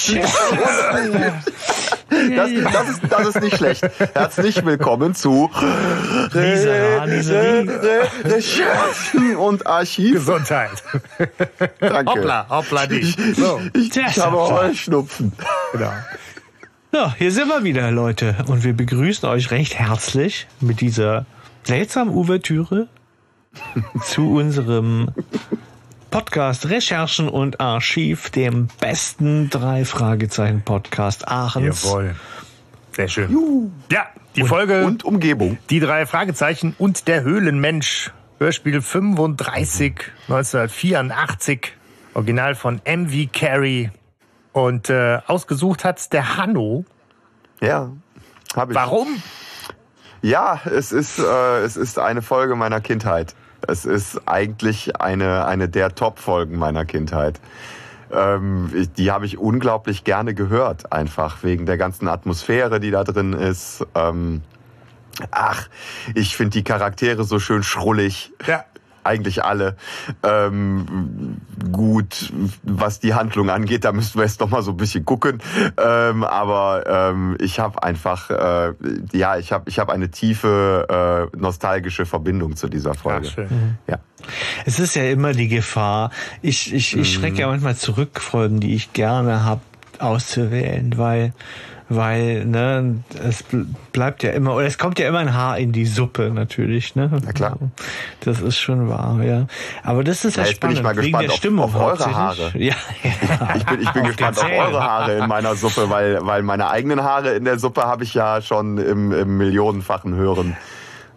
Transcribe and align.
Das, 2.10 2.50
das, 2.72 2.88
ist, 2.90 3.00
das 3.08 3.28
ist 3.28 3.40
nicht 3.40 3.56
schlecht. 3.56 3.88
Herzlich 4.14 4.64
willkommen 4.64 5.14
zu 5.14 5.48
Recherchen 8.24 9.36
und 9.36 9.66
Archiv. 9.66 10.14
Gesundheit. 10.14 10.82
Danke. 11.78 12.10
Hoppla, 12.10 12.46
hoppla 12.48 12.86
dich. 12.86 13.16
So, 13.36 13.60
Ich, 13.74 13.96
ich 13.96 14.18
habe. 14.18 14.36
Heuschnupfen. 14.36 15.32
genau. 15.72 15.92
Ja, 16.92 17.14
hier 17.16 17.30
sind 17.30 17.48
wir 17.48 17.62
wieder, 17.62 17.90
Leute. 17.92 18.34
Und 18.48 18.64
wir 18.64 18.72
begrüßen 18.72 19.28
euch 19.28 19.52
recht 19.52 19.78
herzlich 19.78 20.48
mit 20.60 20.80
dieser 20.80 21.26
seltsamen 21.62 22.12
Ouvertüre 22.12 22.88
zu 24.04 24.32
unserem 24.32 25.10
Podcast 26.10 26.68
Recherchen 26.68 27.28
und 27.28 27.60
Archiv, 27.60 28.30
dem 28.30 28.66
besten 28.80 29.48
drei 29.48 29.84
Fragezeichen 29.84 30.62
Podcast 30.62 31.28
Aachens. 31.28 31.84
Jawohl. 31.84 32.16
Sehr 32.92 33.06
schön. 33.06 33.70
Ja, 33.92 34.06
die 34.34 34.42
Folge 34.42 34.84
Und 34.84 35.04
Umgebung. 35.04 35.58
Die 35.70 35.78
drei 35.78 36.06
Fragezeichen 36.06 36.74
und 36.78 37.06
der 37.06 37.22
Höhlenmensch. 37.22 38.10
Hörspiel 38.38 38.82
35 38.82 40.00
1984. 40.22 41.72
Original 42.14 42.56
von 42.56 42.80
MV 42.84 43.30
Carey. 43.32 43.90
Und 44.52 44.90
äh, 44.90 45.20
ausgesucht 45.28 45.84
hat's 45.84 46.08
der 46.08 46.36
Hanno. 46.36 46.84
Ja, 47.60 47.92
habe 48.56 48.72
ich. 48.72 48.76
Warum? 48.76 49.22
Ja, 50.22 50.60
es 50.64 50.90
ist, 50.90 51.20
äh, 51.20 51.58
es 51.60 51.76
ist 51.76 52.00
eine 52.00 52.20
Folge 52.20 52.56
meiner 52.56 52.80
Kindheit. 52.80 53.36
Es 53.66 53.84
ist 53.84 54.26
eigentlich 54.26 55.00
eine, 55.00 55.44
eine 55.46 55.68
der 55.68 55.94
Top-Folgen 55.94 56.58
meiner 56.58 56.84
Kindheit. 56.84 57.40
Ähm, 58.12 58.88
die 58.96 59.10
habe 59.10 59.26
ich 59.26 59.38
unglaublich 59.38 60.04
gerne 60.04 60.34
gehört, 60.34 60.92
einfach 60.92 61.42
wegen 61.42 61.66
der 61.66 61.76
ganzen 61.76 62.08
Atmosphäre, 62.08 62.80
die 62.80 62.90
da 62.90 63.04
drin 63.04 63.32
ist. 63.32 63.86
Ähm, 63.94 64.42
ach, 65.30 65.68
ich 66.14 66.36
finde 66.36 66.50
die 66.58 66.64
Charaktere 66.64 67.24
so 67.24 67.38
schön 67.38 67.62
schrullig. 67.62 68.32
Ja. 68.46 68.64
Eigentlich 69.02 69.44
alle. 69.44 69.76
Ähm, 70.22 71.40
gut, 71.72 72.32
was 72.62 73.00
die 73.00 73.14
Handlung 73.14 73.50
angeht, 73.50 73.84
da 73.84 73.92
müssten 73.92 74.18
wir 74.18 74.24
jetzt 74.24 74.40
noch 74.40 74.50
mal 74.50 74.62
so 74.62 74.72
ein 74.72 74.76
bisschen 74.76 75.04
gucken. 75.04 75.42
Ähm, 75.82 76.24
aber 76.24 76.84
ähm, 76.86 77.36
ich 77.40 77.60
habe 77.60 77.82
einfach, 77.82 78.30
äh, 78.30 78.74
ja, 79.12 79.38
ich 79.38 79.52
habe 79.52 79.68
ich 79.68 79.78
hab 79.78 79.90
eine 79.90 80.10
tiefe 80.10 81.28
äh, 81.32 81.36
nostalgische 81.36 82.06
Verbindung 82.06 82.56
zu 82.56 82.68
dieser 82.68 82.94
Folge. 82.94 83.28
Ach, 83.28 83.34
schön. 83.34 83.78
Ja. 83.86 83.98
Es 84.66 84.78
ist 84.78 84.94
ja 84.96 85.04
immer 85.04 85.32
die 85.32 85.48
Gefahr. 85.48 86.10
Ich, 86.42 86.74
ich, 86.74 86.96
ich 86.96 87.14
schrecke 87.14 87.40
ja 87.40 87.46
manchmal 87.48 87.76
zurück, 87.76 88.20
Folgen, 88.20 88.60
die 88.60 88.74
ich 88.74 88.92
gerne 88.92 89.44
hab 89.44 89.60
auszuwählen, 89.98 90.96
weil, 90.96 91.32
weil, 91.90 92.46
ne, 92.46 93.02
es 93.22 93.44
bl- 93.44 93.66
bleibt 93.92 94.22
ja 94.22 94.30
immer, 94.30 94.54
oder 94.54 94.64
es 94.66 94.78
kommt 94.78 94.98
ja 94.98 95.06
immer 95.08 95.18
ein 95.18 95.34
Haar 95.34 95.58
in 95.58 95.72
die 95.72 95.84
Suppe, 95.84 96.30
natürlich, 96.32 96.94
ne? 96.94 97.10
Na 97.24 97.32
klar. 97.32 97.58
Das 98.20 98.40
ist 98.40 98.56
schon 98.58 98.88
wahr, 98.88 99.20
ja. 99.22 99.46
Aber 99.82 100.02
das 100.04 100.24
ist 100.24 100.36
ja, 100.36 100.44
Ja, 100.44 100.48
jetzt 100.48 100.60
bin 100.60 100.70
spannend, 100.70 100.78
ich 100.78 100.82
mal 100.84 100.96
wegen 100.96 101.02
gespannt 101.12 101.24
der 101.24 101.30
auf- 101.32 101.36
Stimmung 101.36 101.64
auf 101.66 101.74
eure 101.74 101.88
hauptsächlich. 101.90 102.16
Haare. 102.16 102.52
Ja, 102.58 102.74
ja. 103.02 103.54
Ich 103.56 103.64
bin, 103.66 103.82
ich 103.82 103.90
bin 103.92 104.02
Auf 104.02 104.08
gespannt 104.08 104.38
auf 104.38 104.50
eure 104.50 104.82
Haare 104.82 105.16
in 105.18 105.28
meiner 105.28 105.54
Suppe, 105.56 105.90
weil, 105.90 106.18
weil 106.24 106.42
meine 106.42 106.70
eigenen 106.70 107.02
Haare 107.02 107.30
in 107.32 107.44
der 107.44 107.58
Suppe 107.58 107.82
habe 107.82 108.04
ich 108.04 108.14
ja 108.14 108.40
schon 108.40 108.78
im, 108.78 109.12
im 109.12 109.36
millionenfachen 109.36 110.14
Hören. 110.14 110.56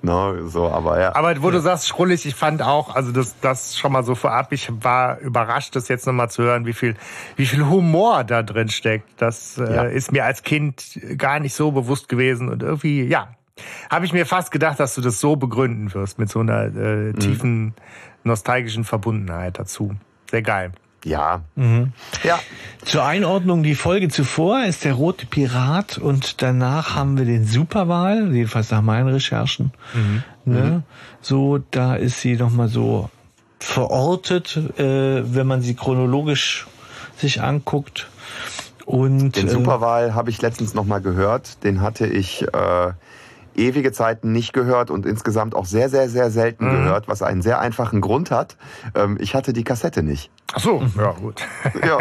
Ne, 0.06 0.50
so, 0.50 0.70
aber 0.70 1.00
ja. 1.00 1.16
Aber 1.16 1.42
wo 1.42 1.50
du 1.50 1.62
sagst, 1.62 1.88
schrullig, 1.88 2.26
ich 2.26 2.36
fand 2.36 2.62
auch, 2.62 2.94
also 2.94 3.14
das, 3.14 3.40
das 3.40 3.78
schon 3.78 3.94
mal 3.94 4.04
so 4.04 4.16
vorab, 4.16 4.52
ich 4.52 4.70
war 4.84 5.18
überrascht, 5.20 5.78
das 5.78 5.88
jetzt 5.88 6.06
nochmal 6.06 6.30
zu 6.30 6.44
hören, 6.44 6.66
wie 6.66 6.74
viel, 6.74 6.96
wie 7.38 7.46
viel 7.46 7.66
Humor 7.66 8.26
da 8.26 8.44
drin 8.44 8.68
steckt. 8.68 9.10
Das 9.22 9.58
äh, 9.58 9.74
Ja. 9.74 9.84
ist 9.84 10.12
mir 10.12 10.26
als 10.26 10.44
Kind 10.44 11.00
gar 11.18 11.40
nicht 11.40 11.56
so 11.56 11.72
bewusst 11.72 12.10
gewesen 12.10 12.50
und 12.50 12.64
irgendwie, 12.64 13.04
ja, 13.06 13.30
habe 13.90 14.04
ich 14.06 14.12
mir 14.12 14.26
fast 14.26 14.52
gedacht, 14.52 14.78
dass 14.82 14.94
du 14.94 15.00
das 15.00 15.22
so 15.22 15.38
begründen 15.38 15.94
wirst, 15.94 16.20
mit 16.20 16.30
so 16.30 16.40
einer 16.42 16.66
äh, 16.76 17.14
tiefen 17.14 17.74
nostalgischen 18.26 18.84
Verbundenheit 18.84 19.58
dazu. 19.58 19.96
Sehr 20.30 20.42
geil. 20.42 20.74
Ja. 21.04 21.42
Mhm. 21.56 21.94
Ja. 22.24 22.40
Zur 22.86 23.06
Einordnung, 23.06 23.64
die 23.64 23.76
Folge 23.76 24.10
zuvor 24.10 24.64
ist 24.66 24.84
der 24.84 24.94
Rote 24.94 25.26
Pirat 25.26 25.98
und 25.98 26.42
danach 26.42 26.96
haben 26.96 27.18
wir 27.18 27.26
den 27.26 27.46
Superwahl, 27.46 28.34
jedenfalls 28.34 28.72
nach 28.72 28.82
meinen 28.82 29.08
Recherchen. 29.08 29.72
Ne? 30.46 30.84
So, 31.22 31.60
da 31.72 31.96
ist 31.96 32.20
sie 32.20 32.36
nochmal 32.36 32.68
so 32.68 33.10
verortet, 33.60 34.58
äh, 34.78 35.24
wenn 35.34 35.48
man 35.48 35.62
sie 35.62 35.76
chronologisch 35.76 36.68
sich 37.18 37.42
anguckt. 37.42 38.10
Und 38.86 39.38
Den 39.38 39.48
äh, 39.48 39.52
Superwahl 39.52 40.14
habe 40.14 40.30
ich 40.30 40.42
letztens 40.42 40.74
noch 40.74 40.86
mal 40.86 41.00
gehört. 41.00 41.64
Den 41.64 41.80
hatte 41.80 42.06
ich 42.06 42.44
äh, 42.54 42.92
ewige 43.56 43.92
Zeiten 43.92 44.32
nicht 44.32 44.52
gehört 44.52 44.92
und 44.92 45.06
insgesamt 45.06 45.56
auch 45.56 45.66
sehr, 45.66 45.90
sehr, 45.90 46.10
sehr 46.10 46.32
selten 46.32 46.70
gehört, 46.70 47.08
was 47.08 47.22
einen 47.22 47.42
sehr 47.42 47.60
einfachen 47.60 48.02
Grund 48.02 48.32
hat. 48.32 48.58
Ähm, 48.96 49.18
ich 49.22 49.36
hatte 49.36 49.54
die 49.54 49.64
Kassette 49.64 50.04
nicht. 50.04 50.32
Ach 50.52 50.60
so, 50.60 50.84
ja 50.98 51.12
gut. 51.12 51.42
ja, 51.86 51.98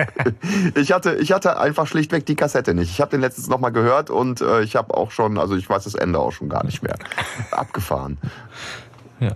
ich 0.75 0.93
hatte, 0.93 1.15
ich 1.15 1.33
hatte 1.33 1.59
einfach 1.59 1.87
schlichtweg 1.87 2.27
die 2.27 2.35
Kassette 2.35 2.75
nicht. 2.75 2.91
Ich 2.91 3.01
habe 3.01 3.11
den 3.11 3.21
letztens 3.21 3.49
noch 3.49 3.61
mal 3.61 3.71
gehört 3.71 4.11
und 4.11 4.41
äh, 4.41 4.63
ich 4.63 4.77
habe 4.77 4.95
auch 4.95 5.11
schon, 5.11 5.39
also 5.39 5.57
ich 5.57 5.69
weiß 5.69 5.85
das 5.85 5.95
Ende 5.95 6.19
auch 6.19 6.33
schon 6.33 6.49
gar 6.49 6.65
nicht 6.65 6.83
mehr. 6.83 6.97
Abgefahren. 7.51 8.19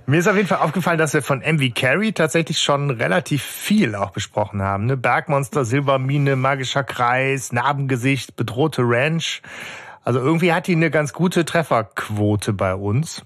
Mir 0.06 0.18
ist 0.18 0.26
auf 0.26 0.34
jeden 0.34 0.48
Fall 0.48 0.58
aufgefallen, 0.58 0.98
dass 0.98 1.14
wir 1.14 1.22
von 1.22 1.40
MV 1.40 1.72
Carey 1.74 2.12
tatsächlich 2.12 2.58
schon 2.60 2.90
relativ 2.90 3.42
viel 3.42 3.94
auch 3.94 4.10
besprochen 4.10 4.60
haben. 4.60 4.86
Ne? 4.86 4.96
Bergmonster, 4.96 5.64
Silbermine, 5.64 6.34
magischer 6.34 6.82
Kreis, 6.82 7.52
Narbengesicht, 7.52 8.34
bedrohte 8.34 8.82
Ranch. 8.84 9.42
Also 10.02 10.18
irgendwie 10.18 10.52
hat 10.52 10.66
die 10.66 10.74
eine 10.74 10.90
ganz 10.90 11.12
gute 11.12 11.44
Trefferquote 11.44 12.52
bei 12.52 12.74
uns. 12.74 13.22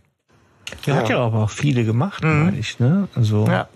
die 0.85 0.93
hat 0.93 1.09
ja 1.09 1.19
aber 1.19 1.45
auch 1.45 1.51
viele 1.51 1.85
gemacht, 1.85 2.23
meine 2.23 2.59
ich, 2.59 2.79
ne? 2.79 3.09
Also, 3.15 3.47
Ja. 3.47 3.69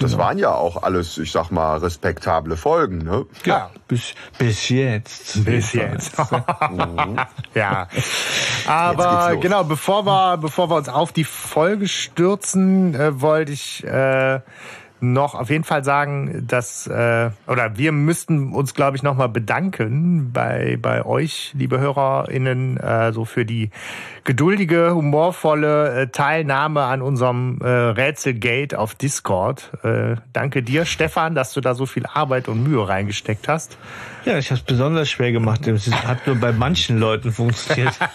Das 0.00 0.16
waren 0.16 0.38
ja 0.38 0.52
auch 0.52 0.82
alles, 0.82 1.18
ich 1.18 1.32
sag 1.32 1.50
mal, 1.50 1.78
respektable 1.78 2.56
Folgen. 2.56 2.98
Ne? 2.98 3.26
Ja. 3.44 3.70
bis, 3.88 4.14
bis 4.38 4.68
jetzt. 4.68 5.44
Bis 5.44 5.72
jetzt. 5.72 6.16
ja. 7.54 7.88
Jetzt 7.92 8.68
Aber 8.68 9.36
genau, 9.36 9.64
bevor 9.64 10.06
wir, 10.06 10.36
bevor 10.38 10.70
wir 10.70 10.76
uns 10.76 10.88
auf 10.88 11.12
die 11.12 11.24
Folge 11.24 11.88
stürzen, 11.88 12.94
äh, 12.94 13.20
wollte 13.20 13.52
ich 13.52 13.84
äh, 13.84 14.40
noch 15.12 15.34
auf 15.34 15.50
jeden 15.50 15.64
Fall 15.64 15.84
sagen, 15.84 16.44
dass 16.46 16.86
äh, 16.86 17.30
oder 17.46 17.76
wir 17.76 17.92
müssten 17.92 18.52
uns, 18.52 18.74
glaube 18.74 18.96
ich, 18.96 19.02
nochmal 19.02 19.28
bedanken 19.28 20.32
bei 20.32 20.78
bei 20.80 21.04
euch, 21.04 21.52
liebe 21.54 21.78
HörerInnen, 21.78 22.76
äh, 22.76 23.12
so 23.12 23.24
für 23.24 23.44
die 23.44 23.70
geduldige, 24.24 24.94
humorvolle 24.94 26.02
äh, 26.02 26.06
Teilnahme 26.08 26.82
an 26.82 27.02
unserem 27.02 27.58
äh, 27.60 27.68
Rätselgate 27.68 28.78
auf 28.78 28.94
Discord. 28.94 29.72
Äh, 29.82 30.16
danke 30.32 30.62
dir, 30.62 30.84
Stefan, 30.84 31.34
dass 31.34 31.52
du 31.52 31.60
da 31.60 31.74
so 31.74 31.86
viel 31.86 32.06
Arbeit 32.06 32.48
und 32.48 32.62
Mühe 32.62 32.86
reingesteckt 32.86 33.48
hast. 33.48 33.78
Ja, 34.26 34.38
ich 34.38 34.50
habe 34.50 34.58
es 34.58 34.64
besonders 34.64 35.08
schwer 35.08 35.30
gemacht. 35.30 35.66
Es 35.68 35.90
hat 35.90 36.26
nur 36.26 36.36
bei 36.36 36.52
manchen 36.52 36.98
Leuten 36.98 37.32
funktioniert. 37.32 37.94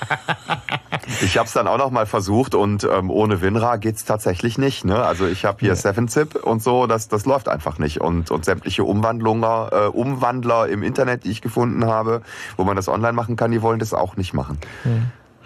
Ich 1.21 1.37
habe 1.37 1.47
es 1.47 1.53
dann 1.53 1.67
auch 1.67 1.77
noch 1.77 1.89
mal 1.89 2.05
versucht 2.05 2.53
und 2.53 2.83
ähm, 2.83 3.09
ohne 3.09 3.41
Winra 3.41 3.77
geht's 3.77 4.05
tatsächlich 4.05 4.57
nicht. 4.57 4.85
Ne? 4.85 5.01
Also 5.03 5.25
ich 5.27 5.45
habe 5.45 5.57
hier 5.59 5.75
Seven 5.75 6.07
Zip 6.07 6.35
und 6.35 6.61
so, 6.61 6.85
das 6.85 7.07
das 7.07 7.25
läuft 7.25 7.49
einfach 7.49 7.79
nicht. 7.79 7.99
Und 8.01 8.29
und 8.29 8.45
sämtliche 8.45 8.83
Umwandlunger, 8.83 9.69
äh, 9.71 9.87
Umwandler 9.87 10.67
im 10.69 10.83
Internet, 10.83 11.23
die 11.23 11.31
ich 11.31 11.41
gefunden 11.41 11.85
habe, 11.85 12.21
wo 12.55 12.63
man 12.63 12.75
das 12.75 12.87
online 12.87 13.13
machen 13.13 13.35
kann, 13.35 13.51
die 13.51 13.61
wollen 13.61 13.79
das 13.79 13.93
auch 13.93 14.15
nicht 14.15 14.33
machen. 14.33 14.59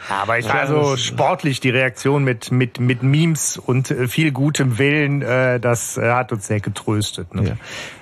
Aber 0.10 0.38
ich 0.38 0.48
war 0.48 0.56
also 0.56 0.98
sportlich 0.98 1.60
die 1.62 1.70
Reaktion 1.70 2.24
mit, 2.24 2.52
mit, 2.52 2.80
mit 2.80 3.02
Memes 3.02 3.58
und 3.58 3.92
äh, 3.92 4.08
viel 4.08 4.32
gutem 4.32 4.78
Willen, 4.78 5.22
äh, 5.22 5.60
das 5.60 5.98
äh, 5.98 6.12
hat 6.12 6.32
uns 6.32 6.48
sehr 6.48 6.60
getröstet. 6.60 7.34
Ne? 7.34 7.50
Ja. 7.50 7.56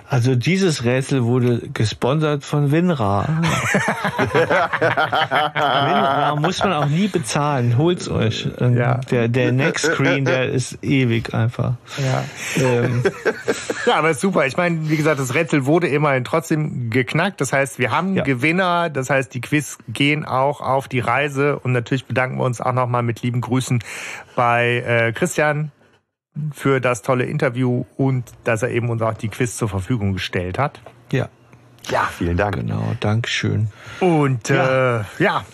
Also 0.10 0.36
dieses 0.36 0.84
Rätsel 0.84 1.24
wurde 1.24 1.60
gesponsert 1.74 2.44
von 2.44 2.72
Winra. 2.72 3.28
Winra 5.56 6.36
muss 6.36 6.60
man 6.64 6.74
auch 6.74 6.86
nie 6.88 7.08
bezahlen. 7.08 7.78
Holt's 7.78 8.10
euch. 8.10 8.48
Ähm, 8.60 8.78
Ja. 8.78 8.96
Der, 9.10 9.28
der 9.28 9.52
Next 9.52 9.86
Screen, 9.86 10.26
der 10.26 10.50
ist 10.50 10.78
ewig 10.84 11.34
einfach. 11.34 11.74
Ja. 11.98 12.24
Ähm, 12.64 13.04
ja, 13.86 13.96
aber 13.96 14.12
ist 14.12 14.22
super. 14.22 14.46
Ich 14.46 14.58
meine, 14.58 14.90
wie 14.90 14.98
gesagt, 14.98 15.20
das 15.20 15.34
Rätsel 15.34 15.66
wurde 15.66 15.88
immerhin 15.88 16.24
trotzdem 16.24 16.90
geknackt. 16.90 17.42
Das 17.42 17.54
heißt, 17.54 17.80
wir 17.80 17.92
haben 17.92 18.16
Ja. 18.16 18.24
Gewinner. 18.24 18.90
Das 18.90 19.10
heißt, 19.10 19.34
die 19.34 19.42
Quiz 19.42 19.78
gehen 19.88 20.26
auch 20.26 20.62
auf 20.62 20.88
die 20.88 21.00
Reise. 21.00 21.58
Und 21.60 21.72
natürlich 21.72 22.06
bedanken 22.06 22.38
wir 22.38 22.44
uns 22.44 22.62
auch 22.62 22.74
nochmal 22.74 23.04
mit 23.04 23.22
lieben 23.24 23.42
Grüßen 23.42 23.84
bei 24.36 24.84
äh, 24.86 25.12
Christian 25.14 25.72
für 26.54 26.80
das 26.82 27.02
tolle 27.02 27.26
Interview 27.26 27.86
und 27.98 28.32
dass 28.44 28.64
er 28.64 28.70
eben 28.70 28.90
uns 28.90 29.02
auch 29.02 29.14
die 29.14 29.30
Quiz 29.30 29.56
zur 29.58 29.70
Verfügung 29.70 30.14
gestellt 30.14 30.58
hat. 30.58 30.82
ja, 31.12 31.30
Ja, 31.90 32.10
vielen 32.18 32.38
Dank. 32.38 32.56
genau. 32.56 32.96
Dankeschön. 33.00 33.68
Und 34.00 34.50
Ja. 34.50 35.00
Äh, 35.00 35.04
ja, 35.20 35.46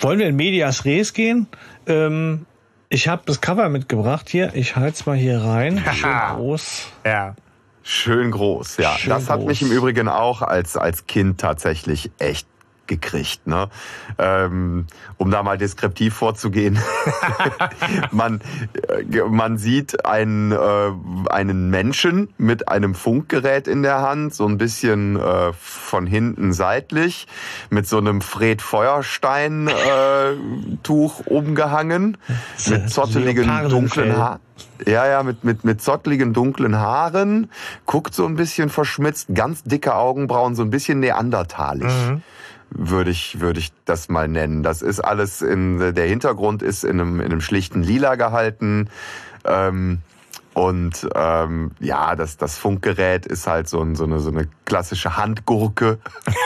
Wollen 0.00 0.18
wir 0.20 0.28
in 0.28 0.36
Medias 0.36 0.84
Res 0.84 1.12
gehen? 1.12 1.48
Ähm, 1.86 2.46
ich 2.88 3.08
habe 3.08 3.22
das 3.26 3.40
Cover 3.40 3.68
mitgebracht 3.68 4.28
hier. 4.28 4.54
Ich 4.54 4.76
halte 4.76 4.94
es 4.94 5.06
mal 5.06 5.16
hier 5.16 5.40
rein. 5.42 5.82
Schön 5.94 6.16
groß. 6.36 6.86
ja. 7.04 7.34
Schön 7.82 8.30
groß, 8.30 8.76
ja. 8.76 8.92
Schön 8.98 9.10
das 9.10 9.28
hat 9.30 9.38
groß. 9.40 9.48
mich 9.48 9.62
im 9.62 9.72
Übrigen 9.72 10.08
auch 10.08 10.42
als, 10.42 10.76
als 10.76 11.06
Kind 11.06 11.40
tatsächlich 11.40 12.10
echt 12.18 12.46
gekriegt, 12.88 13.46
ne? 13.46 13.68
Ähm, 14.18 14.86
um 15.16 15.30
da 15.30 15.42
mal 15.42 15.58
deskriptiv 15.58 16.14
vorzugehen. 16.14 16.78
man, 18.10 18.40
äh, 18.88 19.22
man 19.28 19.58
sieht 19.58 20.04
einen, 20.04 20.52
äh, 20.52 20.90
einen 21.30 21.70
Menschen 21.70 22.28
mit 22.38 22.68
einem 22.68 22.94
Funkgerät 22.94 23.68
in 23.68 23.82
der 23.82 24.00
Hand, 24.00 24.34
so 24.34 24.46
ein 24.46 24.58
bisschen 24.58 25.16
äh, 25.16 25.52
von 25.52 26.06
hinten 26.06 26.52
seitlich, 26.52 27.26
mit 27.70 27.86
so 27.86 27.98
einem 27.98 28.20
Fred 28.20 28.62
Feuerstein 28.62 29.68
äh, 29.68 30.34
umgehangen, 31.26 32.16
mit 32.68 32.90
zotteligen 32.90 33.68
dunklen 33.68 34.16
Haaren. 34.16 34.40
Ja, 34.86 35.06
ja, 35.06 35.22
mit, 35.22 35.44
mit, 35.44 35.64
mit 35.64 35.82
zottligen 35.82 36.32
dunklen 36.32 36.76
Haaren, 36.76 37.50
guckt 37.86 38.14
so 38.14 38.26
ein 38.26 38.36
bisschen 38.36 38.70
verschmitzt, 38.70 39.28
ganz 39.34 39.62
dicke 39.62 39.94
Augenbrauen, 39.94 40.54
so 40.54 40.62
ein 40.62 40.70
bisschen 40.70 41.00
neandertalisch 41.00 41.92
würde 42.70 43.10
ich, 43.10 43.40
würde 43.40 43.60
ich 43.60 43.72
das 43.84 44.08
mal 44.08 44.28
nennen. 44.28 44.62
Das 44.62 44.82
ist 44.82 45.00
alles 45.00 45.42
in, 45.42 45.94
der 45.94 46.06
Hintergrund 46.06 46.62
ist 46.62 46.84
in 46.84 47.00
einem, 47.00 47.20
in 47.20 47.26
einem 47.26 47.40
schlichten 47.40 47.82
Lila 47.82 48.16
gehalten. 48.16 48.88
Ähm, 49.44 50.02
und 50.58 51.08
ähm, 51.14 51.70
ja, 51.78 52.16
das, 52.16 52.36
das 52.36 52.58
Funkgerät 52.58 53.26
ist 53.26 53.46
halt 53.46 53.68
so, 53.68 53.80
ein, 53.80 53.94
so, 53.94 54.02
eine, 54.02 54.18
so 54.18 54.30
eine 54.30 54.48
klassische 54.64 55.16
Handgurke, 55.16 55.98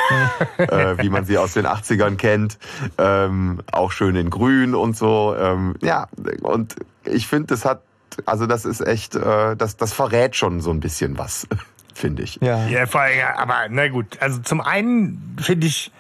äh, 0.59 0.99
wie 0.99 1.09
man 1.09 1.25
sie 1.25 1.39
aus 1.39 1.55
den 1.55 1.67
80ern 1.67 2.17
kennt. 2.17 2.59
Ähm, 2.99 3.61
auch 3.73 3.91
schön 3.91 4.15
in 4.17 4.29
grün 4.29 4.75
und 4.75 4.99
so. 4.99 5.35
Ähm, 5.35 5.77
ja, 5.81 6.09
und 6.43 6.77
ich 7.05 7.27
finde, 7.27 7.47
das 7.49 7.65
hat, 7.65 7.81
also 8.27 8.47
das 8.47 8.67
ist 8.67 8.87
echt, 8.87 9.15
äh, 9.15 9.57
das, 9.57 9.79
das 9.79 9.95
verrät 9.95 10.37
schon 10.37 10.61
so 10.61 10.71
ein 10.71 10.81
bisschen 10.81 11.17
was, 11.17 11.47
finde 11.95 12.23
ich. 12.23 12.39
Ja. 12.43 12.67
Ja, 12.67 12.85
vor 12.85 13.01
allem, 13.01 13.19
aber 13.37 13.69
na 13.71 13.89
gut. 13.89 14.19
Also 14.21 14.41
zum 14.41 14.61
einen 14.61 15.39
finde 15.41 15.69
ich, 15.69 15.91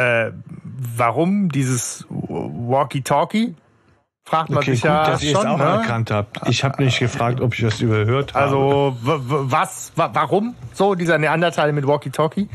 äh, 0.00 0.32
warum 0.96 1.50
dieses 1.50 2.06
Walkie-Talkie? 2.08 3.54
Fragt 4.30 4.48
man 4.50 4.58
Okay, 4.58 4.72
sich 4.72 4.82
gut, 4.82 4.90
ja 4.90 5.10
dass 5.10 5.22
ihr 5.24 5.32
es 5.34 5.42
schon. 5.42 5.46
auch 5.50 5.58
ne? 5.58 5.64
erkannt 5.64 6.10
habt. 6.12 6.38
Ich 6.48 6.62
habe 6.62 6.82
nicht 6.84 7.00
gefragt, 7.00 7.40
ob 7.40 7.52
ich 7.54 7.62
das 7.62 7.80
überhört 7.80 8.32
habe. 8.34 8.44
Also 8.44 8.96
was, 9.02 9.90
wa 9.96 10.08
warum 10.12 10.54
so 10.72 10.94
dieser 10.94 11.18
Neandertaler 11.18 11.72
mit 11.72 11.84
Walkie-Talkie? 11.86 12.48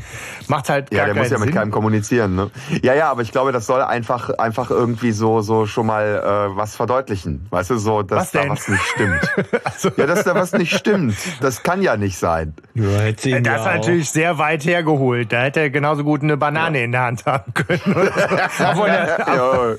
Macht 0.48 0.70
halt 0.70 0.90
Ja, 0.90 1.04
der 1.04 1.08
keinen 1.12 1.18
muss 1.22 1.30
ja 1.30 1.36
mit 1.38 1.48
Sinn. 1.48 1.54
keinem 1.54 1.70
kommunizieren, 1.70 2.34
ne? 2.34 2.50
Ja, 2.82 2.94
ja, 2.94 3.10
aber 3.10 3.20
ich 3.20 3.30
glaube, 3.30 3.52
das 3.52 3.66
soll 3.66 3.82
einfach, 3.82 4.30
einfach 4.38 4.70
irgendwie 4.70 5.12
so, 5.12 5.42
so 5.42 5.66
schon 5.66 5.86
mal 5.86 6.48
äh, 6.52 6.56
was 6.56 6.74
verdeutlichen. 6.76 7.46
Weißt 7.50 7.68
du, 7.70 7.76
so, 7.76 8.02
dass 8.02 8.20
Was 8.20 8.30
da 8.32 8.40
denn? 8.40 8.50
was 8.52 8.68
nicht 8.68 8.82
stimmt. 8.82 9.20
Also, 9.64 9.90
ja, 9.98 10.06
dass 10.06 10.24
da 10.24 10.34
was 10.34 10.52
nicht 10.52 10.74
stimmt. 10.74 11.14
Das 11.40 11.62
kann 11.62 11.82
ja 11.82 11.96
nicht 11.98 12.16
sein. 12.16 12.54
ja, 12.74 12.84
ihm 13.08 13.14
das 13.14 13.24
ja 13.44 13.56
ist 13.56 13.64
natürlich 13.66 14.08
sehr 14.10 14.38
weit 14.38 14.64
hergeholt. 14.64 15.30
Da 15.32 15.42
hätte 15.42 15.60
er 15.60 15.70
genauso 15.70 16.04
gut 16.04 16.22
eine 16.22 16.38
Banane 16.38 16.82
in 16.84 16.92
der 16.92 17.02
Hand 17.02 17.26
haben 17.26 17.52
können. 17.52 17.80
Obwohl 18.70 18.88
Ja, 19.26 19.74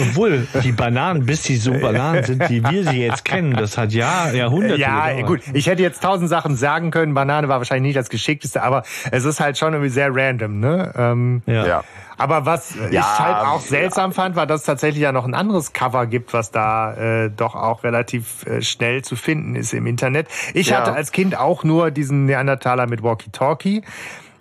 Obwohl, 0.00 0.46
die 0.64 0.72
Bananen, 1.12 1.26
bis 1.26 1.42
die 1.42 1.56
so 1.56 1.72
Bananen 1.74 2.24
sind, 2.24 2.48
wie 2.50 2.62
wir 2.64 2.84
sie 2.84 3.00
jetzt 3.02 3.24
kennen, 3.24 3.52
das 3.56 3.78
hat 3.78 3.92
Jahr, 3.92 4.32
Jahrhunderte 4.34 4.80
Ja, 4.80 5.08
gedauert. 5.10 5.26
gut. 5.26 5.40
Ich 5.52 5.66
hätte 5.66 5.82
jetzt 5.82 6.02
tausend 6.02 6.28
Sachen 6.28 6.56
sagen 6.56 6.90
können. 6.90 7.14
Banane 7.14 7.48
war 7.48 7.58
wahrscheinlich 7.58 7.88
nicht 7.90 7.96
das 7.96 8.08
Geschickteste, 8.10 8.62
aber 8.62 8.82
es 9.10 9.24
ist 9.24 9.40
halt 9.40 9.58
schon 9.58 9.72
irgendwie 9.72 9.90
sehr 9.90 10.08
random, 10.14 10.60
ne? 10.60 10.92
Ähm, 10.96 11.42
Ja. 11.46 11.66
ja. 11.66 11.84
Aber 12.18 12.46
was 12.46 12.76
ich 12.76 12.92
Ja, 12.92 13.18
halt 13.18 13.36
auch 13.36 13.62
ja. 13.62 13.66
seltsam 13.68 14.12
fand, 14.12 14.36
war, 14.36 14.46
dass 14.46 14.60
es 14.60 14.66
tatsächlich 14.66 15.02
ja 15.02 15.12
noch 15.12 15.24
ein 15.24 15.34
anderes 15.34 15.72
Cover 15.72 16.06
gibt, 16.06 16.32
was 16.32 16.50
da 16.50 16.94
äh, 17.24 17.30
doch 17.30 17.54
auch 17.56 17.82
relativ 17.84 18.46
äh, 18.46 18.62
schnell 18.62 19.02
zu 19.02 19.16
finden 19.16 19.54
ist 19.56 19.72
im 19.72 19.86
Internet. 19.86 20.28
Ich 20.54 20.68
Ja. 20.68 20.78
hatte 20.78 20.92
als 20.92 21.10
Kind 21.10 21.36
auch 21.36 21.64
nur 21.64 21.90
diesen 21.90 22.26
Neandertaler 22.26 22.86
mit 22.86 23.02
Walkie-Talkie. 23.02 23.82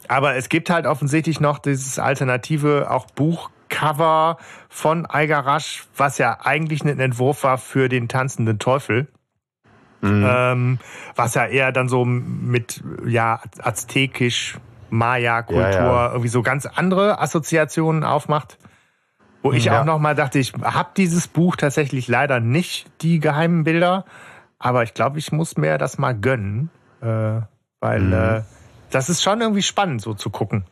Aber 0.08 0.36
es 0.36 0.50
gibt 0.50 0.70
halt 0.70 0.86
offensichtlich 0.86 1.40
noch 1.40 1.58
dieses 1.60 1.98
alternative 1.98 2.92
auch 2.92 3.08
Buchcover 3.72 4.38
von 4.70 5.06
Eiger 5.06 5.40
Rasch, 5.40 5.86
was 5.96 6.18
ja 6.18 6.38
eigentlich 6.44 6.84
ein 6.84 7.00
Entwurf 7.00 7.44
war 7.44 7.58
für 7.58 7.90
den 7.90 8.08
tanzenden 8.08 8.60
Teufel. 8.60 9.08
Ähm, 10.04 10.80
was 11.16 11.36
ja 11.36 11.46
eher 11.46 11.72
dann 11.72 11.88
so 11.88 12.06
mit 12.06 12.84
ja 13.06 13.40
aztekisch 13.60 14.58
Maya-Kultur 14.90 15.62
Ja, 15.62 16.06
ja. 16.06 16.10
irgendwie 16.10 16.28
so 16.28 16.42
ganz 16.42 16.66
andere 16.66 17.20
Assoziationen 17.20 18.04
aufmacht. 18.04 18.58
Wo 19.44 19.52
ich 19.54 19.66
Ja. 19.66 19.80
auch 19.80 19.86
noch 19.86 20.00
mal 20.00 20.16
dachte, 20.16 20.40
ich 20.40 20.54
habe 20.54 20.90
dieses 20.98 21.28
Buch 21.28 21.56
tatsächlich 21.56 22.08
leider 22.08 22.40
nicht, 22.40 22.92
die 23.04 23.20
geheimen 23.20 23.64
Bilder. 23.64 24.06
Aber 24.58 24.82
ich 24.84 24.94
glaube, 24.96 25.20
ich 25.20 25.32
muss 25.32 25.56
mir 25.56 25.78
das 25.78 25.98
mal 26.00 26.16
gönnen. 26.16 26.72
Äh, 27.02 27.42
weil 27.80 28.02
Mhm. 28.02 28.14
äh, 28.14 28.42
das 28.90 29.10
ist 29.10 29.22
schon 29.22 29.40
irgendwie 29.40 29.64
spannend, 29.64 30.02
so 30.02 30.14
zu 30.16 30.30
gucken, 30.32 30.66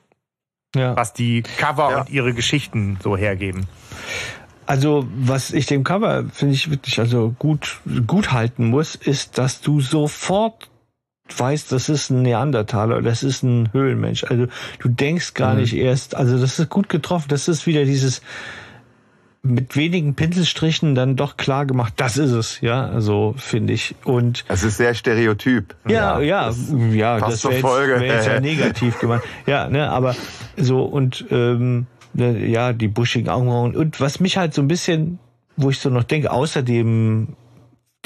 Ja. 0.76 0.96
was 0.96 1.14
die 1.14 1.42
Cover 1.58 1.92
Ja. 1.92 2.00
und 2.02 2.10
ihre 2.10 2.34
Geschichten 2.34 2.98
so 3.04 3.18
hergeben. 3.18 3.68
Also, 4.66 5.08
was 5.16 5.52
ich 5.52 5.66
dem 5.66 5.84
Cover, 5.84 6.26
finde 6.32 6.54
ich 6.54 6.70
wirklich 6.70 7.00
also 7.00 7.34
gut, 7.40 7.80
gut 8.06 8.32
halten 8.32 8.66
muss, 8.68 8.94
ist, 8.96 9.40
dass 9.40 9.62
du 9.62 9.82
sofort 9.82 10.70
weißt, 11.36 11.72
das 11.72 11.90
ist 11.90 12.10
ein 12.12 12.22
Neandertaler 12.22 12.98
oder 12.98 13.10
das 13.10 13.24
ist 13.24 13.44
ein 13.44 13.70
Höhlenmensch. 13.74 14.24
Also, 14.26 14.46
du 14.80 14.90
denkst 14.90 15.34
gar 15.34 15.54
Mhm. 15.56 15.62
nicht 15.62 15.74
erst, 15.76 16.16
also, 16.16 16.40
das 16.40 16.60
ist 16.60 16.70
gut 16.70 16.88
getroffen. 16.90 17.30
Das 17.30 17.48
ist 17.48 17.66
wieder 17.68 17.84
dieses, 17.86 18.22
mit 19.42 19.76
wenigen 19.76 20.16
Pinselstrichen 20.16 20.96
dann 20.96 21.16
doch 21.16 21.38
klar 21.38 21.66
gemacht, 21.66 21.94
das 21.96 22.18
ist 22.18 22.32
es, 22.32 22.60
ja, 22.62 22.88
also, 22.88 23.36
finde 23.38 23.74
ich. 23.74 23.96
Und, 24.04 24.44
Es 24.48 24.64
ist 24.64 24.78
sehr 24.78 24.94
stereotyp. 24.94 25.76
ja, 25.88 26.20
ja, 26.20 26.52
ja, 26.92 27.20
das 27.20 27.40
zur 27.40 27.52
wäre 27.52 27.92
jetzt, 27.92 28.02
wär 28.02 28.16
jetzt 28.16 28.28
ja 28.28 28.40
negativ 28.42 29.00
gemeint. 29.00 29.24
Ja, 29.46 29.70
ne, 29.70 29.90
aber 29.90 30.16
so 30.58 30.84
und 30.84 31.26
ähm, 31.32 31.88
ne, 32.14 32.46
ja, 32.48 32.74
die 32.74 32.90
buschigen 32.90 33.30
Augenbrauen. 33.30 33.76
Und 33.76 34.02
was 34.02 34.20
mich 34.20 34.38
halt 34.38 34.54
so 34.54 34.62
ein 34.62 34.68
bisschen, 34.68 35.20
wo 35.56 35.70
ich 35.70 35.80
so 35.80 35.90
noch 35.90 36.04
denke, 36.04 36.32
außer 36.32 36.62
dem, 36.62 37.36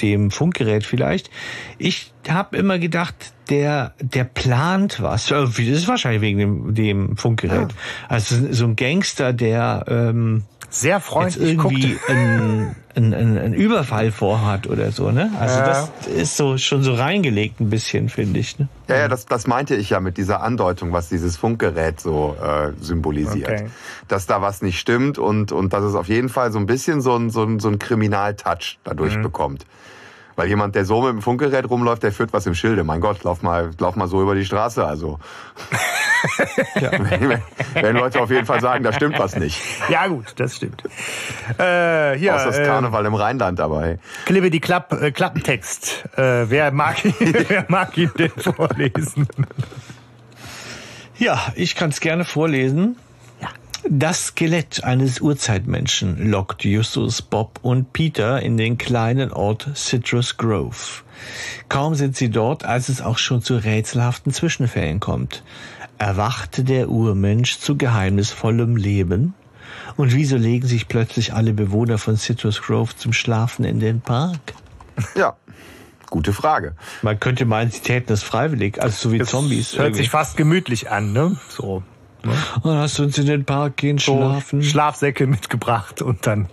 dem 0.01 0.31
Funkgerät 0.31 0.83
vielleicht, 0.83 1.31
ich 1.77 2.13
habe 2.29 2.57
immer 2.57 2.79
gedacht, 2.79 3.15
der, 3.49 3.93
der 3.99 4.23
plant 4.23 5.01
was. 5.01 5.29
Äh, 5.31 5.45
Das 5.45 5.57
ist 5.59 5.87
wahrscheinlich 5.87 6.21
wegen 6.21 6.37
dem, 6.37 6.75
dem 6.75 7.17
Funkgerät. 7.17 7.69
Also 8.07 8.35
so 8.51 8.65
ein 8.65 8.75
Gangster, 8.75 9.33
der 9.33 9.85
ähm, 9.87 10.43
Sehr 10.75 10.95
jetzt 10.97 11.05
freundlich 11.05 11.57
guckt. 11.57 11.75
irgendwie 11.75 11.99
einen, 12.07 12.75
einen, 12.95 13.13
einen, 13.13 13.37
einen 13.37 13.53
Überfall 13.53 14.11
vorhat 14.11 14.65
oder 14.65 14.91
so, 14.91 15.11
ne? 15.11 15.31
Also 15.39 15.59
Ja. 15.59 15.65
das 15.67 16.07
ist 16.07 16.35
so 16.35 16.57
schon 16.57 16.81
so 16.81 16.95
reingelegt 16.95 17.59
ein 17.59 17.69
bisschen, 17.69 18.09
finde 18.09 18.39
ich. 18.39 18.57
Ne? 18.57 18.67
Ja, 18.87 18.97
ja, 18.97 19.07
das, 19.07 19.27
das 19.27 19.45
meinte 19.45 19.75
ich 19.75 19.91
ja 19.91 19.99
mit 19.99 20.17
dieser 20.17 20.41
Andeutung, 20.41 20.91
was 20.91 21.09
dieses 21.09 21.37
Funkgerät 21.37 22.01
so 22.01 22.35
äh, 22.41 22.71
symbolisiert. 22.81 23.49
Okay. 23.49 23.65
Dass 24.07 24.25
da 24.25 24.41
was 24.41 24.63
nicht 24.63 24.79
stimmt 24.79 25.19
und, 25.19 25.51
und 25.51 25.73
dass 25.73 25.83
es 25.83 25.93
auf 25.93 26.07
jeden 26.07 26.29
Fall 26.29 26.51
so 26.51 26.57
ein 26.57 26.65
bisschen 26.65 27.01
so 27.01 27.15
ein, 27.15 27.29
so 27.29 27.43
ein, 27.43 27.59
so 27.59 27.69
ein 27.69 27.77
Kriminaltouch 27.77 28.79
dadurch 28.83 29.21
bekommt. 29.21 29.67
Weil 30.35 30.47
jemand, 30.47 30.73
der 30.73 30.85
so 30.85 31.03
mit 31.03 31.11
dem 31.11 31.21
Funkgerät 31.21 31.69
rumläuft, 31.69 32.01
der 32.01 32.11
führt 32.11 32.33
was 32.33 32.47
im 32.47 32.55
Schilde. 32.55 32.83
Mein 32.83 33.01
Gott, 33.01 33.23
lauf 33.23 33.43
mal, 33.43 33.69
lauf 33.77 33.95
mal 33.95 34.07
so 34.07 34.19
über 34.19 34.33
die 34.33 34.45
Straße. 34.45 34.83
Also, 34.83 35.19
wenn, 36.75 37.41
wenn 37.73 37.95
Leute 37.95 38.21
auf 38.21 38.29
jeden 38.29 38.45
Fall 38.45 38.61
sagen, 38.61 38.83
da 38.83 38.93
stimmt 38.93 39.19
was 39.19 39.35
nicht. 39.35 39.59
Ja 39.89 40.07
gut, 40.07 40.33
das 40.37 40.55
stimmt. 40.55 40.83
Äh, 41.57 42.17
hier, 42.17 42.35
Außer 42.35 42.45
das 42.45 42.59
äh, 42.59 42.65
Karneval 42.65 43.05
im 43.05 43.15
Rheinland 43.15 43.59
dabei. 43.59 43.99
Klippe 44.25 44.49
die 44.49 44.59
Klapp, 44.59 44.93
äh, 44.93 45.11
Klappentext. 45.11 46.05
Äh, 46.15 46.49
wer, 46.49 46.71
mag 46.71 47.03
ihn, 47.03 47.13
wer 47.47 47.65
mag 47.67 47.97
ihn 47.97 48.11
denn 48.17 48.31
vorlesen? 48.31 49.27
Ja, 51.17 51.39
ich 51.55 51.75
kann 51.75 51.89
es 51.89 51.99
gerne 51.99 52.25
vorlesen. 52.25 52.97
Das 53.89 54.27
Skelett 54.27 54.85
eines 54.85 55.19
Urzeitmenschen 55.19 56.29
lockt 56.29 56.63
Justus, 56.63 57.21
Bob 57.21 57.59
und 57.63 57.91
Peter 57.91 58.41
in 58.41 58.55
den 58.55 58.77
kleinen 58.77 59.31
Ort 59.31 59.69
Citrus 59.75 60.37
Grove. 60.37 61.03
Kaum 61.67 61.93
sind 61.93 62.15
sie 62.15 62.29
dort, 62.29 62.63
als 62.63 62.87
es 62.87 63.01
auch 63.01 63.17
schon 63.17 63.41
zu 63.41 63.55
rätselhaften 63.55 64.31
Zwischenfällen 64.31 65.01
kommt. 65.01 65.43
Erwachte 66.03 66.65
der 66.65 66.89
Urmensch 66.89 67.60
zu 67.60 67.77
geheimnisvollem 67.77 68.75
Leben? 68.75 69.33
Und 69.95 70.13
wieso 70.13 70.36
legen 70.36 70.67
sich 70.67 70.89
plötzlich 70.89 71.33
alle 71.33 71.53
Bewohner 71.53 71.98
von 71.98 72.17
Citrus 72.17 72.62
Grove 72.62 72.93
zum 72.98 73.13
Schlafen 73.13 73.63
in 73.63 73.79
den 73.79 74.01
Park? 74.01 74.53
Ja, 75.15 75.38
gute 76.10 76.33
Frage. 76.33 76.75
Man 77.03 77.22
könnte 77.22 77.45
meinen, 77.45 77.72
sie 77.72 77.79
täten 77.79 78.07
das 78.07 78.22
freiwillig, 78.22 78.81
also 78.81 79.10
so 79.10 79.13
wie 79.13 79.22
Zombies. 79.24 79.74
Hört 79.74 79.81
irgendwie. 79.88 80.01
sich 80.01 80.10
fast 80.10 80.36
gemütlich 80.36 80.91
an, 80.91 81.13
ne? 81.13 81.38
So. 81.48 81.83
Und 82.63 82.77
hast 82.77 83.00
du 83.00 83.03
uns 83.03 83.17
in 83.17 83.25
den 83.25 83.45
Park 83.45 83.77
gehen 83.77 83.98
so 83.98 84.17
schlafen? 84.17 84.62
Schlafsäcke 84.62 85.25
mitgebracht 85.25 86.01
und 86.01 86.27
dann 86.27 86.50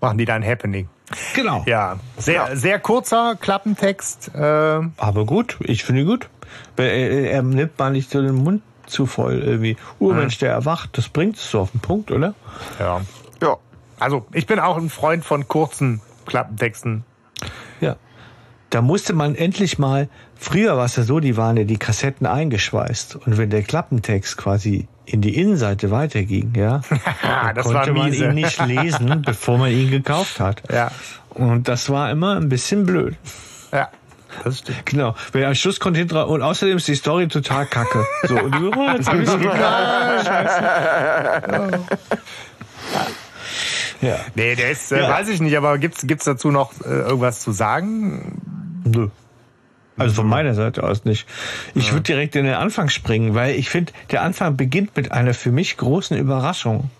machen 0.00 0.16
die 0.16 0.24
da 0.24 0.34
ein 0.36 0.44
Happening. 0.44 0.88
genau. 1.34 1.64
Ja, 1.66 2.00
sehr, 2.16 2.56
sehr 2.56 2.78
kurzer 2.80 3.36
Klappentext. 3.38 4.30
Äh, 4.34 4.40
Aber 4.40 5.26
gut, 5.26 5.58
ich 5.60 5.84
finde 5.84 6.00
ihn 6.02 6.06
gut. 6.06 6.30
Er, 6.76 6.86
er 7.30 7.42
nimmt 7.42 7.78
mal 7.78 7.90
nicht 7.90 8.10
so 8.10 8.20
den 8.22 8.34
Mund 8.34 8.62
zu 8.90 9.06
voll 9.06 9.38
irgendwie. 9.42 9.76
Urmensch, 9.98 10.38
der 10.38 10.50
erwacht, 10.52 10.90
das 10.98 11.08
bringt 11.08 11.36
es 11.36 11.50
so 11.50 11.60
auf 11.60 11.70
den 11.70 11.80
Punkt, 11.80 12.10
oder? 12.10 12.34
ja. 12.78 13.00
Ja, 13.42 13.56
Also, 13.98 14.26
ich 14.32 14.46
bin 14.46 14.58
auch 14.58 14.76
ein 14.76 14.90
Freund 14.90 15.24
von 15.24 15.48
kurzen 15.48 16.00
Klappentexten. 16.26 17.04
Ja. 17.80 17.96
da 18.68 18.82
musste 18.82 19.14
man 19.14 19.34
endlich 19.34 19.78
mal, 19.78 20.08
früher 20.36 20.76
war 20.76 20.84
es 20.84 20.96
ja 20.96 21.02
so, 21.04 21.18
die 21.20 21.36
waren 21.38 21.56
ja 21.56 21.64
die 21.64 21.78
Kassetten 21.78 22.26
eingeschweißt. 22.26 23.16
Und 23.16 23.38
wenn 23.38 23.48
der 23.50 23.62
Klappentext 23.62 24.36
quasi 24.36 24.86
in 25.06 25.22
die 25.22 25.34
Innenseite 25.36 25.90
weiterging, 25.90 26.52
ja, 26.54 26.82
Das 27.54 27.64
konnte 27.64 27.94
war 27.94 27.94
man 27.94 28.12
ihn 28.12 28.34
nicht 28.34 28.64
lesen, 28.66 29.22
bevor 29.26 29.56
man 29.58 29.70
ihn 29.70 29.90
gekauft 29.90 30.38
hat. 30.38 30.62
Ja, 30.70 30.90
Und 31.30 31.66
das 31.68 31.88
war 31.90 32.10
immer 32.10 32.36
ein 32.36 32.48
bisschen 32.50 32.84
blöd. 32.84 33.16
ja, 33.72 33.88
das 34.44 34.58
stimmt. 34.60 34.86
Genau. 34.86 35.14
Weil 35.32 35.44
am 35.44 35.54
Schluss 35.54 35.80
konnte 35.80 35.98
hinten 35.98 36.14
dran- 36.14 36.28
und 36.28 36.42
außerdem 36.42 36.76
ist 36.76 36.88
die 36.88 36.94
Story 36.94 37.28
total 37.28 37.66
kacke. 37.66 38.04
So, 38.24 38.38
und 38.38 38.54
du, 38.54 38.70
oh, 38.74 38.90
jetzt 38.96 39.08
hab 39.08 39.18
ich's 39.20 39.32
gekauft. 39.38 39.60
Ja. 44.00 44.16
Nee, 44.34 44.54
der 44.54 44.70
ist, 44.70 44.92
äh, 44.92 45.00
Ja. 45.00 45.08
weiß 45.10 45.28
ich 45.28 45.40
nicht, 45.40 45.56
aber 45.56 45.76
gibt's 45.78 46.06
gibt's 46.06 46.24
dazu 46.24 46.50
noch 46.50 46.72
äh, 46.84 46.88
irgendwas 46.88 47.40
zu 47.40 47.52
sagen? 47.52 48.40
Nö. 48.84 49.08
Also 49.98 50.14
von 50.14 50.26
meiner 50.26 50.54
Seite 50.54 50.82
aus 50.82 51.04
nicht. 51.04 51.26
Ich 51.74 51.92
würde 51.92 52.04
direkt 52.04 52.34
in 52.34 52.46
den 52.46 52.54
Anfang 52.54 52.88
springen, 52.88 53.34
weil 53.34 53.54
ich 53.56 53.68
finde, 53.68 53.92
der 54.10 54.22
Anfang 54.22 54.56
beginnt 54.56 54.96
mit 54.96 55.12
einer 55.12 55.34
für 55.34 55.52
mich 55.52 55.76
großen 55.76 56.16
Überraschung. 56.16 56.90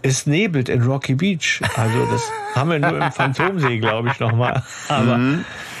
Es 0.00 0.26
nebelt 0.26 0.70
in 0.70 0.82
Rocky 0.82 1.14
Beach. 1.14 1.60
Also 1.76 2.06
das 2.10 2.22
haben 2.54 2.70
wir 2.70 2.78
nur 2.78 2.96
im 2.98 3.12
Phantomsee, 3.12 3.78
glaube 3.78 4.08
ich, 4.08 4.20
nochmal. 4.20 4.62
Aber 4.88 5.18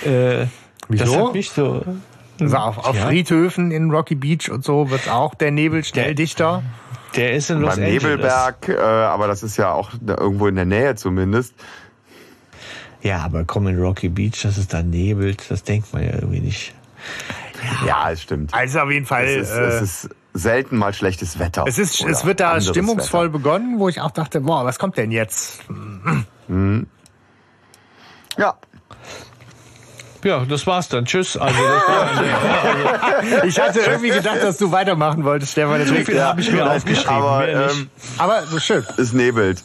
äh, 0.04 0.46
das 0.88 1.00
Wieso? 1.08 1.26
hat 1.28 1.34
mich 1.34 1.50
so. 1.50 1.84
Also 2.40 2.56
auf, 2.56 2.78
auf 2.78 2.96
Ja. 2.96 3.06
Friedhöfen 3.06 3.70
in 3.70 3.90
Rocky 3.90 4.14
Beach 4.16 4.50
und 4.50 4.64
so 4.64 4.90
wird 4.90 5.08
auch 5.08 5.34
der 5.34 5.50
Nebel 5.50 5.84
schnell 5.84 6.14
dichter. 6.14 6.62
Der 7.14 7.32
ist 7.34 7.48
in 7.50 7.60
Los 7.60 7.76
Beim 7.76 7.84
Angeles. 7.84 8.02
Nebelberg, 8.02 8.68
äh, 8.68 8.76
aber 8.80 9.28
das 9.28 9.42
ist 9.44 9.56
ja 9.56 9.70
auch 9.72 9.92
irgendwo 10.04 10.48
in 10.48 10.56
der 10.56 10.64
Nähe 10.64 10.96
zumindest. 10.96 11.54
Ja, 13.02 13.18
aber 13.18 13.44
komm 13.44 13.68
in 13.68 13.78
Rocky 13.78 14.08
Beach, 14.08 14.42
dass 14.42 14.56
es 14.56 14.66
da 14.66 14.82
nebelt, 14.82 15.48
das 15.50 15.62
denkt 15.62 15.92
man 15.92 16.02
ja 16.02 16.14
irgendwie 16.14 16.40
nicht. 16.40 16.74
Ja, 17.86 18.10
es 18.10 18.22
stimmt. 18.22 18.52
Also 18.52 18.80
auf 18.80 18.90
jeden 18.90 19.06
Fall. 19.06 19.26
Es 19.26 19.50
ist, 19.50 19.56
äh, 19.56 19.60
es 19.62 19.82
ist 19.82 20.10
selten 20.32 20.76
mal 20.76 20.92
schlechtes 20.92 21.38
Wetter. 21.38 21.64
Es, 21.68 21.78
ist, 21.78 22.00
es 22.02 22.24
wird 22.24 22.40
da 22.40 22.60
stimmungsvoll 22.60 23.26
Wetter. 23.28 23.38
begonnen, 23.38 23.78
wo 23.78 23.88
ich 23.88 24.00
auch 24.00 24.10
dachte, 24.10 24.40
boah, 24.40 24.64
was 24.64 24.78
kommt 24.80 24.96
denn 24.96 25.12
jetzt? 25.12 25.60
Ja, 28.36 28.54
Ja, 30.24 30.44
das 30.44 30.66
war's 30.66 30.88
dann. 30.88 31.04
Tschüss. 31.04 31.36
Also 31.36 31.56
das 31.62 31.88
war 31.88 33.44
Ich 33.44 33.60
hatte 33.60 33.80
irgendwie 33.80 34.08
gedacht, 34.10 34.42
dass 34.42 34.58
du 34.58 34.72
weitermachen 34.72 35.22
wolltest, 35.24 35.52
Stefan. 35.52 35.78
so 35.80 35.92
Deswegen, 35.94 36.04
viel 36.06 36.22
habe 36.22 36.40
ich 36.40 36.50
mir 36.50 36.70
aufgeschrieben. 36.70 37.08
aber 37.14 37.48
ähm, 37.48 37.90
aber 38.18 38.42
so 38.46 38.58
schön. 38.58 38.84
es 38.98 39.12
nebelt. 39.12 39.62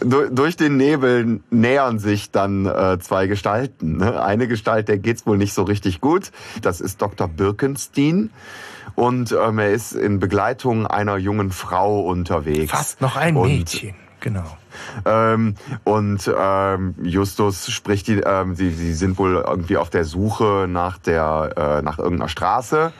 Du- 0.00 0.28
Durch 0.30 0.56
den 0.56 0.76
Nebel 0.76 1.40
nähern 1.50 1.98
sich 1.98 2.30
dann 2.30 2.66
äh, 2.66 2.98
zwei 3.00 3.26
Gestalten. 3.26 3.96
Ne? 3.98 4.22
Eine 4.22 4.46
Gestalt, 4.46 4.86
der 4.88 4.98
geht's 4.98 5.26
wohl 5.26 5.36
nicht 5.36 5.52
so 5.52 5.64
richtig 5.64 6.00
gut. 6.00 6.30
Das 6.62 6.80
ist 6.80 7.02
Dr. 7.02 7.26
Birkenstein. 7.26 8.30
Und 8.94 9.32
ähm, 9.32 9.58
er 9.58 9.70
ist 9.72 9.92
in 9.92 10.20
Begleitung 10.20 10.86
einer 10.86 11.16
jungen 11.16 11.50
Frau 11.50 12.00
unterwegs. 12.00 12.70
Fast 12.70 13.00
noch 13.00 13.16
ein 13.16 13.36
Und 13.36 13.48
Mädchen. 13.48 13.94
Genau. 14.20 14.44
Ähm, 15.04 15.54
und 15.84 16.30
ähm, 16.36 16.94
Justus 17.02 17.70
spricht 17.70 18.06
die, 18.08 18.20
ähm, 18.20 18.54
sie, 18.54 18.70
sie 18.70 18.92
sind 18.92 19.18
wohl 19.18 19.36
irgendwie 19.46 19.76
auf 19.76 19.90
der 19.90 20.04
Suche 20.04 20.66
nach 20.68 20.98
der, 20.98 21.52
äh, 21.56 21.82
nach 21.82 21.98
irgendeiner 21.98 22.28
Straße. 22.28 22.92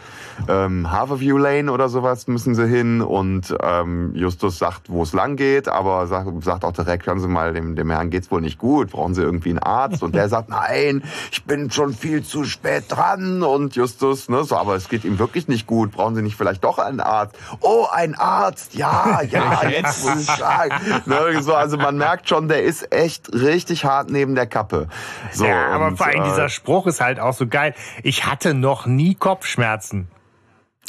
Ähm, 0.49 0.91
Harborview 0.91 1.37
Lane 1.37 1.73
oder 1.73 1.89
sowas 1.89 2.27
müssen 2.29 2.55
sie 2.55 2.67
hin 2.67 3.01
und 3.01 3.55
ähm, 3.63 4.15
Justus 4.15 4.59
sagt, 4.59 4.89
wo 4.89 5.03
es 5.03 5.13
lang 5.13 5.37
geht, 5.37 5.69
aber 5.69 6.07
sagt, 6.07 6.45
sagt 6.45 6.65
auch 6.65 6.73
direkt, 6.73 7.07
hören 7.07 7.21
Sie 7.21 7.29
mal, 7.29 7.53
dem, 7.53 7.77
dem 7.77 7.91
Herrn 7.91 8.11
geht's 8.11 8.31
wohl 8.31 8.41
nicht 8.41 8.59
gut, 8.59 8.91
brauchen 8.91 9.15
Sie 9.15 9.23
irgendwie 9.23 9.51
einen 9.51 9.59
Arzt? 9.59 10.03
Und 10.03 10.15
der 10.15 10.29
sagt, 10.29 10.49
nein, 10.49 11.03
ich 11.31 11.45
bin 11.45 11.71
schon 11.71 11.93
viel 11.93 12.23
zu 12.23 12.45
spät 12.45 12.85
dran. 12.89 13.43
Und 13.43 13.77
Justus, 13.77 14.29
ne, 14.29 14.45
so, 14.45 14.57
aber 14.57 14.75
es 14.77 14.89
geht 14.89 15.05
ihm 15.05 15.19
wirklich 15.19 15.49
nicht 15.49 15.67
gut, 15.67 15.93
brauchen 15.93 16.15
Sie 16.15 16.23
nicht 16.23 16.37
vielleicht 16.37 16.65
doch 16.65 16.79
einen 16.79 17.01
Arzt? 17.01 17.37
Oh, 17.61 17.87
ein 17.91 18.15
Arzt, 18.15 18.75
ja, 18.75 19.23
ja, 19.31 19.69
jetzt 19.69 20.05
muss 20.05 20.23
ich 20.23 20.37
sagen. 20.37 20.75
Ne, 21.07 21.43
so, 21.43 21.55
also 21.55 21.77
man 21.77 21.97
merkt 21.97 22.29
schon, 22.29 22.49
der 22.49 22.63
ist 22.63 22.93
echt 22.93 23.33
richtig 23.33 23.85
hart 23.85 24.11
neben 24.11 24.35
der 24.35 24.47
Kappe. 24.47 24.89
So, 25.33 25.45
ja, 25.45 25.69
aber 25.69 25.89
und, 25.89 25.97
vor 25.97 26.07
allem 26.07 26.23
äh, 26.23 26.29
dieser 26.29 26.49
Spruch 26.49 26.87
ist 26.87 27.01
halt 27.01 27.21
auch 27.21 27.35
so 27.35 27.47
geil. 27.47 27.75
Ich 28.03 28.27
hatte 28.27 28.55
noch 28.55 28.87
nie 28.87 29.15
Kopfschmerzen. 29.15 30.09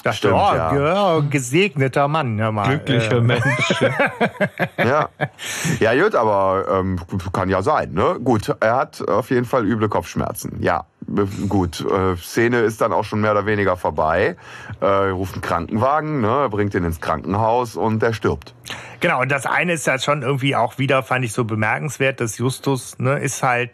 Dachte, 0.02 0.18
Stimmt, 0.18 0.34
oh, 0.36 0.54
ja. 0.56 0.76
ja, 0.76 1.20
gesegneter 1.20 2.08
Mann, 2.08 2.40
hör 2.40 2.52
mal. 2.52 2.68
Glücklicher 2.68 3.18
Äh, 3.18 3.22
Mensch. 3.22 3.84
Ja, 4.78 5.10
ja 5.80 6.04
gut, 6.04 6.16
aber 6.16 6.66
ähm, 6.72 7.00
kann 7.34 7.50
ja 7.50 7.62
sein. 7.62 7.92
Ne? 7.92 8.18
Gut, 8.24 8.56
er 8.60 8.76
hat 8.76 9.08
auf 9.08 9.30
jeden 9.30 9.46
Fall 9.46 9.66
üble 9.66 9.90
Kopfschmerzen. 9.90 10.58
Ja, 10.62 10.86
gut. 11.48 11.82
Äh, 11.82 12.16
Szene 12.18 12.60
ist 12.60 12.82
dann 12.82 12.94
auch 12.94 13.04
schon 13.04 13.22
mehr 13.22 13.32
oder 13.32 13.46
weniger 13.46 13.78
vorbei. 13.78 14.38
Äh, 14.80 14.86
ruft 14.86 15.34
einen 15.34 15.42
Krankenwagen, 15.42 16.22
ne? 16.22 16.48
bringt 16.50 16.74
ihn 16.76 16.84
ins 16.84 17.02
Krankenhaus 17.02 17.76
und 17.76 18.02
der 18.02 18.14
stirbt. 18.14 18.54
Genau, 19.00 19.22
und 19.22 19.32
das 19.32 19.46
eine 19.46 19.74
ist 19.74 19.88
ja 19.88 20.00
schon 20.00 20.22
irgendwie 20.22 20.56
auch 20.56 20.78
wieder, 20.78 21.04
fand 21.04 21.26
ich 21.26 21.34
so 21.34 21.46
bemerkenswert, 21.46 22.20
dass 22.22 22.38
Justus, 22.38 22.98
ne, 23.00 23.20
ist 23.20 23.44
halt, 23.44 23.72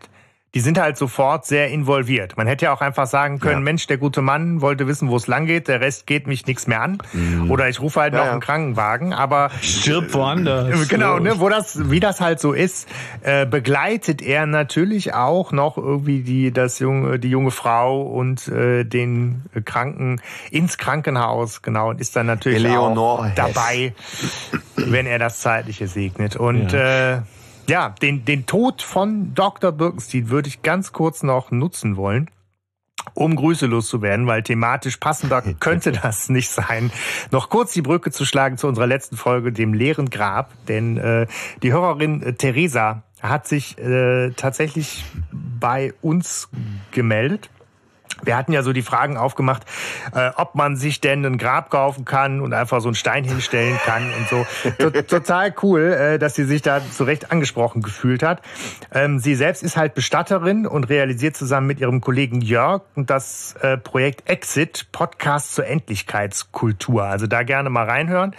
die 0.55 0.61
sind 0.61 0.79
halt 0.79 0.97
sofort 0.97 1.45
sehr 1.45 1.69
involviert. 1.69 2.37
Man 2.37 2.47
hätte 2.47 2.65
ja 2.65 2.73
auch 2.73 2.81
einfach 2.81 3.05
sagen 3.05 3.39
können, 3.39 3.55
Ja. 3.59 3.59
Mensch, 3.65 3.85
der 3.87 3.97
gute 3.97 4.21
Mann 4.21 4.61
wollte 4.61 4.87
wissen, 4.87 5.09
wo 5.09 5.17
es 5.17 5.27
lang 5.27 5.45
geht, 5.45 5.67
der 5.67 5.81
Rest 5.81 6.07
geht 6.07 6.25
mich 6.27 6.47
nichts 6.47 6.65
mehr 6.65 6.81
an. 6.81 6.97
Oder 7.49 7.67
ich 7.69 7.81
rufe 7.81 7.99
halt 7.99 8.13
Mhm. 8.13 8.17
Ja, 8.17 8.19
noch 8.21 8.25
ja. 8.27 8.31
einen 8.31 8.41
Krankenwagen, 8.41 9.13
aber 9.13 9.51
Stirb 9.61 10.13
woanders. 10.13 10.87
Genau, 10.87 11.19
ne, 11.19 11.39
wo 11.39 11.49
das, 11.49 11.91
wie 11.91 11.99
das 11.99 12.21
halt 12.21 12.39
so 12.39 12.53
ist, 12.53 12.87
äh, 13.21 13.45
begleitet 13.45 14.21
er 14.21 14.45
natürlich 14.45 15.13
auch 15.13 15.51
noch 15.51 15.77
irgendwie 15.77 16.21
die, 16.21 16.51
das 16.51 16.79
junge, 16.79 17.19
die 17.19 17.29
junge 17.29 17.51
Frau 17.51 18.01
und 18.03 18.47
äh, 18.47 18.85
den 18.85 19.43
Kranken 19.65 20.21
ins 20.51 20.77
Krankenhaus, 20.77 21.61
genau, 21.63 21.89
und 21.89 21.99
ist 21.99 22.15
dann 22.15 22.27
natürlich 22.27 22.63
Eleonore 22.63 23.19
auch 23.19 23.25
Hess. 23.25 23.33
dabei, 23.35 23.93
wenn 24.77 25.05
er 25.05 25.19
das 25.19 25.39
Zeitliche 25.41 25.87
segnet. 25.87 26.37
Und 26.37 26.73
äh, 26.73 27.17
ja, 27.67 27.89
den, 28.01 28.25
den 28.25 28.45
Tod 28.45 28.81
von 28.81 29.33
Dr. 29.33 29.71
Birkenstein 29.71 30.29
würde 30.29 30.49
ich 30.49 30.61
ganz 30.61 30.91
kurz 30.91 31.23
noch 31.23 31.51
nutzen 31.51 31.97
wollen 31.97 32.29
um 33.13 33.35
Grüße 33.35 33.67
loszuwerden, 33.67 34.27
weil 34.27 34.43
thematisch 34.43 34.97
passender 34.97 35.41
könnte 35.59 35.91
das 35.91 36.29
nicht 36.29 36.49
sein. 36.49 36.91
Noch 37.31 37.49
kurz 37.49 37.73
die 37.73 37.81
Brücke 37.81 38.11
zu 38.11 38.25
schlagen 38.25 38.57
zu 38.57 38.67
unserer 38.67 38.87
letzten 38.87 39.15
Folge, 39.17 39.51
dem 39.51 39.73
leeren 39.73 40.09
Grab, 40.09 40.51
denn 40.67 40.97
äh, 40.97 41.27
die 41.61 41.71
Hörerin 41.71 42.23
äh, 42.23 42.33
Theresa 42.33 43.03
hat 43.21 43.47
sich 43.47 43.77
äh, 43.77 44.31
tatsächlich 44.31 45.03
bei 45.31 45.93
uns 46.01 46.49
gemeldet. 46.91 47.49
Wir 48.23 48.37
hatten 48.37 48.51
ja 48.51 48.63
so 48.63 48.73
die 48.73 48.81
Fragen 48.81 49.17
aufgemacht, 49.17 49.63
äh, 50.13 50.31
ob 50.35 50.55
man 50.55 50.75
sich 50.75 51.01
denn 51.01 51.25
ein 51.25 51.37
Grab 51.37 51.69
kaufen 51.69 52.05
kann 52.05 52.41
und 52.41 52.53
einfach 52.53 52.81
so 52.81 52.87
einen 52.87 52.95
Stein 52.95 53.23
hinstellen 53.23 53.77
kann 53.85 54.03
und 54.17 54.29
so. 54.29 54.45
To 54.77 54.89
total 55.01 55.53
cool, 55.63 55.81
äh, 55.81 56.19
dass 56.19 56.35
sie 56.35 56.43
sich 56.43 56.61
da 56.61 56.81
zu 56.91 57.03
Recht 57.03 57.31
angesprochen 57.31 57.81
gefühlt 57.81 58.23
hat. 58.23 58.41
Ähm, 58.93 59.19
sie 59.19 59.35
selbst 59.35 59.63
ist 59.63 59.77
halt 59.77 59.93
Bestatterin 59.93 60.65
und 60.67 60.89
realisiert 60.89 61.35
zusammen 61.35 61.67
mit 61.67 61.79
ihrem 61.79 62.01
Kollegen 62.01 62.41
Jörg 62.41 62.81
das 62.95 63.55
äh, 63.61 63.77
Projekt 63.77 64.29
Exit, 64.29 64.87
Podcast 64.91 65.55
zur 65.55 65.67
Endlichkeitskultur. 65.67 67.03
Also 67.03 67.27
da 67.27 67.43
gerne 67.43 67.69
mal 67.69 67.85
reinhören. 67.85 68.35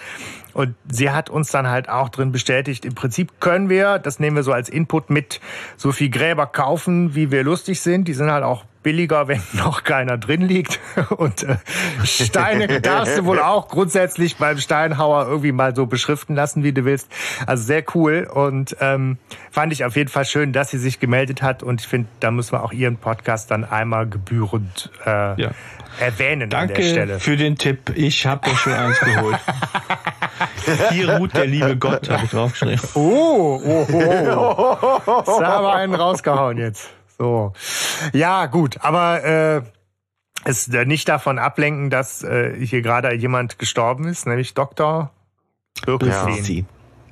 Und 0.57 0.75
sie 0.91 1.11
hat 1.11 1.29
uns 1.29 1.51
dann 1.51 1.69
halt 1.69 1.91
auch 1.91 2.09
drin 2.09 2.33
bestätigt, 2.33 2.87
im 2.87 2.95
Prinzip 2.95 3.43
können 3.43 3.69
wir, 3.69 3.99
das 3.99 4.21
nehmen 4.21 4.37
wir 4.37 4.43
so 4.43 4.53
als 4.53 4.71
Input 4.71 5.11
mit, 5.11 5.39
so 5.77 5.93
viel 5.93 6.09
Gräber 6.09 6.47
kaufen, 6.47 7.15
wie 7.15 7.31
wir 7.31 7.45
lustig 7.45 7.83
sind. 7.83 8.09
Die 8.09 8.15
sind 8.15 8.31
halt 8.31 8.43
auch 8.43 8.65
billiger, 8.83 9.29
wenn 9.29 9.43
noch 9.53 9.85
keiner 9.85 10.17
drin 10.17 10.41
liegt. 10.41 10.81
Und 11.11 11.43
äh, 11.43 11.57
Steine 12.05 12.81
darfst 12.81 13.19
du 13.19 13.27
wohl 13.27 13.39
auch 13.39 13.69
grundsätzlich 13.69 14.37
beim 14.37 14.57
Steinhauer 14.57 15.27
irgendwie 15.27 15.53
mal 15.53 15.77
so 15.77 15.85
beschriften 15.85 16.35
lassen, 16.35 16.63
wie 16.63 16.73
du 16.73 16.87
willst. 16.87 17.13
Also 17.47 17.63
sehr 17.65 17.85
cool 17.95 18.27
und 18.33 18.77
ähm, 18.81 19.19
fand 19.51 19.75
ich 19.75 19.85
auf 19.85 19.95
jeden 19.97 20.09
Fall 20.09 20.25
schön, 20.25 20.55
dass 20.55 20.71
sie 20.71 20.79
sich 20.79 21.01
gemeldet 21.01 21.43
hat. 21.43 21.63
Und 21.63 21.83
ich 21.83 21.87
finde, 21.87 22.09
da 22.21 22.31
müssen 22.31 22.53
wir 22.53 22.63
auch 22.63 22.73
ihren 22.73 22.97
Podcast 22.97 23.51
dann 23.51 23.65
einmal 23.65 24.07
gebührend 24.09 24.91
äh, 25.05 25.39
Ja. 25.39 25.51
Erwähnen 26.01 26.43
an 26.43 26.51
der 26.51 26.59
Danke 26.61 26.83
Stelle. 26.83 27.21
für 27.21 27.37
den 27.37 27.57
Tipp. 27.57 27.93
Ich 27.95 28.27
habe 28.27 28.49
mir 28.49 28.57
schon 28.57 28.73
eins 28.73 29.01
geholt. 29.01 29.39
Hier 30.91 31.17
ruht 31.17 31.35
der 31.35 31.47
liebe 31.47 31.77
Gott, 31.77 32.09
habe 32.11 32.25
ich 32.25 32.31
draufgeschrieben. 32.31 32.81
Oh, 32.95 33.61
oh, 33.65 33.87
oh. 33.93 34.77
oh. 35.07 35.41
Da 35.41 35.47
haben 35.47 35.65
wir 35.65 35.75
einen 35.75 35.95
rausgehauen 35.95 36.59
jetzt. 36.59 36.91
So. 37.19 37.53
Ja, 38.13 38.47
gut, 38.47 38.79
aber 38.83 39.25
äh, 39.25 39.63
es 40.45 40.69
äh, 40.69 40.85
nicht 40.85 41.09
davon 41.09 41.39
ablenken, 41.39 41.89
dass 41.91 42.23
äh, 42.23 42.55
hier 42.65 42.83
gerade 42.83 43.13
jemand 43.15 43.59
gestorben 43.59 44.07
ist, 44.07 44.27
nämlich 44.27 44.55
Dr. 44.55 45.11
Birkenstein. 45.85 46.67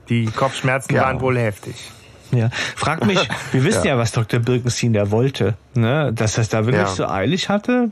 Die 0.08 0.26
Kopfschmerzen 0.26 0.94
Ja. 0.94 1.02
waren 1.02 1.20
wohl 1.20 1.38
heftig. 1.38 1.90
Ja. 2.32 2.50
Frag 2.76 3.06
mich, 3.06 3.28
wir 3.52 3.64
wissen 3.64 3.86
ja, 3.86 3.96
was 3.96 4.12
Dr. 4.12 4.40
Birkenstein 4.40 4.92
da 4.92 5.10
wollte, 5.10 5.54
ne? 5.74 6.12
Dass 6.12 6.36
er 6.36 6.42
es 6.42 6.48
da 6.50 6.66
wirklich 6.66 6.82
Ja. 6.82 6.86
so 6.88 7.06
eilig 7.06 7.48
hatte. 7.48 7.90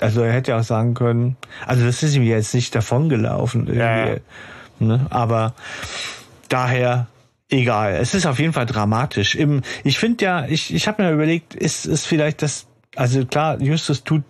Also 0.00 0.22
er 0.22 0.32
hätte 0.32 0.52
ja 0.52 0.58
auch 0.58 0.64
sagen 0.64 0.94
können, 0.94 1.36
also 1.66 1.84
das 1.84 2.02
ist 2.02 2.16
ihm 2.16 2.22
jetzt 2.22 2.54
nicht 2.54 2.74
davongelaufen 2.74 3.66
irgendwie. 3.66 4.20
Ja. 4.80 4.86
Ne? 4.86 5.06
Aber 5.10 5.54
daher 6.48 7.06
egal. 7.50 7.98
Es 8.00 8.14
ist 8.14 8.26
auf 8.26 8.38
jeden 8.38 8.52
Fall 8.52 8.66
dramatisch. 8.66 9.34
Im, 9.34 9.62
ich 9.84 9.98
finde 9.98 10.24
ja, 10.24 10.46
ich, 10.46 10.74
ich 10.74 10.88
habe 10.88 11.02
mir 11.02 11.12
überlegt, 11.12 11.54
ist 11.54 11.86
es 11.86 12.06
vielleicht 12.06 12.42
das 12.42 12.66
also 12.96 13.24
klar, 13.24 13.60
Justus 13.60 14.04
tut 14.04 14.22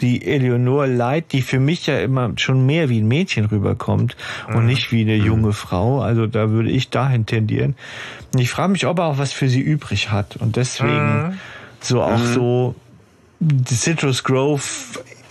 die 0.00 0.26
Eleonore 0.26 0.86
leid, 0.86 1.32
die 1.32 1.42
für 1.42 1.60
mich 1.60 1.86
ja 1.86 1.98
immer 2.00 2.32
schon 2.36 2.66
mehr 2.66 2.88
wie 2.88 3.00
ein 3.00 3.06
Mädchen 3.06 3.44
rüberkommt 3.44 4.16
mhm. 4.48 4.56
und 4.56 4.66
nicht 4.66 4.90
wie 4.90 5.02
eine 5.02 5.16
mhm. 5.16 5.26
junge 5.26 5.52
Frau. 5.52 6.00
Also 6.00 6.26
da 6.26 6.50
würde 6.50 6.70
ich 6.70 6.90
dahin 6.90 7.24
tendieren. 7.24 7.76
Und 8.34 8.40
ich 8.40 8.50
frage 8.50 8.72
mich, 8.72 8.86
ob 8.86 8.98
er 8.98 9.04
auch 9.04 9.18
was 9.18 9.32
für 9.32 9.48
sie 9.48 9.60
übrig 9.60 10.10
hat. 10.10 10.36
Und 10.36 10.56
deswegen 10.56 11.28
mhm. 11.28 11.38
so 11.80 12.02
auch 12.02 12.18
mhm. 12.18 12.34
so 12.34 12.74
die 13.42 13.74
Citrus 13.74 14.22
Grove 14.22 14.62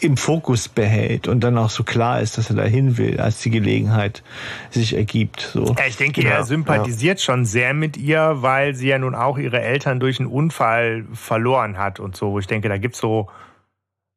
im 0.02 0.18
Fokus 0.18 0.68
behält 0.68 1.28
und 1.28 1.42
dann 1.42 1.58
auch 1.58 1.70
so 1.70 1.84
klar 1.84 2.22
ist, 2.22 2.38
dass 2.38 2.50
er 2.50 2.56
dahin 2.56 2.98
will, 2.98 3.20
als 3.20 3.40
die 3.42 3.52
Gelegenheit 3.52 4.24
sich 4.72 4.96
ergibt. 4.96 5.52
So. 5.54 5.76
Ja, 5.78 5.86
ich 5.88 5.96
denke, 5.96 6.24
er 6.24 6.44
sympathisiert 6.44 7.20
ja. 7.20 7.24
schon 7.24 7.46
sehr 7.46 7.74
mit 7.74 7.98
ihr, 7.98 8.38
weil 8.38 8.74
sie 8.74 8.88
ja 8.88 8.98
nun 8.98 9.14
auch 9.14 9.38
ihre 9.38 9.62
Eltern 9.62 10.00
durch 10.00 10.20
einen 10.20 10.28
Unfall 10.28 11.06
verloren 11.14 11.78
hat 11.78 12.00
und 12.00 12.18
so. 12.18 12.40
Ich 12.40 12.48
denke, 12.48 12.68
da 12.68 12.78
gibt's 12.78 13.00
so 13.00 13.30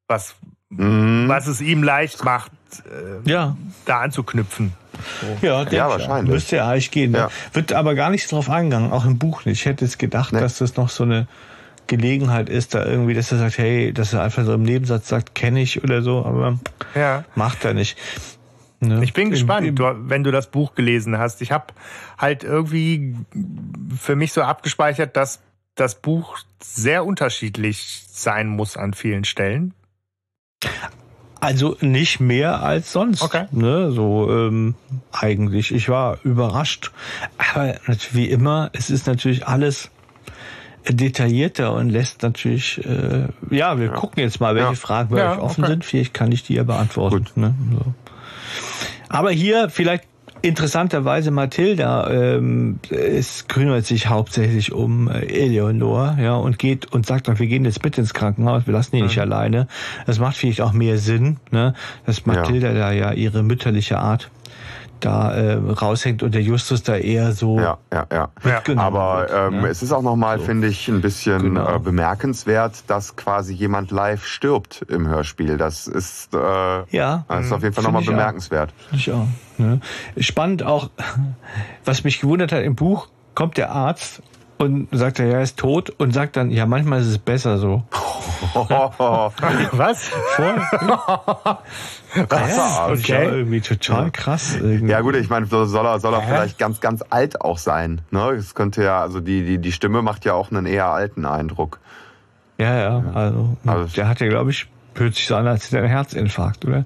was, 0.08 0.34
mhm. 0.70 1.28
was 1.28 1.46
es 1.46 1.60
ihm 1.60 1.82
leicht 1.82 2.24
macht, 2.24 2.50
äh, 2.86 3.30
ja. 3.30 3.56
da 3.84 4.00
anzuknüpfen. 4.00 4.72
So. 5.20 5.46
Ja, 5.46 5.68
ja 5.68 5.88
wahrscheinlich. 5.88 6.32
Müsste 6.32 6.56
ja 6.56 6.68
eigentlich 6.68 6.90
gehen. 6.90 7.12
Ne? 7.12 7.18
Ja. 7.18 7.30
Wird 7.52 7.74
aber 7.74 7.94
gar 7.94 8.08
nicht 8.08 8.30
drauf 8.32 8.48
eingegangen, 8.48 8.90
auch 8.90 9.04
im 9.04 9.18
Buch 9.18 9.44
nicht. 9.44 9.60
Ich 9.60 9.66
hätte 9.66 9.84
es 9.84 9.98
gedacht, 9.98 10.32
nee. 10.32 10.40
dass 10.40 10.58
das 10.58 10.76
noch 10.76 10.88
so 10.88 11.04
eine 11.04 11.26
Gelegenheit 11.86 12.48
ist, 12.48 12.74
da 12.74 12.84
irgendwie, 12.84 13.14
dass 13.14 13.30
er 13.32 13.38
sagt, 13.38 13.58
hey, 13.58 13.92
dass 13.92 14.12
er 14.12 14.22
einfach 14.22 14.44
so 14.44 14.54
im 14.54 14.62
Nebensatz 14.62 15.08
sagt, 15.08 15.34
kenne 15.34 15.60
ich 15.60 15.82
oder 15.84 16.02
so, 16.02 16.24
aber 16.24 16.58
ja. 16.94 17.24
macht 17.34 17.64
er 17.64 17.74
nicht. 17.74 17.98
Ne? 18.80 19.02
Ich 19.02 19.12
bin 19.12 19.30
gespannt, 19.30 19.78
du, 19.78 19.84
wenn 20.08 20.24
du 20.24 20.30
das 20.30 20.50
Buch 20.50 20.74
gelesen 20.74 21.18
hast. 21.18 21.42
Ich 21.42 21.52
habe 21.52 21.66
halt 22.18 22.44
irgendwie 22.44 23.14
für 23.98 24.16
mich 24.16 24.32
so 24.32 24.42
abgespeichert, 24.42 25.16
dass 25.16 25.40
das 25.74 25.96
Buch 25.96 26.38
sehr 26.62 27.04
unterschiedlich 27.04 28.04
sein 28.08 28.48
muss 28.48 28.76
an 28.76 28.94
vielen 28.94 29.24
Stellen. 29.24 29.74
Also 31.40 31.76
nicht 31.80 32.20
mehr 32.20 32.62
als 32.62 32.92
sonst. 32.92 33.20
Okay. 33.20 33.46
Ne, 33.50 33.90
so 33.90 34.30
ähm, 34.30 34.74
eigentlich. 35.12 35.74
Ich 35.74 35.88
war 35.90 36.18
überrascht. 36.24 36.90
Aber 37.36 37.74
wie 38.12 38.30
immer, 38.30 38.70
es 38.72 38.88
ist 38.88 39.06
natürlich 39.06 39.46
alles 39.46 39.90
detaillierter 40.88 41.72
und 41.72 41.90
lässt 41.90 42.22
natürlich, 42.22 42.84
äh, 42.84 43.28
ja, 43.50 43.78
wir 43.78 43.86
ja. 43.86 43.92
gucken 43.92 44.22
jetzt 44.22 44.40
mal, 44.40 44.54
welche 44.54 44.68
ja. 44.68 44.74
Fragen 44.74 45.10
bei 45.10 45.18
ja, 45.18 45.32
euch 45.32 45.38
offen 45.38 45.64
okay. 45.64 45.72
sind. 45.72 45.84
Vielleicht 45.84 46.14
kann 46.14 46.32
ich 46.32 46.42
die 46.42 46.54
ja 46.54 46.64
beantworten. 46.64 47.26
Ne? 47.36 47.54
So. 47.72 47.94
Aber 49.08 49.30
hier 49.30 49.70
vielleicht 49.70 50.04
interessanterweise 50.44 51.30
Mathilda 51.30 52.10
ähm, 52.10 52.78
es 52.90 53.48
kümmert 53.48 53.86
sich 53.86 54.08
hauptsächlich 54.08 54.72
um 54.72 55.08
äh, 55.08 55.20
Eleonor, 55.20 56.18
ja, 56.20 56.34
und 56.34 56.58
geht 56.58 56.92
und 56.92 57.06
sagt 57.06 57.28
dann, 57.28 57.38
wir 57.38 57.46
gehen 57.46 57.64
jetzt 57.64 57.82
mit 57.82 57.96
ins 57.96 58.12
Krankenhaus, 58.12 58.66
wir 58.66 58.74
lassen 58.74 58.96
die 58.96 59.00
mhm. 59.00 59.08
nicht 59.08 59.18
alleine. 59.18 59.68
Das 60.06 60.18
macht 60.18 60.36
vielleicht 60.36 60.60
auch 60.60 60.74
mehr 60.74 60.98
Sinn, 60.98 61.38
ne, 61.50 61.72
dass 62.04 62.26
Mathilda 62.26 62.68
ja. 62.68 62.74
da 62.74 62.92
ja 62.92 63.12
ihre 63.12 63.42
mütterliche 63.42 63.98
Art 63.98 64.30
da 65.04 65.32
äh, 65.32 65.54
raushängt 65.54 66.22
und 66.22 66.34
der 66.34 66.42
Justus 66.42 66.82
da 66.82 66.96
eher 66.96 67.32
so. 67.32 67.58
Ja, 67.58 67.78
ja, 67.92 68.06
ja. 68.12 68.30
Aber 68.76 69.26
ähm, 69.30 69.62
ne? 69.62 69.68
es 69.68 69.82
ist 69.82 69.92
auch 69.92 70.02
nochmal, 70.02 70.38
so. 70.38 70.46
finde 70.46 70.68
ich, 70.68 70.88
ein 70.88 71.00
bisschen 71.00 71.42
genau. 71.42 71.76
äh, 71.76 71.78
bemerkenswert, 71.78 72.84
dass 72.88 73.16
quasi 73.16 73.52
jemand 73.52 73.90
live 73.90 74.24
stirbt 74.24 74.82
im 74.88 75.06
Hörspiel. 75.08 75.56
Das 75.56 75.86
ist, 75.86 76.34
äh, 76.34 76.38
ja, 76.38 77.24
das 77.28 77.46
ist 77.46 77.52
auf 77.52 77.62
jeden 77.62 77.74
Fall 77.74 77.84
nochmal 77.84 78.04
bemerkenswert. 78.04 78.72
Auch. 78.90 78.96
Ich 78.96 79.12
auch. 79.12 79.26
Ne? 79.58 79.80
Spannend 80.18 80.62
auch, 80.62 80.90
was 81.84 82.04
mich 82.04 82.20
gewundert 82.20 82.52
hat 82.52 82.62
im 82.62 82.74
Buch, 82.74 83.08
kommt 83.34 83.56
der 83.56 83.70
Arzt 83.70 84.22
und 84.58 84.88
sagt 84.92 85.18
er, 85.18 85.26
ja, 85.26 85.32
er 85.34 85.42
ist 85.42 85.58
tot 85.58 85.90
und 85.90 86.12
sagt 86.12 86.36
dann, 86.36 86.50
ja, 86.50 86.66
manchmal 86.66 87.00
ist 87.00 87.08
es 87.08 87.18
besser 87.18 87.58
so. 87.58 87.82
Was? 88.54 90.08
Voll? 90.08 90.56
Was? 92.28 93.00
Okay. 93.00 93.26
irgendwie 93.26 93.60
total 93.60 94.10
krass. 94.10 94.56
Irgendwie. 94.56 94.92
Ja 94.92 95.00
gut, 95.00 95.16
ich 95.16 95.28
meine, 95.28 95.46
soll 95.46 95.86
er, 95.86 95.98
soll 95.98 96.14
er 96.14 96.22
vielleicht 96.22 96.58
ganz, 96.58 96.80
ganz 96.80 97.02
alt 97.10 97.40
auch 97.40 97.58
sein. 97.58 98.00
Ne? 98.10 98.30
Es 98.30 98.54
könnte 98.54 98.82
ja, 98.82 99.00
also 99.00 99.20
die, 99.20 99.44
die, 99.44 99.58
die 99.58 99.72
Stimme 99.72 100.02
macht 100.02 100.24
ja 100.24 100.34
auch 100.34 100.50
einen 100.50 100.66
eher 100.66 100.86
alten 100.86 101.26
Eindruck. 101.26 101.80
Ja, 102.58 102.76
ja, 102.76 103.04
also, 103.14 103.56
also 103.66 103.94
der 103.96 104.08
hat 104.08 104.20
ja, 104.20 104.28
glaube 104.28 104.50
ich, 104.50 104.68
hört 104.94 105.14
sich 105.14 105.26
so 105.26 105.34
an, 105.34 105.46
als 105.46 105.66
hätte 105.66 105.78
er 105.78 105.82
einen 105.82 105.92
Herzinfarkt, 105.92 106.64
oder? 106.64 106.84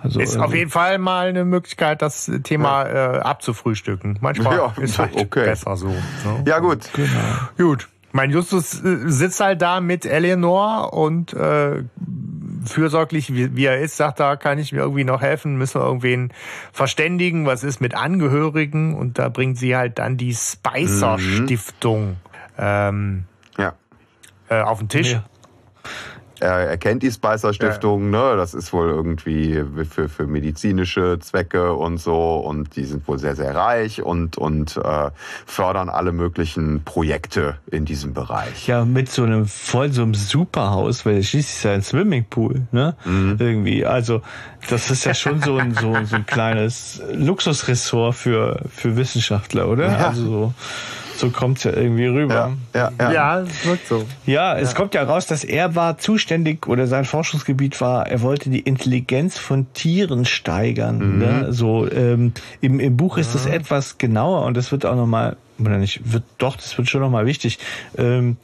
Also, 0.00 0.20
ist 0.20 0.36
auf 0.36 0.52
ähm, 0.52 0.58
jeden 0.58 0.70
Fall 0.70 0.98
mal 0.98 1.28
eine 1.28 1.44
Möglichkeit, 1.44 2.02
das 2.02 2.30
Thema 2.44 2.86
ja. 2.86 3.14
äh, 3.14 3.18
abzufrühstücken. 3.18 4.18
Manchmal 4.20 4.56
ja, 4.56 4.74
ist 4.80 4.98
halt 4.98 5.16
okay. 5.16 5.44
besser 5.44 5.76
so. 5.76 5.88
Ne? 5.88 6.44
Ja 6.46 6.60
gut. 6.60 6.90
Genau. 6.92 7.08
Gut. 7.70 7.88
Mein 8.12 8.30
Justus 8.30 8.82
äh, 8.82 8.98
sitzt 9.06 9.40
halt 9.40 9.60
da 9.60 9.80
mit 9.80 10.06
Eleanor 10.06 10.92
und 10.92 11.32
äh, 11.32 11.82
fürsorglich 12.64 13.34
wie, 13.34 13.56
wie 13.56 13.64
er 13.64 13.80
ist, 13.80 13.96
sagt 13.96 14.20
da 14.20 14.36
kann 14.36 14.58
ich 14.58 14.72
mir 14.72 14.80
irgendwie 14.80 15.04
noch 15.04 15.20
helfen, 15.20 15.56
müssen 15.56 15.80
wir 15.80 15.86
irgendwen 15.86 16.32
verständigen, 16.72 17.46
was 17.46 17.64
ist 17.64 17.80
mit 17.80 17.94
Angehörigen 17.94 18.94
und 18.94 19.18
da 19.18 19.28
bringt 19.28 19.58
sie 19.58 19.76
halt 19.76 19.98
dann 19.98 20.16
die 20.16 20.34
Spicer 20.34 21.18
mhm. 21.18 21.44
Stiftung 21.44 22.16
ähm, 22.56 23.24
ja. 23.58 23.74
äh, 24.48 24.60
auf 24.60 24.78
den 24.78 24.88
Tisch. 24.88 25.12
Ja 25.12 25.24
er, 26.40 26.68
er 26.68 26.78
kennt 26.78 27.02
die 27.02 27.10
Spicer 27.10 27.52
Stiftung, 27.52 28.12
ja. 28.12 28.30
ne? 28.30 28.36
Das 28.36 28.54
ist 28.54 28.72
wohl 28.72 28.88
irgendwie 28.88 29.62
für, 29.90 30.08
für 30.08 30.26
medizinische 30.26 31.18
Zwecke 31.20 31.74
und 31.74 31.98
so 31.98 32.36
und 32.36 32.76
die 32.76 32.84
sind 32.84 33.06
wohl 33.08 33.18
sehr, 33.18 33.36
sehr 33.36 33.54
reich 33.54 34.02
und, 34.02 34.38
und 34.38 34.76
äh, 34.76 35.10
fördern 35.46 35.88
alle 35.88 36.12
möglichen 36.12 36.82
Projekte 36.84 37.56
in 37.70 37.84
diesem 37.84 38.14
Bereich. 38.14 38.66
Ja, 38.66 38.84
mit 38.84 39.10
so 39.10 39.24
einem 39.24 39.46
voll 39.46 39.92
so 39.92 40.02
einem 40.02 40.14
Superhaus, 40.14 41.04
weil 41.06 41.22
schließlich 41.22 41.56
ist 41.56 41.62
ja 41.64 41.72
ein 41.72 41.82
Swimmingpool, 41.82 42.62
ne? 42.72 42.94
Mhm. 43.04 43.36
Irgendwie. 43.38 43.84
Also, 43.84 44.22
das 44.68 44.90
ist 44.90 45.04
ja 45.04 45.14
schon 45.14 45.40
so 45.40 45.56
ein, 45.56 45.74
so, 45.74 45.96
so 46.04 46.16
ein 46.16 46.26
kleines 46.26 47.02
Luxusressort 47.12 48.14
für, 48.14 48.62
für 48.70 48.96
Wissenschaftler, 48.96 49.68
oder? 49.68 49.90
Ja. 49.90 50.08
Also 50.08 50.24
so. 50.24 50.54
So 51.18 51.30
kommt's 51.30 51.64
ja 51.64 51.72
irgendwie 51.72 52.06
rüber. 52.06 52.52
Ja, 52.74 52.90
ja, 52.98 53.10
ja. 53.10 53.12
ja 53.12 53.40
es 53.40 53.66
wirkt 53.66 53.88
so. 53.88 54.06
Ja, 54.24 54.56
es 54.56 54.70
ja. 54.70 54.76
kommt 54.76 54.94
ja 54.94 55.02
raus, 55.02 55.26
dass 55.26 55.42
er 55.42 55.74
war 55.74 55.98
zuständig 55.98 56.68
oder 56.68 56.86
sein 56.86 57.04
Forschungsgebiet 57.04 57.80
war, 57.80 58.06
er 58.06 58.22
wollte 58.22 58.50
die 58.50 58.60
Intelligenz 58.60 59.36
von 59.36 59.72
Tieren 59.72 60.24
steigern. 60.24 60.98
Mhm. 60.98 61.18
Ne? 61.18 61.52
So 61.52 61.90
ähm, 61.90 62.32
im, 62.60 62.78
im 62.78 62.96
Buch 62.96 63.18
ist 63.18 63.34
das 63.34 63.46
etwas 63.46 63.98
genauer 63.98 64.44
und 64.44 64.56
das 64.56 64.70
wird 64.70 64.86
auch 64.86 64.94
nochmal, 64.94 65.36
oder 65.58 65.78
nicht, 65.78 66.12
wird 66.12 66.22
doch, 66.38 66.56
das 66.56 66.78
wird 66.78 66.88
schon 66.88 67.00
nochmal 67.00 67.26
wichtig. 67.26 67.58
Ähm, 67.96 68.36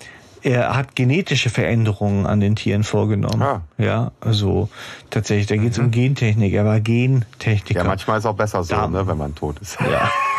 er 0.43 0.77
hat 0.77 0.95
genetische 0.95 1.49
Veränderungen 1.49 2.27
an 2.27 2.41
den 2.41 2.55
Tieren 2.55 2.85
vorgenommen. 2.85 3.41
Ah. 3.41 3.63
Ja, 3.79 4.11
also 4.21 4.69
tatsächlich, 5.11 5.47
da 5.47 5.57
geht 5.57 5.73
es 5.73 5.79
mhm. 5.79 5.85
um 5.85 5.91
Gentechnik. 5.91 6.53
Er 6.53 6.67
war 6.67 6.81
Gentechniker. 6.81 7.81
Ja, 7.81 7.85
manchmal 7.85 8.19
ist 8.19 8.27
auch 8.27 8.37
besser 8.37 8.63
so, 8.63 8.75
ne, 8.89 9.07
wenn 9.07 9.17
man 9.17 9.35
tot 9.35 9.59
ist. 9.61 9.79
Ja. 9.81 10.11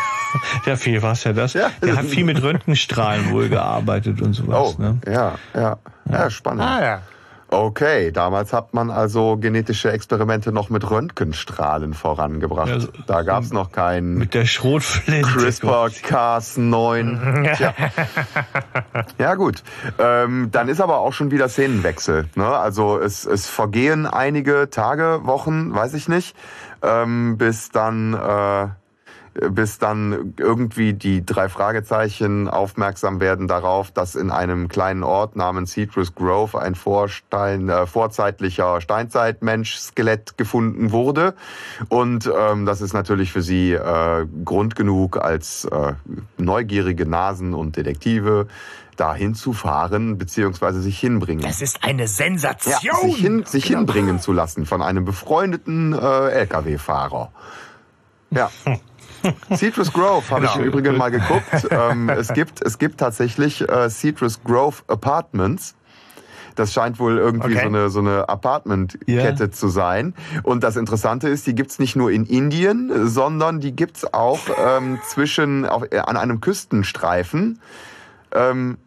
Ja, 0.65 0.75
viel 0.75 1.01
war 1.01 1.13
es 1.13 1.23
ja 1.23 1.33
das. 1.33 1.53
Ja, 1.53 1.69
der 1.81 1.95
hat 1.95 2.05
viel 2.05 2.23
mit 2.23 2.41
Röntgenstrahlen 2.41 3.31
wohl 3.31 3.49
gearbeitet 3.49 4.21
und 4.21 4.33
sowas. 4.33 4.75
Oh, 4.77 4.81
ne? 4.81 4.99
ja, 5.05 5.35
ja, 5.53 5.77
ja, 6.09 6.29
spannend. 6.29 6.63
Ah, 6.63 6.83
ja. 6.83 7.01
Okay, 7.47 8.11
damals 8.11 8.53
hat 8.53 8.73
man 8.73 8.89
also 8.89 9.37
genetische 9.37 9.91
Experimente 9.91 10.51
noch 10.51 10.71
mit 10.71 10.89
Röntgenstrahlen 10.89 11.93
vorangebracht. 11.93 12.67
Ja, 12.67 12.79
da 13.05 13.21
gab 13.21 13.43
es 13.43 13.53
noch 13.53 13.71
keinen. 13.71 14.17
Mit 14.17 14.33
der 14.33 14.45
Schrotflinte. 14.45 15.29
CRISPR-Cas9. 15.29 17.45
Ja. 17.59 17.73
ja, 19.17 19.35
gut. 19.35 19.63
Ähm, 19.99 20.49
dann 20.51 20.67
ist 20.67 20.81
aber 20.81 20.97
auch 20.97 21.13
schon 21.13 21.31
wieder 21.31 21.47
Szenenwechsel. 21.47 22.27
Ne? 22.35 22.45
Also 22.45 22.99
es, 22.99 23.25
es 23.25 23.47
vergehen 23.47 24.05
einige 24.07 24.69
Tage, 24.69 25.21
Wochen, 25.23 25.73
weiß 25.73 25.93
ich 25.93 26.09
nicht, 26.09 26.35
ähm, 26.81 27.37
bis 27.37 27.69
dann. 27.69 28.13
Äh, 28.13 28.67
bis 29.51 29.79
dann 29.79 30.33
irgendwie 30.37 30.93
die 30.93 31.25
drei 31.25 31.49
Fragezeichen 31.49 32.47
aufmerksam 32.47 33.19
werden 33.19 33.47
darauf, 33.47 33.91
dass 33.91 34.15
in 34.15 34.31
einem 34.31 34.69
kleinen 34.69 35.03
Ort 35.03 35.35
namens 35.35 35.73
Citrus 35.73 36.15
Grove 36.15 36.59
ein 36.59 36.73
Vorstein, 36.75 37.67
äh, 37.67 37.85
vorzeitlicher 37.85 38.79
Steinzeitmensch-Skelett 38.79 40.37
gefunden 40.37 40.91
wurde. 40.91 41.35
Und 41.89 42.31
ähm, 42.33 42.65
das 42.65 42.79
ist 42.79 42.93
natürlich 42.93 43.33
für 43.33 43.41
sie 43.41 43.73
äh, 43.73 44.25
Grund 44.45 44.77
genug 44.77 45.17
als 45.17 45.65
äh, 45.65 45.93
neugierige 46.37 47.05
Nasen 47.05 47.53
und 47.53 47.75
Detektive 47.75 48.47
dahin 48.95 49.35
zu 49.35 49.51
fahren 49.51 50.17
beziehungsweise 50.17 50.81
sich 50.81 50.97
hinbringen. 50.97 51.43
Das 51.43 51.61
ist 51.61 51.83
eine 51.83 52.07
Sensation. 52.07 52.73
Ja, 52.81 52.95
sich, 52.95 53.17
hin, 53.17 53.43
sich 53.45 53.65
genau. 53.65 53.79
hinbringen 53.79 54.21
zu 54.21 54.31
lassen 54.31 54.65
von 54.65 54.81
einem 54.81 55.03
befreundeten 55.03 55.91
äh, 55.91 56.29
LKW-Fahrer. 56.29 57.33
Ja. 58.31 58.49
Citrus 59.55 59.91
Grove 59.91 60.29
habe 60.29 60.41
genau. 60.41 60.53
ich 60.53 60.59
im 60.59 60.63
Übrigen 60.63 60.97
mal 60.97 61.11
geguckt. 61.11 61.43
Ähm, 61.71 62.09
es, 62.09 62.31
gibt, 62.31 62.61
es 62.61 62.77
gibt 62.77 62.99
tatsächlich 62.99 63.67
äh, 63.67 63.89
Citrus 63.89 64.43
Grove 64.43 64.83
Apartments. 64.87 65.75
Das 66.55 66.71
scheint 66.71 66.99
wohl 66.99 67.17
irgendwie 67.17 67.53
okay. 67.53 67.61
so 67.63 67.67
eine, 67.67 67.89
so 67.89 67.99
eine 67.99 68.29
Apartment-Kette 68.29 69.43
yeah. 69.43 69.51
zu 69.51 69.67
sein. 69.67 70.13
Und 70.43 70.63
das 70.63 70.77
Interessante 70.77 71.27
ist, 71.27 71.45
die 71.47 71.55
gibt's 71.55 71.79
nicht 71.79 71.95
nur 71.95 72.11
in 72.11 72.25
Indien, 72.25 73.07
sondern 73.07 73.59
die 73.59 73.75
gibt's 73.75 74.13
auch 74.13 74.39
ähm, 74.57 74.99
zwischen 75.07 75.65
auf, 75.65 75.83
äh, 75.91 75.99
an 75.99 76.17
einem 76.17 76.39
Küstenstreifen 76.39 77.59
ähm, 78.33 78.77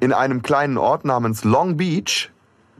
in 0.00 0.12
einem 0.12 0.42
kleinen 0.42 0.78
Ort 0.78 1.04
namens 1.04 1.44
Long 1.44 1.76
Beach 1.76 2.30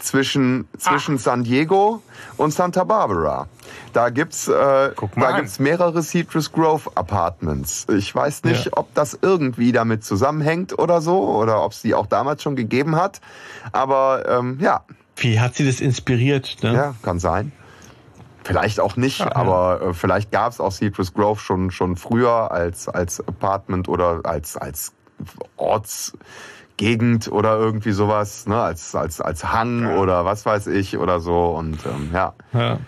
zwischen, 0.03 0.69
zwischen 0.79 1.17
San 1.19 1.45
Diego 1.45 2.03
und 2.37 2.53
Santa 2.53 2.85
Barbara. 2.85 3.47
Da 3.93 4.11
gibt's, 4.11 4.49
äh, 4.49 4.53
da 4.53 4.93
an. 5.17 5.37
gibt's 5.37 5.59
mehrere 5.59 6.03
Citrus 6.03 6.51
Grove 6.53 6.91
Apartments. 6.95 7.87
Ich 7.88 8.15
weiß 8.15 8.45
nicht, 8.45 8.67
Ja. 8.67 8.73
ob 8.77 8.95
das 8.95 9.19
irgendwie 9.21 9.73
damit 9.73 10.05
zusammenhängt 10.05 10.79
oder 10.79 11.01
so, 11.01 11.23
oder 11.29 11.65
ob 11.65 11.73
es 11.73 11.83
die 11.83 11.95
auch 11.95 12.07
damals 12.07 12.43
schon 12.43 12.57
gegeben 12.57 12.97
hat. 12.97 13.21
Aber 13.73 14.25
ähm, 14.29 14.59
ja, 14.61 14.83
Wie 15.17 15.38
hat 15.41 15.55
sie 15.55 15.67
das 15.67 15.81
inspiriert? 15.81 16.59
Ne? 16.62 16.73
ja, 16.75 16.95
kann 17.03 17.19
sein. 17.19 17.53
Vielleicht 18.45 18.81
auch 18.81 18.97
nicht, 18.97 19.21
aber 19.21 19.81
äh, 19.83 19.95
vielleicht 19.95 20.33
gab 20.33 20.51
es 20.53 20.59
auch 20.59 20.73
Citrus 20.73 21.15
Grove 21.15 21.38
schon 21.38 21.71
schon 21.71 21.97
früher 21.97 22.51
als 22.51 22.88
als 22.88 23.21
Apartment 23.29 23.88
oder 23.88 24.21
als 24.25 24.57
als 24.57 24.93
Ortsgegend 26.83 27.31
oder 27.31 27.57
irgendwie 27.57 27.92
sowas, 27.92 28.47
ne, 28.47 28.61
als 28.61 28.95
als 28.95 29.21
als 29.21 29.53
Hang 29.53 29.97
oder 29.99 30.25
was 30.25 30.45
weiß 30.45 30.66
ich 30.68 30.99
oder 30.99 31.21
so 31.21 31.51
und 31.51 31.79
ähm, 31.87 32.11
ja. 32.12 32.33
Ja. 32.53 32.79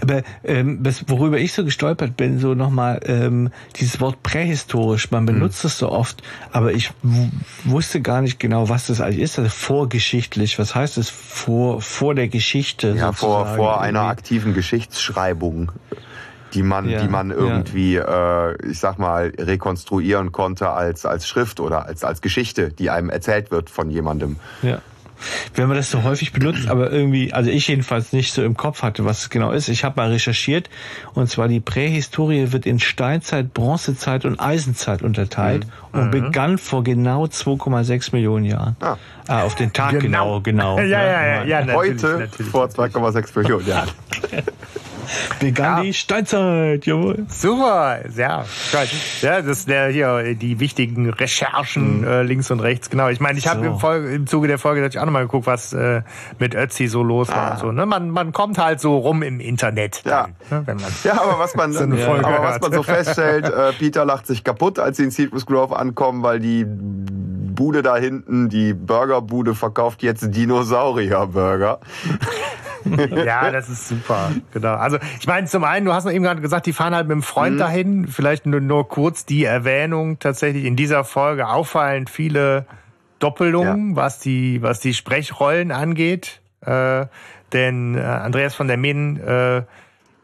Aber 0.00 0.22
ähm, 0.42 0.80
was, 0.82 1.08
worüber 1.08 1.38
ich 1.38 1.52
so 1.52 1.64
gestolpert 1.64 2.16
bin, 2.16 2.40
so 2.40 2.54
nochmal 2.54 2.98
ähm, 3.04 3.50
dieses 3.76 4.00
Wort 4.00 4.20
prähistorisch, 4.24 5.12
man 5.12 5.24
benutzt 5.24 5.64
es 5.64 5.78
so 5.78 5.88
oft, 5.90 6.20
aber 6.50 6.72
ich 6.72 6.90
wusste 7.62 8.00
gar 8.00 8.22
nicht 8.22 8.40
genau, 8.40 8.68
was 8.68 8.88
das 8.88 9.00
eigentlich 9.00 9.20
ist. 9.20 9.38
Also 9.38 9.50
vorgeschichtlich, 9.50 10.58
was 10.58 10.74
heißt 10.74 10.98
es 10.98 11.10
vor, 11.10 11.80
vor 11.80 12.16
der 12.16 12.26
Geschichte? 12.26 12.94
Ja, 12.96 13.12
vor, 13.12 13.46
vor 13.54 13.80
einer 13.80 14.02
aktiven 14.02 14.52
Geschichtsschreibung, 14.52 15.70
die 16.54 16.62
man, 16.62 16.88
Ja, 16.88 17.00
die 17.02 17.08
man 17.08 17.30
ja. 17.30 17.36
irgendwie, 17.36 17.96
äh, 17.96 18.70
ich 18.70 18.78
sag 18.78 18.98
mal, 18.98 19.32
rekonstruieren 19.38 20.32
konnte 20.32 20.70
als, 20.70 21.06
als 21.06 21.26
Schrift 21.26 21.60
oder 21.60 21.86
als, 21.86 22.04
als 22.04 22.20
Geschichte, 22.22 22.70
die 22.70 22.90
einem 22.90 23.10
erzählt 23.10 23.50
wird 23.50 23.70
von 23.70 23.90
jemandem. 23.90 24.36
Ja. 24.62 24.80
Wenn 25.54 25.68
man 25.68 25.76
das 25.76 25.90
so 25.90 26.02
häufig 26.02 26.32
benutzt, 26.32 26.68
aber 26.68 26.90
irgendwie, 26.90 27.32
also 27.32 27.50
ich 27.50 27.68
jedenfalls 27.68 28.12
nicht 28.12 28.32
so 28.32 28.42
im 28.42 28.56
Kopf 28.56 28.82
hatte, 28.82 29.04
was 29.04 29.20
es 29.20 29.30
genau 29.30 29.52
ist. 29.52 29.68
Ich 29.68 29.84
habe 29.84 30.00
mal 30.00 30.10
recherchiert 30.10 30.68
und 31.14 31.28
zwar 31.28 31.48
die 31.48 31.60
Prähistorie 31.60 32.50
wird 32.50 32.66
in 32.66 32.80
Steinzeit, 32.80 33.54
Bronzezeit 33.54 34.24
und 34.24 34.40
Eisenzeit 34.40 35.02
unterteilt 35.02 35.66
und 35.92 36.10
begann 36.10 36.58
vor 36.58 36.82
genau 36.82 37.24
2,6 37.26 38.08
Millionen 38.12 38.44
Jahren. 38.44 38.76
Ah. 38.80 38.96
Ah, 39.28 39.44
auf 39.44 39.54
den 39.54 39.72
Tag 39.72 40.00
genau, 40.00 40.40
genau. 40.40 40.78
ja, 40.80 40.84
ja, 40.84 41.26
ja, 41.26 41.44
ja, 41.44 41.64
natürlich, 41.64 41.76
Heute 41.76 42.18
natürlich. 42.18 42.50
vor 42.50 42.66
2,6 42.66 43.38
Millionen 43.38 43.66
Jahren. 43.68 43.90
Begann 45.40 45.78
Ja. 45.78 45.82
die 45.82 45.94
Steinzeit, 45.94 46.86
jawohl. 46.86 47.26
Super, 47.28 48.00
ja. 48.16 48.44
Geil. 48.72 48.88
Ja, 49.20 49.42
das 49.42 49.64
der 49.66 49.88
hier 49.88 50.34
die 50.34 50.60
wichtigen 50.60 51.10
Recherchen 51.10 52.04
äh, 52.04 52.22
links 52.22 52.50
und 52.50 52.60
rechts. 52.60 52.90
Genau. 52.90 53.08
Ich 53.08 53.20
meine, 53.20 53.38
ich 53.38 53.46
habe 53.48 53.60
So. 53.60 53.66
im, 53.66 53.78
Folge- 53.78 54.12
im 54.14 54.26
Zuge 54.26 54.48
der 54.48 54.58
Folge 54.58 54.80
natürlich 54.80 55.00
auch 55.00 55.06
nochmal 55.06 55.22
geguckt, 55.24 55.46
was 55.46 55.72
äh, 55.72 56.02
mit 56.38 56.54
Ötzi 56.54 56.86
so 56.88 57.02
los 57.02 57.28
war 57.28 57.52
und 57.52 57.58
so. 57.58 57.72
Ne? 57.72 57.86
Man, 57.86 58.10
man 58.10 58.32
kommt 58.32 58.58
halt 58.58 58.80
so 58.80 58.96
rum 58.98 59.22
im 59.22 59.40
Internet. 59.40 60.02
Ja. 60.04 60.28
Dann, 60.50 60.60
ne? 60.60 60.66
Wenn 60.66 60.76
man 60.76 60.92
Ja, 61.04 61.20
aber 61.20 61.38
was 61.38 61.54
man, 61.54 61.72
So 61.82 61.84
eine 61.84 61.96
Folge 61.96 62.26
aber 62.26 62.42
was 62.44 62.60
man 62.60 62.72
so 62.72 62.82
feststellt, 62.82 63.44
äh, 63.46 63.72
Peter 63.78 64.04
lacht 64.04 64.26
sich 64.26 64.44
kaputt, 64.44 64.78
als 64.78 64.96
sie 64.98 65.04
in 65.04 65.10
Citrus 65.10 65.46
Grove 65.46 65.76
ankommen, 65.76 66.22
weil 66.22 66.38
die 66.40 66.64
Bude 66.66 67.82
da 67.82 67.96
hinten, 67.96 68.48
die 68.48 68.72
Burgerbude 68.72 69.54
verkauft 69.54 70.02
jetzt 70.02 70.34
Dinosaurier-Burger. 70.34 71.80
Ja, 73.24 73.50
das 73.50 73.68
ist 73.68 73.88
super. 73.88 74.32
Genau. 74.52 74.74
Also 74.74 74.98
ich 75.20 75.26
meine, 75.26 75.46
zum 75.46 75.64
einen, 75.64 75.84
du 75.86 75.92
hast 75.92 76.04
noch 76.04 76.12
eben 76.12 76.24
gerade 76.24 76.40
gesagt, 76.40 76.66
die 76.66 76.72
fahren 76.72 76.94
halt 76.94 77.06
mit 77.08 77.14
dem 77.14 77.18
Mhm. 77.18 77.22
Freund 77.22 77.60
dahin. 77.60 78.08
Vielleicht 78.08 78.46
nur, 78.46 78.60
nur 78.60 78.88
kurz 78.88 79.24
die 79.26 79.44
Erwähnung 79.44 80.18
tatsächlich 80.18 80.64
in 80.64 80.76
dieser 80.76 81.04
Folge 81.04 81.48
auffallend 81.48 82.10
viele 82.10 82.66
Doppelungen, 83.18 83.96
was 83.96 84.18
die 84.18 84.62
was 84.62 84.80
die 84.80 84.94
Sprechrollen 84.94 85.70
angeht. 85.70 86.40
Äh, 86.60 87.06
denn 87.52 87.96
äh, 87.96 88.00
Andreas 88.00 88.54
von 88.54 88.66
der 88.68 88.76
Meen 88.76 89.18
äh, 89.20 89.62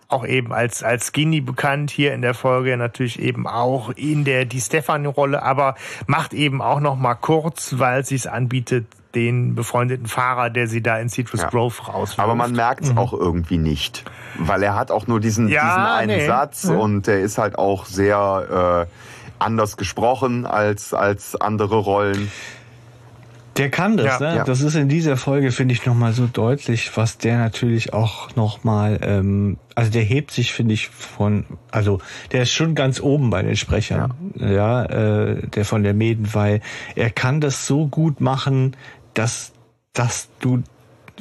auch 0.08 0.26
eben 0.26 0.52
als 0.52 0.82
als 0.82 1.08
Skinny 1.12 1.40
bekannt 1.40 1.90
hier 1.90 2.14
in 2.14 2.22
der 2.22 2.34
Folge 2.34 2.76
natürlich 2.76 3.20
eben 3.20 3.46
auch 3.46 3.90
in 3.90 4.24
der 4.24 4.46
die 4.46 4.60
Stefan-Rolle, 4.60 5.42
aber 5.42 5.74
macht 6.06 6.32
eben 6.32 6.62
auch 6.62 6.80
noch 6.80 6.96
mal 6.96 7.14
kurz, 7.14 7.74
weil 7.78 8.00
es 8.00 8.08
sich 8.08 8.30
anbietet, 8.30 8.86
den 9.14 9.54
befreundeten 9.54 10.06
Fahrer, 10.06 10.50
der 10.50 10.66
sie 10.68 10.82
da 10.82 10.98
in 10.98 11.08
Citrus 11.08 11.40
Ja. 11.42 11.48
Grove 11.48 11.82
rauswirft. 11.86 12.18
Aber 12.20 12.34
man 12.34 12.52
merkt 12.52 12.84
es 12.84 12.96
auch 12.96 13.12
irgendwie 13.12 13.58
nicht. 13.58 14.04
Weil 14.38 14.62
er 14.62 14.74
hat 14.76 14.90
auch 14.90 15.06
nur 15.06 15.20
diesen, 15.20 15.48
Ja, 15.48 15.64
diesen 15.64 15.82
einen 15.86 16.18
nee. 16.18 16.26
Satz 16.26 16.64
Ja. 16.64 16.76
und 16.76 17.06
der 17.06 17.20
ist 17.20 17.38
halt 17.38 17.58
auch 17.58 17.86
sehr 17.86 18.86
äh, 18.88 18.94
anders 19.38 19.76
gesprochen 19.76 20.46
als, 20.46 20.92
als 20.94 21.36
andere 21.40 21.76
Rollen. 21.76 22.30
Der 23.56 23.70
kann 23.70 23.96
das, 23.96 24.20
Ja, 24.20 24.30
ne? 24.30 24.36
ja. 24.36 24.44
Das 24.44 24.60
ist 24.60 24.76
in 24.76 24.88
dieser 24.88 25.16
Folge, 25.16 25.50
finde 25.50 25.74
ich, 25.74 25.84
nochmal 25.84 26.12
so 26.12 26.28
deutlich, 26.32 26.96
was 26.96 27.18
der 27.18 27.38
natürlich 27.38 27.92
auch 27.92 28.36
nochmal, 28.36 29.00
ähm, 29.02 29.56
also 29.74 29.90
der 29.90 30.02
hebt 30.02 30.30
sich, 30.30 30.52
finde 30.52 30.74
ich, 30.74 30.88
von, 30.90 31.44
also 31.72 31.98
der 32.30 32.42
ist 32.42 32.52
schon 32.52 32.76
ganz 32.76 33.00
oben 33.00 33.30
bei 33.30 33.42
den 33.42 33.56
Sprechern, 33.56 34.14
ja, 34.36 34.84
äh, 34.84 35.44
der 35.48 35.64
von 35.64 35.82
der 35.82 35.92
Mäden, 35.92 36.32
weil 36.34 36.60
er 36.94 37.10
kann 37.10 37.40
das 37.40 37.66
so 37.66 37.88
gut 37.88 38.20
machen, 38.20 38.76
dass, 39.18 39.52
dass 39.92 40.28
du 40.40 40.62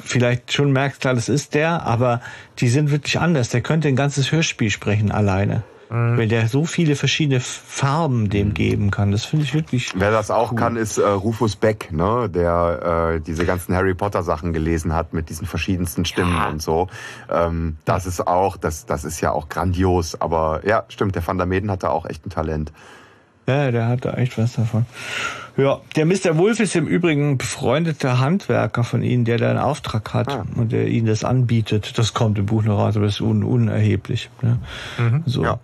vielleicht 0.00 0.52
schon 0.52 0.72
merkst, 0.72 1.00
klar, 1.00 1.14
das 1.14 1.28
ist 1.28 1.54
der, 1.54 1.84
aber 1.84 2.20
die 2.58 2.68
sind 2.68 2.90
wirklich 2.90 3.18
anders. 3.18 3.48
Der 3.48 3.60
könnte 3.60 3.88
ein 3.88 3.96
ganzes 3.96 4.30
Hörspiel 4.30 4.70
sprechen 4.70 5.10
alleine. 5.10 5.64
Weil 5.90 6.28
der 6.28 6.48
so 6.48 6.66
viele 6.66 6.96
verschiedene 6.96 7.40
Farben 7.40 8.28
dem 8.28 8.52
geben 8.52 8.90
kann. 8.90 9.10
Das 9.10 9.24
finde 9.24 9.46
ich 9.46 9.54
wirklich. 9.54 9.90
Wer 9.96 10.10
das 10.10 10.30
auch 10.30 10.54
kann, 10.54 10.76
ist 10.76 10.98
äh, 10.98 11.08
Rufus 11.08 11.56
Beck, 11.56 11.90
ne? 11.92 12.28
der 12.28 13.14
äh, 13.14 13.20
diese 13.22 13.46
ganzen 13.46 13.74
Harry 13.74 13.94
Potter 13.94 14.22
Sachen 14.22 14.52
gelesen 14.52 14.92
hat 14.92 15.14
mit 15.14 15.30
diesen 15.30 15.46
verschiedensten 15.46 16.04
Stimmen 16.04 16.38
und 16.46 16.60
so. 16.60 16.88
Ähm, 17.30 17.78
das 17.86 18.04
ist 18.04 18.26
auch, 18.26 18.58
das, 18.58 18.84
das 18.84 19.06
ist 19.06 19.22
ja 19.22 19.32
auch 19.32 19.48
grandios. 19.48 20.20
Aber 20.20 20.60
ja, 20.66 20.84
stimmt, 20.88 21.14
der 21.14 21.26
Van 21.26 21.38
der 21.38 21.46
Meden 21.46 21.70
hat 21.70 21.82
da 21.82 21.88
auch 21.88 22.04
echt 22.04 22.26
ein 22.26 22.30
Talent. 22.30 22.70
Ja, 23.48 23.70
der 23.70 23.88
hat 23.88 24.04
da 24.04 24.12
echt 24.14 24.36
was 24.38 24.52
davon. 24.52 24.84
Ja, 25.56 25.80
der 25.96 26.04
Mr. 26.06 26.36
Wolf 26.36 26.60
ist 26.60 26.76
im 26.76 26.86
Übrigen 26.86 27.36
befreundeter 27.38 28.20
Handwerker 28.20 28.84
von 28.84 29.02
Ihnen, 29.02 29.24
der 29.24 29.38
da 29.38 29.50
einen 29.50 29.58
Auftrag 29.58 30.14
hat 30.14 30.28
Ah. 30.30 30.44
und 30.54 30.70
der 30.70 30.86
Ihnen 30.86 31.06
das 31.06 31.24
anbietet. 31.24 31.98
Das 31.98 32.14
kommt 32.14 32.38
im 32.38 32.46
Buch 32.46 32.62
noch 32.62 32.78
raus, 32.78 32.94
aber 32.96 33.06
das 33.06 33.14
ist 33.14 33.20
un 33.22 33.42
unerheblich. 33.42 34.30
Ne? 34.42 34.58
So. 35.26 35.42
Ja. 35.42 35.58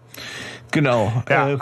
Genau. 0.73 1.13
Ja. 1.29 1.51
Äh, 1.51 1.59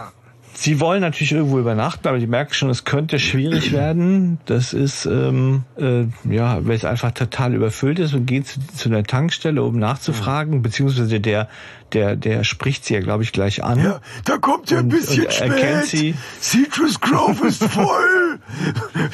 Sie 0.54 0.80
wollen 0.80 1.00
natürlich 1.00 1.32
irgendwo 1.32 1.58
übernachten, 1.58 2.06
aber 2.08 2.18
die 2.18 2.26
merken 2.26 2.52
schon, 2.54 2.70
es 2.70 2.84
könnte 2.84 3.18
schwierig 3.18 3.72
werden. 3.72 4.38
Das 4.46 4.72
ist, 4.72 5.06
ähm, 5.06 5.64
äh, 5.78 6.04
ja, 6.30 6.64
weil 6.66 6.76
es 6.76 6.84
einfach 6.84 7.12
total 7.12 7.54
überfüllt 7.54 7.98
ist 7.98 8.14
und 8.14 8.26
geht 8.26 8.46
zu, 8.46 8.60
zu 8.74 8.88
einer 8.88 9.02
Tankstelle, 9.02 9.62
um 9.62 9.78
nachzufragen, 9.78 10.62
beziehungsweise 10.62 11.20
der, 11.20 11.48
der, 11.92 12.16
der 12.16 12.44
spricht 12.44 12.84
sie 12.84 12.94
ja, 12.94 13.00
glaube 13.00 13.22
ich, 13.22 13.32
gleich 13.32 13.64
an. 13.64 13.78
Ja, 13.82 14.00
da 14.24 14.38
kommt 14.38 14.70
ihr 14.70 14.78
ein 14.78 14.88
bisschen 14.88 15.24
und 15.26 15.40
erkennt 15.40 15.86
spät. 15.86 16.00
sie- 16.00 16.14
Citrus 16.40 17.00
Grove 17.00 17.46
ist 17.48 17.64
voll. 17.70 18.38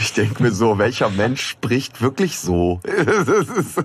Ich 0.01 0.12
denke 0.14 0.42
mir 0.42 0.51
so, 0.53 0.79
welcher 0.79 1.09
Mensch 1.11 1.42
spricht 1.42 2.03
wirklich 2.03 2.38
so? 2.38 2.81
Es 2.88 3.29
ist, 3.29 3.85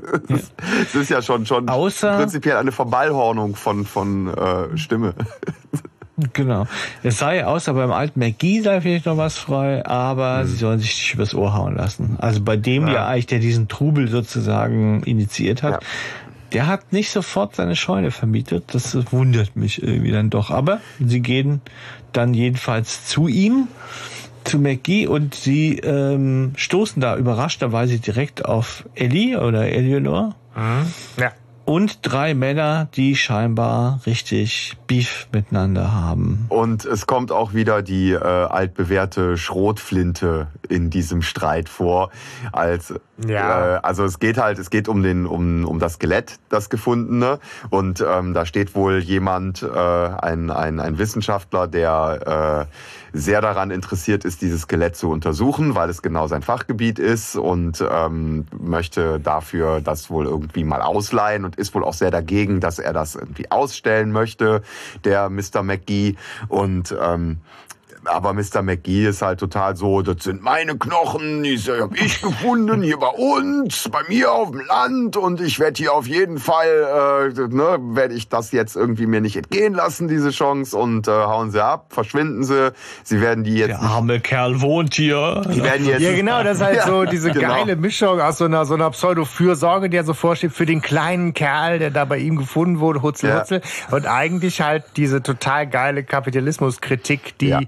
es 0.81 0.95
ist 0.95 1.09
ja 1.09 1.21
schon, 1.21 1.45
schon 1.45 1.67
Außer- 1.67 2.17
prinzipiell 2.17 2.57
eine 2.57 2.71
Verballhornung 2.71 3.55
von, 3.55 3.85
von 3.85 4.27
äh, 4.27 4.77
Stimme. 4.77 5.13
Genau. 6.33 6.67
Es 7.03 7.17
sei 7.19 7.45
außer 7.45 7.73
beim 7.73 7.91
alten 7.91 8.19
McGee 8.19 8.61
sei 8.61 8.79
vielleicht 8.81 9.05
noch 9.05 9.17
was 9.17 9.37
frei, 9.37 9.85
aber 9.85 10.45
sie 10.45 10.55
sollen 10.55 10.79
sich 10.79 10.95
nicht 10.95 11.13
übers 11.13 11.33
Ohr 11.35 11.53
hauen 11.53 11.75
lassen. 11.75 12.15
Also 12.19 12.41
bei 12.41 12.55
dem 12.55 12.87
ja, 12.87 13.07
eigentlich, 13.07 13.27
der 13.27 13.39
diesen 13.39 13.67
Trubel 13.67 14.07
sozusagen 14.07 15.03
initiiert 15.03 15.63
hat, 15.63 15.73
Ja. 15.73 15.79
der 16.53 16.67
hat 16.67 16.93
nicht 16.93 17.09
sofort 17.11 17.55
seine 17.55 17.75
Scheune 17.75 18.11
vermietet. 18.11 18.73
Das 18.73 18.95
wundert 19.11 19.55
mich 19.55 19.81
irgendwie 19.83 20.11
dann 20.11 20.29
doch. 20.29 20.49
Aber 20.51 20.79
sie 21.05 21.19
gehen 21.21 21.61
dann 22.13 22.33
jedenfalls 22.33 23.05
zu 23.05 23.27
ihm, 23.27 23.67
zu 24.43 24.59
McGee 24.59 25.07
und 25.07 25.35
sie 25.35 25.77
ähm, 25.79 26.51
stoßen 26.55 27.01
da 27.01 27.15
überraschterweise 27.17 27.99
direkt 27.99 28.45
auf 28.45 28.85
Ellie 28.93 29.39
oder 29.41 29.67
Eleanor 29.69 30.35
ja. 31.17 31.31
Und 31.65 31.99
drei 32.01 32.33
Männer, 32.33 32.87
die 32.95 33.15
scheinbar 33.15 34.01
richtig 34.05 34.77
Beef 34.87 35.27
miteinander 35.31 35.93
haben. 35.93 36.45
Und 36.49 36.85
es 36.85 37.07
kommt 37.07 37.31
auch 37.31 37.53
wieder 37.53 37.81
die 37.81 38.11
äh, 38.11 38.17
altbewährte 38.17 39.37
Schrotflinte 39.37 40.47
in 40.67 40.89
diesem 40.89 41.21
Streit 41.21 41.69
vor. 41.69 42.11
Als 42.51 42.93
Ja. 43.25 43.75
äh, 43.75 43.79
also 43.83 44.03
es 44.03 44.19
geht 44.19 44.37
halt, 44.37 44.59
es 44.59 44.69
geht 44.69 44.87
um 44.87 45.03
den, 45.03 45.25
um, 45.25 45.65
um 45.65 45.79
das 45.79 45.93
Skelett, 45.93 46.39
das 46.49 46.69
gefundene. 46.69 47.39
Und 47.69 48.03
ähm, 48.05 48.33
da 48.33 48.45
steht 48.45 48.75
wohl 48.75 48.99
jemand, 48.99 49.63
äh, 49.63 49.67
ein, 49.67 50.49
ein, 50.49 50.79
ein 50.79 50.97
Wissenschaftler, 50.97 51.67
der 51.67 52.67
äh, 52.69 53.02
sehr 53.13 53.41
daran 53.41 53.69
interessiert 53.69 54.25
ist, 54.25 54.41
dieses 54.41 54.63
Skelett 54.63 54.95
zu 54.95 55.09
untersuchen, 55.09 55.75
weil 55.75 55.89
es 55.89 56.01
genau 56.01 56.27
sein 56.27 56.41
Fachgebiet 56.41 56.97
ist 56.97 57.35
und 57.35 57.83
ähm, 57.87 58.45
möchte 58.59 59.19
dafür 59.19 59.81
das 59.81 60.09
wohl 60.09 60.25
irgendwie 60.25 60.63
mal 60.63 60.81
ausleihen 60.81 61.45
und 61.45 61.55
ist 61.55 61.75
wohl 61.75 61.83
auch 61.83 61.93
sehr 61.93 62.11
dagegen, 62.11 62.59
dass 62.59 62.79
er 62.79 62.91
das 62.91 63.15
irgendwie 63.15 63.51
ausstellen 63.51 64.11
möchte, 64.11 64.63
der 65.03 65.29
Mr. 65.29 65.61
McGee. 65.61 66.15
Und 66.47 66.95
ähm, 66.99 67.37
aber 68.05 68.33
Mr. 68.33 68.61
McGee 68.61 69.07
ist 69.07 69.21
halt 69.21 69.39
total 69.39 69.75
so, 69.75 70.01
das 70.01 70.23
sind 70.23 70.41
meine 70.41 70.77
Knochen, 70.77 71.43
die 71.43 71.57
habe 71.57 71.97
ich 71.97 72.21
gefunden 72.21 72.81
hier 72.81 72.97
bei 72.97 73.07
uns, 73.07 73.89
bei 73.89 74.01
mir 74.07 74.31
auf 74.31 74.51
dem 74.51 74.61
Land 74.61 75.17
und 75.17 75.41
ich 75.41 75.59
werde 75.59 75.77
hier 75.77 75.93
auf 75.93 76.07
jeden 76.07 76.37
Fall, 76.37 77.31
äh, 77.37 77.47
ne, 77.53 77.77
werde 77.95 78.13
ich 78.13 78.29
das 78.29 78.51
jetzt 78.51 78.75
irgendwie 78.75 79.05
mir 79.05 79.21
nicht 79.21 79.35
entgehen 79.35 79.73
lassen, 79.73 80.07
diese 80.07 80.31
Chance 80.31 80.77
und 80.77 81.07
äh, 81.07 81.11
hauen 81.11 81.51
sie 81.51 81.63
ab, 81.63 81.87
verschwinden 81.89 82.43
sie, 82.43 82.73
sie 83.03 83.21
werden 83.21 83.43
die 83.43 83.55
jetzt... 83.55 83.69
Der 83.69 83.81
arme 83.81 84.19
Kerl 84.19 84.61
wohnt 84.61 84.93
hier. 84.93 85.41
Die 85.53 85.63
werden 85.63 85.85
jetzt... 85.85 86.01
Ja 86.01 86.13
genau, 86.13 86.43
das 86.43 86.57
ist 86.57 86.63
halt 86.63 86.77
ja, 86.77 86.87
so 86.87 87.05
diese 87.05 87.31
genau. 87.31 87.47
geile 87.49 87.75
Mischung 87.75 88.19
aus 88.19 88.37
so 88.37 88.45
einer, 88.45 88.65
so 88.65 88.73
einer 88.73 88.89
Pseudo-Fürsorge, 88.91 89.89
die 89.89 89.97
er 89.97 90.03
so 90.03 90.13
vorsteht 90.13 90.51
für 90.51 90.65
den 90.65 90.81
kleinen 90.81 91.33
Kerl, 91.33 91.79
der 91.79 91.91
da 91.91 92.05
bei 92.05 92.17
ihm 92.17 92.37
gefunden 92.37 92.79
wurde, 92.79 93.01
Hutzel, 93.01 93.29
ja. 93.29 93.41
Hutzel 93.41 93.61
und 93.91 94.07
eigentlich 94.07 94.61
halt 94.61 94.83
diese 94.97 95.21
total 95.21 95.67
geile 95.67 96.03
Kapitalismuskritik, 96.03 97.37
die 97.37 97.47
ja 97.47 97.61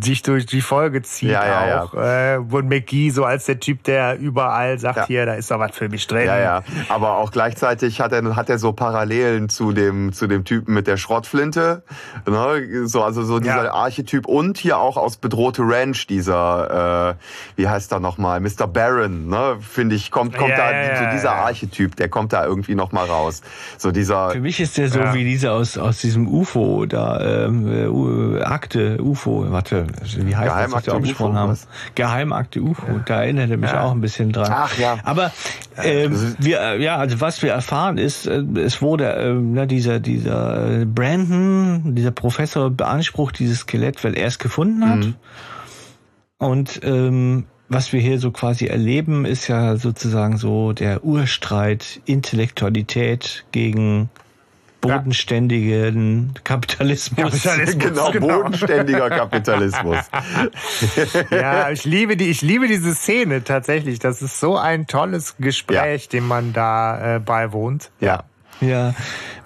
sich 0.00 0.22
durch 0.22 0.46
die 0.46 0.60
Folge 0.60 1.02
zieht 1.02 1.30
ja, 1.30 1.82
auch. 1.82 1.94
Ja, 1.94 2.34
Äh, 2.34 2.38
wo 2.40 2.62
McGee 2.62 3.10
so 3.10 3.24
als 3.24 3.46
der 3.46 3.60
Typ, 3.60 3.84
der 3.84 4.18
überall 4.18 4.78
sagt, 4.78 5.06
hier, 5.06 5.26
da 5.26 5.34
ist 5.34 5.50
doch 5.50 5.58
was 5.58 5.76
für 5.76 5.88
mich 5.88 6.06
drin. 6.06 6.26
Ja, 6.26 6.38
ja. 6.38 6.62
Aber 6.88 7.16
auch 7.16 7.30
gleichzeitig 7.30 8.00
hat 8.00 8.12
er, 8.12 8.36
hat 8.36 8.50
er 8.50 8.58
so 8.58 8.72
Parallelen 8.72 9.48
zu 9.48 9.72
dem, 9.72 10.12
zu 10.12 10.26
dem 10.26 10.44
Typen 10.44 10.74
mit 10.74 10.86
der 10.86 10.96
Schrottflinte. 10.96 11.82
Ne? 12.26 12.86
So, 12.86 13.02
also 13.02 13.22
so 13.22 13.38
dieser 13.40 13.72
Archetyp 13.72 14.26
und 14.26 14.58
hier 14.58 14.78
auch 14.78 14.96
aus 14.96 15.16
Bedrohte 15.16 15.62
Ranch, 15.62 16.06
dieser, 16.06 17.10
äh, 17.10 17.14
wie 17.56 17.68
heißt 17.68 17.92
er 17.92 18.00
nochmal, 18.00 18.40
Mr. 18.40 18.66
Baron, 18.66 19.28
ne? 19.28 19.56
finde 19.60 19.96
ich, 19.96 20.10
kommt, 20.10 20.36
kommt 20.36 20.52
da, 20.52 20.70
so 20.98 21.04
dieser 21.12 21.32
Archetyp, 21.32 21.96
der 21.96 22.08
kommt 22.08 22.32
da 22.32 22.44
irgendwie 22.44 22.74
nochmal 22.74 23.06
raus. 23.06 23.42
So 23.76 23.90
dieser. 23.90 24.30
Für 24.30 24.40
mich 24.40 24.60
ist 24.60 24.76
der 24.78 24.88
so 24.88 25.00
wie 25.14 25.24
dieser 25.24 25.52
aus, 25.52 25.78
aus 25.78 25.98
diesem 25.98 26.28
UFO 26.28 26.86
da, 26.86 27.46
ähm, 27.46 28.36
äh, 28.36 28.42
Akte, 28.42 28.98
UFO, 29.02 29.44
warte, 29.58 29.86
wie 30.18 30.36
heißt 30.36 30.50
das, 30.50 30.72
was 30.72 30.86
wir 30.86 30.94
auch 30.94 31.00
besprochen 31.00 31.36
haben? 31.36 31.52
Was? 31.52 31.66
Geheimakte 31.96 32.62
UFO. 32.62 32.86
Ja. 32.86 33.02
Da 33.04 33.22
erinnert 33.22 33.50
er 33.50 33.56
mich 33.56 33.70
ja. 33.70 33.82
auch 33.82 33.92
ein 33.92 34.00
bisschen 34.00 34.30
dran. 34.30 34.50
Ach 34.50 34.78
ja. 34.78 34.98
Aber 35.02 35.32
ähm, 35.82 36.36
wir, 36.38 36.80
ja, 36.80 36.96
also 36.96 37.20
was 37.20 37.42
wir 37.42 37.50
erfahren 37.50 37.98
ist, 37.98 38.26
äh, 38.26 38.42
es 38.56 38.80
wurde 38.80 39.12
äh, 39.12 39.34
na, 39.34 39.66
dieser 39.66 39.98
dieser 39.98 40.86
Brandon, 40.86 41.96
dieser 41.96 42.12
Professor 42.12 42.70
beansprucht 42.70 43.38
dieses 43.38 43.60
Skelett, 43.60 44.02
weil 44.04 44.16
er 44.16 44.28
es 44.28 44.38
gefunden 44.38 44.88
hat. 44.88 44.98
Mhm. 44.98 45.14
Und 46.38 46.80
ähm, 46.84 47.46
was 47.68 47.92
wir 47.92 48.00
hier 48.00 48.18
so 48.20 48.30
quasi 48.30 48.66
erleben, 48.66 49.24
ist 49.24 49.48
ja 49.48 49.76
sozusagen 49.76 50.36
so 50.36 50.72
der 50.72 51.04
Urstreit 51.04 52.00
Intellektualität 52.06 53.44
gegen 53.50 54.08
bodenständigen 54.80 56.34
Kapitalismus. 56.44 57.42
Kapitalismus. 57.42 57.78
Genau, 57.88 58.10
genau, 58.10 58.42
bodenständiger 58.42 59.10
Kapitalismus. 59.10 59.98
ja, 61.30 61.70
ich 61.70 61.84
liebe 61.84 62.16
die, 62.16 62.26
ich 62.26 62.42
liebe 62.42 62.68
diese 62.68 62.94
Szene 62.94 63.44
tatsächlich. 63.44 63.98
Das 63.98 64.22
ist 64.22 64.40
so 64.40 64.56
ein 64.56 64.86
tolles 64.86 65.36
Gespräch, 65.38 66.04
ja. 66.04 66.10
dem 66.10 66.28
man 66.28 66.52
da 66.52 67.16
äh, 67.16 67.20
beiwohnt. 67.20 67.90
Ja. 68.00 68.24
Ja, 68.60 68.92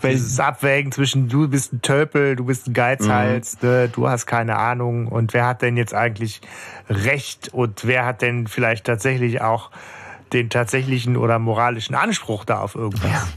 weil 0.01 0.13
dieses 0.13 0.41
Abwägen 0.41 0.91
zwischen 0.91 1.29
du 1.29 1.47
bist 1.47 1.75
ein 1.75 1.83
Tölpel, 1.83 2.35
du 2.35 2.47
bist 2.47 2.67
ein 2.67 2.73
Geizhals, 2.73 3.59
mhm. 3.61 3.69
ne, 3.69 3.89
du 3.91 4.09
hast 4.09 4.25
keine 4.25 4.57
Ahnung 4.57 5.07
und 5.07 5.35
wer 5.35 5.47
hat 5.47 5.61
denn 5.61 5.77
jetzt 5.77 5.93
eigentlich 5.93 6.41
Recht 6.89 7.53
und 7.53 7.87
wer 7.87 8.07
hat 8.07 8.23
denn 8.23 8.47
vielleicht 8.47 8.87
tatsächlich 8.87 9.43
auch 9.43 9.71
den 10.33 10.49
tatsächlichen 10.49 11.19
oder 11.19 11.39
moralischen 11.39 11.95
Anspruch 11.95 12.47
da 12.47 12.61
auf 12.61 12.75
irgendwas? 12.75 13.11
Ja. 13.11 13.29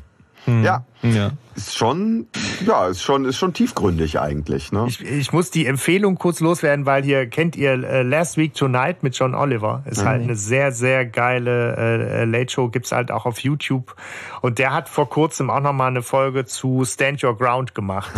Mhm. 0.46 0.64
Ja. 0.64 0.86
ja. 1.02 1.32
Ist 1.56 1.78
schon, 1.78 2.28
ja, 2.66 2.88
ist 2.88 3.02
schon, 3.02 3.26
ist 3.26 3.38
schon 3.38 3.54
tiefgründig 3.54 4.20
eigentlich, 4.20 4.72
ne? 4.72 4.86
Ich, 4.88 5.02
ich 5.02 5.32
muss 5.32 5.52
die 5.52 5.66
Empfehlung 5.66 6.18
kurz 6.18 6.42
loswerden, 6.42 6.86
weil 6.86 7.04
hier 7.04 7.28
kennt 7.28 7.56
ihr 7.56 7.72
äh, 7.72 8.02
Last 8.04 8.38
Week 8.38 8.54
Tonight 8.54 9.04
mit 9.04 9.18
John 9.18 9.34
Oliver. 9.34 9.84
Ist 9.86 10.02
mhm. 10.02 10.08
halt 10.08 10.22
eine 10.24 10.36
sehr, 10.36 10.72
sehr 10.72 11.06
geile 11.06 11.76
äh, 11.78 12.22
äh, 12.22 12.26
Late 12.26 12.52
Show, 12.52 12.70
gibt's 12.70 12.92
halt 12.92 13.12
auch 13.12 13.26
auf 13.26 13.40
YouTube. 13.40 13.96
Und 14.42 14.60
der 14.60 14.74
hat 14.74 14.90
vor 14.90 15.10
kurzem 15.10 15.50
auch 15.50 15.62
nochmal 15.62 15.88
eine 15.88 16.02
Folge 16.02 16.46
zu 16.46 16.84
Stand 16.86 17.24
Your 17.24 17.38
Ground 17.38 17.74
gemacht. 17.74 18.12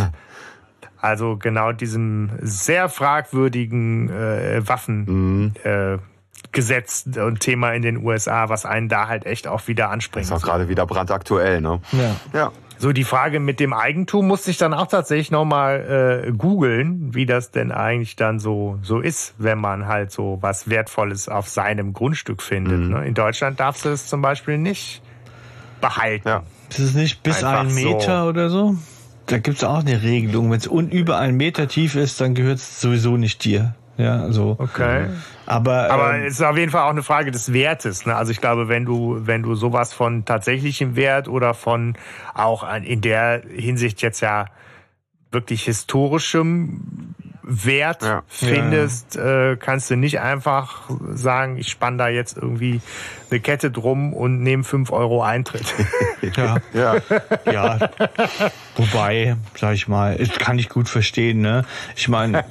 Also 1.00 1.36
genau 1.36 1.70
diesem 1.70 2.30
sehr 2.40 2.88
fragwürdigen 2.88 4.10
äh, 4.10 4.66
Waffen. 4.66 5.04
Mhm. 5.06 5.52
Äh, 5.62 5.98
Gesetz 6.52 7.04
und 7.16 7.40
Thema 7.40 7.72
in 7.72 7.82
den 7.82 7.98
USA, 7.98 8.48
was 8.48 8.64
einen 8.64 8.88
da 8.88 9.08
halt 9.08 9.26
echt 9.26 9.46
auch 9.46 9.68
wieder 9.68 9.90
anspringt. 9.90 10.30
Das 10.30 10.38
ist 10.38 10.44
auch 10.44 10.48
gerade 10.48 10.68
wieder 10.68 10.86
brandaktuell, 10.86 11.60
ne? 11.60 11.80
Ja. 11.92 12.16
ja. 12.32 12.52
So, 12.80 12.92
die 12.92 13.04
Frage 13.04 13.40
mit 13.40 13.58
dem 13.58 13.72
Eigentum 13.72 14.28
musste 14.28 14.52
ich 14.52 14.56
dann 14.56 14.72
auch 14.72 14.86
tatsächlich 14.86 15.32
nochmal 15.32 16.24
äh, 16.28 16.32
googeln, 16.32 17.12
wie 17.12 17.26
das 17.26 17.50
denn 17.50 17.72
eigentlich 17.72 18.14
dann 18.14 18.38
so, 18.38 18.78
so 18.82 19.00
ist, 19.00 19.34
wenn 19.36 19.58
man 19.58 19.88
halt 19.88 20.12
so 20.12 20.38
was 20.40 20.70
Wertvolles 20.70 21.28
auf 21.28 21.48
seinem 21.48 21.92
Grundstück 21.92 22.40
findet. 22.40 22.78
Mhm. 22.78 22.90
Ne? 22.90 23.06
In 23.06 23.14
Deutschland 23.14 23.58
darfst 23.58 23.84
du 23.84 23.88
es 23.88 24.06
zum 24.06 24.22
Beispiel 24.22 24.58
nicht 24.58 25.02
behalten. 25.80 26.28
Ja. 26.28 26.42
Ist 26.70 26.78
es 26.78 26.94
nicht 26.94 27.22
bis 27.24 27.42
Einfach 27.42 27.60
ein 27.60 27.74
Meter 27.74 28.22
so. 28.22 28.28
oder 28.28 28.48
so? 28.48 28.76
Da 29.26 29.38
gibt 29.38 29.58
es 29.58 29.64
auch 29.64 29.80
eine 29.80 30.02
Regelung. 30.02 30.50
Wenn 30.50 30.58
es 30.58 30.66
über 30.66 31.18
einen 31.18 31.36
Meter 31.36 31.66
tief 31.66 31.96
ist, 31.96 32.20
dann 32.20 32.34
gehört 32.34 32.58
es 32.58 32.80
sowieso 32.80 33.16
nicht 33.16 33.44
dir. 33.44 33.74
Ja, 33.96 34.30
so. 34.30 34.56
Okay. 34.58 35.08
Aber, 35.48 35.90
Aber 35.90 36.14
ähm, 36.14 36.24
es 36.24 36.34
ist 36.34 36.42
auf 36.42 36.58
jeden 36.58 36.70
Fall 36.70 36.82
auch 36.82 36.90
eine 36.90 37.02
Frage 37.02 37.30
des 37.30 37.54
Wertes. 37.54 38.04
Ne? 38.04 38.14
Also 38.14 38.32
ich 38.32 38.40
glaube, 38.42 38.68
wenn 38.68 38.84
du, 38.84 39.26
wenn 39.26 39.42
du 39.42 39.54
sowas 39.54 39.94
von 39.94 40.26
tatsächlichem 40.26 40.94
Wert 40.94 41.26
oder 41.26 41.54
von 41.54 41.96
auch 42.34 42.70
in 42.74 43.00
der 43.00 43.42
Hinsicht 43.48 44.02
jetzt 44.02 44.20
ja 44.20 44.44
wirklich 45.30 45.64
historischem 45.64 47.14
Wert 47.50 48.02
ja. 48.02 48.22
findest, 48.28 49.14
ja. 49.14 49.52
Äh, 49.52 49.56
kannst 49.56 49.90
du 49.90 49.96
nicht 49.96 50.20
einfach 50.20 50.90
sagen, 51.14 51.56
ich 51.56 51.68
spann 51.68 51.96
da 51.96 52.08
jetzt 52.08 52.36
irgendwie 52.36 52.82
eine 53.30 53.40
Kette 53.40 53.70
drum 53.70 54.12
und 54.12 54.42
nehme 54.42 54.64
fünf 54.64 54.90
Euro 54.90 55.22
Eintritt. 55.22 55.74
ja. 56.36 56.58
ja. 56.74 56.96
ja. 57.50 57.90
Wobei, 58.76 59.36
sag 59.54 59.74
ich 59.74 59.88
mal, 59.88 60.16
das 60.16 60.38
kann 60.38 60.58
ich 60.58 60.68
gut 60.68 60.90
verstehen, 60.90 61.40
ne? 61.40 61.64
Ich 61.96 62.08
meine, 62.08 62.44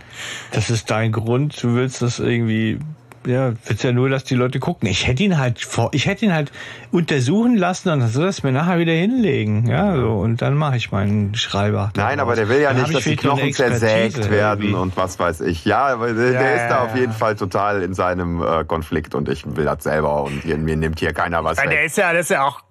das 0.50 0.68
ist 0.68 0.90
dein 0.90 1.12
Grund, 1.12 1.62
du 1.62 1.76
willst 1.76 2.02
das 2.02 2.18
irgendwie 2.18 2.80
ja, 3.26 3.52
willst 3.66 3.84
ja 3.84 3.92
nur, 3.92 4.08
dass 4.08 4.24
die 4.24 4.34
Leute 4.34 4.60
gucken. 4.60 4.88
Ich 4.88 5.06
hätte 5.06 5.22
ihn 5.22 5.38
halt 5.38 5.60
vor, 5.60 5.90
ich 5.92 6.06
hätte 6.06 6.24
ihn 6.24 6.32
halt 6.32 6.50
untersuchen 6.90 7.56
lassen 7.56 7.90
und 7.90 8.06
soll 8.08 8.26
das 8.26 8.42
mir 8.42 8.52
nachher 8.52 8.78
wieder 8.78 8.92
hinlegen. 8.92 9.66
Ja, 9.66 9.94
so, 9.94 10.12
und 10.12 10.40
dann 10.40 10.54
mache 10.54 10.76
ich 10.76 10.90
meinen 10.90 11.34
Schreiber. 11.34 11.92
Nein, 11.96 12.18
aber 12.18 12.34
der 12.34 12.48
will 12.48 12.60
ja 12.60 12.72
dann 12.72 12.82
nicht, 12.82 12.94
dass 12.94 13.04
die 13.04 13.16
Knochen 13.16 13.52
zersägt 13.52 14.30
werden 14.30 14.62
irgendwie. 14.62 14.74
und 14.74 14.96
was 14.96 15.18
weiß 15.18 15.42
ich. 15.42 15.64
Ja, 15.64 15.86
aber 15.86 16.12
der, 16.12 16.32
ja, 16.32 16.40
ist 16.40 16.68
da 16.70 16.84
auf 16.84 16.96
jeden 16.96 17.12
Fall 17.12 17.36
total 17.36 17.82
in 17.82 17.94
seinem 17.94 18.42
äh, 18.42 18.64
Konflikt 18.64 19.14
und 19.14 19.28
ich 19.28 19.44
will 19.44 19.66
das 19.66 19.84
selber 19.84 20.24
und 20.24 20.42
hier, 20.42 20.56
mir 20.56 20.76
nimmt 20.76 20.98
hier 20.98 21.12
keiner 21.12 21.44
was. 21.44 21.58
Ja, 21.58 21.64
weg. 21.64 21.70
der 21.70 21.84
ist 21.84 21.98
ja, 21.98 22.12
das 22.12 22.22
ist 22.22 22.30
ja 22.30 22.44
auch 22.44 22.62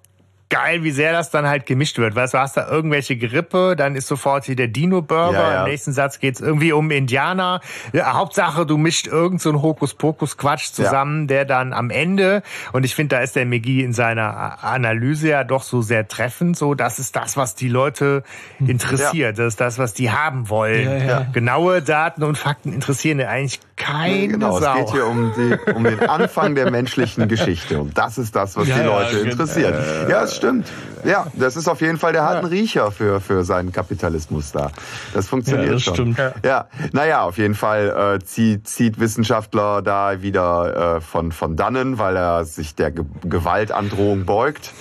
geil, 0.49 0.83
wie 0.83 0.91
sehr 0.91 1.11
das 1.11 1.29
dann 1.29 1.47
halt 1.47 1.65
gemischt 1.65 1.97
wird. 1.97 2.15
Weißt 2.15 2.33
du, 2.33 2.39
hast 2.39 2.57
da 2.57 2.67
irgendwelche 2.67 3.15
Grippe, 3.15 3.75
dann 3.77 3.95
ist 3.95 4.07
sofort 4.07 4.45
hier 4.45 4.55
der 4.55 4.67
Dino-Burger. 4.67 5.31
Ja, 5.33 5.51
ja. 5.51 5.63
Im 5.63 5.69
nächsten 5.69 5.93
Satz 5.93 6.19
geht's 6.19 6.41
irgendwie 6.41 6.73
um 6.73 6.89
Indianer. 6.91 7.61
Ja, 7.93 8.13
Hauptsache, 8.13 8.65
du 8.65 8.77
mischt 8.77 9.07
irgend 9.07 9.41
so 9.41 9.49
einen 9.49 9.61
Hokuspokus-Quatsch 9.61 10.71
zusammen, 10.71 11.27
der 11.27 11.45
dann 11.45 11.73
am 11.73 11.89
Ende, 11.89 12.41
und 12.73 12.83
ich 12.83 12.95
finde, 12.95 13.15
da 13.15 13.21
ist 13.21 13.35
der 13.35 13.45
McGee 13.45 13.83
in 13.83 13.93
seiner 13.93 14.63
Analyse 14.63 15.29
ja 15.29 15.43
doch 15.43 15.63
so 15.63 15.81
sehr 15.81 16.07
treffend, 16.07 16.57
so, 16.57 16.73
das 16.73 16.99
ist 16.99 17.15
das, 17.15 17.37
was 17.37 17.55
die 17.55 17.69
Leute 17.69 18.23
interessiert. 18.59 19.37
Das 19.37 19.47
ist 19.47 19.61
das, 19.61 19.77
was 19.77 19.93
die 19.93 20.11
haben 20.11 20.49
wollen. 20.49 21.29
Genaue 21.31 21.81
Daten 21.81 22.23
und 22.23 22.37
Fakten 22.37 22.73
interessieren 22.73 23.21
eigentlich 23.21 23.59
keine 23.79 24.27
genau, 24.27 24.59
Sau. 24.59 24.73
Es 24.73 24.77
geht 24.77 24.91
hier 24.91 25.07
um, 25.07 25.31
die, 25.35 25.71
um 25.73 25.83
den 25.83 26.01
Anfang 26.01 26.53
der 26.53 26.69
menschlichen 26.69 27.27
Geschichte. 27.27 27.79
Und 27.79 27.97
das 27.97 28.19
ist 28.19 28.35
das, 28.35 28.55
was 28.55 28.65
die 28.65 28.71
Leute 28.73 29.19
interessiert. 29.19 29.73
Äh, 29.73 30.11
ja, 30.11 30.27
stimmt. 30.27 30.67
Ja, 31.03 31.27
das 31.33 31.55
ist 31.55 31.67
auf 31.67 31.81
jeden 31.81 31.97
Fall, 31.97 32.11
der 32.11 32.25
hat 32.25 32.37
einen 32.37 32.47
Riecher 32.47 32.91
für, 32.91 33.21
für 33.21 33.43
seinen 33.43 33.71
Kapitalismus 33.71 34.51
da. 34.51 34.71
Das 35.13 35.29
funktioniert 35.29 35.67
ja, 35.67 35.73
das 35.73 35.83
schon. 35.83 35.95
Stimmt. 35.95 36.21
Ja, 36.43 36.67
naja, 36.91 37.23
auf 37.23 37.37
jeden 37.37 37.55
Fall 37.55 38.17
äh, 38.19 38.23
zieht, 38.23 38.67
zieht 38.67 38.99
Wissenschaftler 38.99 39.81
da 39.81 40.21
wieder 40.21 40.97
äh, 40.97 41.01
von, 41.01 41.31
von 41.31 41.55
dannen, 41.55 41.97
weil 41.97 42.17
er 42.17 42.45
sich 42.45 42.75
der 42.75 42.91
Ge 42.91 43.05
Gewaltandrohung 43.23 44.25
beugt. 44.25 44.73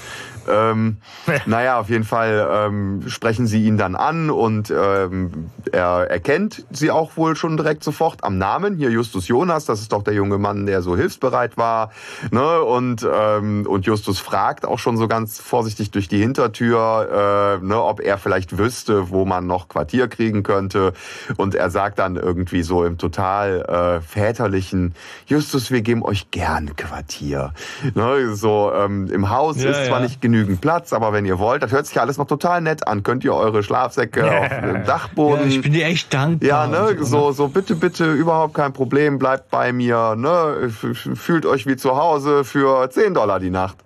Ähm, 0.48 0.98
naja, 1.46 1.78
auf 1.78 1.88
jeden 1.88 2.04
Fall 2.04 2.48
ähm, 2.50 3.02
sprechen 3.08 3.46
sie 3.46 3.64
ihn 3.64 3.78
dann 3.78 3.94
an 3.94 4.30
und 4.30 4.70
ähm, 4.70 5.50
er 5.72 6.10
erkennt 6.10 6.64
sie 6.70 6.90
auch 6.90 7.16
wohl 7.16 7.36
schon 7.36 7.56
direkt 7.56 7.84
sofort 7.84 8.24
am 8.24 8.38
Namen. 8.38 8.76
Hier 8.76 8.90
Justus 8.90 9.28
Jonas, 9.28 9.64
das 9.64 9.80
ist 9.80 9.92
doch 9.92 10.02
der 10.02 10.14
junge 10.14 10.38
Mann, 10.38 10.66
der 10.66 10.82
so 10.82 10.96
hilfsbereit 10.96 11.56
war. 11.56 11.90
Ne? 12.30 12.62
Und, 12.62 13.06
ähm, 13.10 13.66
und 13.66 13.86
Justus 13.86 14.18
fragt 14.18 14.64
auch 14.64 14.78
schon 14.78 14.96
so 14.96 15.08
ganz 15.08 15.40
vorsichtig 15.40 15.90
durch 15.90 16.08
die 16.08 16.18
Hintertür, 16.18 17.58
äh, 17.60 17.64
ne, 17.64 17.82
ob 17.82 18.00
er 18.00 18.18
vielleicht 18.18 18.58
wüsste, 18.58 19.10
wo 19.10 19.24
man 19.24 19.46
noch 19.46 19.68
Quartier 19.68 20.08
kriegen 20.08 20.42
könnte. 20.42 20.92
Und 21.36 21.54
er 21.54 21.70
sagt 21.70 21.98
dann 21.98 22.16
irgendwie 22.16 22.62
so 22.62 22.84
im 22.84 22.98
total 22.98 23.62
äh, 23.62 24.00
väterlichen, 24.00 24.94
Justus, 25.26 25.70
wir 25.70 25.82
geben 25.82 26.02
euch 26.02 26.30
gern 26.30 26.76
Quartier. 26.76 27.52
Ne? 27.94 28.34
So 28.34 28.72
ähm, 28.74 29.08
im 29.10 29.30
Haus 29.30 29.62
ja, 29.62 29.70
ist 29.70 29.86
zwar 29.86 29.98
ja. 29.98 30.04
nicht 30.04 30.20
genügend 30.20 30.37
genügend 30.38 30.60
Platz, 30.60 30.92
aber 30.92 31.12
wenn 31.12 31.24
ihr 31.24 31.38
wollt, 31.38 31.62
das 31.62 31.72
hört 31.72 31.86
sich 31.86 32.00
alles 32.00 32.18
noch 32.18 32.26
total 32.26 32.60
nett 32.60 32.86
an, 32.86 33.02
könnt 33.02 33.24
ihr 33.24 33.34
eure 33.34 33.62
Schlafsäcke 33.62 34.24
auf 34.24 34.48
dem 34.48 34.84
Dachboden. 34.84 35.50
Ja, 35.50 35.56
ich 35.56 35.60
bin 35.62 35.72
dir 35.72 35.86
echt 35.86 36.14
dankbar. 36.14 36.48
Ja, 36.48 36.66
ne, 36.66 36.96
so, 37.00 37.32
so 37.32 37.48
bitte, 37.48 37.74
bitte, 37.74 38.12
überhaupt 38.12 38.54
kein 38.54 38.72
Problem, 38.72 39.18
bleibt 39.18 39.50
bei 39.50 39.72
mir, 39.72 40.14
ne, 40.16 40.70
fühlt 40.70 41.46
euch 41.46 41.66
wie 41.66 41.76
zu 41.76 41.96
Hause 41.96 42.44
für 42.44 42.88
10 42.88 43.14
Dollar 43.14 43.40
die 43.40 43.50
Nacht. 43.50 43.76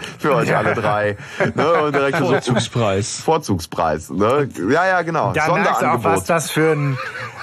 für 0.18 0.34
euch 0.34 0.54
alle 0.54 0.74
drei. 0.74 1.16
Ne, 1.54 1.82
und 1.82 1.94
direkt 1.94 2.18
Vorzugspreis. 2.18 3.20
Vorzugspreis, 3.20 4.10
ne? 4.10 4.48
Ja, 4.70 4.86
ja, 4.86 5.02
genau. 5.02 5.32
Da 5.32 5.52
merkst 5.52 5.82
du 5.82 5.86
auch, 5.86 6.04
was 6.04 6.24
das 6.24 6.50
für 6.50 6.72
ein, 6.72 6.98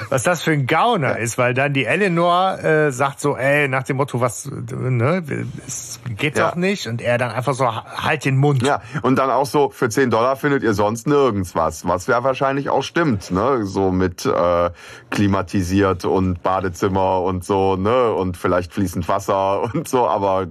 was 0.09 0.23
das 0.23 0.43
für 0.43 0.51
ein 0.51 0.67
Gauner 0.67 1.17
ist, 1.17 1.37
weil 1.37 1.53
dann 1.53 1.73
die 1.73 1.85
Eleanor 1.85 2.59
äh, 2.63 2.91
sagt 2.91 3.19
so, 3.19 3.37
ey, 3.37 3.67
nach 3.67 3.83
dem 3.83 3.97
Motto, 3.97 4.21
was, 4.21 4.49
ne, 4.49 5.23
es 5.65 5.99
geht 6.17 6.37
ja. 6.37 6.49
doch 6.49 6.55
nicht. 6.55 6.87
Und 6.87 7.01
er 7.01 7.17
dann 7.17 7.31
einfach 7.31 7.53
so, 7.53 7.67
halt 7.67 8.23
den 8.27 8.37
Mund. 8.37 8.63
Ja, 8.63 8.81
und 9.01 9.17
dann 9.17 9.29
auch 9.29 9.45
so, 9.45 9.69
für 9.69 9.89
10 9.89 10.09
Dollar 10.09 10.35
findet 10.35 10.63
ihr 10.63 10.73
sonst 10.73 11.07
nirgends 11.07 11.55
was, 11.55 11.87
was 11.87 12.07
ja 12.07 12.23
wahrscheinlich 12.23 12.69
auch 12.69 12.83
stimmt, 12.83 13.31
ne? 13.31 13.65
So 13.65 13.91
mit 13.91 14.25
äh, 14.25 14.69
klimatisiert 15.09 16.05
und 16.05 16.43
Badezimmer 16.43 17.21
und 17.21 17.43
so, 17.43 17.75
ne? 17.75 18.13
Und 18.13 18.37
vielleicht 18.37 18.73
fließend 18.73 19.07
Wasser 19.07 19.63
und 19.73 19.87
so, 19.87 20.07
aber 20.07 20.47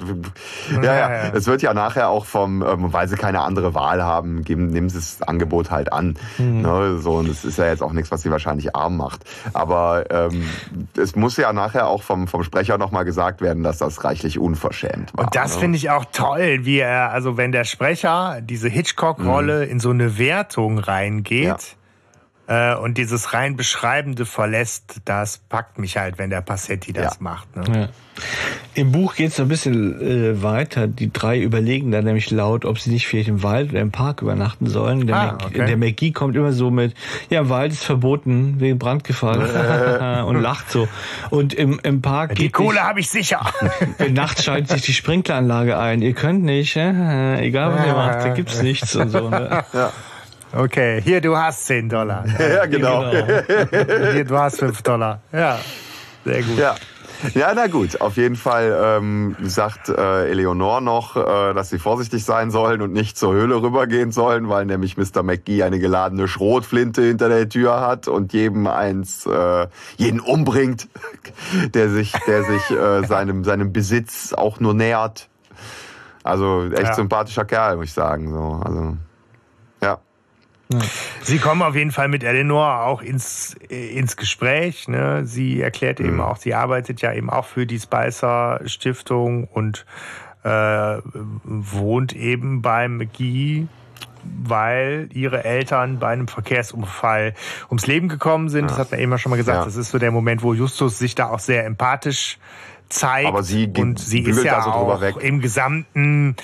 ja, 0.82 0.82
ja, 0.82 0.94
ja. 1.10 1.32
es 1.34 1.46
wird 1.46 1.62
ja 1.62 1.74
nachher 1.74 2.08
auch 2.08 2.24
vom, 2.24 2.62
ähm, 2.62 2.92
weil 2.92 3.08
sie 3.08 3.16
keine 3.16 3.40
andere 3.42 3.74
Wahl 3.74 4.02
haben, 4.02 4.42
geben, 4.44 4.68
nehmen 4.68 4.88
sie 4.88 4.98
das 4.98 5.22
Angebot 5.22 5.70
halt 5.70 5.92
an. 5.92 6.18
Mhm. 6.38 6.62
Ne? 6.62 6.98
So, 6.98 7.16
und 7.16 7.28
es 7.28 7.44
ist 7.44 7.58
ja 7.58 7.66
jetzt 7.66 7.82
auch 7.82 7.92
nichts, 7.92 8.10
was 8.10 8.22
sie 8.22 8.30
wahrscheinlich 8.30 8.74
arm 8.74 8.96
macht. 8.96 9.24
Aber 9.52 10.04
ähm, 10.10 10.48
es 10.96 11.16
muss 11.16 11.36
ja 11.36 11.52
nachher 11.52 11.88
auch 11.88 12.02
vom, 12.02 12.26
vom 12.28 12.42
Sprecher 12.42 12.78
nochmal 12.78 13.04
gesagt 13.04 13.40
werden, 13.40 13.62
dass 13.62 13.78
das 13.78 14.04
reichlich 14.04 14.38
unverschämt 14.38 15.16
war. 15.16 15.24
Und 15.24 15.36
das 15.36 15.54
ne? 15.54 15.60
finde 15.60 15.76
ich 15.76 15.90
auch 15.90 16.04
toll, 16.12 16.60
wie 16.62 16.78
er, 16.78 17.10
also 17.10 17.36
wenn 17.36 17.52
der 17.52 17.64
Sprecher 17.66 18.40
diese 18.40 18.68
Hitchcock-Rolle 18.68 19.66
mhm. 19.66 19.70
in 19.72 19.80
so 19.80 19.90
eine 19.90 20.18
Wertung 20.18 20.78
reingeht. 20.78 21.44
Ja 21.44 21.56
und 22.48 22.96
dieses 22.96 23.32
rein 23.32 23.56
Beschreibende 23.56 24.24
verlässt, 24.24 25.00
das 25.04 25.38
packt 25.38 25.78
mich 25.78 25.96
halt, 25.96 26.18
wenn 26.18 26.30
der 26.30 26.42
Passetti 26.42 26.92
das 26.92 27.14
ja. 27.14 27.16
macht. 27.20 27.56
Ne? 27.56 27.64
Ja. 27.80 27.88
Im 28.74 28.92
Buch 28.92 29.14
geht 29.14 29.28
es 29.28 29.40
ein 29.40 29.48
bisschen 29.48 30.00
äh, 30.00 30.42
weiter. 30.42 30.86
Die 30.86 31.12
drei 31.12 31.40
überlegen 31.40 31.90
dann 31.90 32.04
nämlich 32.04 32.30
laut, 32.30 32.64
ob 32.64 32.78
sie 32.78 32.90
nicht 32.90 33.06
vielleicht 33.06 33.28
im 33.28 33.42
Wald 33.42 33.70
oder 33.70 33.80
im 33.80 33.90
Park 33.90 34.22
übernachten 34.22 34.66
sollen. 34.66 35.06
Der, 35.06 35.16
ah, 35.16 35.38
okay. 35.44 35.66
der 35.66 35.76
McGee 35.76 36.12
kommt 36.12 36.36
immer 36.36 36.52
so 36.52 36.70
mit, 36.70 36.94
ja, 37.30 37.40
im 37.40 37.48
Wald 37.48 37.72
ist 37.72 37.84
verboten 37.84 38.60
wegen 38.60 38.78
Brandgefahr 38.78 40.24
und 40.26 40.40
lacht 40.40 40.70
so. 40.70 40.88
Und 41.30 41.54
im, 41.54 41.80
im 41.82 42.02
Park 42.02 42.36
Die 42.36 42.50
Kohle 42.50 42.82
habe 42.82 43.00
ich 43.00 43.10
sicher. 43.10 43.40
Nachts 44.10 44.44
schaltet 44.44 44.70
sich 44.70 44.82
die 44.82 44.94
Sprinkleranlage 44.94 45.78
ein. 45.78 46.02
Ihr 46.02 46.14
könnt 46.14 46.42
nicht, 46.44 46.76
äh, 46.76 47.40
egal 47.40 47.74
was 47.74 47.86
ihr 47.86 47.94
macht, 47.94 48.24
da 48.24 48.28
gibt's 48.28 48.62
nichts 48.62 48.94
und 48.94 49.10
so. 49.10 49.30
Ne? 49.30 49.64
Ja. 49.72 49.92
Okay, 50.52 51.00
hier, 51.02 51.20
du 51.20 51.36
hast 51.36 51.66
10 51.66 51.88
Dollar. 51.88 52.24
Ja, 52.38 52.66
genau. 52.66 53.10
genau. 53.10 54.12
Hier, 54.12 54.24
du 54.24 54.38
hast 54.38 54.58
5 54.58 54.82
Dollar. 54.82 55.20
Ja, 55.32 55.58
sehr 56.24 56.42
gut. 56.42 56.58
Ja. 56.58 56.74
Ja, 57.34 57.52
na 57.54 57.66
gut. 57.66 58.00
Auf 58.00 58.16
jeden 58.16 58.36
Fall 58.36 58.76
ähm, 58.78 59.36
sagt 59.42 59.88
äh, 59.88 60.28
Eleonore 60.30 60.82
noch, 60.82 61.16
äh, 61.16 61.54
dass 61.54 61.70
sie 61.70 61.78
vorsichtig 61.78 62.24
sein 62.24 62.50
sollen 62.50 62.82
und 62.82 62.92
nicht 62.92 63.16
zur 63.16 63.32
Höhle 63.32 63.62
rübergehen 63.62 64.12
sollen, 64.12 64.48
weil 64.48 64.66
nämlich 64.66 64.96
Mr. 64.96 65.22
McGee 65.22 65.62
eine 65.62 65.78
geladene 65.78 66.28
Schrotflinte 66.28 67.02
hinter 67.02 67.28
der 67.28 67.48
Tür 67.48 67.80
hat 67.80 68.08
und 68.08 68.32
jedem 68.32 68.66
eins, 68.66 69.26
äh, 69.26 69.66
jeden 69.96 70.20
umbringt, 70.20 70.88
der 71.74 71.88
sich, 71.88 72.12
der 72.26 72.42
sich 72.44 72.70
äh, 72.70 73.06
seinem 73.06 73.44
seinem 73.44 73.72
Besitz 73.72 74.32
auch 74.32 74.60
nur 74.60 74.74
nähert. 74.74 75.28
Also 76.22 76.64
echt 76.72 76.82
ja. 76.82 76.94
sympathischer 76.94 77.44
Kerl, 77.44 77.76
muss 77.76 77.86
ich 77.86 77.92
sagen. 77.92 78.30
So, 78.30 78.60
also 78.64 78.96
Sie 81.22 81.38
kommen 81.38 81.62
auf 81.62 81.76
jeden 81.76 81.92
Fall 81.92 82.08
mit 82.08 82.24
Eleanor 82.24 82.82
auch 82.82 83.02
ins, 83.02 83.54
ins 83.68 84.16
Gespräch. 84.16 84.88
Ne? 84.88 85.24
Sie 85.24 85.60
erklärt 85.60 86.00
mhm. 86.00 86.06
eben 86.06 86.20
auch, 86.20 86.36
sie 86.36 86.54
arbeitet 86.54 87.00
ja 87.02 87.12
eben 87.12 87.30
auch 87.30 87.46
für 87.46 87.66
die 87.66 87.78
Spicer 87.78 88.60
Stiftung 88.66 89.44
und 89.44 89.86
äh, 90.42 90.48
wohnt 91.44 92.14
eben 92.14 92.62
beim 92.62 92.98
McGee, 92.98 93.66
weil 94.42 95.08
ihre 95.12 95.44
Eltern 95.44 95.98
bei 95.98 96.08
einem 96.08 96.28
Verkehrsunfall 96.28 97.34
ums 97.68 97.86
Leben 97.86 98.08
gekommen 98.08 98.48
sind. 98.48 98.62
Ja. 98.62 98.68
Das 98.68 98.78
hat 98.78 98.90
man 98.90 99.00
eben 99.00 99.16
schon 99.18 99.30
mal 99.30 99.36
gesagt. 99.36 99.58
Ja. 99.58 99.64
Das 99.64 99.76
ist 99.76 99.90
so 99.90 99.98
der 99.98 100.10
Moment, 100.10 100.42
wo 100.42 100.54
Justus 100.54 100.98
sich 100.98 101.14
da 101.14 101.30
auch 101.30 101.38
sehr 101.38 101.64
empathisch 101.64 102.38
zeigt. 102.88 103.28
Aber 103.28 103.42
sie 103.42 103.70
und 103.76 103.98
sie 103.98 104.20
ist 104.20 104.42
ja 104.42 104.62
so 104.62 104.70
auch 104.70 105.00
weg. 105.00 105.16
im 105.20 105.40
Gesamten 105.40 106.36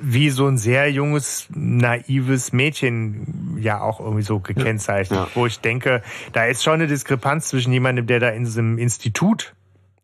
wie 0.00 0.30
so 0.30 0.46
ein 0.46 0.56
sehr 0.56 0.90
junges, 0.90 1.46
naives 1.54 2.52
Mädchen 2.52 3.58
ja 3.60 3.80
auch 3.80 4.00
irgendwie 4.00 4.22
so 4.22 4.40
gekennzeichnet, 4.40 5.18
ja. 5.18 5.28
wo 5.34 5.46
ich 5.46 5.60
denke, 5.60 6.02
da 6.32 6.44
ist 6.44 6.62
schon 6.62 6.74
eine 6.74 6.86
Diskrepanz 6.86 7.48
zwischen 7.48 7.72
jemandem, 7.72 8.06
der 8.06 8.20
da 8.20 8.28
in 8.30 8.44
diesem 8.44 8.78
Institut 8.78 9.54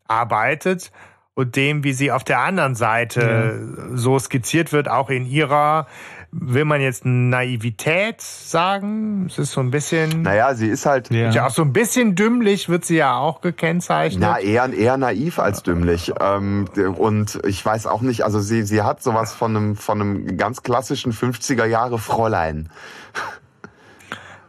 arbeitet 0.07 0.93
und 1.35 1.57
dem, 1.57 1.85
wie 1.85 1.93
sie 1.93 2.12
auf 2.12 2.25
der 2.25 2.40
anderen 2.40 2.75
Seite 2.75 3.77
ja. 3.90 3.97
so 3.97 4.19
skizziert 4.19 4.73
wird, 4.73 4.88
auch 4.88 5.09
in 5.09 5.25
ihrer 5.25 5.87
will 6.33 6.64
man 6.64 6.81
jetzt 6.81 7.05
Naivität 7.05 8.21
sagen? 8.21 9.27
Es 9.27 9.38
ist 9.38 9.53
so 9.53 9.61
ein 9.61 9.71
bisschen. 9.71 10.23
Naja, 10.23 10.55
sie 10.55 10.69
ist 10.69 10.87
halt. 10.87 11.11
Ja. 11.11 11.47
Auch 11.47 11.51
so 11.51 11.62
ein 11.62 11.73
bisschen 11.73 12.14
dümmlich 12.14 12.69
wird 12.69 12.85
sie 12.85 12.97
ja 12.97 13.16
auch 13.16 13.40
gekennzeichnet. 13.40 14.21
Na, 14.21 14.38
eher, 14.38 14.73
eher 14.73 14.97
naiv 14.97 15.38
als 15.38 15.62
dümmlich. 15.62 16.12
Ähm, 16.21 16.69
und 16.97 17.40
ich 17.47 17.64
weiß 17.64 17.87
auch 17.87 18.01
nicht, 18.03 18.25
also 18.25 18.40
sie, 18.40 18.62
sie 18.62 18.83
hat 18.83 19.03
sowas 19.03 19.35
von 19.35 19.57
einem, 19.57 19.77
von 19.77 20.01
einem 20.01 20.37
ganz 20.37 20.62
klassischen 20.62 21.12
50er 21.12 21.64
Jahre 21.64 21.99
Fräulein. 21.99 22.71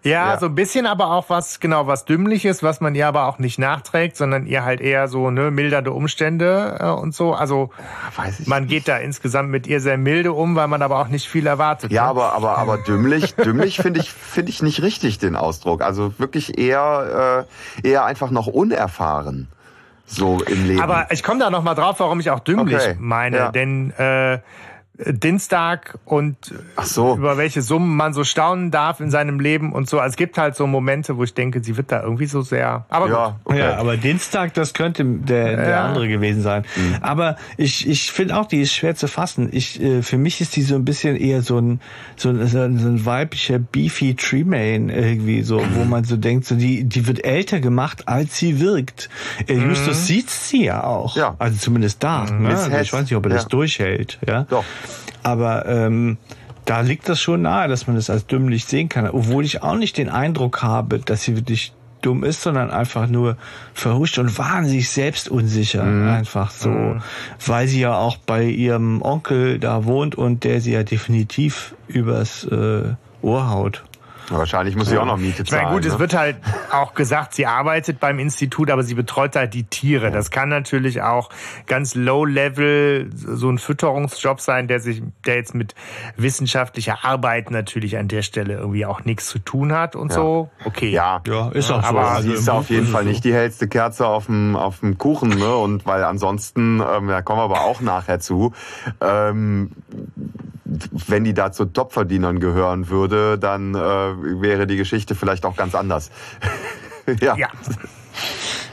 Ja, 0.03 0.33
ja, 0.33 0.39
so 0.39 0.47
ein 0.47 0.55
bisschen 0.55 0.87
aber 0.87 1.11
auch 1.11 1.29
was, 1.29 1.59
genau, 1.59 1.85
was 1.85 2.05
Dümmliches, 2.05 2.63
was 2.63 2.81
man 2.81 2.95
ihr 2.95 3.07
aber 3.07 3.27
auch 3.27 3.37
nicht 3.37 3.59
nachträgt, 3.59 4.17
sondern 4.17 4.47
ihr 4.47 4.65
halt 4.65 4.81
eher 4.81 5.07
so, 5.07 5.29
ne, 5.29 5.51
mildernde 5.51 5.91
Umstände 5.91 6.77
äh, 6.79 6.87
und 6.87 7.13
so. 7.13 7.33
Also, 7.33 7.69
Weiß 8.15 8.39
ich 8.39 8.47
man 8.47 8.63
nicht. 8.63 8.71
geht 8.71 8.87
da 8.87 8.97
insgesamt 8.97 9.49
mit 9.49 9.67
ihr 9.67 9.79
sehr 9.79 9.99
milde 9.99 10.33
um, 10.33 10.55
weil 10.55 10.67
man 10.67 10.81
aber 10.81 10.99
auch 10.99 11.07
nicht 11.07 11.27
viel 11.27 11.45
erwartet. 11.45 11.91
Ja, 11.91 12.05
ne? 12.05 12.09
aber, 12.09 12.33
aber, 12.33 12.57
aber 12.57 12.77
dümmlich, 12.79 13.35
dümmlich 13.45 13.77
finde 13.77 13.99
ich, 13.99 14.11
finde 14.11 14.49
ich 14.49 14.63
nicht 14.63 14.81
richtig 14.81 15.19
den 15.19 15.35
Ausdruck. 15.35 15.83
Also 15.83 16.17
wirklich 16.17 16.57
eher, 16.57 17.45
äh, 17.83 17.87
eher 17.87 18.03
einfach 18.05 18.31
noch 18.31 18.47
unerfahren. 18.47 19.49
So 20.07 20.41
im 20.41 20.67
Leben. 20.67 20.81
Aber 20.81 21.07
ich 21.11 21.23
komme 21.23 21.39
da 21.39 21.49
noch 21.49 21.63
mal 21.63 21.75
drauf, 21.75 21.99
warum 21.99 22.19
ich 22.19 22.31
auch 22.31 22.41
dümmlich 22.41 22.75
okay. 22.75 22.95
meine. 22.99 23.37
Ja. 23.37 23.51
Denn 23.51 23.91
äh, 23.91 24.39
Dienstag 24.97 25.97
und 26.05 26.35
so. 26.83 27.15
über 27.15 27.37
welche 27.37 27.61
Summen 27.61 27.95
man 27.95 28.13
so 28.13 28.23
staunen 28.23 28.71
darf 28.71 28.99
in 28.99 29.09
seinem 29.09 29.39
Leben 29.39 29.71
und 29.71 29.89
so. 29.89 29.99
Also 29.99 30.11
es 30.11 30.17
gibt 30.17 30.37
halt 30.37 30.55
so 30.55 30.67
Momente, 30.67 31.17
wo 31.17 31.23
ich 31.23 31.33
denke, 31.33 31.63
sie 31.63 31.77
wird 31.77 31.91
da 31.91 32.03
irgendwie 32.03 32.25
so 32.27 32.41
sehr. 32.41 32.85
Aber 32.89 33.09
ja, 33.09 33.39
okay. 33.45 33.59
ja 33.59 33.77
aber 33.77 33.97
Dienstag, 33.97 34.53
das 34.53 34.73
könnte 34.73 35.03
der, 35.03 35.55
der 35.55 35.69
ja. 35.69 35.85
andere 35.85 36.07
gewesen 36.07 36.41
sein. 36.41 36.65
Mhm. 36.75 36.97
Aber 37.01 37.37
ich, 37.57 37.87
ich 37.87 38.11
finde 38.11 38.37
auch, 38.37 38.45
die 38.45 38.61
ist 38.61 38.73
schwer 38.73 38.95
zu 38.95 39.07
fassen. 39.07 39.49
Ich, 39.51 39.81
äh, 39.81 40.03
für 40.03 40.17
mich 40.17 40.41
ist 40.41 40.55
die 40.55 40.61
so 40.61 40.75
ein 40.75 40.85
bisschen 40.85 41.15
eher 41.15 41.41
so 41.41 41.57
ein, 41.57 41.79
so 42.15 42.29
ein, 42.29 42.45
so 42.47 42.59
ein 42.59 43.05
weiblicher 43.05 43.59
Beefy 43.59 44.15
Tremaine 44.15 44.93
irgendwie 44.93 45.41
so, 45.41 45.63
wo 45.73 45.83
man 45.83 46.03
so 46.03 46.17
denkt, 46.17 46.45
so 46.45 46.55
die, 46.55 46.83
die 46.83 47.07
wird 47.07 47.23
älter 47.25 47.59
gemacht, 47.59 48.07
als 48.07 48.37
sie 48.37 48.59
wirkt. 48.59 49.09
Äh, 49.47 49.55
mhm. 49.55 49.69
Justus 49.69 50.05
sieht 50.05 50.29
sie 50.29 50.65
ja 50.65 50.83
auch. 50.83 51.15
Ja. 51.15 51.35
Also 51.39 51.57
zumindest 51.57 52.03
da. 52.03 52.25
Mhm. 52.25 52.43
Ne? 52.43 52.49
Also 52.49 52.69
ich 52.69 52.93
weiß 52.93 53.01
nicht, 53.03 53.15
ob 53.15 53.25
er 53.25 53.29
das 53.29 53.47
durchhält. 53.47 54.19
Ja. 54.27 54.43
Doch. 54.43 54.65
Aber 55.23 55.65
ähm, 55.65 56.17
da 56.65 56.81
liegt 56.81 57.09
das 57.09 57.19
schon 57.19 57.43
nahe, 57.43 57.67
dass 57.67 57.87
man 57.87 57.95
das 57.95 58.09
als 58.09 58.25
dümmlich 58.27 58.65
sehen 58.65 58.89
kann. 58.89 59.09
Obwohl 59.09 59.43
ich 59.45 59.63
auch 59.63 59.75
nicht 59.75 59.97
den 59.97 60.09
Eindruck 60.09 60.61
habe, 60.63 60.99
dass 60.99 61.23
sie 61.23 61.35
wirklich 61.35 61.73
dumm 62.01 62.23
ist, 62.23 62.41
sondern 62.41 62.71
einfach 62.71 63.07
nur 63.07 63.37
verhuscht 63.73 64.17
und 64.17 64.37
wahnsinnig 64.37 64.89
selbstunsicher. 64.89 65.83
Mhm. 65.83 66.09
Einfach 66.09 66.51
so. 66.51 66.69
Mhm. 66.69 67.01
Weil 67.45 67.67
sie 67.67 67.81
ja 67.81 67.95
auch 67.95 68.17
bei 68.17 68.45
ihrem 68.45 69.01
Onkel 69.01 69.59
da 69.59 69.85
wohnt 69.85 70.15
und 70.15 70.43
der 70.43 70.61
sie 70.61 70.73
ja 70.73 70.83
definitiv 70.83 71.75
übers 71.87 72.43
äh, 72.45 72.93
Ohr 73.21 73.49
haut. 73.49 73.83
Wahrscheinlich 74.31 74.75
muss 74.75 74.89
sie 74.89 74.97
auch 74.97 75.05
noch 75.05 75.17
Miete 75.17 75.43
zahlen. 75.43 75.45
Ich 75.45 75.51
meine, 75.51 75.75
gut, 75.75 75.83
ne? 75.83 75.93
es 75.93 75.99
wird 75.99 76.15
halt 76.15 76.37
auch 76.71 76.93
gesagt, 76.93 77.33
sie 77.33 77.45
arbeitet 77.45 77.99
beim 77.99 78.19
Institut, 78.19 78.69
aber 78.69 78.83
sie 78.83 78.93
betreut 78.93 79.35
halt 79.35 79.53
die 79.53 79.63
Tiere. 79.63 80.05
Ja. 80.05 80.11
Das 80.11 80.31
kann 80.31 80.49
natürlich 80.49 81.01
auch 81.01 81.29
ganz 81.67 81.95
low 81.95 82.25
level 82.25 83.09
so 83.13 83.49
ein 83.49 83.57
Fütterungsjob 83.57 84.39
sein, 84.39 84.67
der 84.67 84.79
sich, 84.79 85.01
der 85.25 85.35
jetzt 85.35 85.53
mit 85.53 85.75
wissenschaftlicher 86.17 87.03
Arbeit 87.03 87.51
natürlich 87.51 87.97
an 87.97 88.07
der 88.07 88.21
Stelle 88.21 88.55
irgendwie 88.55 88.85
auch 88.85 89.03
nichts 89.05 89.27
zu 89.27 89.39
tun 89.39 89.73
hat 89.73 89.95
und 89.95 90.09
ja. 90.09 90.15
so. 90.15 90.49
Okay. 90.65 90.89
Ja, 90.89 91.21
ja 91.27 91.49
ist 91.49 91.71
auch 91.71 91.83
aber 91.83 92.01
so. 92.01 92.07
Aber 92.07 92.21
sie 92.21 92.31
ist 92.31 92.49
auf 92.49 92.69
jeden 92.69 92.87
Fall 92.87 93.05
nicht 93.05 93.23
die 93.23 93.33
hellste 93.33 93.67
Kerze 93.67 94.07
auf 94.07 94.27
dem, 94.27 94.55
auf 94.55 94.79
dem 94.79 94.97
Kuchen, 94.97 95.29
ne? 95.29 95.55
Und 95.55 95.85
weil 95.85 96.03
ansonsten, 96.03 96.81
ähm, 96.81 97.07
da 97.07 97.21
kommen 97.21 97.39
wir 97.39 97.43
aber 97.43 97.61
auch 97.61 97.81
nachher 97.81 98.19
zu, 98.19 98.53
ähm, 98.99 99.71
wenn 101.07 101.23
die 101.23 101.33
da 101.33 101.51
zu 101.51 101.65
Topverdienern 101.65 102.39
gehören 102.39 102.89
würde, 102.89 103.37
dann 103.37 103.75
äh, 103.75 104.20
wäre 104.21 104.67
die 104.67 104.77
Geschichte 104.77 105.15
vielleicht 105.15 105.45
auch 105.45 105.55
ganz 105.55 105.75
anders. 105.75 106.11
ja. 107.21 107.35
ja. 107.37 107.49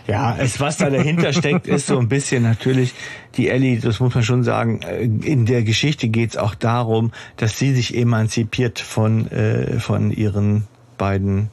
Ja, 0.07 0.35
es, 0.39 0.59
was 0.59 0.79
da 0.79 0.89
dahinter 0.89 1.35
steckt, 1.35 1.67
ist 1.67 1.87
so 1.87 1.99
ein 1.99 2.09
bisschen 2.09 2.43
natürlich, 2.43 2.95
die 3.37 3.51
Ellie, 3.51 3.79
das 3.79 4.01
muss 4.01 4.15
man 4.15 4.25
schon 4.25 4.43
sagen, 4.43 4.81
äh, 4.81 5.03
in 5.03 5.45
der 5.45 5.63
Geschichte 5.63 6.09
geht 6.09 6.31
es 6.31 6.37
auch 6.39 6.55
darum, 6.55 7.13
dass 7.37 7.59
sie 7.59 7.75
sich 7.75 7.95
emanzipiert 7.95 8.79
von, 8.79 9.31
äh, 9.31 9.79
von 9.79 10.11
ihren 10.11 10.67
beiden 10.97 11.51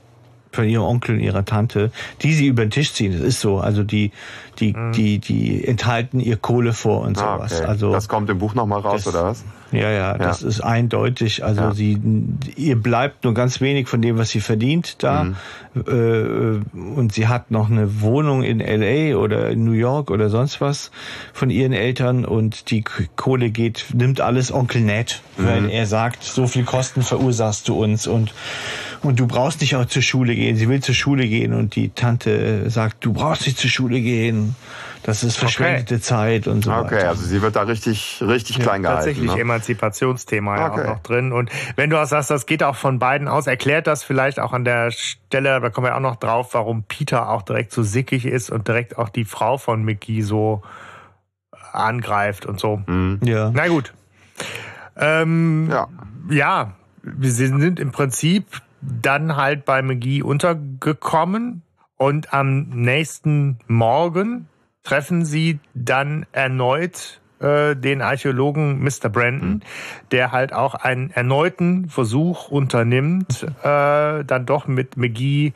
von 0.55 0.67
ihrem 0.67 0.83
Onkel 0.83 1.15
und 1.15 1.21
ihrer 1.21 1.45
Tante, 1.45 1.91
die 2.21 2.33
sie 2.33 2.47
über 2.47 2.65
den 2.65 2.71
Tisch 2.71 2.93
ziehen. 2.93 3.13
Das 3.13 3.21
ist 3.21 3.41
so. 3.41 3.59
Also 3.59 3.83
die, 3.83 4.11
die, 4.59 4.73
mhm. 4.73 4.91
die, 4.93 5.19
die 5.19 5.65
enthalten 5.65 6.19
ihr 6.19 6.37
Kohle 6.37 6.73
vor 6.73 7.01
und 7.01 7.17
ah, 7.17 7.37
sowas. 7.37 7.59
okay. 7.59 7.67
Also 7.67 7.91
das 7.91 8.07
kommt 8.07 8.29
im 8.29 8.39
Buch 8.39 8.55
nochmal 8.55 8.79
raus, 8.79 9.03
das, 9.03 9.13
oder 9.13 9.25
was? 9.25 9.43
Ja, 9.71 9.91
ja, 9.91 10.17
das 10.17 10.41
ja. 10.41 10.47
ist 10.47 10.61
eindeutig. 10.61 11.43
Also 11.43 11.61
ja. 11.61 11.73
sie, 11.73 11.99
ihr 12.55 12.75
bleibt 12.75 13.23
nur 13.23 13.33
ganz 13.33 13.61
wenig 13.61 13.87
von 13.87 14.01
dem, 14.01 14.17
was 14.17 14.29
sie 14.29 14.39
verdient 14.39 15.03
da. 15.03 15.25
Mhm. 15.25 15.35
Äh, 15.75 16.79
und 16.95 17.11
sie 17.11 17.27
hat 17.27 17.51
noch 17.51 17.69
eine 17.69 18.01
Wohnung 18.01 18.43
in 18.43 18.59
LA 18.59 19.17
oder 19.17 19.49
in 19.49 19.65
New 19.65 19.73
York 19.73 20.11
oder 20.11 20.29
sonst 20.29 20.61
was 20.61 20.91
von 21.33 21.49
ihren 21.49 21.73
Eltern 21.73 22.23
und 22.25 22.71
die 22.71 22.83
Kohle 23.15 23.49
geht, 23.49 23.87
nimmt 23.93 24.21
alles 24.21 24.53
Onkel 24.53 24.81
Ned, 24.81 25.21
mhm. 25.37 25.45
weil 25.45 25.69
er 25.69 25.85
sagt, 25.85 26.23
so 26.23 26.47
viel 26.47 26.63
Kosten 26.63 27.01
verursachst 27.01 27.67
du 27.67 27.75
uns 27.75 28.07
und 28.07 28.33
und 29.05 29.19
du 29.19 29.27
brauchst 29.27 29.61
nicht 29.61 29.75
auch 29.75 29.85
zur 29.85 30.01
Schule 30.01 30.35
gehen. 30.35 30.55
Sie 30.55 30.67
will 30.67 30.81
zur 30.81 30.95
Schule 30.95 31.27
gehen 31.27 31.53
und 31.53 31.75
die 31.75 31.89
Tante 31.89 32.69
sagt, 32.69 33.03
du 33.05 33.13
brauchst 33.13 33.45
nicht 33.45 33.57
zur 33.57 33.69
Schule 33.69 34.01
gehen. 34.01 34.55
Das 35.03 35.23
ist 35.23 35.37
verschwendete 35.37 35.95
okay. 35.95 36.03
Zeit 36.03 36.47
und 36.47 36.65
so 36.65 36.71
okay, 36.71 36.79
weiter. 36.79 36.95
Okay, 36.95 37.05
also 37.05 37.23
sie 37.23 37.41
wird 37.41 37.55
da 37.55 37.61
richtig, 37.61 38.23
richtig 38.25 38.57
ja, 38.57 38.63
klein 38.63 38.81
gehalten. 38.81 39.05
Tatsächlich 39.05 39.35
ne? 39.35 39.41
Emanzipationsthema 39.41 40.57
ja 40.57 40.71
auch 40.71 40.83
noch 40.83 41.03
drin. 41.03 41.31
Und 41.31 41.51
wenn 41.75 41.91
du 41.91 42.01
auch 42.01 42.07
sagst, 42.07 42.31
das 42.31 42.47
geht 42.47 42.63
auch 42.63 42.75
von 42.75 42.97
beiden 42.97 43.27
aus, 43.27 43.45
erklärt 43.45 43.85
das 43.85 44.03
vielleicht 44.03 44.39
auch 44.39 44.51
an 44.51 44.65
der 44.65 44.89
Stelle, 44.89 45.59
da 45.61 45.69
kommen 45.69 45.85
wir 45.85 45.95
auch 45.95 45.99
noch 45.99 46.15
drauf, 46.15 46.55
warum 46.55 46.83
Peter 46.83 47.29
auch 47.29 47.43
direkt 47.43 47.71
so 47.71 47.83
sickig 47.83 48.25
ist 48.25 48.49
und 48.49 48.67
direkt 48.67 48.97
auch 48.97 49.09
die 49.09 49.25
Frau 49.25 49.59
von 49.59 49.83
Mickey 49.83 50.23
so 50.23 50.63
angreift 51.71 52.47
und 52.47 52.59
so. 52.59 52.81
Mhm. 52.87 53.19
Ja. 53.23 53.51
Na 53.53 53.67
gut. 53.67 53.93
Ähm, 54.97 55.67
ja. 55.69 55.87
ja, 56.29 56.71
wir 57.03 57.31
sind 57.31 57.79
im 57.79 57.91
Prinzip 57.91 58.45
dann 59.01 59.35
halt 59.35 59.65
bei 59.65 59.81
McGee 59.81 60.21
untergekommen 60.21 61.61
und 61.97 62.33
am 62.33 62.69
nächsten 62.69 63.59
Morgen 63.67 64.47
treffen 64.83 65.25
sie 65.25 65.59
dann 65.73 66.25
erneut 66.31 67.21
äh, 67.39 67.75
den 67.75 68.01
Archäologen 68.01 68.83
Mr. 68.83 69.09
Brandon, 69.09 69.49
mhm. 69.49 69.61
der 70.11 70.31
halt 70.31 70.53
auch 70.53 70.75
einen 70.75 71.11
erneuten 71.11 71.89
Versuch 71.89 72.49
unternimmt, 72.49 73.43
äh, 73.63 74.23
dann 74.23 74.45
doch 74.45 74.67
mit 74.67 74.97
McGee 74.97 75.53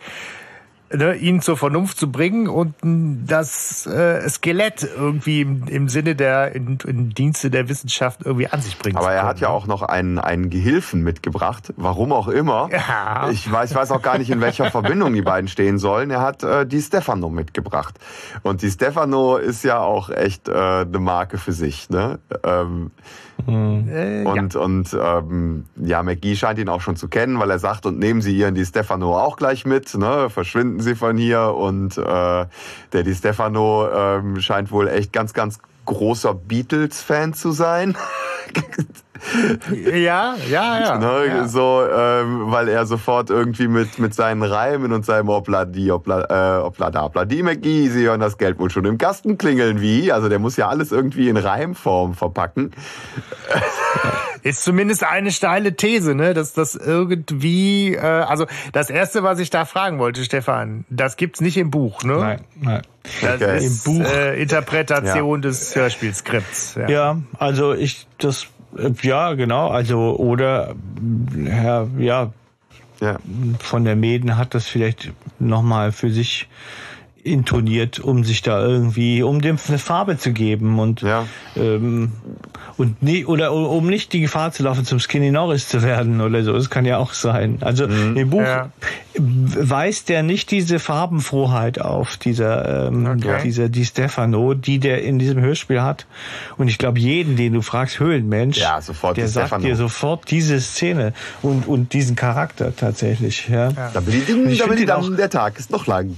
ne, 0.94 1.16
ihn 1.16 1.42
zur 1.42 1.58
Vernunft 1.58 1.98
zu 1.98 2.12
bringen 2.12 2.48
und 2.48 2.76
das 2.82 3.86
äh, 3.86 4.28
Skelett 4.30 4.88
irgendwie 4.96 5.42
im, 5.42 5.68
im 5.68 5.90
Sinne 5.90 6.16
der 6.16 6.56
in, 6.56 6.78
in, 6.86 7.10
Dienste 7.10 7.50
der 7.50 7.70
Wissenschaft 7.70 8.22
irgendwie 8.24 8.48
an 8.48 8.62
sich 8.62 8.78
bringen. 8.78 8.98
Aber 8.98 9.12
er 9.12 9.24
hat 9.24 9.40
ja 9.40 9.50
auch 9.50 9.68
noch 9.68 9.82
einen, 9.82 10.20
einen 10.20 10.50
Gehilfen 10.50 11.04
mitgebracht, 11.04 11.74
warum 11.78 12.12
auch 12.12 12.28
immer. 12.28 12.70
Ja. 12.72 13.30
Ich 13.32 13.52
weiß, 13.52 13.76
weiß 13.76 13.92
auch 13.92 14.02
gar 14.02 14.18
nicht, 14.18 14.30
in 14.30 14.42
welcher 14.42 14.72
Verbindung 14.72 15.14
die 15.14 15.22
beiden 15.22 15.48
stehen 15.48 15.78
sollen. 15.78 16.12
Er 16.12 16.22
hat 16.22 16.44
äh, 16.44 16.66
die 16.66 16.82
Stefano 16.82 17.30
mitgebracht. 17.30 17.96
Und 18.44 18.62
die 18.62 18.70
Stefano 18.70 19.38
ist 19.38 19.64
ja 19.64 19.80
auch 19.80 20.10
echt 20.10 20.48
äh, 20.48 20.54
eine 20.54 21.00
Marke 21.00 21.38
für 21.38 21.54
sich. 21.54 21.90
Ne? 21.90 22.20
Ähm, 22.44 22.92
Mhm. 23.46 24.26
und 24.26 24.54
ja, 24.54 24.62
und 24.62 24.98
ähm, 25.02 25.66
ja 25.76 26.04
McGee 26.04 26.36
scheint 26.36 26.60
ihn 26.60 26.70
auch 26.70 26.82
schon 26.82 26.96
zu 26.96 27.08
kennen, 27.08 27.40
weil 27.40 27.50
er 27.50 27.60
sagt, 27.60 27.86
und 27.86 28.00
nehmen 28.00 28.22
Sie 28.22 28.36
ihren 28.36 28.56
Di 28.56 28.66
Stefano 28.66 29.18
auch 29.18 29.38
gleich 29.38 29.66
mit, 29.66 29.94
ne? 29.96 30.30
verschwinden 30.30 30.80
Sie 30.82 30.96
von 30.96 31.18
hier. 31.18 31.54
Und 31.56 31.98
äh, 31.98 32.46
der 32.94 33.04
Di 33.04 33.14
Stefano 33.14 33.88
ähm, 33.90 34.42
scheint 34.42 34.72
wohl 34.72 34.88
echt 34.88 35.14
ganz, 35.14 35.34
ganz 35.34 35.60
großer 35.90 36.36
Beatles-Fan 36.36 37.34
zu 37.34 37.52
sein. 37.52 37.98
ja, 39.92 40.36
ja, 40.50 40.80
ja. 40.80 40.98
Ne, 40.98 41.26
ja. 41.28 41.48
So, 41.48 41.84
ähm, 41.92 42.52
weil 42.52 42.68
er 42.68 42.86
sofort 42.86 43.32
irgendwie 43.32 43.68
mit, 43.68 43.98
mit 43.98 44.14
seinen 44.14 44.44
Reimen 44.44 44.94
und 44.94 45.06
seinem 45.06 45.30
Opladi, 45.30 45.92
Opla, 45.92 46.60
äh, 46.60 46.62
Oplada, 46.62 47.04
Opladi 47.06 47.42
McGee, 47.42 47.90
sie 47.90 48.06
hören 48.06 48.20
das 48.20 48.38
Geld 48.38 48.60
wohl 48.60 48.70
schon 48.70 48.86
im 48.86 48.98
Kasten 48.98 49.38
klingeln 49.38 49.82
wie. 49.82 50.12
Also 50.12 50.30
der 50.30 50.40
muss 50.40 50.58
ja 50.58 50.70
alles 50.70 50.92
irgendwie 50.92 51.28
in 51.28 51.38
Reimform 51.38 52.14
verpacken. 52.14 52.72
Ist 54.44 54.64
zumindest 54.64 55.04
eine 55.04 55.32
steile 55.32 55.76
These, 55.76 56.16
ne? 56.16 56.34
Dass 56.34 56.54
das 56.54 56.76
irgendwie, 56.76 57.96
äh, 57.96 58.00
also 58.00 58.46
das 58.72 58.90
erste, 58.90 59.24
was 59.24 59.40
ich 59.40 59.50
da 59.50 59.66
fragen 59.66 60.00
wollte, 60.00 60.24
Stefan, 60.24 60.86
das 60.90 61.18
gibt's 61.18 61.42
nicht 61.42 61.58
im 61.58 61.72
Buch, 61.72 62.04
ne? 62.04 62.18
Nein, 62.18 62.42
nein. 62.60 62.82
Das 63.22 63.42
okay. 63.42 63.58
ist 63.58 63.88
Im 63.88 63.94
Buch. 63.94 64.06
Äh, 64.06 64.42
Interpretation 64.42 65.42
ja. 65.42 65.50
des 65.50 65.76
Hörspielskripts. 65.76 66.76
Ja. 66.76 66.90
ja, 66.90 67.18
also 67.38 67.74
ich 67.74 68.08
das 68.18 68.48
ja, 69.02 69.34
genau. 69.34 69.70
Also, 69.70 70.16
oder, 70.18 70.76
ja, 71.36 71.88
ja, 71.98 72.32
ja. 73.02 73.18
von 73.60 73.84
der 73.84 73.96
Mäden 73.96 74.38
hat 74.38 74.54
das 74.54 74.68
vielleicht 74.68 75.12
nochmal 75.40 75.92
für 75.92 76.12
sich 76.12 76.48
intoniert, 77.24 78.00
um 78.00 78.24
sich 78.24 78.42
da 78.42 78.62
irgendwie, 78.62 79.24
um 79.24 79.42
dem 79.42 79.58
eine 79.68 79.78
Farbe 79.78 80.18
zu 80.18 80.32
geben 80.32 80.80
und 80.80 81.02
ja. 81.02 81.26
ähm, 81.56 82.14
und 82.80 83.04
nie, 83.04 83.26
oder 83.26 83.52
um 83.52 83.88
nicht 83.88 84.14
die 84.14 84.22
Gefahr 84.22 84.54
zu 84.54 84.64
laufen, 84.64 84.86
zum 84.86 85.00
Skinny 85.00 85.32
Norris 85.32 85.68
zu 85.68 85.84
werden 85.84 86.22
oder 86.22 86.44
so. 86.44 86.54
Das 86.54 86.70
kann 86.70 86.86
ja 86.86 86.98
auch 86.98 87.12
sein. 87.12 87.58
Also 87.60 87.88
mhm. 87.88 88.16
im 88.16 88.30
Buch 88.30 88.42
ja. 88.42 88.72
weist 89.18 90.08
der 90.08 90.24
nicht 90.24 90.50
diese 90.50 90.80
Farbenfroheit 90.80 91.82
auf, 91.82 92.16
dieser 92.16 92.88
ähm, 92.88 93.06
okay. 93.06 93.42
dieser 93.44 93.68
Di 93.68 93.84
Stefano, 93.84 94.54
die 94.54 94.80
der 94.80 95.04
in 95.04 95.20
diesem 95.20 95.42
Hörspiel 95.42 95.82
hat. 95.82 96.08
Und 96.58 96.70
ich 96.70 96.78
glaube, 96.78 97.00
jeden, 97.00 97.36
den 97.36 97.52
du 97.52 97.62
fragst, 97.62 98.00
Höhlenmensch, 98.00 98.60
ja, 98.60 98.82
sofort 98.82 99.18
der 99.18 99.28
sagt 99.28 99.48
Stefano. 99.48 99.66
dir 99.66 99.76
sofort 99.76 100.32
diese 100.32 100.62
Szene 100.62 101.14
und 101.42 101.68
und 101.68 101.92
diesen 101.92 102.16
Charakter 102.16 102.74
tatsächlich. 102.74 103.50
Ja. 103.50 103.72
ja. 103.72 103.92
Da 103.94 104.02
ich, 104.08 104.58
da 104.58 104.74
ich 104.74 104.92
auch, 104.92 105.16
der 105.16 105.30
Tag 105.30 105.60
ist 105.60 105.70
noch 105.70 105.86
lang. 105.86 106.16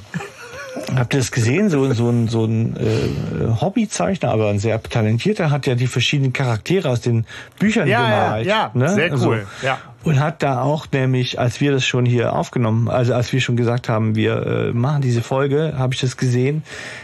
Habt 0.95 1.13
ihr 1.13 1.19
das 1.19 1.31
gesehen? 1.31 1.69
So, 1.69 1.91
so 1.93 2.09
ein, 2.09 2.27
so 2.27 2.45
ein 2.45 2.75
äh, 2.77 3.61
Hobbyzeichner, 3.61 4.29
aber 4.29 4.49
ein 4.49 4.59
sehr 4.59 4.81
talentierter, 4.81 5.49
hat 5.49 5.67
ja 5.67 5.75
die 5.75 5.87
verschiedenen 5.87 6.33
Charaktere 6.33 6.89
aus 6.89 7.01
den 7.01 7.25
Büchern 7.59 7.87
ja, 7.87 8.01
gemalt. 8.01 8.45
Ja, 8.47 8.53
ja 8.53 8.71
ne? 8.73 8.89
sehr 8.89 9.11
also 9.11 9.29
cool. 9.29 9.35
Also, 9.35 9.65
ja. 9.65 9.77
Und 10.03 10.19
hat 10.19 10.41
da 10.41 10.61
auch 10.61 10.87
nämlich, 10.91 11.39
als 11.39 11.61
wir 11.61 11.71
das 11.71 11.85
schon 11.85 12.05
hier 12.05 12.33
aufgenommen, 12.33 12.89
also 12.89 13.13
als 13.13 13.31
wir 13.33 13.39
schon 13.39 13.55
gesagt 13.55 13.87
haben, 13.87 14.15
wir 14.15 14.45
äh, 14.45 14.73
machen 14.73 15.01
diese 15.01 15.21
Folge, 15.21 15.75
habe 15.77 15.93
ich 15.93 16.01
das 16.01 16.17
gesehen, 16.17 16.63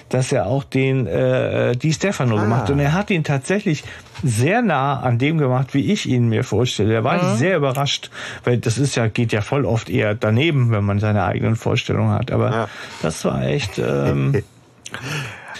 dass 0.09 0.31
er 0.31 0.47
auch 0.47 0.63
den 0.63 1.05
äh, 1.05 1.75
die 1.75 1.93
Stefano 1.93 2.37
ah. 2.37 2.41
gemacht 2.41 2.69
und 2.71 2.79
er 2.79 2.93
hat 2.93 3.11
ihn 3.11 3.23
tatsächlich 3.23 3.83
sehr 4.23 4.61
nah 4.61 4.99
an 4.99 5.17
dem 5.17 5.37
gemacht, 5.37 5.73
wie 5.73 5.91
ich 5.91 6.07
ihn 6.07 6.29
mir 6.29 6.43
vorstelle. 6.43 6.93
Da 6.93 7.03
war 7.03 7.21
mhm. 7.21 7.31
ich 7.31 7.39
sehr 7.39 7.57
überrascht, 7.57 8.11
weil 8.43 8.57
das 8.57 8.77
ist 8.77 8.95
ja 8.95 9.07
geht 9.07 9.31
ja 9.31 9.41
voll 9.41 9.65
oft 9.65 9.89
eher 9.89 10.15
daneben, 10.15 10.71
wenn 10.71 10.83
man 10.83 10.99
seine 10.99 11.23
eigenen 11.23 11.55
Vorstellungen 11.55 12.11
hat. 12.11 12.31
Aber 12.31 12.51
ja. 12.51 12.69
das 13.01 13.23
war 13.25 13.43
echt. 13.43 13.79
Ähm, 13.79 14.43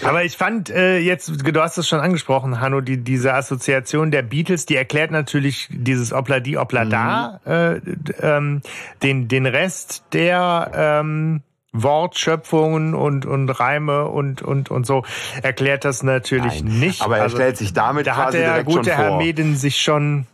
Aber 0.04 0.24
ich 0.24 0.36
fand 0.36 0.70
äh, 0.70 0.98
jetzt, 0.98 1.28
du 1.28 1.60
hast 1.60 1.76
es 1.76 1.88
schon 1.88 2.00
angesprochen, 2.00 2.60
Hanno, 2.60 2.80
die, 2.80 2.98
diese 2.98 3.34
Assoziation 3.34 4.10
der 4.10 4.22
Beatles, 4.22 4.66
die 4.66 4.76
erklärt 4.76 5.10
natürlich 5.10 5.68
dieses 5.70 6.12
Opla 6.12 6.40
di, 6.40 6.56
Opla 6.56 6.84
da, 6.84 7.40
mhm. 7.44 7.50
äh, 7.50 7.80
ähm, 8.20 8.62
den, 9.02 9.28
den 9.28 9.46
Rest 9.46 10.04
der 10.12 10.70
ähm, 10.74 11.42
Wortschöpfungen 11.72 12.94
und, 12.94 13.26
und 13.26 13.48
Reime 13.48 14.06
und, 14.06 14.42
und, 14.42 14.70
und 14.70 14.86
so 14.86 15.04
erklärt 15.42 15.84
das 15.84 16.02
natürlich 16.02 16.62
Nein, 16.62 16.78
nicht. 16.80 17.02
Aber 17.02 17.18
er 17.18 17.24
also, 17.24 17.36
stellt 17.36 17.56
sich 17.58 17.72
damit 17.72 18.06
da 18.06 18.14
quasi 18.14 18.24
hat 18.24 18.34
der 18.34 18.50
direkt 18.52 18.66
gute 18.66 18.90
schon 18.90 18.98
Herr 18.98 19.08
vor. 19.08 19.18
Medin 19.18 19.56
sich 19.56 19.80
schon 19.80 20.26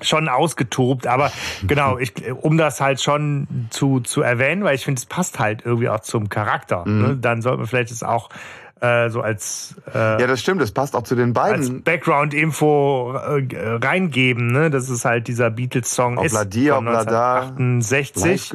schon 0.00 0.28
ausgetobt, 0.28 1.06
aber 1.06 1.30
genau, 1.66 1.96
ich, 1.96 2.12
um 2.32 2.58
das 2.58 2.80
halt 2.80 3.00
schon 3.00 3.68
zu, 3.70 4.00
zu 4.00 4.22
erwähnen, 4.22 4.64
weil 4.64 4.74
ich 4.74 4.84
finde, 4.84 4.98
es 4.98 5.06
passt 5.06 5.38
halt 5.38 5.64
irgendwie 5.64 5.88
auch 5.88 6.00
zum 6.00 6.28
Charakter. 6.28 6.84
Mhm. 6.86 7.02
Ne? 7.02 7.16
Dann 7.20 7.40
sollte 7.40 7.58
man 7.58 7.66
vielleicht 7.68 7.92
es 7.92 8.02
auch 8.02 8.28
äh, 8.82 9.08
so 9.10 9.20
als 9.20 9.76
äh, 9.94 10.20
ja 10.20 10.26
das 10.26 10.40
stimmt 10.40 10.60
das 10.60 10.72
passt 10.72 10.96
auch 10.96 11.04
zu 11.04 11.14
den 11.14 11.32
beiden. 11.32 11.60
als 11.60 11.70
Background 11.84 12.34
Info 12.34 13.14
äh, 13.14 13.46
reingeben 13.80 14.48
ne? 14.48 14.70
Das 14.70 14.90
ist 14.90 15.04
halt 15.04 15.28
dieser 15.28 15.50
Beatles 15.50 15.94
Song 15.94 16.20
ist 16.22 16.36
von 16.36 16.52
1968 16.52 18.52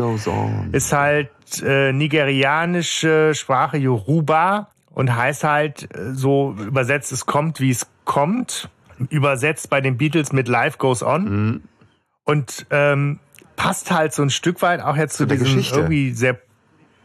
ist 0.73 0.91
halt 0.93 1.29
äh, 1.63 1.93
nigerianische 1.93 3.33
Sprache 3.33 3.77
Yoruba 3.77 4.67
und 4.89 5.15
heißt 5.15 5.45
halt 5.45 5.83
äh, 5.95 6.13
so 6.13 6.53
übersetzt 6.59 7.13
es 7.13 7.25
kommt 7.25 7.61
wie 7.61 7.71
es 7.71 7.87
kommt. 8.03 8.69
Übersetzt 9.09 9.69
bei 9.69 9.79
den 9.79 9.97
Beatles 9.97 10.33
mit 10.33 10.47
Life 10.47 10.79
Goes 10.79 11.03
On. 11.03 11.23
Mhm. 11.23 11.61
und 12.25 12.65
ähm, 12.71 13.19
passt 13.55 13.91
halt 13.91 14.11
so 14.13 14.23
ein 14.23 14.29
Stück 14.29 14.61
weit 14.61 14.81
auch 14.81 14.97
jetzt 14.97 15.15
zu, 15.17 15.27
zu 15.27 15.37
diesem 15.37 15.59
irgendwie 15.59 16.11
sehr 16.11 16.37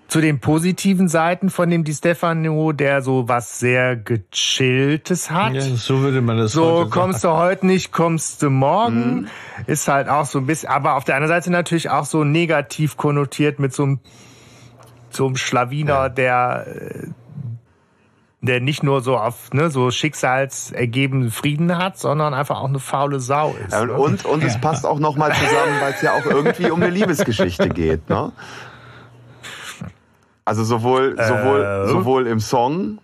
zu 0.09 0.21
den 0.21 0.41
positiven 0.41 1.09
Seiten 1.09 1.49
von 1.49 1.71
dem 1.71 1.85
Di 1.85 1.95
Stefano, 1.95 2.73
der 2.73 3.01
so 3.01 3.29
was 3.29 3.59
sehr 3.59 3.97
gechilltes 3.97 5.31
hat. 5.31 5.55
Ja, 5.55 5.63
so 5.63 6.01
würde 6.01 6.21
man 6.21 6.37
das 6.37 6.53
So 6.53 6.87
kommst 6.91 7.21
sagen. 7.21 7.39
du 7.39 7.43
heute 7.43 7.67
nicht, 7.67 7.93
kommst 7.93 8.43
du 8.43 8.51
morgen. 8.51 9.23
Mhm. 9.23 9.29
Ist 9.67 9.89
halt 9.89 10.09
auch 10.09 10.27
so 10.27 10.39
ein 10.39 10.47
bisschen, 10.47 10.69
aber 10.69 10.97
auf 10.97 11.05
der 11.05 11.15
anderen 11.17 11.35
Seite 11.35 11.51
natürlich 11.51 11.89
auch 11.89 12.05
so 12.05 12.25
negativ 12.25 12.97
konnotiert 12.99 13.59
mit 13.59 13.73
so 13.73 13.85
einem, 13.85 14.01
so 15.09 15.27
einem 15.27 15.37
Schlawiner, 15.37 15.95
ja. 15.95 16.09
der 16.11 16.67
der 18.43 18.61
nicht 18.61 18.83
nur 18.83 19.01
so 19.03 19.17
auf 19.17 19.53
ne, 19.53 19.71
so 19.71 19.91
schicksalsergeben 19.91 21.31
Frieden 21.31 21.79
hat, 21.79 21.97
sondern 21.97 22.35
einfach 22.35 22.61
auch 22.61 22.69
eine 22.69 22.81
faule 22.81 23.21
Sau 23.21 23.55
ist. 23.67 23.75
Und, 23.75 23.87
ne? 23.87 23.93
und, 23.95 24.25
und 24.25 24.43
es 24.43 24.61
passt 24.61 24.85
auch 24.85 24.99
nochmal 24.99 25.33
zusammen, 25.33 25.81
weil 25.81 25.93
es 25.93 26.03
ja 26.03 26.15
auch 26.15 26.27
irgendwie 26.27 26.71
um 26.71 26.83
eine 26.83 26.91
Liebesgeschichte 26.91 27.69
geht. 27.69 28.11
Ne? 28.11 28.33
Also 30.53 30.65
sowohl, 30.65 31.17
sowohl, 31.17 31.63
Äh. 31.63 31.89
sowohl 31.89 32.27
im 32.27 32.39
Song, 32.39 32.99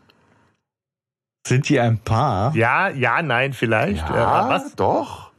Sind 1.46 1.66
die 1.70 1.80
ein 1.80 1.96
Paar? 1.96 2.55
Ja, 2.55 2.90
ja, 2.90 3.22
nein, 3.22 3.55
vielleicht. 3.55 4.07
ja, 4.07 4.46
Äh, 4.46 4.51
was? 4.51 4.74
doch. 4.76 5.30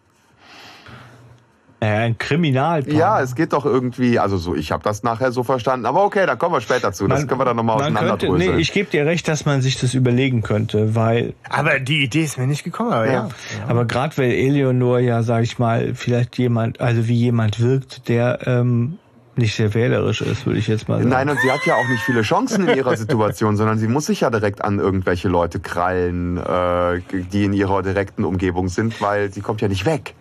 Äh, 1.81 1.85
ein 1.85 2.17
Kriminalpaar. 2.17 2.91
Ja, 2.91 3.21
es 3.21 3.35
geht 3.35 3.53
doch 3.53 3.63
irgendwie, 3.63 4.17
also 4.17 4.37
so, 4.37 4.55
ich 4.55 4.71
habe 4.71 4.81
das 4.83 5.03
nachher 5.03 5.31
so 5.31 5.43
verstanden. 5.43 5.85
Aber 5.85 6.03
okay, 6.03 6.25
da 6.25 6.35
kommen 6.35 6.55
wir 6.55 6.61
später 6.61 6.91
zu. 6.93 7.07
Das 7.07 7.19
Man- 7.19 7.27
können 7.27 7.39
wir 7.41 7.45
dann 7.45 7.57
nochmal 7.57 7.77
könnte, 7.77 7.99
auseinanderdröseln. 7.99 8.55
nee, 8.55 8.59
ich 8.61 8.73
gebe 8.73 8.89
dir 8.89 9.05
recht, 9.05 9.27
dass 9.27 9.45
man 9.45 9.61
sich 9.61 9.79
das 9.79 9.93
überlegen 9.93 10.41
könnte, 10.41 10.95
weil, 10.95 11.35
Aber 11.47 11.79
die 11.79 12.03
Idee 12.03 12.23
ist 12.23 12.39
mir 12.39 12.47
nicht 12.47 12.63
gekommen. 12.63 12.91
Aber 12.91 13.05
ja. 13.05 13.13
Ja. 13.13 13.29
aber 13.67 13.85
gerade 13.85 14.17
weil 14.17 14.31
Eleonor 14.31 14.97
ja, 14.97 15.21
sag 15.21 15.43
ich 15.43 15.59
mal, 15.59 15.93
vielleicht 15.93 16.39
jemand, 16.39 16.81
also 16.81 17.07
wie 17.07 17.13
jemand 17.15 17.59
wirkt, 17.59 18.09
der 18.09 18.39
ähm, 18.47 18.97
nicht 19.35 19.55
sehr 19.55 19.73
wählerisch 19.73 20.21
ist, 20.21 20.45
würde 20.45 20.59
ich 20.59 20.67
jetzt 20.67 20.87
mal 20.87 20.97
sagen. 20.97 21.09
Nein, 21.09 21.29
und 21.29 21.39
sie 21.39 21.51
hat 21.51 21.65
ja 21.65 21.75
auch 21.75 21.87
nicht 21.87 22.01
viele 22.03 22.21
Chancen 22.21 22.67
in 22.67 22.77
ihrer 22.77 22.97
Situation, 22.97 23.57
sondern 23.57 23.77
sie 23.77 23.87
muss 23.87 24.05
sich 24.05 24.21
ja 24.21 24.29
direkt 24.29 24.63
an 24.63 24.79
irgendwelche 24.79 25.29
Leute 25.29 25.59
krallen, 25.59 26.37
äh, 26.37 27.01
die 27.31 27.45
in 27.45 27.53
ihrer 27.53 27.81
direkten 27.81 28.25
Umgebung 28.25 28.67
sind, 28.69 29.01
weil 29.01 29.31
sie 29.31 29.41
kommt 29.41 29.61
ja 29.61 29.67
nicht 29.67 29.85
weg. 29.85 30.15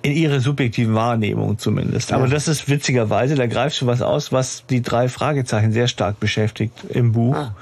In 0.00 0.12
ihrer 0.12 0.38
subjektiven 0.38 0.94
Wahrnehmung 0.94 1.58
zumindest. 1.58 2.12
Aber 2.12 2.28
das 2.28 2.46
ist 2.46 2.68
witzigerweise, 2.68 3.34
da 3.34 3.46
greifst 3.46 3.80
du 3.80 3.86
was 3.88 4.00
aus, 4.00 4.30
was 4.30 4.64
die 4.70 4.80
drei 4.80 5.08
Fragezeichen 5.08 5.72
sehr 5.72 5.88
stark 5.88 6.20
beschäftigt 6.20 6.72
im 6.90 7.10
Buch, 7.12 7.34
Ah. 7.34 7.54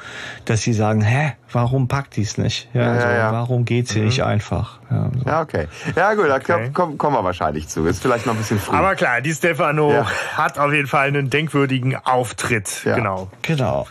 dass 0.45 0.61
sie 0.61 0.74
sagen, 0.74 1.01
hä, 1.01 1.32
warum 1.51 1.89
packt 1.89 2.16
die's 2.16 2.37
nicht? 2.37 2.68
Ja, 2.74 2.82
Ja, 2.82 2.93
also, 2.93 3.07
ja, 3.07 3.16
ja. 3.16 3.32
warum 3.32 3.64
geht's 3.64 3.93
hier 3.93 4.03
nicht 4.05 4.22
einfach? 4.22 4.80
Ja, 4.91 5.11
so. 5.14 5.28
Ja, 5.30 5.41
okay. 5.41 5.66
Ja, 5.97 6.12
gut, 6.12 6.26
da 6.28 6.37
Okay. 6.37 6.70
kommen, 6.74 6.99
kommen 6.99 7.16
wir 7.16 7.24
wahrscheinlich 7.24 7.68
zu. 7.68 7.87
Ist 7.87 8.03
vielleicht 8.03 8.26
noch 8.26 8.34
ein 8.34 8.39
bisschen 8.39 8.59
früh. 8.61 8.76
Aber 8.76 8.95
klar, 8.97 9.22
die 9.22 9.32
Stefano 9.32 9.91
Ja. 9.93 10.07
hat 10.34 10.59
auf 10.59 10.72
jeden 10.72 10.89
Fall 10.89 11.09
einen 11.09 11.30
denkwürdigen 11.30 11.97
Auftritt. 11.97 12.82
Ja. 12.84 12.97
Genau. 12.97 13.30
Genau. 13.41 13.87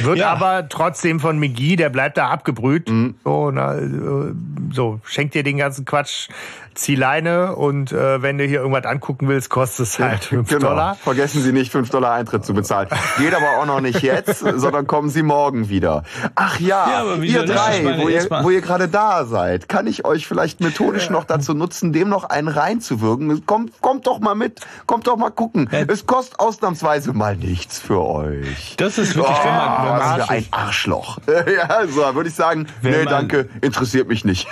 Wird 0.00 0.18
Ja. 0.18 0.32
aber 0.32 0.68
trotzdem 0.68 1.20
von 1.20 1.38
McGee, 1.38 1.76
der 1.76 1.88
bleibt 1.90 2.16
da 2.16 2.28
abgebrüht. 2.30 2.88
Mhm. 2.88 3.14
So, 3.24 3.50
na, 3.50 3.74
äh, 3.76 4.32
so, 4.72 5.00
schenkt 5.04 5.34
dir 5.34 5.42
den 5.42 5.56
ganzen 5.58 5.84
Quatsch, 5.84 6.28
zieh 6.76 6.94
Leine 6.94 7.56
und 7.56 7.92
äh, 7.92 8.22
wenn 8.22 8.38
du 8.38 8.44
hier 8.44 8.60
irgendwas 8.60 8.84
angucken 8.84 9.28
willst, 9.28 9.50
kostet 9.50 9.86
es 9.86 9.98
halt 9.98 10.24
5 10.24 10.48
genau. 10.48 10.68
Dollar. 10.68 10.94
Vergessen 10.96 11.42
Sie 11.42 11.52
nicht, 11.52 11.72
5 11.72 11.90
Dollar 11.90 12.12
Eintritt 12.12 12.44
zu 12.44 12.54
bezahlen. 12.54 12.88
Geht 13.18 13.34
aber 13.34 13.58
auch 13.60 13.66
noch 13.66 13.80
nicht 13.80 14.02
jetzt, 14.02 14.38
sondern 14.56 14.86
kommen 14.86 15.08
Sie 15.10 15.22
morgen 15.22 15.68
wieder. 15.68 16.04
Ach 16.34 16.60
ja, 16.60 17.04
Ja, 17.04 17.14
ihr 17.16 17.44
drei, 17.44 17.82
meine, 17.82 18.02
wo, 18.02 18.08
ihr, 18.08 18.26
wo 18.42 18.50
ihr 18.50 18.60
gerade 18.60 18.88
da 18.88 19.24
seid, 19.24 19.68
kann 19.68 19.86
ich 19.86 20.04
euch 20.04 20.26
vielleicht 20.26 20.60
methodisch 20.60 21.10
noch 21.10 21.24
dazu 21.24 21.54
nutzen, 21.54 21.92
dem 21.92 22.08
noch 22.08 22.24
einen 22.24 22.48
reinzuwirken. 22.48 23.44
Kommt, 23.46 23.80
kommt 23.80 24.06
doch 24.06 24.20
mal 24.20 24.34
mit, 24.34 24.60
kommt 24.86 25.06
doch 25.06 25.16
mal 25.16 25.30
gucken. 25.30 25.68
Es 25.88 26.06
kostet 26.06 26.38
ausnahmsweise 26.38 27.12
mal 27.12 27.36
nichts 27.36 27.78
für 27.78 28.00
euch. 28.04 28.74
Das 28.76 28.98
ist 28.98 29.16
wirklich, 29.16 29.38
wenn 29.44 29.54
man, 29.54 29.84
wenn 29.84 29.92
Oh, 29.92 29.98
man 29.98 30.20
für 30.20 30.30
ein 30.30 30.46
Arschloch. 30.50 31.18
ja, 31.26 31.86
so 31.86 32.14
würde 32.14 32.28
ich 32.28 32.34
sagen, 32.34 32.66
Wenn 32.82 32.92
nee, 32.92 33.04
danke, 33.04 33.48
interessiert 33.62 34.08
mich 34.08 34.24
nicht. 34.24 34.46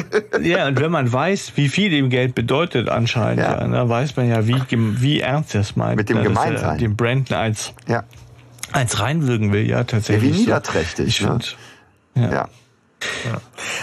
Ja, 0.42 0.66
und 0.68 0.80
wenn 0.80 0.90
man 0.90 1.12
weiß, 1.12 1.52
wie 1.56 1.68
viel 1.68 1.92
ihm 1.92 2.10
Geld 2.10 2.34
bedeutet 2.34 2.88
anscheinend, 2.88 3.40
Ja. 3.40 3.60
ja. 3.60 3.66
dann 3.66 3.88
weiß 3.88 4.16
man 4.16 4.28
ja, 4.28 4.46
wie, 4.46 4.60
wie 4.70 5.20
ernst 5.20 5.54
er 5.54 5.62
es 5.62 5.76
meint. 5.76 5.96
Mit 5.96 6.08
dem 6.08 6.18
ne, 6.18 6.22
Gemeinsein. 6.24 6.78
Dem 6.78 6.96
Brandon 6.96 7.36
als, 7.36 7.72
Ja, 7.86 8.04
als 8.72 9.00
reinwirken 9.00 9.52
will, 9.52 9.66
ja, 9.68 9.84
tatsächlich. 9.84 10.30
wie 10.32 10.36
so. 10.36 10.40
niederträchtig, 10.42 11.06
Ich 11.08 11.20
ne? 11.22 11.38
finde. 12.14 12.30
ja. 12.34 12.48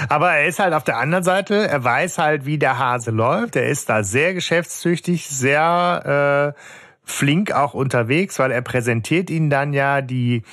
Aber 0.10 0.32
er 0.32 0.48
ist 0.48 0.60
halt 0.60 0.74
auf 0.74 0.84
der 0.84 0.98
anderen 0.98 1.24
Seite, 1.24 1.68
er 1.68 1.84
weiß 1.84 2.18
halt, 2.18 2.46
wie 2.46 2.58
der 2.58 2.80
Hase 2.80 3.12
läuft. 3.12 3.56
Er 3.56 3.68
ist 3.68 3.90
da 3.90 4.04
sehr 4.04 4.34
geschäftstüchtig, 4.34 5.28
sehr 5.30 6.54
äh, 6.56 6.60
flink 7.06 7.52
auch 7.52 7.74
unterwegs, 7.74 8.40
weil 8.40 8.52
er 8.52 8.62
präsentiert 8.62 9.30
ihnen 9.30 9.50
dann 9.50 9.74
ja 9.74 10.02
die 10.02 10.44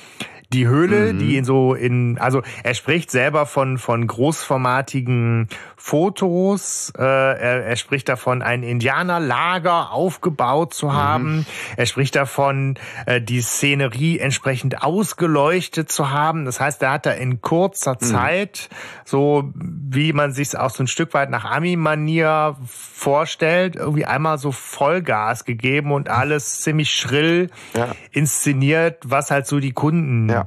die 0.53 0.67
Höhle, 0.67 1.13
die 1.13 1.37
ihn 1.37 1.45
so 1.45 1.73
in, 1.73 2.17
also 2.19 2.41
er 2.63 2.73
spricht 2.73 3.09
selber 3.11 3.45
von 3.45 3.77
von 3.77 4.05
großformatigen 4.05 5.47
Fotos. 5.77 6.91
Äh, 6.97 7.01
er, 7.03 7.65
er 7.65 7.75
spricht 7.75 8.09
davon, 8.09 8.41
ein 8.41 8.63
Indianerlager 8.63 9.91
aufgebaut 9.91 10.73
zu 10.73 10.93
haben. 10.93 11.45
Er 11.77 11.85
spricht 11.85 12.15
davon, 12.15 12.75
äh, 13.05 13.21
die 13.21 13.41
Szenerie 13.41 14.19
entsprechend 14.19 14.83
ausgeleuchtet 14.83 15.91
zu 15.91 16.11
haben. 16.11 16.45
Das 16.45 16.59
heißt, 16.59 16.81
er 16.83 16.91
hat 16.91 17.05
da 17.05 17.11
in 17.11 17.41
kurzer 17.41 17.97
Zeit, 17.99 18.69
so 19.05 19.51
wie 19.55 20.13
man 20.13 20.33
sich 20.33 20.57
auch 20.57 20.69
so 20.69 20.83
ein 20.83 20.87
Stück 20.87 21.13
weit 21.13 21.29
nach 21.29 21.45
Ami-Manier 21.45 22.55
vorstellt, 22.67 23.75
irgendwie 23.75 24.05
einmal 24.05 24.37
so 24.37 24.51
Vollgas 24.51 25.45
gegeben 25.45 25.91
und 25.91 26.09
alles 26.09 26.61
ziemlich 26.61 26.91
schrill 26.93 27.49
Ja. 27.73 27.95
inszeniert, 28.11 28.97
was 29.05 29.31
halt 29.31 29.47
so 29.47 29.59
die 29.59 29.71
Kunden 29.71 30.29
Ja. 30.29 30.40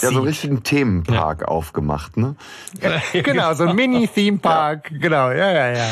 Ja, 0.00 0.10
so 0.10 0.18
einen 0.18 0.26
richtigen 0.26 0.62
Themenpark 0.62 1.48
aufgemacht, 1.48 2.16
ne? 2.16 2.36
Genau, 3.12 3.54
so 3.54 3.64
ein 3.64 3.74
Mini-Theme-Park. 3.74 4.92
Genau, 5.00 5.30
ja, 5.30 5.50
ja, 5.50 5.72
ja. 5.72 5.88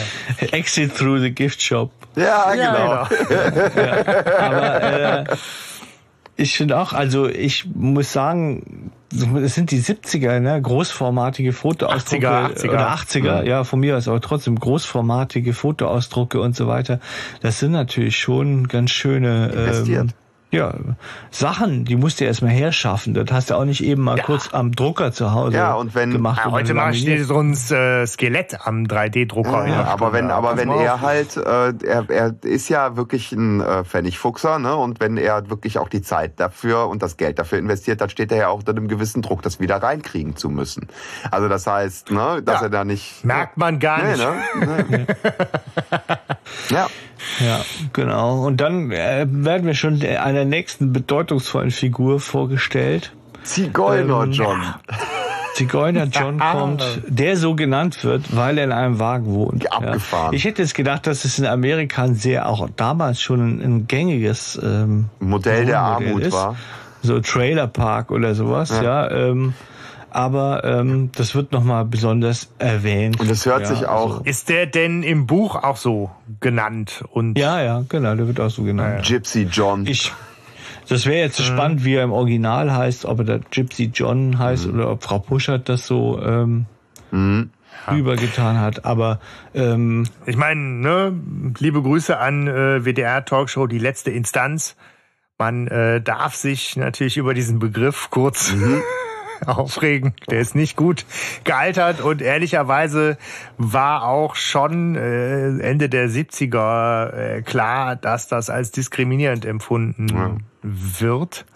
Exit 0.52 0.96
through 0.96 1.18
the 1.20 1.32
gift 1.32 1.60
shop. 1.60 1.90
Ja, 2.14 2.54
Ja, 2.54 3.06
genau. 3.08 3.26
Aber 4.38 4.82
äh, 5.30 5.36
ich 6.36 6.56
finde 6.56 6.78
auch, 6.78 6.92
also 6.92 7.28
ich 7.28 7.66
muss 7.74 8.12
sagen, 8.12 8.92
es 9.10 9.54
sind 9.54 9.70
die 9.70 9.80
70er, 9.80 10.38
ne? 10.38 10.60
großformatige 10.60 11.52
Fotoausdrucke 11.52 12.28
80er, 12.28 12.54
80er. 12.54 12.68
oder 12.68 12.94
80er, 12.94 13.42
ja, 13.44 13.64
von 13.64 13.80
mir 13.80 13.96
aus, 13.96 14.06
aber 14.06 14.20
trotzdem 14.20 14.58
großformatige 14.58 15.54
Fotoausdrucke 15.54 16.40
und 16.40 16.54
so 16.54 16.66
weiter. 16.66 17.00
Das 17.40 17.58
sind 17.58 17.72
natürlich 17.72 18.18
schon 18.18 18.68
ganz 18.68 18.90
schöne 18.90 19.48
Investiert. 19.48 20.10
ähm, 20.10 20.25
ja, 20.52 20.72
Sachen, 21.30 21.84
die 21.84 21.96
musst 21.96 22.20
du 22.20 22.24
erstmal 22.24 22.52
herschaffen. 22.52 23.14
Das 23.14 23.26
hast 23.32 23.50
du 23.50 23.54
auch 23.56 23.64
nicht 23.64 23.82
eben 23.82 24.02
mal 24.02 24.20
kurz 24.22 24.54
am 24.54 24.72
Drucker 24.72 25.12
zu 25.12 25.32
Hause 25.32 25.56
Ja, 25.56 25.74
und 25.74 25.94
wenn- 25.94 26.12
gemacht. 26.12 26.40
Ja, 26.44 26.50
heute 26.52 26.72
mache 26.72 26.92
ich 26.92 27.04
dir 27.04 27.24
so 27.24 27.38
ein 27.40 27.52
äh, 27.52 28.06
Skelett 28.06 28.56
am 28.66 28.84
3D-Drucker. 28.84 29.66
Ja, 29.66 29.84
aber 29.84 30.12
wenn, 30.12 30.30
aber 30.30 30.56
wenn 30.56 30.70
er 30.70 31.00
halt, 31.00 31.36
äh, 31.36 31.72
er, 31.84 32.08
er 32.08 32.34
ist 32.42 32.68
ja 32.68 32.96
wirklich 32.96 33.32
ein 33.32 33.60
äh, 33.60 33.84
Pfennigfuchser, 33.84 34.58
ne? 34.58 34.76
Und 34.76 35.00
wenn 35.00 35.16
er 35.16 35.50
wirklich 35.50 35.78
auch 35.78 35.88
die 35.88 36.00
Zeit 36.02 36.38
dafür 36.40 36.88
und 36.88 37.02
das 37.02 37.16
Geld 37.16 37.38
dafür 37.38 37.58
investiert, 37.58 38.00
dann 38.00 38.08
steht 38.08 38.30
er 38.30 38.38
ja 38.38 38.48
auch 38.48 38.58
unter 38.60 38.70
einem 38.72 38.88
gewissen 38.88 39.22
Druck, 39.22 39.42
das 39.42 39.58
wieder 39.60 39.82
reinkriegen 39.82 40.36
zu 40.36 40.48
müssen. 40.48 40.86
Also 41.30 41.48
das 41.48 41.66
heißt, 41.66 42.12
ne, 42.12 42.40
dass 42.42 42.60
Ja. 42.60 42.66
er 42.66 42.70
da 42.70 42.84
nicht. 42.84 43.24
Merkt 43.24 43.56
man 43.58 43.78
gar 43.80 44.02
Nee, 44.02 44.12
nicht. 44.12 44.18
ne? 44.18 44.84
Nee. 44.88 45.06
ja. 46.70 46.86
Ja, 47.40 47.60
genau. 47.92 48.44
Und 48.46 48.58
dann 48.60 48.90
äh, 48.92 49.26
werden 49.28 49.66
wir 49.66 49.74
schon 49.74 50.00
einer 50.02 50.44
nächsten 50.48 50.92
bedeutungsvollen 50.92 51.70
Figur 51.70 52.20
vorgestellt. 52.20 53.12
Zigeuner 53.42 54.24
Ähm, 54.24 54.32
John. 54.32 54.62
Zigeuner 55.54 56.04
John 56.04 56.38
kommt, 56.52 56.84
der 57.06 57.36
so 57.36 57.54
genannt 57.54 58.04
wird, 58.04 58.36
weil 58.36 58.58
er 58.58 58.64
in 58.64 58.72
einem 58.72 58.98
Wagen 58.98 59.26
wohnt. 59.32 59.64
Ja, 59.64 59.70
abgefahren. 59.70 60.34
Ich 60.34 60.44
hätte 60.44 60.60
jetzt 60.62 60.74
gedacht, 60.74 61.06
dass 61.06 61.24
es 61.24 61.38
in 61.38 61.46
Amerika 61.46 62.02
ein 62.02 62.14
sehr, 62.14 62.48
auch 62.48 62.68
damals 62.76 63.22
schon 63.22 63.40
ein, 63.40 63.60
ein 63.62 63.86
gängiges 63.86 64.60
ähm, 64.62 65.06
Modell 65.18 65.64
der 65.64 65.80
Armut 65.80 66.22
ist. 66.22 66.32
war. 66.32 66.56
So 67.02 67.20
Trailer 67.20 67.68
Park 67.68 68.10
oder 68.10 68.34
sowas, 68.34 68.70
ja. 68.70 69.10
ähm, 69.10 69.54
aber 70.10 70.64
ähm, 70.64 71.10
das 71.14 71.34
wird 71.34 71.52
nochmal 71.52 71.84
besonders 71.84 72.50
erwähnt. 72.58 73.20
Und 73.20 73.30
es 73.30 73.46
hört 73.46 73.62
ja, 73.62 73.66
sich 73.66 73.86
auch 73.86 74.18
Also, 74.18 74.24
Ist 74.24 74.48
der 74.48 74.66
denn 74.66 75.02
im 75.02 75.26
Buch 75.26 75.56
auch 75.56 75.76
so 75.76 76.10
genannt? 76.40 77.04
Und 77.12 77.38
ja, 77.38 77.62
ja, 77.62 77.84
genau, 77.88 78.14
der 78.14 78.26
wird 78.26 78.40
auch 78.40 78.50
so 78.50 78.62
genannt. 78.62 79.04
Gypsy 79.06 79.42
John. 79.50 79.86
Ich, 79.86 80.12
das 80.88 81.06
wäre 81.06 81.18
jetzt 81.18 81.42
spannend, 81.42 81.84
wie 81.84 81.94
er 81.94 82.04
im 82.04 82.12
Original 82.12 82.72
heißt, 82.72 83.04
ob 83.04 83.20
er 83.20 83.24
da 83.24 83.38
Gypsy 83.38 83.90
John 83.92 84.38
heißt 84.38 84.66
oder 84.66 84.90
ob 84.90 85.02
Frau 85.02 85.18
Puschert 85.18 85.68
das 85.68 85.86
so 85.86 86.20
ähm, 86.22 86.66
rübergetan 87.90 88.60
hat. 88.60 88.84
Aber 88.84 89.20
ähm, 89.54 90.06
ich 90.26 90.36
meine, 90.36 90.60
ne, 90.60 91.20
liebe 91.58 91.82
Grüße 91.82 92.18
an 92.18 92.46
äh, 92.46 92.84
WDR 92.84 93.24
Talkshow, 93.24 93.66
die 93.66 93.78
letzte 93.78 94.10
Instanz. 94.10 94.76
Man 95.38 95.66
äh, 95.68 96.00
darf 96.00 96.34
sich 96.34 96.76
natürlich 96.76 97.18
über 97.18 97.34
diesen 97.34 97.58
Begriff 97.58 98.08
kurz 98.10 98.54
aufregen. 99.46 100.14
Der 100.30 100.40
ist 100.40 100.54
nicht 100.54 100.76
gut 100.76 101.04
gealtert 101.44 102.00
und 102.00 102.22
ehrlicherweise 102.22 103.18
war 103.58 104.04
auch 104.04 104.34
schon 104.34 104.96
äh, 104.96 105.58
Ende 105.58 105.88
der 105.88 106.08
70er 106.08 107.12
äh, 107.12 107.42
klar, 107.42 107.96
dass 107.96 108.28
das 108.28 108.50
als 108.50 108.70
diskriminierend 108.70 109.44
empfunden 109.44 110.44
wird. 110.62 111.46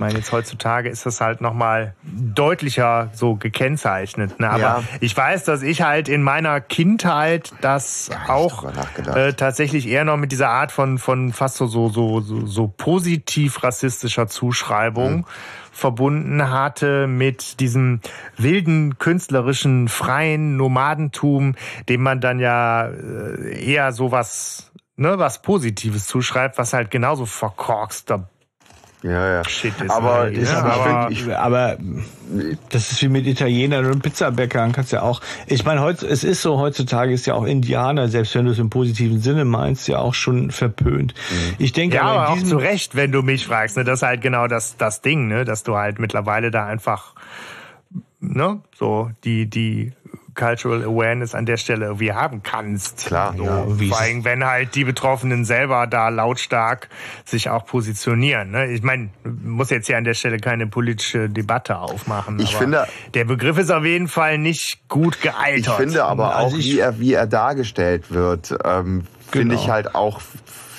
Ich 0.00 0.02
meine, 0.02 0.16
jetzt 0.20 0.32
heutzutage 0.32 0.88
ist 0.88 1.04
das 1.04 1.20
halt 1.20 1.42
nochmal 1.42 1.92
deutlicher 2.02 3.10
so 3.12 3.34
gekennzeichnet. 3.34 4.40
Ne? 4.40 4.48
Aber 4.48 4.62
ja. 4.62 4.82
ich 5.00 5.14
weiß, 5.14 5.44
dass 5.44 5.60
ich 5.60 5.82
halt 5.82 6.08
in 6.08 6.22
meiner 6.22 6.62
Kindheit 6.62 7.52
das 7.60 8.08
auch 8.26 8.64
äh, 9.14 9.34
tatsächlich 9.34 9.86
eher 9.86 10.06
noch 10.06 10.16
mit 10.16 10.32
dieser 10.32 10.48
Art 10.48 10.72
von, 10.72 10.96
von 10.96 11.34
fast 11.34 11.58
so, 11.58 11.66
so, 11.66 11.90
so, 11.90 12.22
so 12.22 12.66
positiv 12.66 13.62
rassistischer 13.62 14.26
Zuschreibung 14.26 15.16
mhm 15.16 15.24
verbunden 15.72 16.50
hatte 16.50 17.06
mit 17.06 17.60
diesem 17.60 18.00
wilden, 18.36 18.98
künstlerischen, 18.98 19.88
freien 19.88 20.56
Nomadentum, 20.56 21.54
dem 21.88 22.02
man 22.02 22.20
dann 22.20 22.38
ja 22.38 22.88
äh, 22.88 23.64
eher 23.64 23.92
sowas, 23.92 24.72
ne, 24.96 25.18
was 25.18 25.42
Positives 25.42 26.06
zuschreibt, 26.06 26.58
was 26.58 26.72
halt 26.72 26.90
genauso 26.90 27.24
verkorkster 27.24 28.28
ja, 29.02 29.34
ja. 29.34 29.44
Shit 29.48 29.72
ist 29.80 29.90
aber, 29.90 30.30
ich, 30.30 30.48
ja, 30.48 30.62
aber, 30.62 31.10
ich, 31.10 31.34
aber 31.34 31.78
das 32.68 32.92
ist 32.92 33.02
wie 33.02 33.08
mit 33.08 33.26
Italienern 33.26 33.86
und 33.86 34.02
Pizzabäckern 34.02 34.72
kannst 34.72 34.92
ja 34.92 35.02
auch. 35.02 35.20
Ich 35.46 35.64
meine, 35.64 35.80
heute 35.80 36.06
es 36.06 36.22
ist 36.22 36.42
so 36.42 36.58
heutzutage 36.58 37.12
ist 37.12 37.26
ja 37.26 37.34
auch 37.34 37.44
Indianer, 37.44 38.08
selbst 38.08 38.34
wenn 38.34 38.44
du 38.44 38.52
es 38.52 38.58
im 38.58 38.68
positiven 38.68 39.20
Sinne 39.20 39.44
meinst, 39.44 39.88
ja 39.88 39.98
auch 39.98 40.14
schon 40.14 40.50
verpönt. 40.50 41.14
Mhm. 41.14 41.54
Ich 41.58 41.72
denke, 41.72 41.96
ja, 41.96 42.02
aber, 42.02 42.20
aber 42.20 42.28
auch 42.30 42.42
zu 42.42 42.58
Recht, 42.58 42.94
wenn 42.94 43.10
du 43.10 43.22
mich 43.22 43.46
fragst. 43.46 43.76
Ne, 43.76 43.84
das 43.84 44.00
ist 44.00 44.06
halt 44.06 44.20
genau 44.20 44.46
das 44.46 44.76
das 44.76 45.00
Ding, 45.00 45.28
ne, 45.28 45.44
dass 45.44 45.62
du 45.62 45.76
halt 45.76 45.98
mittlerweile 45.98 46.50
da 46.50 46.66
einfach 46.66 47.14
ne, 48.20 48.60
so 48.76 49.10
die 49.24 49.48
die 49.48 49.92
Cultural 50.40 50.82
Awareness 50.82 51.34
an 51.34 51.44
der 51.44 51.58
Stelle 51.58 51.84
irgendwie 51.84 52.12
haben 52.12 52.42
kannst. 52.42 53.06
Klar. 53.06 53.34
So, 53.36 53.44
ja, 53.44 53.66
vor 53.88 54.00
allem, 54.00 54.24
wenn 54.24 54.44
halt 54.44 54.74
die 54.74 54.84
Betroffenen 54.84 55.44
selber 55.44 55.86
da 55.86 56.08
lautstark 56.08 56.88
sich 57.26 57.50
auch 57.50 57.66
positionieren. 57.66 58.50
Ne? 58.50 58.72
Ich 58.72 58.82
meine, 58.82 59.10
muss 59.24 59.68
jetzt 59.68 59.86
hier 59.86 59.98
an 59.98 60.04
der 60.04 60.14
Stelle 60.14 60.38
keine 60.38 60.66
politische 60.66 61.28
Debatte 61.28 61.78
aufmachen. 61.78 62.38
Ich 62.40 62.56
finde, 62.56 62.86
der 63.12 63.24
Begriff 63.26 63.58
ist 63.58 63.70
auf 63.70 63.84
jeden 63.84 64.08
Fall 64.08 64.38
nicht 64.38 64.88
gut 64.88 65.20
gealtert. 65.20 65.58
Ich 65.58 65.70
finde 65.72 66.04
aber 66.04 66.34
also 66.34 66.56
auch, 66.56 66.58
wie 66.58 66.78
er, 66.78 66.98
wie 66.98 67.12
er 67.12 67.26
dargestellt 67.26 68.10
wird, 68.10 68.56
ähm, 68.64 69.06
finde 69.30 69.54
genau. 69.54 69.60
ich 69.62 69.68
halt 69.68 69.94
auch 69.94 70.20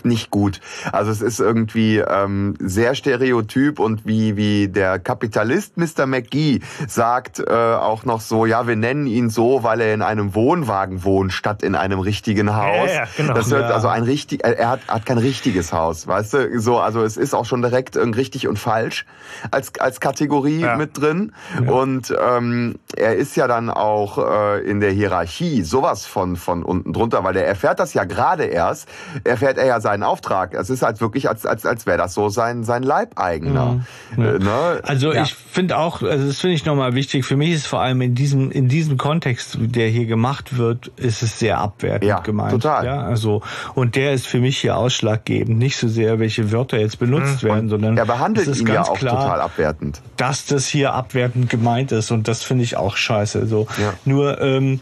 nicht 0.06 0.32
gut. 0.32 0.60
Also 0.91 1.12
es 1.12 1.22
ist 1.22 1.39
irgendwie 1.39 1.97
ähm, 1.97 2.56
sehr 2.60 2.95
stereotyp 2.95 3.80
und 3.80 4.06
wie, 4.06 4.38
wie 4.38 4.68
der 4.68 4.99
Kapitalist 4.99 5.78
Mr. 5.78 6.06
McGee 6.06 6.60
sagt 6.88 7.39
äh, 7.39 7.52
auch 7.52 8.06
noch 8.06 8.22
so, 8.22 8.45
ja, 8.45 8.68
wir 8.68 8.76
nennen 8.76 9.08
ihn 9.08 9.30
so, 9.30 9.64
weil 9.64 9.82
er 9.82 9.93
in 9.93 10.02
einem 10.02 10.36
Wohnwagen 10.36 11.04
wohnt, 11.04 11.34
statt 11.34 11.64
in 11.64 11.76
einem 11.76 11.99
richtigen 11.99 12.56
Haus. 12.56 12.89
Ja, 12.89 12.93
ja, 12.93 13.08
genau. 13.18 13.34
Das 13.34 13.49
wird 13.49 13.70
ja. 13.70 13.76
also 13.76 13.88
ein 13.88 14.04
richtig, 14.04 14.43
er 14.43 14.70
hat, 14.70 14.88
hat 14.88 15.06
kein 15.06 15.18
richtiges 15.18 15.74
Haus, 15.74 16.08
weißt 16.08 16.34
du? 16.34 16.60
So, 16.60 16.80
also 16.80 17.04
es 17.04 17.18
ist 17.18 17.34
auch 17.34 17.45
schon 17.45 17.62
direkt 17.62 17.97
richtig 17.97 18.47
und 18.47 18.58
falsch 18.58 19.06
als, 19.52 19.78
als 19.80 19.99
Kategorie 19.99 20.62
ja. 20.62 20.76
mit 20.76 20.99
drin. 20.99 21.34
Und 21.68 22.14
ähm, 22.20 22.76
er 22.95 23.16
ist 23.16 23.36
ja 23.36 23.47
dann 23.47 23.70
auch 23.70 24.18
äh, 24.18 24.60
in 24.62 24.80
der 24.80 24.91
Hierarchie 24.91 25.64
sowas 25.64 26.06
von, 26.06 26.36
von 26.36 26.64
unten 26.64 26.93
drunter, 26.93 27.24
weil 27.24 27.36
er 27.36 27.45
erfährt 27.45 27.80
das 27.80 27.93
ja 27.93 28.04
gerade 28.04 28.45
erst, 28.45 28.88
erfährt 29.24 29.58
er 29.58 29.66
ja 29.66 29.82
sein 29.82 29.91
seinen 29.92 30.04
Auftrag. 30.04 30.54
Es 30.54 30.70
ist 30.70 30.84
halt 30.84 31.02
wirklich, 31.02 31.28
als, 31.28 31.46
als, 31.46 31.66
als 31.66 31.86
wäre 31.86 31.98
das 31.98 32.14
so 32.14 32.30
sein, 32.30 32.64
sein 32.64 32.84
Leibeigener. 32.84 33.84
Mhm. 34.16 34.24
Äh, 34.24 34.39
ne? 34.39 34.82
Also 34.84 35.12
ja. 35.12 35.24
ich 35.24 35.34
finde 35.34 35.78
auch, 35.78 36.02
also 36.02 36.28
das 36.28 36.39
finde 36.39 36.56
ich 36.56 36.66
nochmal 36.66 36.96
wichtig, 36.96 37.26
für 37.26 37.36
mich 37.36 37.52
ist 37.52 37.68
vor 37.68 37.82
allem 37.82 38.02
in 38.02 38.16
diesem, 38.16 38.52
in 38.52 38.70
diesem 38.70 38.98
Kontext, 38.98 39.58
der 39.60 39.89
hier 39.89 40.06
gemacht 40.06 40.58
wird, 40.58 40.88
ist 40.96 41.24
es 41.24 41.39
sehr 41.39 41.58
abwertend 41.58 42.08
ja, 42.08 42.20
gemeint. 42.20 42.52
Total. 42.52 42.86
Ja, 42.86 43.02
also, 43.02 43.42
und 43.76 43.96
der 43.96 44.14
ist 44.14 44.28
für 44.28 44.39
mich 44.39 44.60
hier 44.60 44.78
ausschlaggebend. 44.78 45.58
Nicht 45.58 45.78
so 45.78 45.89
sehr, 45.89 46.20
welche 46.20 46.52
Wörter 46.52 46.80
jetzt 46.80 47.00
benutzt 47.00 47.44
mhm. 47.44 47.48
werden, 47.48 47.70
sondern 47.70 47.98
er 47.98 48.06
behandelt 48.06 48.56
ihn 48.56 48.68
ja 48.68 48.84
auch 48.84 48.98
klar, 48.98 49.24
total 49.24 49.42
abwertend. 49.42 50.02
Dass 50.16 50.46
das 50.46 50.68
hier 50.68 50.94
abwertend 50.94 51.50
gemeint 51.50 51.92
ist 51.92 52.12
und 52.12 52.30
das 52.30 52.44
finde 52.44 52.64
ich 52.64 52.78
auch 52.78 52.96
scheiße. 52.96 53.46
So. 53.46 53.68
Ja. 53.78 53.94
Nur, 54.06 54.39
ähm, 54.39 54.80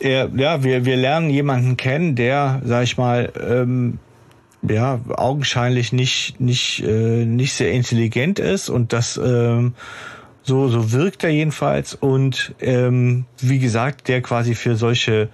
er, 0.00 0.30
ja, 0.34 0.62
wir, 0.62 0.84
wir 0.84 0.96
lernen 0.96 1.30
jemanden 1.30 1.76
kennen, 1.76 2.14
der, 2.14 2.60
sag 2.64 2.84
ich 2.84 2.98
mal, 2.98 3.32
ähm, 3.38 3.98
ja, 4.62 5.00
augenscheinlich 5.16 5.92
nicht, 5.92 6.40
nicht, 6.40 6.82
äh, 6.84 7.24
nicht 7.24 7.54
sehr 7.54 7.72
intelligent 7.72 8.38
ist 8.38 8.68
und 8.68 8.92
das 8.92 9.16
ähm, 9.22 9.74
so, 10.42 10.68
so 10.68 10.92
wirkt 10.92 11.24
er 11.24 11.30
jedenfalls 11.30 11.94
und 11.94 12.54
ähm, 12.60 13.24
wie 13.40 13.58
gesagt, 13.58 14.08
der 14.08 14.22
quasi 14.22 14.54
für 14.54 14.76
solche 14.76 15.28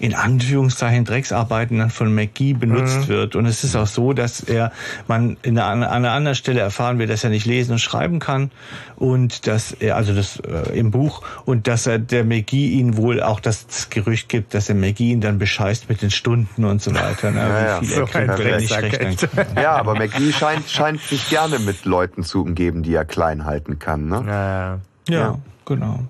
in 0.00 0.14
Anführungszeichen 0.14 1.04
Drecksarbeiten 1.04 1.78
dann 1.78 1.90
von 1.90 2.14
McGee 2.14 2.54
benutzt 2.54 3.02
mhm. 3.02 3.08
wird. 3.08 3.36
Und 3.36 3.44
es 3.44 3.64
ist 3.64 3.76
auch 3.76 3.86
so, 3.86 4.14
dass 4.14 4.40
er 4.40 4.72
man 5.06 5.36
in 5.42 5.58
einer, 5.58 5.90
an 5.90 6.04
einer 6.04 6.12
anderen 6.12 6.34
Stelle 6.34 6.60
erfahren 6.60 6.98
will, 6.98 7.06
dass 7.06 7.22
er 7.22 7.28
nicht 7.28 7.44
lesen 7.44 7.72
und 7.72 7.78
schreiben 7.78 8.18
kann 8.18 8.50
und 8.96 9.46
dass 9.46 9.72
er, 9.72 9.96
also 9.96 10.14
das 10.14 10.40
äh, 10.40 10.78
im 10.78 10.90
Buch, 10.90 11.22
und 11.44 11.66
dass 11.66 11.86
er 11.86 11.98
der 11.98 12.24
McGee 12.24 12.68
ihn 12.68 12.96
wohl 12.96 13.22
auch 13.22 13.40
das 13.40 13.90
Gerücht 13.90 14.30
gibt, 14.30 14.54
dass 14.54 14.70
er 14.70 14.74
McGee 14.74 15.12
ihn 15.12 15.20
dann 15.20 15.38
bescheißt 15.38 15.90
mit 15.90 16.00
den 16.00 16.10
Stunden 16.10 16.64
und 16.64 16.80
so 16.80 16.94
weiter. 16.94 17.30
Ne? 17.30 17.40
Ja, 17.50 17.66
ja. 17.66 17.82
Wie 17.82 17.86
viel 17.86 17.96
so 17.96 18.18
er 18.18 18.38
wenn 18.38 18.46
er 18.46 18.58
nicht 18.58 18.72
rechnen 18.72 19.16
Ja, 19.56 19.76
aber 19.76 19.94
McGee 19.94 20.32
scheint, 20.32 20.68
scheint 20.68 21.00
sich 21.00 21.28
gerne 21.28 21.58
mit 21.58 21.84
Leuten 21.84 22.22
zu 22.22 22.42
umgeben, 22.42 22.82
die 22.82 22.94
er 22.94 23.04
klein 23.04 23.44
halten 23.44 23.78
kann. 23.78 24.08
Ne? 24.08 24.24
Ja, 24.26 25.14
ja. 25.14 25.20
ja 25.20 25.38
genau. 25.64 26.00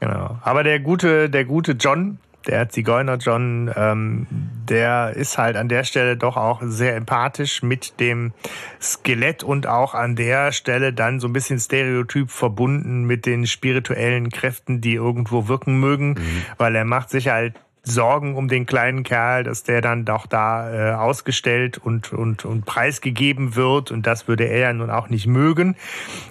Genau. 0.00 0.36
Aber 0.42 0.64
der 0.64 0.80
gute, 0.80 1.30
der 1.30 1.44
gute 1.44 1.72
John, 1.72 2.18
der 2.46 2.68
Zigeuner 2.68 3.16
John, 3.16 3.70
ähm, 3.74 4.26
der 4.68 5.14
ist 5.16 5.38
halt 5.38 5.56
an 5.56 5.68
der 5.68 5.84
Stelle 5.84 6.16
doch 6.16 6.36
auch 6.36 6.60
sehr 6.64 6.96
empathisch 6.96 7.62
mit 7.62 8.00
dem 8.00 8.32
Skelett 8.80 9.42
und 9.42 9.66
auch 9.66 9.94
an 9.94 10.16
der 10.16 10.52
Stelle 10.52 10.92
dann 10.92 11.20
so 11.20 11.28
ein 11.28 11.32
bisschen 11.32 11.58
stereotyp 11.58 12.30
verbunden 12.30 13.04
mit 13.04 13.26
den 13.26 13.46
spirituellen 13.46 14.30
Kräften, 14.30 14.80
die 14.80 14.94
irgendwo 14.94 15.48
wirken 15.48 15.78
mögen, 15.78 16.10
mhm. 16.10 16.42
weil 16.58 16.74
er 16.74 16.84
macht 16.84 17.10
sich 17.10 17.28
halt 17.28 17.54
Sorgen 17.84 18.36
um 18.36 18.48
den 18.48 18.64
kleinen 18.64 19.02
Kerl, 19.02 19.42
dass 19.42 19.64
der 19.64 19.80
dann 19.80 20.04
doch 20.04 20.26
da 20.26 20.92
äh, 20.92 20.94
ausgestellt 20.94 21.78
und, 21.78 22.12
und, 22.12 22.44
und 22.44 22.64
preisgegeben 22.64 23.56
wird. 23.56 23.90
Und 23.90 24.06
das 24.06 24.28
würde 24.28 24.44
er 24.44 24.58
ja 24.58 24.72
nun 24.72 24.90
auch 24.90 25.08
nicht 25.08 25.26
mögen. 25.26 25.76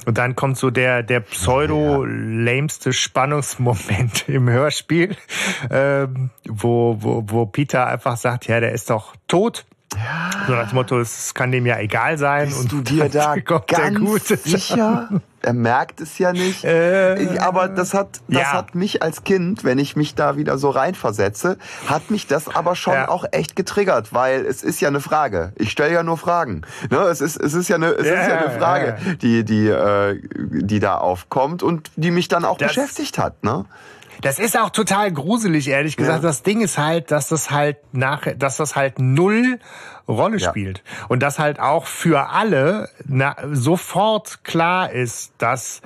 Und 0.06 0.18
dann 0.18 0.36
kommt 0.36 0.58
so 0.58 0.72
der, 0.72 1.04
der 1.04 1.20
pseudo-lämste 1.20 2.94
Spannungsmoment 2.94 4.26
im 4.30 4.50
Hörspiel, 4.50 5.18
äh, 5.70 6.08
wo, 6.48 6.98
wo, 7.00 7.24
wo 7.28 7.46
Peter 7.46 7.88
einfach 7.88 8.16
sagt, 8.16 8.48
ja, 8.48 8.60
der 8.60 8.72
ist 8.72 8.90
doch 8.90 9.16
tot. 9.28 9.66
Ja. 9.96 10.32
So 10.48 10.56
dem 10.56 10.74
Motto, 10.74 11.00
es 11.00 11.34
kann 11.34 11.52
dem 11.52 11.66
ja 11.66 11.78
egal 11.80 12.18
sein. 12.18 12.48
Bist 12.48 12.62
und 12.62 12.72
du 12.72 12.82
dir 12.82 13.10
da 13.10 13.36
ganz 13.68 14.28
sicher? 14.44 15.22
Er 15.44 15.54
merkt 15.54 16.02
es 16.02 16.20
ja 16.20 16.34
nicht. 16.34 16.64
Äh, 16.64 17.40
aber 17.40 17.68
das 17.68 17.94
hat, 17.96 18.22
das 18.28 18.42
ja. 18.42 18.54
hat 18.54 18.76
mich 18.76 19.02
als 19.02 19.24
Kind, 19.24 19.64
wenn 19.64 19.80
ich 19.80 19.96
mich 19.96 20.14
da 20.14 20.38
wieder 20.38 20.58
so 20.60 20.70
reinversetze, 20.70 21.58
hat 21.88 22.12
mich 22.12 22.28
das 22.28 22.48
aber 22.48 22.76
schon 22.76 22.94
ja. 22.94 23.10
auch 23.10 23.26
echt 23.32 23.56
getriggert, 23.56 24.14
weil 24.14 24.46
es 24.46 24.62
ist 24.62 24.80
ja 24.82 24.88
eine 24.88 25.02
Frage. 25.02 25.52
Ich 25.56 25.72
stelle 25.72 25.94
ja 25.94 26.04
nur 26.04 26.18
Fragen. 26.18 26.62
Ne? 26.92 26.98
Es 26.98 27.22
ist, 27.22 27.38
es 27.38 27.56
ist 27.56 27.70
ja 27.70 27.78
eine, 27.78 27.88
es 27.88 28.08
ja, 28.08 28.14
ist 28.22 28.28
ja 28.30 28.38
eine 28.38 28.52
Frage, 28.52 28.98
die, 29.22 29.44
die, 29.44 29.68
äh, 29.68 30.22
die 30.36 30.80
da 30.80 30.98
aufkommt 30.98 31.64
und 31.64 31.90
die 31.96 32.12
mich 32.12 32.28
dann 32.28 32.46
auch 32.46 32.60
das, 32.60 32.68
beschäftigt 32.70 33.18
hat. 33.18 33.44
Ne? 33.44 33.66
Das 34.22 34.40
ist 34.40 34.58
auch 34.58 34.70
total 34.70 35.12
gruselig, 35.12 35.68
ehrlich 35.68 35.98
gesagt. 35.98 36.24
Ja. 36.24 36.30
Das 36.30 36.44
Ding 36.44 36.62
ist 36.62 36.78
halt, 36.78 37.12
dass 37.12 37.30
das 37.30 37.52
halt 37.52 37.78
nach, 37.92 38.28
dass 38.38 38.58
das 38.58 38.76
halt 38.76 39.00
null 39.00 39.60
Rolle 40.08 40.38
ja. 40.38 40.50
spielt. 40.50 40.84
Und 41.08 41.24
dass 41.24 41.40
halt 41.40 41.60
auch 41.60 41.86
für 41.86 42.30
alle 42.30 42.90
na, 43.06 43.36
sofort 43.52 44.44
klar 44.44 44.92
ist, 44.92 45.34
dass 45.38 45.82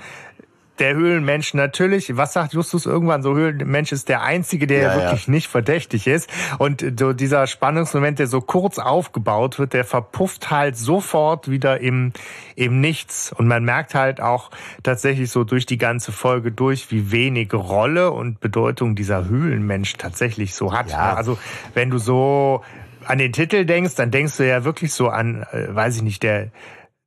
der 0.79 0.95
Höhlenmensch 0.95 1.53
natürlich, 1.53 2.17
was 2.17 2.33
sagt 2.33 2.53
Justus 2.53 2.85
irgendwann, 2.85 3.23
so 3.23 3.35
Höhlenmensch 3.35 3.91
ist 3.91 4.09
der 4.09 4.23
Einzige, 4.23 4.67
der 4.67 4.81
ja, 4.81 4.95
wirklich 4.95 5.27
ja. 5.27 5.31
nicht 5.31 5.47
verdächtig 5.47 6.07
ist. 6.07 6.29
Und 6.57 6.85
so 6.99 7.13
dieser 7.13 7.47
Spannungsmoment, 7.47 8.19
der 8.19 8.27
so 8.27 8.41
kurz 8.41 8.79
aufgebaut 8.79 9.57
wird, 9.59 9.73
der 9.73 9.85
verpufft 9.85 10.51
halt 10.51 10.77
sofort 10.77 11.49
wieder 11.49 11.79
im, 11.79 12.11
im 12.55 12.81
Nichts. 12.81 13.31
Und 13.31 13.47
man 13.47 13.63
merkt 13.63 13.95
halt 13.95 14.19
auch 14.21 14.51
tatsächlich 14.83 15.31
so 15.31 15.43
durch 15.43 15.65
die 15.65 15.77
ganze 15.77 16.11
Folge 16.11 16.51
durch, 16.51 16.91
wie 16.91 17.11
wenig 17.11 17.53
Rolle 17.53 18.11
und 18.11 18.39
Bedeutung 18.39 18.95
dieser 18.95 19.27
Höhlenmensch 19.27 19.93
tatsächlich 19.93 20.55
so 20.55 20.73
hat. 20.73 20.91
Ja. 20.91 21.13
Also 21.13 21.37
wenn 21.73 21.89
du 21.89 21.97
so 21.97 22.63
an 23.05 23.17
den 23.17 23.31
Titel 23.31 23.65
denkst, 23.65 23.95
dann 23.95 24.11
denkst 24.11 24.37
du 24.37 24.47
ja 24.47 24.63
wirklich 24.65 24.93
so 24.93 25.09
an, 25.09 25.45
äh, 25.51 25.73
weiß 25.73 25.97
ich 25.97 26.01
nicht, 26.01 26.23
der 26.23 26.49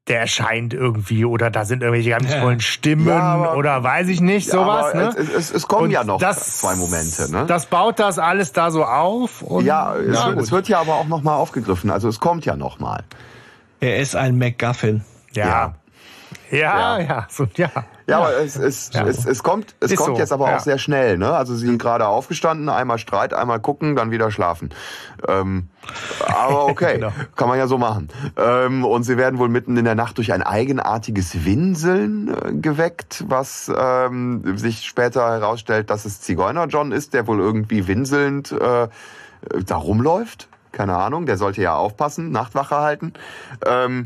der 0.09 0.21
erscheint 0.21 0.75
irgendwie 0.75 1.25
oder 1.25 1.51
da 1.51 1.65
sind 1.65 1.83
irgendwelche 1.83 2.11
geheimnisvollen 2.11 2.61
Stimmen 2.61 3.09
ja, 3.09 3.21
aber, 3.21 3.57
oder 3.57 3.83
weiß 3.83 4.09
ich 4.09 4.21
nicht, 4.21 4.51
sowas. 4.51 4.93
Ja, 4.95 5.01
ne? 5.01 5.15
es, 5.17 5.29
es, 5.29 5.51
es 5.51 5.69
kommen 5.69 5.85
und 5.85 5.91
ja 5.91 6.05
noch 6.05 6.19
das, 6.19 6.59
zwei 6.59 6.75
Momente. 6.75 7.31
Ne? 7.31 7.45
Das 7.47 7.67
baut 7.67 7.99
das 7.99 8.19
alles 8.19 8.53
da 8.53 8.71
so 8.71 8.85
auf. 8.85 9.43
Und, 9.43 9.65
ja, 9.65 9.95
es, 9.97 10.15
ja 10.15 10.29
wird, 10.29 10.39
es 10.41 10.53
wird 10.53 10.69
ja 10.69 10.81
aber 10.81 10.95
auch 10.95 11.07
nochmal 11.07 11.37
aufgegriffen. 11.37 11.91
Also 11.91 12.09
es 12.09 12.21
kommt 12.21 12.45
ja 12.45 12.57
nochmal. 12.57 13.05
Er 13.81 13.99
ist 13.99 14.17
ein 14.17 14.39
MacGuffin. 14.39 15.05
Ja. 15.33 15.75
Ja. 16.51 16.99
Ja, 16.99 17.01
ja, 17.01 17.27
so, 17.31 17.47
ja. 17.57 17.71
Ja, 18.07 18.19
aber 18.21 18.39
es, 18.39 18.57
es, 18.57 18.91
Ja. 18.95 19.07
es, 19.07 19.27
es 19.27 19.43
kommt, 19.43 19.75
es 19.81 19.91
Ist 19.93 19.99
kommt 19.99 20.17
so, 20.17 20.21
jetzt 20.21 20.33
aber 20.33 20.55
auch 20.57 20.61
sehr 20.61 20.79
schnell. 20.79 21.19
Ne? 21.19 21.31
Also 21.31 21.55
sie 21.55 21.67
sind 21.67 21.77
gerade 21.79 22.07
aufgestanden, 22.09 22.71
einmal 22.71 22.99
Streit, 22.99 23.35
einmal 23.35 23.61
gucken, 23.61 23.97
dann 23.97 24.11
wieder 24.11 24.31
schlafen. 24.31 24.71
Ähm, 25.29 25.69
aber 26.27 26.65
okay, 26.69 26.95
Genau. 26.95 27.13
kann 27.37 27.49
man 27.49 27.59
ja 27.59 27.67
so 27.67 27.77
machen. 27.77 28.09
Ähm, 28.39 28.87
und 28.87 29.03
sie 29.03 29.19
werden 29.19 29.39
wohl 29.39 29.51
mitten 29.51 29.77
in 29.77 29.85
der 29.85 29.95
Nacht 29.95 30.17
durch 30.17 30.33
ein 30.33 30.43
eigenartiges 30.43 31.45
Winseln 31.45 32.29
äh, 32.35 32.53
geweckt, 32.55 33.25
was 33.29 33.71
ähm, 33.79 34.57
sich 34.57 34.87
später 34.87 35.29
herausstellt, 35.29 35.91
dass 35.91 36.07
es 36.07 36.23
Zigeuner 36.23 36.67
John 36.67 36.93
ist, 36.93 37.13
der 37.13 37.27
wohl 37.27 37.41
irgendwie 37.41 37.87
winselnd 37.89 38.53
äh, 38.53 38.89
da 39.67 39.77
rumläuft. 39.77 40.49
Keine 40.73 40.97
Ahnung, 40.97 41.27
der 41.27 41.37
sollte 41.37 41.61
ja 41.61 41.75
aufpassen, 41.75 42.31
Nachtwache 42.31 42.77
halten. 42.77 43.13
Ähm, 43.67 44.05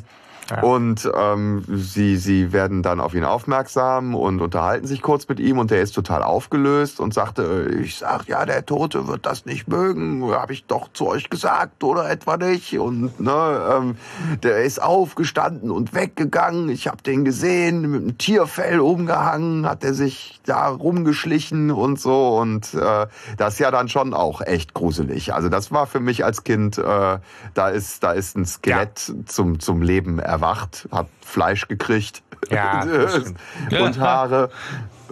Und 0.60 1.10
ähm, 1.16 1.64
sie, 1.68 2.16
sie 2.16 2.52
werden 2.52 2.82
dann 2.82 3.00
auf 3.00 3.14
ihn 3.14 3.24
aufmerksam 3.24 4.14
und 4.14 4.40
unterhalten 4.40 4.86
sich 4.86 5.02
kurz 5.02 5.28
mit 5.28 5.40
ihm 5.40 5.58
und 5.58 5.70
der 5.70 5.82
ist 5.82 5.92
total 5.92 6.22
aufgelöst 6.22 7.00
und 7.00 7.14
sagte, 7.14 7.68
äh, 7.70 7.82
ich 7.82 7.96
sag 7.96 8.28
ja, 8.28 8.44
der 8.44 8.66
Tote 8.66 9.08
wird 9.08 9.26
das 9.26 9.46
nicht 9.46 9.68
mögen, 9.68 10.30
habe 10.32 10.52
ich 10.52 10.66
doch 10.66 10.92
zu 10.92 11.06
euch 11.08 11.30
gesagt 11.30 11.84
oder 11.84 12.10
etwa 12.10 12.36
nicht. 12.36 12.78
Und 12.78 13.20
ne, 13.20 13.62
ähm, 13.72 13.96
der 14.42 14.62
ist 14.62 14.82
aufgestanden 14.82 15.70
und 15.70 15.94
weggegangen. 15.94 16.68
Ich 16.68 16.88
habe 16.88 17.02
den 17.02 17.24
gesehen, 17.24 17.82
mit 17.82 18.02
einem 18.02 18.18
Tierfell 18.18 18.80
umgehangen, 18.80 19.66
hat 19.66 19.84
er 19.84 19.94
sich 19.94 20.40
da 20.44 20.68
rumgeschlichen 20.68 21.70
und 21.70 22.00
so. 22.00 22.36
Und 22.38 22.74
äh, 22.74 23.06
das 23.36 23.54
ist 23.54 23.58
ja 23.60 23.70
dann 23.70 23.88
schon 23.88 24.14
auch 24.14 24.40
echt 24.40 24.74
gruselig. 24.74 25.32
Also 25.34 25.48
das 25.48 25.72
war 25.72 25.86
für 25.86 26.00
mich 26.00 26.24
als 26.24 26.44
Kind, 26.44 26.78
äh, 26.78 27.18
da 27.54 27.68
ist, 27.68 28.02
da 28.02 28.12
ist 28.12 28.36
ein 28.36 28.46
Skelett 28.46 29.12
zum, 29.26 29.60
zum 29.60 29.82
Leben 29.82 30.18
erwacht, 30.18 30.41
hat 30.42 31.08
Fleisch 31.20 31.68
gekriegt 31.68 32.22
Ja, 32.50 32.84
und 33.80 33.98
Haare 33.98 34.50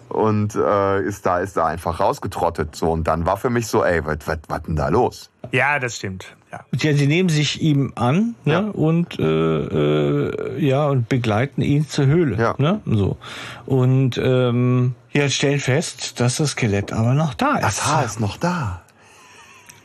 und 0.09 0.55
äh, 0.57 1.03
ist 1.03 1.24
da 1.24 1.39
ist 1.39 1.57
da 1.57 1.66
einfach 1.66 2.01
rausgetrottet 2.01 2.74
so 2.74 2.91
und 2.91 3.05
dann 3.05 3.26
war 3.26 3.37
für 3.37 3.51
mich 3.51 3.68
so 3.68 3.85
ey 3.85 4.05
was 4.05 4.18
was 4.26 4.39
was 4.49 4.62
denn 4.62 4.76
da 4.76 4.89
los 4.89 5.31
Ja, 5.53 5.78
das 5.78 5.97
stimmt. 5.97 6.35
Ja. 6.53 6.64
Ja, 6.76 6.97
sie 6.97 7.07
nehmen 7.07 7.28
sich 7.28 7.62
ihm 7.62 7.93
an 7.95 8.35
ne? 8.45 8.53
Ja. 8.53 8.61
und 8.61 9.18
äh, 9.20 9.22
äh, 9.24 10.59
ja 10.59 10.89
und 10.89 11.09
begleiten 11.09 11.62
ihn 11.62 11.87
zur 11.89 12.07
Höhle. 12.07 12.37
Ja. 12.37 12.55
Ne? 12.59 12.81
So. 12.87 13.18
Und 13.66 14.18
ähm, 14.18 14.97
ja, 15.12 15.28
stellen 15.28 15.61
fest, 15.61 16.18
dass 16.18 16.39
das 16.39 16.51
Skelett 16.51 16.93
aber 16.93 17.14
noch 17.14 17.35
da 17.35 17.55
ist. 17.55 17.62
das 17.64 17.87
Haar 17.87 18.05
ist 18.05 18.18
noch 18.18 18.37
da 18.37 18.83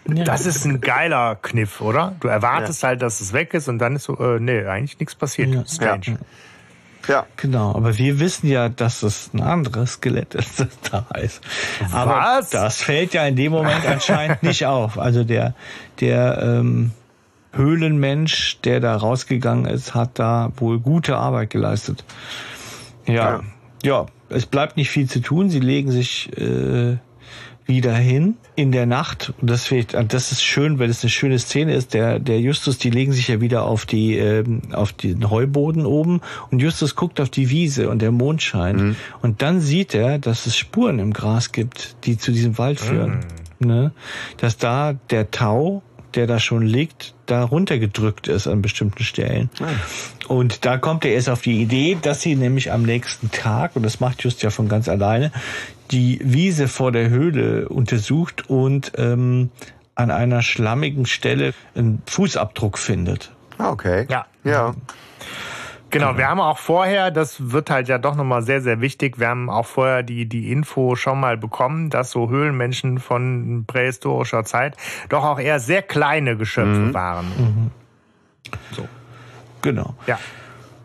Ja. 0.08 0.24
Das 0.24 0.46
ist 0.46 0.66
ein 0.66 0.82
geiler 0.82 1.36
Kniff, 1.42 1.82
oder? 1.82 2.16
Du 2.20 2.28
erwartest 2.28 2.84
halt, 2.84 3.02
dass 3.02 3.22
es 3.22 3.34
weg 3.34 3.54
ist 3.54 3.68
und 3.68 3.80
dann 3.80 3.96
ist 3.96 4.04
so, 4.04 4.18
äh, 4.20 4.40
nee, 4.40 4.64
eigentlich 4.66 5.00
nichts 5.00 5.16
passiert. 5.16 5.50
Ja. 5.50 5.66
Strange. 5.66 6.20
ja 7.08 7.26
Genau, 7.38 7.74
aber 7.74 7.98
wir 7.98 8.20
wissen 8.20 8.48
ja, 8.48 8.70
dass 8.70 9.02
es 9.02 9.32
ein 9.34 9.42
anderes 9.42 9.94
Skelett 9.94 10.36
ist, 10.36 10.60
das 10.60 10.80
da 10.92 11.08
ist. 11.20 11.42
Aber 11.92 12.38
Was? 12.38 12.52
das 12.52 12.82
fällt 12.84 13.14
ja 13.14 13.26
in 13.26 13.36
dem 13.36 13.52
Moment 13.52 13.86
anscheinend 13.86 14.44
nicht 14.44 14.66
auf. 14.68 15.00
Also 15.00 15.24
der, 15.24 15.56
der 16.00 16.40
ähm, 16.42 16.92
Höhlenmensch, 17.54 18.60
der 18.64 18.80
da 18.82 18.96
rausgegangen 18.96 19.66
ist, 19.66 19.96
hat 19.96 20.20
da 20.20 20.52
wohl 20.58 20.80
gute 20.80 21.18
Arbeit 21.18 21.50
geleistet. 21.50 22.04
Ja, 23.08 23.42
ja, 23.84 24.08
es 24.30 24.46
bleibt 24.46 24.78
nicht 24.78 24.90
viel 24.90 25.10
zu 25.10 25.20
tun. 25.20 25.50
Sie 25.50 25.60
legen 25.60 25.92
sich 25.92 26.36
äh, 26.38 26.98
wieder 27.66 27.96
hin 27.96 28.36
in 28.56 28.72
der 28.72 28.86
Nacht. 28.86 29.34
Und 29.42 29.50
das, 29.50 29.66
fehlt, 29.66 29.96
das 30.08 30.32
ist 30.32 30.44
schön, 30.44 30.80
weil 30.80 30.90
es 30.90 31.04
eine 31.04 31.10
schöne 31.10 31.40
Szene 31.40 31.74
ist. 31.74 31.94
Der, 31.94 32.20
der 32.20 32.40
Justus, 32.40 32.78
die 32.78 32.90
legen 32.90 33.12
sich 33.12 33.28
ja 33.28 33.42
wieder 33.42 33.64
auf 33.64 33.86
die, 33.86 34.18
ähm, 34.18 34.62
auf 34.72 34.94
den 34.94 35.30
Heuboden 35.30 35.86
oben 35.86 36.22
und 36.52 36.62
Justus 36.62 36.96
guckt 36.96 37.20
auf 37.20 37.30
die 37.30 37.50
Wiese 37.50 37.90
und 37.90 38.02
der 38.02 38.12
Mond 38.12 38.42
scheint. 38.42 38.96
Und 39.22 39.42
dann 39.42 39.62
sieht 39.62 39.94
er, 39.96 40.20
dass 40.20 40.46
es 40.46 40.58
Spuren 40.58 41.00
im 41.00 41.14
Gras 41.14 41.52
gibt, 41.52 41.96
die 42.06 42.18
zu 42.18 42.32
diesem 42.32 42.58
Wald 42.58 42.80
führen. 42.80 43.22
Ne? 43.60 43.92
Dass 44.38 44.58
da 44.58 44.94
der 45.10 45.32
Tau, 45.32 45.82
der 46.14 46.28
da 46.28 46.40
schon 46.40 46.66
liegt, 46.66 47.14
da 47.26 47.44
runtergedrückt 47.44 48.28
ist 48.28 48.48
an 48.48 48.62
bestimmten 48.62 49.04
Stellen. 49.04 49.50
Und 50.28 50.66
da 50.66 50.78
kommt 50.78 51.06
er 51.06 51.12
erst 51.14 51.30
auf 51.30 51.42
die 51.42 51.62
Idee, 51.62 51.98
dass 52.02 52.22
sie 52.22 52.36
nämlich 52.36 52.72
am 52.72 52.84
nächsten 52.84 53.32
Tag, 53.32 53.76
und 53.76 53.84
das 53.84 54.00
macht 54.00 54.24
Just 54.24 54.42
ja 54.44 54.50
von 54.50 54.68
ganz 54.68 54.88
alleine, 54.88 55.32
die 55.92 56.20
Wiese 56.24 56.68
vor 56.68 56.92
der 56.92 57.10
Höhle 57.10 57.70
untersucht 57.70 58.50
und 58.50 58.94
ähm, 58.98 59.50
an 59.96 60.12
einer 60.12 60.42
schlammigen 60.42 61.06
Stelle 61.06 61.54
einen 61.76 62.02
Fußabdruck 62.06 62.78
findet. 62.78 63.32
Ah, 63.58 63.70
okay 63.70 64.06
Ja. 64.10 64.26
ja 64.44 64.74
Genau, 65.92 66.18
wir 66.18 66.28
haben 66.28 66.42
auch 66.42 66.58
vorher, 66.58 67.10
das 67.10 67.52
wird 67.54 67.70
halt 67.70 67.88
ja 67.88 67.98
doch 67.98 68.16
nochmal 68.16 68.42
sehr, 68.42 68.60
sehr 68.60 68.82
wichtig, 68.82 69.18
wir 69.18 69.30
haben 69.30 69.50
auch 69.50 69.66
vorher 69.66 70.04
die, 70.04 70.26
die 70.26 70.52
Info 70.52 70.98
schon 70.98 71.22
mal 71.22 71.38
bekommen, 71.38 71.90
dass 71.90 72.12
so 72.12 72.30
Höhlenmenschen 72.30 73.00
von 73.00 73.64
prähistorischer 73.66 74.44
Zeit 74.44 74.76
doch 75.08 75.24
auch 75.24 75.40
eher 75.40 75.62
sehr 75.62 75.82
kleine 75.82 76.36
Geschöpfe 76.36 76.94
waren. 76.94 77.72
Genau. 79.62 79.96
Ja. 80.06 80.20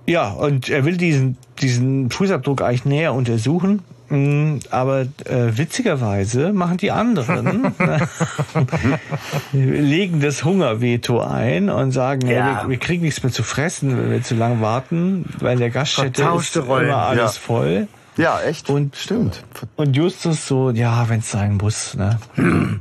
Ja, 0.06 0.30
und 0.30 0.68
er 0.68 0.84
will 0.84 0.96
diesen, 0.96 1.36
diesen 1.60 2.10
Fußabdruck 2.10 2.62
eigentlich 2.62 2.84
näher 2.84 3.12
untersuchen. 3.12 3.82
Mm, 4.10 4.58
Aber 4.70 5.02
äh, 5.24 5.56
witzigerweise 5.56 6.52
machen 6.52 6.76
die 6.78 6.90
anderen, 6.90 7.72
legen 9.52 10.20
das 10.20 10.44
Hungerveto 10.44 11.20
ein 11.20 11.70
und 11.70 11.92
sagen, 11.92 12.26
ja. 12.26 12.32
Ja. 12.34 12.62
wir, 12.64 12.70
wir 12.70 12.76
kriegen 12.78 13.02
nichts 13.04 13.22
mehr 13.22 13.32
zu 13.32 13.42
fressen, 13.42 13.96
wenn 13.96 14.10
wir 14.10 14.22
zu 14.22 14.34
lang 14.34 14.60
warten, 14.60 15.26
weil 15.38 15.54
in 15.54 15.58
der 15.60 15.70
Gaststätte 15.70 16.22
ist 16.38 16.56
Rollen. 16.56 16.86
immer 16.88 16.96
alles 17.06 17.36
Ja. 17.36 17.40
voll. 17.40 17.88
ja 18.16 18.40
echt 18.42 18.68
Und- 18.68 18.96
stimmt 18.96 19.44
Und 19.76 19.94
Justus 19.96 20.46
so, 20.46 20.70
ja, 20.70 21.08
wenn 21.08 21.20
es 21.20 21.30
sein 21.30 21.56
muss. 21.56 21.94
Ne? 21.94 22.18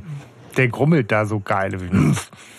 Der 0.60 0.68
grummelt 0.68 1.10
da 1.10 1.24
so 1.24 1.40
geil. 1.40 1.78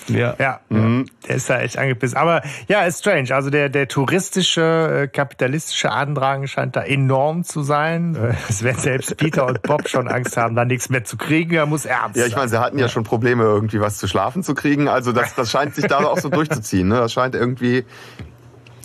Ja. 0.07 0.35
Ja, 0.39 0.59
der 0.69 1.35
ist 1.35 1.47
da 1.47 1.59
echt 1.61 1.77
angepisst. 1.77 2.17
Aber 2.17 2.41
ja, 2.67 2.81
ist 2.81 2.99
strange. 3.01 3.33
Also 3.35 3.51
der, 3.51 3.69
der 3.69 3.87
touristische, 3.87 5.03
äh, 5.03 5.07
kapitalistische 5.07 5.91
Andrang 5.91 6.47
scheint 6.47 6.75
da 6.75 6.81
enorm 6.81 7.43
zu 7.43 7.61
sein. 7.61 8.17
Es 8.49 8.63
werden 8.63 8.79
selbst 8.79 9.15
Peter 9.15 9.45
und 9.45 9.61
Bob 9.61 9.87
schon 9.87 10.07
Angst 10.07 10.35
haben, 10.37 10.55
da 10.55 10.65
nichts 10.65 10.89
mehr 10.89 11.03
zu 11.03 11.17
kriegen. 11.17 11.53
Er 11.53 11.67
muss 11.67 11.85
ernst 11.85 12.17
ja 12.17 12.25
ich 12.25 12.35
meine 12.35 12.49
sie 12.49 12.59
hatten 12.59 12.79
ja 12.79 12.89
schon 12.89 13.03
Probleme 13.03 13.43
irgendwie 13.43 13.79
was 13.79 13.99
zu 13.99 14.07
schlafen 14.07 14.41
zu 14.41 14.55
kriegen 14.55 14.87
also 14.87 15.11
das 15.11 15.35
das 15.35 15.51
scheint 15.51 15.75
sich 15.75 15.85
da 15.85 15.99
auch 15.99 16.17
so 16.17 16.29
durchzuziehen 16.29 16.87
ne 16.87 16.95
das 16.95 17.13
scheint 17.13 17.35
irgendwie 17.35 17.85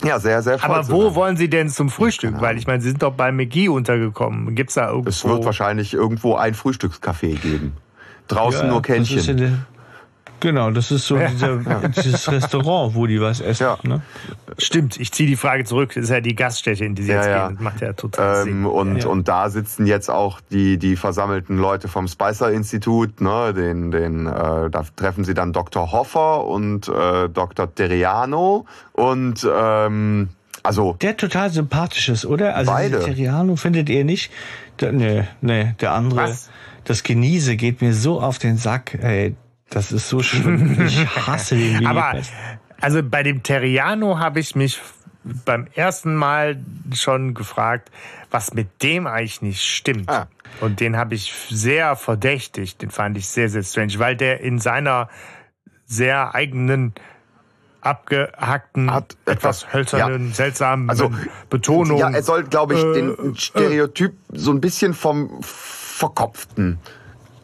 ja 0.04 0.20
sehr 0.20 0.42
sehr 0.42 0.58
voll 0.58 0.70
Aber 0.70 0.88
wo 0.90 1.04
sein. 1.06 1.14
wollen 1.14 1.36
Sie 1.38 1.48
denn 1.48 1.70
zum 1.70 1.88
Frühstück? 1.88 2.40
Weil 2.42 2.58
ich 2.58 2.66
meine, 2.66 2.82
Sie 2.82 2.90
sind 2.90 3.02
doch 3.02 3.14
bei 3.14 3.32
McGee 3.32 3.68
untergekommen. 3.68 4.54
Gibt's 4.54 4.74
da 4.74 4.90
irgendwo? 4.90 5.08
es 5.08 5.24
wird 5.24 5.44
wahrscheinlich 5.46 5.94
irgendwo 5.94 6.36
ein 6.36 6.54
Frühstückscafé 6.54 7.38
geben 7.40 7.72
draußen 8.28 8.66
Ja, 8.66 8.72
nur 8.72 8.82
das 8.82 8.98
ist 9.00 9.08
Kännchen 9.08 9.36
der- 9.36 9.52
Genau, 10.38 10.70
das 10.70 10.90
ist 10.90 11.06
so 11.06 11.16
dieser, 11.16 11.56
dieses 11.88 12.30
Restaurant, 12.30 12.94
wo 12.94 13.06
die 13.06 13.18
was 13.22 13.40
essen. 13.40 13.62
Ja. 13.62 13.78
Ne? 13.84 14.02
Stimmt, 14.58 15.00
ich 15.00 15.10
ziehe 15.10 15.26
die 15.26 15.34
Frage 15.34 15.64
zurück. 15.64 15.92
Das 15.94 16.04
ist 16.04 16.10
ja 16.10 16.20
die 16.20 16.34
Gaststätte, 16.34 16.84
in 16.84 16.94
die 16.94 17.04
Sie 17.04 17.10
Ja, 17.10 17.16
jetzt 17.16 17.26
ja. 17.28 17.46
gehen. 17.46 17.56
Das 17.56 17.64
macht 17.64 17.80
ja 17.80 17.92
total 17.94 18.44
Sinn. 18.44 18.52
Ähm, 18.52 18.66
und, 18.66 18.96
Ja. 18.98 19.08
und 19.08 19.28
da 19.28 19.48
sitzen 19.48 19.86
jetzt 19.86 20.10
auch 20.10 20.40
die, 20.52 20.76
die 20.76 20.96
versammelten 20.96 21.56
Leute 21.56 21.88
vom 21.88 22.06
Spicer-Institut. 22.06 23.22
Ne? 23.22 23.54
Den, 23.54 23.90
den, 23.90 24.26
äh, 24.26 24.68
da 24.70 24.84
treffen 24.94 25.24
sie 25.24 25.32
dann 25.32 25.54
Dr. 25.54 25.90
Hoffer 25.90 26.44
und 26.44 26.86
äh, 26.86 27.30
Dr. 27.30 27.74
Terriano. 27.74 28.66
Und 28.92 29.48
ähm, 29.50 30.28
also 30.62 30.96
Der 31.00 31.16
total 31.16 31.48
sympathisch 31.48 32.10
ist, 32.10 32.26
oder? 32.26 32.54
Also 32.56 32.72
Terriano 32.72 33.56
findet 33.56 33.88
ihr 33.88 34.04
nicht? 34.04 34.30
Der, 34.80 34.92
nee, 34.92 35.24
nee, 35.40 35.74
der 35.80 35.92
andere. 35.92 36.24
Was? 36.24 36.50
Das 36.86 37.02
Geniese 37.02 37.56
geht 37.56 37.82
mir 37.82 37.92
so 37.92 38.20
auf 38.20 38.38
den 38.38 38.56
Sack, 38.56 38.94
ey. 38.94 39.34
Das 39.68 39.90
ist 39.90 40.08
so 40.08 40.22
schlimm. 40.22 40.86
Ich 40.86 41.06
hasse 41.26 41.56
den 41.56 41.80
wie 41.80 41.86
Aber 41.86 42.12
also 42.80 43.02
bei 43.02 43.22
dem 43.24 43.42
Terriano 43.42 44.18
habe 44.18 44.38
ich 44.38 44.54
mich 44.54 44.80
beim 45.44 45.66
ersten 45.74 46.14
Mal 46.14 46.62
schon 46.94 47.34
gefragt, 47.34 47.90
was 48.30 48.54
mit 48.54 48.82
dem 48.82 49.08
eigentlich 49.08 49.42
nicht 49.42 49.62
stimmt. 49.62 50.08
Ah. 50.08 50.28
Und 50.60 50.78
den 50.78 50.96
habe 50.96 51.16
ich 51.16 51.32
sehr 51.50 51.96
verdächtigt. 51.96 52.80
Den 52.80 52.90
fand 52.90 53.18
ich 53.18 53.26
sehr, 53.26 53.48
sehr 53.48 53.64
strange, 53.64 53.98
weil 53.98 54.16
der 54.16 54.40
in 54.40 54.60
seiner 54.60 55.08
sehr 55.86 56.34
eigenen 56.34 56.94
abgehackten, 57.80 58.92
Hat 58.92 59.16
etwas 59.26 59.72
hölzernen, 59.72 60.32
seltsamen 60.32 60.90
Also, 60.90 61.10
Betonung. 61.50 61.98
ja, 61.98 62.10
er 62.10 62.22
soll, 62.22 62.44
glaube 62.44 62.74
ich, 62.74 62.82
Äh, 62.84 62.92
den 62.94 63.36
Stereotyp 63.36 64.14
so 64.32 64.50
ein 64.52 64.60
bisschen 64.60 64.94
vom 64.94 65.40
Verkopften, 65.96 66.78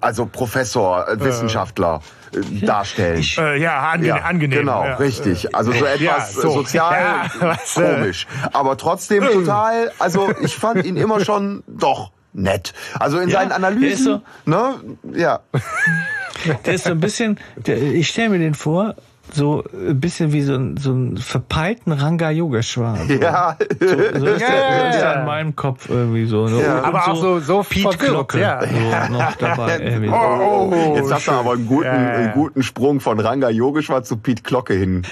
also 0.00 0.26
Professor, 0.26 1.08
äh, 1.08 1.18
Wissenschaftler, 1.20 2.02
äh, 2.34 2.66
darstellen. 2.66 3.18
Ich- 3.18 3.38
äh, 3.38 3.56
ja, 3.58 3.78
ange 3.90 4.06
Ja, 4.08 4.16
angenehm. 4.16 4.58
Genau, 4.60 4.84
ja. 4.84 4.96
richtig. 4.96 5.54
Also 5.54 5.72
so 5.72 5.84
etwas 5.86 6.00
Ja, 6.00 6.20
so. 6.42 6.50
sozial 6.50 6.92
Ja, 7.00 7.30
was, 7.40 7.76
äh, 7.78 7.94
komisch. 7.94 8.26
Aber 8.52 8.76
trotzdem 8.76 9.24
total, 9.24 9.90
also 9.98 10.30
ich 10.42 10.54
fand 10.54 10.84
ihn 10.84 10.96
immer 10.98 11.24
schon 11.24 11.62
doch 11.66 12.10
nett. 12.34 12.74
Also 12.98 13.18
in 13.20 13.30
Ja, 13.30 13.38
seinen 13.40 13.52
Analysen, 13.52 14.22
so- 14.44 14.50
ne? 14.50 14.74
Ja. 15.14 15.40
Der 16.66 16.74
ist 16.74 16.84
so 16.84 16.90
ein 16.90 16.98
bisschen, 17.00 17.38
der, 17.56 17.80
ich 17.80 18.08
stelle 18.08 18.30
mir 18.30 18.38
den 18.38 18.54
vor, 18.54 18.96
so 19.32 19.64
ein 19.72 20.00
bisschen 20.00 20.32
wie 20.32 20.42
so, 20.42 20.54
ein, 20.54 20.76
so 20.76 20.90
einen 20.90 21.16
verpeilten 21.16 21.92
Ranga 21.92 22.30
Yogeshwar. 22.30 22.96
So. 23.06 23.12
Ja. 23.14 23.56
So, 23.80 23.86
so 23.86 23.94
ist, 24.26 24.40
Ja, 24.42 24.48
der, 24.48 24.90
ist 24.90 25.00
ja. 25.00 25.12
in 25.20 25.26
meinem 25.26 25.56
Kopf 25.56 25.88
irgendwie 25.88 26.26
so. 26.26 26.46
Ne? 26.48 26.62
Ja. 26.62 26.78
Und 26.78 26.84
Aber 26.84 27.08
auch 27.08 27.16
so, 27.16 27.40
so 27.40 27.62
Piet 27.62 27.82
verwirrt, 27.82 28.10
Glocke 28.10 28.40
ja. 28.40 28.60
so 28.60 29.12
noch 29.12 29.36
dabei. 29.36 29.78
irgendwie. 29.80 30.08
Oh, 30.10 30.94
Jetzt 30.96 31.12
habt 31.12 31.28
ihr 31.28 31.32
aber 31.32 31.52
einen 31.52 31.66
guten, 31.66 31.84
ja. 31.86 31.92
einen 31.92 32.32
guten 32.32 32.62
Sprung 32.62 33.00
von 33.00 33.20
Ranga 33.20 33.48
Yogeshwar 33.48 34.02
zu 34.02 34.16
Pete 34.16 34.42
Glocke 34.42 34.74
hin. 34.74 35.02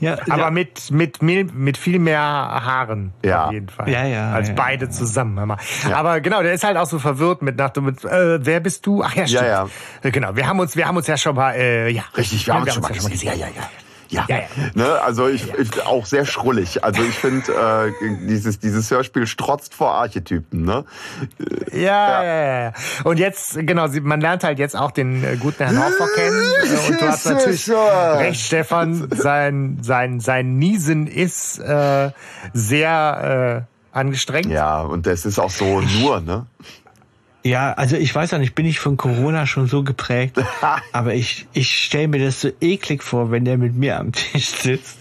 Ja, 0.00 0.16
Aber 0.28 0.38
ja, 0.42 0.50
mit, 0.50 0.90
mit, 0.90 1.22
mil- 1.22 1.50
mit 1.52 1.76
viel 1.78 1.98
mehr 1.98 2.20
Haaren. 2.20 3.12
Ja. 3.24 3.46
Auf 3.46 3.52
jeden 3.52 3.68
Fall. 3.68 3.88
Ja, 3.88 4.04
ja, 4.04 4.32
Als 4.32 4.48
ja. 4.48 4.54
beide 4.54 4.88
zusammen. 4.90 5.38
hör 5.38 5.46
mal. 5.46 5.58
Aber 5.92 6.20
genau, 6.20 6.42
der 6.42 6.52
ist 6.52 6.64
halt 6.64 6.76
auch 6.76 6.86
so 6.86 6.98
verwirrt 6.98 7.42
mit 7.42 7.56
nach 7.56 7.70
dem, 7.70 7.84
mit, 7.84 8.04
äh, 8.04 8.44
wer 8.44 8.60
bist 8.60 8.84
du? 8.86 9.02
Ach 9.02 9.14
ja, 9.14 9.26
stimmt. 9.26 9.42
Ja, 9.44 9.66
Äh, 10.02 10.10
Genau, 10.10 10.36
wir 10.36 10.46
haben 10.48 10.58
uns, 10.60 10.76
wir 10.76 10.86
haben 10.86 10.96
uns 10.96 11.06
ja 11.06 11.16
schon 11.16 11.36
mal, 11.36 11.52
äh, 11.54 11.88
ja. 11.90 12.02
Richtig, 12.16 12.46
wir 12.46 12.54
haben 12.54 12.62
uns 12.62 12.74
schon 12.74 12.82
mal 12.82 12.92
gesehen. 12.92 13.18
Ja, 13.22 13.32
ja, 13.34 13.46
ja. 13.46 13.62
Ja, 14.14 14.24
Ja, 14.28 14.36
ja. 14.38 14.44
Ne, 14.74 15.00
also 15.02 15.28
ich, 15.28 15.52
ich 15.54 15.82
auch 15.84 16.06
sehr 16.06 16.24
schrullig. 16.24 16.84
Also 16.84 17.02
ich 17.02 17.14
finde, 17.14 17.52
äh, 17.52 17.92
dieses, 18.26 18.58
dieses 18.58 18.90
Hörspiel 18.90 19.26
strotzt 19.26 19.74
vor 19.74 19.92
Archetypen. 19.94 20.64
Ne? 20.64 20.84
Ja, 21.72 22.22
ja, 22.24 22.60
ja. 22.64 22.72
Und 23.04 23.18
jetzt, 23.18 23.58
genau, 23.66 23.88
man 24.02 24.20
lernt 24.20 24.44
halt 24.44 24.58
jetzt 24.58 24.76
auch 24.76 24.90
den 24.90 25.22
äh, 25.24 25.36
guten 25.36 25.64
Herrn 25.64 25.78
Hofer 25.84 26.08
kennen. 26.14 26.42
Äh, 26.64 26.90
Und 26.92 27.00
du 27.00 27.06
hast 27.06 27.26
natürlich 27.26 27.70
recht, 27.70 28.40
Stefan. 28.40 29.08
Sein, 29.14 29.78
sein, 29.82 30.20
sein 30.20 30.56
Niesen 30.56 31.06
ist 31.06 31.58
äh, 31.58 32.10
sehr 32.52 33.66
äh, 33.92 33.96
angestrengt. 33.96 34.46
Ja, 34.46 34.80
und 34.80 35.06
das 35.06 35.24
ist 35.24 35.38
auch 35.38 35.50
so 35.50 35.80
nur, 35.80 36.20
ne? 36.20 36.46
Ja, 37.44 37.72
also 37.74 37.96
ich 37.96 38.14
weiß 38.14 38.30
ja 38.30 38.38
nicht, 38.38 38.54
bin 38.54 38.64
ich 38.66 38.80
von 38.80 38.96
Corona 38.96 39.46
schon 39.46 39.66
so 39.68 39.82
geprägt, 39.84 40.42
aber 40.92 41.14
ich, 41.14 41.46
ich 41.52 41.70
stelle 41.84 42.08
mir 42.08 42.24
das 42.24 42.40
so 42.40 42.48
eklig 42.60 43.02
vor, 43.02 43.30
wenn 43.30 43.44
der 43.44 43.58
mit 43.58 43.74
mir 43.76 44.00
am 44.00 44.12
Tisch 44.12 44.46
sitzt 44.48 44.96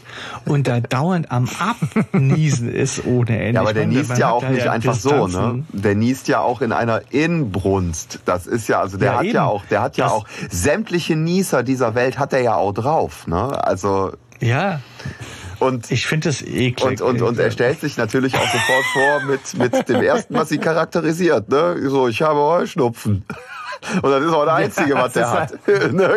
und 0.45 0.67
da 0.67 0.79
dauernd 0.81 1.31
am 1.31 1.47
Abniesen 1.57 2.69
ist 2.71 3.05
ohne 3.05 3.39
Ende. 3.39 3.53
Ja, 3.55 3.61
aber 3.61 3.73
der 3.73 3.87
meine, 3.87 3.97
niest 3.99 4.17
ja 4.17 4.29
auch 4.29 4.47
nicht 4.47 4.65
ja 4.65 4.71
einfach 4.71 4.93
so, 4.93 5.09
ne? 5.09 5.25
Distanzen. 5.25 5.67
Der 5.71 5.95
niest 5.95 6.27
ja 6.27 6.39
auch 6.41 6.61
in 6.61 6.71
einer 6.71 7.01
Inbrunst. 7.11 8.19
Das 8.25 8.45
ist 8.45 8.67
ja, 8.67 8.79
also 8.81 8.97
der 8.97 9.13
Ja, 9.13 9.17
hat 9.17 9.23
eben. 9.25 9.35
ja 9.35 9.45
auch, 9.45 9.65
der 9.65 9.81
hat 9.81 9.97
ja 9.97 10.05
Das- 10.05 10.13
auch 10.13 10.25
sämtliche 10.51 11.15
Nieser 11.15 11.63
dieser 11.63 11.95
Welt 11.95 12.19
hat 12.19 12.33
er 12.33 12.41
ja 12.41 12.55
auch 12.55 12.73
drauf, 12.73 13.25
ne? 13.25 13.63
Also 13.65 14.11
Ja, 14.39 14.81
und 15.63 15.89
ich 15.91 16.05
finde 16.07 16.29
das 16.29 16.41
eklig. 16.41 16.83
und, 16.83 17.01
und, 17.01 17.21
und 17.21 17.39
er 17.39 17.51
stellt 17.51 17.79
sich 17.81 17.97
natürlich 17.97 18.35
auch 18.35 18.47
sofort 18.51 18.85
vor 18.93 19.21
mit, 19.27 19.73
mit 19.73 19.89
dem 19.89 20.01
ersten, 20.01 20.33
was 20.35 20.49
sie 20.49 20.57
charakterisiert. 20.57 21.49
Ne? 21.49 21.77
So, 21.89 22.07
ich 22.07 22.21
habe 22.21 22.39
Heuschnupfen. 22.39 23.25
Und 24.01 24.09
das 24.11 24.23
ist 24.23 24.31
auch 24.31 24.45
das 24.45 24.55
Einzige, 24.55 24.93
was 24.95 25.11
der 25.11 25.29
hat. 25.29 25.53
Ne? 25.91 26.07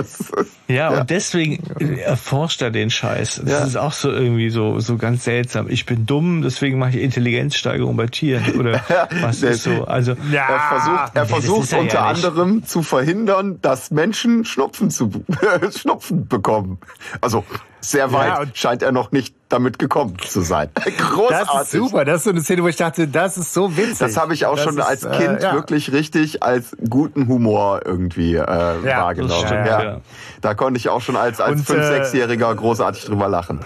es. 0.00 0.18
Ja, 0.66 0.88
und 0.88 1.10
deswegen 1.10 1.62
erforscht 1.98 2.60
er 2.60 2.70
den 2.72 2.90
Scheiß. 2.90 3.42
Das 3.44 3.50
Ja. 3.52 3.64
ist 3.64 3.76
auch 3.76 3.92
so 3.92 4.10
irgendwie 4.10 4.50
so, 4.50 4.80
so 4.80 4.96
ganz 4.96 5.22
seltsam. 5.22 5.70
Ich 5.70 5.86
bin 5.86 6.06
dumm, 6.06 6.42
deswegen 6.42 6.76
mache 6.80 6.90
ich 6.96 7.02
Intelligenzsteigerung 7.02 7.96
bei 7.96 8.08
Tieren. 8.08 8.58
Oder 8.58 8.80
was 9.20 9.40
Der- 9.40 9.50
ist 9.50 9.62
so? 9.62 9.84
Also, 9.84 10.14
Ja. 10.32 10.48
Er 10.48 10.58
versucht, 10.80 11.10
er 11.14 11.26
versucht 11.26 11.72
er 11.72 11.78
ja 11.78 11.82
unter 11.84 12.02
anderem 12.04 12.64
zu 12.66 12.82
verhindern, 12.82 13.60
dass 13.62 13.92
Menschen 13.92 14.44
Schnupfen, 14.44 14.90
zu, 14.90 15.10
Schnupfen 15.78 16.26
bekommen. 16.26 16.78
Also 17.20 17.44
sehr 17.80 18.12
weit 18.12 18.28
Ja, 18.28 18.44
scheint 18.54 18.82
er 18.82 18.92
noch 18.92 19.12
nicht 19.12 19.34
damit 19.48 19.78
gekommen 19.78 20.16
zu 20.18 20.42
sein. 20.42 20.68
Großartig. 20.74 21.48
Das 21.52 21.62
ist 21.62 21.70
super. 21.72 22.04
Das 22.04 22.16
ist 22.18 22.24
so 22.24 22.30
eine 22.30 22.40
Szene, 22.42 22.62
wo 22.62 22.68
ich 22.68 22.76
dachte, 22.76 23.08
das 23.08 23.38
ist 23.38 23.54
so 23.54 23.76
witzig. 23.76 23.98
Das 23.98 24.16
habe 24.16 24.34
ich 24.34 24.46
auch 24.46 24.56
Das 24.56 24.64
schon 24.64 24.78
ist, 24.78 24.84
als 24.84 25.04
äh, 25.04 25.10
Kind 25.10 25.42
ja. 25.42 25.54
wirklich 25.54 25.92
richtig 25.92 26.42
als 26.42 26.76
guten 26.88 27.28
Humor 27.28 27.80
irgendwie 27.84 28.34
äh, 28.36 28.46
wahrgenommen. 28.46 29.30
das 29.30 29.48
stimmt, 29.48 29.66
ja. 29.66 29.82
ja. 29.82 30.00
Da 30.40 30.54
konnte 30.54 30.78
ich 30.78 30.88
auch 30.88 31.00
schon 31.00 31.16
als, 31.16 31.40
als 31.40 31.60
Und, 31.60 31.66
fünf, 31.66 31.80
äh, 31.80 31.86
sechsjähriger 31.86 32.54
großartig 32.54 33.04
drüber 33.06 33.28
lachen. 33.28 33.60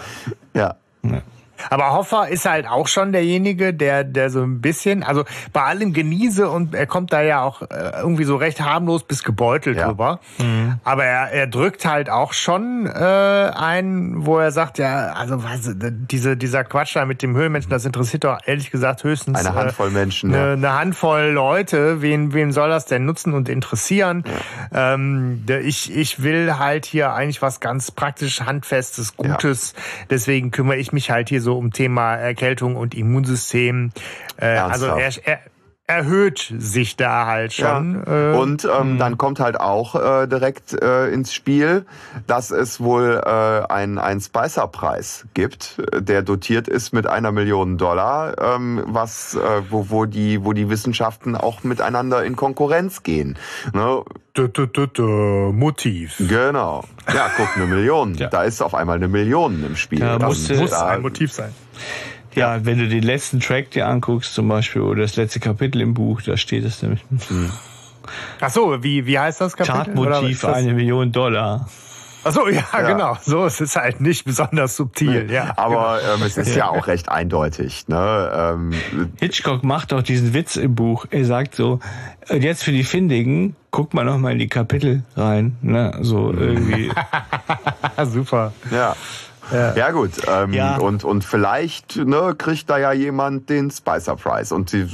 Ja. 0.54 0.76
Aber 1.70 1.92
Hoffer 1.92 2.28
ist 2.28 2.44
halt 2.48 2.66
auch 2.68 2.88
schon 2.88 3.12
derjenige, 3.12 3.74
der, 3.74 4.04
der 4.04 4.30
so 4.30 4.42
ein 4.42 4.60
bisschen, 4.60 5.02
also 5.02 5.24
bei 5.52 5.62
allem 5.62 5.92
Geniese 5.92 6.48
und 6.50 6.74
er 6.74 6.86
kommt 6.86 7.12
da 7.12 7.22
ja 7.22 7.42
auch 7.42 7.62
äh, 7.62 7.66
irgendwie 8.00 8.24
so 8.24 8.36
recht 8.36 8.60
harmlos 8.60 9.04
bis 9.04 9.22
gebeutelt 9.24 9.76
Ja. 9.76 9.86
drüber. 9.88 10.20
Aber 10.84 11.04
er, 11.04 11.30
er 11.32 11.46
drückt 11.46 11.84
halt 11.84 12.10
auch 12.10 12.32
schon 12.32 12.86
äh, 12.86 12.90
ein, 13.54 14.26
wo 14.26 14.38
er 14.38 14.52
sagt, 14.52 14.78
ja, 14.78 15.12
also 15.12 15.42
was, 15.44 15.70
diese, 15.74 16.36
dieser 16.36 16.64
Quatsch 16.64 16.94
da 16.96 17.04
mit 17.04 17.22
dem 17.22 17.36
Höhlenmenschen, 17.36 17.70
das 17.70 17.84
interessiert 17.84 18.24
doch 18.24 18.38
ehrlich 18.44 18.70
gesagt 18.70 19.04
höchstens 19.04 19.38
Eine 19.38 19.54
Handvoll 19.54 19.90
Menschen, 19.90 20.34
Eine, 20.34 20.46
ja. 20.46 20.52
eine 20.52 20.72
Handvoll 20.78 21.30
Leute. 21.32 22.02
Wen, 22.02 22.32
wen 22.32 22.52
soll 22.52 22.68
das 22.68 22.86
denn 22.86 23.04
nutzen 23.04 23.32
und 23.34 23.48
interessieren? 23.48 24.24
Ähm, 24.72 25.44
ich, 25.62 25.94
ich 25.94 26.22
will 26.22 26.58
halt 26.58 26.86
hier 26.86 27.12
eigentlich 27.12 27.42
was 27.42 27.60
ganz 27.60 27.90
praktisch 27.90 28.40
handfestes, 28.40 29.16
Gutes. 29.16 29.74
Deswegen 30.10 30.50
kümmere 30.50 30.76
ich 30.76 30.92
mich 30.92 31.10
halt 31.10 31.28
hier 31.28 31.40
so 31.42 31.51
um 31.56 31.72
Thema 31.72 32.16
Erkältung 32.16 32.76
und 32.76 32.94
Immunsystem. 32.94 33.92
Äh, 34.36 34.46
also 34.56 34.86
er, 34.86 35.10
er 35.24 35.40
erhöht 35.96 36.52
sich 36.58 36.96
da 36.96 37.26
halt 37.26 37.52
schon. 37.52 38.02
Ja. 38.06 38.32
Äh, 38.32 38.36
Und 38.36 38.64
ähm, 38.64 38.98
dann 38.98 39.18
kommt 39.18 39.40
halt 39.40 39.60
auch 39.60 39.94
äh, 39.94 40.26
direkt 40.26 40.72
äh, 40.80 41.08
ins 41.08 41.32
Spiel, 41.34 41.84
dass 42.26 42.50
es 42.50 42.80
wohl 42.80 43.20
äh, 43.24 43.28
einen 43.72 43.98
einen 43.98 44.20
Spicer-Preis 44.20 45.26
gibt, 45.34 45.80
der 45.96 46.22
dotiert 46.22 46.68
ist 46.68 46.92
mit 46.92 47.06
einer 47.06 47.32
Million 47.32 47.78
Dollar, 47.78 48.34
ähm, 48.56 48.82
was 48.86 49.34
äh, 49.34 49.38
wo 49.70 49.86
wo 49.90 50.04
die 50.06 50.44
wo 50.44 50.52
die 50.52 50.68
Wissenschaften 50.70 51.36
auch 51.36 51.62
miteinander 51.64 52.24
in 52.24 52.36
Konkurrenz 52.36 53.02
gehen. 53.02 53.36
Ne? 53.72 54.02
du, 54.34 54.48
du, 54.48 54.66
du, 54.66 54.86
du, 54.86 55.02
Motiv. 55.52 56.14
Genau. 56.18 56.84
Ja, 57.12 57.30
guck, 57.36 57.54
eine 57.56 57.66
Million. 57.66 58.14
Ja. 58.14 58.28
Da 58.28 58.44
ist 58.44 58.62
auf 58.62 58.74
einmal 58.74 58.96
eine 58.96 59.08
Million 59.08 59.62
im 59.64 59.76
Spiel. 59.76 60.00
Da 60.00 60.18
Muss 60.18 60.48
da- 60.48 60.86
ein 60.88 61.02
Motiv 61.02 61.32
sein. 61.32 61.52
Ja, 62.34 62.64
wenn 62.64 62.78
du 62.78 62.88
den 62.88 63.02
letzten 63.02 63.40
Track 63.40 63.70
dir 63.70 63.86
anguckst, 63.86 64.34
zum 64.34 64.48
Beispiel, 64.48 64.82
oder 64.82 65.02
das 65.02 65.16
letzte 65.16 65.40
Kapitel 65.40 65.80
im 65.80 65.94
Buch, 65.94 66.22
da 66.22 66.36
steht 66.36 66.64
es 66.64 66.82
nämlich. 66.82 67.04
Ach 68.40 68.50
so, 68.50 68.82
wie, 68.82 69.06
wie 69.06 69.18
heißt 69.18 69.40
das 69.40 69.56
Kapitel? 69.56 69.98
Oder 69.98 70.12
Chartmotiv 70.12 70.44
eine 70.44 70.74
Million 70.74 71.12
Dollar. 71.12 71.68
Ach 72.24 72.32
so, 72.32 72.48
ja, 72.48 72.62
genau. 72.86 73.16
So, 73.20 73.44
es 73.46 73.60
ist 73.60 73.74
halt 73.74 74.00
nicht 74.00 74.24
besonders 74.24 74.76
subtil. 74.76 75.30
Ja, 75.30 75.42
genau. 75.42 75.54
Aber 75.56 76.00
ähm, 76.02 76.22
es 76.22 76.36
ist 76.36 76.54
ja 76.54 76.68
auch 76.68 76.86
recht 76.86 77.08
eindeutig. 77.08 77.88
Ne? 77.88 78.30
Ähm, 78.32 78.72
Hitchcock 79.18 79.64
macht 79.64 79.92
auch 79.92 80.02
diesen 80.02 80.32
Witz 80.32 80.56
im 80.56 80.74
Buch. 80.74 81.06
Er 81.10 81.24
sagt 81.24 81.56
so, 81.56 81.80
und 82.28 82.44
jetzt 82.44 82.62
für 82.62 82.70
die 82.70 82.84
Findigen, 82.84 83.56
guck 83.72 83.92
mal 83.92 84.04
noch 84.04 84.18
mal 84.18 84.32
in 84.32 84.38
die 84.38 84.48
Kapitel 84.48 85.02
rein. 85.16 85.56
Ne? 85.62 85.98
So 86.00 86.32
irgendwie. 86.32 86.92
Super. 88.04 88.52
Ja. 88.70 88.94
Ja, 89.52 89.90
gut, 89.90 90.10
ähm, 90.28 90.52
Ja. 90.52 90.76
Und, 90.76 91.04
und 91.04 91.24
vielleicht 91.24 91.96
ne, 91.96 92.34
kriegt 92.36 92.68
da 92.70 92.78
ja 92.78 92.92
jemand 92.92 93.50
den 93.50 93.70
Spicer 93.70 94.16
Prize. 94.16 94.54
Und 94.54 94.72
die, 94.72 94.86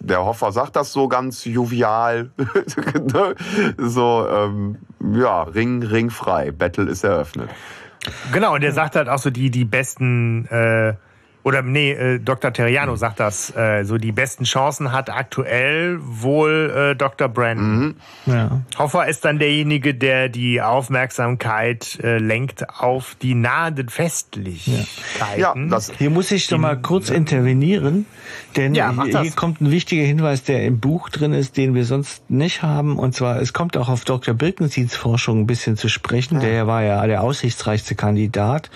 der 0.00 0.24
Hoffer 0.24 0.52
sagt 0.52 0.76
das 0.76 0.92
so 0.92 1.08
ganz 1.08 1.44
jovial. 1.44 2.30
ne? 2.36 3.34
so, 3.78 4.26
ähm, 4.28 4.78
ja, 5.14 5.42
Ring, 5.42 5.82
Ring 5.82 6.10
frei. 6.10 6.50
Battle 6.50 6.90
ist 6.90 7.04
eröffnet. 7.04 7.50
Genau, 8.32 8.54
und 8.54 8.62
er 8.62 8.72
sagt 8.72 8.96
halt 8.96 9.08
auch 9.08 9.18
so 9.18 9.30
die, 9.30 9.50
die 9.50 9.64
besten, 9.64 10.46
äh, 10.46 10.94
oder 11.44 11.62
nee, 11.62 11.92
äh, 11.92 12.18
Dr. 12.18 12.52
Terriano 12.52 12.96
sagt 12.96 13.20
das, 13.20 13.54
äh, 13.54 13.84
so 13.84 13.98
die 13.98 14.12
besten 14.12 14.44
Chancen 14.44 14.92
hat 14.92 15.10
aktuell 15.10 15.98
wohl 16.00 16.92
äh, 16.92 16.96
Dr. 16.96 17.28
Brandon. 17.28 17.96
ja. 18.24 18.62
Hoffer 18.78 19.06
ist 19.06 19.26
dann 19.26 19.38
derjenige, 19.38 19.94
der 19.94 20.30
die 20.30 20.62
Aufmerksamkeit 20.62 21.98
äh, 22.02 22.16
lenkt 22.16 22.70
auf 22.70 23.14
die 23.20 23.34
nahenden 23.34 23.90
Festlichkeiten. 23.90 25.38
Ja, 25.38 25.54
das, 25.68 25.92
Hier 25.98 26.08
muss 26.08 26.30
ich 26.30 26.48
doch 26.48 26.56
mal 26.56 26.80
kurz 26.80 27.10
intervenieren, 27.10 28.06
denn 28.56 28.74
Ja, 28.74 28.94
hier, 29.04 29.20
hier 29.20 29.32
kommt 29.32 29.60
ein 29.60 29.70
wichtiger 29.70 30.04
Hinweis, 30.04 30.44
der 30.44 30.64
im 30.64 30.80
Buch 30.80 31.10
drin 31.10 31.34
ist, 31.34 31.58
den 31.58 31.74
wir 31.74 31.84
sonst 31.84 32.30
nicht 32.30 32.62
haben. 32.62 32.98
Und 32.98 33.14
zwar, 33.14 33.40
es 33.42 33.52
kommt 33.52 33.76
auch 33.76 33.90
auf 33.90 34.06
Dr. 34.06 34.32
Birkensieds 34.32 34.96
Forschung 34.96 35.40
ein 35.40 35.46
bisschen 35.46 35.76
zu 35.76 35.90
sprechen. 35.90 36.40
Der 36.40 36.66
war 36.66 36.82
ja 36.82 37.06
der 37.06 37.22
aussichtsreichste 37.22 37.94
Kandidat. 37.96 38.70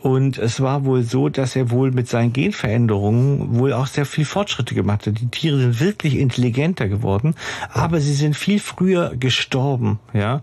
Und 0.00 0.36
es 0.36 0.60
war 0.60 0.84
wohl 0.84 1.02
so, 1.02 1.30
dass 1.30 1.56
er 1.56 1.70
wohl 1.70 1.90
mit 1.90 2.03
seinen 2.08 2.32
Genveränderungen 2.32 3.58
wohl 3.58 3.72
auch 3.72 3.86
sehr 3.86 4.06
viel 4.06 4.24
Fortschritte 4.24 4.74
gemacht 4.74 5.06
hat. 5.06 5.20
Die 5.20 5.28
Tiere 5.28 5.58
sind 5.58 5.80
wirklich 5.80 6.16
intelligenter 6.18 6.88
geworden, 6.88 7.34
aber 7.72 8.00
sie 8.00 8.14
sind 8.14 8.36
viel 8.36 8.60
früher 8.60 9.14
gestorben. 9.16 9.98
Ja, 10.12 10.42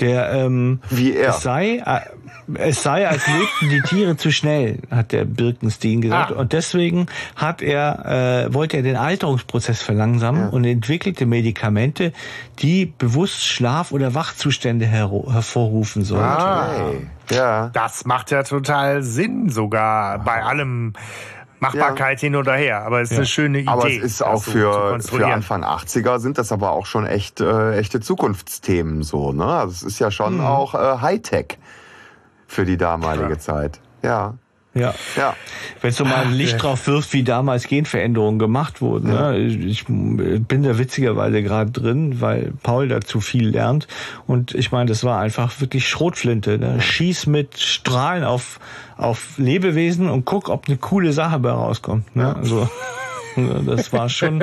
der 0.00 0.32
ähm, 0.32 0.80
Wie 0.90 1.14
er. 1.14 1.30
Es 1.30 1.42
sei, 1.42 1.82
äh, 1.84 2.00
es 2.54 2.82
sei, 2.82 3.06
als 3.08 3.26
lebten 3.26 3.68
die 3.70 3.82
Tiere 3.82 4.16
zu 4.16 4.30
schnell, 4.32 4.78
hat 4.90 5.12
der 5.12 5.24
Birkenstein 5.24 6.00
gesagt. 6.00 6.32
Ah. 6.32 6.40
Und 6.40 6.52
deswegen 6.52 7.06
hat 7.36 7.62
er, 7.62 8.46
äh, 8.48 8.54
wollte 8.54 8.76
er 8.78 8.82
den 8.82 8.96
Alterungsprozess 8.96 9.82
verlangsamen 9.82 10.48
und 10.50 10.64
entwickelte 10.64 11.26
Medikamente, 11.26 12.12
die 12.60 12.86
bewusst 12.86 13.44
Schlaf- 13.44 13.92
oder 13.92 14.14
Wachzustände 14.14 14.86
hero- 14.86 15.32
hervorrufen 15.32 16.04
sollen. 16.04 16.22
Ah, 16.24 16.90
ja. 17.30 17.70
das 17.70 18.04
macht 18.04 18.30
ja 18.30 18.42
total 18.42 19.02
Sinn 19.02 19.48
sogar 19.48 20.18
bei 20.18 20.42
allem 20.42 20.94
Machbarkeit 21.60 22.20
hin 22.20 22.36
oder 22.36 22.54
her. 22.54 22.82
Aber 22.84 23.00
es 23.00 23.10
ist 23.10 23.16
eine 23.16 23.26
schöne 23.26 23.58
Idee. 23.60 23.68
Aber 23.68 23.88
es 23.88 23.98
ist 23.98 24.22
auch 24.22 24.42
für, 24.42 25.00
für. 25.00 25.26
Anfang 25.26 25.64
80er 25.64 26.18
sind 26.18 26.38
das 26.38 26.52
aber 26.52 26.70
auch 26.70 26.86
schon 26.86 27.06
echt 27.06 27.40
äh, 27.40 27.76
echte 27.76 28.00
Zukunftsthemen 28.00 29.02
so, 29.02 29.32
ne? 29.32 29.44
Also 29.44 29.72
es 29.72 29.82
ist 29.82 29.98
ja 29.98 30.10
schon 30.10 30.40
auch 30.40 30.74
äh, 30.74 31.00
Hightech. 31.00 31.58
für 32.46 32.64
die 32.64 32.76
damalige 32.76 33.34
ja. 33.34 33.38
Zeit. 33.38 33.80
Ja. 34.02 34.34
Ja. 34.78 34.94
ja. 35.16 35.36
Wenn 35.80 35.94
du 35.94 36.04
mal 36.04 36.26
ein 36.26 36.32
Licht 36.32 36.62
drauf 36.62 36.86
wirft, 36.86 37.12
wie 37.12 37.22
damals 37.22 37.66
Genveränderungen 37.66 38.38
gemacht 38.38 38.80
wurden. 38.80 39.12
Ja. 39.12 39.32
Ne? 39.32 39.38
Ich 39.38 39.84
bin 39.86 40.62
da 40.62 40.78
witzigerweise 40.78 41.42
gerade 41.42 41.70
drin, 41.70 42.20
weil 42.20 42.52
Paul 42.62 42.88
dazu 42.88 43.20
viel 43.20 43.48
lernt. 43.48 43.88
Und 44.26 44.54
ich 44.54 44.72
meine, 44.72 44.86
das 44.86 45.04
war 45.04 45.20
einfach 45.20 45.60
wirklich 45.60 45.88
Schrotflinte. 45.88 46.58
Ne? 46.58 46.80
Schieß 46.80 47.26
mit 47.26 47.58
Strahlen 47.58 48.24
auf, 48.24 48.60
auf 48.96 49.38
Lebewesen 49.38 50.08
und 50.08 50.24
guck, 50.24 50.48
ob 50.48 50.68
eine 50.68 50.76
coole 50.76 51.12
Sache 51.12 51.38
bei 51.38 51.50
rauskommt. 51.50 52.14
Ne? 52.16 52.34
Also. 52.34 52.68
Das 53.66 53.92
war 53.92 54.08
schon. 54.08 54.42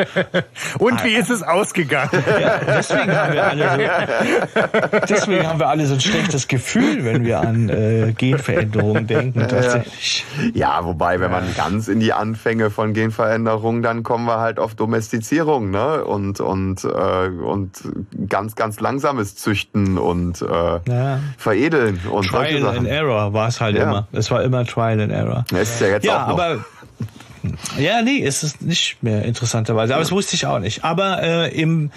Und 0.80 1.04
wie 1.04 1.16
ist 1.16 1.30
es 1.30 1.44
ausgegangen? 1.44 2.10
Ja, 2.40 2.60
deswegen, 2.66 3.12
haben 3.12 3.34
wir 3.34 3.46
alle 3.46 3.70
so, 3.72 5.02
deswegen 5.08 5.48
haben 5.48 5.60
wir 5.60 5.68
alle 5.68 5.86
so 5.86 5.96
ein 5.96 6.02
schlechtes 6.02 6.48
Gefühl, 6.48 7.06
wenn 7.06 7.24
wir 7.24 7.40
an 7.40 7.70
äh, 7.70 8.14
Genveränderungen 8.18 9.08
denken. 9.08 9.48
Tatsächlich. 9.48 10.26
Ja, 10.54 10.84
wobei, 10.84 11.20
wenn 11.20 11.32
man 11.32 11.44
ganz 11.56 11.88
in 11.88 12.00
die 12.00 12.14
Anfänge 12.14 12.70
von 12.70 12.94
Genveränderungen, 12.94 13.82
dann 13.82 14.04
kommen 14.04 14.26
wir 14.26 14.40
halt 14.40 14.60
auf 14.60 14.76
Domestizierung, 14.76 15.72
ne? 15.72 16.04
Und 16.04 16.40
und 16.40 16.84
äh, 16.84 16.88
und 16.88 17.82
ganz 18.30 18.56
ganz 18.56 18.80
langsames 18.80 19.36
Züchten 19.36 19.98
und 19.98 20.42
äh, 20.42 20.46
ja. 20.46 21.20
Veredeln 21.38 22.00
und 22.10 22.28
Trial 22.28 22.66
and 22.66 22.88
Error 22.88 23.34
war 23.34 23.48
es 23.48 23.62
halt 23.62 23.76
ja. 23.76 23.84
immer. 23.84 24.08
Es 24.12 24.32
war 24.32 24.44
immer 24.44 24.66
Trial 24.66 25.00
and 25.00 25.12
Error. 25.12 25.46
Das 25.50 25.70
ist 25.70 25.82
ja 25.82 25.88
jetzt 25.88 26.06
ja, 26.06 26.24
auch 26.24 26.28
noch. 26.30 26.40
aber 26.40 26.66
ja, 27.78 28.02
nee, 28.02 28.18
ist 28.18 28.44
es 28.44 28.62
nicht 28.62 29.02
mehr 29.02 29.24
interessanterweise. 29.26 29.94
Aber 29.94 30.04
das 30.04 30.12
wusste 30.12 30.36
ich 30.36 30.46
auch 30.46 30.60
nicht. 30.60 30.84
Aber 30.84 31.22
äh, 31.22 31.60
im 31.60 31.92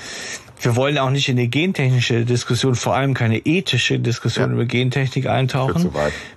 wir 0.60 0.76
wollen 0.76 0.98
auch 0.98 1.10
nicht 1.10 1.28
in 1.28 1.38
eine 1.38 1.48
gentechnische 1.48 2.24
Diskussion, 2.24 2.74
vor 2.74 2.96
allem 2.96 3.14
keine 3.14 3.38
ethische 3.38 3.98
Diskussion 3.98 4.48
ja. 4.48 4.54
über 4.54 4.64
Gentechnik 4.64 5.28
eintauchen. 5.28 5.90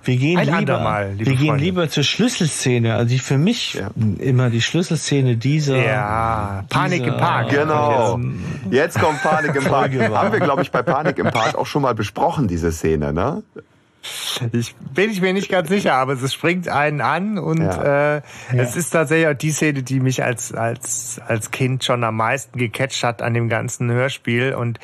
Wir 0.04 0.16
gehen 0.16 0.38
Ein 0.38 0.60
lieber, 0.60 0.80
Mal, 0.80 1.18
wir 1.18 1.34
gehen 1.34 1.58
lieber 1.58 1.88
zur 1.88 2.04
Schlüsselszene, 2.04 2.94
also 2.94 3.08
die 3.08 3.18
für 3.18 3.38
mich 3.38 3.74
ja. 3.74 3.90
immer 4.18 4.50
die 4.50 4.62
Schlüsselszene 4.62 5.36
dieser. 5.36 5.84
Ja, 5.84 6.64
Panik 6.68 7.00
dieser, 7.00 7.14
im 7.14 7.20
Park. 7.20 7.50
Genau. 7.50 8.20
Jetzt 8.70 9.00
kommt 9.00 9.22
Panik 9.22 9.54
im 9.56 9.64
Park. 9.64 9.92
Haben 9.92 10.32
wir, 10.32 10.40
glaube 10.40 10.62
ich, 10.62 10.70
bei 10.70 10.82
Panik 10.82 11.18
im 11.18 11.30
Park 11.30 11.56
auch 11.56 11.66
schon 11.66 11.82
mal 11.82 11.94
besprochen, 11.94 12.46
diese 12.46 12.70
Szene, 12.70 13.12
ne? 13.12 13.42
Ich 14.52 14.74
bin 14.76 15.10
ich 15.10 15.20
mir 15.20 15.32
nicht 15.32 15.48
ganz 15.48 15.68
sicher, 15.68 15.94
aber 15.94 16.14
es 16.14 16.34
springt 16.34 16.68
einen 16.68 17.00
an 17.00 17.38
und 17.38 17.62
ja. 17.62 18.16
äh, 18.16 18.22
ja. 18.52 18.62
es 18.62 18.74
ist 18.74 18.90
tatsächlich 18.90 19.28
auch 19.28 19.38
die 19.38 19.52
Szene, 19.52 19.82
die 19.82 20.00
mich 20.00 20.24
als 20.24 20.52
als 20.52 21.20
als 21.26 21.50
Kind 21.52 21.84
schon 21.84 22.02
am 22.02 22.16
meisten 22.16 22.58
gecatcht 22.58 23.04
hat 23.04 23.22
an 23.22 23.34
dem 23.34 23.48
ganzen 23.48 23.90
Hörspiel 23.90 24.54
und 24.54 24.80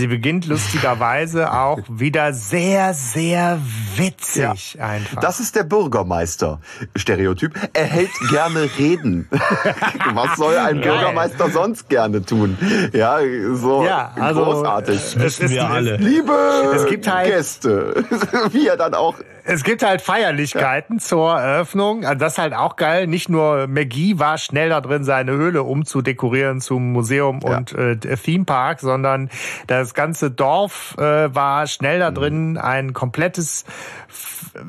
Sie 0.00 0.06
beginnt 0.06 0.46
lustigerweise 0.46 1.52
auch 1.52 1.78
wieder 1.90 2.32
sehr, 2.32 2.94
sehr 2.94 3.60
witzig 3.96 4.76
ja. 4.78 4.86
einfach. 4.86 5.20
Das 5.20 5.40
ist 5.40 5.56
der 5.56 5.64
Bürgermeister. 5.64 6.58
Stereotyp. 6.96 7.52
Er 7.74 7.84
hält 7.84 8.08
gerne 8.30 8.70
Reden. 8.78 9.28
Was 10.14 10.38
soll 10.38 10.56
ein 10.56 10.80
Bürgermeister 10.80 11.50
sonst 11.50 11.90
gerne 11.90 12.24
tun? 12.24 12.56
Ja, 12.94 13.18
so 13.52 13.84
ja, 13.84 14.12
also, 14.18 14.42
großartig. 14.42 14.96
Das 14.96 15.18
wissen 15.18 15.50
wir 15.50 15.68
alle. 15.68 15.98
Liebe 15.98 16.32
es 16.74 16.86
gibt 16.86 17.06
halt, 17.06 17.26
Gäste. 17.26 18.02
Wie 18.52 18.68
er 18.68 18.78
dann 18.78 18.94
auch 18.94 19.16
es 19.44 19.64
gibt 19.64 19.82
halt 19.82 20.00
Feierlichkeiten 20.00 20.96
ja. 20.96 21.02
zur 21.02 21.32
Eröffnung. 21.32 22.04
Also 22.04 22.18
das 22.18 22.34
ist 22.34 22.38
halt 22.38 22.54
auch 22.54 22.76
geil. 22.76 23.06
Nicht 23.06 23.28
nur 23.28 23.66
McGee 23.66 24.18
war 24.18 24.38
schnell 24.38 24.68
da 24.68 24.80
drin, 24.80 25.02
seine 25.02 25.32
Höhle 25.32 25.62
umzudekorieren 25.62 26.60
zum 26.60 26.92
Museum 26.92 27.40
ja. 27.42 27.56
und 27.56 27.72
äh, 27.72 27.96
Theme 27.96 28.44
Park, 28.44 28.80
sondern 28.80 29.30
das 29.66 29.89
ganze 29.94 30.30
Dorf 30.30 30.94
äh, 30.98 31.34
war 31.34 31.66
schnell 31.66 31.98
da 31.98 32.10
drin, 32.10 32.58
ein 32.58 32.92
komplettes 32.92 33.64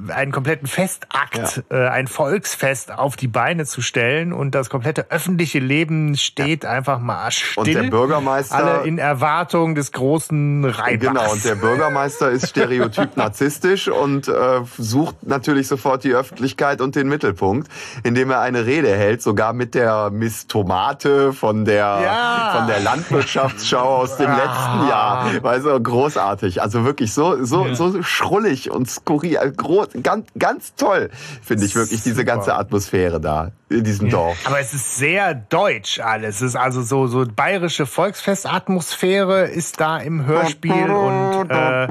einen 0.10 0.32
kompletten 0.32 0.68
Festakt, 0.68 1.64
ja. 1.70 1.86
äh, 1.86 1.89
ein 1.89 2.08
Volksfest 2.08 2.92
auf 2.92 3.16
die 3.16 3.28
Beine 3.28 3.66
zu 3.66 3.82
stellen 3.82 4.34
und 4.34 4.56
das 4.56 4.70
komplette 4.70 5.12
öffentliche 5.12 5.60
Leben 5.60 6.16
steht 6.16 6.64
ja. 6.64 6.70
einfach 6.70 7.00
mal 7.00 7.32
still. 7.32 7.58
Und 7.58 7.74
der 7.74 7.84
Bürgermeister 7.89 8.56
alle 8.56 8.88
in 8.88 8.98
Erwartung 8.98 9.76
des 9.76 9.92
großen 9.92 10.66
Reibachs. 10.66 11.00
Genau, 11.00 11.32
und 11.32 11.44
der 11.44 11.56
Bürgermeister 11.56 12.30
ist 12.30 12.50
stereotyp 12.50 13.18
narzisstisch 13.18 13.88
und 13.88 14.28
äh, 14.28 14.62
sucht 14.78 15.24
natürlich 15.24 15.68
sofort 15.68 16.04
die 16.04 16.14
Öffentlichkeit 16.14 16.82
und 16.82 16.96
den 16.96 17.08
Mittelpunkt, 17.08 17.70
indem 18.04 18.32
er 18.32 18.42
eine 18.42 18.66
Rede 18.66 18.96
hält, 18.96 19.22
sogar 19.22 19.54
mit 19.54 19.76
der 19.76 20.10
Miss 20.12 20.48
Tomate 20.48 21.34
von 21.34 21.66
der 21.66 22.00
ja. 22.04 22.54
von 22.58 22.68
der 22.68 22.80
Landwirtschaftsschau 22.80 23.98
aus 23.98 24.18
dem 24.18 24.30
letzten 24.30 24.88
Jahr. 24.88 25.32
Also 25.44 25.80
großartig, 25.80 26.62
also 26.62 26.86
wirklich 26.86 27.14
so 27.14 27.44
so 27.44 27.74
so 27.74 28.02
schrullig 28.04 28.72
und 28.72 28.89
skurril, 28.89 29.30
groß, 29.39 29.89
ganz, 30.03 30.27
ganz 30.38 30.75
toll, 30.75 31.09
finde 31.41 31.65
ich 31.65 31.75
wirklich, 31.75 32.03
diese 32.03 32.25
ganze 32.25 32.55
Atmosphäre 32.55 33.19
da 33.19 33.51
in 33.69 33.84
diesem 33.84 34.09
Dorf. 34.09 34.38
Aber 34.45 34.59
es 34.59 34.73
ist 34.73 34.97
sehr 34.97 35.34
deutsch 35.34 35.99
alles. 35.99 36.38
Es 36.38 36.41
ist 36.41 36.55
also 36.55 36.82
so, 36.82 37.07
so 37.07 37.25
bayerische 37.25 37.86
Volksfestatmosphäre 37.86 39.43
ist 39.45 39.79
da 39.79 39.97
im 39.97 40.25
Hörspiel 40.25 40.89
und 40.89 41.49
äh, 41.49 41.88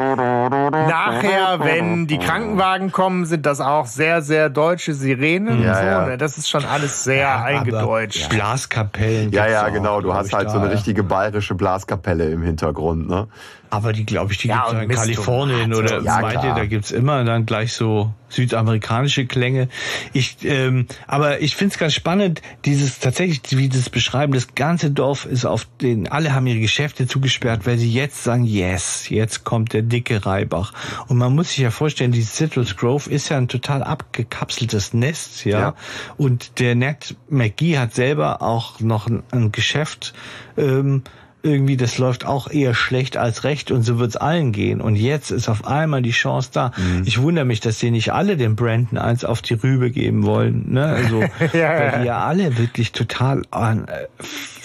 nachher, 0.71 1.61
wenn 1.61 2.07
die 2.07 2.19
Krankenwagen 2.19 2.93
kommen, 2.93 3.25
sind 3.25 3.47
das 3.47 3.61
auch 3.61 3.87
sehr, 3.87 4.23
sehr 4.23 4.51
deutsche 4.51 4.95
Sirenen. 4.95 5.63
Ja, 5.63 5.75
so. 5.75 5.83
ja. 5.83 6.07
Ne? 6.07 6.19
Das 6.19 6.39
ist 6.39 6.49
schon 6.49 6.65
alles 6.65 7.05
sehr 7.05 7.17
ja, 7.17 7.43
eingedeutscht. 7.43 8.29
Blaskapellen. 8.29 9.33
Ja, 9.33 9.49
ja, 9.49 9.69
genau. 9.71 10.01
Du 10.01 10.15
hast 10.15 10.33
halt 10.33 10.51
so 10.51 10.59
eine 10.59 10.71
richtige 10.71 11.03
bayerische 11.03 11.55
Blaskapelle 11.55 12.31
im 12.31 12.43
Hintergrund, 12.43 13.09
ne? 13.09 13.29
Aber 13.71 13.93
die, 13.93 14.05
glaube 14.05 14.33
ich, 14.33 14.39
die 14.39 14.49
ja, 14.49 14.65
gibt 14.69 14.77
es 14.77 14.83
in 14.83 14.97
Kalifornien 14.97 15.75
oder 15.75 16.03
ja, 16.03 16.21
meint 16.21 16.43
ihr, 16.43 16.55
da 16.55 16.67
gibt's 16.67 16.91
immer 16.91 17.25
dann 17.25 17.47
gleich 17.47 17.73
so 17.73 18.13
südamerikanische 18.31 19.27
Klänge. 19.27 19.69
Ich, 20.13 20.39
ähm, 20.45 20.87
aber 21.07 21.41
ich 21.41 21.57
finde 21.57 21.73
es 21.73 21.79
ganz 21.79 21.95
spannend, 21.95 22.43
dieses 22.65 22.99
tatsächlich, 22.99 23.41
wie 23.57 23.69
das 23.69 23.91
beschreiben, 23.91 24.33
das 24.33 24.55
ganze 24.55 24.91
Dorf 24.91 25.27
ist 25.27 25.45
auf 25.45 25.67
den, 25.81 26.09
alle 26.09 26.35
haben 26.35 26.47
ihre 26.47 26.61
Geschäfte 26.61 27.07
zugesperrt, 27.07 27.67
weil 27.67 27.79
sie 27.79 27.93
jetzt 27.93 28.25
sagen, 28.25 28.45
yes, 28.45 29.09
jetzt 29.09 29.45
kommt 29.45 29.73
der 29.73 29.83
dicke 29.83 30.25
Reibach. 30.25 30.73
Und 31.09 31.19
man 31.19 31.35
muss 31.35 31.51
sich 31.51 31.59
ja 31.59 31.71
vorstellen, 31.71 32.13
die 32.13 32.23
Citrus 32.23 32.77
Grove 32.77 33.11
ist 33.11 33.29
ja 33.29 33.37
ein 33.37 33.49
total 33.49 33.83
abgekapseltes 33.83 34.95
Nest, 34.95 35.45
ja. 35.45 35.61
ja. 35.61 35.75
Und 36.17 36.59
der 36.61 36.75
Ned 36.75 37.17
McGee 37.29 37.79
hat 37.79 37.95
selber 37.95 38.43
auch 38.43 38.81
noch 38.81 39.07
ein, 39.09 39.23
ein 39.33 39.53
Geschäft, 39.53 40.15
ähm, 40.57 41.03
irgendwie, 41.43 41.77
das 41.77 41.99
läuft 41.99 42.27
auch 42.27 42.51
eher 42.51 42.75
schlecht 42.75 43.17
als 43.17 43.45
recht 43.45 43.71
und 43.71 43.83
so 43.83 43.99
wird's 43.99 44.17
allen 44.17 44.53
gehen. 44.53 44.81
Und 44.81 44.97
jetzt 44.97 45.31
ist 45.31 45.49
auf 45.49 45.67
einmal 45.67 46.03
die 46.03 46.11
Chance 46.11 46.51
da. 46.53 46.73
Mhm. 46.77 47.03
Ich 47.05 47.21
wundere 47.21 47.45
mich, 47.45 47.61
dass 47.61 47.79
sie 47.79 47.91
nicht 47.91 48.13
alle 48.13 48.37
dem 48.37 48.57
Brandon 48.57 48.99
eins 48.99 49.25
auf 49.25 49.43
die 49.43 49.55
Rübe 49.55 49.91
geben 49.91 50.25
wollen. 50.25 50.73
Ne? 50.73 50.85
Also, 50.85 51.21
ja, 51.57 51.71
weil 51.79 52.01
die 52.01 52.07
ja 52.07 52.25
alle 52.25 52.59
wirklich 52.59 52.93
total 52.93 53.43
an, 53.51 53.87
äh, 53.89 54.07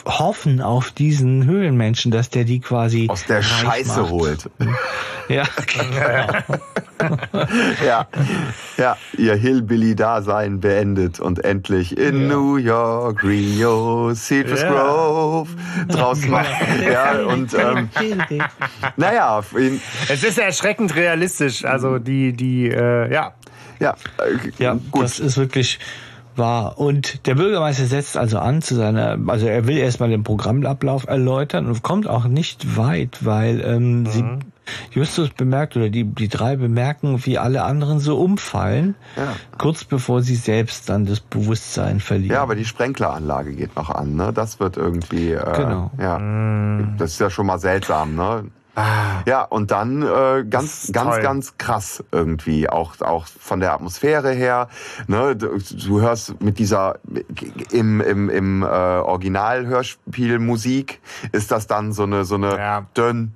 hoffen 0.05 0.61
auf 0.61 0.91
diesen 0.91 1.45
Höhlenmenschen, 1.45 2.11
dass 2.11 2.29
der 2.29 2.43
die 2.43 2.59
quasi 2.59 3.07
aus 3.09 3.25
der 3.25 3.41
Scheiße 3.41 4.01
macht. 4.01 4.11
holt. 4.11 4.49
Ja, 5.27 5.43
genau. 5.65 6.67
ja, 7.83 8.07
ja, 8.77 8.97
ihr 9.17 9.33
Hillbilly-Dasein 9.33 10.59
beendet 10.59 11.19
und 11.19 11.43
endlich 11.43 11.97
in 11.97 12.21
ja. 12.21 12.27
New 12.27 12.57
York, 12.57 13.23
Rio, 13.23 14.13
Citrus 14.13 14.61
ja. 14.61 14.71
Grove 14.71 15.49
draußen 15.87 16.29
macht. 16.29 16.51
Ja, 16.91 17.23
und 17.25 17.55
ähm, 17.55 17.89
naja, 18.97 19.41
es 20.09 20.23
ist 20.23 20.37
erschreckend 20.37 20.95
realistisch. 20.95 21.65
Also 21.65 21.97
die, 21.97 22.33
die, 22.33 22.69
äh, 22.69 23.11
ja. 23.11 23.33
Ja, 23.79 23.95
äh, 24.19 24.51
ja, 24.59 24.77
gut. 24.91 25.03
Das 25.03 25.19
ist 25.19 25.37
wirklich 25.37 25.79
war. 26.37 26.77
Und 26.79 27.25
der 27.27 27.35
Bürgermeister 27.35 27.85
setzt 27.85 28.17
also 28.17 28.39
an 28.39 28.61
zu 28.61 28.75
seiner, 28.75 29.17
also 29.27 29.47
er 29.47 29.67
will 29.67 29.77
erstmal 29.77 30.09
den 30.09 30.23
Programmablauf 30.23 31.07
erläutern 31.07 31.67
und 31.67 31.83
kommt 31.83 32.07
auch 32.07 32.25
nicht 32.25 32.77
weit, 32.77 33.25
weil 33.25 33.61
ähm, 33.61 34.01
mhm. 34.01 34.05
sie 34.07 34.23
Justus 34.91 35.29
bemerkt 35.29 35.75
oder 35.75 35.89
die, 35.89 36.03
die 36.03 36.27
drei 36.27 36.55
bemerken, 36.55 37.25
wie 37.25 37.37
alle 37.37 37.63
anderen 37.63 37.99
so 37.99 38.17
umfallen, 38.17 38.95
ja. 39.15 39.33
kurz 39.57 39.83
bevor 39.83 40.21
sie 40.21 40.35
selbst 40.35 40.89
dann 40.89 41.05
das 41.05 41.19
Bewusstsein 41.19 41.99
verlieren. 41.99 42.33
Ja, 42.33 42.41
aber 42.41 42.55
die 42.55 42.65
Sprenkleranlage 42.65 43.53
geht 43.53 43.75
noch 43.75 43.89
an, 43.89 44.15
ne? 44.15 44.31
Das 44.33 44.59
wird 44.59 44.77
irgendwie, 44.77 45.31
äh, 45.31 45.53
genau. 45.55 45.91
ja, 45.99 46.17
mhm. 46.17 46.95
das 46.97 47.11
ist 47.11 47.19
ja 47.19 47.29
schon 47.29 47.45
mal 47.45 47.59
seltsam, 47.59 48.15
ne? 48.15 48.45
Ah. 48.75 49.21
Ja, 49.25 49.43
und 49.43 49.71
dann 49.71 50.01
äh, 50.01 50.43
ganz, 50.49 50.91
ganz, 50.91 51.21
ganz 51.21 51.57
krass 51.57 52.03
irgendwie, 52.11 52.69
auch, 52.69 52.99
auch 53.01 53.25
von 53.25 53.61
der 53.61 53.73
Atmosphäre 53.73 54.31
her. 54.31 54.67
Ne, 55.07 55.35
du, 55.35 55.57
du 55.57 56.01
hörst 56.01 56.41
mit 56.41 56.59
dieser 56.59 56.99
im, 57.71 58.01
im, 58.01 58.29
im 58.29 58.63
äh, 58.63 58.65
Original-Hörspiel 58.65 60.39
Musik 60.39 60.99
ist 61.31 61.51
das 61.51 61.67
dann 61.67 61.93
so 61.93 62.03
eine 62.03 62.25
so 62.25 62.35
eine 62.35 62.57
ja. 62.57 62.85
dünn, 62.97 63.33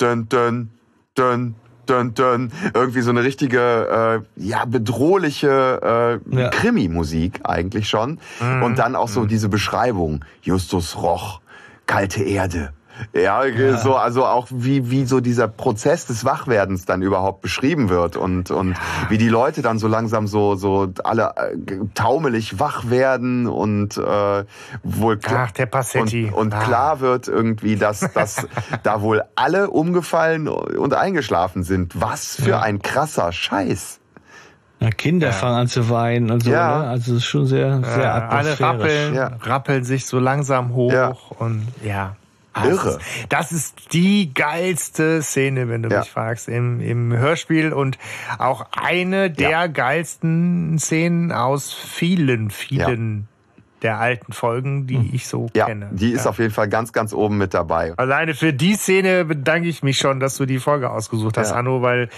dünn, 0.00 0.28
dünn, 0.28 0.70
dünn, 1.16 1.54
dünn, 1.88 2.14
dünn, 2.14 2.52
irgendwie 2.74 3.00
so 3.00 3.10
eine 3.10 3.22
richtige, 3.22 4.22
äh, 4.38 4.42
ja, 4.42 4.64
bedrohliche 4.64 6.20
äh, 6.30 6.36
ja. 6.40 6.48
Krimi-Musik 6.50 7.40
eigentlich 7.44 7.88
schon. 7.88 8.18
Mhm. 8.40 8.62
Und 8.62 8.78
dann 8.78 8.96
auch 8.96 9.08
so 9.08 9.22
mhm. 9.22 9.28
diese 9.28 9.48
Beschreibung, 9.48 10.24
Justus 10.42 10.96
Roch, 10.96 11.40
kalte 11.86 12.22
Erde, 12.22 12.72
Ja, 13.12 13.44
ja, 13.44 13.76
so 13.76 13.96
also 13.96 14.24
auch 14.24 14.48
wie 14.50 14.90
wie 14.90 15.04
so 15.04 15.20
dieser 15.20 15.48
Prozess 15.48 16.06
des 16.06 16.24
Wachwerdens 16.24 16.84
dann 16.84 17.02
überhaupt 17.02 17.40
beschrieben 17.40 17.88
wird 17.88 18.16
und 18.16 18.50
und 18.50 18.72
ja. 18.72 19.10
wie 19.10 19.18
die 19.18 19.28
Leute 19.28 19.62
dann 19.62 19.78
so 19.78 19.88
langsam 19.88 20.26
so 20.26 20.54
so 20.54 20.88
alle 21.02 21.34
äh, 21.36 21.56
taumelig 21.94 22.60
wach 22.60 22.90
werden 22.90 23.46
und 23.46 23.96
äh, 23.96 24.44
wohl 24.82 25.18
Ach, 25.26 25.50
der 25.50 25.66
Passetti. 25.66 26.26
und, 26.26 26.34
und 26.34 26.54
ah. 26.54 26.60
klar 26.60 27.00
wird 27.00 27.28
irgendwie, 27.28 27.76
dass 27.76 28.00
dass 28.14 28.46
da 28.82 29.00
wohl 29.00 29.22
alle 29.34 29.70
umgefallen 29.70 30.48
und 30.48 30.94
eingeschlafen 30.94 31.62
sind. 31.62 32.00
Was 32.00 32.36
für 32.36 32.50
ja. 32.50 32.60
ein 32.60 32.82
krasser 32.82 33.32
Scheiß. 33.32 34.00
Ja, 34.80 34.90
Kinder 34.90 35.28
ja. 35.28 35.32
fangen 35.32 35.56
an 35.56 35.68
zu 35.68 35.88
weinen 35.88 36.30
und 36.30 36.42
so. 36.42 36.50
Ja. 36.50 36.78
Ne? 36.78 36.88
Also 36.88 37.12
es 37.12 37.18
ist 37.18 37.24
schon 37.24 37.46
sehr, 37.46 37.82
sehr 37.82 38.02
ja, 38.02 38.14
atmosphärisch. 38.16 38.60
Alle 38.60 38.72
rappeln, 38.72 39.14
ja. 39.14 39.26
rappeln 39.40 39.84
sich 39.84 40.06
so 40.06 40.18
langsam 40.18 40.74
hoch 40.74 40.92
ja. 40.92 41.16
und 41.38 41.66
ja. 41.82 42.16
Irre. 42.62 42.98
Das 43.28 43.52
ist 43.52 43.92
die 43.92 44.32
geilste 44.32 45.22
Szene, 45.22 45.68
wenn 45.68 45.82
du 45.82 45.88
ja. 45.88 46.00
mich 46.00 46.10
fragst, 46.10 46.48
im, 46.48 46.80
im 46.80 47.12
Hörspiel 47.12 47.72
und 47.72 47.98
auch 48.38 48.66
eine 48.72 49.30
der 49.30 49.50
ja. 49.50 49.66
geilsten 49.66 50.78
Szenen 50.78 51.32
aus 51.32 51.72
vielen, 51.72 52.50
vielen 52.50 53.28
der 53.84 54.00
alten 54.00 54.32
Folgen, 54.32 54.86
die 54.86 54.96
hm. 54.96 55.10
ich 55.12 55.28
so 55.28 55.48
ja, 55.54 55.66
kenne. 55.66 55.90
Die 55.92 56.10
ist 56.10 56.24
ja. 56.24 56.30
auf 56.30 56.38
jeden 56.38 56.52
Fall 56.52 56.68
ganz, 56.68 56.92
ganz 56.92 57.12
oben 57.12 57.36
mit 57.38 57.54
dabei. 57.54 57.92
Alleine 57.96 58.34
für 58.34 58.52
die 58.52 58.74
Szene 58.74 59.26
bedanke 59.26 59.68
ich 59.68 59.82
mich 59.82 59.98
schon, 59.98 60.20
dass 60.20 60.36
du 60.36 60.46
die 60.46 60.58
Folge 60.58 60.90
ausgesucht 60.90 61.36
hast, 61.36 61.50
ja. 61.50 61.56
Anno, 61.56 61.82
weil 61.82 62.08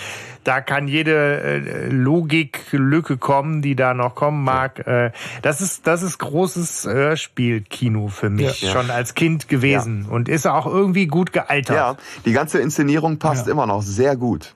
da 0.45 0.61
kann 0.61 0.87
jede 0.87 1.41
äh, 1.41 1.89
Logiklücke 1.89 3.17
kommen, 3.19 3.63
die 3.63 3.75
da 3.75 3.95
noch 3.95 4.15
kommen 4.15 4.45
mag. 4.45 4.85
Ja. 4.87 5.07
Äh, 5.07 5.13
das 5.43 5.61
ist 5.61 5.87
das 5.87 6.03
ist 6.03 6.19
großes 6.19 6.87
Hörspielkino 6.87 8.09
für 8.09 8.31
mich 8.31 8.63
ja. 8.63 8.71
schon 8.71 8.91
als 8.91 9.15
Kind 9.15 9.49
gewesen 9.49 10.07
und 10.09 10.29
ist 10.29 10.47
auch 10.47 10.67
irgendwie 10.67 11.09
gut 11.09 11.33
gealtert. 11.33 11.77
Ja, 11.77 11.97
die 12.25 12.33
ganze 12.33 12.61
Inszenierung 12.61 13.19
passt 13.19 13.49
immer 13.49 13.67
noch 13.67 13.83
sehr 13.83 14.17
gut. 14.17 14.55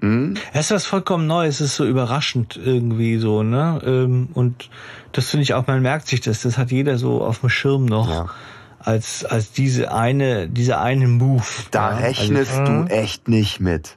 Mhm. 0.00 0.34
Es 0.52 0.66
ist 0.66 0.70
was 0.70 0.86
vollkommen 0.86 1.26
Neues, 1.26 1.60
es 1.60 1.72
ist 1.72 1.76
so 1.76 1.86
überraschend 1.86 2.56
irgendwie 2.56 3.18
so, 3.18 3.42
ne? 3.42 3.80
Ähm, 3.84 4.28
und 4.34 4.70
das 5.12 5.30
finde 5.30 5.42
ich 5.42 5.54
auch, 5.54 5.66
man 5.66 5.82
merkt 5.82 6.08
sich 6.08 6.20
das, 6.20 6.42
das 6.42 6.58
hat 6.58 6.70
jeder 6.70 6.98
so 6.98 7.22
auf 7.22 7.40
dem 7.40 7.48
Schirm 7.48 7.84
noch. 7.84 8.08
Ja. 8.08 8.26
Als, 8.80 9.24
als 9.24 9.50
diese 9.50 9.92
eine, 9.92 10.48
diese 10.48 10.78
eine 10.78 11.08
Move. 11.08 11.42
Da 11.72 11.90
ja? 11.90 11.96
rechnest 11.96 12.52
also, 12.52 12.64
du 12.64 12.78
mhm. 12.82 12.86
echt 12.86 13.26
nicht 13.26 13.58
mit. 13.58 13.96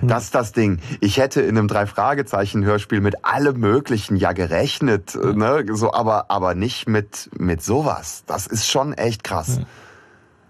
Mhm. 0.00 0.08
Das 0.08 0.24
ist 0.24 0.34
das 0.36 0.52
Ding. 0.52 0.78
Ich 1.00 1.18
hätte 1.18 1.40
in 1.42 1.58
einem 1.58 1.66
Drei-Fragezeichen-Hörspiel 1.66 3.00
mit 3.00 3.24
allem 3.24 3.58
Möglichen 3.58 4.16
ja 4.16 4.32
gerechnet, 4.32 5.16
ne? 5.16 5.64
so, 5.72 5.92
aber, 5.92 6.30
aber 6.30 6.54
nicht 6.54 6.88
mit, 6.88 7.28
mit 7.36 7.60
sowas. 7.60 8.22
Das 8.26 8.46
ist 8.46 8.68
schon 8.68 8.92
echt 8.92 9.24
krass. 9.24 9.60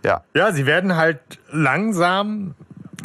Ja. 0.05 0.23
Ja, 0.35 0.53
sie 0.53 0.67
werden 0.67 0.97
halt 0.97 1.21
langsam 1.51 2.55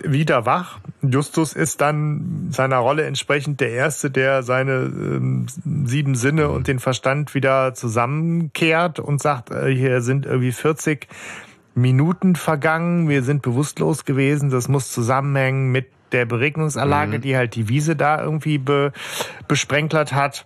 wieder 0.04 0.46
wach. 0.46 0.80
Justus 1.02 1.54
ist 1.54 1.82
dann 1.82 2.48
seiner 2.50 2.78
Rolle 2.78 3.06
entsprechend 3.06 3.60
der 3.62 3.72
Erste, 3.72 4.10
der 4.10 4.44
seine 4.44 4.74
ähm, 4.74 5.46
sieben 5.86 6.16
Sinne 6.16 6.50
und 6.50 6.68
den 6.68 6.80
Verstand 6.80 7.36
wieder 7.36 7.74
zusammenkehrt 7.74 9.00
und 9.00 9.22
sagt, 9.22 9.52
äh, 9.52 9.74
hier 9.74 10.02
sind 10.02 10.26
irgendwie 10.26 10.52
40 10.52 11.08
Minuten 11.76 12.36
vergangen, 12.36 13.10
wir 13.10 13.24
sind 13.24 13.42
bewusstlos 13.42 14.06
gewesen, 14.06 14.50
das 14.50 14.68
muss 14.68 14.92
zusammenhängen 14.92 15.72
mit 15.72 15.88
der 16.12 16.26
Beregnungsanlage, 16.26 17.18
mhm. 17.18 17.22
die 17.22 17.36
halt 17.36 17.56
die 17.56 17.70
Wiese 17.70 17.96
da 17.96 18.22
irgendwie 18.24 18.60
be, 18.60 18.94
besprenklert 19.48 20.14
hat. 20.14 20.46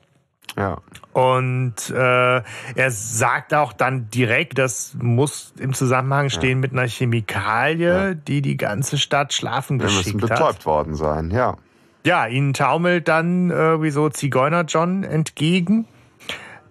Ja. 0.55 0.77
Und 1.13 1.89
äh, 1.89 1.95
er 1.95 2.91
sagt 2.91 3.53
auch 3.53 3.73
dann 3.73 4.09
direkt, 4.09 4.57
das 4.57 4.95
muss 4.99 5.53
im 5.59 5.73
Zusammenhang 5.73 6.29
stehen 6.29 6.49
ja. 6.49 6.55
mit 6.57 6.71
einer 6.73 6.87
Chemikalie, 6.87 8.07
ja. 8.09 8.13
die 8.13 8.41
die 8.41 8.57
ganze 8.57 8.97
Stadt 8.97 9.33
schlafen 9.33 9.79
geschickt 9.79 9.99
hat. 9.99 10.05
Wir 10.05 10.13
müssen 10.13 10.27
betäubt 10.29 10.65
worden 10.65 10.95
sein, 10.95 11.31
ja. 11.31 11.57
Ja, 12.05 12.25
ihnen 12.25 12.53
taumelt 12.53 13.07
dann 13.07 13.51
äh, 13.51 13.81
wie 13.81 13.89
so 13.89 14.09
Zigeuner 14.09 14.63
John 14.63 15.03
entgegen, 15.03 15.87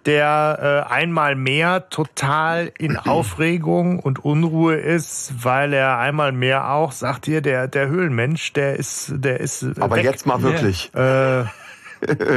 der 0.05 0.85
äh, 0.89 0.91
einmal 0.91 1.35
mehr 1.35 1.89
total 1.89 2.71
in 2.79 2.97
Aufregung 3.05 3.99
und 3.99 4.23
Unruhe 4.23 4.75
ist, 4.75 5.43
weil 5.43 5.73
er 5.73 5.99
einmal 5.99 6.31
mehr 6.31 6.71
auch, 6.71 6.91
sagt 6.91 7.27
ihr, 7.27 7.41
der, 7.41 7.67
der 7.67 7.87
Höhlenmensch, 7.87 8.53
der 8.53 8.77
ist, 8.77 9.13
der 9.15 9.39
ist. 9.39 9.63
Aber 9.79 9.97
weg. 9.97 10.05
jetzt 10.05 10.25
mal 10.25 10.41
wirklich. 10.41 10.91
Äh, 10.95 11.43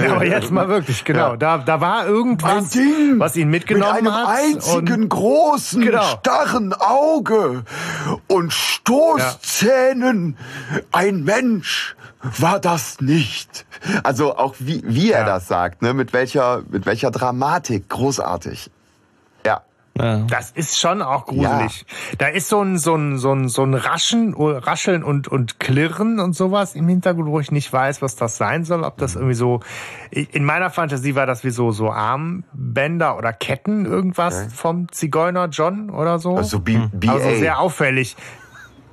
ja, 0.05 0.13
aber 0.15 0.27
jetzt 0.27 0.51
mal 0.51 0.69
wirklich, 0.69 1.05
genau. 1.05 1.31
Ja. 1.31 1.37
Da, 1.37 1.59
da 1.59 1.81
war 1.81 2.07
irgendwas, 2.07 2.71
Ding 2.71 3.19
was 3.19 3.37
ihn 3.37 3.49
mitgenommen 3.49 4.05
mit 4.05 4.13
einem 4.13 4.15
hat. 4.15 4.39
einzigen 4.39 5.09
großen, 5.09 5.83
genau. 5.83 6.03
starren 6.03 6.73
Auge 6.73 7.65
und 8.27 8.53
Stoßzähnen. 8.53 10.37
Ja. 10.73 10.81
Ein 10.93 11.25
Mensch 11.25 11.97
war 12.23 12.61
das 12.61 13.01
nicht. 13.01 13.67
Also 14.03 14.37
auch 14.37 14.55
wie, 14.59 14.83
wie 14.87 15.13
er 15.13 15.25
das 15.25 15.49
sagt, 15.49 15.83
ne? 15.83 15.95
mit 15.95 16.13
welcher, 16.13 16.63
mit 16.71 16.87
welcher 16.87 17.11
Dramatik. 17.11 17.89
Großartig. 17.89 18.71
Ja. 20.01 20.19
Das 20.29 20.51
ist 20.51 20.79
schon 20.79 21.03
auch 21.03 21.27
gruselig. 21.27 21.85
Ja. 21.87 22.17
Da 22.19 22.27
ist 22.29 22.49
so 22.49 22.63
ein, 22.63 22.79
so 22.79 22.95
ein, 22.95 23.19
so 23.19 23.33
ein, 23.33 23.49
so 23.49 23.63
ein 23.63 23.75
Raschen, 23.75 24.35
Rascheln 24.35 25.03
und, 25.03 25.29
und 25.29 25.61
Klirren 25.61 26.21
und 26.21 26.35
sowas 26.35 26.75
im 26.75 26.89
Hintergrund, 26.89 27.29
wo 27.29 27.41
ich 27.41 27.51
nicht 27.51 27.71
weiß, 27.71 28.01
was 28.01 28.17
das 28.17 28.37
sein 28.37 28.65
soll. 28.65 28.83
Ob 28.83 28.97
das 28.97 29.15
irgendwie 29.15 29.35
so, 29.35 29.61
in 30.11 30.45
meiner 30.45 30.71
Fantasie 30.71 31.15
war 31.15 31.27
das 31.27 31.45
wie 31.45 31.51
so, 31.51 31.71
so 31.71 31.91
Armbänder 31.91 33.19
oder 33.19 33.33
Ketten, 33.33 33.85
irgendwas 33.85 34.45
okay. 34.45 34.51
vom 34.55 34.93
Zigeuner 34.93 35.49
John 35.49 35.91
oder 35.91 36.19
so. 36.19 36.37
Also 36.37 36.61
B 36.61 36.79
BA. 36.93 37.13
Also 37.13 37.35
sehr 37.35 37.61
auffällig 37.61 38.17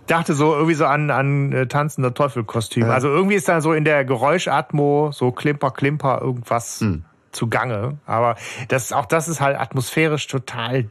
dachte 0.08 0.34
so 0.34 0.54
irgendwie 0.54 0.74
so 0.74 0.86
an, 0.86 1.12
an 1.12 1.52
äh, 1.52 1.68
tanzender 1.68 2.14
Teufelkostüm. 2.14 2.88
Ja. 2.88 2.94
Also 2.94 3.10
irgendwie 3.10 3.36
ist 3.36 3.50
da 3.50 3.62
so 3.62 3.74
in 3.74 3.84
der 3.84 4.06
Geräuschatmo 4.06 5.12
so 5.12 5.32
Klimper, 5.32 5.72
Klimper 5.72 6.22
irgendwas 6.22 6.80
hm. 6.80 7.04
Zugange. 7.38 7.98
Aber 8.06 8.36
das, 8.68 8.92
auch 8.92 9.06
das 9.06 9.28
ist 9.28 9.40
halt 9.40 9.58
atmosphärisch 9.58 10.28
total 10.28 10.90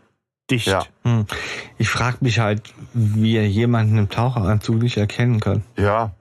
dicht. 0.50 0.68
Ja. 0.68 0.84
Hm. 1.04 1.26
Ich 1.76 1.88
frage 1.90 2.18
mich 2.20 2.38
halt, 2.38 2.62
wie 2.94 3.36
er 3.36 3.46
jemanden 3.46 3.98
im 3.98 4.08
Taucheranzug 4.08 4.76
nicht 4.76 4.96
erkennen 4.96 5.40
kann. 5.40 5.64
Ja. 5.76 6.12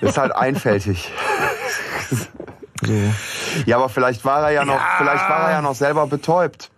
Ist 0.00 0.18
halt 0.18 0.34
einfältig. 0.34 1.10
so. 2.82 2.92
Ja, 3.66 3.76
aber 3.76 3.88
vielleicht 3.88 4.24
war 4.24 4.42
er 4.42 4.50
ja 4.50 4.64
noch, 4.64 4.74
ja. 4.74 4.94
vielleicht 4.98 5.28
war 5.28 5.48
er 5.48 5.52
ja 5.52 5.62
noch 5.62 5.74
selber 5.74 6.06
betäubt. 6.06 6.70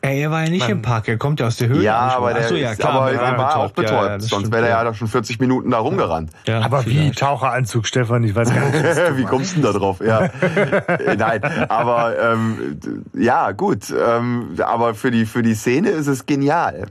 Ey, 0.00 0.22
er 0.22 0.30
war 0.30 0.44
ja 0.44 0.50
nicht 0.50 0.62
Man. 0.62 0.70
im 0.70 0.82
Park, 0.82 1.08
er 1.08 1.18
kommt 1.18 1.40
ja 1.40 1.46
aus 1.46 1.56
der 1.56 1.68
Höhle. 1.68 1.82
Ja, 1.82 1.98
aber 1.98 2.32
der, 2.32 2.48
so, 2.48 2.54
ja, 2.54 2.74
klar, 2.76 2.92
aber 2.92 3.12
er 3.12 3.36
war 3.36 3.56
auch 3.56 3.72
betäubt, 3.72 3.90
ja, 3.90 4.12
ja, 4.12 4.20
sonst 4.20 4.52
wäre 4.52 4.66
er 4.66 4.70
ja 4.70 4.84
doch 4.84 4.94
schon 4.94 5.08
40 5.08 5.40
Minuten 5.40 5.70
da 5.70 5.78
rumgerannt. 5.78 6.30
Ja, 6.46 6.60
aber 6.60 6.82
vielleicht. 6.82 7.18
wie 7.18 7.20
Taucheranzug, 7.20 7.84
Stefan, 7.84 8.22
ich 8.22 8.34
weiß 8.34 8.54
gar 8.54 8.70
nicht. 8.70 8.82
wie 9.16 9.24
kommst 9.24 9.56
du 9.56 9.60
denn 9.60 9.72
da 9.72 9.78
drauf? 9.78 10.00
Ja, 10.00 10.30
nein, 11.16 11.42
aber 11.68 12.16
ähm, 12.16 12.80
ja, 13.14 13.50
gut, 13.50 13.90
ähm, 13.90 14.56
aber 14.60 14.94
für 14.94 15.10
die 15.10 15.26
für 15.26 15.42
die 15.42 15.54
Szene 15.54 15.90
ist 15.90 16.06
es 16.06 16.26
genial. 16.26 16.86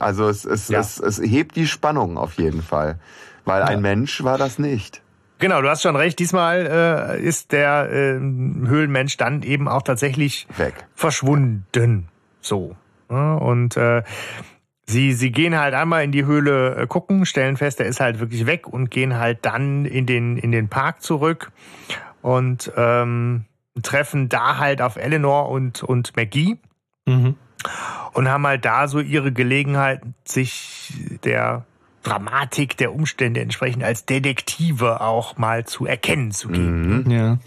Also 0.00 0.28
es 0.28 0.44
es, 0.44 0.68
es, 0.68 0.98
es 0.98 1.20
hebt 1.20 1.54
die 1.54 1.68
Spannung 1.68 2.18
auf 2.18 2.34
jeden 2.34 2.62
Fall, 2.62 2.98
weil 3.44 3.62
ein 3.62 3.80
Mensch 3.80 4.24
war 4.24 4.36
das 4.36 4.58
nicht. 4.58 5.00
Genau, 5.38 5.60
du 5.60 5.68
hast 5.68 5.82
schon 5.82 5.96
recht. 5.96 6.18
Diesmal 6.18 7.18
äh, 7.18 7.22
ist 7.22 7.52
der 7.52 7.90
äh, 7.90 8.14
Höhlenmensch 8.18 9.16
dann 9.16 9.42
eben 9.42 9.68
auch 9.68 9.82
tatsächlich 9.82 10.48
weg, 10.56 10.74
verschwunden. 10.94 12.08
So. 12.46 12.76
Und 13.08 13.76
äh, 13.76 14.02
sie, 14.86 15.12
sie 15.12 15.30
gehen 15.30 15.58
halt 15.58 15.74
einmal 15.74 16.04
in 16.04 16.12
die 16.12 16.24
Höhle 16.24 16.76
äh, 16.76 16.86
gucken, 16.86 17.26
stellen 17.26 17.56
fest, 17.56 17.80
er 17.80 17.86
ist 17.86 18.00
halt 18.00 18.20
wirklich 18.20 18.46
weg 18.46 18.66
und 18.66 18.90
gehen 18.90 19.16
halt 19.16 19.38
dann 19.42 19.84
in 19.84 20.06
den, 20.06 20.36
in 20.36 20.52
den 20.52 20.68
Park 20.68 21.02
zurück 21.02 21.52
und 22.22 22.72
ähm, 22.76 23.44
treffen 23.82 24.28
da 24.28 24.58
halt 24.58 24.82
auf 24.82 24.96
Eleanor 24.96 25.48
und, 25.48 25.82
und 25.82 26.16
McGee. 26.16 26.56
Mhm. 27.06 27.36
Und 28.12 28.28
haben 28.28 28.46
halt 28.46 28.64
da 28.64 28.88
so 28.88 29.00
ihre 29.00 29.32
Gelegenheit, 29.32 30.00
sich 30.24 30.92
der 31.24 31.66
Dramatik 32.06 32.76
der 32.76 32.94
Umstände 32.94 33.40
entsprechend 33.40 33.82
als 33.82 34.04
Detektive 34.04 35.00
auch 35.00 35.36
mal 35.38 35.64
zu 35.64 35.86
erkennen 35.86 36.30
zu 36.30 36.48
geben. 36.48 37.02
Mhm. 37.02 37.10
Ja. 37.10 37.38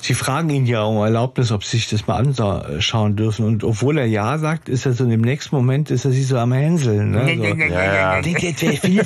Sie 0.00 0.14
fragen 0.14 0.50
ihn 0.50 0.66
ja 0.66 0.82
um 0.82 0.96
Erlaubnis, 1.04 1.52
ob 1.52 1.62
sie 1.62 1.76
sich 1.76 1.88
das 1.88 2.08
mal 2.08 2.16
anschauen 2.16 3.14
dürfen. 3.14 3.46
Und 3.46 3.62
obwohl 3.62 3.98
er 3.98 4.06
ja 4.06 4.38
sagt, 4.38 4.68
ist 4.68 4.86
er 4.86 4.92
so 4.92 5.04
im 5.04 5.20
nächsten 5.20 5.54
Moment 5.54 5.92
ist 5.92 6.04
er 6.04 6.10
sich 6.10 6.26
so 6.26 6.36
am 6.36 6.52
Hänseln. 6.52 7.12
Ne? 7.12 7.36
So. 7.36 7.44
ja, 7.44 8.18
ja. 8.18 8.22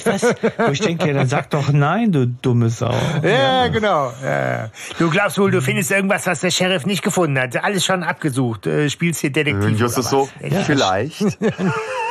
was? 0.06 0.22
Wo 0.56 0.72
ich 0.72 0.80
denke, 0.80 1.12
dann 1.12 1.28
sag 1.28 1.50
doch 1.50 1.70
nein, 1.70 2.12
du 2.12 2.26
dumme 2.26 2.70
Sau. 2.70 2.94
Ja, 3.22 3.28
ja. 3.30 3.68
genau. 3.68 4.12
Ja. 4.24 4.70
Du 4.98 5.10
glaubst 5.10 5.38
wohl, 5.38 5.50
du 5.50 5.60
findest 5.60 5.90
irgendwas, 5.90 6.26
was 6.26 6.40
der 6.40 6.50
Sheriff 6.50 6.86
nicht 6.86 7.02
gefunden 7.02 7.38
hat. 7.38 7.62
Alles 7.62 7.84
schon 7.84 8.02
abgesucht. 8.02 8.66
Äh, 8.66 8.88
spielst 8.88 9.20
hier 9.20 9.30
Detektiv. 9.30 9.78
Justus 9.78 10.08
so, 10.08 10.28
vielleicht. 10.64 11.38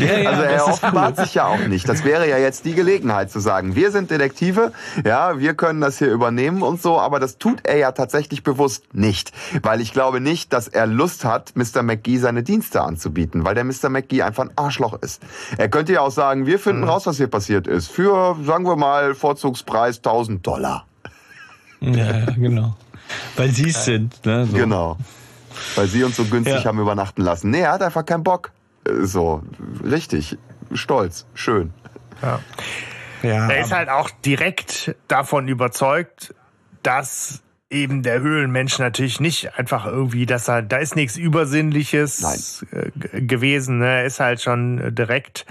Ja, 0.00 0.18
ja, 0.18 0.30
also 0.30 0.42
er 0.42 0.66
offenbart 0.66 1.16
sich 1.16 1.34
ja 1.34 1.46
auch 1.46 1.66
nicht. 1.66 1.88
Das 1.88 2.04
wäre 2.04 2.28
ja 2.28 2.38
jetzt 2.38 2.64
die 2.64 2.74
Gelegenheit 2.74 3.30
zu 3.30 3.40
sagen, 3.40 3.74
wir 3.74 3.90
sind 3.90 4.10
Detektive, 4.10 4.72
ja, 5.04 5.38
wir 5.38 5.54
können 5.54 5.80
das 5.80 5.98
hier 5.98 6.10
übernehmen 6.10 6.62
und 6.62 6.80
so, 6.82 6.98
aber 6.98 7.20
das 7.20 7.38
tut 7.38 7.60
er 7.64 7.78
ja 7.78 7.92
tatsächlich 7.92 8.42
bewusst 8.42 8.94
nicht. 8.94 9.32
Weil 9.62 9.80
ich 9.80 9.92
glaube 9.92 10.20
nicht, 10.20 10.52
dass 10.52 10.68
er 10.68 10.86
Lust 10.86 11.24
hat, 11.24 11.52
Mr. 11.54 11.82
McGee 11.82 12.18
seine 12.18 12.42
Dienste 12.42 12.82
anzubieten, 12.82 13.44
weil 13.44 13.54
der 13.54 13.64
Mr. 13.64 13.88
McGee 13.88 14.22
einfach 14.22 14.44
ein 14.44 14.50
Arschloch 14.56 15.00
ist. 15.00 15.22
Er 15.56 15.68
könnte 15.68 15.92
ja 15.92 16.00
auch 16.00 16.10
sagen, 16.10 16.46
wir 16.46 16.58
finden 16.58 16.82
mhm. 16.82 16.88
raus, 16.88 17.06
was 17.06 17.16
hier 17.16 17.28
passiert 17.28 17.66
ist. 17.66 17.90
Für, 17.90 18.36
sagen 18.44 18.64
wir 18.64 18.76
mal, 18.76 19.14
Vorzugspreis 19.14 19.98
1000 19.98 20.46
Dollar. 20.46 20.86
Ja, 21.80 21.90
ja 21.90 22.24
genau. 22.36 22.76
Weil 23.36 23.50
sie 23.50 23.68
es 23.68 23.84
sind. 23.84 24.24
Ne, 24.24 24.46
so. 24.46 24.56
Genau. 24.56 24.96
Weil 25.74 25.86
sie 25.86 26.04
uns 26.04 26.16
so 26.16 26.24
günstig 26.24 26.54
ja. 26.54 26.64
haben 26.64 26.78
übernachten 26.78 27.22
lassen. 27.22 27.50
Nee, 27.50 27.60
er 27.60 27.72
hat 27.72 27.82
einfach 27.82 28.04
keinen 28.04 28.24
Bock. 28.24 28.50
Äh, 28.86 29.04
so, 29.04 29.42
richtig. 29.84 30.38
Stolz. 30.72 31.26
Schön. 31.34 31.72
Ja. 32.22 32.40
ja 33.22 33.48
er 33.48 33.60
ist 33.60 33.72
halt 33.72 33.88
auch 33.88 34.10
direkt 34.24 34.94
davon 35.08 35.48
überzeugt, 35.48 36.34
dass 36.82 37.42
eben 37.68 38.02
der 38.02 38.20
Höhlenmensch 38.20 38.78
natürlich 38.78 39.20
nicht 39.20 39.58
einfach 39.58 39.86
irgendwie, 39.86 40.26
dass 40.26 40.48
er, 40.48 40.62
da 40.62 40.76
ist 40.76 40.96
nichts 40.96 41.16
Übersinnliches 41.16 42.20
Nein. 42.20 42.90
Äh, 43.12 43.22
gewesen. 43.22 43.78
Ne? 43.78 43.86
Er 43.86 44.04
ist 44.04 44.20
halt 44.20 44.40
schon 44.40 44.94
direkt 44.94 45.46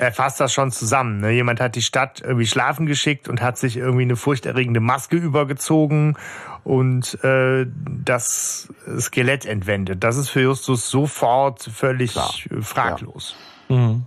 er 0.00 0.12
fasst 0.12 0.40
das 0.40 0.54
schon 0.54 0.72
zusammen. 0.72 1.20
Ne? 1.20 1.32
Jemand 1.32 1.60
hat 1.60 1.76
die 1.76 1.82
Stadt 1.82 2.22
irgendwie 2.22 2.46
schlafen 2.46 2.86
geschickt 2.86 3.28
und 3.28 3.42
hat 3.42 3.58
sich 3.58 3.76
irgendwie 3.76 4.04
eine 4.04 4.16
furchterregende 4.16 4.80
Maske 4.80 5.16
übergezogen 5.16 6.16
und 6.64 7.22
äh, 7.24 7.66
das 8.04 8.68
Skelett 8.98 9.46
entwendet. 9.46 10.02
Das 10.04 10.16
ist 10.16 10.28
für 10.28 10.42
Justus 10.42 10.90
sofort 10.90 11.62
völlig 11.62 12.12
Klar. 12.12 12.32
fraglos. 12.60 13.34
Ja. 13.68 13.76
Mhm. 13.76 14.02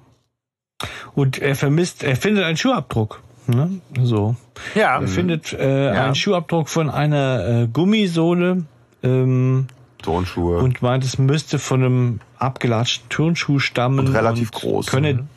Und 1.16 1.38
er 1.40 1.56
vermisst, 1.56 2.04
er 2.04 2.16
findet 2.16 2.44
einen 2.44 2.58
Schuhabdruck. 2.58 3.22
Ne? 3.48 3.82
So. 4.02 4.36
Ja. 4.76 5.00
Er 5.00 5.08
findet 5.08 5.54
äh, 5.54 5.94
ja. 5.94 6.06
einen 6.06 6.16
Schuhabdruck 6.16 6.70
von 6.70 6.90
einer 6.90 7.64
äh, 7.64 7.68
Gummisohle. 7.68 8.66
Ähm, 9.02 9.68
Turnschuhe. 10.02 10.58
Und 10.58 10.82
meint, 10.82 11.04
es 11.04 11.18
müsste 11.18 11.60
von 11.60 11.84
einem 11.84 12.20
abgelatschten 12.38 13.10
Turnschuh 13.10 13.60
stammen. 13.60 14.00
Und 14.00 14.14
relativ 14.14 14.52
und 14.52 14.62
groß. 14.62 14.88
Könne, 14.88 15.14
ne? 15.14 15.28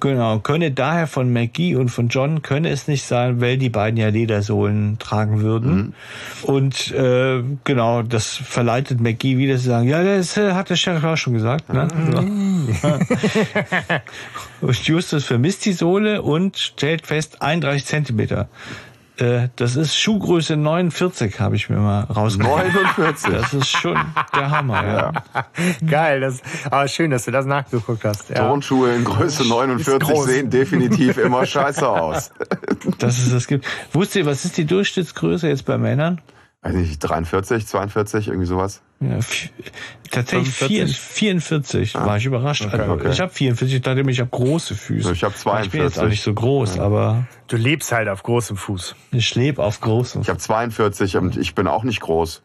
Genau, 0.00 0.38
könne 0.38 0.70
daher 0.70 1.06
von 1.06 1.32
McGee 1.32 1.76
und 1.76 1.88
von 1.88 2.08
John 2.08 2.42
könne 2.42 2.68
es 2.68 2.88
nicht 2.88 3.04
sein, 3.04 3.40
weil 3.40 3.56
die 3.56 3.70
beiden 3.70 3.98
ja 3.98 4.08
Ledersohlen 4.08 4.98
tragen 4.98 5.40
würden. 5.40 5.76
Mhm. 5.76 5.94
Und 6.42 6.90
äh, 6.92 7.42
genau, 7.64 8.02
das 8.02 8.36
verleitet 8.36 9.00
McGee 9.00 9.38
wieder 9.38 9.56
zu 9.56 9.64
sagen, 9.64 9.88
ja, 9.88 10.02
das 10.02 10.36
äh, 10.36 10.52
hat 10.52 10.70
der 10.70 10.76
Sheriff 10.76 11.04
auch 11.04 11.16
schon 11.16 11.32
gesagt. 11.32 11.72
Ne? 11.72 11.88
Mhm. 11.94 12.68
Und 14.60 14.86
Justus 14.86 15.24
vermisst 15.24 15.64
die 15.64 15.72
Sohle 15.72 16.22
und 16.22 16.56
stellt 16.56 17.06
fest, 17.06 17.42
31 17.42 17.84
Zentimeter. 17.84 18.48
Äh, 19.16 19.48
das 19.54 19.76
ist 19.76 19.96
Schuhgröße 19.96 20.56
49, 20.56 21.38
habe 21.38 21.54
ich 21.54 21.70
mir 21.70 21.76
mal 21.76 22.00
rausgefunden. 22.02 22.72
49. 22.96 23.30
Das 23.32 23.54
ist 23.54 23.68
schon 23.68 23.96
der 24.34 24.50
Hammer, 24.50 24.84
ja. 24.84 25.12
ja. 25.34 25.46
Geil, 25.88 26.20
das, 26.20 26.42
aber 26.68 26.88
schön, 26.88 27.12
dass 27.12 27.24
du 27.24 27.30
das 27.30 27.46
nachgeguckt 27.46 28.04
hast. 28.04 28.30
Ja. 28.30 28.48
Turnschuhe 28.48 28.92
in 28.92 29.04
Größe 29.04 29.46
49 29.46 30.20
sehen 30.22 30.50
definitiv 30.50 31.16
immer 31.18 31.46
scheiße 31.46 31.88
aus. 31.88 32.32
Das 32.98 33.18
ist 33.18 33.32
es 33.32 33.46
gibt. 33.46 33.66
Wusst 33.92 34.16
ihr, 34.16 34.26
was 34.26 34.44
ist 34.44 34.56
die 34.56 34.64
Durchschnittsgröße 34.64 35.48
jetzt 35.48 35.64
bei 35.64 35.78
Männern? 35.78 36.20
Weiß 36.64 36.72
nicht, 36.72 36.98
43, 36.98 37.66
42, 37.66 38.28
irgendwie 38.28 38.46
sowas? 38.46 38.80
Ja, 39.00 39.18
tatsächlich 40.10 40.54
45, 40.54 40.98
44 40.98 41.96
ah. 41.96 42.06
war 42.06 42.16
ich 42.16 42.24
überrascht. 42.24 42.64
Okay, 42.64 42.88
okay. 42.88 43.10
Ich 43.10 43.20
habe 43.20 43.30
44, 43.30 43.82
dachte 43.82 44.00
ich, 44.00 44.08
ich 44.08 44.20
habe 44.20 44.30
große 44.30 44.74
Füße. 44.74 45.12
Ich 45.12 45.24
habe 45.24 45.34
42. 45.34 45.66
Ich 45.66 45.72
bin 45.72 45.82
jetzt 45.82 45.98
auch 45.98 46.08
nicht 46.08 46.22
so 46.22 46.32
groß, 46.32 46.76
ja. 46.76 46.82
aber... 46.82 47.26
Du 47.48 47.58
lebst 47.58 47.92
halt 47.92 48.08
auf 48.08 48.22
großem 48.22 48.56
Fuß. 48.56 48.96
Ich 49.10 49.34
lebe 49.34 49.62
auf 49.62 49.82
großem 49.82 50.22
Ich 50.22 50.30
habe 50.30 50.38
42 50.38 51.18
und 51.18 51.36
ich 51.36 51.54
bin 51.54 51.66
auch 51.66 51.84
nicht 51.84 52.00
groß. 52.00 52.42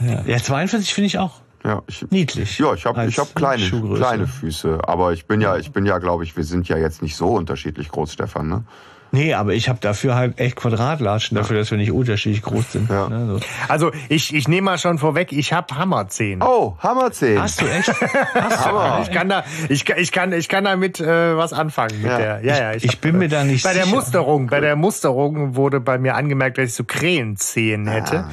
Ja, 0.00 0.22
ja 0.26 0.38
42 0.38 0.94
finde 0.94 1.06
ich 1.08 1.18
auch. 1.18 1.42
Ja, 1.62 1.82
ich, 1.86 2.10
Niedlich. 2.10 2.58
Ja, 2.58 2.72
ich 2.72 2.86
habe 2.86 3.04
ich 3.04 3.18
hab 3.18 3.34
kleine, 3.34 3.68
kleine 3.96 4.26
Füße. 4.26 4.80
Aber 4.86 5.12
ich 5.12 5.26
bin 5.26 5.42
ja, 5.42 5.58
ich 5.58 5.72
bin 5.72 5.84
ja, 5.84 5.98
glaube 5.98 6.24
ich, 6.24 6.38
wir 6.38 6.44
sind 6.44 6.68
ja 6.68 6.78
jetzt 6.78 7.02
nicht 7.02 7.16
so 7.16 7.34
unterschiedlich 7.34 7.90
groß, 7.90 8.14
Stefan. 8.14 8.48
Ne? 8.48 8.64
Nee, 9.10 9.34
aber 9.34 9.54
ich 9.54 9.68
habe 9.68 9.78
dafür 9.80 10.14
halt 10.14 10.38
echt 10.38 10.56
Quadratlatschen, 10.56 11.36
dafür, 11.36 11.56
dass 11.56 11.70
wir 11.70 11.78
nicht 11.78 11.92
unterschiedlich 11.92 12.42
groß 12.42 12.72
sind. 12.72 12.90
Ja. 12.90 13.08
Ne, 13.08 13.26
so. 13.26 13.40
Also 13.68 13.90
ich, 14.08 14.34
ich 14.34 14.48
nehme 14.48 14.66
mal 14.66 14.78
schon 14.78 14.98
vorweg, 14.98 15.32
ich 15.32 15.52
habe 15.52 15.76
Hammerzehen. 15.76 16.42
Oh, 16.42 16.76
Hammerzehen. 16.78 17.40
Hast 17.40 17.60
du 17.60 17.66
echt? 17.66 17.88
Hast 18.34 18.66
Hammer. 18.66 19.00
Ich 19.02 19.10
kann 19.10 19.28
da, 19.28 19.44
ich, 19.68 19.88
ich 19.88 20.12
kann, 20.12 20.32
ich 20.32 20.48
kann 20.48 20.64
damit 20.64 21.00
äh, 21.00 21.36
was 21.36 21.52
anfangen. 21.52 22.02
Mit 22.02 22.10
ja. 22.10 22.18
Der, 22.18 22.44
ja, 22.44 22.58
ja, 22.58 22.72
ich, 22.74 22.84
ich 22.84 22.92
hab, 22.92 23.00
bin 23.00 23.18
mir 23.18 23.28
da 23.28 23.44
nicht 23.44 23.64
bei 23.64 23.72
sicher. 23.72 23.84
der 23.84 23.94
Musterung, 23.94 24.46
bei 24.48 24.60
der 24.60 24.76
Musterung 24.76 25.56
wurde 25.56 25.80
bei 25.80 25.98
mir 25.98 26.14
angemerkt, 26.14 26.58
dass 26.58 26.66
ich 26.66 26.74
so 26.74 26.84
Krähenzehen 26.84 27.86
hätte. 27.86 28.26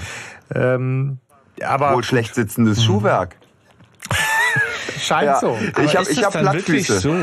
Ah. 0.53 0.75
Ähm, 0.75 1.19
aber 1.63 1.93
wohl 1.93 2.03
schlecht 2.03 2.35
sitzendes 2.35 2.79
mhm. 2.79 2.83
Schuhwerk. 2.83 3.35
Scheint 4.99 5.27
ja. 5.27 5.39
so. 5.39 5.57
Aber 5.73 5.83
ich 5.83 5.95
habe 5.95 6.09
ich 6.09 6.23
hab 6.23 6.33
Plattfüße. 6.33 6.99
So? 6.99 7.15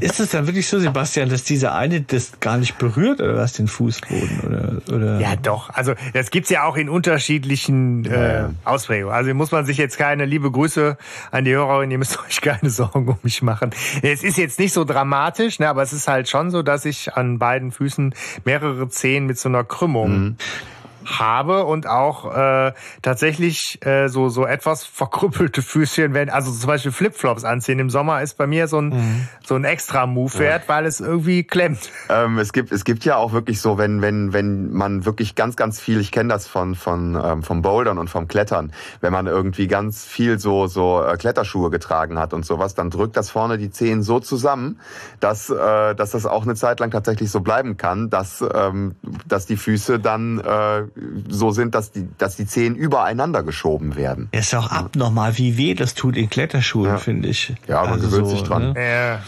ist 0.00 0.20
es 0.20 0.30
dann 0.30 0.46
wirklich 0.46 0.66
so, 0.66 0.78
Sebastian, 0.78 1.28
dass 1.28 1.44
dieser 1.44 1.74
eine 1.74 2.00
das 2.00 2.40
gar 2.40 2.56
nicht 2.58 2.78
berührt 2.78 3.20
oder 3.20 3.36
was 3.36 3.52
den 3.52 3.68
Fußboden 3.68 4.40
oder, 4.40 4.94
oder? 4.94 5.20
Ja, 5.20 5.36
doch. 5.36 5.70
Also 5.70 5.94
das 6.14 6.30
gibt's 6.30 6.50
ja 6.50 6.64
auch 6.64 6.76
in 6.76 6.88
unterschiedlichen 6.88 8.04
äh, 8.06 8.44
Ausprägungen. 8.64 9.14
Also 9.14 9.32
muss 9.34 9.50
man 9.50 9.66
sich 9.66 9.76
jetzt 9.76 9.98
keine 9.98 10.24
liebe 10.24 10.50
Grüße 10.50 10.96
an 11.30 11.44
die 11.44 11.52
Hörerin, 11.52 11.90
ihr 11.90 11.98
müsst 11.98 12.18
euch 12.26 12.40
keine 12.40 12.70
Sorgen 12.70 13.08
um 13.08 13.18
mich 13.22 13.42
machen. 13.42 13.70
Es 14.02 14.22
ist 14.22 14.38
jetzt 14.38 14.58
nicht 14.58 14.72
so 14.72 14.84
dramatisch, 14.84 15.58
ne, 15.58 15.68
aber 15.68 15.82
es 15.82 15.92
ist 15.92 16.08
halt 16.08 16.28
schon 16.28 16.50
so, 16.50 16.62
dass 16.62 16.84
ich 16.84 17.14
an 17.14 17.38
beiden 17.38 17.72
Füßen 17.72 18.14
mehrere 18.44 18.88
Zehen 18.88 19.26
mit 19.26 19.38
so 19.38 19.48
einer 19.48 19.64
Krümmung 19.64 20.18
mhm 20.18 20.36
habe 21.08 21.64
und 21.64 21.86
auch 21.86 22.34
äh, 22.34 22.72
tatsächlich 23.02 23.84
äh, 23.84 24.08
so 24.08 24.28
so 24.28 24.46
etwas 24.46 24.84
verkrüppelte 24.98 25.62
Füßchen, 25.62 26.14
wenn 26.14 26.30
also 26.30 26.50
zum 26.52 26.66
Beispiel 26.66 26.92
Flipflops 26.92 27.44
anziehen 27.44 27.78
im 27.78 27.90
Sommer 27.90 28.22
ist 28.22 28.36
bei 28.36 28.46
mir 28.46 28.68
so 28.68 28.78
ein 28.80 28.88
mhm. 28.88 29.28
so 29.44 29.54
ein 29.54 29.64
extra 29.64 30.06
Move 30.06 30.38
wert, 30.38 30.62
ja. 30.62 30.68
weil 30.68 30.86
es 30.86 31.00
irgendwie 31.00 31.44
klemmt. 31.44 31.90
Ähm, 32.08 32.38
es 32.38 32.52
gibt 32.52 32.72
es 32.72 32.84
gibt 32.84 33.04
ja 33.04 33.16
auch 33.16 33.32
wirklich 33.32 33.60
so, 33.60 33.78
wenn 33.78 34.02
wenn 34.02 34.32
wenn 34.32 34.70
man 34.72 35.04
wirklich 35.04 35.34
ganz 35.34 35.56
ganz 35.56 35.80
viel, 35.80 36.00
ich 36.00 36.12
kenne 36.12 36.28
das 36.28 36.46
von 36.46 36.74
von 36.74 37.18
ähm, 37.22 37.42
vom 37.42 37.62
Bouldern 37.62 37.98
und 37.98 38.08
vom 38.10 38.28
Klettern, 38.28 38.72
wenn 39.00 39.12
man 39.12 39.26
irgendwie 39.26 39.66
ganz 39.66 40.04
viel 40.04 40.38
so 40.38 40.66
so 40.66 41.02
äh, 41.02 41.16
Kletterschuhe 41.16 41.70
getragen 41.70 42.18
hat 42.18 42.32
und 42.34 42.44
sowas, 42.44 42.74
dann 42.74 42.90
drückt 42.90 43.16
das 43.16 43.30
vorne 43.30 43.58
die 43.58 43.70
Zehen 43.70 44.02
so 44.02 44.20
zusammen, 44.20 44.80
dass 45.20 45.50
äh, 45.50 45.94
dass 45.94 46.10
das 46.10 46.26
auch 46.26 46.42
eine 46.42 46.54
Zeit 46.54 46.80
lang 46.80 46.90
tatsächlich 46.90 47.30
so 47.30 47.40
bleiben 47.40 47.76
kann, 47.76 48.10
dass 48.10 48.44
ähm, 48.54 48.94
dass 49.26 49.46
die 49.46 49.56
Füße 49.56 49.98
dann 49.98 50.38
äh, 50.38 50.82
so 51.28 51.50
sind, 51.50 51.74
dass 51.74 51.92
die, 51.92 52.08
dass 52.18 52.36
die 52.36 52.46
Zehen 52.46 52.74
übereinander 52.74 53.42
geschoben 53.42 53.96
werden. 53.96 54.28
ist 54.32 54.54
auch 54.54 54.70
abnormal, 54.70 55.38
wie 55.38 55.56
weh 55.56 55.74
das 55.74 55.94
tut 55.94 56.16
in 56.16 56.30
Kletterschuhen, 56.30 56.90
ja. 56.90 56.98
finde 56.98 57.28
ich. 57.28 57.54
Ja, 57.66 57.82
man 57.82 57.94
also 57.94 58.06
gewöhnt 58.08 58.28
so, 58.28 58.36
sich 58.36 58.42
dran. 58.42 58.72
Ne? 58.72 58.74
Ja. 58.80 59.20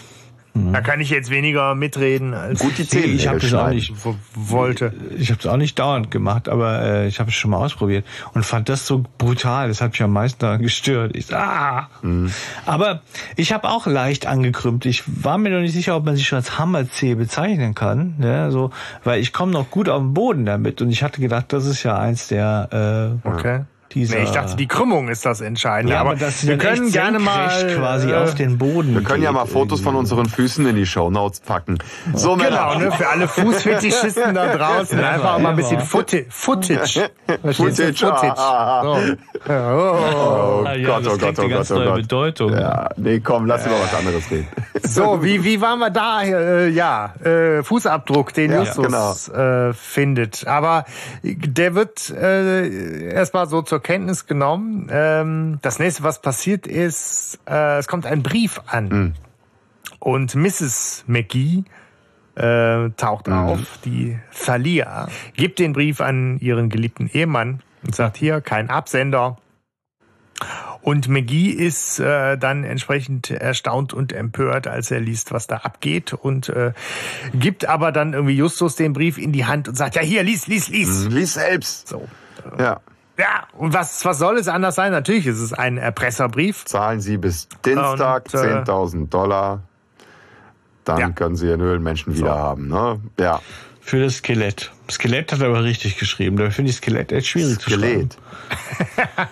Mhm. 0.54 0.72
Da 0.72 0.80
kann 0.80 1.00
ich 1.00 1.10
jetzt 1.10 1.30
weniger 1.30 1.74
mitreden 1.74 2.34
als 2.34 2.60
Gut 2.60 2.76
die 2.78 2.86
Zähne. 2.86 3.06
Ich 3.06 3.28
habe 3.28 3.38
das 3.38 3.54
auch 3.54 3.68
nicht 3.68 3.92
wollte. 4.34 4.92
Ich 5.16 5.30
habe 5.30 5.40
es 5.40 5.46
auch 5.46 5.56
nicht 5.56 5.78
dauernd 5.78 6.10
gemacht, 6.10 6.48
aber 6.48 6.82
äh, 6.82 7.08
ich 7.08 7.20
habe 7.20 7.30
es 7.30 7.36
schon 7.36 7.50
mal 7.52 7.58
ausprobiert 7.58 8.04
und 8.34 8.44
fand 8.44 8.68
das 8.68 8.86
so 8.86 9.04
brutal. 9.18 9.68
Das 9.68 9.80
hat 9.80 9.92
mich 9.92 10.02
am 10.02 10.12
meisten 10.12 10.40
daran 10.40 10.62
gestört. 10.62 11.14
Ich 11.14 11.32
ah. 11.34 11.88
Mhm. 12.02 12.32
Aber 12.66 13.02
ich 13.36 13.52
habe 13.52 13.68
auch 13.68 13.86
leicht 13.86 14.26
angekrümmt. 14.26 14.86
Ich 14.86 15.04
war 15.06 15.38
mir 15.38 15.50
noch 15.50 15.60
nicht 15.60 15.72
sicher, 15.72 15.96
ob 15.96 16.04
man 16.04 16.16
sich 16.16 16.26
schon 16.26 16.36
als 16.36 16.58
Hammerzeh 16.58 17.14
bezeichnen 17.14 17.74
kann, 17.74 18.16
ja, 18.20 18.50
so, 18.50 18.70
weil 19.04 19.20
ich 19.20 19.32
komme 19.32 19.52
noch 19.52 19.70
gut 19.70 19.88
auf 19.88 20.00
den 20.00 20.14
Boden 20.14 20.46
damit 20.46 20.82
und 20.82 20.90
ich 20.90 21.02
hatte 21.02 21.20
gedacht, 21.20 21.52
das 21.52 21.66
ist 21.66 21.82
ja 21.82 21.98
eins 21.98 22.28
der 22.28 23.18
äh, 23.24 23.28
okay. 23.28 23.60
Dieser, 23.92 24.18
nee, 24.18 24.22
ich 24.22 24.30
dachte, 24.30 24.54
die 24.54 24.68
Krümmung 24.68 25.08
ist 25.08 25.26
das 25.26 25.40
Entscheidende. 25.40 25.94
Ja, 25.94 26.02
aber, 26.02 26.14
das 26.14 26.46
wir 26.46 26.58
können 26.58 26.92
gerne 26.92 27.18
mal 27.18 27.74
quasi 27.74 28.10
äh, 28.10 28.14
auf 28.14 28.36
den 28.36 28.56
Boden. 28.56 28.94
Wir 28.94 29.02
können 29.02 29.24
ja 29.24 29.32
mal 29.32 29.46
Fotos 29.46 29.80
von 29.80 29.96
unseren 29.96 30.26
Füßen 30.26 30.64
in 30.64 30.76
die 30.76 30.86
Show 30.86 31.10
Notes 31.10 31.40
packen. 31.40 31.78
So 32.14 32.36
genau, 32.36 32.78
ne, 32.78 32.92
für 32.92 33.08
alle 33.08 33.26
Fußfetischisten 33.26 34.32
da 34.32 34.56
draußen 34.56 34.96
einfach 35.02 35.40
mal 35.40 35.50
ein 35.50 35.56
bisschen 35.56 35.80
Footage. 35.80 36.26
Footage. 36.30 37.10
Footage. 37.52 37.94
Footage. 37.94 38.36
So. 38.36 39.52
oh, 39.52 39.52
oh, 39.52 40.64
oh 40.64 40.64
Gott, 40.84 41.06
oh 41.08 41.16
Gott, 41.18 41.38
oh 41.40 41.48
Gott, 41.48 41.70
oh 41.72 41.74
Gott. 41.74 41.94
Bedeutung. 41.96 42.52
Ja, 42.52 42.90
nee, 42.96 43.18
komm, 43.18 43.46
lass 43.46 43.66
über 43.66 43.80
was 43.80 43.92
anderes 43.92 44.30
reden. 44.30 44.46
So, 44.84 45.24
wie 45.24 45.42
wie 45.42 45.60
waren 45.60 45.80
wir 45.80 45.90
da? 45.90 46.22
Äh, 46.22 46.68
ja, 46.68 47.14
äh, 47.24 47.64
Fußabdruck, 47.64 48.34
den 48.34 48.52
ja, 48.52 48.60
Justus 48.60 49.30
genau. 49.32 49.68
äh, 49.68 49.72
findet. 49.72 50.46
Aber 50.46 50.84
der 51.24 51.74
wird 51.74 52.10
äh, 52.10 53.12
erstmal 53.12 53.48
so 53.48 53.62
zur 53.62 53.79
zur 53.80 53.82
Kenntnis 53.82 54.26
genommen. 54.26 54.88
Ähm, 54.90 55.58
das 55.62 55.78
nächste, 55.78 56.02
was 56.02 56.20
passiert 56.20 56.66
ist, 56.66 57.40
äh, 57.48 57.78
es 57.78 57.88
kommt 57.88 58.04
ein 58.06 58.22
Brief 58.22 58.60
an. 58.66 58.88
Mhm. 58.88 59.14
Und 59.98 60.34
Mrs. 60.34 61.04
McGee 61.06 61.64
äh, 62.34 62.90
taucht 62.96 63.26
mhm. 63.26 63.32
auf, 63.32 63.78
die 63.84 64.18
Thalia, 64.38 65.08
gibt 65.34 65.58
den 65.58 65.72
Brief 65.72 66.00
an 66.00 66.38
ihren 66.40 66.68
geliebten 66.68 67.08
Ehemann 67.12 67.62
und 67.82 67.94
sagt 67.94 68.16
hier, 68.18 68.40
kein 68.40 68.68
Absender. 68.70 69.38
Und 70.82 71.08
McGee 71.08 71.50
ist 71.50 72.00
äh, 72.00 72.38
dann 72.38 72.64
entsprechend 72.64 73.30
erstaunt 73.30 73.92
und 73.92 74.12
empört, 74.12 74.66
als 74.66 74.90
er 74.90 75.00
liest, 75.00 75.32
was 75.32 75.46
da 75.46 75.56
abgeht 75.56 76.14
und 76.14 76.48
äh, 76.48 76.72
gibt 77.34 77.66
aber 77.66 77.92
dann 77.92 78.14
irgendwie 78.14 78.36
Justus 78.36 78.76
den 78.76 78.94
Brief 78.94 79.18
in 79.18 79.32
die 79.32 79.44
Hand 79.44 79.68
und 79.68 79.74
sagt, 79.74 79.96
ja 79.96 80.02
hier, 80.02 80.22
lies, 80.22 80.46
lies, 80.46 80.68
lies. 80.68 81.04
Mhm, 81.04 81.10
lies 81.10 81.34
selbst. 81.34 81.88
So. 81.88 82.08
Ja. 82.58 82.80
Ja, 83.20 83.46
und 83.52 83.74
was, 83.74 84.04
was 84.04 84.18
soll 84.18 84.38
es 84.38 84.48
anders 84.48 84.74
sein? 84.74 84.92
Natürlich 84.92 85.26
ist 85.26 85.40
es 85.40 85.52
ein 85.52 85.76
Erpresserbrief. 85.76 86.64
Zahlen 86.64 87.00
Sie 87.00 87.16
bis 87.18 87.48
Dienstag 87.64 88.24
Und, 88.32 88.40
äh, 88.40 88.62
10.000 88.64 89.10
Dollar. 89.12 89.62
Dann 90.84 90.98
Ja. 90.98 91.10
können 91.10 91.36
Sie 91.36 91.46
Ihren 91.46 91.60
Höhlenmenschen 91.60 92.14
wieder 92.16 92.34
haben. 92.34 92.68
Ne? 92.68 93.00
Ja, 93.18 93.40
Für 93.82 94.02
das 94.04 94.16
Skelett. 94.18 94.70
Skelett 94.90 95.32
hat 95.32 95.40
er 95.40 95.48
aber 95.48 95.64
richtig 95.64 95.98
geschrieben. 95.98 96.36
Da 96.36 96.50
finde 96.50 96.70
ich 96.70 96.76
Skelett 96.76 97.12
echt 97.12 97.26
schwierig 97.28 97.58
zu 97.58 97.70
schreiben. 97.70 98.10
Skelett. 98.10 98.18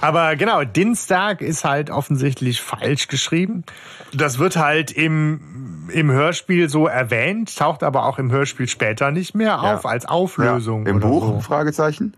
Aber 0.00 0.36
genau, 0.36 0.64
Dienstag 0.64 1.40
ist 1.40 1.64
halt 1.64 1.90
offensichtlich 1.90 2.60
falsch 2.60 3.08
geschrieben. 3.08 3.64
Das 4.14 4.38
wird 4.38 4.56
halt 4.56 4.90
im, 4.92 5.88
im 5.92 6.10
Hörspiel 6.10 6.68
so 6.68 6.86
erwähnt, 6.86 7.56
taucht 7.56 7.82
aber 7.82 8.06
auch 8.06 8.18
im 8.18 8.30
Hörspiel 8.30 8.68
später 8.68 9.10
nicht 9.10 9.34
mehr 9.34 9.58
Ja. 9.62 9.74
auf 9.74 9.86
als 9.86 10.04
Ja. 10.04 10.10
Auflösung. 10.10 10.86
Im 10.86 10.96
oder 10.96 11.08
Buch? 11.08 11.26
So. 11.26 11.40
Fragezeichen? 11.40 12.14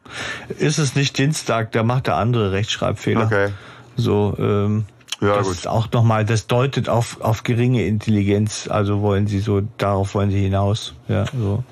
Ist 0.59 0.79
es 0.79 0.95
nicht 0.95 1.17
Dienstag, 1.19 1.73
da 1.73 1.83
macht 1.83 2.09
er 2.09 2.17
andere 2.17 2.53
Rechtschreibfehler. 2.53 3.27
Okay. 3.27 3.49
So, 3.97 4.35
ähm, 4.39 4.85
Ja, 5.21 5.37
das 5.37 5.47
gut. 5.47 5.57
ist 5.57 5.67
auch 5.69 5.91
nochmal, 5.93 6.25
das 6.27 6.47
deutet 6.47 6.89
auf, 6.91 7.21
auf 7.23 7.43
geringe 7.43 7.87
Intelligenz. 7.87 8.69
Also 8.71 9.01
wollen 9.01 9.27
sie 9.27 9.39
so, 9.41 9.63
darauf 9.79 10.15
wollen 10.15 10.31
sie 10.31 10.41
hinaus. 10.43 10.95
Ja, 11.09 11.25
so 11.27 11.65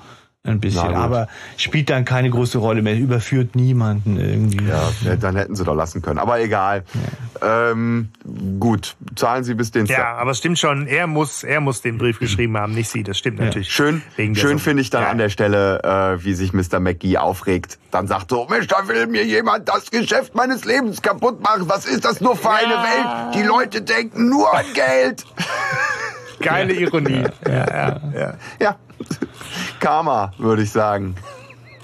ein 0.45 0.59
bisschen. 0.59 0.93
Aber 0.95 1.27
spielt 1.57 1.89
dann 1.89 2.05
keine 2.05 2.29
große 2.29 2.57
Rolle 2.57 2.81
mehr, 2.81 2.95
überführt 2.95 3.55
niemanden 3.55 4.17
irgendwie. 4.19 4.65
Ja, 4.65 4.91
ja, 5.03 5.15
dann 5.15 5.35
hätten 5.35 5.55
sie 5.55 5.63
doch 5.63 5.75
lassen 5.75 6.01
können. 6.01 6.19
Aber 6.19 6.39
egal. 6.39 6.83
Ähm, 7.41 8.09
gut, 8.59 8.95
zahlen 9.15 9.43
Sie 9.43 9.53
bis 9.55 9.71
Dienstag. 9.71 9.97
Ja, 9.97 10.13
aber 10.15 10.31
es 10.31 10.37
stimmt 10.37 10.57
schon, 10.57 10.87
er 10.87 11.05
muss, 11.07 11.43
er 11.43 11.59
muss 11.59 11.81
den 11.81 11.97
Brief 11.97 12.19
geschrieben 12.19 12.57
haben, 12.57 12.73
nicht 12.73 12.89
sie. 12.89 13.03
Das 13.03 13.17
stimmt 13.17 13.39
natürlich. 13.39 13.71
Schön, 13.71 14.01
schön 14.35 14.59
finde 14.59 14.81
ich 14.81 14.89
dann 14.89 15.03
Ja. 15.03 15.09
an 15.09 15.17
der 15.17 15.29
Stelle, 15.29 15.83
äh, 15.83 16.23
wie 16.23 16.33
sich 16.33 16.53
Mr. 16.53 16.79
McGee 16.79 17.17
aufregt. 17.17 17.77
Dann 17.91 18.07
sagt 18.07 18.29
so, 18.29 18.47
Mensch, 18.49 18.67
da 18.67 18.87
will 18.87 19.07
mir 19.07 19.25
jemand 19.25 19.67
das 19.67 19.91
Geschäft 19.91 20.33
meines 20.35 20.63
Lebens 20.65 21.01
kaputt 21.01 21.41
machen. 21.41 21.63
Was 21.67 21.85
ist 21.85 22.05
das 22.05 22.21
nur 22.21 22.35
für 22.35 22.49
eine 22.51 22.73
Welt? 22.73 23.35
Die 23.35 23.43
Leute 23.43 23.81
denken 23.81 24.29
nur 24.29 24.53
an 24.53 24.65
Geld. 24.73 25.25
Geile 26.39 26.73
Ironie. 26.73 27.23
Ja, 27.47 27.99
ja, 28.13 28.33
ja. 28.59 28.75
Karma, 29.79 30.33
würde 30.37 30.63
ich 30.63 30.71
sagen. 30.71 31.15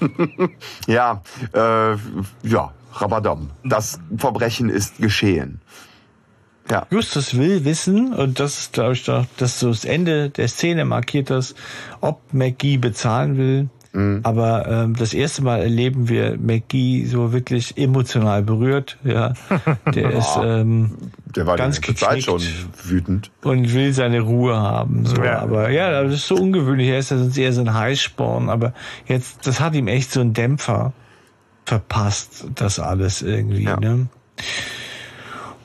ja, 0.86 1.22
äh, 1.52 1.96
ja, 2.42 2.72
Rabadam. 2.94 3.50
Das 3.64 4.00
Verbrechen 4.16 4.68
ist 4.68 4.98
geschehen. 4.98 5.60
Ja, 6.70 6.86
Justus 6.90 7.36
will 7.36 7.64
wissen, 7.64 8.14
und 8.14 8.38
das 8.38 8.58
ist, 8.58 8.72
glaube 8.72 8.92
ich, 8.92 9.04
doch, 9.04 9.26
dass 9.36 9.58
so 9.58 9.70
das 9.70 9.84
Ende 9.84 10.30
der 10.30 10.48
Szene 10.48 10.84
markiert 10.84 11.28
das, 11.30 11.54
ob 12.00 12.20
McGee 12.32 12.78
bezahlen 12.78 13.36
will. 13.36 13.68
Mhm. 13.92 14.20
Aber 14.22 14.66
ähm, 14.68 14.96
das 14.96 15.12
erste 15.12 15.42
Mal 15.42 15.60
erleben 15.60 16.08
wir 16.08 16.38
McGee 16.38 17.04
so 17.04 17.32
wirklich 17.32 17.76
emotional 17.76 18.42
berührt. 18.42 18.98
Ja, 19.04 19.34
der 19.94 20.10
ist 20.18 20.38
ähm, 20.42 20.92
der 21.36 21.46
war 21.46 21.56
Ganz 21.56 21.80
die 21.80 21.86
ganze 21.86 22.04
Zeit 22.04 22.22
schon 22.22 22.42
wütend. 22.84 23.30
und 23.42 23.72
will 23.72 23.92
seine 23.92 24.20
Ruhe 24.20 24.56
haben. 24.56 25.06
So. 25.06 25.22
Ja. 25.22 25.40
Aber 25.40 25.70
ja, 25.70 26.02
das 26.02 26.14
ist 26.14 26.28
so 26.28 26.36
ungewöhnlich. 26.36 26.88
Er 26.88 26.98
ist 26.98 27.10
ja 27.10 27.18
sonst 27.18 27.36
eher 27.36 27.52
so 27.52 27.60
ein 27.60 27.74
Heißsporn. 27.74 28.48
Aber 28.48 28.72
jetzt, 29.06 29.46
das 29.46 29.60
hat 29.60 29.74
ihm 29.74 29.88
echt 29.88 30.10
so 30.10 30.20
einen 30.20 30.34
Dämpfer 30.34 30.92
verpasst, 31.64 32.46
das 32.54 32.78
alles 32.78 33.22
irgendwie. 33.22 33.64
Ja. 33.64 33.78
Ne? 33.78 34.08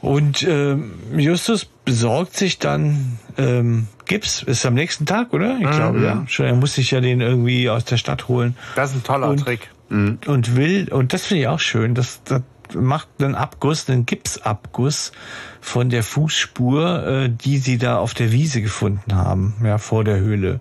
Und 0.07 0.43
ähm, 0.43 0.91
Justus 1.15 1.65
besorgt 1.65 2.35
sich 2.37 2.59
dann 2.59 3.19
ähm, 3.37 3.87
Gips. 4.05 4.41
Ist 4.43 4.65
am 4.65 4.73
nächsten 4.73 5.05
Tag, 5.05 5.33
oder? 5.33 5.57
Ich 5.59 5.69
glaube, 5.69 6.01
ja. 6.03 6.23
Schon, 6.27 6.45
er 6.45 6.55
muss 6.55 6.73
sich 6.75 6.91
ja 6.91 7.01
den 7.01 7.21
irgendwie 7.21 7.69
aus 7.69 7.85
der 7.85 7.97
Stadt 7.97 8.27
holen 8.27 8.55
Das 8.75 8.91
ist 8.91 8.97
ein 8.97 9.03
toller 9.03 9.29
Und- 9.29 9.39
Trick. 9.41 9.69
und 9.89 10.55
will, 10.55 10.89
und 10.91 11.13
das 11.13 11.25
finde 11.25 11.41
ich 11.43 11.47
auch 11.47 11.59
schön, 11.59 11.93
das, 11.95 12.21
das 12.25 12.41
macht 12.73 13.07
einen 13.19 13.35
Abguss, 13.35 13.89
einen 13.89 14.05
Gipsabguss 14.05 15.13
von 15.61 15.89
der 15.89 16.03
Fußspur, 16.03 17.07
äh, 17.07 17.29
die 17.29 17.57
sie 17.59 17.77
da 17.77 17.97
auf 17.97 18.13
der 18.13 18.33
Wiese 18.33 18.61
gefunden 18.61 19.15
haben, 19.15 19.55
ja, 19.63 19.77
vor 19.77 20.03
der 20.03 20.17
Höhle. 20.19 20.59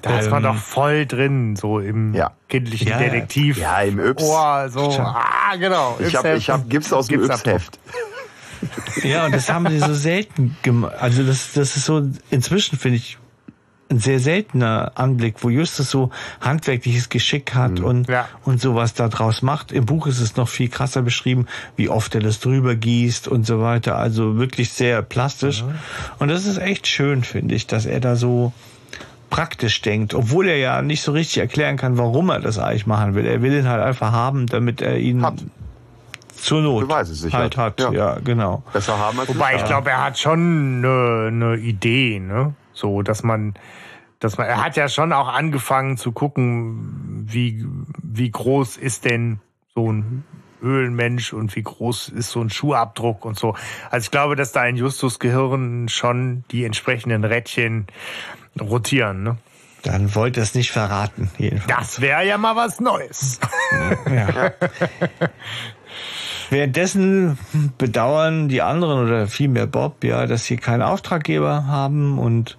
Da 0.00 0.18
ist 0.18 0.30
man 0.30 0.44
Ähm, 0.44 0.52
doch 0.54 0.56
voll 0.60 1.04
drin, 1.06 1.56
so 1.56 1.78
im 1.78 2.14
Ja. 2.14 2.32
kindlichen 2.48 2.88
Ja, 2.88 2.98
Detektiv. 2.98 3.58
Ja, 3.58 3.80
im 3.82 3.98
Yps. 3.98 4.22
Oh, 4.26 4.68
so. 4.68 4.90
Ah, 4.98 5.54
genau. 5.58 5.98
Ich 6.00 6.16
habe 6.16 6.34
ich 6.36 6.48
hab 6.48 6.68
Gips 6.70 6.92
aus 6.92 7.08
dem. 7.08 7.22
Yps-Heft. 7.22 7.78
Ja, 9.02 9.26
und 9.26 9.34
das 9.34 9.48
haben 9.48 9.68
sie 9.68 9.78
so 9.78 9.94
selten 9.94 10.56
gemacht. 10.62 10.94
Also 10.98 11.22
das, 11.24 11.52
das 11.52 11.76
ist 11.76 11.84
so, 11.86 12.08
inzwischen 12.30 12.78
finde 12.78 12.98
ich, 12.98 13.18
ein 13.90 13.98
sehr 13.98 14.20
seltener 14.20 14.92
Anblick, 14.94 15.36
wo 15.40 15.50
Justus 15.50 15.90
so 15.90 16.10
handwerkliches 16.40 17.10
Geschick 17.10 17.54
hat 17.54 17.78
und, 17.78 18.08
Ja. 18.08 18.26
und 18.44 18.58
sowas 18.60 18.94
da 18.94 19.08
draus 19.08 19.42
macht. 19.42 19.70
Im 19.70 19.84
Buch 19.84 20.06
ist 20.06 20.18
es 20.20 20.36
noch 20.36 20.48
viel 20.48 20.68
krasser 20.70 21.02
beschrieben, 21.02 21.46
wie 21.76 21.90
oft 21.90 22.14
er 22.14 22.22
das 22.22 22.40
drüber 22.40 22.74
gießt 22.74 23.28
und 23.28 23.46
so 23.46 23.60
weiter. 23.60 23.98
Also 23.98 24.38
wirklich 24.38 24.70
sehr 24.70 25.02
plastisch. 25.02 25.62
Und 26.18 26.28
das 26.28 26.46
ist 26.46 26.56
echt 26.56 26.86
schön, 26.86 27.22
finde 27.22 27.54
ich, 27.54 27.66
dass 27.66 27.84
er 27.84 28.00
da 28.00 28.16
so 28.16 28.54
praktisch 29.28 29.82
denkt, 29.82 30.14
obwohl 30.14 30.48
er 30.48 30.56
ja 30.56 30.80
nicht 30.82 31.02
so 31.02 31.12
richtig 31.12 31.38
erklären 31.38 31.76
kann, 31.76 31.98
warum 31.98 32.30
er 32.30 32.40
das 32.40 32.58
eigentlich 32.58 32.86
machen 32.86 33.14
will. 33.14 33.26
Er 33.26 33.42
will 33.42 33.52
ihn 33.52 33.68
halt 33.68 33.82
einfach 33.82 34.12
haben, 34.12 34.46
damit 34.46 34.80
er 34.80 34.98
ihn 34.98 35.24
Hat. 35.24 35.34
Zur 36.42 36.60
Not 36.60 36.88
halt 37.32 37.56
hat. 37.56 37.80
Ja. 37.80 37.92
Ja, 37.92 38.18
genau. 38.18 38.62
Besser 38.72 38.98
haben 38.98 39.18
als 39.20 39.28
Wobei, 39.28 39.56
ich 39.56 39.64
glaube, 39.64 39.90
er 39.90 40.02
hat 40.02 40.18
schon 40.18 40.84
eine, 40.84 41.28
eine 41.28 41.56
Idee, 41.56 42.18
ne? 42.18 42.54
So, 42.72 43.02
dass 43.02 43.22
man, 43.22 43.54
dass 44.18 44.38
man, 44.38 44.46
er 44.48 44.64
hat 44.64 44.76
ja 44.76 44.88
schon 44.88 45.12
auch 45.12 45.28
angefangen 45.28 45.96
zu 45.96 46.12
gucken, 46.12 47.26
wie, 47.28 47.64
wie 48.02 48.30
groß 48.30 48.76
ist 48.76 49.04
denn 49.04 49.40
so 49.74 49.92
ein 49.92 50.24
Höhlenmensch 50.60 51.32
und 51.32 51.54
wie 51.56 51.62
groß 51.62 52.08
ist 52.08 52.30
so 52.30 52.40
ein 52.40 52.50
Schuhabdruck 52.50 53.24
und 53.24 53.38
so. 53.38 53.54
Also 53.90 54.04
ich 54.04 54.10
glaube, 54.10 54.36
dass 54.36 54.52
da 54.52 54.64
in 54.64 54.76
Justus 54.76 55.18
Gehirn 55.18 55.88
schon 55.88 56.44
die 56.50 56.64
entsprechenden 56.64 57.24
Rädchen 57.24 57.86
rotieren, 58.60 59.22
ne? 59.22 59.36
Dann 59.82 60.14
wollte 60.14 60.38
er 60.38 60.44
es 60.44 60.54
nicht 60.54 60.70
verraten, 60.70 61.28
jedenfalls. 61.38 61.76
Das 61.76 62.00
wäre 62.00 62.24
ja 62.24 62.38
mal 62.38 62.54
was 62.54 62.78
Neues. 62.78 63.40
Ja. 64.06 64.52
Währenddessen 66.52 67.38
bedauern 67.78 68.50
die 68.50 68.60
anderen 68.60 69.06
oder 69.06 69.26
vielmehr 69.26 69.66
Bob, 69.66 70.04
ja, 70.04 70.26
dass 70.26 70.44
sie 70.44 70.58
keinen 70.58 70.82
Auftraggeber 70.82 71.66
haben 71.66 72.18
und 72.18 72.58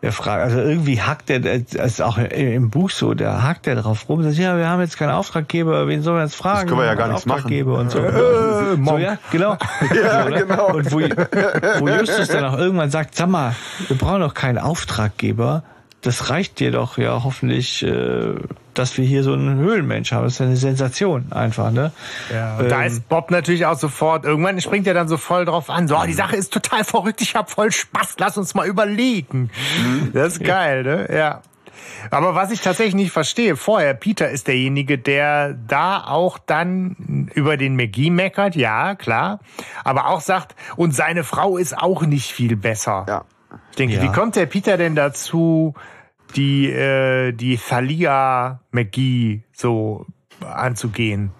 er 0.00 0.12
fragt, 0.12 0.42
also 0.42 0.58
irgendwie 0.58 1.02
hackt 1.02 1.28
er, 1.28 1.40
das 1.40 1.74
ist 1.74 2.00
auch 2.00 2.16
im 2.16 2.70
Buch 2.70 2.88
so, 2.88 3.12
da 3.12 3.42
hackt 3.42 3.66
er 3.66 3.74
drauf 3.74 4.08
rum, 4.08 4.22
sagt, 4.22 4.36
ja, 4.36 4.56
wir 4.56 4.68
haben 4.68 4.80
jetzt 4.80 4.96
keinen 4.96 5.10
Auftraggeber, 5.10 5.86
wen 5.86 6.00
sollen 6.00 6.16
wir 6.16 6.22
jetzt 6.22 6.34
fragen? 6.34 6.66
können 6.66 6.80
wir 6.80 6.86
ja 6.86 6.94
gar 6.94 7.08
nichts 7.08 7.26
machen. 7.26 7.40
Auftraggeber 7.40 7.78
und 7.78 7.90
so. 7.90 7.98
Äh, 7.98 8.76
so, 8.82 8.98
ja, 8.98 9.18
genau. 9.30 9.58
Ja, 9.94 10.22
so, 10.22 10.28
ne? 10.30 10.46
genau. 10.46 10.74
Und 10.74 10.92
wo, 10.92 11.00
wo 11.00 11.88
Justus 11.88 12.28
dann 12.28 12.44
auch 12.44 12.56
irgendwann 12.56 12.90
sagt, 12.90 13.16
sag 13.16 13.28
mal, 13.28 13.54
wir 13.88 13.98
brauchen 13.98 14.20
doch 14.20 14.32
keinen 14.32 14.58
Auftraggeber, 14.58 15.62
das 16.00 16.30
reicht 16.30 16.58
dir 16.58 16.70
doch 16.70 16.96
ja 16.96 17.22
hoffentlich, 17.22 17.82
äh, 17.82 18.34
dass 18.78 18.96
wir 18.98 19.04
hier 19.04 19.22
so 19.22 19.32
einen 19.32 19.58
Höhlenmensch 19.58 20.12
haben. 20.12 20.24
Das 20.24 20.34
ist 20.34 20.40
eine 20.40 20.56
Sensation 20.56 21.32
einfach, 21.32 21.70
ne? 21.70 21.92
Ja, 22.32 22.56
und 22.58 22.70
da 22.70 22.80
Ähm, 22.82 22.86
ist 22.88 23.08
Bob 23.08 23.30
natürlich 23.30 23.66
auch 23.66 23.78
sofort, 23.78 24.24
irgendwann 24.24 24.60
springt 24.60 24.86
er 24.86 24.94
dann 24.94 25.08
so 25.08 25.16
voll 25.16 25.44
drauf 25.44 25.70
an. 25.70 25.88
So, 25.88 25.96
oh, 25.96 26.04
die 26.06 26.12
Sache 26.12 26.36
ist 26.36 26.52
total 26.52 26.84
verrückt, 26.84 27.20
ich 27.22 27.34
hab 27.34 27.50
voll 27.50 27.72
Spaß, 27.72 28.16
lass 28.18 28.36
uns 28.38 28.54
mal 28.54 28.66
überlegen. 28.66 29.50
Das 30.12 30.34
ist 30.34 30.44
geil, 30.44 30.82
ne? 30.82 31.08
Ja. 31.14 31.42
Aber 32.10 32.34
was 32.34 32.50
ich 32.50 32.60
tatsächlich 32.60 32.94
nicht 32.94 33.10
verstehe, 33.10 33.56
vorher, 33.56 33.92
Peter 33.94 34.28
ist 34.30 34.46
derjenige, 34.48 34.98
der 34.98 35.54
da 35.54 36.04
auch 36.06 36.38
dann 36.38 37.30
über 37.34 37.56
den 37.56 37.76
McGee 37.76 38.10
meckert, 38.10 38.54
ja, 38.56 38.94
klar, 38.94 39.40
aber 39.84 40.06
auch 40.08 40.20
sagt, 40.20 40.54
und 40.76 40.94
seine 40.94 41.24
Frau 41.24 41.56
ist 41.56 41.76
auch 41.76 42.02
nicht 42.02 42.32
viel 42.32 42.56
besser. 42.56 43.04
Ja. 43.08 43.24
Ich 43.70 43.76
denke, 43.76 43.96
Ja. 43.96 44.02
wie 44.02 44.08
kommt 44.08 44.36
der 44.36 44.46
Peter 44.46 44.76
denn 44.76 44.94
dazu, 44.94 45.74
die, 46.36 46.70
äh, 46.70 47.32
die 47.32 47.56
Thalia 47.56 48.60
McGee 48.70 49.40
so 49.52 50.06
anzugehen? 50.40 51.30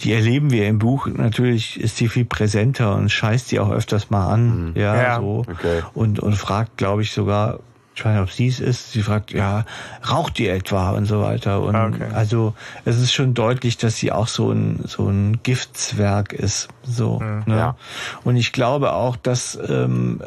die 0.00 0.12
erleben 0.12 0.50
wir 0.50 0.66
im 0.66 0.78
Buch. 0.78 1.06
Natürlich 1.06 1.78
ist 1.78 2.00
die 2.00 2.08
viel 2.08 2.24
präsenter 2.24 2.94
und 2.94 3.10
scheißt 3.10 3.50
die 3.50 3.60
auch 3.60 3.70
öfters 3.70 4.10
mal 4.10 4.32
an. 4.32 4.72
Ja, 4.74 4.96
Ja, 4.96 5.16
so. 5.20 5.44
okay. 5.48 5.82
Und, 5.94 6.20
und 6.20 6.34
fragt, 6.34 6.78
glaube 6.78 7.02
ich, 7.02 7.12
sogar, 7.12 7.60
ich 7.94 8.04
weiß 8.04 8.14
nicht, 8.14 8.22
ob 8.22 8.30
sie 8.30 8.48
es 8.48 8.60
ist, 8.60 8.92
sie 8.92 9.02
fragt, 9.02 9.30
ja, 9.32 9.64
raucht 10.10 10.38
die 10.38 10.48
etwa 10.48 10.92
und 10.92 11.04
so 11.04 11.20
weiter. 11.20 11.60
Und 11.60 11.76
Ah, 11.76 11.88
okay. 11.88 12.08
also 12.14 12.54
es 12.86 12.98
ist 12.98 13.12
schon 13.12 13.34
deutlich, 13.34 13.76
dass 13.76 13.96
sie 13.96 14.10
auch 14.10 14.26
so 14.26 14.50
ein, 14.50 14.80
so 14.86 15.06
ein 15.06 15.40
Giftzwerg 15.42 16.32
ist. 16.32 16.68
So. 16.82 17.20
ne? 17.20 17.44
ja. 17.46 17.76
Und 18.24 18.36
ich 18.36 18.52
glaube 18.52 18.94
auch, 18.94 19.16
dass 19.16 19.58
ähm, 19.68 20.22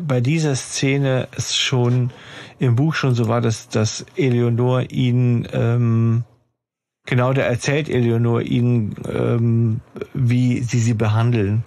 bei 0.00 0.20
dieser 0.22 0.56
Szene 0.56 1.28
es 1.36 1.54
schon 1.54 2.10
im 2.60 2.76
Buch 2.76 2.94
schon 2.94 3.14
so 3.14 3.26
war, 3.26 3.40
dass, 3.40 3.68
dass 3.68 4.06
Eleonor 4.16 4.90
ihn 4.90 5.48
ähm, 5.52 6.24
Genau, 7.06 7.32
da 7.32 7.42
erzählt 7.42 7.88
Eleonor 7.88 8.42
ihnen, 8.42 8.94
ähm, 9.12 9.80
wie 10.14 10.60
sie 10.60 10.78
sie 10.78 10.94
behandeln. 10.94 11.64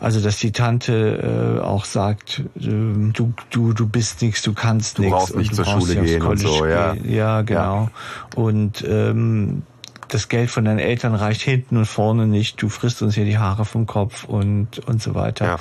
Also 0.00 0.20
dass 0.20 0.38
die 0.38 0.52
Tante 0.52 1.58
äh, 1.58 1.64
auch 1.64 1.84
sagt, 1.84 2.42
äh, 2.56 2.60
du 2.60 3.32
du 3.50 3.72
du 3.72 3.88
bist 3.88 4.20
nichts, 4.20 4.42
du 4.42 4.52
kannst 4.52 4.98
nichts. 4.98 5.12
Du 5.12 5.18
brauchst 5.18 5.36
nicht 5.36 5.54
zur 5.54 5.64
brauchst 5.64 5.86
Schule 5.86 6.02
gehen 6.02 6.22
und 6.22 6.36
so, 6.38 6.66
ja. 6.66 6.92
gehen. 6.92 7.10
Ja, 7.10 7.42
genau. 7.42 7.88
Und 8.34 8.84
ähm, 8.86 9.62
das 10.08 10.28
Geld 10.28 10.50
von 10.50 10.64
deinen 10.66 10.80
Eltern 10.80 11.14
reicht 11.14 11.40
hinten 11.40 11.78
und 11.78 11.86
vorne 11.86 12.26
nicht. 12.26 12.60
Du 12.60 12.68
frisst 12.68 13.00
uns 13.00 13.14
hier 13.14 13.24
die 13.24 13.38
Haare 13.38 13.64
vom 13.64 13.86
Kopf 13.86 14.24
und 14.24 14.80
und 14.80 15.00
so 15.00 15.14
weiter. 15.14 15.46
Ja. 15.46 15.58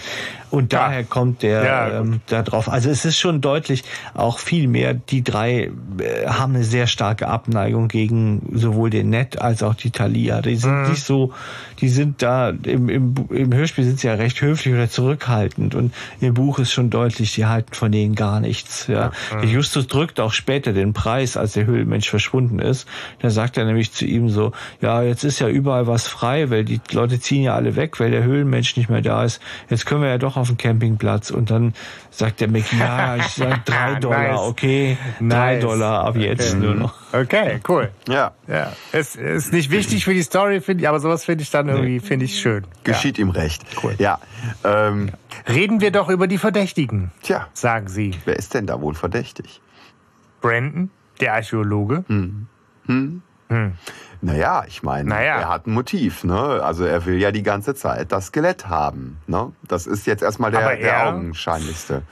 Und 0.52 0.74
daher 0.74 1.04
kommt 1.04 1.42
der 1.42 1.64
Ja, 1.64 2.00
ähm, 2.00 2.20
da 2.28 2.44
drauf. 2.44 2.70
Also 2.70 2.90
es 2.90 3.06
ist 3.06 3.18
schon 3.18 3.42
deutlich, 3.42 3.84
auch 4.14 4.38
viel 4.38 4.68
mehr. 4.68 4.94
Die 4.94 5.24
drei 5.24 5.72
äh, 6.00 6.28
haben 6.28 6.56
eine 6.56 6.64
sehr 6.64 6.88
starke 6.88 7.28
Abneigung 7.28 7.88
gegen 7.88 8.42
sowohl 8.54 8.90
den 8.90 9.10
Ned 9.10 9.42
als 9.42 9.64
auch 9.64 9.76
die 9.76 9.92
Thalia. 9.92 10.42
Die 10.42 10.58
sind 10.58 10.90
nicht 10.90 11.04
so, 11.04 11.34
die 11.80 11.90
sind 11.90 12.22
da 12.22 12.50
im, 12.50 12.90
im, 12.90 13.16
im 13.30 13.54
Hörspiel 13.54 13.86
sind 13.86 14.00
sie 14.00 14.08
ja 14.08 14.16
recht 14.16 14.42
höflich 14.42 14.74
oder 14.74 14.90
zurückhaltend 14.90 15.74
und 15.74 15.94
im 16.20 16.34
Buch 16.34 16.60
ist 16.60 16.72
schon 16.72 16.90
deutlich, 16.90 17.34
die 17.34 17.46
halten 17.46 17.74
von 17.74 17.92
denen 17.92 18.16
gar 18.16 18.40
nichts. 18.40 18.88
Ja. 18.88 19.12
Der 19.32 19.50
Justus 19.50 19.88
drückt 19.88 20.20
auch 20.20 20.34
später 20.34 20.74
den 20.74 20.94
Preis, 20.94 21.38
als 21.38 21.54
der 21.54 21.66
Höhlenmensch 21.66 22.10
verschwunden 22.10 22.60
ist. 22.60 22.88
Da 23.20 23.30
sagt 23.30 23.58
er 23.58 23.66
nämlich 23.66 23.94
zu 23.94 24.06
ihm 24.06 24.30
so, 24.30 24.52
ja, 24.82 25.02
jetzt 25.02 25.24
ist 25.24 25.40
ja 25.40 25.48
überall 25.48 25.88
was 25.88 26.08
frei, 26.08 26.50
weil 26.50 26.66
die 26.66 26.82
Leute 26.92 27.20
ziehen 27.20 27.44
ja 27.44 27.56
alle 27.56 27.76
weg, 27.76 28.00
weil 28.00 28.12
der 28.12 28.24
Höhlenmensch 28.24 28.76
nicht 28.76 28.90
mehr 28.90 29.02
da 29.02 29.24
ist. 29.24 29.42
Jetzt 29.70 29.86
können 29.86 30.02
wir 30.02 30.10
ja 30.10 30.18
doch 30.18 30.38
auf 30.42 30.48
den 30.50 30.58
Campingplatz. 30.58 31.32
Und 31.32 31.50
dann 31.52 31.74
sagt 32.10 32.42
der 32.42 32.48
Mickey, 32.50 32.78
ja, 32.78 33.16
ich 33.16 33.24
sag 33.36 33.66
drei 33.66 33.96
Dollar, 33.96 34.32
Nice. 34.34 34.40
okay, 34.42 34.98
drei 35.20 35.54
Nice. 35.56 35.62
Dollar 35.64 36.06
ab 36.06 36.16
jetzt 36.18 36.58
nur 36.58 36.76
noch. 36.76 36.94
Okay, 37.14 37.60
cool. 37.70 37.90
Ja, 38.08 38.32
Ja, 38.48 38.74
es 38.92 39.16
ist 39.16 39.54
nicht 39.54 39.72
wichtig 39.72 40.04
für 40.06 40.14
die 40.14 40.24
Story, 40.24 40.60
finde 40.62 40.84
ich, 40.84 40.90
aber 40.90 41.00
sowas 41.00 41.24
finde 41.26 41.44
ich 41.44 41.52
dann 41.52 41.70
irgendwie, 41.70 42.00
finde 42.00 42.26
ich 42.26 42.40
schön. 42.40 42.66
geschieht 42.84 43.18
ihm 43.20 43.30
recht. 43.30 43.64
Cool. 43.82 43.96
Ja, 43.98 44.20
ähm, 44.64 45.08
Ja. 45.08 45.54
Reden 45.54 45.82
wir 45.82 45.92
doch 45.92 46.10
über 46.10 46.28
die 46.28 46.38
Verdächtigen, 46.38 47.12
tja, 47.24 47.48
sagen 47.54 47.88
sie. 47.88 48.12
wer 48.26 48.36
ist 48.36 48.54
denn 48.54 48.68
da 48.68 48.80
wohl 48.82 48.94
verdächtig? 48.94 49.60
Brandon, 50.42 50.90
der 51.20 51.34
Archäologe. 51.36 52.04
Naja, 54.22 54.64
ich 54.68 54.84
meine, 54.84 55.10
Naja. 55.10 55.40
er 55.40 55.50
hat 55.50 55.66
ein 55.68 55.74
Motiv, 55.74 56.24
ne? 56.24 56.62
Also 56.64 56.86
er 56.86 57.06
will 57.06 57.18
ja 57.20 57.32
die 57.32 57.44
ganze 57.44 57.74
Zeit 57.74 58.12
das 58.12 58.28
Skelett 58.28 58.68
haben, 58.70 59.18
ne? 59.28 59.52
Das 59.68 59.88
ist 59.88 60.06
jetzt 60.06 60.22
erstmal 60.22 60.52
der, 60.52 60.60
Aber 60.66 60.76
der 60.76 60.94
er- 60.94 61.10
augenscheinlichste. 61.16 62.04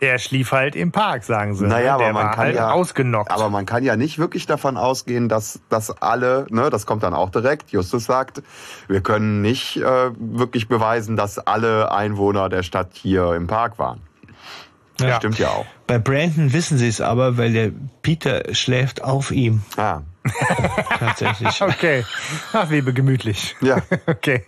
Er 0.00 0.18
schlief 0.18 0.52
halt 0.52 0.74
im 0.76 0.90
Park, 0.92 1.22
sagen 1.24 1.54
sie. 1.54 1.66
Naja, 1.66 1.84
ne? 1.84 1.92
aber 1.92 2.04
der 2.04 2.12
man 2.12 2.24
war 2.24 2.30
kann 2.32 2.44
halt 2.46 2.56
ja, 2.56 2.70
ausgenockt. 2.72 3.30
aber 3.30 3.48
man 3.48 3.64
kann 3.64 3.84
ja 3.84 3.96
nicht 3.96 4.18
wirklich 4.18 4.44
davon 4.46 4.76
ausgehen, 4.76 5.28
dass, 5.28 5.60
dass 5.70 5.90
alle, 6.02 6.46
ne, 6.50 6.68
das 6.68 6.84
kommt 6.84 7.02
dann 7.04 7.14
auch 7.14 7.30
direkt, 7.30 7.70
Justus 7.70 8.04
sagt, 8.04 8.42
wir 8.88 9.00
können 9.02 9.40
nicht 9.40 9.76
äh, 9.76 10.10
wirklich 10.18 10.68
beweisen, 10.68 11.16
dass 11.16 11.38
alle 11.38 11.92
Einwohner 11.92 12.48
der 12.48 12.62
Stadt 12.62 12.90
hier 12.92 13.34
im 13.34 13.46
Park 13.46 13.78
waren. 13.78 14.00
Ja. 15.00 15.16
Stimmt 15.16 15.38
ja 15.38 15.48
auch. 15.48 15.66
Bei 15.86 15.98
Brandon 15.98 16.52
wissen 16.52 16.76
sie 16.76 16.88
es 16.88 17.00
aber, 17.00 17.36
weil 17.38 17.52
der 17.52 17.70
Peter 18.02 18.52
schläft 18.54 19.02
auf 19.02 19.30
ihm. 19.30 19.62
Ah, 19.76 20.00
Tatsächlich. 20.98 21.60
Okay. 21.60 22.04
Ach, 22.52 22.70
wie 22.70 22.82
gemütlich. 22.82 23.56
ja. 23.60 23.78
Okay. 24.06 24.44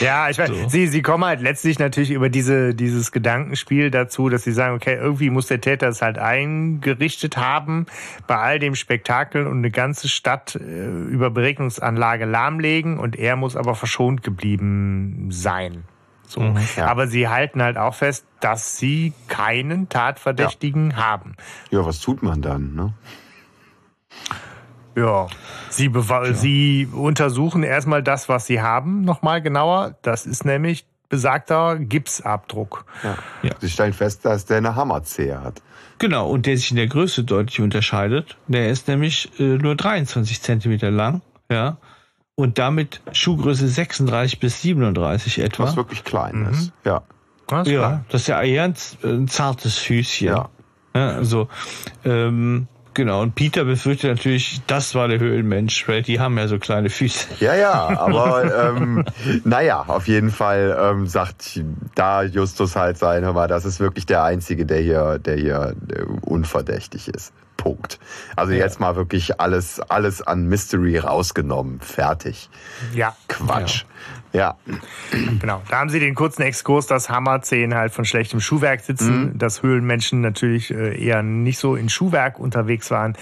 Ja, 0.00 0.30
ich 0.30 0.38
weiß, 0.38 0.50
sie, 0.68 0.86
sie 0.86 1.02
kommen 1.02 1.24
halt 1.24 1.40
letztlich 1.40 1.78
natürlich 1.78 2.10
über 2.10 2.28
diese, 2.28 2.74
dieses 2.74 3.12
Gedankenspiel 3.12 3.90
dazu, 3.90 4.28
dass 4.28 4.44
sie 4.44 4.52
sagen, 4.52 4.74
okay, 4.74 4.96
irgendwie 4.96 5.30
muss 5.30 5.46
der 5.46 5.60
Täter 5.60 5.88
es 5.88 6.02
halt 6.02 6.18
eingerichtet 6.18 7.36
haben, 7.36 7.86
bei 8.26 8.36
all 8.36 8.58
dem 8.58 8.74
Spektakel 8.74 9.46
und 9.46 9.58
eine 9.58 9.70
ganze 9.70 10.08
Stadt 10.08 10.54
äh, 10.54 10.58
über 10.58 11.30
Beregnungsanlage 11.30 12.24
lahmlegen 12.24 12.98
und 12.98 13.16
er 13.16 13.36
muss 13.36 13.56
aber 13.56 13.74
verschont 13.74 14.22
geblieben 14.22 15.28
sein. 15.30 15.84
So. 16.26 16.40
ja. 16.76 16.86
Aber 16.86 17.08
sie 17.08 17.28
halten 17.28 17.60
halt 17.60 17.76
auch 17.76 17.94
fest, 17.94 18.24
dass 18.38 18.76
sie 18.76 19.12
keinen 19.26 19.88
Tatverdächtigen 19.88 20.96
haben. 20.96 21.34
Ja, 21.70 21.84
was 21.84 21.98
tut 21.98 22.22
man 22.22 22.40
dann, 22.40 22.74
ne? 22.74 22.94
Ja, 25.00 25.26
sie, 25.70 25.88
bewa- 25.88 26.32
sie 26.32 26.88
untersuchen 26.92 27.62
erstmal 27.62 28.02
das, 28.02 28.28
was 28.28 28.46
sie 28.46 28.60
haben, 28.60 29.02
nochmal 29.02 29.40
genauer. 29.42 29.96
Das 30.02 30.26
ist 30.26 30.44
nämlich 30.44 30.84
besagter 31.08 31.78
Gipsabdruck. 31.78 32.84
Ja. 33.02 33.16
Ja. 33.42 33.50
Sie 33.60 33.68
stellen 33.70 33.92
fest, 33.92 34.24
dass 34.24 34.46
der 34.46 34.58
eine 34.58 34.74
Hammerzehe 34.76 35.42
hat. 35.42 35.62
Genau, 35.98 36.28
und 36.30 36.46
der 36.46 36.56
sich 36.56 36.70
in 36.70 36.76
der 36.76 36.86
Größe 36.86 37.24
deutlich 37.24 37.60
unterscheidet. 37.60 38.36
Der 38.46 38.70
ist 38.70 38.88
nämlich 38.88 39.30
äh, 39.38 39.58
nur 39.58 39.74
23 39.76 40.40
Zentimeter 40.40 40.90
lang, 40.90 41.20
ja. 41.50 41.76
Und 42.36 42.58
damit 42.58 43.02
Schuhgröße 43.12 43.68
36 43.68 44.40
bis 44.40 44.62
37 44.62 45.40
etwa. 45.40 45.64
Was 45.64 45.76
wirklich 45.76 46.04
klein 46.04 46.40
Mhm. 46.44 46.48
ist. 46.48 46.72
Ja. 46.84 47.02
Das 47.48 47.66
ist 47.66 47.72
Ja, 47.74 48.04
das 48.08 48.20
ist 48.22 48.26
ja 48.28 48.40
eher 48.42 48.64
ein, 48.64 48.74
ein 49.04 49.28
zartes 49.28 49.76
Füßchen. 49.78 50.28
Ja. 50.28 50.48
Ja, 50.94 51.08
also, 51.10 51.48
ähm, 52.04 52.66
genau. 53.00 53.22
Und 53.22 53.34
Peter 53.34 53.64
befürchtet 53.64 54.10
natürlich, 54.10 54.60
das 54.66 54.94
war 54.94 55.08
der 55.08 55.18
Höhlenmensch, 55.18 55.88
weil 55.88 56.02
die 56.02 56.20
haben 56.20 56.36
ja 56.36 56.46
so 56.48 56.58
kleine 56.58 56.90
Füße. 56.90 57.28
Ja, 57.40 57.54
ja, 57.54 57.98
aber 57.98 58.74
ähm, 58.76 59.04
naja, 59.44 59.84
auf 59.86 60.06
jeden 60.06 60.30
Fall 60.30 60.76
ähm, 60.78 61.06
sagt 61.06 61.60
da 61.94 62.22
Justus 62.22 62.76
halt 62.76 62.98
sein, 62.98 63.24
hör 63.24 63.32
mal, 63.32 63.48
das 63.48 63.64
ist 63.64 63.80
wirklich 63.80 64.04
der 64.06 64.22
Einzige, 64.24 64.66
der 64.66 64.80
hier, 64.80 65.18
der 65.18 65.36
hier 65.36 65.74
äh, 65.88 66.02
unverdächtig 66.22 67.08
ist. 67.08 67.32
Punkt. 67.56 67.98
Also 68.36 68.52
jetzt 68.52 68.80
mal 68.80 68.96
wirklich 68.96 69.38
alles, 69.38 69.80
alles 69.80 70.22
an 70.22 70.46
Mystery 70.46 70.96
rausgenommen. 70.96 71.80
Fertig. 71.80 72.48
Ja, 72.94 73.14
Quatsch. 73.28 73.82
Ja. 73.82 73.88
Genau. 75.40 75.62
Da 75.68 75.78
haben 75.78 75.90
sie 75.90 76.00
den 76.00 76.14
kurzen 76.14 76.42
Exkurs, 76.42 76.86
dass 76.86 77.10
Hammerzehen 77.10 77.74
halt 77.74 77.92
von 77.92 78.04
schlechtem 78.04 78.40
Schuhwerk 78.40 78.80
sitzen, 78.80 79.36
dass 79.38 79.62
Höhlenmenschen 79.62 80.20
natürlich 80.20 80.70
äh, 80.70 81.02
eher 81.02 81.22
nicht 81.22 81.58
so 81.58 81.74
in 81.74 81.88
Schuhwerk 81.88 82.38
unterwegs 82.38 82.90
waren. 82.90 83.16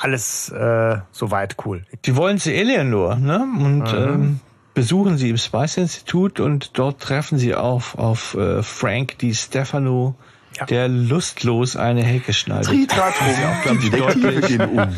Alles 0.00 0.48
äh, 0.50 0.98
soweit 1.12 1.56
cool. 1.64 1.84
Die 2.04 2.16
wollen 2.16 2.38
zu 2.38 2.52
Eleanor, 2.52 3.16
ne? 3.16 3.46
Und 3.58 3.92
ähm, 3.92 4.40
besuchen 4.74 5.16
sie 5.18 5.30
im 5.30 5.36
Spice 5.36 5.78
Institut 5.78 6.40
und 6.40 6.78
dort 6.78 7.00
treffen 7.00 7.38
sie 7.38 7.54
auf, 7.54 7.96
auf 7.98 8.34
äh, 8.34 8.62
Frank 8.62 9.18
Di 9.18 9.34
Stefano, 9.34 10.16
Ja. 10.56 10.66
der 10.66 10.88
lustlos 10.88 11.76
eine 11.76 12.02
Hecke 12.02 12.32
schneidet. 12.32 12.66
Tritratrum, 12.66 13.26
glaub 13.64 13.78
die 13.80 13.86
ich, 13.86 13.92
Detektive 13.92 14.40
gehen 14.42 14.78
um. 14.78 14.78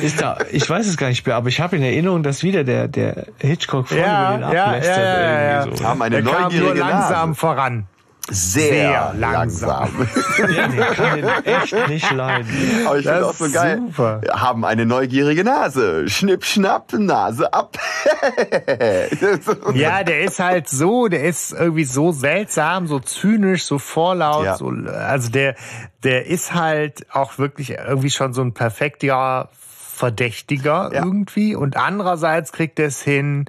Ist 0.00 0.20
da, 0.20 0.38
ich 0.50 0.68
weiß 0.68 0.86
es 0.86 0.96
gar 0.96 1.08
nicht 1.08 1.26
mehr, 1.26 1.36
aber 1.36 1.48
ich 1.48 1.60
habe 1.60 1.76
in 1.76 1.82
Erinnerung, 1.82 2.22
dass 2.22 2.42
wieder 2.42 2.64
der, 2.64 2.88
der 2.88 3.26
Hitchcock 3.40 3.88
voll 3.88 3.98
Ja, 3.98 4.36
über 4.36 4.46
den 4.46 4.54
ja, 4.54 4.64
ablästert. 4.64 4.96
ja, 4.96 5.04
ja, 5.04 5.42
ja. 5.42 5.60
irgendwie 5.60 5.78
so. 5.78 5.84
Haben 5.84 6.02
eine 6.02 6.16
Er 6.16 6.22
kam 6.22 6.32
nur 6.34 6.40
neugierige 6.42 6.78
langsam 6.80 7.28
Nase. 7.30 7.40
voran. 7.40 7.86
Sehr, 8.30 8.72
Sehr 8.72 9.14
langsam. 9.18 9.68
langsam. 9.98 10.08
Ja, 10.56 10.68
der 10.68 10.86
kann 10.94 11.16
den 11.16 11.28
echt 11.44 11.88
nicht 11.88 12.10
leiden. 12.12 12.48
Aber 12.86 12.98
ich 12.98 13.06
finde 13.06 13.26
auch 13.26 13.34
so 13.34 13.50
geil. 13.50 13.78
super. 13.88 14.20
Haben 14.32 14.64
eine 14.64 14.86
neugierige 14.86 15.42
Nase. 15.44 16.08
Schnipp, 16.08 16.44
schnapp, 16.44 16.92
Nase 16.92 17.52
ab. 17.52 17.76
Ja, 19.74 20.04
der 20.04 20.20
ist 20.22 20.38
halt 20.38 20.68
so, 20.68 21.08
der 21.08 21.24
ist 21.24 21.52
irgendwie 21.52 21.84
so 21.84 22.12
seltsam, 22.12 22.86
so 22.86 23.00
zynisch, 23.00 23.64
so 23.64 23.78
vorlaut, 23.78 24.44
Ja. 24.44 24.56
so, 24.56 24.68
also 24.68 25.30
der, 25.30 25.54
der 26.02 26.26
ist 26.26 26.54
halt 26.54 27.06
auch 27.12 27.38
wirklich 27.38 27.70
irgendwie 27.70 28.10
schon 28.10 28.32
so 28.32 28.42
ein 28.42 28.54
perfekter 28.54 29.50
Verdächtiger 29.52 30.90
Ja. 30.92 31.04
irgendwie 31.04 31.54
und 31.54 31.76
andererseits 31.76 32.52
kriegt 32.52 32.78
er 32.78 32.86
es 32.86 33.02
hin, 33.02 33.46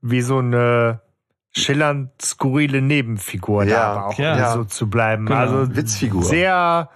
wie 0.00 0.20
so 0.22 0.38
eine 0.38 1.00
schillernd 1.56 2.10
skurrile 2.20 2.82
Nebenfigur 2.82 3.64
Ja, 3.64 3.76
da 3.76 3.86
aber 3.92 4.06
auch 4.08 4.18
ja. 4.18 4.36
irgendwie 4.36 4.52
so 4.58 4.64
zu 4.64 4.90
bleiben. 4.90 5.26
Genau. 5.26 5.38
Also 5.38 5.74
Witzfigur. 5.74 6.22
sehr, 6.22 6.90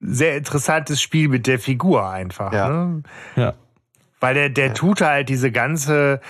sehr 0.00 0.36
interessantes 0.36 1.00
Spiel 1.00 1.28
mit 1.28 1.46
der 1.46 1.58
Figur 1.58 2.08
einfach. 2.08 2.52
Ja. 2.52 2.68
Ne? 2.68 3.02
Ja. 3.36 3.54
Weil 4.20 4.34
der, 4.34 4.48
der 4.48 4.72
tut 4.72 5.02
halt 5.02 5.28
diese 5.28 5.50
ganze 5.50 6.20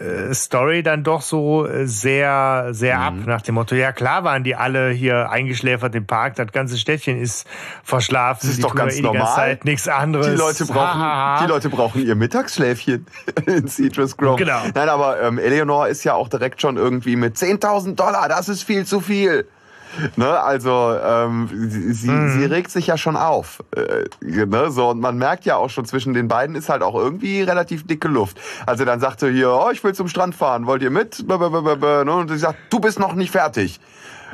äh, 0.00 0.32
Story 0.32 0.82
dann 0.82 1.04
doch 1.04 1.20
so 1.20 1.66
äh, 1.66 1.86
sehr, 1.86 2.68
sehr 2.70 2.98
ab. 2.98 3.14
Mhm. 3.14 3.24
Nach 3.26 3.42
dem 3.42 3.56
Motto, 3.56 3.74
ja 3.74 3.92
klar 3.92 4.24
waren 4.24 4.42
die 4.42 4.54
alle 4.56 4.90
hier 4.90 5.30
eingeschläfert 5.30 5.94
im 5.94 6.06
Park, 6.06 6.36
das 6.36 6.50
ganze 6.52 6.78
Städtchen 6.78 7.20
ist 7.20 7.46
verschlafen. 7.82 8.40
Das 8.42 8.50
ist 8.50 8.58
die 8.58 8.62
doch 8.62 8.74
ganz 8.74 8.96
eh 8.96 9.02
normal. 9.02 9.34
Zeit 9.34 9.64
nichts 9.64 9.86
anderes. 9.88 10.28
Die 10.28 10.36
Leute 10.36 10.64
brauchen, 10.64 10.78
Ha, 10.78 10.94
ha, 10.98 11.38
ha. 11.38 11.44
die 11.44 11.50
Leute 11.50 11.68
brauchen 11.68 12.06
ihr 12.06 12.14
Mittagsschläfchen 12.14 13.06
in 13.46 13.68
Citrus 13.68 14.16
Grove. 14.16 14.36
Genau. 14.36 14.60
Nein, 14.74 14.88
aber 14.88 15.20
ähm, 15.20 15.38
Eleanor 15.38 15.88
ist 15.88 16.04
ja 16.04 16.14
auch 16.14 16.28
direkt 16.28 16.60
schon 16.60 16.76
irgendwie 16.76 17.16
mit 17.16 17.36
10.000 17.36 17.96
Dollar, 17.96 18.28
das 18.28 18.48
ist 18.48 18.62
viel 18.62 18.86
zu 18.86 19.00
viel. 19.00 19.46
Ne, 20.16 20.26
also 20.28 20.94
ähm, 21.04 21.48
sie, 21.68 21.92
sie, 21.92 22.10
Mhm. 22.10 22.38
sie 22.40 22.44
regt 22.46 22.70
sich 22.70 22.86
ja 22.86 22.96
schon 22.96 23.16
auf. 23.16 23.62
Äh, 23.76 24.04
ne, 24.20 24.70
so, 24.70 24.88
und 24.90 25.00
man 25.00 25.18
merkt 25.18 25.44
ja 25.44 25.56
auch 25.56 25.70
schon, 25.70 25.84
zwischen 25.84 26.14
den 26.14 26.28
beiden 26.28 26.56
ist 26.56 26.68
halt 26.68 26.82
auch 26.82 26.94
irgendwie 26.94 27.42
relativ 27.42 27.86
dicke 27.86 28.08
Luft. 28.08 28.38
Also 28.66 28.84
dann 28.84 29.00
sagte 29.00 29.28
hier, 29.30 29.50
oh, 29.52 29.70
ich 29.72 29.82
will 29.84 29.94
zum 29.94 30.08
Strand 30.08 30.34
fahren, 30.34 30.66
wollt 30.66 30.82
ihr 30.82 30.90
mit? 30.90 31.24
Ne? 31.28 31.34
Und 31.36 32.28
sie 32.30 32.38
sagt, 32.38 32.56
du 32.70 32.80
bist 32.80 32.98
noch 32.98 33.14
nicht 33.14 33.30
fertig. 33.30 33.80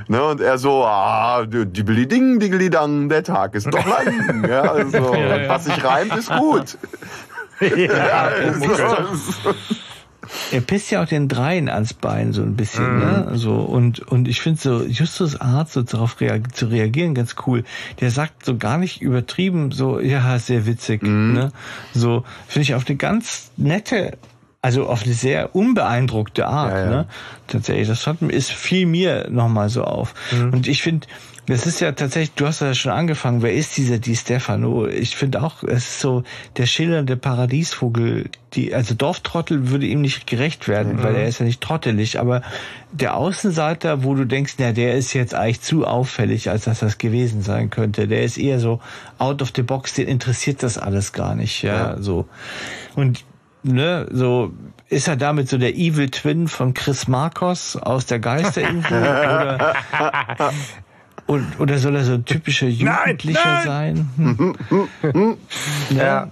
Ne, 0.07 0.23
und 0.23 0.41
er 0.41 0.59
so, 0.59 0.85
ah, 0.85 1.45
dibbeli 1.45 2.07
ding, 2.07 2.39
diggeli 2.39 2.71
dang, 2.71 3.09
der 3.09 3.25
Tag 3.25 3.55
ist 3.57 3.67
doch 3.67 3.85
lang. 3.85 4.45
ja, 4.49 4.63
also, 4.63 5.13
Ja, 5.15 5.37
ja. 5.39 5.49
was 5.49 5.65
sich 5.65 5.83
reimt, 5.85 6.15
ist 6.17 6.31
gut. 6.31 6.79
ja, 7.61 8.31
So. 8.61 9.55
Er 10.51 10.61
pisst 10.61 10.91
ja 10.91 11.03
auch 11.03 11.09
den 11.09 11.29
Dreien 11.29 11.69
ans 11.69 11.95
Bein 11.95 12.33
so 12.33 12.43
ein 12.43 12.57
bisschen, 12.57 12.95
mhm. 12.95 12.99
ne? 13.01 13.31
So 13.35 13.55
und 13.55 14.01
und 14.01 14.29
ich 14.29 14.41
finde 14.41 14.61
so 14.61 14.83
Justus 14.83 15.41
Art 15.41 15.71
so 15.71 15.83
darauf 15.83 16.21
rea 16.21 16.41
zu 16.53 16.67
reagieren 16.67 17.15
ganz 17.15 17.37
cool. 17.47 17.65
Der 18.01 18.11
sagt 18.11 18.45
so 18.45 18.57
gar 18.57 18.79
nicht 18.79 19.01
übertrieben 19.01 19.71
so 19.71 20.01
ja 20.01 20.39
sehr 20.39 20.67
witzig, 20.67 21.03
mhm. 21.03 21.33
ne? 21.35 21.53
So 21.95 22.25
finde 22.47 22.63
ich 22.63 22.75
auf 22.75 22.87
eine 22.87 22.97
ganz 22.97 23.51
nette 23.57 24.19
also 24.61 24.87
auf 24.87 25.05
eine 25.05 25.15
sehr 25.15 25.55
unbeeindruckte 25.55 26.47
Art, 26.47 26.73
ja, 26.73 26.85
ja. 26.85 26.91
ne? 26.91 27.07
Tatsächlich, 27.47 27.87
das 27.87 28.07
hat, 28.09 28.21
ist 28.23 28.51
viel 28.51 28.87
mir 28.87 29.29
nochmal 29.31 29.69
so 29.69 29.85
auf. 29.85 30.15
Mhm. 30.33 30.53
Und 30.53 30.67
ich 30.67 30.83
finde, 30.83 31.07
das 31.49 31.67
ist 31.67 31.81
ja 31.81 31.93
tatsächlich, 31.93 32.33
du 32.35 32.47
hast 32.47 32.61
ja 32.61 32.75
schon 32.75 32.93
angefangen, 32.93 33.41
wer 33.41 33.55
ist 33.55 33.79
dieser 33.79 33.99
Di 33.99 34.15
Stefano? 34.15 34.87
Ich 34.87 35.17
finde 35.17 35.43
auch, 35.43 35.63
es 35.63 35.89
ist 35.89 36.01
so 36.01 36.23
der 36.59 36.67
schillernde 36.67 37.17
Paradiesvogel, 37.17 38.27
die, 38.53 38.75
also 38.75 38.95
Dorftrottel 38.95 39.71
würde 39.71 39.87
ihm 39.87 40.03
nicht 40.03 40.27
gerecht 40.27 40.69
werden, 40.69 40.97
mhm. 40.97 41.03
weil 41.03 41.15
er 41.15 41.27
ist 41.27 41.41
ja 41.41 41.47
nicht 41.47 41.63
trottelig, 41.63 42.21
aber 42.21 42.43
der 42.93 43.17
Außenseiter, 43.17 44.05
wo 44.05 44.15
du 44.15 44.27
denkst, 44.27 44.55
na, 44.59 44.73
der 44.73 44.95
ist 44.95 45.15
jetzt 45.15 45.35
eigentlich 45.35 45.63
zu 45.63 45.87
auffällig, 45.87 46.51
als 46.51 46.65
dass 46.65 46.81
das 46.81 46.99
gewesen 46.99 47.41
sein 47.41 47.71
könnte, 47.71 48.09
der 48.09 48.25
ist 48.25 48.37
eher 48.37 48.61
so 48.61 48.81
out 49.17 49.41
of 49.41 49.53
the 49.57 49.63
box, 49.63 49.95
den 49.95 50.07
interessiert 50.07 50.63
das 50.63 50.77
alles 50.77 51.15
gar 51.15 51.35
nicht, 51.35 51.63
ja, 51.63 51.93
ja. 51.93 51.97
so. 51.99 52.27
Und 52.95 53.25
ne, 53.63 54.07
so 54.11 54.53
ist 54.91 55.09
er 55.09 55.17
damit 55.17 55.49
so 55.49 55.57
der 55.57 55.75
Evil 55.75 56.11
Twin 56.11 56.47
von 56.47 56.75
Chris 56.75 57.09
Marcos 57.09 57.77
aus 57.77 58.05
der 58.05 58.19
Geisterinsel 58.19 58.99
oder 59.03 59.75
und, 61.29 61.61
oder 61.61 61.77
soll 61.79 61.95
er 61.95 62.05
so 62.05 62.15
ein 62.15 62.25
typischer 62.25 62.69
Jugendlicher 62.69 63.63
nein, 63.65 64.09
nein. 64.17 64.37
sein? 64.39 64.57
Hm. 65.13 65.37
ja. 65.91 66.31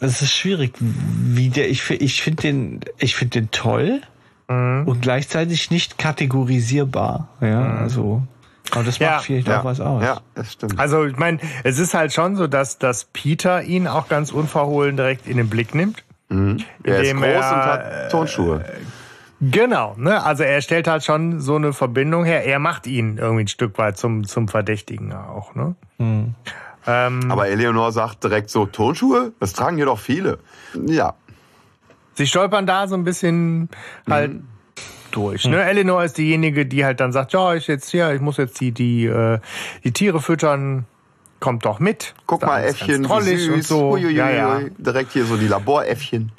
Das 0.00 0.22
ist 0.22 0.32
schwierig. 0.32 0.72
Wie 0.80 1.50
der, 1.50 1.68
ich, 1.68 1.88
ich 1.90 2.22
finde 2.22 2.42
den, 2.42 2.80
ich 2.98 3.14
finde 3.14 3.40
den 3.40 3.50
toll 3.50 4.00
mhm. 4.48 4.84
und 4.86 5.02
gleichzeitig 5.02 5.70
nicht 5.70 5.98
kategorisierbar. 5.98 7.28
Ja, 7.42 7.60
mhm. 7.60 7.78
also. 7.78 8.22
Aber 8.70 8.82
das 8.82 8.98
macht 8.98 9.10
ja, 9.10 9.18
vielleicht 9.18 9.48
ja, 9.48 9.60
auch 9.60 9.64
was 9.64 9.80
aus. 9.80 10.02
Ja, 10.02 10.20
das 10.34 10.54
stimmt. 10.54 10.80
Also 10.80 11.04
ich 11.04 11.18
meine, 11.18 11.38
es 11.62 11.78
ist 11.78 11.92
halt 11.92 12.14
schon 12.14 12.36
so, 12.36 12.46
dass, 12.46 12.78
dass 12.78 13.04
Peter 13.04 13.62
ihn 13.62 13.86
auch 13.86 14.08
ganz 14.08 14.32
unverhohlen 14.32 14.96
direkt 14.96 15.26
in 15.26 15.36
den 15.36 15.50
Blick 15.50 15.74
nimmt. 15.74 16.02
Mhm. 16.30 16.64
Er 16.82 17.02
ist 17.02 17.12
groß 17.12 17.24
er, 17.24 17.36
und 17.36 17.62
hat 17.62 18.10
Tonschuhe. 18.10 18.64
Genau, 19.42 19.94
ne? 19.96 20.22
Also 20.22 20.44
er 20.44 20.62
stellt 20.62 20.86
halt 20.86 21.02
schon 21.02 21.40
so 21.40 21.56
eine 21.56 21.72
Verbindung 21.72 22.24
her. 22.24 22.46
Er 22.46 22.60
macht 22.60 22.86
ihn 22.86 23.18
irgendwie 23.18 23.42
ein 23.42 23.48
Stück 23.48 23.76
weit 23.76 23.98
zum, 23.98 24.24
zum 24.24 24.46
Verdächtigen 24.46 25.12
auch, 25.12 25.56
ne? 25.56 25.74
Mhm. 25.98 26.34
Ähm, 26.86 27.30
Aber 27.30 27.48
Eleonor 27.48 27.90
sagt 27.90 28.22
direkt 28.22 28.50
so, 28.50 28.66
Tonschuhe? 28.66 29.32
Das 29.40 29.52
tragen 29.52 29.76
hier 29.76 29.86
doch 29.86 29.98
viele. 29.98 30.38
Ja. 30.86 31.14
Sie 32.14 32.26
stolpern 32.26 32.66
da 32.66 32.86
so 32.86 32.94
ein 32.94 33.02
bisschen 33.02 33.68
halt 34.08 34.34
mhm. 34.34 34.44
durch. 35.10 35.44
Ne? 35.44 35.56
Mhm. 35.56 35.62
Eleanor 35.62 36.04
ist 36.04 36.18
diejenige, 36.18 36.64
die 36.64 36.84
halt 36.84 37.00
dann 37.00 37.12
sagt, 37.12 37.32
ja, 37.32 37.54
ich 37.54 37.66
jetzt 37.66 37.90
hier, 37.90 38.12
ich 38.12 38.20
muss 38.20 38.36
jetzt 38.36 38.60
die, 38.60 38.70
die, 38.70 39.06
äh, 39.06 39.40
die 39.82 39.92
Tiere 39.92 40.20
füttern 40.20 40.86
kommt 41.40 41.64
doch 41.64 41.80
mit. 41.80 42.14
Guck 42.26 42.42
mal, 42.42 42.62
Äffchen, 42.62 43.04
wie 43.08 43.36
süß. 43.36 43.54
Und 43.54 43.64
so. 43.64 43.90
Uiuiui. 43.90 44.14
Ja, 44.14 44.30
ja. 44.30 44.60
Direkt 44.78 45.12
hier 45.12 45.24
so 45.24 45.36
die 45.36 45.48
Laboräffchen. 45.48 46.30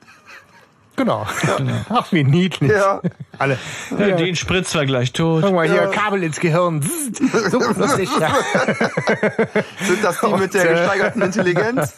Genau. 0.96 1.26
Ja. 1.44 1.58
Ach, 1.90 2.12
wie 2.12 2.24
niedlich. 2.24 2.72
Ja. 2.72 3.02
Alle. 3.40 3.58
Ja, 3.98 4.08
ja. 4.08 4.16
Den 4.16 4.36
spritzt 4.36 4.76
wir 4.76 4.86
gleich 4.86 5.12
tot. 5.12 5.44
Guck 5.44 5.54
mal 5.54 5.68
hier, 5.68 5.84
ja. 5.84 5.88
Kabel 5.88 6.24
ins 6.24 6.40
Gehirn. 6.40 6.82
So 7.50 7.60
lustig. 7.60 8.10
Ja. 8.20 8.30
Sind 9.82 10.04
das 10.04 10.20
die 10.20 10.34
mit 10.34 10.54
der 10.54 10.70
äh, 10.70 10.74
gesteigerten 10.74 11.22
Intelligenz? 11.22 11.96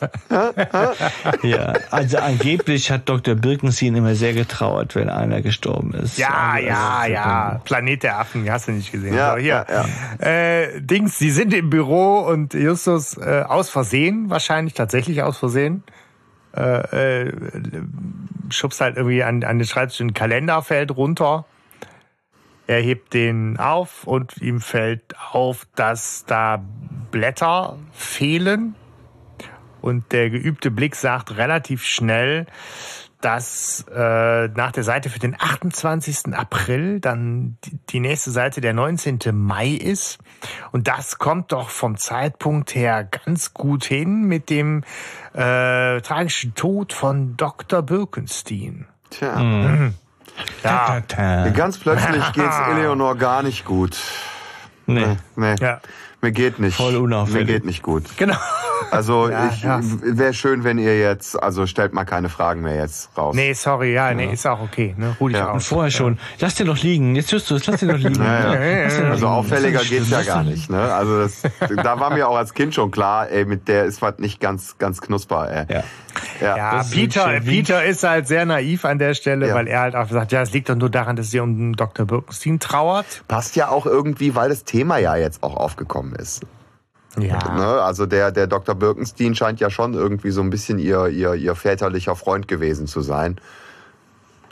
ja, 1.43 1.73
also 1.91 2.17
angeblich 2.17 2.89
hat 2.89 3.09
Dr. 3.09 3.35
Birkenstein 3.35 3.95
immer 3.95 4.15
sehr 4.15 4.34
getrauert, 4.34 4.95
wenn 4.95 5.09
einer 5.09 5.41
gestorben 5.41 5.93
ist. 5.93 6.17
Ja, 6.17 6.53
also, 6.53 6.67
ja, 6.67 7.05
ja. 7.05 7.61
Planet 7.65 8.03
der 8.03 8.19
Affen, 8.19 8.49
hast 8.49 8.69
du 8.69 8.72
nicht 8.72 8.91
gesehen. 8.91 9.13
Ja, 9.13 9.34
so, 9.34 9.38
hier. 9.38 9.65
Ja, 9.69 10.26
äh, 10.26 10.81
Dings, 10.81 11.19
sie 11.19 11.31
sind 11.31 11.53
im 11.53 11.69
Büro 11.69 12.19
und 12.19 12.53
Justus 12.53 13.17
äh, 13.17 13.43
aus 13.47 13.69
Versehen, 13.69 14.30
wahrscheinlich 14.30 14.73
tatsächlich 14.73 15.22
aus 15.22 15.38
Versehen, 15.38 15.84
äh, 16.56 17.23
äh, 17.23 17.34
schubst 18.49 18.82
halt 18.82 18.98
irgendwie 18.98 19.23
an, 19.23 19.44
an 19.44 19.57
den 19.57 19.68
Schreibtisch 19.68 19.99
ein 19.99 20.14
Kalender 20.14 20.61
fällt 20.61 20.91
runter. 20.95 21.45
Er 22.68 22.82
hebt 22.82 23.14
den 23.14 23.57
auf 23.57 24.06
und 24.06 24.38
ihm 24.38 24.60
fällt 24.60 25.15
auf, 25.32 25.68
dass 25.76 26.26
da 26.26 26.64
Blätter 27.11 27.77
fehlen. 27.91 28.76
Und 29.82 30.11
der 30.11 30.32
geübte 30.32 30.72
Blick 30.72 30.95
sagt 30.95 31.38
relativ 31.38 31.84
schnell, 31.84 32.48
dass 33.22 33.86
äh, 33.91 34.48
nach 34.49 34.72
der 34.72 34.84
Seite 34.84 35.10
für 35.10 35.19
den 35.19 35.36
28. 35.40 36.34
April 36.34 36.99
dann 36.99 37.57
die 37.90 37.99
nächste 37.99 38.32
Seite 38.32 38.61
der 38.61 38.73
19. 38.73 39.19
Mai 39.34 39.69
ist. 39.69 40.19
Und 40.72 40.88
das 40.88 41.18
kommt 41.18 41.52
doch 41.52 41.69
vom 41.69 41.98
Zeitpunkt 41.98 42.76
her 42.76 43.03
ganz 43.03 43.53
gut 43.53 43.84
hin 43.86 44.26
mit 44.26 44.49
dem 44.49 44.84
äh, 45.35 46.01
tragischen 46.01 46.55
Tod 46.55 46.93
von 46.93 47.35
Dr. 47.37 47.81
Birkenstein. 47.81 48.87
Tja. 49.09 49.35
Mhm. 49.35 49.93
Ja. 50.63 51.01
Ganz 51.53 51.77
plötzlich 51.77 52.23
geht's 52.33 52.57
Eleonor 52.69 53.15
gar 53.15 53.43
nicht 53.43 53.65
gut. 53.65 53.97
Nee. 54.85 55.17
Nee. 55.35 55.55
Ja. 55.59 55.81
Mir 56.26 56.31
geht 56.31 56.57
nicht. 56.57 56.76
Voll 56.76 56.95
unauffällig. 56.95 57.45
Mir 57.45 57.53
geht 57.53 57.65
nicht 57.65 57.84
gut. 57.84 58.06
Genau. 58.18 58.35
Also 58.89 59.30
ja, 59.30 59.52
ja. 59.61 59.80
wäre 60.02 60.34
schön, 60.34 60.64
wenn 60.64 60.80
ihr 60.80 60.99
jetzt, 60.99 61.41
also 61.41 61.68
stellt 61.68 61.93
mal 61.93 62.03
keine 62.03 62.30
Fragen 62.30 62.61
mehr 62.61 62.76
jetzt 62.77 63.15
raus. 63.15 63.35
Nee, 63.35 63.53
sorry, 63.53 63.93
ja, 63.93 64.11
nee, 64.11 64.34
ist 64.34 64.47
auch 64.47 64.60
okay. 64.60 64.95
Ne? 64.97 65.15
Ruh 65.19 65.27
dich 65.27 65.38
ja. 65.38 65.52
Und 65.52 65.61
vorher 65.61 65.91
schon. 65.91 66.18
Lass 66.39 66.56
den 66.56 66.65
doch 66.65 66.81
liegen. 66.81 67.15
Jetzt 67.15 67.31
hörst 67.31 67.52
du 67.52 67.56
es, 67.56 67.68
lass 67.68 67.80
den 67.80 67.89
doch 67.89 67.97
liegen. 67.97 68.15
Ja, 68.15 68.60
ja. 68.60 69.10
Also 69.11 69.27
auffälliger 69.27 69.84
geht's 69.84 70.10
ja 70.10 70.23
gar 70.23 70.43
nicht. 70.43 70.68
Ne? 70.72 70.81
Also 70.81 71.19
das, 71.19 71.43
da 71.84 71.99
war 71.99 72.10
mir 72.10 72.27
auch 72.27 72.38
als 72.38 72.56
Kind 72.56 72.73
schon 72.73 72.89
klar, 72.89 73.30
ey, 73.30 73.45
mit 73.45 73.68
der 73.68 73.85
ist 73.85 74.02
was 74.02 74.18
nicht 74.18 74.39
ganz, 74.39 74.80
ganz 74.80 75.02
knusper. 75.02 75.68
Ey. 75.69 75.76
Ja. 75.76 75.84
Ja, 76.41 76.57
ja 76.57 76.84
Peter, 76.89 77.39
Peter 77.41 77.84
ist 77.84 78.03
halt 78.03 78.27
sehr 78.27 78.45
naiv 78.45 78.85
an 78.85 78.99
der 78.99 79.14
Stelle, 79.14 79.53
weil 79.53 79.68
er 79.68 79.81
halt 79.81 79.95
auch 79.95 80.10
sagt, 80.10 80.31
ja, 80.31 80.41
es 80.41 80.53
liegt 80.53 80.69
doch 80.69 80.76
nur 80.76 80.89
daran, 80.89 81.15
dass 81.15 81.31
sie 81.31 81.39
um 81.39 81.76
Dr. 81.76 82.06
Birkenstein 82.06 82.60
trauert. 82.60 83.23
Passt 83.27 83.56
ja 83.56 83.69
auch 83.69 83.85
irgendwie, 83.85 84.35
weil 84.35 84.49
das 84.49 84.64
Thema 84.64 84.97
ja 84.97 85.15
jetzt 85.15 85.43
auch 85.43 85.56
aufgekommen 85.56 86.14
ist. 86.19 86.43
Ja. 87.17 87.55
Ne? 87.55 87.65
Also 87.81 88.05
der, 88.05 88.31
der 88.31 88.47
Dr. 88.47 88.75
Birkenstein 88.75 89.35
scheint 89.35 89.59
ja 89.59 89.69
schon 89.69 89.93
irgendwie 89.93 90.31
so 90.31 90.41
ein 90.41 90.49
bisschen 90.49 90.79
ihr, 90.79 91.07
ihr, 91.07 91.33
ihr 91.33 91.55
väterlicher 91.55 92.15
Freund 92.15 92.47
gewesen 92.47 92.87
zu 92.87 93.01
sein. 93.01 93.39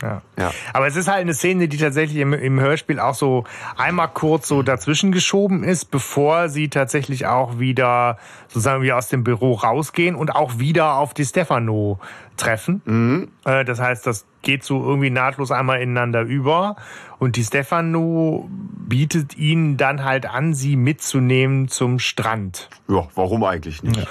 Ja. 0.02 0.22
ja. 0.38 0.52
Aber 0.73 0.88
es 0.88 0.95
ist 0.95 1.07
halt 1.07 1.22
eine 1.22 1.34
Szene, 1.34 1.68
die 1.68 1.77
tatsächlich 1.77 2.18
im, 2.18 2.34
im 2.34 2.60
Hörspiel 2.60 2.99
auch 2.99 3.15
so 3.15 3.45
einmal 3.77 4.10
kurz 4.10 4.48
so 4.48 4.61
dazwischen 4.61 5.11
geschoben 5.11 5.64
ist, 5.64 5.91
bevor 5.91 6.49
sie 6.49 6.69
tatsächlich 6.69 7.26
auch 7.26 7.60
wieder 7.60 8.18
sozusagen 8.48 8.84
wie 8.84 8.91
aus 8.91 9.07
dem 9.07 9.23
Büro 9.23 9.53
rausgehen 9.53 10.15
und 10.15 10.35
auch 10.35 10.60
wieder 10.60 10.95
auf 10.95 11.14
die 11.14 11.26
Stefano 11.26 11.99
treffen. 12.35 12.81
Mhm. 12.85 13.31
Äh, 13.45 13.64
das 13.64 13.80
heißt, 13.80 14.06
das 14.06 14.26
geht 14.44 14.64
so 14.64 14.84
irgendwie 14.84 15.10
nahtlos 15.10 15.52
einmal 15.52 15.82
ineinander 15.82 16.22
über. 16.22 16.76
Und 17.20 17.36
die 17.36 17.44
Stefano 17.44 18.49
bietet 18.49 19.38
ihnen 19.38 19.78
dann 19.78 20.03
halt 20.03 20.26
an, 20.26 20.53
sie 20.53 20.76
mitzunehmen 20.76 21.68
zum 21.68 21.99
Strand. 21.99 22.70
Ja, 22.88 23.07
warum 23.15 23.44
eigentlich 23.44 23.82
nicht? 23.82 23.98
Ja. 23.98 24.06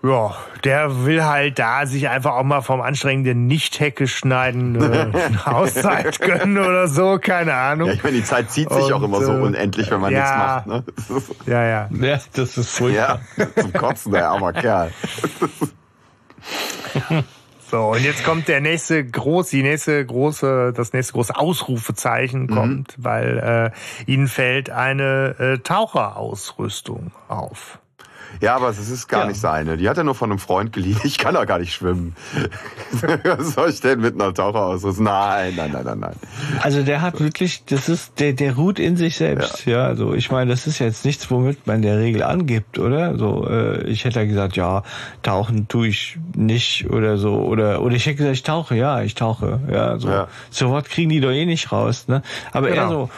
Ja, 0.00 0.36
der 0.62 1.04
will 1.04 1.24
halt 1.24 1.58
da 1.58 1.84
sich 1.84 2.08
einfach 2.08 2.34
auch 2.34 2.44
mal 2.44 2.60
vom 2.60 2.80
anstrengenden 2.80 3.48
Nicht-Hecke 3.48 4.06
schneiden 4.06 4.80
äh, 4.80 5.10
Auszeit 5.44 6.20
gönnen 6.20 6.56
oder 6.56 6.86
so, 6.86 7.18
keine 7.20 7.54
Ahnung. 7.54 7.88
Ja, 7.88 7.94
ich 7.94 8.04
meine, 8.04 8.16
die 8.18 8.22
Zeit 8.22 8.48
zieht 8.50 8.70
sich 8.70 8.84
Und, 8.84 8.92
auch 8.92 9.02
immer 9.02 9.20
so 9.20 9.32
äh, 9.32 9.40
unendlich, 9.40 9.90
wenn 9.90 10.00
man 10.00 10.12
ja, 10.12 10.20
nichts 10.20 10.36
macht. 10.36 10.66
Ne? 10.68 10.84
ja, 11.46 11.64
ja. 11.64 11.88
Ja, 11.90 12.20
das 12.32 12.56
ist 12.56 12.70
furchtbar. 12.70 13.20
Ja, 13.36 13.46
zum 13.60 13.72
Kotzen, 13.72 14.12
der 14.12 14.28
armer 14.28 14.52
Kerl. 14.52 14.92
So, 17.70 17.88
und 17.88 18.02
jetzt 18.02 18.24
kommt 18.24 18.48
der 18.48 18.62
nächste 18.62 19.04
groß, 19.04 19.50
die 19.50 19.62
nächste 19.62 20.04
große, 20.04 20.72
das 20.74 20.94
nächste 20.94 21.12
große 21.12 21.36
Ausrufezeichen 21.36 22.42
mhm. 22.42 22.48
kommt, 22.48 22.94
weil 22.96 23.72
äh, 24.06 24.10
ihnen 24.10 24.26
fällt 24.26 24.70
eine 24.70 25.36
äh, 25.38 25.58
Taucherausrüstung 25.58 27.12
auf. 27.28 27.78
Ja, 28.40 28.56
aber 28.56 28.68
es 28.68 28.78
ist 28.78 29.08
gar 29.08 29.22
ja. 29.22 29.26
nicht 29.28 29.40
seine. 29.40 29.76
Die 29.76 29.88
hat 29.88 29.98
er 29.98 30.04
nur 30.04 30.14
von 30.14 30.30
einem 30.30 30.38
Freund 30.38 30.72
geliehen. 30.72 30.98
Ich 31.04 31.18
kann 31.18 31.34
doch 31.34 31.46
gar 31.46 31.58
nicht 31.58 31.72
schwimmen. 31.72 32.14
Was 33.24 33.54
soll 33.54 33.70
ich 33.70 33.80
denn 33.80 34.00
mit 34.00 34.14
einer 34.14 34.32
Taucher 34.32 34.66
ausrüsten? 34.66 35.04
Nein, 35.04 35.54
nein, 35.56 35.70
nein, 35.72 35.84
nein, 35.84 35.98
nein. 36.00 36.16
Also 36.62 36.82
der 36.82 37.00
hat 37.02 37.20
wirklich, 37.20 37.64
das 37.64 37.88
ist, 37.88 38.20
der, 38.20 38.32
der 38.32 38.56
ruht 38.56 38.78
in 38.78 38.96
sich 38.96 39.16
selbst. 39.16 39.66
Ja, 39.66 39.78
ja 39.78 39.84
also 39.84 40.14
ich 40.14 40.30
meine, 40.30 40.50
das 40.50 40.66
ist 40.66 40.78
jetzt 40.78 41.04
nichts, 41.04 41.30
womit 41.30 41.66
man 41.66 41.82
der 41.82 41.98
Regel 41.98 42.22
angibt, 42.22 42.78
oder? 42.78 43.16
So, 43.18 43.46
äh, 43.48 43.84
ich 43.84 44.04
hätte 44.04 44.20
ja 44.20 44.26
gesagt, 44.26 44.56
ja, 44.56 44.82
tauchen 45.22 45.68
tue 45.68 45.88
ich 45.88 46.18
nicht 46.36 46.90
oder 46.90 47.18
so. 47.18 47.34
Oder, 47.34 47.82
oder 47.82 47.96
ich 47.96 48.06
hätte 48.06 48.16
gesagt, 48.16 48.36
ich 48.36 48.42
tauche, 48.42 48.74
ja, 48.76 49.02
ich 49.02 49.14
tauche. 49.14 49.60
Ja, 49.70 49.98
so. 49.98 50.08
Ja. 50.08 50.28
So 50.50 50.72
was 50.72 50.84
kriegen 50.84 51.10
die 51.10 51.20
doch 51.20 51.30
eh 51.30 51.46
nicht 51.46 51.72
raus, 51.72 52.08
ne? 52.08 52.22
Aber 52.52 52.68
genau. 52.68 52.82
eher 52.82 52.88
so, 52.88 53.10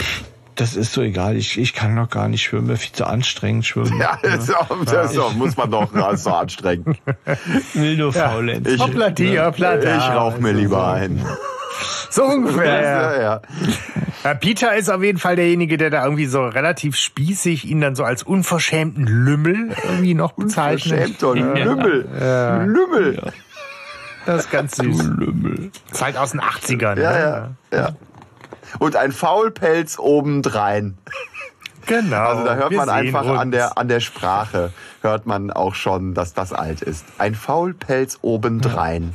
pff, 0.00 0.24
das 0.54 0.76
ist 0.76 0.92
so 0.92 1.02
egal. 1.02 1.36
Ich, 1.36 1.58
ich 1.58 1.74
kann 1.74 1.94
noch 1.94 2.10
gar 2.10 2.28
nicht 2.28 2.42
schwimmen, 2.42 2.76
viel 2.76 2.92
zu 2.92 3.06
anstrengend 3.06 3.66
schwimmen. 3.66 3.98
Ja, 3.98 4.18
das, 4.22 4.44
ist 4.44 4.56
auch, 4.56 4.84
das 4.84 5.12
ist 5.12 5.18
auch, 5.18 5.34
muss 5.34 5.56
man 5.56 5.70
doch, 5.70 5.92
das 5.92 6.14
ist 6.14 6.24
so 6.24 6.30
anstrengend. 6.30 6.98
Will 7.74 7.96
nur 7.96 8.12
faulenzen. 8.12 8.74
Ich, 8.74 8.80
Hoppla, 8.80 9.10
die, 9.10 9.40
hoppla, 9.40 9.76
da. 9.76 9.96
ich 9.98 10.14
rauch 10.14 10.38
mir 10.38 10.52
lieber 10.52 10.92
ein. 10.92 11.24
So 12.10 12.24
ungefähr. 12.24 12.82
Ja, 12.82 13.22
ja. 13.22 13.42
Ja, 14.22 14.34
Peter 14.34 14.76
ist 14.76 14.90
auf 14.90 15.02
jeden 15.02 15.18
Fall 15.18 15.36
derjenige, 15.36 15.78
der 15.78 15.88
da 15.88 16.04
irgendwie 16.04 16.26
so 16.26 16.44
relativ 16.44 16.94
spießig 16.96 17.64
ihn 17.64 17.80
dann 17.80 17.96
so 17.96 18.04
als 18.04 18.22
unverschämten 18.22 19.06
Lümmel 19.06 19.74
irgendwie 19.82 20.12
noch 20.12 20.32
bezeichnet. 20.32 21.16
Verschämter 21.16 21.34
Lümmel. 21.34 22.06
Lümmel. 22.66 23.32
Das 24.26 24.44
ist 24.44 24.50
ganz 24.50 24.76
süß. 24.76 25.02
Lümmel. 25.02 25.70
Ist 25.90 26.02
halt 26.02 26.18
aus 26.18 26.32
den 26.32 26.40
80ern. 26.42 27.00
Ja, 27.00 27.12
ne? 27.12 27.56
ja, 27.72 27.78
ja. 27.78 27.96
Und 28.78 28.96
ein 28.96 29.12
Faulpelz 29.12 29.98
obendrein. 29.98 30.96
Genau. 31.86 32.16
Also 32.16 32.44
da 32.44 32.54
hört 32.54 32.72
man 32.72 32.88
einfach 32.88 33.24
uns. 33.26 33.38
an 33.38 33.50
der, 33.50 33.76
an 33.76 33.88
der 33.88 34.00
Sprache, 34.00 34.72
hört 35.00 35.26
man 35.26 35.50
auch 35.50 35.74
schon, 35.74 36.14
dass 36.14 36.32
das 36.32 36.52
alt 36.52 36.80
ist. 36.82 37.04
Ein 37.18 37.34
Faulpelz 37.34 38.18
obendrein. 38.22 39.14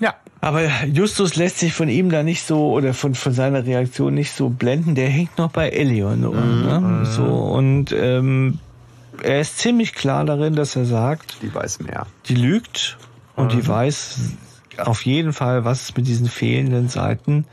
Ja. 0.00 0.14
Aber 0.40 0.62
Justus 0.86 1.36
lässt 1.36 1.58
sich 1.58 1.72
von 1.72 1.88
ihm 1.88 2.10
da 2.10 2.22
nicht 2.22 2.46
so 2.46 2.72
oder 2.72 2.94
von, 2.94 3.14
von 3.14 3.32
seiner 3.32 3.64
Reaktion 3.64 4.14
nicht 4.14 4.32
so 4.32 4.48
blenden. 4.48 4.94
Der 4.94 5.08
hängt 5.08 5.38
noch 5.38 5.50
bei 5.50 5.70
Eleonor. 5.70 6.34
Ne? 6.34 7.06
So, 7.06 7.24
und 7.24 7.92
ähm, 7.92 8.58
er 9.22 9.40
ist 9.40 9.58
ziemlich 9.58 9.94
klar 9.94 10.24
darin, 10.24 10.54
dass 10.54 10.76
er 10.76 10.84
sagt, 10.84 11.38
Die 11.42 11.52
weiß 11.54 11.80
mehr. 11.80 12.06
die 12.28 12.34
lügt 12.34 12.98
und 13.34 13.52
die 13.52 13.66
weiß 13.66 14.18
auf 14.78 15.06
jeden 15.06 15.32
Fall, 15.32 15.64
was 15.64 15.82
es 15.84 15.96
mit 15.96 16.06
diesen 16.06 16.28
fehlenden 16.28 16.88
Seiten 16.90 17.46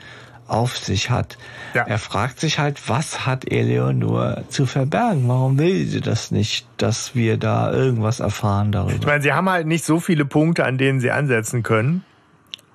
auf 0.53 0.77
sich 0.77 1.09
hat. 1.09 1.37
Ja. 1.73 1.83
Er 1.83 1.97
fragt 1.99 2.39
sich 2.39 2.59
halt, 2.59 2.87
was 2.87 3.25
hat 3.25 3.51
Eleonor 3.51 4.43
zu 4.49 4.65
verbergen? 4.65 5.27
Warum 5.27 5.57
will 5.57 5.85
sie 5.87 6.01
das 6.01 6.31
nicht, 6.31 6.67
dass 6.77 7.15
wir 7.15 7.37
da 7.37 7.71
irgendwas 7.73 8.19
erfahren 8.19 8.67
Ich 8.67 8.71
darüber? 8.73 9.05
meine, 9.07 9.23
sie 9.23 9.33
haben 9.33 9.49
halt 9.49 9.67
nicht 9.67 9.83
so 9.83 9.99
viele 9.99 10.25
Punkte, 10.25 10.65
an 10.65 10.77
denen 10.77 10.99
sie 10.99 11.11
ansetzen 11.11 11.63
können, 11.63 12.05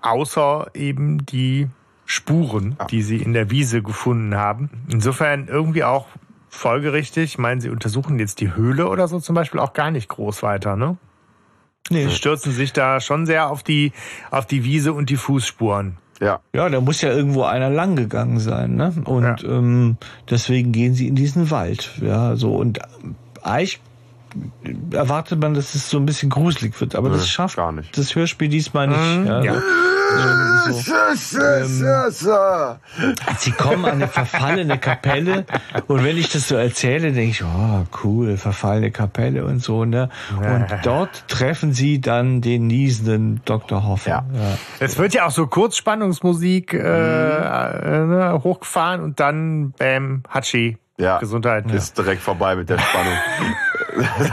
außer 0.03 0.67
eben 0.75 1.25
die 1.25 1.69
Spuren, 2.05 2.77
die 2.91 3.03
sie 3.03 3.19
in 3.19 3.33
der 3.33 3.51
Wiese 3.51 3.83
gefunden 3.83 4.35
haben. 4.35 4.71
Insofern 4.89 5.47
irgendwie 5.47 5.85
auch 5.85 6.07
folgerichtig. 6.49 7.25
Ich 7.25 7.39
meine, 7.39 7.61
sie 7.61 7.69
untersuchen 7.71 8.19
jetzt 8.19 8.41
die 8.41 8.55
Höhle 8.55 8.89
oder 8.89 9.09
so 9.09 9.21
zum 9.21 9.35
Beispiel 9.35 9.61
auch 9.61 9.73
gar 9.75 9.91
nicht 9.91 10.09
groß 10.09 10.43
weiter, 10.43 10.77
ne? 10.77 10.97
Nee. 11.91 12.07
Sie 12.07 12.15
stürzen 12.15 12.53
sich 12.53 12.73
da 12.73 13.01
schon 13.01 13.27
sehr 13.27 13.51
auf 13.51 13.63
die, 13.63 13.93
auf 14.31 14.47
die 14.47 14.65
Wiese 14.65 14.93
und 14.93 15.11
die 15.11 15.17
Fußspuren. 15.17 15.97
Ja. 16.21 16.41
Ja, 16.53 16.69
da 16.69 16.81
muss 16.81 17.01
ja 17.01 17.11
irgendwo 17.11 17.45
einer 17.45 17.71
lang 17.71 17.97
gegangen 17.97 18.41
sein, 18.41 18.75
ne? 18.75 18.93
Und 19.05 19.45
ähm, 19.45 19.97
deswegen 20.29 20.73
gehen 20.73 20.95
sie 20.95 21.09
in 21.09 21.15
diesen 21.15 21.51
Wald. 21.51 21.91
Ja, 22.01 22.37
so 22.37 22.55
und 22.57 22.81
eigentlich 23.43 23.81
erwartet 24.93 25.41
man, 25.41 25.55
dass 25.55 25.75
es 25.75 25.89
so 25.91 25.99
ein 25.99 26.07
bisschen 26.07 26.31
gruselig 26.31 26.81
wird, 26.81 26.95
aber 26.95 27.09
Nö, 27.09 27.17
das 27.17 27.29
schafft 27.29 27.57
gar 27.57 27.73
nicht. 27.73 27.97
das 27.97 28.15
Hörspiel 28.15 28.49
diesmal 28.49 28.89
nicht. 28.89 29.29
Ja, 29.29 29.43
ja. 29.43 29.63
So, 30.67 31.39
ähm. 31.39 32.79
Sie 33.39 33.51
kommen 33.53 33.85
an 33.85 33.93
eine 33.93 34.09
verfallene 34.09 34.79
Kapelle 34.79 35.45
und 35.87 36.05
wenn 36.05 36.17
ich 36.17 36.31
das 36.31 36.49
so 36.49 36.57
erzähle, 36.57 37.13
denke 37.13 37.31
ich, 37.31 37.45
oh 37.45 37.85
cool, 38.05 38.37
verfallene 38.37 38.91
Kapelle 38.91 39.45
und 39.45 39.63
so, 39.63 39.85
ne? 39.85 40.09
Und 40.37 40.67
dort 40.83 41.29
treffen 41.29 41.73
sie 41.73 42.01
dann 42.01 42.41
den 42.41 42.67
niesenden 42.67 43.43
Dr. 43.45 43.85
Hoffer. 43.85 44.11
Ja. 44.11 44.25
Es 44.81 44.99
wird 44.99 45.15
ja 45.15 45.27
auch 45.27 45.31
so 45.31 45.47
Kurzspannungsmusik 45.47 46.75
äh, 46.75 46.79
äh, 46.79 48.07
ne, 48.07 48.41
hochgefahren 48.43 49.03
und 49.03 49.21
dann 49.21 49.73
Bam, 49.73 50.23
Hatschi. 50.29 50.79
Ja. 50.99 51.19
Gesundheit. 51.19 51.71
Ist 51.71 51.97
direkt 51.97 52.23
vorbei 52.23 52.57
mit 52.57 52.69
der 52.69 52.79
Spannung. 52.79 53.13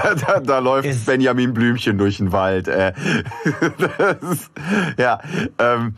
da, 0.04 0.16
da, 0.16 0.40
da 0.40 0.60
läuft 0.60 0.88
Es- 0.88 1.06
Benjamin 1.06 1.54
Blümchen 1.54 1.98
durch 1.98 2.18
den 2.18 2.32
Wald. 2.32 2.68
Äh. 2.68 2.94
Das 3.78 4.18
ist, 4.32 4.52
ja, 4.98 5.20
ähm, 5.60 5.96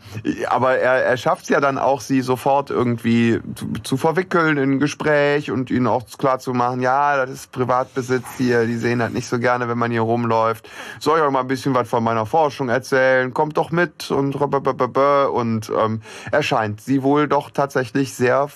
aber 0.48 0.78
er, 0.78 1.04
er 1.04 1.16
schafft 1.16 1.44
es 1.44 1.48
ja 1.48 1.60
dann 1.60 1.78
auch, 1.78 2.00
sie 2.00 2.20
sofort 2.20 2.70
irgendwie 2.70 3.40
zu, 3.54 3.72
zu 3.82 3.96
verwickeln 3.96 4.56
in 4.58 4.72
ein 4.72 4.78
Gespräch 4.78 5.50
und 5.50 5.70
ihnen 5.70 5.86
auch 5.86 6.04
klar 6.18 6.38
zu 6.38 6.52
machen, 6.52 6.80
ja, 6.80 7.16
das 7.16 7.30
ist 7.30 7.52
Privatbesitz 7.52 8.24
hier, 8.36 8.66
die 8.66 8.76
sehen 8.76 8.98
das 8.98 9.12
nicht 9.12 9.26
so 9.28 9.38
gerne, 9.38 9.68
wenn 9.68 9.78
man 9.78 9.90
hier 9.90 10.02
rumläuft. 10.02 10.68
Soll 11.00 11.18
ich 11.18 11.24
euch 11.24 11.30
mal 11.30 11.40
ein 11.40 11.48
bisschen 11.48 11.74
was 11.74 11.88
von 11.88 12.02
meiner 12.04 12.26
Forschung 12.26 12.68
erzählen? 12.68 13.32
Kommt 13.34 13.56
doch 13.56 13.70
mit 13.70 14.10
und 14.10 14.34
und 14.34 15.70
ähm, 15.70 16.02
er 16.30 16.42
scheint 16.42 16.80
sie 16.80 17.02
wohl 17.02 17.28
doch 17.28 17.50
tatsächlich 17.50 18.14
sehr 18.14 18.48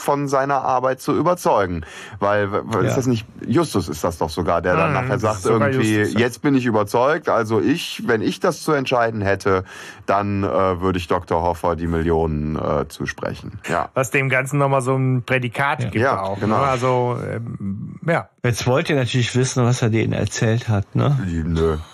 von 0.00 0.26
seiner 0.28 0.62
Arbeit 0.62 1.00
zu 1.00 1.16
überzeugen. 1.16 1.84
Weil, 2.18 2.50
weil 2.50 2.84
ist 2.84 2.90
Ja. 2.90 2.96
das 2.96 3.06
nicht, 3.06 3.26
Justus 3.46 3.88
ist 3.88 4.02
das 4.02 4.18
doch 4.18 4.30
sogar, 4.30 4.62
der 4.62 4.74
dann 4.76 4.88
Mhm, 4.88 4.94
nachher 4.94 5.18
sagt 5.18 5.44
irgendwie, 5.44 5.98
Justus, 5.98 6.14
ja. 6.14 6.20
jetzt 6.20 6.42
bin 6.42 6.54
ich 6.54 6.66
überzeugt, 6.66 7.28
also 7.28 7.60
ich, 7.60 8.02
wenn 8.06 8.22
ich 8.22 8.40
das 8.40 8.62
zu 8.62 8.72
entscheiden 8.72 9.20
hätte, 9.20 9.64
dann 10.06 10.42
äh, 10.42 10.80
würde 10.80 10.98
ich 10.98 11.06
Dr. 11.06 11.42
Hoffer 11.42 11.76
die 11.76 11.86
Millionen 11.86 12.56
äh, 12.56 12.88
zusprechen. 12.88 13.60
Ja. 13.68 13.90
Was 13.94 14.10
dem 14.10 14.28
Ganzen 14.28 14.58
nochmal 14.58 14.80
so 14.82 14.96
ein 14.96 15.22
Prädikat 15.24 15.78
gibt 15.80 15.94
Ja, 15.96 16.20
auch. 16.22 16.40
genau. 16.40 16.58
Ne? 16.58 16.62
Also, 16.66 17.18
ähm, 17.30 17.96
ja. 18.06 18.28
Jetzt 18.42 18.66
wollt 18.66 18.88
ihr 18.90 18.96
natürlich 18.96 19.36
wissen, 19.36 19.64
was 19.64 19.82
er 19.82 19.90
denen 19.90 20.12
erzählt 20.12 20.68
hat, 20.68 20.94
ne? 20.94 21.18
Nö. 21.44 21.76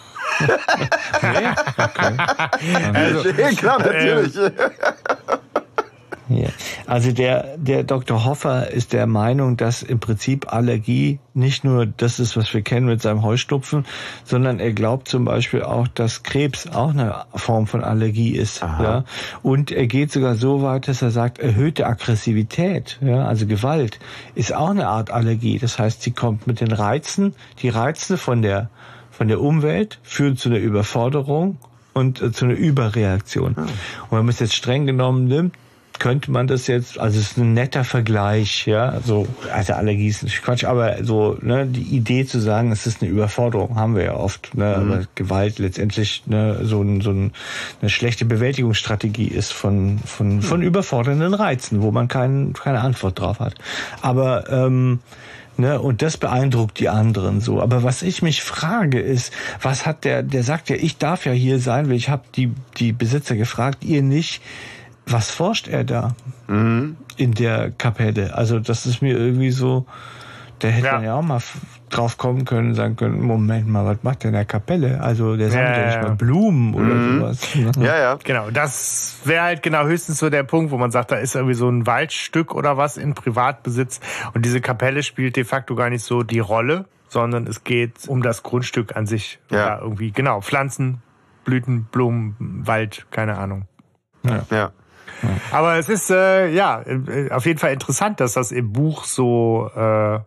Nee? 1.22 1.48
Okay. 1.78 2.16
Also, 2.94 3.32
Klar, 3.56 3.78
natürlich. 3.78 4.34
Ja. 6.28 6.48
Also 6.86 7.12
der, 7.12 7.56
der 7.56 7.84
Dr. 7.84 8.24
Hoffer 8.24 8.70
ist 8.70 8.92
der 8.92 9.06
Meinung, 9.06 9.56
dass 9.56 9.82
im 9.82 10.00
Prinzip 10.00 10.52
Allergie 10.52 11.18
nicht 11.34 11.64
nur 11.64 11.86
das 11.86 12.18
ist, 12.18 12.36
was 12.36 12.52
wir 12.52 12.62
kennen 12.62 12.86
mit 12.86 13.02
seinem 13.02 13.22
Heuschnupfen, 13.22 13.84
sondern 14.24 14.58
er 14.58 14.72
glaubt 14.72 15.08
zum 15.08 15.24
Beispiel 15.24 15.62
auch, 15.62 15.86
dass 15.88 16.22
Krebs 16.22 16.66
auch 16.66 16.90
eine 16.90 17.24
Form 17.34 17.66
von 17.66 17.84
Allergie 17.84 18.30
ist. 18.30 18.62
Ja? 18.62 19.04
Und 19.42 19.70
er 19.70 19.86
geht 19.86 20.10
sogar 20.10 20.34
so 20.34 20.62
weit, 20.62 20.88
dass 20.88 21.02
er 21.02 21.10
sagt, 21.10 21.38
erhöhte 21.38 21.86
Aggressivität, 21.86 22.98
ja, 23.00 23.24
also 23.24 23.46
Gewalt, 23.46 23.98
ist 24.34 24.54
auch 24.54 24.70
eine 24.70 24.88
Art 24.88 25.10
Allergie. 25.10 25.58
Das 25.58 25.78
heißt, 25.78 26.02
sie 26.02 26.12
kommt 26.12 26.46
mit 26.46 26.60
den 26.60 26.72
Reizen, 26.72 27.34
die 27.62 27.68
Reize 27.68 28.16
von 28.16 28.42
der 28.42 28.70
von 29.16 29.28
der 29.28 29.40
Umwelt 29.40 29.98
führen 30.02 30.36
zu 30.36 30.50
einer 30.50 30.58
Überforderung 30.58 31.56
und 31.94 32.20
äh, 32.20 32.32
zu 32.32 32.44
einer 32.44 32.54
Überreaktion. 32.54 33.54
Und 33.54 34.10
wenn 34.10 34.18
man 34.18 34.28
es 34.28 34.40
jetzt 34.40 34.54
streng 34.54 34.84
genommen 34.84 35.26
nimmt, 35.26 35.54
könnte 35.98 36.30
man 36.30 36.46
das 36.46 36.66
jetzt, 36.66 36.98
also 36.98 37.18
es 37.18 37.32
ist 37.32 37.38
ein 37.38 37.54
netter 37.54 37.84
Vergleich, 37.84 38.66
ja, 38.66 39.00
so, 39.04 39.26
also 39.52 39.74
Allergie 39.74 40.08
ist 40.08 40.22
nicht 40.22 40.42
Quatsch, 40.42 40.64
aber 40.64 41.04
so, 41.04 41.36
ne, 41.40 41.66
die 41.66 41.96
Idee 41.96 42.26
zu 42.26 42.40
sagen, 42.40 42.72
es 42.72 42.86
ist 42.86 43.02
eine 43.02 43.10
Überforderung, 43.10 43.76
haben 43.76 43.94
wir 43.94 44.04
ja 44.04 44.14
oft, 44.14 44.54
ne, 44.54 44.76
aber 44.76 45.06
Gewalt 45.14 45.58
letztendlich, 45.58 46.22
ne, 46.26 46.60
so, 46.62 46.82
ein, 46.82 47.00
so 47.00 47.10
ein, 47.10 47.32
eine 47.80 47.90
schlechte 47.90 48.24
Bewältigungsstrategie 48.24 49.28
ist 49.28 49.52
von, 49.52 49.98
von, 50.04 50.42
von 50.42 50.62
überfordernden 50.62 51.34
Reizen, 51.34 51.82
wo 51.82 51.90
man 51.90 52.08
kein, 52.08 52.52
keine 52.52 52.80
Antwort 52.80 53.20
drauf 53.20 53.40
hat. 53.40 53.54
Aber, 54.02 54.50
ähm, 54.50 55.00
Ne, 55.58 55.80
und 55.80 56.02
das 56.02 56.18
beeindruckt 56.18 56.78
die 56.80 56.90
anderen 56.90 57.40
so. 57.40 57.62
Aber 57.62 57.82
was 57.82 58.02
ich 58.02 58.20
mich 58.20 58.42
frage 58.42 59.00
ist, 59.00 59.32
was 59.62 59.86
hat 59.86 60.04
der, 60.04 60.22
der 60.22 60.42
sagt 60.42 60.68
ja, 60.68 60.76
ich 60.76 60.98
darf 60.98 61.24
ja 61.24 61.32
hier 61.32 61.60
sein, 61.60 61.88
weil 61.88 61.96
ich 61.96 62.10
habe 62.10 62.24
die, 62.34 62.52
die 62.76 62.92
Besitzer 62.92 63.36
gefragt, 63.36 63.82
ihr 63.82 64.02
nicht. 64.02 64.42
Was 65.08 65.30
forscht 65.30 65.68
er 65.68 65.84
da 65.84 66.14
in 66.48 66.96
der 67.34 67.70
Kapelle? 67.70 68.34
Also 68.34 68.58
das 68.58 68.86
ist 68.86 69.02
mir 69.02 69.16
irgendwie 69.16 69.50
so, 69.50 69.86
der 70.62 70.70
hätte 70.72 70.86
Ja. 70.86 70.92
dann 70.94 71.04
ja 71.04 71.14
auch 71.14 71.22
mal 71.22 71.40
drauf 71.90 72.18
kommen 72.18 72.44
können 72.44 72.70
und 72.70 72.74
sagen 72.74 72.96
können, 72.96 73.20
Moment 73.22 73.68
mal, 73.68 73.84
was 73.86 74.02
macht 74.02 74.24
der 74.24 74.30
in 74.30 74.34
der 74.34 74.44
Kapelle? 74.44 75.00
Also 75.00 75.36
der 75.36 75.50
sammelt 75.50 75.68
Ja, 75.76 75.78
ja, 75.80 75.86
nicht 75.86 75.94
ja. 75.96 76.02
mal 76.02 76.16
Blumen 76.16 76.74
oder 76.74 77.30
sowas. 77.30 77.54
ne? 77.54 77.70
Ja, 77.86 77.96
ja. 77.98 78.18
Genau, 78.24 78.50
das 78.50 79.18
wäre 79.24 79.44
halt 79.44 79.62
genau 79.62 79.84
höchstens 79.84 80.18
so 80.18 80.28
der 80.28 80.42
Punkt, 80.42 80.72
wo 80.72 80.78
man 80.78 80.90
sagt, 80.90 81.12
da 81.12 81.16
ist 81.16 81.36
irgendwie 81.36 81.54
so 81.54 81.68
ein 81.68 81.86
Waldstück 81.86 82.52
oder 82.54 82.76
was 82.76 82.96
in 82.96 83.14
Privatbesitz 83.14 84.00
und 84.34 84.44
diese 84.44 84.60
Kapelle 84.60 85.04
spielt 85.04 85.36
de 85.36 85.44
facto 85.44 85.76
gar 85.76 85.90
nicht 85.90 86.02
so 86.02 86.24
die 86.24 86.40
Rolle, 86.40 86.86
sondern 87.08 87.46
es 87.46 87.62
geht 87.62 88.08
um 88.08 88.22
das 88.22 88.42
Grundstück 88.42 88.96
an 88.96 89.06
sich. 89.06 89.38
Ja. 89.52 89.76
Oder 89.76 89.82
irgendwie, 89.82 90.10
genau, 90.10 90.40
Pflanzen, 90.40 91.00
Blüten, 91.44 91.84
Blumen, 91.84 92.34
Wald, 92.40 93.06
keine 93.12 93.38
Ahnung. 93.38 93.66
ja. 94.50 94.72
Aber 95.50 95.76
es 95.76 95.88
ist 95.88 96.10
äh, 96.10 96.48
ja 96.48 96.82
äh, 96.82 97.30
auf 97.30 97.46
jeden 97.46 97.58
Fall 97.58 97.72
interessant, 97.72 98.20
dass 98.20 98.34
das 98.34 98.52
im 98.52 98.72
Buch 98.72 99.04
so 99.04 99.70
äh, 99.74 100.18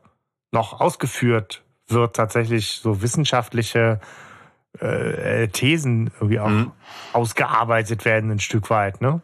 noch 0.51 0.79
ausgeführt 0.79 1.63
wird, 1.87 2.15
tatsächlich 2.15 2.79
so 2.81 3.01
wissenschaftliche 3.01 3.99
äh, 4.81 5.43
äh, 5.43 5.47
Thesen 5.47 6.11
irgendwie 6.19 6.39
auch 6.39 6.71
ausgearbeitet 7.13 8.05
werden 8.05 8.31
ein 8.31 8.39
Stück 8.39 8.69
weit, 8.69 9.01
ne? 9.01 9.21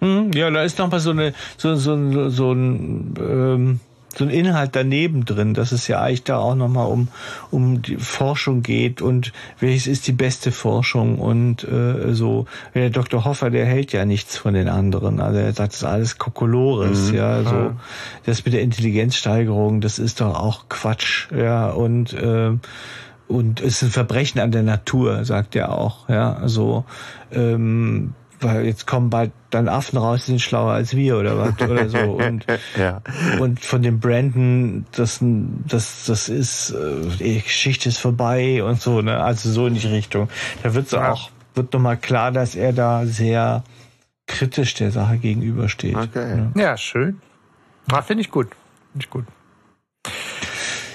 Hm, 0.00 0.30
Ja, 0.32 0.50
da 0.50 0.62
ist 0.62 0.78
noch 0.78 0.90
mal 0.90 1.00
so 1.00 1.10
eine 1.10 1.32
so 1.56 1.74
so 1.76 1.96
so, 2.12 2.28
so 2.28 2.52
ein 2.52 3.14
ähm, 3.18 3.80
so 4.16 4.24
ein 4.24 4.30
Inhalt 4.30 4.70
daneben 4.74 5.24
drin, 5.24 5.54
dass 5.54 5.72
es 5.72 5.88
ja 5.88 6.00
eigentlich 6.00 6.24
da 6.24 6.38
auch 6.38 6.54
nochmal 6.54 6.86
um, 6.86 7.08
um 7.50 7.82
die 7.82 7.96
Forschung 7.96 8.62
geht 8.62 9.02
und 9.02 9.32
welches 9.60 9.86
ist 9.86 10.06
die 10.06 10.12
beste 10.12 10.52
Forschung 10.52 11.18
und 11.18 11.64
äh, 11.64 12.14
so. 12.14 12.46
Der 12.74 12.90
Dr. 12.90 13.24
Hoffer, 13.24 13.50
der 13.50 13.66
hält 13.66 13.92
ja 13.92 14.04
nichts 14.04 14.36
von 14.36 14.54
den 14.54 14.68
anderen. 14.68 15.20
Also 15.20 15.38
er 15.38 15.52
sagt, 15.52 15.72
das 15.72 15.82
ist 15.82 15.84
alles 15.84 16.18
Kokolores, 16.18 17.10
mhm. 17.10 17.16
ja, 17.16 17.42
so. 17.42 17.72
Das 18.24 18.44
mit 18.44 18.54
der 18.54 18.62
Intelligenzsteigerung, 18.62 19.80
das 19.80 19.98
ist 19.98 20.20
doch 20.20 20.34
auch 20.34 20.68
Quatsch, 20.68 21.28
ja, 21.32 21.68
und 21.70 22.12
äh, 22.12 22.52
und 23.28 23.60
es 23.60 23.82
ist 23.82 23.82
ein 23.82 23.90
Verbrechen 23.90 24.40
an 24.40 24.52
der 24.52 24.62
Natur, 24.62 25.24
sagt 25.24 25.56
er 25.56 25.72
auch, 25.72 26.08
ja, 26.08 26.34
also 26.34 26.84
ähm, 27.32 28.14
weil 28.40 28.64
jetzt 28.64 28.86
kommen 28.86 29.10
bald 29.10 29.32
dann 29.50 29.68
Affen 29.68 29.98
raus, 29.98 30.24
die 30.24 30.32
sind 30.32 30.40
schlauer 30.40 30.72
als 30.72 30.94
wir 30.94 31.18
oder 31.18 31.38
was 31.38 31.68
oder 31.68 31.88
so 31.88 31.98
und 31.98 32.46
ja. 32.78 33.00
und 33.40 33.64
von 33.64 33.82
dem 33.82 34.00
Brandon 34.00 34.86
das 34.92 35.20
das 35.22 36.04
das 36.06 36.28
ist 36.28 36.70
äh, 36.70 37.16
die 37.18 37.42
Geschichte 37.42 37.88
ist 37.88 37.98
vorbei 37.98 38.62
und 38.62 38.80
so 38.80 39.00
ne 39.02 39.22
also 39.22 39.50
so 39.50 39.66
in 39.66 39.74
die 39.74 39.86
Richtung 39.86 40.28
da 40.62 40.74
wird 40.74 40.88
so 40.88 40.96
ja. 40.96 41.12
auch 41.12 41.30
wird 41.54 41.72
nochmal 41.72 41.96
klar 41.96 42.32
dass 42.32 42.54
er 42.54 42.72
da 42.72 43.06
sehr 43.06 43.64
kritisch 44.26 44.74
der 44.74 44.90
Sache 44.90 45.18
gegenübersteht 45.18 45.96
okay. 45.96 46.50
ja. 46.54 46.62
ja 46.62 46.76
schön 46.76 47.20
ah, 47.90 48.02
finde 48.02 48.22
ich 48.22 48.30
gut 48.30 48.48
finde 48.92 49.04
ich 49.04 49.10
gut 49.10 49.24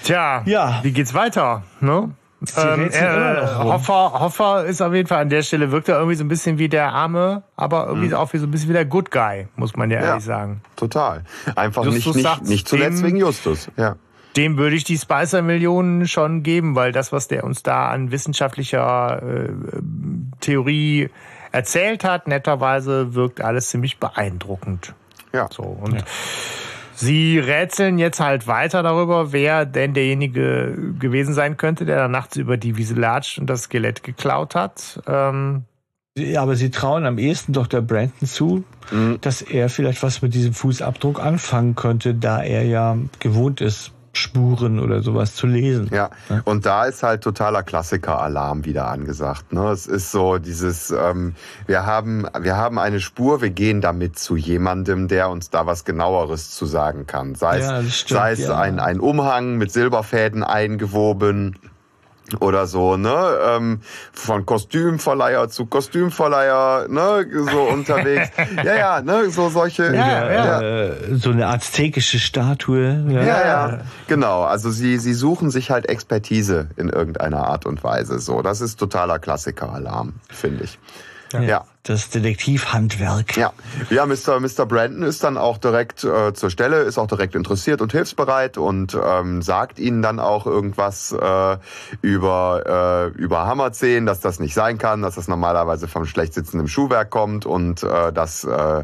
Tja, 0.03 0.41
ja. 0.45 0.79
wie 0.81 0.91
geht's 0.91 1.13
weiter? 1.13 1.63
Ne? 1.79 2.09
Ähm, 2.57 2.89
äh, 2.91 3.45
Hoffer, 3.45 4.19
Hoffer 4.19 4.65
ist 4.65 4.81
auf 4.81 4.93
jeden 4.93 5.07
Fall 5.07 5.21
an 5.21 5.29
der 5.29 5.43
Stelle, 5.43 5.71
wirkt 5.71 5.89
er 5.89 5.97
irgendwie 5.97 6.15
so 6.15 6.23
ein 6.23 6.27
bisschen 6.27 6.57
wie 6.57 6.69
der 6.69 6.91
Arme, 6.91 7.43
aber 7.55 7.85
irgendwie 7.87 8.07
mhm. 8.07 8.15
auch 8.15 8.33
wie 8.33 8.39
so 8.39 8.47
ein 8.47 8.51
bisschen 8.51 8.69
wie 8.69 8.73
der 8.73 8.85
Good 8.85 9.11
Guy, 9.11 9.47
muss 9.55 9.75
man 9.75 9.91
ja, 9.91 9.99
ja 9.99 10.07
ehrlich 10.07 10.25
sagen. 10.25 10.61
Total. 10.75 11.23
Einfach 11.55 11.85
Justus 11.85 12.15
nicht, 12.15 12.27
nicht, 12.27 12.49
nicht 12.49 12.67
zuletzt 12.67 12.99
dem, 12.99 13.05
wegen 13.05 13.17
Justus. 13.17 13.69
Ja. 13.77 13.95
Dem 14.37 14.57
würde 14.57 14.75
ich 14.75 14.83
die 14.83 14.97
Spicer-Millionen 14.97 16.07
schon 16.07 16.41
geben, 16.41 16.73
weil 16.73 16.91
das, 16.91 17.11
was 17.11 17.27
der 17.27 17.43
uns 17.43 17.61
da 17.61 17.89
an 17.89 18.11
wissenschaftlicher 18.11 19.21
äh, 19.21 19.49
Theorie 20.39 21.09
erzählt 21.51 22.03
hat, 22.03 22.27
netterweise 22.27 23.13
wirkt 23.13 23.41
alles 23.41 23.69
ziemlich 23.69 23.99
beeindruckend. 23.99 24.95
Ja. 25.31 25.47
So, 25.51 25.63
und 25.63 25.93
ja. 25.93 26.03
Sie 27.01 27.39
rätseln 27.39 27.97
jetzt 27.97 28.19
halt 28.19 28.45
weiter 28.45 28.83
darüber, 28.83 29.31
wer 29.31 29.65
denn 29.65 29.95
derjenige 29.95 30.93
gewesen 30.99 31.33
sein 31.33 31.57
könnte, 31.57 31.83
der 31.83 31.97
da 31.97 32.07
nachts 32.07 32.37
über 32.37 32.57
die 32.57 32.77
Wiese 32.77 32.93
latscht 32.93 33.39
und 33.39 33.49
das 33.49 33.63
Skelett 33.63 34.03
geklaut 34.03 34.53
hat. 34.53 35.01
Ähm 35.07 35.63
ja, 36.15 36.43
aber 36.43 36.55
sie 36.55 36.69
trauen 36.69 37.05
am 37.05 37.17
ehesten 37.17 37.53
doch 37.53 37.65
der 37.65 37.81
Brandon 37.81 38.27
zu, 38.27 38.63
mhm. 38.91 39.17
dass 39.21 39.41
er 39.41 39.69
vielleicht 39.69 40.03
was 40.03 40.21
mit 40.21 40.35
diesem 40.35 40.53
Fußabdruck 40.53 41.19
anfangen 41.19 41.73
könnte, 41.73 42.13
da 42.13 42.43
er 42.43 42.65
ja 42.65 42.95
gewohnt 43.19 43.61
ist, 43.61 43.93
Spuren 44.13 44.79
oder 44.79 45.01
sowas 45.01 45.35
zu 45.35 45.47
lesen. 45.47 45.89
Ja, 45.93 46.09
und 46.43 46.65
da 46.65 46.85
ist 46.85 47.01
halt 47.01 47.23
totaler 47.23 47.63
Klassiker-Alarm 47.63 48.65
wieder 48.65 48.87
angesagt. 48.87 49.53
Ne? 49.53 49.69
Es 49.69 49.87
ist 49.87 50.11
so 50.11 50.37
dieses, 50.37 50.91
ähm, 50.91 51.33
wir 51.65 51.85
haben, 51.85 52.27
wir 52.39 52.57
haben 52.57 52.77
eine 52.77 52.99
Spur, 52.99 53.41
wir 53.41 53.51
gehen 53.51 53.79
damit 53.79 54.19
zu 54.19 54.35
jemandem, 54.35 55.07
der 55.07 55.29
uns 55.29 55.49
da 55.49 55.65
was 55.65 55.85
genaueres 55.85 56.51
zu 56.51 56.65
sagen 56.65 57.07
kann. 57.07 57.35
Sei 57.35 57.59
es, 57.59 57.65
ja, 57.65 57.83
stimmt, 57.83 58.19
sei 58.19 58.31
es 58.33 58.39
ja. 58.39 58.57
ein, 58.57 58.79
ein 58.79 58.99
Umhang 58.99 59.57
mit 59.57 59.71
Silberfäden 59.71 60.43
eingewoben 60.43 61.55
oder 62.39 62.67
so, 62.67 62.97
ne? 62.97 63.15
Ähm, 63.45 63.81
von 64.13 64.45
Kostümverleiher 64.45 65.49
zu 65.49 65.65
Kostümverleiher, 65.65 66.87
ne? 66.87 67.25
So 67.51 67.61
unterwegs. 67.73 68.29
ja, 68.63 68.75
ja, 68.75 69.01
ne? 69.01 69.29
So 69.29 69.49
solche. 69.49 69.93
Ja, 69.93 70.31
ja. 70.31 70.61
Äh, 70.61 71.15
so 71.15 71.31
eine 71.31 71.47
aztekische 71.47 72.19
Statue. 72.19 73.03
Ja. 73.09 73.23
ja, 73.23 73.45
ja, 73.45 73.79
genau. 74.07 74.43
Also 74.43 74.71
sie, 74.71 74.97
sie 74.97 75.13
suchen 75.13 75.51
sich 75.51 75.71
halt 75.71 75.89
Expertise 75.89 76.69
in 76.77 76.89
irgendeiner 76.89 77.47
Art 77.47 77.65
und 77.65 77.83
Weise. 77.83 78.19
So, 78.19 78.41
das 78.41 78.61
ist 78.61 78.77
totaler 78.77 79.19
Klassiker-Alarm, 79.19 80.13
finde 80.29 80.63
ich. 80.63 80.79
Ja. 81.33 81.41
ja. 81.41 81.65
Das 81.83 82.11
Detektivhandwerk. 82.11 83.35
Ja, 83.37 83.53
ja 83.89 84.05
Mr. 84.05 84.39
Mr. 84.39 84.67
Brandon 84.67 85.01
ist 85.01 85.23
dann 85.23 85.35
auch 85.35 85.57
direkt 85.57 86.03
äh, 86.03 86.31
zur 86.31 86.51
Stelle, 86.51 86.81
ist 86.81 86.99
auch 86.99 87.07
direkt 87.07 87.33
interessiert 87.33 87.81
und 87.81 87.91
hilfsbereit 87.91 88.59
und 88.59 88.95
ähm, 89.03 89.41
sagt 89.41 89.79
ihnen 89.79 90.03
dann 90.03 90.19
auch 90.19 90.45
irgendwas 90.45 91.11
äh, 91.11 91.57
über, 92.03 93.11
äh, 93.15 93.19
über 93.19 93.47
Hammerzehen, 93.47 94.05
dass 94.05 94.19
das 94.19 94.39
nicht 94.39 94.53
sein 94.53 94.77
kann, 94.77 95.01
dass 95.01 95.15
das 95.15 95.27
normalerweise 95.27 95.87
vom 95.87 96.05
schlecht 96.05 96.35
sitzenden 96.35 96.67
Schuhwerk 96.67 97.09
kommt 97.09 97.47
und 97.47 97.81
äh, 97.81 98.13
dass 98.13 98.43
äh, 98.43 98.83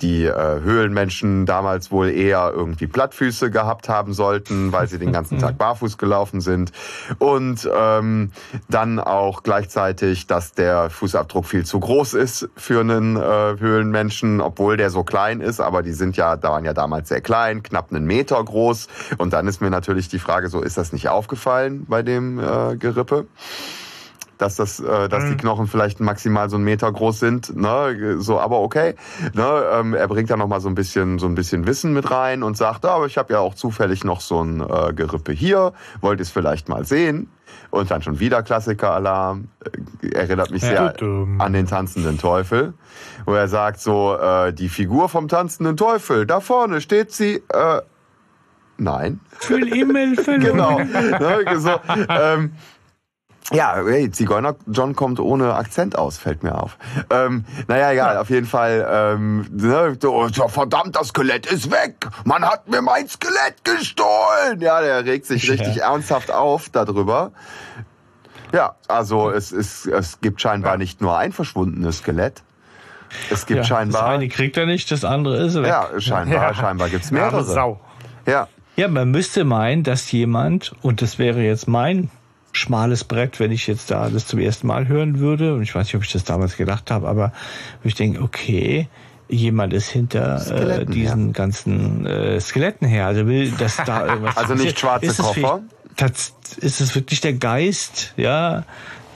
die 0.00 0.26
äh, 0.26 0.60
Höhlenmenschen 0.60 1.46
damals 1.46 1.90
wohl 1.90 2.10
eher 2.10 2.52
irgendwie 2.54 2.86
Plattfüße 2.86 3.50
gehabt 3.50 3.88
haben 3.88 4.14
sollten, 4.14 4.70
weil 4.70 4.86
sie 4.86 4.98
den 4.98 5.10
ganzen 5.10 5.38
Tag 5.40 5.58
barfuß 5.58 5.98
gelaufen 5.98 6.40
sind. 6.40 6.70
Und 7.18 7.68
ähm, 7.76 8.30
dann 8.68 9.00
auch 9.00 9.42
gleichzeitig, 9.42 10.28
dass 10.28 10.52
der 10.52 10.90
Fußabdruck 10.90 11.46
viel 11.46 11.66
zu 11.66 11.80
groß 11.80 12.14
ist 12.14 12.35
für 12.56 12.80
einen 12.80 13.16
äh, 13.16 13.20
Höhlenmenschen, 13.58 14.40
obwohl 14.40 14.76
der 14.76 14.90
so 14.90 15.04
klein 15.04 15.40
ist, 15.40 15.60
aber 15.60 15.82
die 15.82 15.92
sind 15.92 16.16
ja, 16.16 16.36
da 16.36 16.50
waren 16.50 16.64
ja 16.64 16.74
damals 16.74 17.08
sehr 17.08 17.20
klein, 17.20 17.62
knapp 17.62 17.90
einen 17.90 18.06
Meter 18.06 18.42
groß. 18.42 18.88
Und 19.18 19.32
dann 19.32 19.46
ist 19.46 19.60
mir 19.60 19.70
natürlich 19.70 20.08
die 20.08 20.18
Frage, 20.18 20.48
so 20.48 20.62
ist 20.62 20.76
das 20.76 20.92
nicht 20.92 21.08
aufgefallen 21.08 21.86
bei 21.88 22.02
dem 22.02 22.38
äh, 22.38 22.76
Gerippe? 22.76 23.26
dass 24.38 24.56
das, 24.56 24.80
äh, 24.80 25.08
dass 25.08 25.24
mhm. 25.24 25.30
die 25.30 25.36
Knochen 25.36 25.66
vielleicht 25.66 26.00
maximal 26.00 26.50
so 26.50 26.56
einen 26.56 26.64
Meter 26.64 26.90
groß 26.92 27.18
sind, 27.18 27.56
ne, 27.56 28.16
so, 28.18 28.38
aber 28.38 28.60
okay. 28.60 28.94
Ne, 29.32 29.64
ähm, 29.72 29.94
er 29.94 30.08
bringt 30.08 30.30
da 30.30 30.36
noch 30.36 30.46
mal 30.46 30.60
so 30.60 30.68
ein 30.68 30.74
bisschen, 30.74 31.18
so 31.18 31.26
ein 31.26 31.34
bisschen 31.34 31.66
Wissen 31.66 31.92
mit 31.92 32.10
rein 32.10 32.42
und 32.42 32.56
sagt, 32.56 32.84
ah, 32.84 32.96
aber 32.96 33.06
ich 33.06 33.18
habe 33.18 33.32
ja 33.32 33.40
auch 33.40 33.54
zufällig 33.54 34.04
noch 34.04 34.20
so 34.20 34.42
ein 34.42 34.60
äh, 34.60 34.92
Gerippe 34.92 35.32
hier, 35.32 35.72
wollt 36.00 36.20
ihr 36.20 36.22
es 36.22 36.30
vielleicht 36.30 36.68
mal 36.68 36.84
sehen? 36.84 37.30
Und 37.70 37.90
dann 37.90 38.02
schon 38.02 38.20
wieder 38.20 38.42
Klassiker-Alarm. 38.42 39.48
Äh, 40.02 40.08
erinnert 40.14 40.50
mich 40.50 40.62
sehr 40.62 40.94
an 41.38 41.52
den 41.52 41.66
tanzenden 41.66 42.18
Teufel, 42.18 42.74
wo 43.24 43.34
er 43.34 43.48
sagt 43.48 43.80
so, 43.80 44.16
äh, 44.16 44.52
die 44.52 44.68
Figur 44.68 45.08
vom 45.08 45.28
tanzenden 45.28 45.76
Teufel, 45.76 46.26
da 46.26 46.40
vorne 46.40 46.80
steht 46.80 47.12
sie, 47.12 47.42
äh, 47.48 47.82
nein. 48.78 49.20
Für 49.38 49.58
Himmel 49.58 50.16
Genau. 50.24 50.78
Ne, 50.78 51.58
so, 51.58 51.80
ähm, 52.08 52.52
ja, 53.52 53.76
hey, 53.84 54.10
Zigeuner 54.10 54.56
John 54.66 54.96
kommt 54.96 55.20
ohne 55.20 55.54
Akzent 55.54 55.96
aus, 55.96 56.18
fällt 56.18 56.42
mir 56.42 56.60
auf. 56.60 56.76
Ähm, 57.10 57.44
naja, 57.68 57.92
egal, 57.92 58.14
ja. 58.14 58.20
auf 58.20 58.30
jeden 58.30 58.46
Fall. 58.46 58.86
Ähm, 58.90 59.46
ne, 59.52 59.96
so, 60.00 60.28
verdammt, 60.48 60.96
das 60.96 61.08
Skelett 61.08 61.46
ist 61.46 61.70
weg. 61.70 62.08
Man 62.24 62.44
hat 62.44 62.68
mir 62.68 62.82
mein 62.82 63.08
Skelett 63.08 63.64
gestohlen. 63.64 64.60
Ja, 64.60 64.80
der 64.80 65.04
regt 65.04 65.26
sich 65.26 65.48
richtig 65.48 65.76
ja. 65.76 65.92
ernsthaft 65.92 66.32
auf 66.32 66.70
darüber. 66.70 67.30
Ja, 68.52 68.74
also 68.88 69.30
es, 69.30 69.52
ist, 69.52 69.86
es 69.86 70.20
gibt 70.20 70.40
scheinbar 70.40 70.72
ja. 70.72 70.78
nicht 70.78 71.00
nur 71.00 71.16
ein 71.16 71.32
verschwundenes 71.32 71.98
Skelett. 71.98 72.42
Es 73.30 73.46
gibt 73.46 73.64
scheinbar. 73.64 74.02
Das 74.02 74.10
eine 74.10 74.28
kriegt 74.28 74.56
er 74.56 74.66
nicht, 74.66 74.90
das 74.90 75.04
andere 75.04 75.36
ist 75.44 75.54
weg. 75.54 75.66
Ja, 75.66 75.88
scheinbar, 75.98 76.52
scheinbar 76.54 76.88
gibt's 76.88 77.10
mehrere. 77.12 77.44
Sau. 77.44 77.80
Ja. 78.26 78.48
Ja, 78.74 78.88
man 78.88 79.10
müsste 79.10 79.44
meinen, 79.44 79.84
dass 79.84 80.10
jemand, 80.10 80.74
und 80.82 81.00
das 81.00 81.18
wäre 81.18 81.40
jetzt 81.40 81.66
mein 81.68 82.10
schmales 82.56 83.04
Brett, 83.04 83.38
wenn 83.40 83.52
ich 83.52 83.66
jetzt 83.66 83.90
da 83.90 84.08
das 84.08 84.26
zum 84.26 84.38
ersten 84.38 84.66
Mal 84.66 84.88
hören 84.88 85.18
würde. 85.18 85.54
Und 85.54 85.62
ich 85.62 85.74
weiß 85.74 85.86
nicht, 85.86 85.96
ob 85.96 86.02
ich 86.02 86.12
das 86.12 86.24
damals 86.24 86.56
gedacht 86.56 86.90
habe, 86.90 87.08
aber 87.08 87.32
ich 87.84 87.94
denke, 87.94 88.22
okay, 88.22 88.88
jemand 89.28 89.72
ist 89.72 89.88
hinter 89.88 90.80
äh, 90.80 90.86
diesen 90.86 91.24
her. 91.24 91.32
ganzen 91.32 92.06
äh, 92.06 92.40
Skeletten 92.40 92.86
her. 92.86 93.06
Also 93.06 93.26
will, 93.26 93.50
dass 93.52 93.76
da 93.76 94.06
irgendwas 94.08 94.36
Also 94.36 94.54
nicht 94.54 94.78
schwarze 94.78 95.06
ist 95.06 95.18
Koffer? 95.18 95.62
Es 95.98 96.34
ist 96.58 96.80
es 96.80 96.94
wirklich 96.94 97.22
der 97.22 97.32
Geist, 97.32 98.12
ja, 98.16 98.64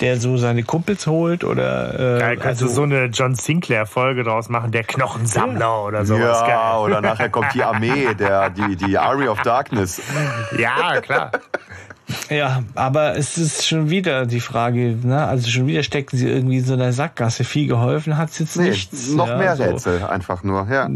der 0.00 0.18
so 0.18 0.38
seine 0.38 0.62
Kumpels 0.62 1.06
holt 1.06 1.44
oder 1.44 2.16
äh, 2.16 2.18
Geil, 2.18 2.36
kannst 2.36 2.62
also, 2.62 2.66
du 2.66 2.70
so 2.72 2.82
eine 2.82 3.06
John 3.06 3.34
Sinclair 3.34 3.84
Folge 3.86 4.24
draus 4.24 4.48
machen, 4.48 4.72
der 4.72 4.84
Knochensammler 4.84 5.60
ja. 5.60 5.80
oder 5.80 6.06
sowas. 6.06 6.40
Ja, 6.40 6.72
Geil. 6.72 6.80
oder 6.84 7.00
nachher 7.02 7.28
kommt 7.28 7.54
die 7.54 7.62
Armee, 7.62 8.14
der 8.14 8.50
die 8.50 8.76
die 8.76 8.96
Army 8.96 9.28
of 9.28 9.40
Darkness. 9.42 10.00
Ja, 10.58 11.00
klar. 11.00 11.30
Ja, 12.28 12.62
aber 12.74 13.16
es 13.16 13.38
ist 13.38 13.66
schon 13.66 13.90
wieder 13.90 14.26
die 14.26 14.40
Frage, 14.40 14.96
ne? 15.02 15.24
Also 15.24 15.48
schon 15.48 15.66
wieder 15.66 15.82
stecken 15.82 16.16
sie 16.16 16.28
irgendwie 16.28 16.58
in 16.58 16.64
so 16.64 16.74
einer 16.74 16.92
Sackgasse. 16.92 17.44
Viel 17.44 17.66
geholfen 17.66 18.16
hat's 18.16 18.38
jetzt 18.38 18.56
nee, 18.56 18.70
nichts. 18.70 19.12
Noch 19.12 19.28
ja, 19.28 19.36
mehr 19.36 19.56
so. 19.56 19.64
Rätsel 19.64 20.04
einfach 20.04 20.42
nur, 20.42 20.66
ja. 20.70 20.88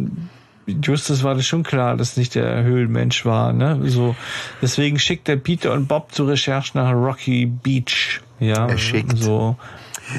Justus 0.67 1.23
war 1.23 1.35
das 1.35 1.47
schon 1.47 1.63
klar, 1.63 1.97
dass 1.97 2.17
nicht 2.17 2.35
der 2.35 2.63
Höhlenmensch 2.63 3.27
war, 3.27 3.53
ne? 3.53 3.79
So. 3.85 4.17
Deswegen 4.63 4.99
schickt 4.99 5.29
er 5.29 5.37
Peter 5.37 5.73
und 5.73 5.89
Bob 5.89 6.13
zur 6.13 6.29
Recherche 6.29 6.73
nach 6.75 6.93
Rocky 6.93 7.47
Beach. 7.47 8.21
Ja. 8.41 8.67
Er 8.67 8.79
schickt. 8.79 9.19
So. 9.19 9.57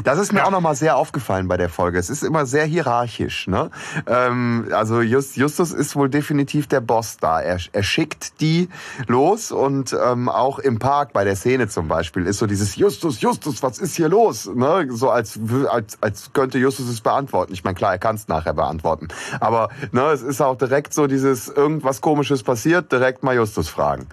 Das 0.04 0.20
ist 0.20 0.34
mir 0.34 0.40
ja. 0.40 0.46
auch 0.46 0.52
nochmal 0.52 0.76
sehr 0.76 0.98
aufgefallen 0.98 1.48
bei 1.48 1.58
der 1.58 1.70
Folge. 1.70 2.00
Es 2.00 2.10
ist 2.10 2.24
immer 2.24 2.46
sehr 2.46 2.66
hierarchisch. 2.66 3.48
Ne? 3.48 3.70
Ähm, 4.08 4.68
also 4.72 5.02
Just, 5.02 5.38
Justus 5.38 5.72
ist 5.72 5.96
wohl 5.96 6.10
definitiv 6.10 6.68
der 6.68 6.82
Boss 6.82 7.18
da. 7.18 7.42
Er, 7.42 7.60
er 7.72 7.84
schickt 7.84 8.42
die 8.42 8.70
los 9.08 9.52
und 9.52 9.96
ähm, 10.06 10.30
auch 10.30 10.60
im 10.60 10.80
Park 10.80 11.14
bei 11.14 11.24
der 11.24 11.36
Szene 11.36 11.68
zum 11.68 11.88
Beispiel 11.88 12.26
ist 12.26 12.40
so 12.40 12.46
dieses 12.46 12.76
Justus, 12.76 13.22
Justus, 13.22 13.64
was 13.64 13.80
ist 13.80 13.96
hier 13.96 14.10
los? 14.10 14.50
Ne? 14.54 14.88
So 14.90 15.10
als, 15.10 15.40
als, 15.70 15.98
als 16.02 16.34
könnte 16.34 16.58
Justus 16.58 16.90
es 16.90 17.02
beantworten. 17.02 17.54
Ich 17.54 17.64
meine, 17.64 17.76
klar, 17.76 17.94
er 17.94 18.00
kann 18.00 18.16
es 18.16 18.28
nachher 18.28 18.54
beantworten. 18.54 19.08
Aber 19.40 19.70
ne, 19.92 20.02
es 20.12 20.22
ist 20.22 20.42
auch 20.42 20.58
direkt 20.58 20.94
so 20.94 21.08
dieses 21.08 21.48
irgendwas 21.48 22.02
Komisches 22.02 22.44
passiert, 22.44 22.92
direkt 22.92 23.24
mal 23.24 23.36
Justus 23.36 23.70
fragen. 23.70 24.08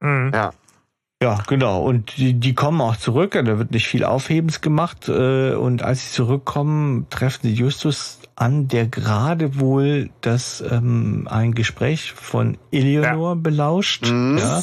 Mhm. 0.00 0.32
Ja. 0.34 0.52
Ja, 1.22 1.42
genau. 1.46 1.82
Und 1.82 2.16
die, 2.16 2.34
die 2.34 2.54
kommen 2.54 2.80
auch 2.80 2.96
zurück. 2.96 3.32
Da 3.32 3.58
wird 3.58 3.70
nicht 3.70 3.86
viel 3.86 4.04
Aufhebens 4.04 4.60
gemacht. 4.60 5.08
Äh, 5.08 5.54
und 5.54 5.82
als 5.82 6.08
sie 6.08 6.12
zurückkommen, 6.14 7.06
treffen 7.10 7.40
sie 7.42 7.54
Justus 7.54 8.18
an, 8.34 8.68
der 8.68 8.86
gerade 8.86 9.60
wohl 9.60 10.10
das 10.20 10.62
ähm, 10.68 11.28
ein 11.30 11.54
Gespräch 11.54 12.12
von 12.12 12.58
Eleonor 12.70 13.30
ja. 13.30 13.34
belauscht. 13.34 14.10
Mhm. 14.10 14.38
Ja. 14.38 14.62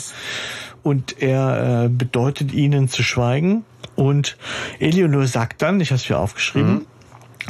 Und 0.83 1.21
er 1.21 1.85
äh, 1.85 1.89
bedeutet 1.89 2.53
ihnen 2.53 2.89
zu 2.89 3.03
schweigen. 3.03 3.63
Und 3.95 4.37
Eleonor 4.79 5.27
sagt 5.27 5.61
dann, 5.61 5.79
ich 5.81 5.91
habe 5.91 5.97
es 5.97 6.09
mir 6.09 6.17
aufgeschrieben, 6.17 6.73
mhm. 6.73 6.85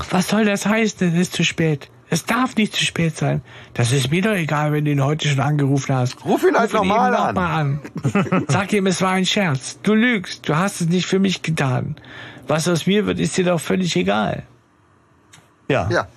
was 0.09 0.29
soll 0.29 0.45
das 0.45 0.65
heißen? 0.65 1.09
Es 1.09 1.19
ist 1.19 1.33
zu 1.33 1.43
spät. 1.43 1.89
Es 2.09 2.25
darf 2.25 2.55
nicht 2.55 2.73
zu 2.73 2.83
spät 2.83 3.15
sein. 3.15 3.41
Das 3.73 3.91
ist 3.91 4.09
mir 4.09 4.21
doch 4.21 4.33
egal, 4.33 4.71
wenn 4.73 4.85
du 4.85 4.91
ihn 4.91 5.03
heute 5.03 5.27
schon 5.27 5.39
angerufen 5.39 5.95
hast. 5.95 6.25
Ruf 6.25 6.43
ihn 6.43 6.57
halt 6.57 6.73
nochmal 6.73 7.15
an. 7.15 7.35
Noch 7.35 7.41
an. 7.41 7.79
Sag 8.47 8.73
ihm, 8.73 8.87
es 8.87 9.01
war 9.01 9.11
ein 9.11 9.25
Scherz. 9.25 9.79
Du 9.83 9.93
lügst. 9.93 10.49
Du 10.49 10.55
hast 10.55 10.81
es 10.81 10.87
nicht 10.87 11.05
für 11.05 11.19
mich 11.19 11.43
getan. 11.43 11.95
Was 12.47 12.67
aus 12.67 12.87
mir 12.87 13.05
wird, 13.05 13.19
ist 13.19 13.37
dir 13.37 13.45
doch 13.45 13.59
völlig 13.59 13.95
egal. 13.95 14.43
Ja. 15.67 15.87
Ja. 15.91 16.07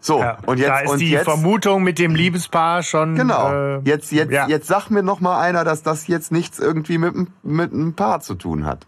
So, 0.00 0.18
ja, 0.18 0.38
und 0.46 0.58
jetzt 0.58 0.68
da 0.68 0.78
ist 0.80 0.90
und 0.90 0.98
die 0.98 1.10
jetzt, 1.10 1.24
Vermutung 1.24 1.84
mit 1.84 2.00
dem 2.00 2.16
Liebespaar 2.16 2.82
schon. 2.82 3.14
Genau. 3.14 3.52
Äh, 3.52 3.80
jetzt 3.84 4.10
jetzt 4.10 4.32
ja. 4.32 4.48
jetzt 4.48 4.66
sag 4.66 4.90
mir 4.90 5.04
noch 5.04 5.20
mal 5.20 5.40
einer, 5.40 5.62
dass 5.62 5.84
das 5.84 6.08
jetzt 6.08 6.32
nichts 6.32 6.58
irgendwie 6.58 6.98
mit 6.98 7.14
mit 7.44 7.72
einem 7.72 7.94
Paar 7.94 8.20
zu 8.20 8.34
tun 8.34 8.66
hat. 8.66 8.86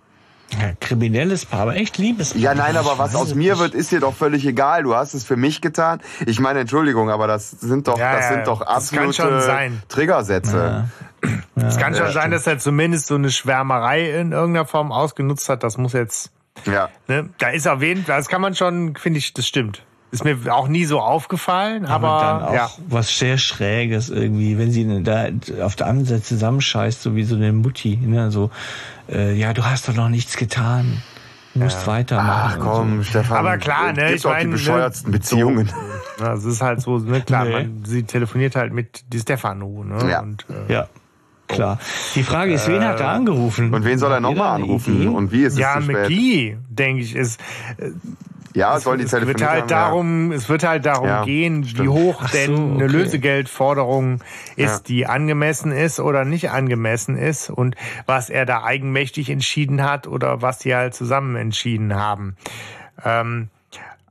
Ja, 0.52 0.72
kriminelles 0.78 1.46
Paar, 1.46 1.60
aber 1.60 1.76
echt 1.76 1.98
Liebespaar. 1.98 2.40
Ja, 2.40 2.54
nein, 2.54 2.76
aber 2.76 2.98
was 2.98 3.14
aus 3.14 3.34
mir 3.34 3.58
wird, 3.58 3.74
ist 3.74 3.90
dir 3.90 4.00
doch 4.00 4.14
völlig 4.14 4.46
egal. 4.46 4.84
Du 4.84 4.94
hast 4.94 5.14
es 5.14 5.24
für 5.24 5.36
mich 5.36 5.60
getan. 5.60 6.00
Ich 6.26 6.38
meine, 6.38 6.60
Entschuldigung, 6.60 7.10
aber 7.10 7.26
das 7.26 7.50
sind 7.50 7.88
doch, 7.88 7.98
ja, 7.98 8.16
das 8.16 8.28
sind 8.28 8.46
doch 8.46 8.60
absolute 8.60 9.72
Triggersätze. 9.88 10.88
Es 11.56 11.76
kann 11.78 11.94
schon 11.94 12.12
sein, 12.12 12.30
dass 12.30 12.46
er 12.46 12.58
zumindest 12.58 13.06
so 13.06 13.14
eine 13.14 13.30
Schwärmerei 13.30 14.10
in 14.10 14.32
irgendeiner 14.32 14.66
Form 14.66 14.92
ausgenutzt 14.92 15.48
hat. 15.48 15.62
Das 15.62 15.78
muss 15.78 15.92
jetzt. 15.92 16.30
Ja. 16.66 16.88
Ne, 17.08 17.30
da 17.38 17.48
ist 17.48 17.66
erwähnt, 17.66 18.08
das 18.08 18.28
kann 18.28 18.40
man 18.40 18.54
schon, 18.54 18.94
finde 18.96 19.18
ich, 19.18 19.34
das 19.34 19.46
stimmt. 19.46 19.82
Ist 20.12 20.22
mir 20.22 20.54
auch 20.54 20.68
nie 20.68 20.84
so 20.84 21.00
aufgefallen, 21.00 21.86
aber, 21.86 22.08
aber 22.08 22.24
dann 22.24 22.42
auch 22.48 22.54
ja. 22.54 22.70
was 22.86 23.18
sehr 23.18 23.36
Schräges 23.36 24.10
irgendwie, 24.10 24.56
wenn 24.58 24.70
sie 24.70 25.02
da 25.02 25.26
auf 25.60 25.74
der 25.74 25.88
anderen 25.88 26.06
Seite 26.06 26.22
zusammenscheißt, 26.22 27.02
so 27.02 27.16
wie 27.16 27.24
so 27.24 27.34
eine 27.34 27.52
Mutti, 27.52 27.96
ne, 27.96 28.30
so, 28.30 28.52
äh, 29.08 29.34
ja, 29.34 29.52
du 29.52 29.64
hast 29.64 29.88
doch 29.88 29.94
noch 29.94 30.08
nichts 30.08 30.36
getan. 30.36 31.02
Du 31.54 31.60
musst 31.60 31.82
ja. 31.82 31.86
weitermachen. 31.86 32.52
Ach 32.54 32.58
komm, 32.58 32.98
so. 32.98 33.04
Stefan. 33.04 33.38
Aber 33.38 33.58
klar, 33.58 33.92
ne? 33.92 34.14
Ich 34.14 34.24
meine, 34.24 34.40
die 34.40 34.46
ne, 34.46 34.52
bescheuertsten 34.52 35.10
ne, 35.12 35.18
Beziehungen. 35.18 35.68
So, 36.18 36.24
das 36.24 36.44
ist 36.44 36.60
halt 36.60 36.80
so, 36.80 36.98
ne, 36.98 37.20
klar, 37.20 37.44
nee. 37.44 37.52
man, 37.52 37.84
sie 37.84 38.02
telefoniert 38.02 38.56
halt 38.56 38.72
mit 38.72 39.04
die 39.12 39.20
Stefano, 39.20 39.84
ne? 39.84 40.10
Ja. 40.10 40.20
Und, 40.20 40.46
äh, 40.68 40.72
ja. 40.72 40.88
Klar. 41.46 41.78
Die 42.14 42.22
Frage 42.22 42.54
ist, 42.54 42.66
wen 42.68 42.82
hat 42.82 43.00
er 43.00 43.06
äh, 43.06 43.10
angerufen? 43.10 43.72
Und 43.72 43.84
wen 43.84 43.98
soll 43.98 44.10
er 44.10 44.20
nochmal 44.20 44.56
anrufen? 44.56 45.08
Und 45.08 45.30
wie 45.30 45.42
ist 45.42 45.52
es 45.54 45.58
ja, 45.58 45.76
zu 45.76 45.82
spät? 45.82 45.96
Ja, 45.96 46.02
McGee, 46.02 46.56
denke 46.68 47.02
ich, 47.02 47.14
ist. 47.14 47.40
Ja, 48.54 48.76
es, 48.76 48.84
sollen 48.84 48.98
die 48.98 49.04
es 49.04 49.12
wird 49.12 49.42
halt 49.42 49.62
haben, 49.62 49.68
darum, 49.68 50.30
ja. 50.30 50.38
es 50.38 50.48
wird 50.48 50.62
halt 50.62 50.86
darum 50.86 51.08
ja, 51.08 51.24
gehen, 51.24 51.64
stimmt. 51.64 51.82
wie 51.82 51.88
hoch 51.88 52.22
Ach 52.22 52.30
denn 52.30 52.56
so, 52.56 52.62
okay. 52.62 52.72
eine 52.74 52.86
Lösegeldforderung 52.86 54.20
ist, 54.54 54.72
ja. 54.72 54.80
die 54.86 55.06
angemessen 55.06 55.72
ist 55.72 55.98
oder 55.98 56.24
nicht 56.24 56.50
angemessen 56.50 57.16
ist 57.16 57.50
und 57.50 57.74
was 58.06 58.30
er 58.30 58.46
da 58.46 58.62
eigenmächtig 58.62 59.28
entschieden 59.28 59.82
hat 59.82 60.06
oder 60.06 60.40
was 60.40 60.60
sie 60.60 60.74
halt 60.74 60.94
zusammen 60.94 61.34
entschieden 61.34 61.96
haben. 61.96 62.36
Ähm, 63.04 63.48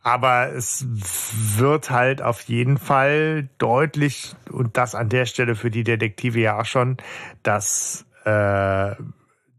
aber 0.01 0.51
es 0.51 0.85
wird 0.89 1.89
halt 1.89 2.21
auf 2.21 2.41
jeden 2.41 2.77
Fall 2.77 3.47
deutlich, 3.57 4.35
und 4.51 4.75
das 4.75 4.93
an 4.93 5.07
der 5.07 5.25
Stelle 5.25 5.55
für 5.55 5.71
die 5.71 5.85
Detektive 5.85 6.41
ja 6.41 6.59
auch 6.59 6.65
schon, 6.65 6.97
dass 7.43 8.05
äh, 8.25 8.95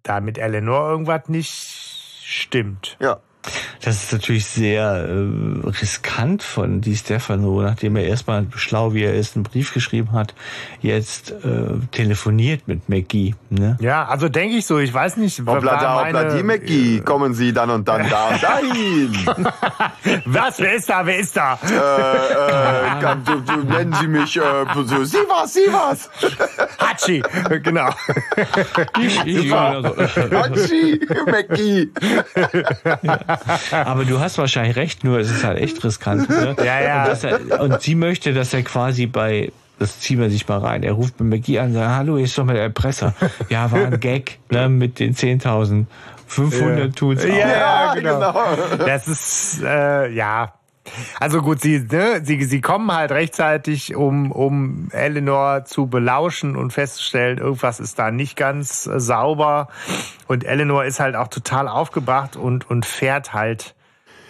da 0.02 0.20
mit 0.20 0.36
Eleanor 0.36 0.90
irgendwas 0.90 1.30
nicht 1.30 2.20
stimmt. 2.22 2.98
Ja, 3.00 3.20
das 3.82 4.04
ist 4.04 4.12
natürlich 4.12 4.46
sehr 4.46 5.06
äh, 5.08 5.68
riskant 5.68 6.42
von 6.42 6.80
Di 6.80 6.96
Stefano, 6.96 7.62
nachdem 7.62 7.96
er 7.96 8.06
erstmal 8.06 8.46
schlau 8.56 8.94
wie 8.94 9.04
er 9.04 9.14
ist, 9.14 9.36
einen 9.36 9.42
Brief 9.42 9.74
geschrieben 9.74 10.12
hat, 10.12 10.34
jetzt 10.80 11.30
äh, 11.30 11.34
telefoniert 11.90 12.66
mit 12.66 12.88
Maggie. 12.88 13.34
Ne? 13.50 13.76
Ja, 13.80 14.06
also 14.06 14.28
denke 14.28 14.56
ich 14.56 14.66
so, 14.66 14.78
ich 14.78 14.92
weiß 14.92 15.16
nicht. 15.18 15.40
Hoppla 15.44 15.76
da, 15.76 16.00
hoppla 16.00 16.36
die 16.36 16.42
Maggie, 16.42 17.00
kommen 17.00 17.34
Sie 17.34 17.52
dann 17.52 17.70
und 17.70 17.86
dann 17.86 18.08
da 18.08 18.28
und 18.28 18.42
dahin. 18.42 19.12
Was, 20.24 20.58
wer 20.60 20.74
ist 20.74 20.88
da, 20.88 21.04
wer 21.04 21.18
ist 21.18 21.36
da? 21.36 21.58
Äh, 21.62 22.98
äh, 22.98 23.00
kann, 23.02 23.24
du, 23.24 23.40
du, 23.40 23.64
nennen 23.64 23.94
Sie 24.00 24.06
mich, 24.06 24.36
äh, 24.36 24.42
so, 24.74 25.04
Sie 25.04 25.18
was, 25.28 25.54
Sie 25.54 25.60
was. 25.70 26.10
Hatschi, 26.78 27.22
genau. 27.62 27.90
Ich, 29.00 29.24
ich, 29.26 29.52
also. 29.52 29.96
Hatschi, 29.96 31.00
Maggie. 31.26 31.92
Ja. 33.02 33.33
Aber 33.70 34.04
du 34.04 34.20
hast 34.20 34.38
wahrscheinlich 34.38 34.76
recht, 34.76 35.04
nur 35.04 35.18
es 35.18 35.30
ist 35.30 35.44
halt 35.44 35.58
echt 35.58 35.82
riskant. 35.84 36.28
Ne? 36.28 36.56
Ja, 36.64 36.80
ja. 36.80 37.10
Und, 37.10 37.24
er, 37.24 37.60
und, 37.60 37.82
sie 37.82 37.94
möchte, 37.94 38.32
dass 38.32 38.54
er 38.54 38.62
quasi 38.62 39.06
bei, 39.06 39.52
das 39.78 40.00
ziehen 40.00 40.20
wir 40.20 40.30
sich 40.30 40.46
mal 40.48 40.58
rein, 40.58 40.82
er 40.82 40.92
ruft 40.92 41.16
bei 41.18 41.24
McGee 41.24 41.58
an 41.58 41.68
und 41.68 41.74
sagt, 41.74 41.90
hallo, 41.90 42.16
hier 42.16 42.24
ist 42.24 42.38
doch 42.38 42.44
mal 42.44 42.54
der 42.54 42.62
Erpresser. 42.62 43.14
Ja, 43.48 43.70
war 43.70 43.86
ein 43.86 44.00
Gag 44.00 44.38
ne, 44.50 44.68
mit 44.68 44.98
den 45.00 45.14
10.000. 45.14 45.86
500 46.26 46.78
ja. 46.78 46.88
tut's 46.88 47.24
auch. 47.24 47.28
Ja, 47.28 47.94
genau. 47.94 48.18
genau. 48.18 48.86
Das 48.86 49.08
ist, 49.08 49.62
äh, 49.62 50.10
ja, 50.10 50.52
also 51.18 51.40
gut, 51.40 51.60
sie, 51.60 51.80
ne, 51.80 52.20
sie, 52.24 52.42
sie 52.44 52.60
kommen 52.60 52.92
halt 52.92 53.10
rechtzeitig, 53.10 53.94
um, 53.96 54.32
um 54.32 54.88
Eleanor 54.92 55.64
zu 55.64 55.86
belauschen 55.86 56.56
und 56.56 56.72
festzustellen, 56.72 57.38
irgendwas 57.38 57.80
ist 57.80 57.98
da 57.98 58.10
nicht 58.10 58.36
ganz 58.36 58.86
äh, 58.86 59.00
sauber. 59.00 59.68
Und 60.26 60.44
Eleanor 60.44 60.84
ist 60.84 61.00
halt 61.00 61.16
auch 61.16 61.28
total 61.28 61.68
aufgebracht 61.68 62.36
und, 62.36 62.68
und 62.68 62.86
fährt 62.86 63.32
halt 63.32 63.74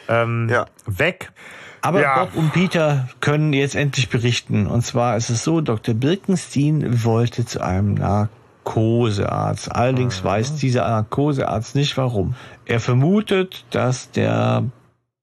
ähm, 0.08 0.48
ja. 0.50 0.66
weg. 0.86 1.32
Aber 1.80 2.00
ja. 2.00 2.24
Bob 2.24 2.36
und 2.36 2.52
Peter 2.52 3.08
können 3.20 3.52
jetzt 3.52 3.74
endlich 3.74 4.08
berichten. 4.08 4.66
Und 4.66 4.82
zwar 4.82 5.16
ist 5.16 5.28
es 5.28 5.44
so, 5.44 5.60
Dr. 5.60 5.94
Birkenstein 5.94 7.04
wollte 7.04 7.44
zu 7.44 7.62
einem 7.62 7.94
Narkosearzt. 7.94 9.70
Allerdings 9.70 10.22
mhm. 10.22 10.26
weiß 10.26 10.56
dieser 10.56 10.88
Narkosearzt 10.88 11.74
nicht 11.74 11.96
warum. 11.98 12.36
Er 12.64 12.80
vermutet, 12.80 13.66
dass 13.70 14.10
der 14.10 14.64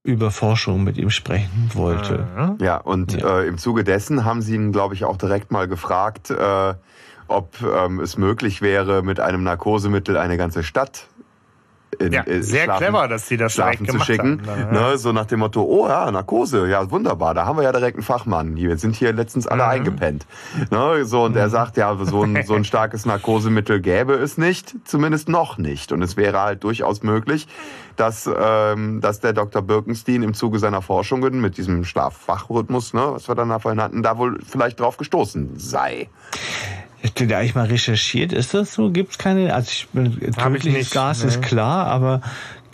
über 0.04 0.32
Forschung 0.32 0.84
mit 0.84 0.98
ihm 0.98 1.10
sprechen 1.10 1.70
wollte. 1.74 2.28
Ja, 2.60 2.78
und 2.78 3.14
ja. 3.14 3.42
Äh, 3.42 3.48
im 3.48 3.58
Zuge 3.58 3.84
dessen 3.84 4.26
haben 4.26 4.42
sie 4.42 4.56
ihn, 4.56 4.72
glaube 4.72 4.96
ich, 4.96 5.06
auch 5.06 5.18
direkt 5.18 5.52
mal 5.52 5.68
gefragt, 5.68 6.32
äh, 6.32 6.74
ob 7.28 7.62
ähm, 7.62 8.00
es 8.00 8.18
möglich 8.18 8.62
wäre, 8.62 9.04
mit 9.04 9.20
einem 9.20 9.44
Narkosemittel 9.44 10.18
eine 10.18 10.38
ganze 10.38 10.64
Stadt 10.64 11.08
in, 12.00 12.14
ja, 12.14 12.24
äh, 12.26 12.42
sehr 12.42 12.66
schlafen, 12.66 12.86
clever, 12.86 13.08
dass 13.08 13.28
sie 13.28 13.38
das 13.38 13.54
schlafen 13.54 13.88
zu 13.88 14.00
schicken. 14.00 14.42
Haben, 14.46 14.72
ne, 14.72 14.98
so 14.98 15.12
nach 15.12 15.26
dem 15.26 15.40
Motto, 15.40 15.64
oh 15.64 15.88
ja, 15.88 16.10
Narkose, 16.12 16.68
ja 16.68 16.90
wunderbar, 16.90 17.34
da 17.34 17.46
haben 17.46 17.58
wir 17.58 17.64
ja 17.64 17.72
direkt 17.72 17.98
einen 17.98 18.04
Fachmann. 18.04 18.56
Wir 18.56 18.78
sind 18.78 18.96
hier 18.96 19.14
letztens 19.14 19.48
alle 19.48 19.64
mhm. 19.64 19.70
eingepennt. 19.70 20.26
Ne, 20.70 21.06
so 21.06 21.24
und 21.24 21.32
mhm. 21.32 21.38
er 21.38 21.50
sagt 21.50 21.78
ja, 21.78 21.96
so 21.96 22.24
ein, 22.24 22.44
so 22.46 22.54
ein 22.56 22.64
starkes 22.72 23.06
Narkosemittel 23.06 23.82
gäbe 23.82 24.14
es 24.14 24.38
nicht, 24.38 24.76
zumindest 24.86 25.30
noch 25.30 25.58
nicht. 25.58 25.92
Und 25.92 26.02
es 26.02 26.18
wäre 26.18 26.42
halt 26.42 26.64
durchaus 26.64 27.04
möglich, 27.04 27.48
dass, 27.96 28.30
ähm, 28.34 29.02
dass 29.02 29.20
der 29.20 29.34
Dr. 29.34 29.62
Birkenstein 29.62 30.24
im 30.24 30.34
Zuge 30.34 30.60
seiner 30.60 30.82
Forschungen 30.82 31.42
mit 31.42 31.58
diesem 31.58 31.84
Schlaffachrhythmus, 31.84 32.94
ne, 32.94 33.02
was 33.12 33.28
wir 33.28 33.36
dann 33.36 33.60
vorhin 33.60 33.82
hatten, 33.82 34.02
da 34.04 34.18
wohl 34.18 34.40
vielleicht 34.44 34.80
drauf 34.80 34.98
gestoßen 34.98 35.52
sei. 35.58 36.10
Hätte 37.02 37.26
der 37.26 37.40
eigentlich 37.40 37.56
mal 37.56 37.66
recherchiert? 37.66 38.32
Ist 38.32 38.54
das 38.54 38.74
so? 38.74 38.92
Gibt 38.92 39.12
es 39.12 39.18
keine? 39.18 39.54
Also 39.54 39.72
ich, 39.72 39.88
tödliches 40.38 40.92
Gas 40.92 41.24
ne? 41.24 41.30
ist 41.30 41.42
klar, 41.42 41.88
aber 41.88 42.22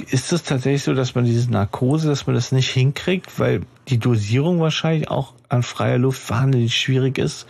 ist 0.10 0.34
es 0.34 0.44
tatsächlich 0.44 0.84
so, 0.84 0.94
dass 0.94 1.16
man 1.16 1.26
diese 1.26 1.50
Narkose, 1.50 2.10
dass 2.10 2.28
man 2.28 2.36
das 2.36 2.52
nicht 2.52 2.70
hinkriegt, 2.70 3.40
weil 3.40 3.62
die 3.88 3.98
Dosierung 3.98 4.60
wahrscheinlich 4.60 5.10
auch 5.10 5.34
an 5.50 5.64
freier 5.64 5.98
Luft 5.98 6.30
wahnsinnig 6.30 6.76
schwierig 6.76 7.18
ist. 7.18 7.48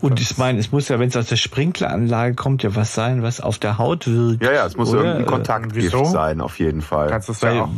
Und 0.00 0.20
ich 0.20 0.38
meine, 0.38 0.60
es 0.60 0.70
muss 0.70 0.88
ja, 0.88 0.98
wenn 1.00 1.08
es 1.08 1.16
aus 1.16 1.26
der 1.26 1.36
Sprinkleranlage 1.36 2.34
kommt, 2.34 2.62
ja 2.62 2.74
was 2.76 2.94
sein, 2.94 3.22
was 3.22 3.40
auf 3.40 3.58
der 3.58 3.78
Haut 3.78 4.06
wirkt. 4.06 4.42
Ja, 4.42 4.52
ja, 4.52 4.66
es 4.66 4.76
muss 4.76 4.90
oder? 4.90 5.04
irgendein 5.04 5.26
Kontaktgift 5.26 5.94
äh, 5.94 6.04
sein, 6.04 6.40
auf 6.40 6.58
jeden 6.58 6.80
Fall. 6.80 7.08
Kannst 7.08 7.28
du 7.28 7.46
ja 7.46 7.62
auch 7.62 7.68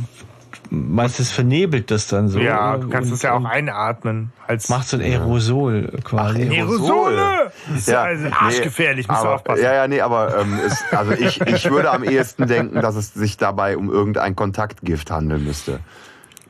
es 1.19 1.31
vernebelt 1.31 1.91
das 1.91 2.07
dann 2.07 2.29
so? 2.29 2.39
Ja, 2.39 2.77
du 2.79 2.89
kannst 2.89 3.11
Und- 3.11 3.17
es 3.17 3.23
ja 3.23 3.35
auch 3.35 3.45
einatmen. 3.45 4.33
Als 4.47 4.69
Macht 4.69 4.89
so 4.89 4.97
ein 4.97 5.03
Aerosol 5.03 5.93
quasi. 6.05 6.49
Aerosole! 6.49 7.53
Das 7.69 7.79
ist 7.79 7.89
ja, 7.89 8.03
also 8.03 8.27
arschgefährlich, 8.31 9.09
musst 9.09 9.23
du 9.23 9.29
aufpassen. 9.29 9.63
Ja, 9.63 9.75
ja, 9.75 9.89
nee, 9.89 10.01
aber 10.01 10.39
ähm, 10.39 10.59
es, 10.65 10.83
also 10.91 11.13
ich, 11.13 11.41
ich 11.41 11.71
würde 11.71 11.91
am 11.91 12.05
ehesten 12.05 12.47
denken, 12.47 12.81
dass 12.81 12.97
es 12.97 13.13
sich 13.15 13.37
dabei 13.37 13.77
um 13.77 13.91
irgendein 13.91 14.35
Kontaktgift 14.35 15.11
handeln 15.11 15.45
müsste. 15.45 15.81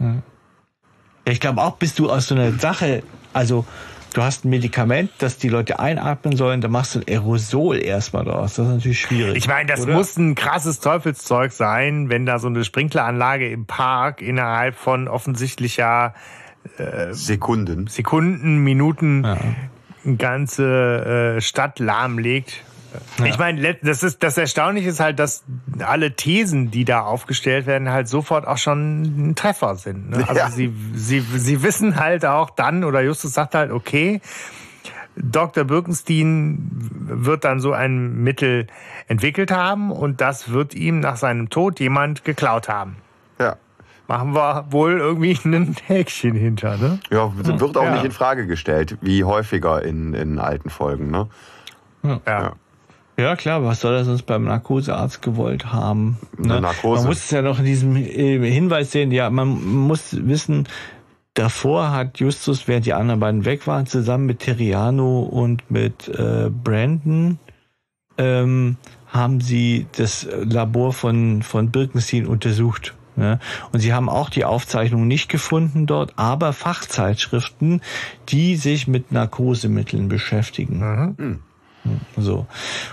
Ja, 0.01 0.15
ich 1.25 1.41
glaube 1.41 1.61
auch, 1.63 1.77
bist 1.77 1.99
du 1.99 2.11
aus 2.11 2.29
so 2.29 2.35
einer 2.35 2.53
Sache, 2.53 3.03
also 3.33 3.65
du 4.17 4.23
hast 4.23 4.45
ein 4.45 4.51
Medikament, 4.51 5.11
das 5.19 5.39
die 5.39 5.49
Leute 5.49 5.79
einatmen 5.79 6.37
sollen, 6.37 6.61
da 6.61 6.69
machst 6.69 6.95
du 6.95 7.01
ein 7.01 7.05
Aerosol 7.09 7.79
erstmal 7.79 8.25
draus. 8.25 8.55
Das 8.55 8.67
ist 8.67 8.73
natürlich 8.73 9.01
schwierig. 9.01 9.37
Ich 9.37 9.49
meine, 9.49 9.67
das 9.67 9.83
oder? 9.83 9.95
muss 9.95 10.17
ein 10.17 10.35
krasses 10.35 10.81
Teufelszeug 10.81 11.53
sein, 11.53 12.09
wenn 12.09 12.27
da 12.27 12.39
so 12.39 12.49
eine 12.49 12.65
Sprinkleranlage 12.65 13.49
im 13.51 13.67
Park 13.67 14.23
innerhalb 14.23 14.77
von 14.77 15.09
offensichtlicher 15.09 16.15
Sekunden. 17.11 17.87
Sekunden, 17.89 18.59
Minuten 18.59 19.25
Ja. 19.25 19.37
eine 20.05 20.17
ganze 20.17 21.37
äh, 21.37 21.41
Stadt 21.41 21.79
lahmlegt. 21.79 22.63
Ich 23.25 23.39
meine, 23.39 23.75
das 23.83 24.03
ist 24.03 24.23
das 24.23 24.37
Erstaunliche 24.37 24.89
ist 24.91 25.01
halt, 25.01 25.19
dass 25.19 25.45
alle 25.85 26.15
Thesen, 26.15 26.71
die 26.71 26.85
da 26.85 27.01
aufgestellt 27.03 27.67
werden, 27.67 27.91
halt 27.91 28.09
sofort 28.09 28.47
auch 28.47 28.59
schon 28.59 29.31
ein 29.31 29.35
Treffer 29.35 29.77
sind. 29.77 30.11
Ne? 30.11 30.19
Also 30.29 30.41
Ja. 30.41 30.51
sie, 30.51 30.73
sie, 30.95 31.21
sie 31.21 31.63
wissen 31.63 31.99
halt 31.99 32.25
auch 32.27 32.51
dann, 32.51 32.85
oder 32.85 33.01
Justus 33.03 33.33
sagt 33.33 33.55
halt, 33.55 33.71
okay, 33.71 34.21
Dr. 35.17 35.65
Birkenstein 35.65 36.69
wird 37.07 37.45
dann 37.45 37.61
so 37.61 37.73
ein 37.73 38.23
Mittel 38.23 38.67
entwickelt 39.09 39.51
haben 39.51 39.91
und 39.91 40.21
das 40.21 40.51
wird 40.53 40.75
ihm 40.75 41.01
nach 41.01 41.17
seinem 41.17 41.51
Tod 41.51 41.81
jemand 41.81 42.25
geklaut 42.25 42.69
haben. 42.69 42.97
Ja. 43.39 43.57
Machen 44.09 44.35
wir 44.35 44.67
wohl 44.71 44.99
irgendwie 44.99 45.39
ein 45.45 45.77
Häkchen 45.87 46.35
hinter, 46.35 46.77
ne? 46.77 46.99
Ja, 47.11 47.31
wird 47.37 47.77
auch 47.77 47.85
Ja. 47.85 47.93
nicht 47.93 48.05
in 48.05 48.11
Frage 48.13 48.47
gestellt, 48.47 48.97
wie 49.01 49.25
häufiger 49.25 49.83
in, 49.83 50.15
in 50.15 50.39
alten 50.39 50.71
Folgen, 50.71 51.11
ne? 51.11 51.29
Ja. 52.03 52.21
Ja, 52.27 52.53
klar, 53.37 53.65
was 53.65 53.81
soll 53.81 53.95
er 53.95 54.05
sonst 54.05 54.23
beim 54.23 54.45
Narkosearzt 54.45 55.23
gewollt 55.23 55.73
haben? 55.73 56.19
Ne? 56.39 56.61
Man 56.61 56.75
muss 56.83 57.19
es 57.19 57.31
ja 57.31 57.43
noch 57.43 57.59
in 57.59 57.65
diesem 57.65 57.97
äh, 57.97 58.51
Hinweis 58.51 58.93
sehen, 58.93 59.13
ja, 59.13 59.31
man 59.31 59.49
muss 59.49 60.17
wissen, 60.27 60.69
davor 61.35 61.91
hat 61.91 62.19
Justus, 62.21 62.69
während 62.69 62.87
die 62.87 62.95
anderen 62.95 63.21
beiden 63.21 63.45
weg 63.45 63.67
waren, 63.67 63.87
zusammen 63.87 64.27
mit 64.27 64.41
Terriano 64.41 65.21
und 65.21 65.71
mit 65.71 66.09
äh, 66.09 66.51
Brandon, 66.51 67.39
ähm, 68.19 68.77
haben 69.09 69.41
sie 69.41 69.87
das 69.97 70.27
Labor 70.43 70.93
von, 70.93 71.43
von 71.43 71.71
Birkenstein 71.71 72.27
untersucht. 72.27 72.95
Ja? 73.17 73.39
Und 73.73 73.81
sie 73.81 73.93
haben 73.93 74.09
auch 74.09 74.31
die 74.31 74.45
Aufzeichnungen 74.45 75.07
nicht 75.07 75.29
gefunden 75.29 75.87
dort, 75.87 76.15
aber 76.17 76.53
Fachzeitschriften, 76.53 77.83
die 78.29 78.57
sich 78.57 78.89
mit 78.89 79.13
Narkosemitteln 79.13 80.09
beschäftigen. 80.09 81.45
So. 82.17 82.47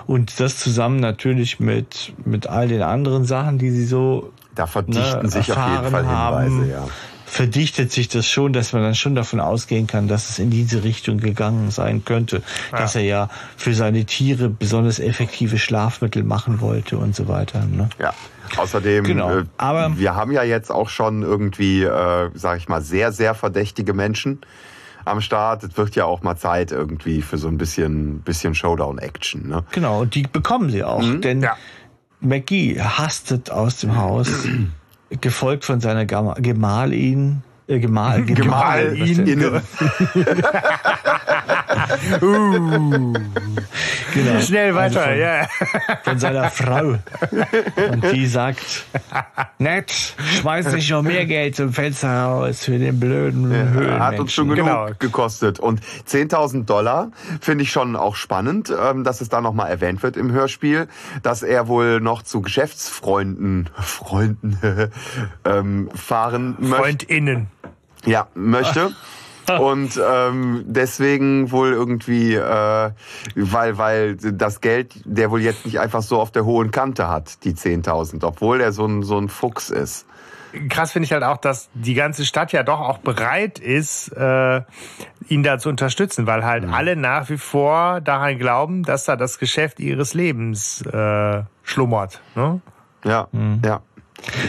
Und 0.07 0.39
das 0.39 0.57
zusammen 0.57 0.99
natürlich 0.99 1.59
mit, 1.59 2.13
mit 2.25 2.47
all 2.47 2.67
den 2.67 2.81
anderen 2.81 3.25
Sachen, 3.25 3.57
die 3.59 3.69
sie 3.69 3.85
so 3.85 4.31
Da 4.55 4.65
verdichten 4.67 5.23
Ne, 5.23 5.29
sich 5.29 5.51
auf 5.51 5.57
jeden 5.69 5.91
Fall 5.91 6.03
Hinweise, 6.03 6.09
haben. 6.15 6.69
ja. 6.69 6.87
verdichtet 7.25 7.91
sich 7.91 8.07
das 8.07 8.25
schon, 8.27 8.53
dass 8.53 8.73
man 8.73 8.81
dann 8.81 8.95
schon 8.95 9.13
davon 9.13 9.39
ausgehen 9.39 9.85
kann, 9.85 10.07
dass 10.07 10.29
es 10.31 10.39
in 10.39 10.49
diese 10.49 10.83
Richtung 10.83 11.17
gegangen 11.19 11.69
sein 11.69 12.03
könnte. 12.03 12.41
Dass 12.71 12.95
er 12.95 13.03
ja 13.03 13.29
für 13.55 13.75
seine 13.75 14.05
Tiere 14.05 14.49
besonders 14.49 14.99
effektive 14.99 15.59
Schlafmittel 15.59 16.23
machen 16.23 16.59
wollte 16.59 16.97
und 16.97 17.15
so 17.15 17.27
weiter. 17.27 17.63
Ne? 17.65 17.89
Ja. 17.99 18.13
Außerdem, 18.57 19.03
Genau. 19.03 19.29
äh, 19.41 19.43
Aber- 19.57 19.99
wir 19.99 20.15
haben 20.15 20.31
ja 20.31 20.41
jetzt 20.41 20.71
auch 20.71 20.89
schon 20.89 21.21
irgendwie, 21.21 21.83
äh, 21.83 22.29
sag 22.33 22.57
ich 22.57 22.67
mal, 22.67 22.81
sehr, 22.81 23.11
sehr 23.11 23.35
verdächtige 23.35 23.93
Menschen 23.93 24.39
am 25.05 25.21
Start. 25.21 25.63
Es 25.63 25.77
wird 25.77 25.95
ja 25.95 26.05
auch 26.05 26.23
mal 26.23 26.35
Zeit 26.35 26.71
irgendwie 26.71 27.21
für 27.21 27.37
so 27.37 27.47
ein 27.47 27.57
bisschen, 27.57 28.19
bisschen 28.21 28.55
Showdown-Action. 28.55 29.47
Ne? 29.47 29.63
Genau, 29.71 30.01
und 30.01 30.15
die 30.15 30.23
bekommen 30.23 30.69
sie 30.69 30.83
auch. 30.83 31.03
Denn 31.21 31.41
Ja. 31.41 31.55
Maggie 32.21 32.79
hastet 32.81 33.49
aus 33.51 33.77
dem 33.77 33.95
Haus, 33.97 34.29
gefolgt 35.21 35.65
von 35.65 35.79
seiner 35.79 36.05
Gama- 36.05 36.33
Gemahlin. 36.35 37.43
Äh, 37.67 37.79
Gemahl? 37.79 38.23
Innen. 42.21 43.33
Genau. 44.13 44.39
Schnell 44.41 44.73
weiter, 44.73 45.01
Also 45.01 45.11
von, 45.11 45.19
ja. 45.19 45.47
von 46.03 46.19
seiner 46.19 46.49
Frau. 46.49 46.95
Und 47.91 48.11
die 48.11 48.25
sagt, 48.25 48.85
nett, 49.59 50.15
schmeiß 50.39 50.73
nicht 50.73 50.89
noch 50.89 51.03
mehr 51.03 51.27
Geld 51.27 51.55
zum 51.55 51.71
Fenster 51.73 52.23
raus 52.23 52.63
für 52.65 52.79
den 52.79 52.99
blöden 52.99 53.45
Höhlenmenschen. 53.47 53.99
Hat 54.03 54.19
uns 54.19 54.33
schon 54.33 54.49
genug 54.49 54.65
Genau. 54.65 54.87
gekostet. 54.97 55.59
Und 55.59 55.81
10.000 56.07 56.65
Dollar 56.65 57.11
finde 57.39 57.63
ich 57.63 57.71
schon 57.71 57.95
auch 57.95 58.15
spannend, 58.15 58.73
ähm, 58.75 59.03
dass 59.03 59.21
es 59.21 59.29
da 59.29 59.41
nochmal 59.41 59.69
erwähnt 59.69 60.01
wird 60.01 60.17
im 60.17 60.31
Hörspiel, 60.31 60.87
dass 61.21 61.43
er 61.43 61.67
wohl 61.67 62.01
noch 62.01 62.23
zu 62.23 62.41
Geschäftsfreunden 62.41 63.69
Freunden, 63.79 64.59
ähm, 65.45 65.89
fahren 65.93 66.55
möchte. 66.59 66.75
FreundInnen. 66.77 67.47
Ja, 68.05 68.27
möchte. 68.33 68.91
Und 69.59 69.99
ähm, 70.05 70.63
deswegen 70.67 71.51
wohl 71.51 71.71
irgendwie, 71.71 72.35
äh, 72.35 72.91
weil, 73.35 73.77
weil 73.77 74.15
das 74.15 74.61
Geld, 74.61 74.93
der 75.05 75.31
wohl 75.31 75.41
jetzt 75.41 75.65
nicht 75.65 75.79
einfach 75.79 76.01
so 76.01 76.19
auf 76.19 76.31
der 76.31 76.45
hohen 76.45 76.71
Kante 76.71 77.07
hat, 77.09 77.43
die 77.43 77.53
10.000, 77.53 78.23
obwohl 78.25 78.61
er 78.61 78.71
so 78.71 78.85
ein, 78.85 79.03
so 79.03 79.17
ein 79.17 79.29
Fuchs 79.29 79.69
ist. 79.69 80.05
Krass 80.67 80.93
finde 80.93 81.05
ich 81.05 81.11
halt 81.13 81.23
auch, 81.23 81.37
dass 81.37 81.69
die 81.75 81.93
ganze 81.93 82.25
Stadt 82.25 82.51
ja 82.53 82.63
doch 82.63 82.79
auch 82.79 82.97
bereit 82.97 83.59
ist, 83.59 84.09
äh, 84.09 84.61
ihn 85.27 85.43
da 85.43 85.59
zu 85.59 85.69
unterstützen, 85.69 86.25
weil 86.25 86.43
halt 86.43 86.65
Mhm. 86.65 86.73
alle 86.73 86.95
nach 86.95 87.29
wie 87.29 87.37
vor 87.37 88.01
daran 88.01 88.39
glauben, 88.39 88.81
dass 88.83 89.05
da 89.05 89.15
das 89.15 89.37
Geschäft 89.37 89.79
ihres 89.79 90.15
Lebens 90.15 90.81
äh, 90.87 91.43
schlummert. 91.63 92.21
Ne? 92.35 92.61
Ja, 93.05 93.27
ja. 93.63 93.81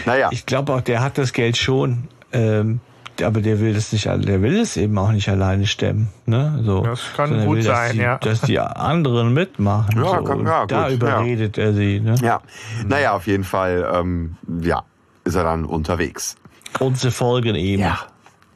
Naja, 0.06 0.28
Ich 0.32 0.46
glaube 0.46 0.72
auch, 0.72 0.80
der 0.80 1.02
hat 1.02 1.18
das 1.18 1.32
Geld 1.34 1.58
schon, 1.58 2.08
ähm, 2.32 2.80
aber 3.24 3.40
der 3.40 3.60
will 3.60 3.74
das 3.74 3.92
nicht, 3.92 4.06
der 4.06 4.42
will 4.42 4.58
es 4.60 4.76
eben 4.76 4.96
auch 4.98 5.12
nicht 5.12 5.28
alleine 5.28 5.66
stemmen. 5.66 6.08
Ne? 6.26 6.60
So. 6.64 6.82
Das 6.82 7.00
kann 7.16 7.30
Sondern 7.30 7.46
gut 7.46 7.56
will, 7.58 7.64
dass 7.64 7.76
sein, 7.78 7.92
die, 7.96 7.98
ja. 8.02 8.18
Dass 8.18 8.40
die 8.42 8.58
anderen 8.58 9.32
mitmachen. 9.34 9.96
Ja, 10.02 10.18
so. 10.18 10.24
kann- 10.24 10.46
ja, 10.46 10.66
da 10.66 10.84
gut, 10.84 10.92
überredet 10.94 11.58
er 11.58 11.72
sie. 11.72 12.00
Ne? 12.00 12.14
ja. 12.22 12.40
Naja, 12.86 13.12
auf 13.14 13.26
jeden 13.26 13.44
Fall, 13.44 13.88
ähm, 13.94 14.36
ja, 14.62 14.82
ist 15.24 15.34
er 15.34 15.44
dann 15.44 15.64
unterwegs. 15.64 16.36
Und 16.78 16.98
sie 16.98 17.10
folgen 17.10 17.54
ihm. 17.56 17.84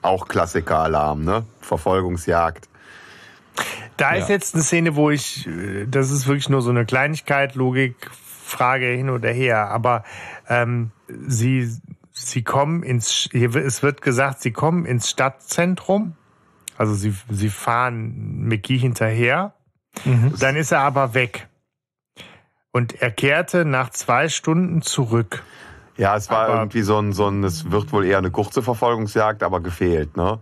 Auch 0.03 0.29
Klassiker-Alarm, 0.29 1.25
ne? 1.25 1.45
Verfolgungsjagd. 1.61 2.69
Da 3.97 4.15
Ja. 4.15 4.21
ist 4.23 4.29
jetzt 4.29 4.55
eine 4.55 4.63
Szene, 4.65 4.97
wo 4.97 5.11
ich, 5.11 5.47
äh, 5.47 5.87
das 5.87 6.11
ist 6.11 6.27
wirklich 6.27 6.49
nur 6.49 6.63
so 6.63 6.71
eine 6.71 6.85
Kleinigkeit, 6.85 7.55
Logik, 7.55 8.11
Frage 8.47 8.87
hin 8.87 9.09
oder 9.11 9.31
her, 9.31 9.69
aber 9.71 10.05
ähm, 10.49 10.91
sie, 11.27 11.71
sie 12.17 12.43
kommen 12.43 12.83
ins, 12.83 13.29
hier 13.33 13.55
es 13.57 13.83
wird 13.83 14.01
gesagt, 14.01 14.41
sie 14.41 14.53
kommen 14.53 14.87
ins 14.87 15.11
Stadtzentrum, 15.11 16.15
also 16.79 16.95
sie, 16.95 17.15
sie 17.31 17.51
fahren 17.51 18.45
McGee 18.47 18.79
hinterher, 18.79 19.55
dann 20.41 20.57
ist 20.57 20.73
er 20.73 20.81
aber 20.81 21.15
weg. 21.15 21.49
Und 22.73 23.01
er 23.01 23.11
kehrte 23.13 23.65
nach 23.65 23.91
zwei 23.91 24.29
Stunden 24.29 24.83
zurück. 24.83 25.45
Ja, 25.97 26.17
es 26.17 26.29
war 26.31 26.47
Aber- 26.49 26.55
irgendwie 26.59 26.83
so 26.83 26.99
ein, 26.99 27.13
so 27.13 27.29
ein, 27.29 27.45
es 27.45 27.71
wird 27.71 27.93
wohl 27.93 28.05
eher 28.05 28.19
eine 28.19 28.31
kurze 28.33 28.63
Verfolgungsjagd, 28.63 29.43
aber 29.45 29.61
gefehlt, 29.61 30.17
ne? 30.17 30.41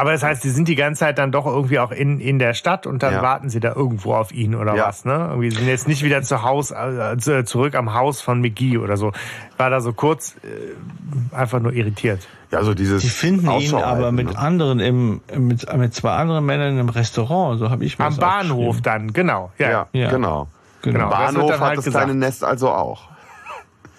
Aber 0.00 0.12
das 0.12 0.22
heißt, 0.22 0.40
sie 0.40 0.48
sind 0.48 0.66
die 0.66 0.76
ganze 0.76 1.00
Zeit 1.00 1.18
dann 1.18 1.30
doch 1.30 1.44
irgendwie 1.44 1.78
auch 1.78 1.90
in, 1.90 2.20
in 2.20 2.38
der 2.38 2.54
Stadt 2.54 2.86
und 2.86 3.02
dann 3.02 3.12
Ja. 3.12 3.22
warten 3.22 3.50
sie 3.50 3.60
da 3.60 3.74
irgendwo 3.74 4.14
auf 4.14 4.32
ihn 4.32 4.54
oder 4.54 4.74
Ja. 4.74 4.86
was, 4.88 5.04
ne? 5.04 5.26
Irgendwie 5.28 5.50
sind 5.50 5.66
jetzt 5.68 5.86
nicht 5.88 6.02
wieder 6.02 6.22
zu 6.22 6.42
Haus, 6.42 6.70
äh, 6.70 7.18
zu- 7.18 7.44
zurück 7.44 7.74
am 7.74 7.92
Haus 7.92 8.22
von 8.22 8.40
McGee 8.40 8.78
oder 8.78 8.96
so. 8.96 9.12
War 9.58 9.68
da 9.68 9.82
so 9.82 9.92
kurz 9.92 10.36
äh, 10.42 11.36
einfach 11.36 11.60
nur 11.60 11.74
irritiert. 11.74 12.26
Ja, 12.50 12.62
so 12.64 12.72
dieses. 12.72 13.02
Die 13.02 13.10
finden 13.10 13.50
ihn 13.50 13.74
aber 13.74 14.10
mit 14.10 14.30
ne? 14.32 14.38
anderen 14.38 14.80
im, 14.80 15.20
mit, 15.36 15.70
mit 15.76 15.94
zwei 15.94 16.12
anderen 16.12 16.46
Männern 16.46 16.78
im 16.78 16.88
Restaurant, 16.88 17.58
so 17.58 17.68
habe 17.68 17.84
ich 17.84 17.98
mir 17.98 18.06
Am 18.06 18.12
das 18.12 18.20
Bahnhof 18.20 18.80
dann, 18.80 19.12
genau. 19.12 19.52
Ja. 19.58 19.70
Ja, 19.70 19.86
Ja. 19.92 20.10
genau. 20.10 20.48
Genau. 20.80 21.10
Bahnhof 21.10 21.50
dann 21.50 21.60
hat 21.60 21.68
halt 21.68 21.78
das 21.78 21.84
gesagt. 21.84 22.06
kleine 22.06 22.18
Nest 22.18 22.42
also 22.42 22.70
auch. 22.70 23.02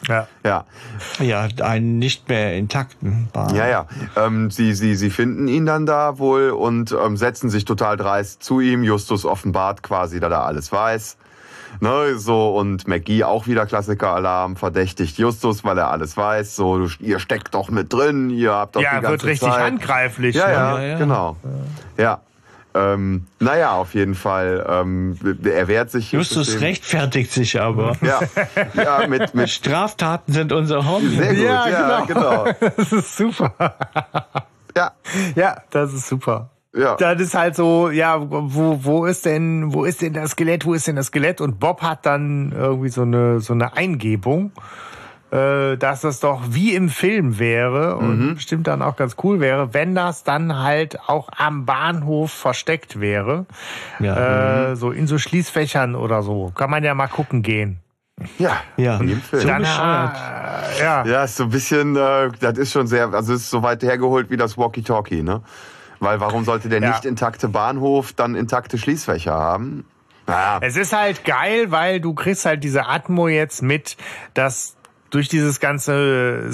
Ja. 0.08 0.28
Ja, 0.44 0.66
Ja, 1.20 1.48
einen 1.64 2.00
nicht 2.00 2.28
mehr 2.30 2.56
intakten 2.58 3.30
Bahnhof. 3.34 3.58
ja, 3.58 3.68
ja. 3.68 3.86
Ähm, 4.18 4.50
sie, 4.52 4.74
sie, 4.74 4.96
sie 4.96 5.10
finden 5.10 5.48
ihn 5.48 5.66
dann 5.66 5.86
da 5.86 6.18
wohl 6.18 6.50
und 6.52 6.92
ähm, 6.92 7.18
setzen 7.18 7.50
sich 7.50 7.66
total 7.66 7.98
dreist 7.98 8.44
zu 8.44 8.60
ihm. 8.60 8.84
Justus 8.84 9.26
offenbart 9.26 9.84
quasi, 9.84 10.20
dass 10.20 10.32
er 10.32 10.46
alles 10.46 10.72
weiß. 10.72 11.18
Ne, 11.80 12.18
so, 12.18 12.58
und 12.58 12.86
McGee 12.88 13.24
auch 13.24 13.48
wieder 13.48 13.66
Klassiker-Alarm, 13.66 14.58
verdächtigt 14.58 15.18
Justus, 15.18 15.64
weil 15.64 15.78
er 15.78 15.90
alles 15.90 16.18
weiß. 16.18 16.58
So, 16.58 16.78
du, 16.80 16.90
ihr 17.00 17.20
steckt 17.20 17.54
doch 17.56 17.70
mit 17.70 17.94
drin, 17.94 18.30
ihr 18.30 18.52
habt 18.52 18.76
doch 18.76 18.82
die 18.82 18.86
Ja, 18.86 18.96
ganze 18.96 19.10
wird 19.12 19.24
richtig 19.24 19.50
Zeit. 19.50 19.64
handgreiflich. 19.64 20.36
Ja, 20.36 20.48
ne? 20.48 20.54
ja, 20.54 20.80
Ja, 20.80 20.86
ja. 20.88 20.98
genau. 20.98 21.38
Ja. 21.98 22.20
Ähm, 22.74 23.26
naja, 23.40 23.74
auf 23.74 23.94
jeden 23.94 24.16
Fall. 24.16 24.66
Ähm, 24.68 25.18
er 25.44 25.68
wehrt 25.68 25.92
sich. 25.92 26.12
Justus 26.12 26.62
rechtfertigt 26.62 27.32
sich 27.32 27.60
aber. 27.60 27.98
Ja, 28.02 28.20
ja 28.74 29.08
mit, 29.08 29.36
mit 29.36 29.50
Straftaten 29.52 30.32
sind 30.32 30.54
unser 30.54 30.90
Hobby. 30.90 31.10
Sehr 31.10 31.36
gut, 31.36 31.44
ja, 31.44 31.70
Ja, 31.70 32.06
genau. 32.06 32.46
Das 32.78 32.92
ist 32.94 33.18
super. 33.18 33.54
Ja, 34.76 34.92
Ja, 35.36 35.58
das 35.70 35.94
ist 35.94 36.08
super. 36.08 36.50
ja. 36.74 36.96
Das 36.96 37.20
ist 37.20 37.34
halt 37.36 37.56
so, 37.56 37.90
ja, 37.90 38.18
wo, 38.22 38.80
wo 38.84 39.06
ist 39.06 39.26
denn, 39.26 39.74
wo 39.74 39.84
ist 39.84 40.02
denn 40.02 40.14
das 40.14 40.32
Skelett, 40.32 40.66
wo 40.66 40.74
ist 40.74 40.88
denn 40.88 40.96
das 40.96 41.08
Skelett? 41.08 41.42
Und 41.42 41.60
Bob 41.60 41.82
hat 41.82 42.06
dann 42.06 42.54
irgendwie 42.54 42.90
so 42.90 43.02
eine, 43.02 43.42
so 43.42 43.52
eine 43.54 43.76
Eingebung, 43.76 44.52
äh, 45.32 45.78
dass 45.78 46.02
das 46.02 46.20
doch 46.20 46.42
wie 46.50 46.76
im 46.76 46.90
Film 46.90 47.40
wäre 47.40 47.96
und 47.96 48.36
bestimmt 48.36 48.68
dann 48.68 48.82
auch 48.82 48.96
ganz 48.98 49.16
cool 49.24 49.40
wäre, 49.40 49.74
wenn 49.74 49.96
das 49.96 50.24
dann 50.24 50.58
halt 50.62 51.00
auch 51.08 51.30
am 51.38 51.66
Bahnhof 51.66 52.32
versteckt 52.32 53.00
wäre. 53.00 53.46
Ja. 54.00 54.72
Äh, 54.72 54.76
so 54.76 54.92
in 54.92 55.08
so 55.08 55.18
Schließfächern 55.18 55.96
oder 55.96 56.22
so. 56.22 56.52
Kann 56.56 56.70
man 56.70 56.84
ja 56.84 56.94
mal 56.94 57.08
gucken 57.08 57.42
gehen. 57.44 57.80
ja. 58.38 58.58
Ja. 58.78 58.98
In 58.98 59.08
jedem 59.08 59.22
Film. 59.22 59.42
So 59.42 59.48
Dann, 59.48 59.64
äh, 59.64 59.66
ja. 60.84 61.06
Ja, 61.06 61.24
ist 61.24 61.38
so 61.38 61.44
ein 61.46 61.50
bisschen, 61.50 61.96
äh, 61.96 62.30
das 62.40 62.58
ist 62.58 62.72
schon 62.74 62.88
sehr, 62.88 63.14
also 63.14 63.34
es 63.34 63.42
ist 63.44 63.50
so 63.50 63.64
weit 63.64 63.82
hergeholt 63.84 64.30
wie 64.30 64.38
das 64.38 64.58
Walkie-Talkie, 64.58 65.24
ne? 65.24 65.42
Weil 66.00 66.20
warum 66.20 66.44
sollte 66.44 66.68
der 66.68 66.82
Ja. 66.82 66.90
nicht 66.90 67.06
intakte 67.06 67.48
Bahnhof 67.48 68.14
dann 68.14 68.36
intakte 68.36 68.78
Schließfächer 68.78 69.34
haben? 69.34 69.86
Naja, 70.28 70.60
Es 70.62 70.76
ist 70.78 70.94
halt 70.94 71.26
geil, 71.26 71.72
weil 71.72 72.00
du 72.00 72.14
kriegst 72.14 72.46
halt 72.46 72.64
diese 72.64 72.88
Atmo 72.88 73.28
jetzt 73.28 73.62
mit, 73.62 73.98
dass 74.34 74.76
durch 75.12 75.28
dieses 75.28 75.60
ganze 75.60 76.50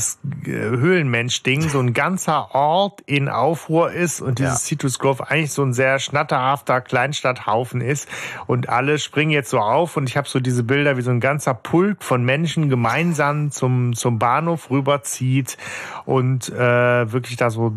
äh, 0.46 0.50
Höhlenmensch-Ding 0.50 1.70
so 1.70 1.80
ein 1.80 1.94
ganzer 1.94 2.54
Ort 2.54 3.02
in 3.06 3.30
Aufruhr 3.30 3.92
ist 3.92 4.20
und 4.20 4.40
dieses 4.40 4.54
Ja. 4.54 4.68
Citrus 4.68 5.00
Grove 5.00 5.30
eigentlich 5.30 5.54
so 5.54 5.64
ein 5.64 5.74
sehr 5.74 6.00
schnatterhafter 6.00 6.82
Kleinstadthaufen 6.82 7.82
ist 7.82 8.10
und 8.48 8.68
alle 8.68 9.00
springen 9.00 9.32
jetzt 9.32 9.52
so 9.52 9.60
auf 9.60 9.96
und 9.96 10.10
ich 10.10 10.18
habe 10.18 10.28
so 10.28 10.40
diese 10.40 10.64
Bilder, 10.64 10.98
wie 10.98 11.02
so 11.02 11.12
ein 11.12 11.20
ganzer 11.20 11.54
Pulk 11.54 12.04
von 12.04 12.26
Menschen 12.26 12.68
gemeinsam 12.70 13.52
zum, 13.52 13.94
zum 13.96 14.20
Bahnhof 14.20 14.70
rüberzieht 14.72 15.58
und 16.06 16.50
äh, 16.50 17.12
wirklich 17.12 17.38
da 17.38 17.50
so 17.50 17.76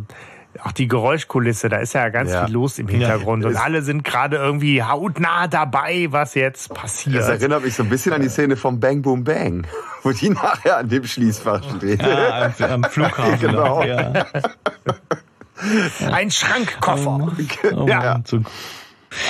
auch 0.65 0.73
die 0.73 0.89
Geräuschkulisse, 0.89 1.69
da 1.69 1.77
ist 1.79 1.93
ja 1.95 2.09
ganz 2.09 2.33
Ja. 2.33 2.45
viel 2.45 2.55
los 2.55 2.79
im 2.79 2.89
Hintergrund 2.89 3.45
und 3.45 3.53
Es- 3.53 3.57
alle 3.59 3.83
sind 3.83 4.03
gerade 4.05 4.37
irgendwie 4.37 4.83
hautnah 4.83 5.47
dabei, 5.47 6.09
was 6.11 6.35
jetzt 6.35 6.75
passiert. 6.75 7.17
das 7.23 7.29
erinnert 7.29 7.65
mich 7.65 7.75
so 7.75 7.83
ein 7.85 7.89
bisschen 7.89 8.13
an 8.13 8.21
die 8.23 8.29
Szene 8.29 8.57
vom 8.57 8.81
Bang 8.81 9.01
Boom 9.03 9.23
Bang, 9.25 9.67
wo 10.03 10.11
die 10.13 10.31
nachher 10.31 10.79
an 10.79 10.89
dem 10.89 11.05
Schließfach 11.05 11.63
steht. 11.77 12.03
Ja, 12.03 12.53
am, 12.59 12.65
am 12.65 12.85
Flughafen. 12.85 13.39
Genau. 13.41 13.83
Ja. 13.85 14.27
Ein 16.11 16.31
Schrankkoffer. 16.31 17.29
Oh 17.77 17.87
Ja. 17.87 17.99
Mann, 18.01 18.25
so 18.27 18.41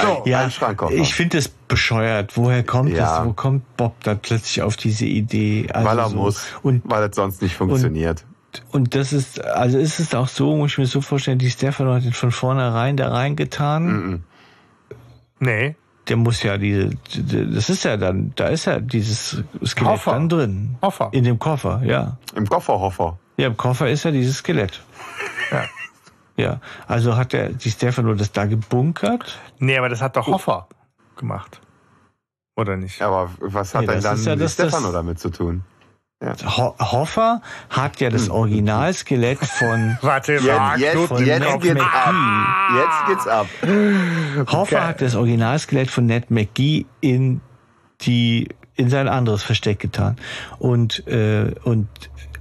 So. 0.03 0.23
Ja, 0.27 0.41
Ein 0.41 0.51
Schrankkoffer. 0.51 0.93
ich 0.95 1.15
finde 1.15 1.39
es 1.39 1.49
bescheuert. 1.49 2.37
Woher 2.37 2.63
kommt 2.63 2.91
Ja. 2.91 3.19
das? 3.19 3.27
Wo 3.27 3.33
kommt 3.33 3.77
Bob 3.77 3.95
dann 4.05 4.19
plötzlich 4.21 4.63
auf 4.63 4.77
diese 4.77 5.07
Idee? 5.07 5.69
Also 5.73 5.89
weil 5.89 5.99
er 5.99 6.09
so. 6.11 6.17
muss, 6.17 6.47
Und, 6.63 6.83
weil 6.85 7.03
es 7.09 7.17
sonst 7.17 7.41
nicht 7.43 7.57
funktioniert. 7.57 8.25
Und 8.73 8.95
das 8.95 9.13
ist, 9.13 9.41
also 9.45 9.79
ist 9.79 10.01
es 10.01 10.15
auch 10.15 10.29
so, 10.29 10.57
muss 10.57 10.73
ich 10.73 10.79
mir 10.79 10.87
so 10.87 11.01
vorstellen, 11.01 11.39
die 11.39 11.51
Stefano 11.51 11.95
hat 11.95 12.03
ihn 12.03 12.13
von 12.13 12.33
vornherein 12.33 12.97
da 12.97 13.09
reingetan. 13.09 13.85
Mhm. 13.87 14.23
Nee. 15.39 15.77
Der 16.09 16.17
muss 16.17 16.43
ja 16.43 16.59
diese, 16.59 16.91
die- 17.15 17.55
das 17.55 17.71
ist 17.71 17.85
ja 17.85 17.97
dann, 17.97 18.33
da 18.37 18.49
ist 18.49 18.65
ja 18.65 18.81
dieses 18.81 19.43
Skelett 19.65 19.91
Koffer. 19.93 20.13
dann 20.13 20.29
drin. 20.29 20.77
Koffer. 20.81 21.09
In 21.13 21.25
dem 21.25 21.39
Koffer, 21.39 21.83
ja. 21.85 22.17
Im 22.35 22.49
Kofferhoffer. 22.49 23.19
Ja, 23.37 23.47
im 23.47 23.57
Koffer 23.57 23.89
ist 23.89 24.05
ja 24.05 24.11
dieses 24.11 24.39
Skelett. 24.39 24.81
Ja. 25.51 25.65
Ja, 26.37 26.61
also 26.89 27.17
hat 27.17 27.33
der, 27.35 27.51
die 27.51 27.71
Stefano 27.71 28.15
das 28.15 28.33
da 28.33 28.47
gebunkert? 28.47 29.39
Nee, 29.59 29.77
aber 29.77 29.89
das 29.91 30.01
hat 30.01 30.17
doch 30.17 30.27
Hoffer 30.27 30.69
gemacht. 31.17 31.61
Oder 32.57 32.77
nicht? 32.77 33.01
Aber 33.03 33.31
was 33.41 33.75
hat 33.75 33.83
Nee, 33.83 33.87
denn 33.89 34.03
dann 34.03 34.39
ja 34.41 34.49
Stefano 34.49 34.91
damit 34.91 35.19
zu 35.21 35.31
tun? 35.31 35.63
Ho 36.23 36.75
Hoffer 36.79 37.41
hat 37.71 37.99
ja 38.01 38.11
das 38.11 38.27
Hm. 38.27 38.33
Originalskelett 38.33 39.39
von 39.39 39.97
Warte, 40.03 40.35
Jetzt, 40.35 40.45
jetzt, 40.79 41.07
von 41.09 41.25
jetzt 41.25 41.41
Ned 41.41 41.61
geht's 41.63 41.81
ab. 41.81 42.15
Jetzt 42.77 43.07
geht's 43.09 43.27
ab. 43.27 43.47
Hoffer 44.53 44.77
Okay. 44.77 44.81
hat 44.81 45.01
das 45.01 45.15
Originalskelett 45.15 45.91
von 45.91 46.05
Ned 46.07 46.31
McGee 46.31 46.85
in 47.01 47.41
die 48.03 48.49
in 48.77 48.91
sein 48.91 49.09
anderes 49.09 49.43
Versteck 49.43 49.79
getan 49.79 50.17
und 50.59 51.07
äh, 51.07 51.55
und 51.65 51.89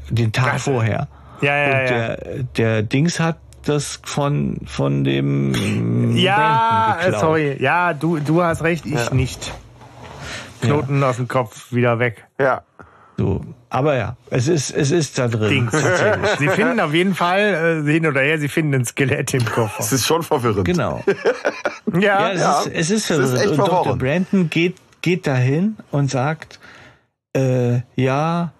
den 0.09 0.31
Tag 0.33 0.53
Das- 0.53 0.63
vorher 0.63 1.07
Ja, 1.41 1.55
ja, 1.55 1.65
und 1.65 1.71
ja. 1.71 1.87
der 1.87 2.43
der 2.57 2.83
Dings 2.83 3.19
hat 3.21 3.37
das 3.63 4.01
von 4.03 4.57
von 4.65 5.05
dem 5.05 6.15
Ja, 6.17 6.97
sorry. 7.17 7.55
Ja, 7.61 7.93
du, 7.93 8.19
du 8.19 8.41
hast 8.43 8.61
recht, 8.61 8.85
ich 8.85 8.93
Ja. 8.93 9.13
nicht. 9.13 9.53
Knoten 10.61 11.01
aus 11.03 11.15
dem 11.15 11.29
Kopf 11.29 11.71
wieder 11.71 11.99
weg. 11.99 12.25
Ja. 12.39 12.63
So, 13.17 13.41
aber 13.69 13.95
ja, 13.95 14.15
es 14.29 14.47
ist 14.47 14.71
es 14.71 14.91
ist 14.91 15.17
da 15.19 15.27
drin. 15.27 15.69
Sie 16.39 16.47
finden 16.49 16.79
auf 16.79 16.93
jeden 16.93 17.13
Fall 17.15 17.83
äh, 17.87 17.91
hin 17.91 18.05
oder 18.07 18.21
her, 18.21 18.39
sie 18.39 18.47
finden 18.49 18.73
ein 18.75 18.85
Skelett 18.85 19.33
im 19.33 19.41
Es 19.41 19.51
Koffer. 19.51 19.95
ist 19.95 20.05
schon 20.05 20.23
verwirrend. 20.23 20.65
Genau. 20.65 21.03
Ja, 21.93 21.99
Ja, 21.99 22.31
es, 22.31 22.39
Ja, 22.41 22.59
ist, 22.61 22.67
es 22.67 22.89
ist 22.91 22.91
es 22.91 22.99
ist 22.99 23.09
verwirrend. 23.09 23.41
echt 23.41 23.59
und 23.59 23.67
Dr. 23.67 23.97
Brandon 23.97 24.49
geht, 24.49 24.75
geht 25.01 25.25
dahin 25.27 25.75
und 25.91 26.09
sagt, 26.11 26.59
äh, 27.35 27.81
ja, 27.95 28.51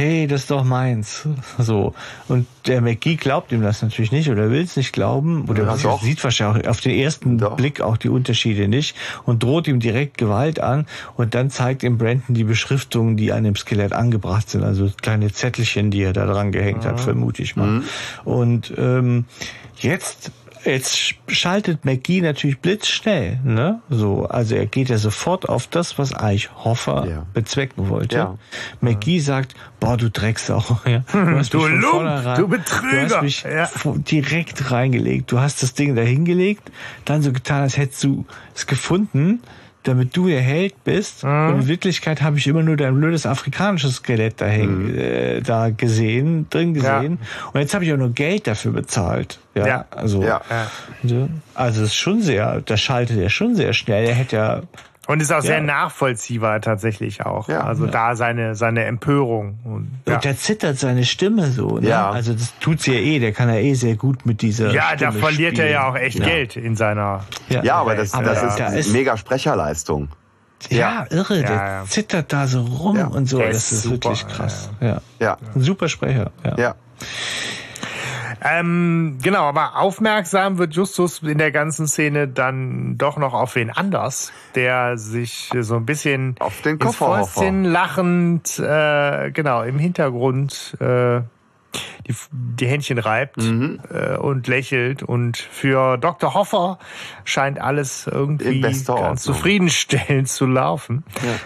hey, 0.00 0.26
das 0.26 0.42
ist 0.42 0.50
doch 0.50 0.64
meins. 0.64 1.28
So. 1.58 1.94
Und 2.28 2.46
der 2.66 2.80
McGee 2.80 3.16
glaubt 3.16 3.52
ihm 3.52 3.62
das 3.62 3.82
natürlich 3.82 4.12
nicht 4.12 4.30
oder 4.30 4.50
will 4.50 4.62
es 4.62 4.76
nicht 4.76 4.92
glauben 4.92 5.44
oder 5.48 5.64
Ja, 5.64 5.76
doch. 5.76 6.02
sieht 6.02 6.22
wahrscheinlich 6.24 6.66
auch 6.66 6.70
auf 6.70 6.80
den 6.80 6.96
ersten 6.98 7.38
Doch. 7.38 7.56
Blick 7.56 7.80
auch 7.80 7.96
die 7.96 8.08
Unterschiede 8.08 8.68
nicht 8.68 8.96
und 9.24 9.42
droht 9.42 9.68
ihm 9.68 9.78
direkt 9.80 10.18
Gewalt 10.18 10.58
an 10.60 10.86
und 11.16 11.34
dann 11.34 11.50
zeigt 11.50 11.82
ihm 11.82 11.98
Brandon 11.98 12.34
die 12.34 12.44
Beschriftungen, 12.44 13.16
die 13.16 13.32
an 13.32 13.44
dem 13.44 13.56
Skelett 13.56 13.92
angebracht 13.92 14.48
sind, 14.50 14.64
also 14.64 14.90
kleine 15.02 15.30
Zettelchen, 15.32 15.90
die 15.90 16.02
er 16.02 16.12
da 16.12 16.26
dran 16.26 16.50
gehängt 16.52 16.84
hat, 16.86 17.00
vermute 17.00 17.42
ich 17.42 17.56
mal. 17.56 17.82
Und 18.24 18.72
ähm, 18.78 19.26
jetzt 19.78 20.32
Jetzt 20.64 21.14
schaltet 21.28 21.84
McGee 21.84 22.20
natürlich 22.20 22.58
blitzschnell, 22.58 23.38
ne? 23.44 23.80
So, 23.88 24.26
also 24.26 24.54
er 24.56 24.66
geht 24.66 24.90
ja 24.90 24.98
sofort 24.98 25.48
auf 25.48 25.66
das, 25.66 25.98
was 25.98 26.12
eigentlich 26.12 26.50
Hoffer 26.54 27.06
Ja. 27.08 27.26
bezwecken 27.32 27.88
wollte. 27.88 28.16
Ja. 28.16 28.38
McGee 28.80 29.20
sagt, 29.20 29.54
boah, 29.80 29.96
du 29.96 30.10
Drecksau, 30.10 30.62
ja. 30.86 31.02
Du, 31.12 31.18
hast 31.38 31.54
Du 31.54 31.66
Lump, 31.66 32.36
du 32.36 32.46
Betrüger. 32.48 33.06
Du 33.06 33.14
hast 33.14 33.22
mich 33.22 33.42
Ja. 33.44 33.68
direkt 33.84 34.70
reingelegt. 34.70 35.32
Du 35.32 35.40
hast 35.40 35.62
das 35.62 35.72
Ding 35.72 35.94
da 35.96 36.02
hingelegt, 36.02 36.70
dann 37.06 37.22
so 37.22 37.32
getan, 37.32 37.62
als 37.62 37.76
hättest 37.78 38.04
du 38.04 38.26
es 38.54 38.66
gefunden, 38.66 39.40
damit 39.84 40.14
du 40.16 40.28
der 40.28 40.40
Held 40.42 40.84
bist. 40.84 41.24
Mhm. 41.24 41.30
Und 41.48 41.60
in 41.62 41.68
Wirklichkeit 41.68 42.20
habe 42.22 42.36
ich 42.38 42.46
immer 42.46 42.62
nur 42.62 42.76
dein 42.76 42.94
blödes 43.00 43.24
afrikanisches 43.26 43.96
Skelett 43.96 44.40
da, 44.40 44.46
hängen, 44.46 44.94
äh, 44.96 45.40
da 45.40 45.70
gesehen, 45.70 46.46
drin 46.50 46.70
Mhm. 46.72 46.76
Ja. 46.82 46.98
gesehen. 46.98 47.18
Und 47.52 47.60
jetzt 47.60 47.72
habe 47.74 47.84
ich 47.84 47.92
auch 47.92 47.96
nur 47.96 48.10
Geld 48.12 48.46
dafür 48.46 48.72
bezahlt. 48.72 49.38
Ja, 49.54 49.66
Ja. 49.66 49.84
also, 49.90 50.22
Ja. 50.22 50.40
Ja. 50.50 51.28
also 51.54 51.80
es 51.82 51.88
ist 51.88 51.94
schon 51.96 52.20
sehr, 52.22 52.60
da 52.60 52.76
schaltet 52.76 53.18
er 53.18 53.30
schon 53.30 53.54
sehr 53.56 53.72
schnell. 53.72 54.04
Er 54.06 54.14
hätte 54.14 54.36
ja, 54.36 54.62
Und 55.10 55.20
ist 55.20 55.32
auch 55.32 55.40
sehr 55.42 55.58
Ja. 55.58 55.62
nachvollziehbar 55.64 56.60
tatsächlich 56.60 57.24
auch. 57.26 57.48
Ja. 57.48 57.60
also 57.64 57.86
da 57.86 58.14
seine, 58.14 58.54
seine 58.54 58.84
Empörung. 58.84 59.58
Und, 59.64 59.90
ja, 60.06 60.14
und 60.14 60.24
da 60.24 60.36
zittert 60.36 60.78
seine 60.78 61.04
Stimme 61.04 61.50
so. 61.50 61.78
Ne? 61.78 61.88
Ja. 61.88 62.10
Also 62.10 62.32
das 62.32 62.52
tut's 62.60 62.86
ja 62.86 62.94
eh. 62.94 63.18
Der 63.18 63.32
kann 63.32 63.48
ja 63.48 63.56
eh 63.56 63.74
sehr 63.74 63.96
gut 63.96 64.24
mit 64.24 64.40
dieser. 64.42 64.70
ja 64.72 64.90
da 64.96 65.08
Stimme 65.10 65.12
verliert 65.14 65.52
er 65.58 65.64
spielen. 65.64 65.72
ja 65.72 65.88
auch 65.90 65.96
echt 65.96 66.18
Ja. 66.20 66.24
Geld 66.26 66.56
in 66.56 66.76
seiner. 66.76 67.24
Ja, 67.48 67.74
aber 67.76 67.96
das, 67.96 68.14
Aber 68.14 68.24
das 68.24 68.56
da 68.56 68.66
ist, 68.68 68.86
ist- 68.86 68.92
mega 68.92 69.16
Sprecherleistung. 69.16 70.08
Ja, 70.68 71.06
irre. 71.10 71.40
Der 71.40 71.50
Ja, 71.50 71.66
ja. 71.80 71.84
zittert 71.86 72.32
da 72.32 72.46
so 72.46 72.60
rum 72.62 72.96
Ja. 72.96 73.06
und 73.06 73.26
so. 73.28 73.38
Der 73.38 73.48
Das 73.48 73.56
ist 73.56 73.72
ist 73.72 73.82
super, 73.84 74.10
wirklich 74.10 74.28
krass. 74.28 74.70
Ja. 74.80 75.00
Ja. 75.18 75.38
Ein 75.54 75.62
super 75.62 75.88
Sprecher. 75.88 76.30
Ja. 76.58 76.74
Ja. 78.42 78.58
Ähm, 78.60 79.18
genau, 79.22 79.44
aber 79.44 79.76
aufmerksam 79.76 80.58
wird 80.58 80.74
Justus 80.74 81.22
in 81.22 81.38
der 81.38 81.52
ganzen 81.52 81.86
Szene 81.86 82.28
dann 82.28 82.96
doch 82.98 83.16
noch 83.16 83.34
auf 83.34 83.54
wen 83.56 83.70
anders, 83.70 84.32
der 84.54 84.96
sich 84.98 85.50
so 85.60 85.76
ein 85.76 85.86
bisschen 85.86 86.36
Auf 86.40 86.60
den. 86.62 86.78
Fäustchen 86.80 87.64
lachend, 87.64 88.58
äh, 88.58 89.30
genau, 89.30 89.62
im 89.62 89.78
Hintergrund 89.78 90.76
äh, 90.80 91.20
die, 92.08 92.14
die 92.32 92.66
Händchen 92.66 92.98
reibt 92.98 93.36
Mhm. 93.36 93.78
äh, 93.92 94.16
und 94.16 94.48
lächelt. 94.48 95.02
Und 95.04 95.36
für 95.36 95.96
Dr. 95.98 96.34
Hoffer 96.34 96.78
scheint 97.24 97.60
alles 97.60 98.08
irgendwie 98.08 98.60
ganz 98.60 98.88
Ordnung. 98.88 99.16
zufriedenstellend 99.18 100.28
zu 100.28 100.46
laufen. 100.46 101.04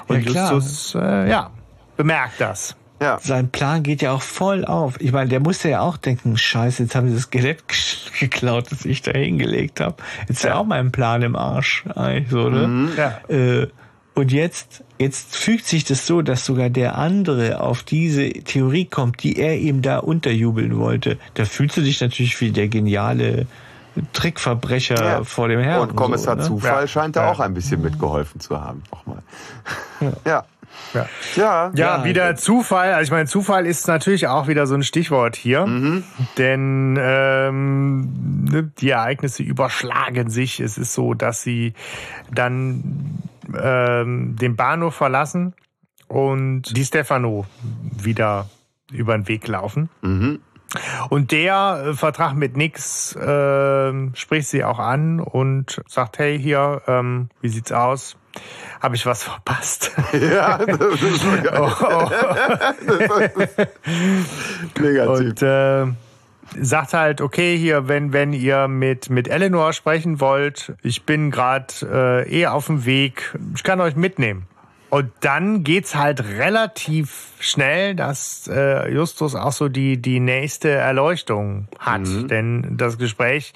Und 0.09 0.23
Ja. 0.31 0.51
Justus, 0.53 0.95
äh, 0.95 1.29
ja, 1.29 1.51
bemerkt 1.97 2.41
das. 2.41 2.77
Ja. 3.01 3.19
Sein 3.21 3.51
Plan 3.51 3.83
geht 3.83 4.03
ja 4.03 4.13
auch 4.13 4.23
voll 4.23 4.65
auf. 4.65 5.01
Ich 5.01 5.13
meine, 5.13 5.29
der 5.29 5.41
musste 5.41 5.69
ja 5.69 5.81
auch 5.81 5.97
denken, 5.97 6.37
scheiße, 6.37 6.85
jetzt 6.85 6.95
haben 6.95 7.09
sie 7.09 7.15
das 7.15 7.25
Skelett 7.25 7.65
geklaut, 8.21 8.67
das 8.71 8.85
ich 8.85 9.03
da 9.03 9.13
hingelegt 9.13 9.81
habe. 9.81 9.97
Jetzt 10.21 10.39
ist 10.39 10.45
ja 10.45 10.57
auch 10.57 10.65
mein 10.65 10.93
Plan 10.93 11.23
im 11.23 11.37
Arsch. 11.37 11.85
Eigentlich 11.95 12.31
so, 12.31 12.49
ne? 12.49 12.91
Ja. 12.97 13.21
Äh, 13.29 13.69
und 14.15 14.31
jetzt, 14.31 14.85
jetzt 14.99 15.37
fügt 15.37 15.67
sich 15.67 15.85
das 15.85 16.07
so, 16.07 16.23
dass 16.23 16.47
sogar 16.47 16.71
der 16.71 16.97
andere 16.97 17.61
auf 17.61 17.83
diese 17.83 18.31
Theorie 18.31 18.85
kommt, 18.85 19.25
die 19.25 19.39
er 19.39 19.59
ihm 19.59 19.83
da 19.83 19.99
unterjubeln 19.99 20.79
wollte. 20.79 21.19
Da 21.35 21.45
fühlst 21.45 21.77
du 21.77 21.81
dich 21.81 22.01
natürlich 22.01 22.41
wie 22.41 22.53
der 22.53 22.69
geniale 22.69 23.47
Trickverbrecher 24.13 25.05
ja. 25.05 25.25
vor 25.25 25.49
dem 25.49 25.61
Herrn. 25.61 25.89
Und 25.89 25.97
Kommissar 25.97 26.37
so, 26.37 26.43
ne? 26.43 26.49
Zufall 26.49 26.83
ja. 26.83 26.87
scheint 26.87 27.17
da 27.17 27.31
auch 27.31 27.41
ein 27.41 27.55
bisschen 27.55 27.83
mitgeholfen 27.83 28.41
zu 28.41 28.61
haben. 28.61 28.83
Nochmal. 28.93 29.23
ja. 30.25 30.45
Ja. 30.93 31.09
Ja, 31.35 31.73
ja, 31.75 32.05
wieder 32.05 32.37
Zufall. 32.37 32.93
Also 32.93 33.09
ich 33.09 33.11
meine, 33.11 33.27
Zufall 33.27 33.67
ist 33.67 33.89
natürlich 33.89 34.29
auch 34.29 34.47
wieder 34.47 34.67
so 34.67 34.75
ein 34.75 34.83
Stichwort 34.83 35.37
hier, 35.37 35.67
mhm. 35.67 36.05
denn 36.39 36.97
ähm, 37.01 38.45
ne, 38.45 38.71
die 38.79 38.91
Ereignisse 38.91 39.43
überschlagen 39.43 40.31
sich. 40.31 40.61
Es 40.61 40.79
ist 40.79 40.95
so, 40.95 41.15
dass 41.15 41.43
sie 41.43 41.75
dann 42.33 43.21
ähm, 43.61 44.37
den 44.37 44.57
Bahnhof 44.57 44.95
verlassen 44.95 45.55
und 46.07 46.77
die 46.77 46.85
Stefano 46.85 47.47
wieder 48.01 48.49
über 48.93 49.17
den 49.17 49.27
Weg 49.27 49.49
laufen. 49.49 49.91
Mhm. 50.03 50.41
Und 51.09 51.33
der 51.33 51.85
äh, 51.87 51.95
Vertrag 51.95 52.35
mit 52.35 52.57
Nix 52.57 53.15
äh, 53.15 53.93
spricht 54.15 54.49
sie 54.49 54.65
auch 54.65 54.79
an 54.79 55.21
und 55.21 55.83
sagt, 55.87 56.19
hey 56.19 56.39
hier, 56.39 56.83
ähm, 56.87 57.29
wie 57.41 57.49
sieht's 57.49 57.73
aus? 57.73 58.17
Habe 58.81 58.97
ich 58.97 59.07
was 59.07 59.23
verpasst? 59.23 59.93
Ja, 60.13 60.59
das 60.59 61.03
ist 61.03 61.23
so 61.23 61.31
geil. 61.31 61.59
oh, 61.61 61.71
oh. 61.81 62.11
das 62.87 63.51
ist 63.51 64.81
negativ. 64.81 65.09
Und 65.09 65.43
äh, 65.43 65.87
sagt 66.61 66.93
halt, 66.93 67.21
okay, 67.21 67.57
hier, 67.57 67.89
wenn, 67.89 68.13
wenn 68.13 68.33
ihr 68.33 68.69
mit, 68.69 69.11
mit 69.11 69.29
Eleanor 69.29 69.73
sprechen 69.73 70.21
wollt, 70.21 70.75
ich 70.83 71.05
bin 71.05 71.31
gerade 71.31 72.25
äh, 72.29 72.41
eh 72.41 72.47
auf 72.47 72.67
dem 72.67 72.85
Weg, 72.85 73.35
ich 73.55 73.63
kann 73.63 73.81
euch 73.81 73.97
mitnehmen. 73.97 74.47
Und 74.95 75.11
dann 75.23 75.65
geht's 75.65 75.97
halt 75.97 76.23
relativ 76.23 77.33
schnell, 77.41 77.97
dass 77.97 78.47
äh, 78.47 78.89
Justus 78.93 79.35
auch 79.35 79.51
so 79.51 79.69
die, 79.69 80.01
die 80.01 80.21
nächste 80.21 80.71
Erleuchtung 80.71 81.67
hat. 81.81 82.03
Mhm. 82.03 82.29
Denn 82.29 82.77
das 82.77 82.97
Gespräch 82.97 83.55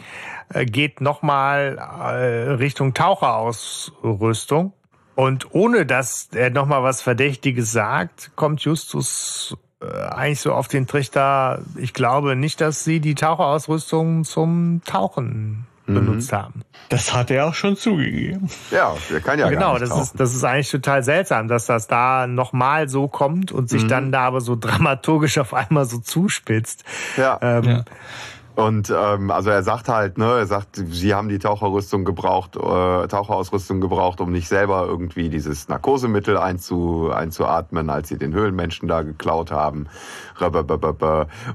äh, 0.53 0.65
geht 0.65 1.01
nochmal 1.01 1.79
äh, 1.79 2.55
Richtung 2.55 2.93
Taucherausrüstung. 2.93 4.73
Und 5.15 5.55
ohne 5.55 5.87
dass 5.87 6.31
er 6.35 6.51
nochmal 6.51 6.83
was 6.83 7.03
Verdächtiges 7.03 7.71
sagt, 7.71 8.33
kommt 8.35 8.63
Justus 8.63 9.57
äh, 9.81 9.87
eigentlich 9.87 10.41
so 10.41 10.53
auf 10.53 10.67
den 10.67 10.89
Trichter, 10.89 11.63
ich 11.77 11.95
glaube 11.95 12.35
nicht, 12.35 12.61
dass 12.61 12.83
sie 12.83 12.99
die 12.99 13.15
Taucherausrüstung 13.15 14.25
zum 14.25 14.83
Tauchen 14.85 15.69
Mhm. 15.89 15.95
benutzt 15.95 16.33
haben. 16.33 16.63
Das 16.89 17.13
hat 17.13 17.31
er 17.31 17.47
auch 17.47 17.55
schon 17.55 17.77
zugegeben. 17.77 18.49
Ja, 18.71 18.95
der 19.11 19.21
kann 19.21 19.39
ja 19.39 19.49
Genau, 19.49 19.79
das 19.79 19.91
ist, 19.91 20.19
das 20.19 20.35
ist 20.35 20.45
eigentlich 20.45 20.71
total 20.71 21.03
seltsam, 21.03 21.49
dass 21.49 21.67
das 21.67 21.87
da 21.87 22.27
nochmal 22.27 22.89
so 22.89 23.09
kommt 23.09 23.53
und 23.53 23.69
sich 23.69 23.85
mhm. 23.85 23.89
dann 23.89 24.13
da 24.13 24.23
aber 24.23 24.41
so 24.41 24.57
dramaturgisch 24.57 25.39
auf 25.39 25.55
einmal 25.55 25.85
so 25.85 25.99
zuspitzt. 25.99 26.85
Ja. 27.17 27.39
Ähm, 27.43 27.65
ja. 27.65 27.85
Und 28.59 28.91
ähm, 28.91 29.31
also 29.31 29.51
er 29.51 29.63
sagt 29.63 29.89
halt, 29.89 30.19
ne, 30.19 30.39
er 30.39 30.47
sagt, 30.47 30.83
sie 30.91 31.15
haben 31.15 31.29
die 31.29 31.39
Taucherrüstung 31.39 32.05
gebraucht, 32.05 32.57
äh, 32.57 32.59
Taucherausrüstung 33.07 33.81
gebraucht, 33.81 34.21
um 34.21 34.33
nicht 34.33 34.49
selber 34.49 34.85
irgendwie 34.85 35.29
dieses 35.29 35.69
Narkosemittel 35.69 36.37
einzu, 36.37 37.09
einzuatmen, 37.15 37.89
als 37.89 38.09
sie 38.09 38.19
den 38.19 38.35
Höhlenmenschen 38.35 38.89
da 38.89 39.03
geklaut 39.03 39.53
haben. 39.53 39.87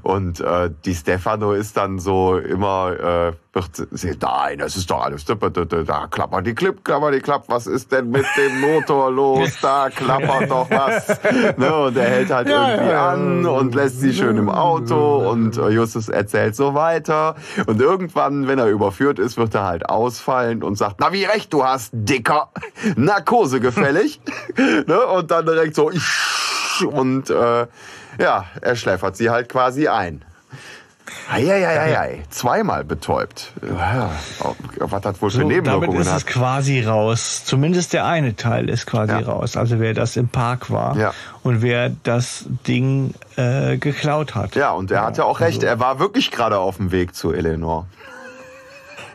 Und 0.02 0.40
äh, 0.40 0.70
die 0.84 0.94
Stefano 0.94 1.52
ist 1.52 1.76
dann 1.76 1.98
so 1.98 2.36
immer, 2.36 2.92
äh, 2.92 3.32
wird 3.54 3.88
sie, 3.92 4.16
nein, 4.20 4.58
das 4.58 4.76
ist 4.76 4.90
doch 4.90 5.02
alles, 5.02 5.24
da, 5.24 5.34
da 5.34 6.06
klappert 6.08 6.46
die 6.46 6.54
Klipp, 6.54 6.84
klappert 6.84 7.14
die 7.14 7.20
Klapp, 7.20 7.44
was 7.48 7.66
ist 7.66 7.92
denn 7.92 8.10
mit 8.10 8.26
dem 8.36 8.60
Motor 8.60 9.10
los? 9.10 9.50
Da 9.64 9.88
klappert 9.88 10.50
doch 10.50 10.68
was. 10.70 11.20
Ne? 11.56 11.74
Und 11.74 11.96
er 11.96 12.04
hält 12.04 12.30
halt 12.30 12.48
ja, 12.48 12.70
irgendwie 12.70 12.90
ja, 12.90 13.08
an 13.10 13.46
und 13.46 13.74
lässt 13.74 14.00
sie 14.00 14.12
schön 14.12 14.36
im 14.36 14.48
Auto 14.48 15.30
und 15.30 15.56
äh, 15.56 15.68
Justus 15.68 16.08
erzählt 16.08 16.56
so 16.56 16.74
weiter. 16.74 17.36
Und 17.66 17.80
irgendwann, 17.80 18.48
wenn 18.48 18.58
er 18.58 18.68
überführt 18.68 19.18
ist, 19.18 19.36
wird 19.36 19.54
er 19.54 19.64
halt 19.64 19.88
ausfallen 19.88 20.62
und 20.62 20.76
sagt, 20.76 20.96
na 20.98 21.12
wie 21.12 21.24
recht 21.24 21.52
du 21.52 21.64
hast, 21.64 21.90
Dicker, 21.92 22.50
Narkose 22.96 23.60
gefällig. 23.60 24.20
ne? 24.56 25.06
Und 25.06 25.30
dann 25.30 25.46
direkt 25.46 25.74
so, 25.74 25.90
und 26.82 27.30
äh, 27.30 27.66
ja, 28.18 28.44
er 28.60 28.76
schläfert 28.76 29.16
sie 29.16 29.30
halt 29.30 29.48
quasi 29.48 29.88
ein. 29.88 30.24
Eieieiei, 31.30 32.22
zweimal 32.30 32.84
betäubt. 32.84 33.52
Ja, 33.62 34.10
was 34.78 35.04
hat 35.04 35.20
wohl 35.20 35.30
für 35.30 35.38
so, 35.38 35.46
Nebenwirkungen 35.46 35.90
damit 35.90 36.06
ist 36.06 36.12
es 36.12 36.26
quasi 36.26 36.82
raus. 36.82 37.44
Zumindest 37.44 37.92
der 37.92 38.06
eine 38.06 38.36
Teil 38.36 38.68
ist 38.68 38.86
quasi 38.86 39.12
ja. 39.12 39.20
raus. 39.20 39.56
Also 39.56 39.80
wer 39.80 39.94
das 39.94 40.16
im 40.16 40.28
Park 40.28 40.70
war 40.70 40.96
ja. 40.96 41.12
und 41.42 41.62
wer 41.62 41.90
das 41.90 42.46
Ding 42.66 43.14
äh, 43.36 43.76
geklaut 43.76 44.34
hat. 44.34 44.54
Ja, 44.54 44.72
und 44.72 44.90
er 44.90 44.98
ja, 44.98 45.06
hat 45.06 45.18
ja 45.18 45.24
auch 45.24 45.40
recht. 45.40 45.58
Also. 45.58 45.66
Er 45.66 45.80
war 45.80 45.98
wirklich 45.98 46.30
gerade 46.30 46.58
auf 46.58 46.76
dem 46.76 46.90
Weg 46.90 47.14
zu 47.14 47.32
Eleanor. 47.32 47.86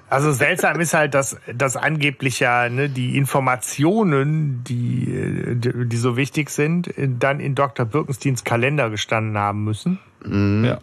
Also 0.09 0.31
seltsam 0.31 0.79
ist 0.79 0.93
halt, 0.93 1.13
dass, 1.13 1.37
dass 1.53 1.77
angeblich 1.77 2.39
ja 2.39 2.67
ne, 2.67 2.89
die 2.89 3.15
Informationen, 3.15 4.63
die, 4.63 5.55
die, 5.55 5.97
so 5.97 6.17
wichtig 6.17 6.49
sind, 6.49 6.91
dann 6.97 7.39
in 7.39 7.53
Dr. 7.53 7.85
Birkensteins 7.85 8.43
Kalender 8.43 8.89
gestanden 8.89 9.37
haben 9.37 9.63
müssen. 9.63 9.99
Mhm. 10.25 10.65
Ja. 10.65 10.79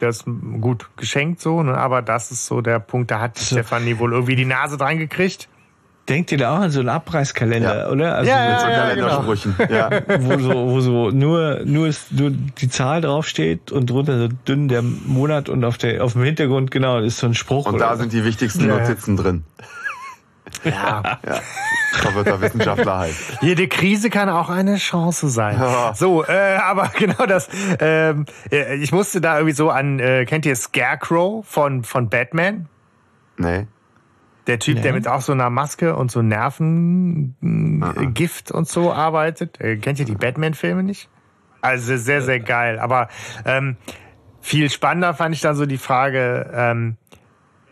Das 0.00 0.18
ist 0.18 0.24
gut 0.60 0.88
geschenkt 0.96 1.40
so, 1.40 1.62
ne? 1.62 1.76
aber 1.76 2.02
das 2.02 2.32
ist 2.32 2.46
so 2.46 2.60
der 2.62 2.80
Punkt, 2.80 3.10
da 3.10 3.20
hat 3.20 3.38
so. 3.38 3.54
Stefanie 3.54 3.98
wohl 3.98 4.12
irgendwie 4.12 4.34
die 4.34 4.46
Nase 4.46 4.78
dran 4.78 4.98
gekriegt. 4.98 5.48
Denkt 6.10 6.32
ihr 6.32 6.38
da 6.38 6.56
auch 6.56 6.60
an 6.60 6.70
so 6.70 6.80
einen 6.80 6.88
Abreißkalender, 6.88 7.78
ja. 7.78 7.88
oder? 7.88 8.16
Also 8.16 8.30
ja, 8.30 8.50
mit 8.50 8.60
so 8.60 8.66
ja, 8.66 8.72
Kalendersprüchen. 8.74 9.54
Genau. 9.56 9.70
Ja. 9.80 9.90
wo 10.20 10.38
so, 10.38 10.68
wo 10.68 10.80
so 10.80 11.10
nur, 11.10 11.60
nur, 11.64 11.86
ist, 11.86 12.10
nur 12.10 12.30
die 12.30 12.68
Zahl 12.68 13.00
draufsteht 13.00 13.70
und 13.70 13.88
drunter 13.88 14.18
so 14.18 14.28
dünn 14.48 14.66
der 14.66 14.82
Monat 14.82 15.48
und 15.48 15.64
auf, 15.64 15.78
der, 15.78 16.02
auf 16.04 16.14
dem 16.14 16.24
Hintergrund, 16.24 16.72
genau, 16.72 16.98
ist 16.98 17.18
so 17.18 17.28
ein 17.28 17.34
Spruch. 17.34 17.66
Und 17.66 17.78
da 17.78 17.96
sind 17.96 18.12
die 18.12 18.24
wichtigsten 18.24 18.66
Notizen 18.66 19.16
drin. 19.16 19.44
Ja. 20.64 21.02
ja. 21.26 21.40
Da 22.02 22.14
wird 22.14 22.26
der 22.26 22.40
Wissenschaftler 22.40 22.98
halt. 22.98 23.14
Jede 23.40 23.68
Krise 23.68 24.10
kann 24.10 24.28
auch 24.28 24.48
eine 24.48 24.76
Chance 24.76 25.28
sein. 25.28 25.58
Ja. 25.58 25.94
So, 25.94 26.24
äh, 26.24 26.56
aber 26.56 26.90
genau 26.98 27.26
das. 27.26 27.48
Ähm, 27.78 28.26
äh, 28.50 28.76
ich 28.76 28.92
musste 28.92 29.20
da 29.20 29.36
irgendwie 29.36 29.54
so 29.54 29.70
an, 29.70 29.98
äh, 29.98 30.24
kennt 30.24 30.46
ihr 30.46 30.56
Scarecrow 30.56 31.46
von, 31.46 31.84
von 31.84 32.08
Batman? 32.08 32.66
Nee. 33.36 33.66
Der 34.46 34.58
Typ, 34.58 34.76
nee. 34.76 34.82
der 34.82 34.92
mit 34.92 35.06
auch 35.06 35.20
so 35.20 35.32
einer 35.32 35.50
Maske 35.50 35.94
und 35.94 36.10
so 36.10 36.22
Nervengift 36.22 37.32
und 38.50 38.66
so 38.68 38.92
arbeitet. 38.92 39.60
Äh, 39.60 39.76
kennt 39.76 39.98
ihr 39.98 40.06
die 40.06 40.14
Batman-Filme 40.14 40.82
nicht? 40.82 41.08
Also 41.60 41.96
sehr, 41.96 42.22
sehr 42.22 42.40
geil. 42.40 42.78
Aber 42.78 43.08
ähm, 43.44 43.76
viel 44.40 44.70
spannender 44.70 45.14
fand 45.14 45.34
ich 45.34 45.40
dann 45.42 45.54
so 45.54 45.66
die 45.66 45.78
Frage, 45.78 46.50
ähm, 46.54 46.96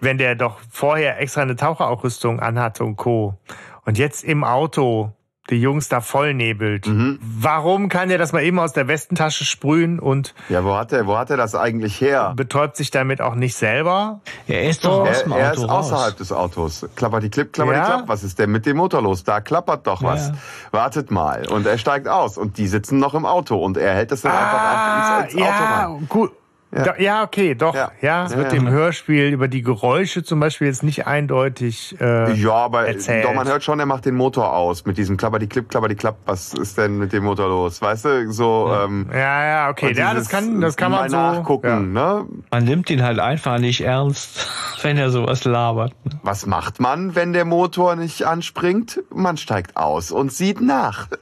wenn 0.00 0.18
der 0.18 0.34
doch 0.34 0.60
vorher 0.70 1.20
extra 1.20 1.42
eine 1.42 1.56
Taucherausrüstung 1.56 2.40
anhatte 2.40 2.84
und 2.84 2.96
Co. 2.96 3.38
Und 3.84 3.98
jetzt 3.98 4.22
im 4.24 4.44
Auto 4.44 5.12
die 5.50 5.60
Jungs 5.60 5.88
da 5.88 6.00
vollnebelt. 6.00 6.86
Mhm. 6.86 7.18
Warum 7.22 7.88
kann 7.88 8.10
er 8.10 8.18
das 8.18 8.32
mal 8.32 8.42
eben 8.42 8.58
aus 8.58 8.72
der 8.72 8.88
Westentasche 8.88 9.44
sprühen 9.44 9.98
und 9.98 10.34
Ja, 10.48 10.64
wo 10.64 10.76
hat 10.76 10.92
er 10.92 11.06
wo 11.06 11.16
hat 11.16 11.30
er 11.30 11.36
das 11.36 11.54
eigentlich 11.54 12.00
her? 12.00 12.32
Betäubt 12.36 12.76
sich 12.76 12.90
damit 12.90 13.20
auch 13.20 13.34
nicht 13.34 13.54
selber? 13.54 14.20
Er 14.46 14.68
ist 14.68 14.84
doch 14.84 15.08
aus 15.08 15.22
dem 15.22 15.32
Auto 15.32 15.42
Er 15.42 15.52
ist 15.54 15.64
außerhalb 15.64 16.16
des 16.16 16.32
Autos. 16.32 16.86
Klappert 16.96 17.22
die 17.22 17.30
Klipp, 17.30 17.52
klappert 17.52 17.76
ja? 17.76 17.84
die 17.84 17.90
Klapp. 17.90 18.08
Was 18.08 18.24
ist 18.24 18.38
denn 18.38 18.50
mit 18.50 18.66
dem 18.66 18.76
Motor 18.76 19.02
los? 19.02 19.24
Da 19.24 19.40
klappert 19.40 19.86
doch 19.86 20.02
was. 20.02 20.28
Ja. 20.28 20.34
Wartet 20.72 21.10
mal. 21.10 21.48
Und 21.48 21.66
er 21.66 21.78
steigt 21.78 22.08
aus 22.08 22.36
und 22.36 22.58
die 22.58 22.66
sitzen 22.66 22.98
noch 22.98 23.14
im 23.14 23.26
Auto 23.26 23.56
und 23.56 23.76
er 23.76 23.94
hält 23.94 24.12
das 24.12 24.22
dann 24.22 24.32
ah, 24.32 25.18
einfach 25.18 25.24
ins, 25.24 25.34
ins 25.34 25.42
Auto 25.42 25.50
ja, 25.50 25.86
rein. 25.86 26.06
Gut. 26.08 26.32
Ja. 26.70 26.94
ja, 26.98 27.22
okay, 27.22 27.54
doch. 27.54 27.74
Ja, 27.74 27.92
ja. 28.02 28.26
Es 28.26 28.36
wird 28.36 28.52
ja, 28.52 28.58
im 28.58 28.68
Hörspiel 28.68 29.28
über 29.28 29.48
die 29.48 29.62
Geräusche 29.62 30.22
zum 30.22 30.38
Beispiel 30.38 30.66
jetzt 30.66 30.82
nicht 30.82 31.06
eindeutig 31.06 31.96
äh, 31.98 32.34
Ja, 32.34 32.52
aber 32.52 32.86
erzählt. 32.86 33.24
doch, 33.24 33.32
man 33.32 33.48
hört 33.48 33.64
schon, 33.64 33.80
er 33.80 33.86
macht 33.86 34.04
den 34.04 34.14
Motor 34.14 34.54
aus 34.54 34.84
mit 34.84 34.98
diesem 34.98 35.16
Klapper 35.16 35.38
die 35.38 35.46
Klipp, 35.46 35.70
Klapper 35.70 35.88
die 35.88 35.94
Klapp. 35.94 36.18
Was 36.26 36.52
ist 36.52 36.76
denn 36.76 36.98
mit 36.98 37.14
dem 37.14 37.24
Motor 37.24 37.48
los? 37.48 37.80
Weißt 37.80 38.04
du, 38.04 38.32
so. 38.32 38.68
Ja, 38.70 38.84
ähm, 38.84 39.06
ja, 39.10 39.46
ja, 39.46 39.70
okay. 39.70 39.94
Ja, 39.94 40.12
das 40.12 40.28
kann, 40.28 40.60
das 40.60 40.76
kann 40.76 40.92
man 40.92 41.08
so 41.08 41.16
nachgucken. 41.16 41.92
Ne? 41.92 42.26
Man 42.50 42.64
nimmt 42.64 42.90
ihn 42.90 43.02
halt 43.02 43.18
einfach 43.18 43.58
nicht 43.58 43.80
ernst, 43.80 44.46
wenn 44.82 44.98
er 44.98 45.10
sowas 45.10 45.44
labert. 45.44 45.92
Was 46.22 46.44
macht 46.44 46.80
man, 46.80 47.14
wenn 47.14 47.32
der 47.32 47.46
Motor 47.46 47.96
nicht 47.96 48.26
anspringt? 48.26 49.02
Man 49.08 49.38
steigt 49.38 49.76
aus 49.76 50.10
und 50.10 50.32
sieht 50.32 50.60
nach. 50.60 51.08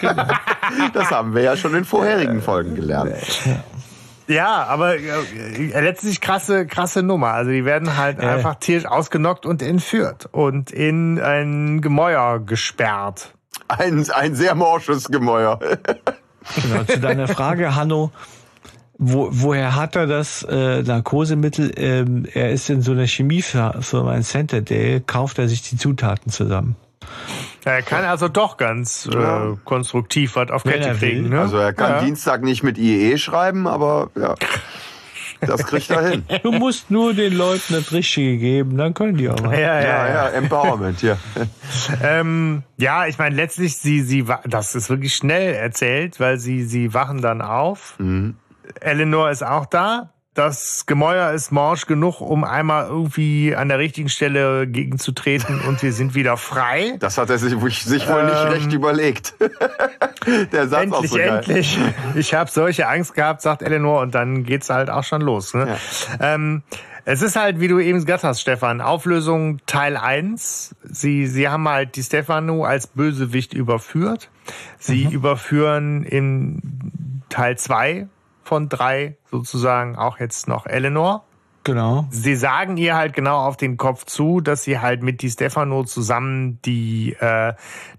Das 0.92 1.10
haben 1.10 1.34
wir 1.34 1.42
ja 1.42 1.56
schon 1.56 1.74
in 1.74 1.84
vorherigen 1.84 2.40
Folgen 2.42 2.74
gelernt. 2.74 3.12
Ja. 4.30 4.64
Aber 4.64 4.96
äh, 4.96 5.80
letztlich 5.80 6.20
krasse, 6.20 6.66
krasse 6.66 7.02
Nummer. 7.02 7.28
Also 7.28 7.50
die 7.50 7.64
werden 7.64 7.96
halt 7.96 8.18
äh. 8.20 8.26
einfach 8.26 8.54
tierisch 8.56 8.86
ausgenockt 8.86 9.44
und 9.44 9.60
entführt 9.60 10.28
und 10.30 10.70
in 10.70 11.20
ein 11.20 11.80
Gemäuer 11.80 12.38
gesperrt. 12.40 13.34
Ein, 13.68 14.08
ein 14.10 14.34
sehr 14.34 14.54
morsches 14.54 15.08
Gemäuer. 15.08 15.58
genau, 16.54 16.84
zu 16.84 17.00
deiner 17.00 17.28
Frage, 17.28 17.74
Hanno. 17.74 18.12
Wo, 19.02 19.28
woher 19.30 19.76
hat 19.76 19.96
er 19.96 20.06
das 20.06 20.42
äh, 20.42 20.82
Narkosemittel? 20.82 21.72
Ähm, 21.76 22.26
er 22.34 22.50
ist 22.50 22.68
in 22.68 22.82
so 22.82 22.92
einer 22.92 23.06
Chemiefirma 23.06 24.14
in 24.14 24.22
Centerdale, 24.22 25.00
kauft 25.00 25.38
er 25.38 25.48
sich 25.48 25.62
die 25.62 25.78
Zutaten 25.78 26.30
zusammen. 26.30 26.76
Er 27.64 27.82
kann 27.82 28.04
also 28.04 28.28
doch 28.28 28.56
ganz 28.56 29.06
äh, 29.06 29.56
konstruktiv 29.64 30.36
was 30.36 30.50
auf 30.50 30.64
Kette 30.64 30.94
kriegen. 30.94 31.28
Ne? 31.28 31.40
Also 31.40 31.58
er 31.58 31.72
kann 31.72 31.90
ja. 31.90 32.02
Dienstag 32.02 32.42
nicht 32.42 32.62
mit 32.62 32.78
IE 32.78 33.18
schreiben, 33.18 33.66
aber 33.66 34.10
ja. 34.16 34.34
Das 35.40 35.64
kriegt 35.66 35.90
er 35.90 36.08
hin. 36.08 36.24
Du 36.42 36.52
musst 36.52 36.90
nur 36.90 37.14
den 37.14 37.34
Leuten 37.34 37.74
das 37.74 37.92
Richtige 37.92 38.36
geben, 38.36 38.76
dann 38.76 38.94
können 38.94 39.16
die 39.16 39.28
auch. 39.28 39.42
Ja, 39.42 39.52
ja, 39.52 39.80
Ja, 39.80 39.82
ja. 39.82 40.08
ja, 40.08 40.28
Empowerment, 40.28 41.02
ja. 41.02 41.16
Ähm, 42.02 42.62
ja, 42.76 43.06
ich 43.06 43.18
meine, 43.18 43.34
letztlich, 43.34 43.76
sie, 43.76 44.02
sie, 44.02 44.24
das 44.44 44.74
ist 44.74 44.90
wirklich 44.90 45.14
schnell 45.14 45.54
erzählt, 45.54 46.20
weil 46.20 46.38
sie, 46.38 46.64
sie 46.64 46.92
wachen 46.92 47.22
dann 47.22 47.40
auf. 47.40 47.96
Eleanor 48.80 49.30
ist 49.30 49.42
auch 49.42 49.66
da. 49.66 50.10
Das 50.40 50.86
Gemäuer 50.86 51.32
ist 51.32 51.52
morsch 51.52 51.84
genug, 51.84 52.22
um 52.22 52.44
einmal 52.44 52.86
irgendwie 52.86 53.54
an 53.54 53.68
der 53.68 53.78
richtigen 53.78 54.08
Stelle 54.08 54.66
gegenzutreten 54.66 55.60
und 55.68 55.82
wir 55.82 55.92
sind 55.92 56.14
wieder 56.14 56.38
frei. 56.38 56.96
Das 56.98 57.18
hat 57.18 57.28
er 57.28 57.36
sich, 57.36 57.52
sich 57.82 58.08
wohl 58.08 58.24
nicht 58.24 58.40
Ähm, 58.40 58.48
recht 58.48 58.72
überlegt. 58.72 59.34
Der 60.52 60.66
Satz 60.66 60.92
auch 60.92 61.02
Endlich, 61.04 61.10
so 61.10 61.16
geil. 61.18 61.28
endlich. 61.28 61.78
Ich 62.14 62.32
habe 62.32 62.50
solche 62.50 62.88
Angst 62.88 63.12
gehabt, 63.14 63.42
sagt 63.42 63.60
Eleanor, 63.60 64.00
und 64.00 64.14
dann 64.14 64.44
geht's 64.44 64.70
halt 64.70 64.88
auch 64.88 65.04
schon 65.04 65.20
los. 65.20 65.52
Ne? 65.52 65.76
Ähm, 66.20 66.62
es 67.04 67.20
ist 67.20 67.36
halt, 67.36 67.60
wie 67.60 67.68
du 67.68 67.78
eben 67.78 67.98
gesagt 68.02 68.24
hast, 68.24 68.40
Stefan, 68.40 68.80
Auflösung 68.80 69.58
Teil 69.66 69.98
1. 69.98 70.74
Sie, 70.84 71.26
sie 71.26 71.50
haben 71.50 71.68
halt 71.68 71.96
die 71.96 72.02
Stefano 72.02 72.64
als 72.64 72.86
Bösewicht 72.86 73.52
überführt. 73.52 74.30
Sie 74.78 75.04
Mhm. 75.04 75.10
überführen 75.10 76.02
in 76.04 77.22
Teil 77.28 77.58
2 77.58 78.06
von 78.50 78.68
drei 78.68 79.16
sozusagen 79.30 79.94
auch 79.94 80.18
jetzt 80.18 80.48
noch 80.48 80.66
Eleanor. 80.66 81.24
Genau. 81.62 82.08
Sie 82.10 82.34
sagen 82.34 82.76
ihr 82.78 82.96
halt 82.96 83.12
genau 83.12 83.46
auf 83.46 83.56
den 83.56 83.76
Kopf 83.76 84.06
zu, 84.06 84.40
dass 84.40 84.64
sie 84.64 84.80
halt 84.80 85.04
mit 85.04 85.22
Di 85.22 85.30
Stefano 85.30 85.84
zusammen 85.84 86.58
die, 86.64 87.12
äh, 87.20 87.52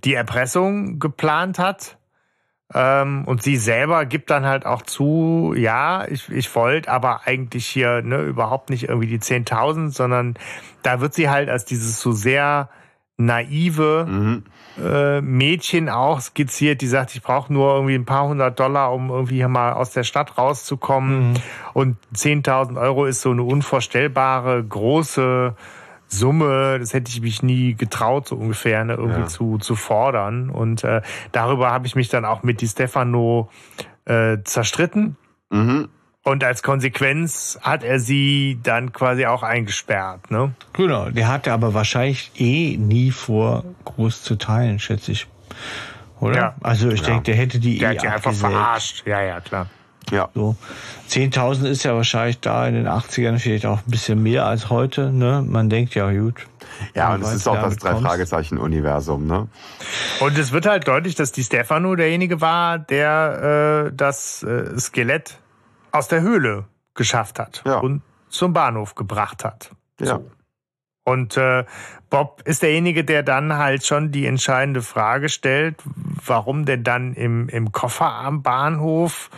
die 0.03 0.13
Erpressung 0.13 0.99
geplant 0.99 1.57
hat. 1.57 1.97
Ähm, 2.73 3.23
und 3.27 3.41
sie 3.41 3.55
selber 3.55 4.05
gibt 4.05 4.29
dann 4.29 4.45
halt 4.45 4.65
auch 4.65 4.81
zu, 4.81 5.53
ja, 5.55 6.05
ich, 6.09 6.27
ich 6.29 6.53
wollte 6.53 6.91
aber 6.91 7.21
eigentlich 7.25 7.65
hier 7.65 8.01
ne, 8.01 8.21
überhaupt 8.23 8.69
nicht 8.69 8.89
irgendwie 8.89 9.07
die 9.07 9.19
10.000, 9.19 9.91
sondern 9.91 10.33
da 10.83 10.99
wird 10.99 11.13
sie 11.13 11.29
halt 11.29 11.47
als 11.47 11.63
dieses 11.63 12.01
so 12.01 12.11
sehr 12.11 12.67
naive 13.15 14.05
Mhm. 14.09 14.43
Äh, 14.77 15.21
Mädchen 15.21 15.89
auch 15.89 16.21
skizziert, 16.21 16.81
die 16.81 16.87
sagt, 16.87 17.15
ich 17.15 17.21
brauche 17.21 17.51
nur 17.51 17.73
irgendwie 17.75 17.95
ein 17.95 18.05
paar 18.05 18.27
hundert 18.27 18.59
Dollar, 18.59 18.93
um 18.93 19.09
irgendwie 19.09 19.35
hier 19.35 19.47
mal 19.47 19.73
aus 19.73 19.91
der 19.91 20.03
Stadt 20.03 20.37
rauszukommen. 20.37 21.39
Und 21.73 21.97
10.000 22.15 22.79
Euro 22.79 23.05
ist 23.05 23.21
so 23.21 23.31
eine 23.31 23.43
unvorstellbare 23.43 24.63
große 24.63 25.55
Summe. 26.07 26.77
Das 26.79 26.93
hätte 26.93 27.09
ich 27.09 27.21
mich 27.21 27.41
nie 27.43 27.73
getraut, 27.75 28.27
so 28.27 28.35
ungefähr, 28.35 28.83
ne, 28.83 28.93
irgendwie 28.93 29.21
Ja. 29.21 29.27
zu, 29.27 29.57
zu 29.57 29.75
fordern. 29.75 30.49
Und 30.49 30.83
äh, 30.83 31.01
darüber 31.31 31.71
habe 31.71 31.87
ich 31.87 31.95
mich 31.95 32.09
dann 32.09 32.25
auch 32.25 32.43
mit 32.43 32.61
Di 32.61 32.67
Stefano 32.67 33.49
äh, 34.05 34.37
zerstritten. 34.43 35.15
Mhm. 35.49 35.89
Und 36.23 36.43
als 36.43 36.61
Konsequenz 36.61 37.57
hat 37.61 37.83
er 37.83 37.99
sie 37.99 38.59
dann 38.61 38.93
quasi 38.93 39.25
auch 39.25 39.41
eingesperrt. 39.41 40.29
Ne? 40.29 40.53
Genau. 40.73 41.09
Der 41.09 41.27
hatte 41.27 41.51
aber 41.51 41.73
wahrscheinlich 41.73 42.31
eh 42.37 42.77
nie 42.77 43.09
vor, 43.09 43.63
groß 43.85 44.21
zu 44.21 44.35
teilen, 44.35 44.77
schätze 44.77 45.13
ich. 45.13 45.27
Oder? 46.19 46.35
Ja. 46.35 46.55
Also 46.61 46.89
ich 46.89 47.01
denke, 47.01 47.23
der 47.23 47.35
hätte 47.35 47.59
die 47.59 47.79
Der 47.79 47.89
eh 47.89 47.95
hat 47.95 48.01
sie 48.01 48.07
einfach 48.07 48.33
verarscht. 48.33 49.03
Ja, 49.07 49.21
ja, 49.21 49.39
klar. 49.41 49.67
Ja. 50.11 50.29
So. 50.35 50.55
10.000 51.09 51.65
ist 51.67 51.83
ja 51.83 51.95
wahrscheinlich 51.95 52.39
da 52.39 52.67
in 52.67 52.75
den 52.75 52.87
80ern 52.87 53.39
vielleicht 53.39 53.65
auch 53.65 53.79
ein 53.79 53.89
bisschen 53.89 54.21
mehr 54.21 54.45
als 54.45 54.69
heute. 54.69 55.11
Ne? 55.11 55.43
Man 55.47 55.69
denkt 55.69 55.95
ja, 55.95 56.11
gut. 56.11 56.45
Ja, 56.93 57.15
und 57.15 57.23
es 57.23 57.33
ist 57.33 57.47
auch 57.47 57.61
das. 57.61 57.77
Drei-Fragezeichen-Universum, 57.77 59.25
ne? 59.25 59.47
Und 60.19 60.37
es 60.37 60.51
wird 60.51 60.65
halt 60.65 60.87
deutlich, 60.87 61.15
dass 61.15 61.31
die 61.31 61.43
Stefano 61.43 61.95
derjenige 61.95 62.41
war, 62.41 62.79
der 62.79 63.87
äh, 63.87 63.95
das 63.95 64.43
äh, 64.43 64.77
Skelett 64.79 65.37
aus 65.91 66.07
der 66.07 66.21
Höhle 66.21 66.65
geschafft 66.93 67.39
hat 67.39 67.63
Ja. 67.65 67.79
und 67.79 68.01
zum 68.29 68.53
Bahnhof 68.53 68.95
gebracht 68.95 69.43
hat. 69.43 69.71
Ja. 69.99 70.19
Und 71.03 71.35
äh, 71.35 71.65
Bob 72.09 72.41
ist 72.45 72.61
derjenige, 72.61 73.03
der 73.03 73.23
dann 73.23 73.57
halt 73.57 73.85
schon 73.85 74.11
die 74.11 74.25
entscheidende 74.27 74.81
Frage 74.81 75.29
stellt, 75.29 75.75
warum 76.25 76.65
denn 76.65 76.83
dann 76.83 77.13
im, 77.13 77.49
im 77.49 77.71
Koffer 77.71 78.05
am 78.13 78.43
Bahnhof 78.43 79.29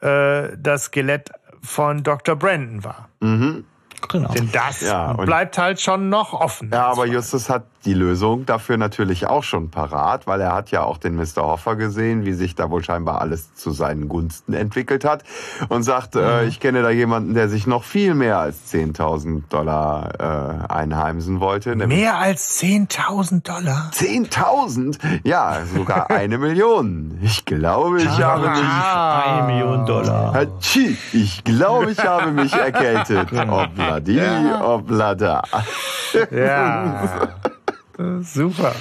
äh, 0.00 0.50
das 0.56 0.84
Skelett 0.84 1.30
von 1.62 2.02
Dr. 2.04 2.36
Brandon 2.36 2.84
war. 2.84 3.08
Mhm. 3.20 3.64
Genau. 4.08 4.32
Denn 4.32 4.50
das 4.52 4.80
Ja, 4.80 5.12
und- 5.12 5.26
bleibt 5.26 5.58
halt 5.58 5.80
schon 5.80 6.08
noch 6.08 6.32
offen. 6.32 6.70
Ja, 6.72 6.86
aber 6.86 7.06
Justus 7.06 7.48
hat 7.50 7.64
die 7.86 7.94
Lösung 7.94 8.44
dafür 8.44 8.76
natürlich 8.76 9.26
auch 9.26 9.42
schon 9.42 9.70
parat, 9.70 10.26
weil 10.26 10.38
er 10.42 10.52
hat 10.54 10.70
ja 10.70 10.82
auch 10.82 10.98
den 10.98 11.16
Mr. 11.16 11.36
Hoffer 11.42 11.76
gesehen, 11.76 12.26
wie 12.26 12.34
sich 12.34 12.54
da 12.54 12.68
wohl 12.70 12.84
scheinbar 12.84 13.22
alles 13.22 13.54
zu 13.54 13.70
seinen 13.70 14.06
Gunsten 14.08 14.52
entwickelt 14.52 15.02
hat 15.04 15.24
und 15.70 15.82
sagt, 15.82 16.14
äh, 16.14 16.44
ich 16.44 16.60
kenne 16.60 16.82
da 16.82 16.90
jemanden, 16.90 17.32
der 17.32 17.48
sich 17.48 17.66
noch 17.66 17.82
viel 17.84 18.14
mehr 18.14 18.38
als 18.38 18.70
10.000 18.70 19.44
Dollar 19.48 20.10
äh, 20.68 20.72
einheimsen 20.72 21.40
wollte. 21.40 21.74
Mehr 21.74 22.18
als 22.18 22.60
10.000 22.60 23.44
Dollar. 23.48 23.90
10.000? 23.94 24.98
Ja, 25.24 25.58
sogar 25.74 26.10
eine 26.10 26.36
Million. 26.36 27.18
Ich 27.22 27.46
glaube, 27.46 28.02
ich 28.02 28.20
habe 28.22 28.50
mich... 28.50 28.60
Eine 28.60 29.46
Million 29.46 29.86
Dollar. 29.86 30.46
Ich 31.12 31.44
glaube, 31.44 31.92
ich 31.92 31.98
habe 32.04 32.30
mich 32.32 32.52
erkältet. 32.52 33.32
Obladi, 33.90 34.20
oblada. 34.62 35.42
Ja. 36.30 37.08
Super. 38.22 38.74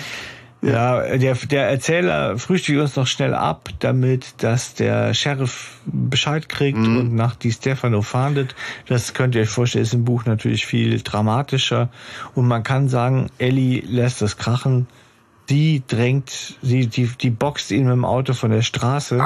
Ja, 0.62 1.16
der, 1.18 1.36
der 1.36 1.70
Erzähler 1.70 2.38
frühstückt 2.38 2.80
uns 2.80 2.96
noch 2.98 3.08
schnell 3.08 3.34
ab, 3.34 3.70
damit, 3.80 4.44
dass 4.44 4.74
der 4.74 5.14
Sheriff 5.14 5.78
Bescheid 5.86 6.50
kriegt 6.50 6.78
und 6.78 7.16
nach 7.16 7.36
Di 7.36 7.52
Stefano 7.52 8.02
fahndet. 8.02 8.56
Das 8.88 9.14
könnt 9.14 9.36
ihr 9.36 9.44
euch 9.44 9.50
vorstellen, 9.50 9.84
ist 9.84 9.94
im 9.94 10.04
Buch 10.04 10.26
natürlich 10.26 10.66
viel 10.66 11.02
dramatischer. 11.02 11.88
Und 12.36 12.48
man 12.48 12.64
kann 12.64 12.90
sagen, 12.90 13.30
Ellie 13.38 13.82
lässt 13.88 14.22
das 14.22 14.36
krachen. 14.36 14.88
Die 15.50 15.82
drängt, 15.88 16.58
sie, 16.62 16.88
die, 16.88 17.08
die 17.20 17.30
boxt 17.32 17.72
ihn 17.72 17.86
mit 17.86 17.94
dem 17.94 18.06
Auto 18.06 18.34
von 18.34 18.52
der 18.52 18.62
Straße. 18.62 19.20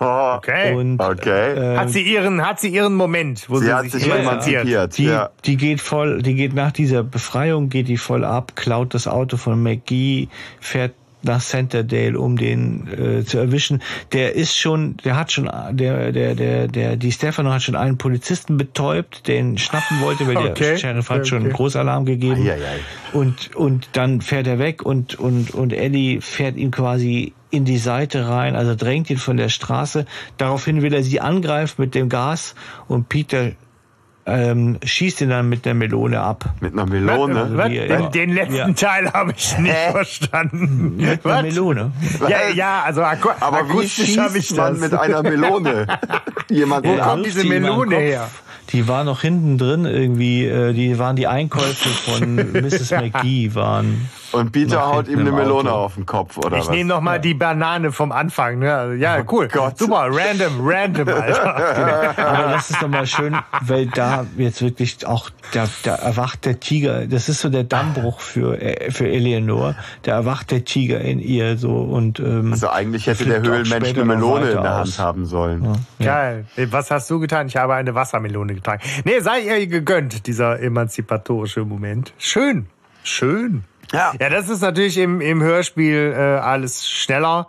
Oh, 0.00 0.04
Okay. 0.36 0.74
Und 0.74 1.00
okay. 1.00 1.52
äh, 1.52 1.76
hat 1.76 1.90
sie 1.90 2.02
ihren, 2.02 2.44
hat 2.44 2.58
sie 2.60 2.68
ihren 2.68 2.94
Moment, 2.94 3.48
wo 3.48 3.56
sie, 3.58 3.66
Sie 3.66 3.72
hat 3.72 3.82
sich 3.84 3.92
sich 4.02 4.06
emanzipiert. 4.12 4.64
emanzipiert. 4.64 4.98
Die, 4.98 5.04
Ja. 5.04 5.30
die 5.44 5.56
geht 5.56 5.80
voll, 5.80 6.22
die 6.22 6.34
geht 6.34 6.54
nach 6.54 6.72
dieser 6.72 7.02
Befreiung, 7.04 7.68
geht 7.68 7.88
die 7.88 7.98
voll 7.98 8.24
ab, 8.24 8.52
klaut 8.56 8.94
das 8.94 9.06
Auto 9.06 9.36
von 9.36 9.62
McGee, 9.62 10.28
fährt 10.60 10.94
nach 11.22 11.40
Centerdale, 11.40 12.18
um 12.18 12.36
den 12.36 12.88
äh, 12.88 13.24
zu 13.24 13.38
erwischen. 13.38 13.82
Der 14.12 14.34
ist 14.34 14.56
schon, 14.56 14.96
der 15.04 15.16
hat 15.16 15.32
schon, 15.32 15.50
der, 15.72 16.12
der, 16.12 16.34
der, 16.34 16.68
der, 16.68 16.96
die 16.96 17.12
Stefano 17.12 17.50
hat 17.52 17.62
schon 17.62 17.76
einen 17.76 17.98
Polizisten 17.98 18.56
betäubt, 18.56 19.28
den 19.28 19.58
schnappen 19.58 20.00
wollte, 20.00 20.26
weil 20.26 20.34
der 20.34 20.50
Okay. 20.50 20.78
Sheriff 20.78 21.10
hat 21.10 21.26
schon 21.26 21.38
Okay. 21.38 21.46
einen 21.46 21.54
Großalarm 21.54 22.04
gegeben. 22.04 22.42
Eieiei. 22.42 22.80
Und, 23.12 23.54
und 23.54 23.88
dann 23.92 24.20
fährt 24.20 24.46
er 24.46 24.58
weg 24.58 24.82
und, 24.82 25.14
und, 25.18 25.52
und 25.54 25.72
Eddie 25.72 26.20
fährt 26.20 26.56
ihm 26.56 26.70
quasi 26.70 27.32
in 27.50 27.64
die 27.64 27.78
Seite 27.78 28.28
rein, 28.28 28.54
also 28.54 28.74
drängt 28.74 29.10
ihn 29.10 29.16
von 29.18 29.36
der 29.36 29.48
Straße. 29.48 30.06
Daraufhin 30.36 30.82
will 30.82 30.94
er 30.94 31.02
sie 31.02 31.20
angreifen 31.20 31.82
mit 31.82 31.94
dem 31.94 32.08
Gas 32.08 32.54
und 32.86 33.08
Peter 33.08 33.52
ähm, 34.30 34.78
schießt 34.82 35.20
ihn 35.22 35.30
dann 35.30 35.48
mit 35.48 35.64
der 35.64 35.74
Melone 35.74 36.20
ab. 36.20 36.44
Mit 36.60 36.72
einer 36.72 36.86
Melone. 36.86 37.50
Was? 37.56 37.70
Wie- 37.70 37.78
Den, 37.86 38.10
den 38.12 38.30
letzten 38.34 38.54
Ja. 38.54 38.72
Teil 38.72 39.12
habe 39.12 39.32
ich 39.36 39.58
nicht 39.58 39.74
verstanden. 39.92 40.96
Mit 40.96 41.24
einer? 41.26 41.42
Melone. 41.42 41.92
Ja, 42.28 42.38
ja, 42.54 42.82
also 42.84 43.02
aku 43.02 43.28
Aber 43.40 43.58
wie 43.68 43.72
akustisch 43.72 44.16
habe 44.18 44.38
ich 44.38 44.46
schießt 44.46 44.56
man 44.56 44.72
das. 44.74 44.82
mit 44.82 44.94
einer 44.94 45.22
Melone? 45.22 45.86
Jemand 46.48 46.86
Wo 46.86 46.96
kommt 46.96 47.26
diese 47.26 47.44
Melone 47.44 47.96
her? 47.96 48.28
Die 48.72 48.86
war 48.86 49.02
noch 49.04 49.20
hinten 49.22 49.58
drin 49.58 49.84
irgendwie, 49.84 50.46
äh, 50.46 50.72
die 50.72 50.98
waren 50.98 51.16
die 51.16 51.26
Einkäufe 51.26 51.88
von 51.88 52.36
Mrs. 52.52 52.92
McGee 52.92 53.54
waren. 53.54 54.08
Und 54.32 54.52
Peter 54.52 54.86
haut 54.86 55.08
ihm 55.08 55.18
eine 55.20 55.32
Melone 55.32 55.70
Auto. 55.72 55.80
auf 55.84 55.94
den 55.94 56.06
Kopf, 56.06 56.36
oder 56.38 56.56
Ich 56.56 56.62
was? 56.64 56.70
nehme 56.70 56.88
noch 56.88 57.00
mal 57.00 57.18
die 57.20 57.34
Banane 57.34 57.90
vom 57.92 58.12
Anfang. 58.12 58.58
Ne? 58.60 58.74
Also, 58.74 58.94
Ja, 58.94 59.22
cool. 59.30 59.48
Gott. 59.48 59.78
Super, 59.78 60.08
random, 60.10 60.60
random, 60.62 61.08
Alter. 61.08 62.18
Aber 62.18 62.52
das 62.52 62.70
ist 62.70 62.82
doch 62.82 62.88
mal 62.88 63.06
schön, 63.06 63.36
weil 63.62 63.86
da 63.86 64.26
jetzt 64.36 64.62
wirklich 64.62 65.06
auch, 65.06 65.30
da, 65.52 65.66
da 65.82 65.94
erwacht 65.96 66.44
der 66.44 66.60
Tiger, 66.60 67.06
das 67.06 67.28
ist 67.28 67.40
so 67.40 67.48
der 67.48 67.64
Dammbruch 67.64 68.20
für, 68.20 68.60
äh, 68.60 68.90
für 68.90 69.08
Eleanor, 69.08 69.74
da 70.02 70.12
erwacht 70.12 70.50
der 70.50 70.64
Tiger 70.64 71.00
in 71.00 71.18
ihr 71.18 71.56
so 71.56 71.76
und 71.78 72.20
ähm, 72.20 72.52
Also 72.52 72.68
eigentlich 72.70 73.06
hätte 73.06 73.24
der 73.24 73.40
Höhlenmensch 73.42 73.88
eine 73.90 74.04
Melone 74.04 74.50
in 74.50 74.62
der 74.62 74.74
aus. 74.80 74.98
Hand 74.98 74.98
haben 74.98 75.26
sollen. 75.26 75.66
Geil. 75.98 76.44
Was 76.70 76.90
hast 76.90 77.10
du 77.10 77.18
getan? 77.20 77.46
Ich 77.48 77.56
habe 77.56 77.74
eine 77.74 77.94
Wassermelone 77.94 78.54
getragen. 78.54 78.82
Nee, 79.04 79.20
sei 79.20 79.40
ihr 79.40 79.66
gegönnt, 79.66 80.26
dieser 80.26 80.60
emanzipatorische 80.60 81.64
Moment. 81.64 82.12
Schön. 82.18 82.66
Schön. 83.02 83.64
Ja. 83.92 84.12
Ja, 84.20 84.28
das 84.30 84.48
ist 84.48 84.60
natürlich 84.60 84.98
im, 84.98 85.20
im 85.20 85.42
Hörspiel 85.42 86.14
äh, 86.16 86.20
alles 86.20 86.88
schneller. 86.88 87.48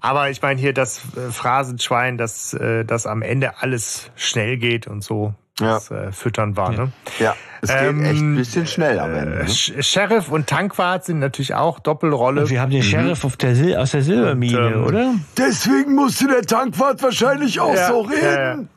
Aber 0.00 0.30
ich 0.30 0.42
meine 0.42 0.60
hier 0.60 0.72
das 0.72 1.00
äh, 1.16 1.30
Phrasenschwein, 1.30 2.18
dass 2.18 2.52
äh, 2.54 2.84
das 2.84 3.06
am 3.06 3.22
Ende 3.22 3.60
alles 3.62 4.10
schnell 4.16 4.56
geht 4.56 4.86
und 4.86 5.02
so. 5.04 5.34
Das 5.60 5.90
äh, 5.90 6.12
füttern 6.12 6.56
war. 6.56 6.70
Ne? 6.70 6.92
Ja, 7.18 7.34
es 7.62 7.70
geht 7.70 7.78
Ähm, 7.82 8.04
echt 8.04 8.20
ein 8.20 8.36
bisschen 8.36 8.66
schnell 8.68 9.00
am 9.00 9.12
Ende. 9.12 9.38
Äh, 9.40 9.42
Ne? 9.42 9.48
Sh- 9.48 9.82
Sheriff 9.82 10.30
und 10.30 10.46
Tankwart 10.46 11.04
sind 11.04 11.18
natürlich 11.18 11.54
auch 11.54 11.80
Doppelrolle. 11.80 12.48
wir 12.48 12.60
haben 12.60 12.70
den 12.70 12.84
Sheriff 12.84 13.24
auf 13.24 13.36
der 13.36 13.56
Sil 13.58 13.74
aus 13.76 13.90
der 13.90 14.02
Silbermine, 14.02 14.66
Und, 14.68 14.72
ähm, 14.74 14.84
oder? 14.84 15.14
Deswegen 15.36 15.96
musste 15.96 16.28
der 16.28 16.42
Tankwart 16.42 17.02
wahrscheinlich 17.02 17.58
auch 17.58 17.74
Ja, 17.74 17.88
so 17.88 18.08
ja, 18.08 18.30
ja. 18.30 18.50
reden. 18.52 18.68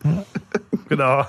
Genau. 0.90 1.26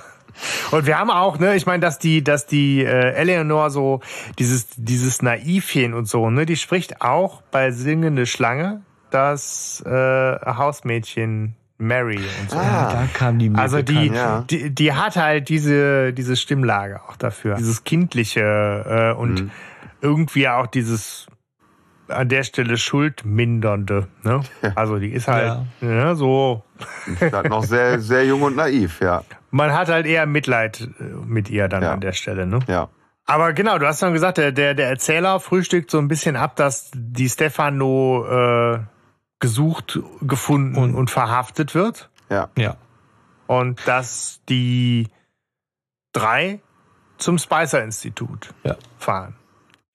Und 0.71 0.85
wir 0.85 0.97
haben 0.99 1.09
auch, 1.09 1.39
ne, 1.39 1.55
ich 1.55 1.65
meine, 1.65 1.79
dass 1.79 1.99
die, 1.99 2.23
dass 2.23 2.45
die 2.45 2.83
äh, 2.83 3.13
Eleanor 3.13 3.69
so 3.69 4.01
dieses, 4.39 4.67
dieses 4.75 5.21
Naivchen 5.21 5.93
und 5.93 6.07
so, 6.07 6.29
ne, 6.29 6.45
die 6.45 6.55
spricht 6.55 7.01
auch 7.01 7.41
bei 7.51 7.71
Singende 7.71 8.25
Schlange 8.25 8.81
das 9.09 9.83
äh, 9.85 9.91
Hausmädchen 9.91 11.55
Mary 11.77 12.19
und 12.41 12.49
so. 12.49 12.57
Ah, 12.57 12.91
da 12.91 13.07
kam 13.13 13.39
die 13.39 13.49
mir 13.49 13.59
Also 13.59 13.81
die, 13.81 14.09
bekannt. 14.09 14.15
ja. 14.15 14.45
die, 14.49 14.69
die 14.69 14.93
hat 14.93 15.15
halt 15.17 15.49
diese, 15.49 16.13
diese 16.13 16.35
Stimmlage 16.35 17.01
auch 17.07 17.15
dafür. 17.17 17.55
Dieses 17.55 17.83
kindliche 17.83 19.13
äh, 19.15 19.19
und 19.19 19.51
irgendwie 20.01 20.47
auch 20.47 20.67
dieses 20.67 21.27
an 22.07 22.29
der 22.29 22.43
Stelle 22.43 22.77
schuldmindernde. 22.77 24.07
Ne? 24.23 24.41
Also 24.75 24.99
die 24.99 25.09
ist 25.09 25.27
halt 25.27 25.59
ne, 25.81 26.15
so. 26.15 26.63
Ist 27.19 27.33
halt 27.33 27.49
noch 27.49 27.63
sehr, 27.63 27.99
sehr 27.99 28.25
jung 28.25 28.41
und 28.41 28.55
naiv, 28.55 28.99
ja. 29.01 29.23
Man 29.55 29.71
hat 29.71 29.87
halt 29.87 30.05
eher 30.07 30.25
Mitleid 30.25 30.81
äh, 30.99 31.03
mit 31.03 31.49
ihr 31.49 31.67
dann 31.67 31.83
Ja. 31.83 31.93
an 31.93 32.01
der 32.01 32.13
Stelle. 32.13 32.47
Ne? 32.47 32.59
Ja. 32.67 32.89
Aber 33.25 33.53
genau, 33.53 33.77
du 33.77 33.85
hast 33.87 33.99
schon 33.99 34.11
gesagt, 34.13 34.37
der, 34.39 34.51
der, 34.51 34.73
der 34.73 34.89
Erzähler 34.89 35.39
frühstückt 35.39 35.91
so 35.91 35.99
ein 35.99 36.07
bisschen 36.07 36.35
ab, 36.35 36.55
dass 36.55 36.89
die 36.93 37.29
Stefano 37.29 38.25
äh, 38.25 38.79
gesucht, 39.39 39.99
gefunden 40.21 40.75
und, 40.75 40.95
und 40.95 41.09
verhaftet 41.11 41.75
wird. 41.75 42.09
Ja. 42.29 42.49
Ja. 42.57 42.75
Und 43.47 43.79
dass 43.87 44.41
die 44.49 45.07
drei 46.13 46.59
zum 47.17 47.37
Spicer-Institut 47.37 48.53
Ja. 48.63 48.75
fahren. 48.97 49.35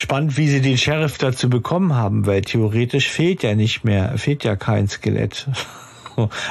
Spannend, 0.00 0.36
wie 0.36 0.48
sie 0.48 0.60
den 0.60 0.78
Sheriff 0.78 1.18
dazu 1.18 1.50
bekommen 1.50 1.94
haben, 1.96 2.26
weil 2.26 2.42
theoretisch 2.42 3.08
fehlt 3.08 3.42
ja 3.42 3.56
nicht 3.56 3.82
mehr, 3.84 4.16
fehlt 4.16 4.44
ja 4.44 4.54
kein 4.54 4.86
Skelett. 4.88 5.48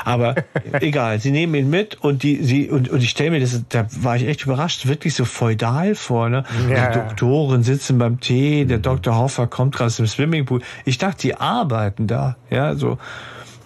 Aber 0.06 0.36
egal, 0.80 1.20
sie 1.20 1.32
nehmen 1.32 1.56
ihn 1.56 1.70
mit 1.70 1.96
und 1.96 2.24
die, 2.24 2.44
sie, 2.44 2.70
und, 2.70 2.90
und 2.90 3.02
ich 3.04 3.10
stelle 3.10 3.32
mir 3.32 3.40
das, 3.40 3.64
da 3.70 3.86
war 4.00 4.16
ich 4.16 4.28
echt 4.28 4.46
überrascht, 4.46 4.88
wirklich 4.88 5.14
so 5.14 5.26
feudal 5.26 5.96
vor, 5.96 6.30
ne? 6.30 6.44
Ja. 6.70 6.88
Die 6.88 7.00
Doktoren 7.00 7.64
sitzen 7.64 7.98
beim 7.98 8.20
Tee, 8.20 8.66
der 8.66 8.80
Dr. 8.80 9.16
Hoffer 9.16 9.48
kommt 9.48 9.76
gerade 9.76 9.88
aus 9.88 9.98
dem 9.98 10.08
Swimmingpool. 10.08 10.62
Ich 10.86 10.98
dachte, 10.98 11.22
die 11.22 11.36
arbeiten 11.36 12.08
da, 12.08 12.38
ja, 12.50 12.76
so. 12.76 12.98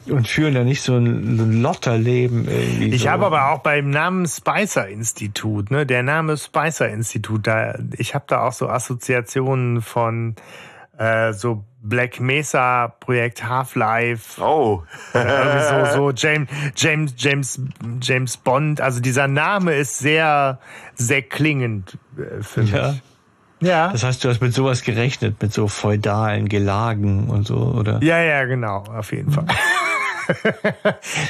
Und 0.07 0.28
führen 0.28 0.56
da 0.56 0.64
nicht 0.64 0.82
so 0.82 0.95
ein, 0.95 1.40
ein 1.40 1.61
Lotterleben 1.61 2.48
irgendwie. 2.48 2.90
Ich 2.90 3.03
so. 3.03 3.10
habe 3.10 3.28
aber 3.28 3.52
auch 3.52 3.60
beim 3.60 3.91
Namen 3.91 4.26
Spicer 4.26 4.88
Institut, 4.88 5.69
ne, 5.69 5.86
der 5.86 6.02
Name 6.02 6.38
Spicer 6.38 6.90
Institut, 6.90 7.45
da, 7.45 7.76
ich 7.98 8.15
habe 8.15 8.26
da 8.28 8.48
auch 8.48 8.52
so 8.52 8.68
Assoziationen 8.68 9.82
von 9.82 10.36
äh, 10.98 11.34
so 11.34 11.65
Black 11.83 12.19
Mesa 12.19 12.87
Projekt 12.99 13.43
Half-Life, 13.43 14.39
Oh. 14.41 14.83
irgendwie 15.13 15.91
so, 15.93 15.95
so 15.95 16.11
James, 16.11 16.47
James, 16.75 17.13
James, 17.17 17.59
James 18.01 18.37
Bond. 18.37 18.79
Also 18.81 18.99
dieser 18.99 19.27
Name 19.27 19.73
ist 19.73 19.99
sehr, 19.99 20.59
sehr 20.95 21.21
klingend 21.23 21.97
äh, 22.17 22.41
für 22.43 22.61
mich. 22.61 22.71
Ja. 22.71 22.95
Ja. 23.61 23.89
Das 23.91 24.03
heißt, 24.03 24.23
du 24.23 24.29
hast 24.29 24.41
mit 24.41 24.53
sowas 24.55 24.81
gerechnet, 24.81 25.39
mit 25.41 25.53
so 25.53 25.67
feudalen 25.67 26.49
Gelagen 26.49 27.29
und 27.29 27.45
so, 27.45 27.57
oder? 27.57 27.99
Ja, 28.01 28.19
ja, 28.19 28.45
genau, 28.45 28.83
auf 28.95 29.11
jeden 29.11 29.31
Fall. 29.31 29.45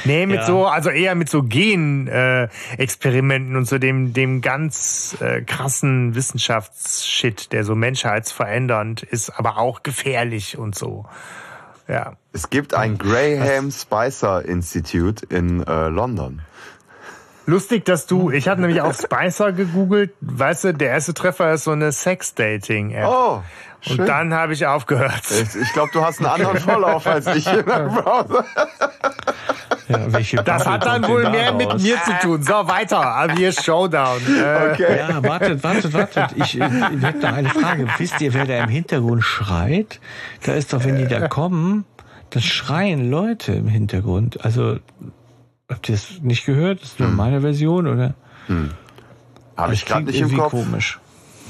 nee, 0.04 0.26
mit 0.26 0.36
Ja. 0.36 0.46
so, 0.46 0.66
also 0.66 0.90
eher 0.90 1.14
mit 1.14 1.28
so 1.28 1.42
Gen-Experimenten 1.42 3.56
und 3.56 3.66
so 3.66 3.78
dem, 3.78 4.12
dem 4.12 4.40
ganz 4.40 5.16
äh, 5.20 5.42
krassen 5.42 6.14
Wissenschaftsshit, 6.14 7.52
der 7.52 7.64
so 7.64 7.74
menschheitsverändernd 7.74 9.02
ist, 9.02 9.30
aber 9.30 9.58
auch 9.58 9.82
gefährlich 9.82 10.58
und 10.58 10.74
so. 10.74 11.06
Ja. 11.88 12.12
Es 12.32 12.50
gibt 12.50 12.74
ein 12.74 12.98
Graham 12.98 13.70
Spicer 13.70 14.44
Institute 14.44 15.24
in 15.28 15.62
äh, 15.66 15.88
London. 15.88 16.42
Lustig, 17.44 17.84
dass 17.84 18.06
du, 18.06 18.30
ich 18.30 18.46
hatte 18.48 18.60
nämlich 18.60 18.80
auch 18.82 18.94
Spicer 18.94 19.52
gegoogelt, 19.52 20.12
weißt 20.20 20.64
du, 20.64 20.74
der 20.74 20.90
erste 20.90 21.12
Treffer 21.12 21.52
ist 21.52 21.64
so 21.64 21.72
eine 21.72 21.90
Sex-Dating-App. 21.90 23.08
Oh, 23.08 23.42
und 23.88 23.96
schön. 23.96 24.06
dann 24.06 24.32
habe 24.34 24.52
ich 24.52 24.66
aufgehört. 24.66 25.22
ich 25.30 25.72
glaube, 25.72 25.90
du 25.92 26.04
hast 26.04 26.18
einen 26.20 26.26
anderen 26.34 26.58
Vorlauf 26.58 27.06
als 27.06 27.26
ich 27.28 27.46
in 27.46 27.64
der 27.66 27.88
Browser. 27.88 28.44
Ja, 29.88 30.12
welche 30.12 30.36
Das 30.36 30.66
hat 30.66 30.86
dann 30.86 31.06
wohl 31.08 31.22
da 31.24 31.30
mehr 31.30 31.52
mit 31.52 31.66
raus? 31.66 31.82
mir 31.82 31.96
zu 32.04 32.12
tun. 32.22 32.42
So, 32.42 32.52
weiter. 32.52 33.26
Hier 33.36 33.48
ist 33.48 33.64
Showdown. 33.64 34.20
Äh, 34.26 34.70
Okay. 34.72 34.98
Ja, 34.98 35.22
wartet, 35.22 35.62
wartet, 35.64 35.92
wartet. 35.92 36.30
Ich, 36.36 36.58
ich, 36.58 36.60
ich 36.60 37.02
hätte 37.02 37.18
noch 37.18 37.32
eine 37.32 37.48
Frage. 37.48 37.86
Wisst 37.98 38.20
ihr, 38.20 38.32
wer 38.32 38.46
da 38.46 38.58
im 38.62 38.68
Hintergrund 38.70 39.22
schreit? 39.24 39.98
Da 40.44 40.52
ist 40.52 40.72
doch, 40.72 40.84
wenn 40.84 40.96
die 40.96 41.06
da 41.08 41.26
kommen, 41.28 41.84
dann 42.30 42.42
schreien 42.42 43.10
Leute 43.10 43.52
im 43.52 43.66
Hintergrund. 43.68 44.44
Also, 44.44 44.76
habt 45.68 45.88
ihr 45.88 45.96
das 45.96 46.20
nicht 46.22 46.46
gehört? 46.46 46.80
Das 46.82 46.90
ist 46.90 47.00
nur 47.00 47.08
meine 47.08 47.40
Version, 47.40 47.86
oder? 47.88 48.14
Habe 49.56 49.74
ich 49.74 49.80
Das 49.84 49.88
gerade 49.88 50.04
nicht 50.06 50.16
im 50.20 50.26
irgendwie 50.28 50.36
Kopf. 50.40 50.50
komisch. 50.52 50.98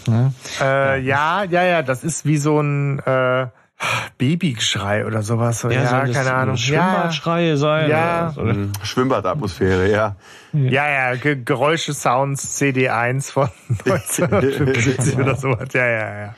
Ne? 0.07 0.33
Äh, 0.61 1.01
ja, 1.01 1.45
ja, 1.45 1.63
ja, 1.63 1.83
das 1.83 2.05
ist 2.05 2.25
wie 2.25 2.37
so 2.37 2.61
ein 2.61 2.99
äh, 3.01 3.47
Babygeschrei 4.19 5.07
oder 5.07 5.23
sowas. 5.23 5.61
So, 5.61 5.71
ja, 5.71 5.87
soll 5.87 6.07
das 6.07 6.17
keine 6.17 6.33
Ahnung. 6.35 6.57
Ja, 6.57 6.63
Schwimmbadschreie 6.63 7.57
sein. 7.57 7.91
Ja. 7.91 8.33
Oder? 8.37 8.55
Mhm. 8.55 8.73
Schwimmbadatmosphäre, 8.83 9.91
ja. 9.91 10.17
ja, 10.53 10.89
ja 10.89 11.15
Ge 11.17 11.43
Geräusche, 11.45 11.93
Sounds, 11.93 12.61
CD1 12.61 13.33
von 13.33 13.49
1975 13.69 15.19
oder 15.19 15.37
sowas. 15.37 15.69
Ja, 15.73 15.87
ja, 15.87 16.19
ja. 16.21 16.35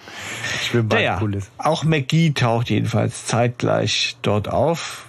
Schwimmbad, 0.62 0.98
Naja, 0.98 1.18
cooles. 1.18 1.50
auch 1.58 1.84
McGee 1.84 2.32
taucht 2.32 2.70
jedenfalls 2.70 3.26
zeitgleich 3.26 4.16
dort 4.22 4.48
auf. 4.48 5.06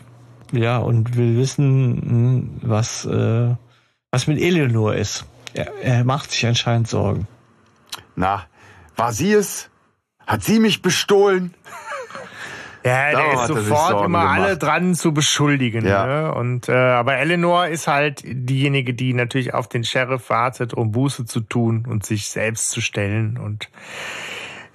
Ja, 0.51 0.77
und 0.77 1.17
will 1.17 1.37
wissen, 1.37 2.01
hm, 2.05 2.49
was, 2.61 3.05
äh, 3.05 3.55
was 4.11 4.27
mit 4.27 4.39
Eleanor 4.39 4.93
ist. 4.93 5.25
Er, 5.53 5.71
er 5.81 6.03
macht 6.03 6.31
sich 6.31 6.45
anscheinend 6.45 6.87
Sorgen. 6.87 7.27
Na, 8.15 8.45
war 8.95 9.11
sie 9.11 9.33
es? 9.33 9.69
Hat 10.25 10.43
sie 10.43 10.59
mich 10.59 10.81
bestohlen? 10.81 11.53
Ja, 12.85 13.09
der 13.09 13.33
ist 13.33 13.47
sofort 13.47 14.05
immer 14.05 14.21
gemacht. 14.21 14.39
alle 14.39 14.57
dran 14.57 14.93
zu 14.93 15.11
beschuldigen. 15.11 15.87
Ja. 15.87 16.05
Ne? 16.05 16.35
Und 16.35 16.69
äh, 16.69 16.73
aber 16.73 17.17
Eleanor 17.17 17.65
ist 17.65 17.87
halt 17.87 18.21
diejenige, 18.23 18.93
die 18.93 19.13
natürlich 19.13 19.55
auf 19.55 19.67
den 19.67 19.83
Sheriff 19.83 20.29
wartet, 20.29 20.75
um 20.75 20.91
Buße 20.91 21.25
zu 21.25 21.39
tun 21.41 21.87
und 21.89 22.05
sich 22.05 22.29
selbst 22.29 22.69
zu 22.69 22.81
stellen. 22.81 23.39
Und 23.39 23.71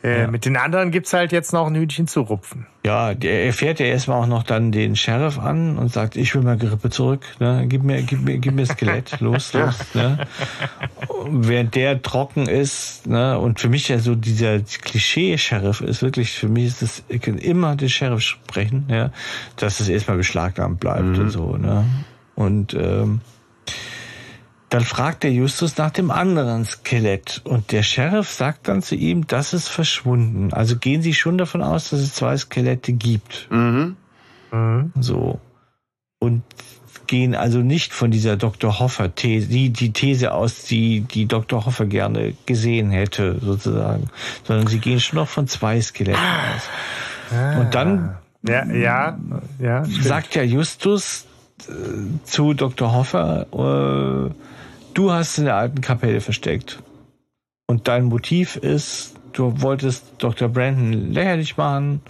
äh, 0.02 0.20
Ja. 0.22 0.26
mit 0.28 0.44
den 0.44 0.56
anderen 0.56 0.90
gibt's 0.90 1.12
halt 1.12 1.32
jetzt 1.32 1.52
noch 1.52 1.66
ein 1.66 1.74
Hühnchen 1.74 2.06
zu 2.06 2.20
rupfen. 2.22 2.66
Ja, 2.84 3.12
der, 3.14 3.44
er 3.44 3.52
fährt 3.52 3.78
ja 3.80 3.86
erstmal 3.86 4.22
auch 4.22 4.26
noch 4.26 4.42
dann 4.42 4.72
den 4.72 4.96
Sheriff 4.96 5.38
an 5.38 5.76
und 5.76 5.92
sagt, 5.92 6.16
ich 6.16 6.34
will 6.34 6.40
mal 6.42 6.56
Grippe 6.56 6.88
zurück, 6.88 7.24
ne? 7.38 7.66
Gib 7.68 7.82
mir, 7.82 8.02
gib 8.02 8.22
mir, 8.22 8.38
gib 8.38 8.54
mir 8.54 8.64
Skelett, 8.66 9.20
los, 9.20 9.52
los, 9.52 9.76
ne? 9.94 10.26
Während 11.28 11.74
der 11.74 12.00
trocken 12.00 12.46
ist, 12.48 13.06
ne? 13.06 13.38
Und 13.38 13.60
für 13.60 13.68
mich 13.68 13.88
ja 13.88 13.98
so 13.98 14.14
dieser 14.14 14.60
Klischee-Sheriff 14.60 15.80
ist 15.82 16.02
wirklich, 16.02 16.32
für 16.32 16.48
mich 16.48 16.66
ist 16.66 16.82
das, 16.82 17.02
ich 17.08 17.20
kann 17.20 17.36
immer 17.38 17.76
den 17.76 17.88
Sheriff 17.90 18.22
sprechen, 18.22 18.86
ja, 18.88 19.10
dass 19.56 19.80
es 19.80 19.88
erstmal 19.88 20.16
beschlagnahmt 20.16 20.80
bleibt 20.80 21.18
und 21.18 21.30
so, 21.30 21.56
ne? 21.56 21.84
Und 22.34 22.72
ähm, 22.74 23.20
dann 24.70 24.82
fragt 24.82 25.24
der 25.24 25.32
Justus 25.32 25.76
nach 25.76 25.90
dem 25.90 26.10
anderen 26.10 26.64
Skelett 26.64 27.42
und 27.44 27.72
der 27.72 27.82
Sheriff 27.82 28.30
sagt 28.30 28.68
dann 28.68 28.82
zu 28.82 28.94
ihm, 28.94 29.26
das 29.26 29.52
ist 29.52 29.68
verschwunden. 29.68 30.52
Also 30.52 30.76
gehen 30.76 31.02
Sie 31.02 31.12
schon 31.12 31.38
davon 31.38 31.62
aus, 31.62 31.90
dass 31.90 32.00
es 32.00 32.14
zwei 32.14 32.36
Skelette 32.36 32.92
gibt. 32.92 33.48
Mhm. 33.50 33.96
So. 35.00 35.40
Und 36.20 36.42
gehen 37.06 37.34
also 37.34 37.58
nicht 37.58 37.92
von 37.92 38.12
dieser 38.12 38.36
Dr. 38.36 38.78
Hoffer 38.78 39.12
These, 39.14 39.48
die, 39.48 39.70
die 39.70 39.92
These 39.92 40.32
aus, 40.32 40.62
die, 40.62 41.00
die 41.00 41.26
Dr. 41.26 41.66
Hoffer 41.66 41.86
gerne 41.86 42.34
gesehen 42.46 42.90
hätte, 42.90 43.38
sozusagen. 43.40 44.08
Sondern 44.44 44.68
sie 44.68 44.78
gehen 44.78 45.00
schon 45.00 45.18
noch 45.18 45.28
von 45.28 45.48
zwei 45.48 45.80
Skeletten 45.80 46.20
aus. 46.22 47.58
Und 47.58 47.74
dann 47.74 48.16
Ja, 48.46 48.64
ja, 48.66 49.18
ja. 49.58 49.84
sagt 49.84 50.36
ja 50.36 50.42
Justus 50.42 51.26
äh, 51.68 51.72
zu 52.24 52.54
Dr. 52.54 52.92
Hoffer, 52.92 53.46
äh, 53.52 54.49
du 54.94 55.12
hast 55.12 55.38
in 55.38 55.44
der 55.44 55.56
alten 55.56 55.80
Kapelle 55.80 56.20
versteckt. 56.20 56.82
Und 57.66 57.88
dein 57.88 58.04
Motiv 58.04 58.56
ist, 58.56 59.14
du 59.32 59.60
wolltest 59.62 60.04
Dr. 60.18 60.48
Brandon 60.48 61.12
lächerlich 61.12 61.56
machen 61.56 62.02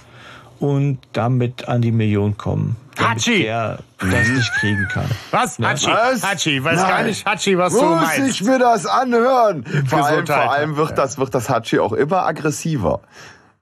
und 0.58 0.98
damit 1.12 1.68
an 1.68 1.82
die 1.82 1.92
Million 1.92 2.36
kommen. 2.36 2.76
Damit 2.96 3.10
Hatschi! 3.16 3.44
er 3.44 3.78
das 3.98 4.28
nicht 4.28 4.52
kriegen 4.54 4.88
kann. 4.92 5.06
Was? 5.30 5.58
Hatschi, 5.58 5.88
Was? 5.88 6.22
Hatschi, 6.22 6.62
weiß 6.62 6.80
Nein. 6.80 6.88
gar 6.88 7.02
nicht, 7.02 7.26
Hatschi, 7.26 7.56
was 7.58 7.72
du 7.74 7.82
Muss 7.82 8.00
meinst. 8.02 8.28
ich 8.40 8.44
mir 8.44 8.58
das 8.58 8.86
anhören? 8.86 9.64
Vor 9.86 10.04
allem, 10.04 10.26
vor 10.26 10.50
allem 10.50 10.76
wird 10.76 10.98
das, 10.98 11.18
wird 11.18 11.34
das 11.34 11.48
Hachi 11.48 11.78
auch 11.78 11.92
immer 11.92 12.26
aggressiver. 12.26 13.00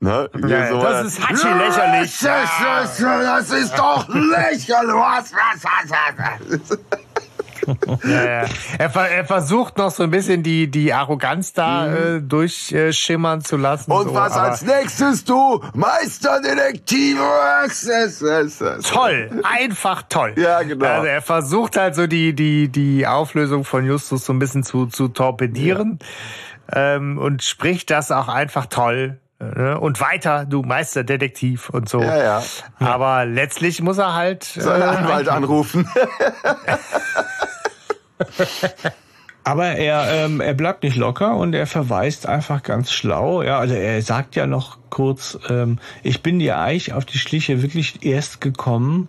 Ne? 0.01 0.31
Ja, 0.47 0.73
das 0.81 1.07
ist 1.09 1.29
Hatschi 1.29 1.49
lächerlich. 1.49 2.19
Das 2.21 2.99
ist, 2.99 3.03
das 3.03 3.51
ist 3.51 3.79
doch 3.79 4.09
lächerlich. 4.09 4.95
Was, 4.95 5.33
was, 5.33 5.65
was, 5.65 5.91
was. 6.17 6.79
Ja, 8.05 8.25
ja. 8.25 8.45
Er, 8.79 8.95
er, 8.95 9.25
versucht 9.25 9.79
noch 9.79 9.91
so 9.91 10.03
ein 10.03 10.11
bisschen 10.11 10.43
die, 10.43 10.71
die 10.71 10.93
Arroganz 10.93 11.53
da 11.53 11.87
mhm. 11.87 11.97
äh, 11.97 12.21
durchschimmern 12.21 13.43
zu 13.43 13.57
lassen. 13.57 13.91
Und 13.91 14.09
so, 14.09 14.15
was 14.15 14.33
als 14.33 14.63
nächstes 14.63 15.25
du? 15.25 15.63
Meisterdetektiv. 15.75 17.19
Toll, 18.83 19.43
einfach 19.45 20.03
toll. 20.09 20.35
Ja, 20.37 20.63
genau. 20.63 20.87
Also 20.87 21.07
er 21.07 21.23
versucht 21.23 21.77
halt 21.77 21.95
so 21.95 22.07
die, 22.07 22.35
die, 22.35 22.69
die 22.69 23.07
Auflösung 23.07 23.65
von 23.65 23.85
Justus 23.85 24.25
so 24.25 24.33
ein 24.33 24.39
bisschen 24.39 24.63
zu, 24.63 24.87
zu 24.87 25.09
torpedieren 25.09 25.99
ja. 26.73 26.97
ähm, 26.97 27.19
und 27.19 27.43
spricht 27.43 27.91
das 27.91 28.11
auch 28.11 28.29
einfach 28.29 28.67
toll 28.67 29.19
Ne? 29.41 29.79
und 29.79 30.01
weiter, 30.01 30.45
du 30.45 30.63
Meisterdetektiv 30.63 31.71
und 31.71 31.89
so. 31.89 32.03
Ja, 32.03 32.17
ja. 32.17 32.43
Aber 32.81 33.25
letztlich 33.25 33.81
muss 33.81 33.97
er 33.99 34.15
halt 34.15 34.43
seinen 34.43 34.83
äh, 34.83 34.85
Anwalt 34.85 35.29
anrufen. 35.29 35.89
Aber 39.45 39.69
er, 39.69 40.27
ähm, 40.27 40.41
er 40.43 40.53
bleibt 40.53 40.83
nicht 40.83 40.97
locker 40.97 41.37
und 41.37 41.55
er 41.55 41.67
verweist 41.67 42.27
einfach 42.27 42.63
ganz 42.63 42.93
schlau. 42.93 43.43
Ja, 43.43 43.59
also 43.59 43.75
er 43.75 44.03
sagt 44.03 44.37
ja 44.37 44.47
noch 44.47 44.77
kurz, 44.91 45.39
ähm, 45.49 45.79
ich 46.03 46.23
bin 46.23 46.39
dir 46.39 46.59
eigentlich 46.59 46.93
auf 46.93 47.07
die 47.07 47.17
Schliche 47.17 47.63
wirklich 47.63 48.05
erst 48.05 48.43
gekommen, 48.43 49.09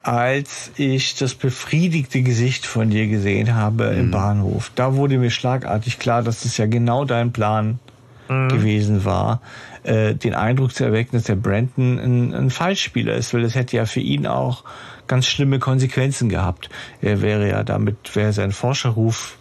als 0.00 0.70
ich 0.76 1.16
das 1.16 1.34
befriedigte 1.34 2.22
Gesicht 2.22 2.66
von 2.66 2.90
dir 2.90 3.08
gesehen 3.08 3.56
habe 3.56 3.90
mhm. 3.90 3.98
im 3.98 4.10
Bahnhof. 4.12 4.70
Da 4.76 4.94
wurde 4.94 5.18
mir 5.18 5.30
schlagartig 5.30 5.98
klar, 5.98 6.22
dass 6.22 6.44
es 6.44 6.56
ja 6.56 6.66
genau 6.66 7.04
dein 7.04 7.32
Plan 7.32 7.80
mhm. 8.28 8.48
gewesen 8.48 9.04
war, 9.04 9.40
äh, 9.82 10.14
den 10.14 10.34
Eindruck 10.34 10.72
zu 10.72 10.84
erwecken, 10.84 11.16
dass 11.16 11.24
der 11.24 11.36
Brandon 11.36 11.98
ein, 11.98 12.34
ein 12.34 12.50
Falschspieler 12.50 13.14
ist, 13.14 13.34
weil 13.34 13.42
das 13.42 13.54
hätte 13.54 13.76
ja 13.76 13.86
für 13.86 14.00
ihn 14.00 14.26
auch 14.26 14.62
ganz 15.08 15.26
schlimme 15.26 15.58
Konsequenzen 15.58 16.28
gehabt. 16.28 16.70
Er 17.02 17.22
wäre 17.22 17.48
ja 17.48 17.64
damit, 17.64 18.14
wäre 18.14 18.32
sein 18.32 18.52
Forscherruf 18.52 19.36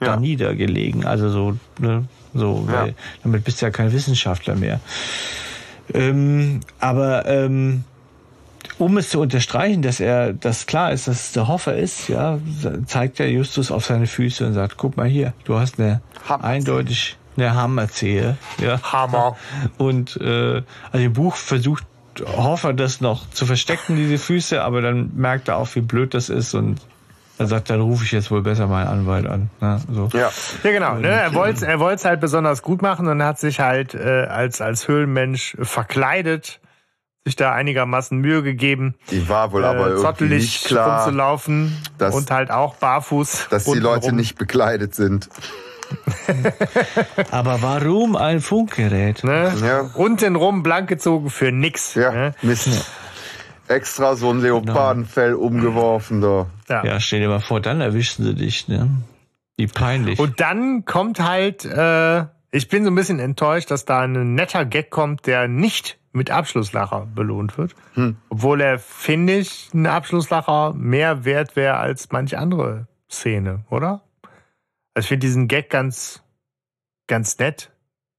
ja. 0.00 0.08
da 0.08 0.16
niedergelegen. 0.16 1.04
Also 1.04 1.30
so, 1.30 1.56
ne, 1.78 2.04
so, 2.34 2.66
ja. 2.68 2.72
weil 2.72 2.94
damit 3.22 3.44
bist 3.44 3.60
du 3.60 3.66
ja 3.66 3.70
kein 3.70 3.92
Wissenschaftler 3.92 4.54
mehr. 4.54 4.80
Ähm, 5.94 6.60
aber 6.78 7.26
ähm, 7.26 7.84
um 8.78 8.96
es 8.98 9.10
zu 9.10 9.20
unterstreichen, 9.20 9.82
dass 9.82 10.00
er, 10.00 10.32
dass 10.32 10.66
klar 10.66 10.92
ist, 10.92 11.08
dass 11.08 11.26
es 11.26 11.32
der 11.32 11.48
Hoffer 11.48 11.76
ist, 11.76 12.08
ja, 12.08 12.38
zeigt 12.86 13.18
er 13.18 13.28
Justus 13.28 13.70
auf 13.70 13.84
seine 13.86 14.06
Füße 14.06 14.46
und 14.46 14.54
sagt, 14.54 14.76
guck 14.76 14.96
mal 14.96 15.08
hier, 15.08 15.32
du 15.44 15.58
hast 15.58 15.80
eine 15.80 16.00
eindeutig 16.28 17.16
eine 17.36 17.54
Hammerzehe. 17.54 18.36
Ja. 18.60 18.80
Hammer. 18.82 19.36
Und 19.78 20.16
äh, 20.20 20.62
also 20.90 21.04
im 21.04 21.12
Buch 21.12 21.36
versucht 21.36 21.84
Hoffer 22.26 22.72
das 22.72 23.00
noch 23.00 23.28
zu 23.30 23.46
verstecken, 23.46 23.96
diese 23.96 24.18
Füße, 24.18 24.62
aber 24.62 24.80
dann 24.80 25.10
merkt 25.14 25.48
er 25.48 25.56
auch, 25.56 25.74
wie 25.74 25.80
blöd 25.80 26.14
das 26.14 26.28
ist 26.28 26.54
und 26.54 26.80
er 27.38 27.46
sagt, 27.46 27.70
dann 27.70 27.80
rufe 27.80 28.04
ich 28.04 28.10
jetzt 28.10 28.32
wohl 28.32 28.42
besser 28.42 28.66
meinen 28.66 28.88
Anwalt 28.88 29.26
an. 29.26 29.48
Ne? 29.60 29.80
So. 29.92 30.08
Ja. 30.12 30.30
ja, 30.64 30.70
genau. 30.72 30.96
Ne? 30.96 31.08
Er 31.08 31.34
wollte 31.34 31.66
er 31.66 31.78
wollte 31.78 31.96
es 31.96 32.04
halt 32.04 32.20
besonders 32.20 32.62
gut 32.62 32.82
machen 32.82 33.06
und 33.06 33.22
hat 33.22 33.38
sich 33.38 33.60
halt 33.60 33.94
äh, 33.94 34.26
als, 34.28 34.60
als 34.60 34.88
Höhlenmensch 34.88 35.56
verkleidet, 35.60 36.60
sich 37.24 37.36
da 37.36 37.52
einigermaßen 37.52 38.18
Mühe 38.18 38.42
gegeben. 38.42 38.96
Die 39.12 39.28
war 39.28 39.52
wohl 39.52 39.64
aber 39.64 39.86
äh, 39.86 39.90
irgendwie 39.90 40.24
nicht 40.24 40.64
klar, 40.64 41.04
rumzulaufen 41.04 41.76
dass, 41.96 42.14
und 42.14 42.28
halt 42.32 42.50
auch 42.50 42.74
barfuß. 42.74 43.46
Dass 43.50 43.64
die 43.64 43.78
Leute 43.78 44.06
rum. 44.06 44.16
nicht 44.16 44.36
bekleidet 44.36 44.96
sind. 44.96 45.28
Aber 47.30 47.62
warum 47.62 48.16
ein 48.16 48.40
Funkgerät? 48.40 49.24
Ne? 49.24 49.52
Ja. 49.62 49.80
Untenrum 49.94 50.62
blank 50.62 50.88
gezogen 50.88 51.30
für 51.30 51.52
nix. 51.52 51.94
Ja, 51.94 52.12
ne? 52.12 52.34
Mist. 52.42 52.90
Extra 53.68 54.16
so 54.16 54.30
ein 54.30 54.40
Leopardenfell 54.40 55.32
genau. 55.32 55.42
umgeworfen 55.42 56.20
da. 56.20 56.46
Ja. 56.68 56.84
ja, 56.84 57.00
stell 57.00 57.20
dir 57.20 57.28
mal 57.28 57.40
vor, 57.40 57.60
dann 57.60 57.80
erwischen 57.80 58.24
sie 58.24 58.34
dich, 58.34 58.68
ne? 58.68 58.88
Wie 59.56 59.66
peinlich. 59.66 60.18
Und 60.18 60.40
dann 60.40 60.84
kommt 60.84 61.20
halt, 61.20 61.64
äh, 61.64 62.24
ich 62.50 62.68
bin 62.68 62.84
so 62.84 62.90
ein 62.90 62.94
bisschen 62.94 63.18
enttäuscht, 63.18 63.70
dass 63.70 63.84
da 63.84 64.00
ein 64.00 64.34
netter 64.34 64.64
Gag 64.64 64.90
kommt, 64.90 65.26
der 65.26 65.48
nicht 65.48 65.98
mit 66.12 66.30
Abschlusslacher 66.30 67.06
belohnt 67.14 67.58
wird. 67.58 67.74
Hm. 67.94 68.16
Obwohl 68.30 68.60
er, 68.60 68.78
finde 68.78 69.38
ich, 69.38 69.70
ein 69.74 69.86
Abschlusslacher 69.86 70.74
mehr 70.74 71.24
wert 71.24 71.56
wäre 71.56 71.76
als 71.76 72.10
manch 72.10 72.38
andere 72.38 72.86
Szene, 73.10 73.64
oder? 73.68 74.02
Also 74.98 75.04
ich 75.04 75.10
finde 75.10 75.28
diesen 75.28 75.46
Gag 75.46 75.70
ganz, 75.70 76.24
ganz 77.06 77.38
nett, 77.38 77.70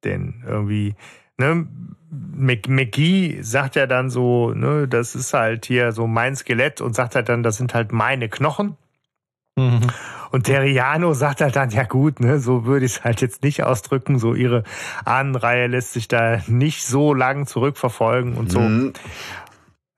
denn 0.05 0.45
irgendwie, 0.47 0.95
ne, 1.37 1.67
McGee 2.09 3.41
sagt 3.41 3.75
ja 3.75 3.85
dann 3.85 4.09
so, 4.09 4.51
ne, 4.51 4.87
das 4.87 5.13
ist 5.13 5.33
halt 5.33 5.65
hier 5.65 5.91
so 5.91 6.07
mein 6.07 6.37
Skelett 6.37 6.79
und 6.79 6.95
sagt 6.95 7.15
halt 7.15 7.27
dann, 7.27 7.43
das 7.43 7.57
sind 7.57 7.73
halt 7.73 7.91
meine 7.91 8.29
Knochen. 8.29 8.77
Mhm. 9.57 9.87
Und 10.31 10.43
Terriano 10.43 11.13
sagt 11.13 11.41
halt 11.41 11.57
dann, 11.57 11.69
ja 11.71 11.83
gut, 11.83 12.21
ne, 12.21 12.39
so 12.39 12.63
würde 12.63 12.85
ich 12.85 12.93
es 12.93 13.03
halt 13.03 13.19
jetzt 13.19 13.43
nicht 13.43 13.63
ausdrücken. 13.63 14.17
So 14.17 14.33
ihre 14.33 14.63
Ahnenreihe 15.03 15.67
lässt 15.67 15.91
sich 15.91 16.07
da 16.07 16.41
nicht 16.47 16.85
so 16.85 17.13
lang 17.13 17.45
zurückverfolgen 17.45 18.35
und 18.35 18.49
so. 18.49 18.61
Mhm. 18.61 18.93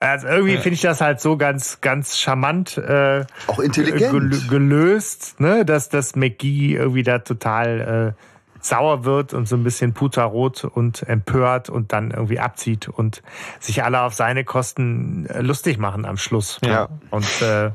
Also 0.01 0.27
irgendwie 0.27 0.57
finde 0.57 0.73
ich 0.73 0.81
das 0.81 0.99
halt 0.99 1.21
so 1.21 1.37
ganz, 1.37 1.79
ganz 1.79 2.17
charmant. 2.17 2.75
Äh, 2.75 3.25
Auch 3.45 3.59
intelligent. 3.59 4.49
gelöst, 4.49 5.39
ne, 5.39 5.63
dass 5.63 5.89
das 5.89 6.15
McGee 6.15 6.73
irgendwie 6.73 7.03
da 7.03 7.19
total 7.19 8.15
äh, 8.17 8.23
sauer 8.61 9.05
wird 9.05 9.35
und 9.35 9.47
so 9.47 9.55
ein 9.55 9.63
bisschen 9.63 9.93
puterrot 9.93 10.65
und 10.65 11.03
empört 11.03 11.69
und 11.69 11.93
dann 11.93 12.09
irgendwie 12.09 12.39
abzieht 12.39 12.89
und 12.89 13.21
sich 13.59 13.83
alle 13.83 14.01
auf 14.01 14.15
seine 14.15 14.43
Kosten 14.43 15.27
äh, 15.27 15.41
lustig 15.41 15.77
machen 15.77 16.05
am 16.05 16.17
Schluss. 16.17 16.59
Ja. 16.65 16.89
Und 17.11 17.41
äh, 17.43 17.69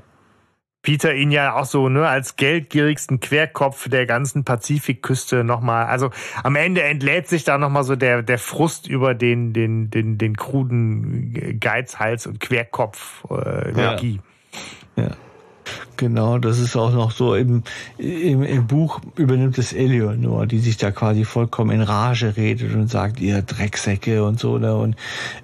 Peter 0.87 1.13
ihn 1.13 1.33
ja 1.33 1.57
auch 1.57 1.65
so 1.65 1.89
ne, 1.89 2.07
als 2.07 2.37
geldgierigsten 2.37 3.19
Querkopf 3.19 3.89
der 3.89 4.07
ganzen 4.07 4.45
Pazifikküste 4.45 5.43
nochmal. 5.43 5.87
Also 5.87 6.13
am 6.45 6.55
Ende 6.55 6.85
entlädt 6.85 7.27
sich 7.27 7.43
da 7.43 7.59
nochmal 7.59 7.83
so 7.83 7.97
der, 7.97 8.23
der 8.23 8.39
Frust 8.39 8.87
über 8.87 9.13
den, 9.13 9.53
den, 9.53 9.91
den, 9.91 10.17
den 10.17 10.37
kruden 10.37 11.59
Geizhals 11.59 12.29
und 12.29 12.39
Querkopf 12.39 13.25
äh, 13.31 13.73
ja. 13.77 13.97
ja. 14.95 15.11
Genau, 15.97 16.39
das 16.39 16.59
ist 16.59 16.77
auch 16.77 16.93
noch 16.93 17.11
so 17.11 17.35
im, 17.35 17.63
im, 17.99 18.43
im 18.43 18.67
Buch 18.67 19.01
übernimmt 19.17 19.59
es 19.59 19.73
Eleonore, 19.73 20.47
die 20.47 20.59
sich 20.59 20.77
da 20.77 20.91
quasi 20.91 21.25
vollkommen 21.25 21.71
in 21.71 21.81
Rage 21.81 22.37
redet 22.37 22.75
und 22.75 22.89
sagt, 22.89 23.21
ihr 23.21 23.43
Drecksäcke 23.43 24.25
und 24.25 24.39
so, 24.39 24.59
ne? 24.59 24.77
Und 24.77 24.97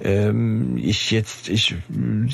ähm, 0.03 0.77
ich 0.77 1.11
jetzt, 1.11 1.49
ich 1.49 1.75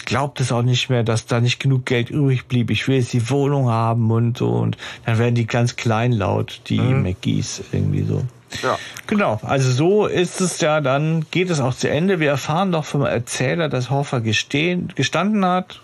glaube 0.05 0.35
das 0.37 0.53
auch 0.53 0.63
nicht 0.63 0.91
mehr, 0.91 1.05
dass 1.05 1.27
da 1.27 1.41
nicht 1.41 1.61
genug 1.61 1.87
Geld 1.87 2.11
übrig 2.11 2.47
blieb. 2.47 2.71
Ich 2.71 2.89
will 2.89 2.97
jetzt 2.97 3.13
die 3.13 3.31
Wohnung 3.31 3.69
haben 3.69 4.11
und 4.11 4.39
so. 4.39 4.51
Und 4.51 4.77
dann 5.07 5.19
werden 5.19 5.35
die 5.35 5.47
ganz 5.47 5.77
kleinlaut, 5.77 6.63
die 6.69 6.81
mhm. 6.81 7.03
McGees 7.03 7.63
irgendwie 7.73 8.03
so. 8.03 8.25
Ja. 8.63 8.79
Genau, 9.07 9.39
also 9.43 9.71
so 9.71 10.07
ist 10.07 10.41
es 10.41 10.61
ja 10.61 10.81
dann, 10.81 11.27
geht 11.31 11.51
es 11.51 11.61
auch 11.61 11.75
zu 11.75 11.89
Ende. 11.89 12.19
Wir 12.19 12.31
erfahren 12.31 12.73
doch 12.73 12.85
vom 12.85 13.03
Erzähler, 13.03 13.69
dass 13.69 13.91
Hoffer 13.91 14.21
gestehen, 14.21 14.93
gestanden 14.95 15.45
hat, 15.45 15.81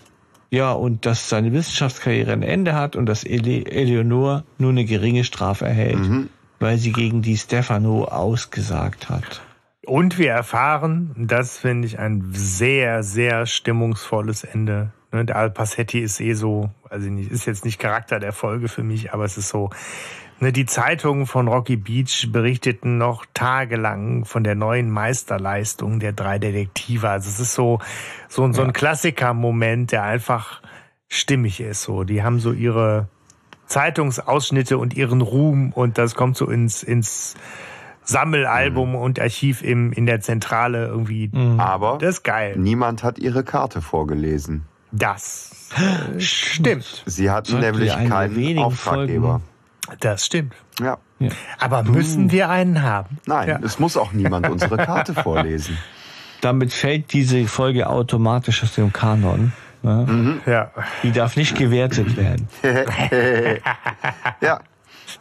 ja, 0.49 0.71
und 0.71 1.05
dass 1.05 1.29
seine 1.29 1.53
Wissenschaftskarriere 1.53 2.31
ein 2.31 2.43
Ende 2.43 2.73
hat 2.73 2.95
und 2.95 3.05
dass 3.05 3.23
Ele 3.23 3.65
Eleonore 3.65 4.43
nur 4.57 4.69
eine 4.71 4.85
geringe 4.85 5.23
Strafe 5.23 5.65
erhält, 5.65 5.99
mhm. 5.99 6.29
weil 6.59 6.77
sie 6.77 6.91
gegen 6.91 7.21
die 7.21 7.37
Stefano 7.37 8.05
ausgesagt 8.05 9.09
hat. 9.09 9.41
Und 9.85 10.17
wir 10.17 10.31
erfahren, 10.31 11.13
das 11.15 11.57
finde 11.57 11.87
ich 11.87 11.99
ein 11.99 12.31
sehr, 12.33 13.03
sehr 13.03 13.45
stimmungsvolles 13.45 14.43
Ende. 14.43 14.91
Ne, 15.11 15.25
der 15.25 15.35
Al 15.35 15.51
Passetti 15.51 15.99
ist 15.99 16.19
eh 16.19 16.33
so, 16.33 16.71
also 16.89 17.09
nicht, 17.09 17.31
ist 17.31 17.45
jetzt 17.45 17.65
nicht 17.65 17.79
Charakter 17.79 18.19
der 18.19 18.33
Folge 18.33 18.67
für 18.67 18.83
mich, 18.83 19.13
aber 19.13 19.25
es 19.25 19.37
ist 19.37 19.49
so, 19.49 19.69
die 20.41 20.65
Zeitungen 20.65 21.27
von 21.27 21.47
Rocky 21.47 21.77
Beach 21.77 22.29
berichteten 22.31 22.97
noch 22.97 23.25
tagelang 23.33 24.25
von 24.25 24.43
der 24.43 24.55
neuen 24.55 24.89
Meisterleistung 24.89 25.99
der 25.99 26.11
drei 26.11 26.39
Detektive. 26.39 27.09
Also 27.09 27.29
es 27.29 27.39
ist 27.39 27.53
so, 27.53 27.79
so, 28.27 28.51
so 28.51 28.61
ein 28.61 28.67
ja. 28.67 28.73
Klassiker-Moment, 28.73 29.91
der 29.93 30.03
einfach 30.03 30.61
stimmig 31.07 31.61
ist. 31.61 31.83
So, 31.83 32.03
die 32.03 32.21
haben 32.21 32.39
so 32.39 32.51
ihre 32.51 33.07
Zeitungsausschnitte 33.67 34.77
und 34.77 34.93
ihren 34.93 35.21
Ruhm 35.21 35.71
und 35.71 35.97
das 35.97 36.15
kommt 36.15 36.35
so 36.37 36.49
ins, 36.49 36.83
ins 36.83 37.35
Sammelalbum 38.03 38.89
mhm. 38.89 38.95
und 38.95 39.19
Archiv 39.19 39.63
im, 39.63 39.91
in 39.93 40.05
der 40.05 40.19
Zentrale 40.21 40.87
irgendwie. 40.87 41.29
Mhm. 41.31 41.59
Aber 41.59 41.97
das 41.99 42.17
ist 42.17 42.23
geil. 42.23 42.55
niemand 42.57 43.03
hat 43.03 43.19
ihre 43.19 43.43
Karte 43.43 43.81
vorgelesen. 43.81 44.65
Das 44.91 45.51
stimmt. 46.19 47.03
Sie 47.05 47.31
hatten 47.31 47.59
nämlich 47.59 47.91
keinen 47.91 48.59
Auftraggeber. 48.59 49.39
Folgen. 49.39 49.54
Das 49.99 50.25
stimmt. 50.25 50.53
Ja. 50.79 50.97
ja. 51.19 51.29
Aber 51.59 51.83
müssen 51.83 52.31
wir 52.31 52.49
einen 52.49 52.81
haben? 52.81 53.19
Nein, 53.25 53.47
ja. 53.47 53.59
es 53.63 53.79
muss 53.79 53.97
auch 53.97 54.11
niemand 54.11 54.49
unsere 54.49 54.77
Karte 54.77 55.13
vorlesen. 55.23 55.77
Damit 56.41 56.73
fällt 56.73 57.13
diese 57.13 57.45
Folge 57.47 57.87
automatisch 57.89 58.63
aus 58.63 58.75
dem 58.75 58.91
Kanon. 58.91 59.53
Ne? 59.81 60.05
Mhm. 60.07 60.41
Ja. 60.45 60.71
Die 61.03 61.11
darf 61.11 61.35
nicht 61.35 61.57
gewertet 61.57 62.17
werden. 62.17 62.47
ja. 64.41 64.59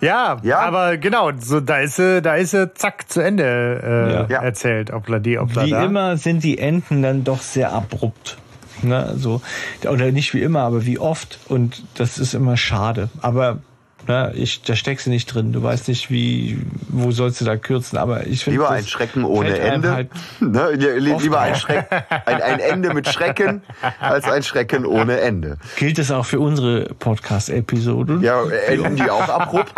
Ja, 0.01 0.39
ja, 0.43 0.61
aber 0.61 0.97
genau, 0.97 1.31
so 1.39 1.61
da 1.61 1.79
ist 1.79 1.97
sie, 1.97 2.21
da 2.21 2.35
ist 2.35 2.51
sie 2.51 2.73
zack 2.75 3.09
zu 3.09 3.21
Ende 3.21 4.27
äh, 4.29 4.33
ja. 4.33 4.43
erzählt, 4.43 4.93
obla 4.93 5.19
die, 5.19 5.39
obla 5.39 5.67
Wie 5.67 5.71
da. 5.71 5.85
immer 5.85 6.17
sind 6.17 6.43
die 6.43 6.59
Enden 6.59 7.03
dann 7.03 7.23
doch 7.25 7.41
sehr 7.43 7.73
abrupt. 7.73 8.39
Ne, 8.83 9.15
so. 9.17 9.41
Oder 9.89 10.11
nicht 10.11 10.35
wie 10.35 10.43
immer, 10.43 10.61
aber 10.61 10.85
wie 10.85 10.99
oft. 10.99 11.39
Und 11.49 11.85
das 11.95 12.19
ist 12.19 12.35
immer 12.35 12.57
schade. 12.57 13.09
Aber 13.23 13.59
na, 14.07 14.33
ich, 14.35 14.63
da 14.63 14.77
steckst 14.77 15.07
du 15.07 15.11
nicht 15.11 15.27
drin. 15.27 15.53
Du 15.53 15.63
weißt 15.63 15.89
nicht, 15.89 16.11
wie, 16.11 16.59
wo 16.89 17.11
sollst 17.11 17.41
du 17.41 17.45
da 17.45 17.57
kürzen. 17.57 17.99
Aber 17.99 18.27
ich 18.27 18.45
finde. 18.45 18.59
Lieber 18.61 18.71
ein 18.71 18.87
Schrecken 18.87 19.25
ohne 19.25 19.59
Ende. 19.59 19.93
Halt 19.93 20.11
ne? 20.41 20.73
Lieber 20.73 21.41
ein, 21.41 21.55
Schreck, 21.55 21.87
ein, 21.91 22.43
ein 22.43 22.61
Ende 22.61 22.93
mit 22.93 23.09
Schrecken 23.09 23.63
als 24.01 24.27
ein 24.27 24.43
Schrecken 24.43 24.85
ohne 24.85 25.21
Ende. 25.21 25.59
Gilt 25.77 25.99
das 25.99 26.11
auch 26.11 26.27
für 26.27 26.41
unsere 26.41 26.95
Podcast-Episoden? 26.99 28.23
Ja, 28.23 28.45
enden 28.47 28.97
die 28.97 29.11
auch 29.11 29.29
abrupt? 29.29 29.73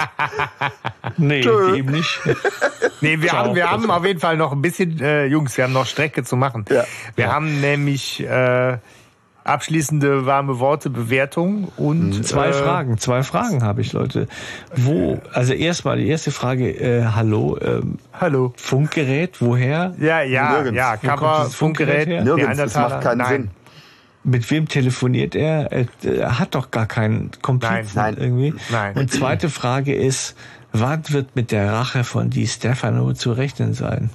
nee, 1.17 1.43
Tschö. 1.43 1.77
eben 1.77 1.93
nicht. 1.93 2.21
nee, 3.01 3.21
wir 3.21 3.33
haben, 3.33 3.55
wir 3.55 3.71
haben 3.71 3.91
auf 3.91 4.05
jeden 4.05 4.21
Fall 4.21 4.37
noch 4.37 4.53
ein 4.53 4.63
bisschen, 4.63 5.01
äh, 5.01 5.27
Jungs, 5.27 5.57
wir 5.57 5.65
haben 5.65 5.73
noch 5.73 5.87
Strecke 5.87 6.25
zu 6.25 6.37
machen. 6.37 6.65
Ja. 6.69 6.85
Wir 7.15 7.27
ja. 7.27 7.33
haben 7.33 7.61
nämlich, 7.61 8.21
äh, 8.25 8.79
abschließende 9.47 10.27
warme 10.27 10.59
Worte, 10.59 10.91
Bewertung 10.91 11.69
und 11.77 12.09
mhm. 12.09 12.23
zwei 12.23 12.49
äh, 12.49 12.53
Fragen. 12.53 12.99
Zwei 12.99 13.23
Fragen 13.23 13.63
habe 13.63 13.81
ich, 13.81 13.93
Leute. 13.93 14.29
Wo? 14.75 15.21
Also 15.33 15.53
erstmal 15.53 15.99
die 15.99 16.09
erste 16.09 16.31
Frage. 16.31 16.71
Äh, 16.71 17.05
hallo. 17.15 17.59
Ähm, 17.61 17.99
hallo. 18.13 18.53
Funkgerät. 18.57 19.41
Woher? 19.41 19.95
Ja, 19.99 20.23
ja, 20.23 20.53
Nirgends. 20.53 20.77
ja. 20.77 20.97
Cover, 20.97 21.49
Funkgerät. 21.51 22.09
Her? 22.09 22.25
Nirgends. 22.25 22.59
Das 22.59 22.75
macht 22.75 23.01
keinen 23.01 23.19
Nein. 23.19 23.29
Sinn. 23.29 23.51
Mit 24.25 24.51
wem 24.51 24.67
telefoniert 24.67 25.37
er? 25.37 25.71
Er 25.71 26.39
hat 26.41 26.57
doch 26.57 26.73
gar 26.73 26.87
keinen 26.87 27.31
Komplizen 27.43 27.93
nein, 27.95 28.15
nein, 28.15 28.17
irgendwie. 28.19 28.55
Nein. 28.73 28.97
Und 28.97 29.13
zweite 29.13 29.49
Frage 29.49 29.95
ist, 29.95 30.35
wann 30.73 31.03
wird 31.11 31.37
mit 31.37 31.53
der 31.53 31.73
Rache 31.73 32.03
von 32.03 32.31
Di 32.31 32.49
Stefano 32.49 33.13
zu 33.13 33.31
rechnen 33.31 33.73
sein? 33.73 34.11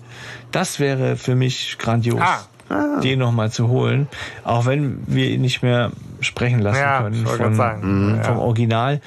Das 0.51 0.81
wäre 0.81 1.15
für 1.15 1.35
mich 1.35 1.77
grandios. 1.77 2.19
Ah, 2.21 2.41
ah. 2.71 2.99
den 3.01 3.19
nochmal 3.19 3.51
zu 3.51 3.67
holen. 3.67 4.07
Auch 4.43 4.65
wenn 4.65 5.03
wir 5.07 5.29
ihn 5.29 5.41
nicht 5.41 5.61
mehr 5.61 5.91
sprechen 6.19 6.59
lassen 6.59 6.79
ja, 6.79 7.01
können 7.01 7.25
von, 7.25 8.15
mhm. 8.15 8.23
vom 8.23 8.39
Original. 8.39 9.01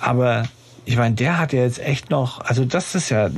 Aber 0.00 0.44
ich 0.84 0.96
meine, 0.96 1.14
der 1.14 1.38
hat 1.38 1.52
ja 1.52 1.60
jetzt 1.60 1.78
echt 1.78 2.10
noch, 2.10 2.40
also 2.40 2.64
das 2.64 2.94
ist 2.94 3.10
ja, 3.10 3.28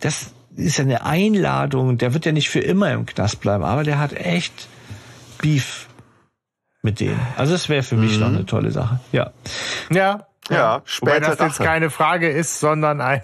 das 0.00 0.32
ist 0.56 0.78
ja 0.78 0.84
eine 0.84 1.04
Einladung, 1.04 1.98
der 1.98 2.14
wird 2.14 2.26
ja 2.26 2.32
nicht 2.32 2.48
für 2.48 2.60
immer 2.60 2.92
im 2.92 3.06
Knast 3.06 3.40
bleiben, 3.40 3.64
aber 3.64 3.84
der 3.84 3.98
hat 3.98 4.12
echt 4.12 4.68
Beef 5.38 5.88
mit 6.82 7.00
denen. 7.00 7.20
Also 7.36 7.52
das 7.52 7.68
wäre 7.68 7.82
für 7.82 7.96
mich 7.96 8.14
mhm. 8.14 8.20
noch 8.20 8.28
eine 8.28 8.46
tolle 8.46 8.70
Sache. 8.70 9.00
Ja. 9.12 9.32
Ja, 9.90 10.26
ja, 10.50 10.82
später. 10.84 11.16
Wobei 11.16 11.26
das 11.26 11.38
jetzt 11.38 11.58
keine 11.58 11.90
Frage 11.90 12.28
ist, 12.28 12.60
sondern 12.60 13.00
ein, 13.00 13.22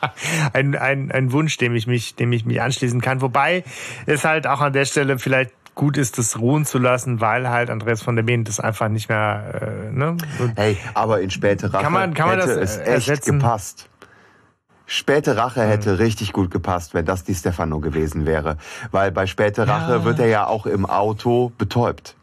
ein, 0.52 0.76
ein, 0.76 1.10
ein 1.10 1.32
Wunsch, 1.32 1.56
dem 1.56 1.74
ich 1.74 1.86
mich, 1.86 2.14
dem 2.14 2.32
ich 2.32 2.44
mich 2.44 2.60
anschließen 2.60 3.00
kann. 3.00 3.20
Wobei 3.20 3.64
es 4.06 4.24
halt 4.24 4.46
auch 4.46 4.60
an 4.60 4.72
der 4.72 4.84
Stelle 4.84 5.18
vielleicht 5.18 5.52
gut 5.74 5.96
ist, 5.96 6.18
das 6.18 6.38
ruhen 6.38 6.66
zu 6.66 6.78
lassen, 6.78 7.20
weil 7.20 7.48
halt 7.48 7.70
Andreas 7.70 8.02
von 8.02 8.16
der 8.16 8.24
Behen 8.24 8.44
das 8.44 8.60
einfach 8.60 8.88
nicht 8.88 9.08
mehr. 9.08 9.88
Äh, 9.88 9.92
ne? 9.92 10.16
hey, 10.56 10.76
aber 10.92 11.20
in 11.20 11.30
späte 11.30 11.72
Rache 11.72 11.84
kann 11.84 11.92
man, 11.92 12.14
kann 12.14 12.28
man 12.28 12.40
hätte 12.40 12.58
das, 12.58 12.72
es 12.72 12.78
echt 12.78 12.88
ersetzen? 12.88 13.38
gepasst. 13.38 13.88
Späte 14.86 15.36
Rache 15.36 15.62
hätte 15.62 15.92
mhm. 15.92 15.96
richtig 15.96 16.32
gut 16.32 16.50
gepasst, 16.50 16.94
wenn 16.94 17.04
das 17.04 17.22
die 17.22 17.34
Stefano 17.34 17.78
gewesen 17.78 18.26
wäre. 18.26 18.56
Weil 18.90 19.12
bei 19.12 19.26
Späte 19.26 19.68
Rache 19.68 19.92
ja. 19.92 20.04
wird 20.04 20.18
er 20.18 20.28
ja 20.28 20.46
auch 20.46 20.66
im 20.66 20.84
Auto 20.86 21.52
betäubt. 21.56 22.16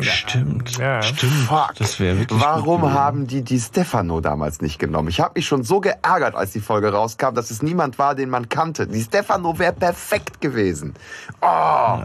Stimmt, 0.00 0.78
ja. 0.78 1.02
stimmt. 1.02 1.32
Fuck. 1.46 1.74
Das 1.76 2.00
wäre 2.00 2.18
wirklich 2.18 2.40
Warum 2.40 2.92
haben 2.92 3.26
die 3.26 3.42
die 3.42 3.60
Stefano 3.60 4.20
damals 4.20 4.60
nicht 4.60 4.78
genommen? 4.78 5.08
Ich 5.08 5.20
habe 5.20 5.32
mich 5.36 5.46
schon 5.46 5.62
so 5.62 5.80
geärgert, 5.80 6.34
als 6.34 6.52
die 6.52 6.60
Folge 6.60 6.92
rauskam, 6.92 7.34
dass 7.34 7.50
es 7.50 7.62
niemand 7.62 7.98
war, 7.98 8.14
den 8.14 8.30
man 8.30 8.48
kannte. 8.48 8.86
Die 8.86 9.02
Stefano 9.02 9.58
wäre 9.58 9.72
perfekt 9.72 10.40
gewesen. 10.40 10.94
Oh. 11.40 12.02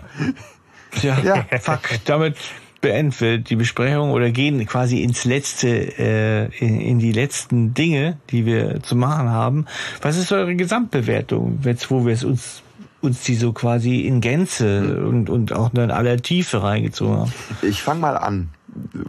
Ja, 1.02 1.20
ja. 1.24 1.46
fuck. 1.60 1.82
Damit 2.06 2.36
beenden 2.82 3.14
wir 3.20 3.38
die 3.40 3.56
Besprechung 3.56 4.12
oder 4.12 4.30
gehen 4.32 4.66
quasi 4.66 5.02
ins 5.02 5.26
letzte, 5.26 5.68
äh, 5.68 6.46
in, 6.58 6.80
in 6.80 7.00
die 7.00 7.12
letzten 7.12 7.74
Dinge, 7.74 8.18
die 8.30 8.46
wir 8.46 8.82
zu 8.84 8.96
machen 8.96 9.30
haben. 9.30 9.66
Was 10.02 10.18
ist 10.18 10.32
eure 10.32 10.56
Gesamtbewertung, 10.56 11.60
jetzt 11.64 11.90
wo 11.92 12.06
wir 12.06 12.14
es 12.14 12.24
uns 12.24 12.62
uns 13.02 13.24
die 13.24 13.36
so 13.36 13.54
quasi 13.54 14.02
in 14.02 14.22
Gänze 14.22 14.82
mhm. 14.82 15.08
und, 15.08 15.30
und 15.30 15.54
auch 15.54 15.74
in 15.74 15.92
aller 15.92 16.18
Tiefe 16.18 16.64
reingezogen 16.64 17.18
haben. 17.18 17.34
Ich 17.62 17.82
fange 17.82 18.02
mal 18.02 18.18
an 18.18 18.50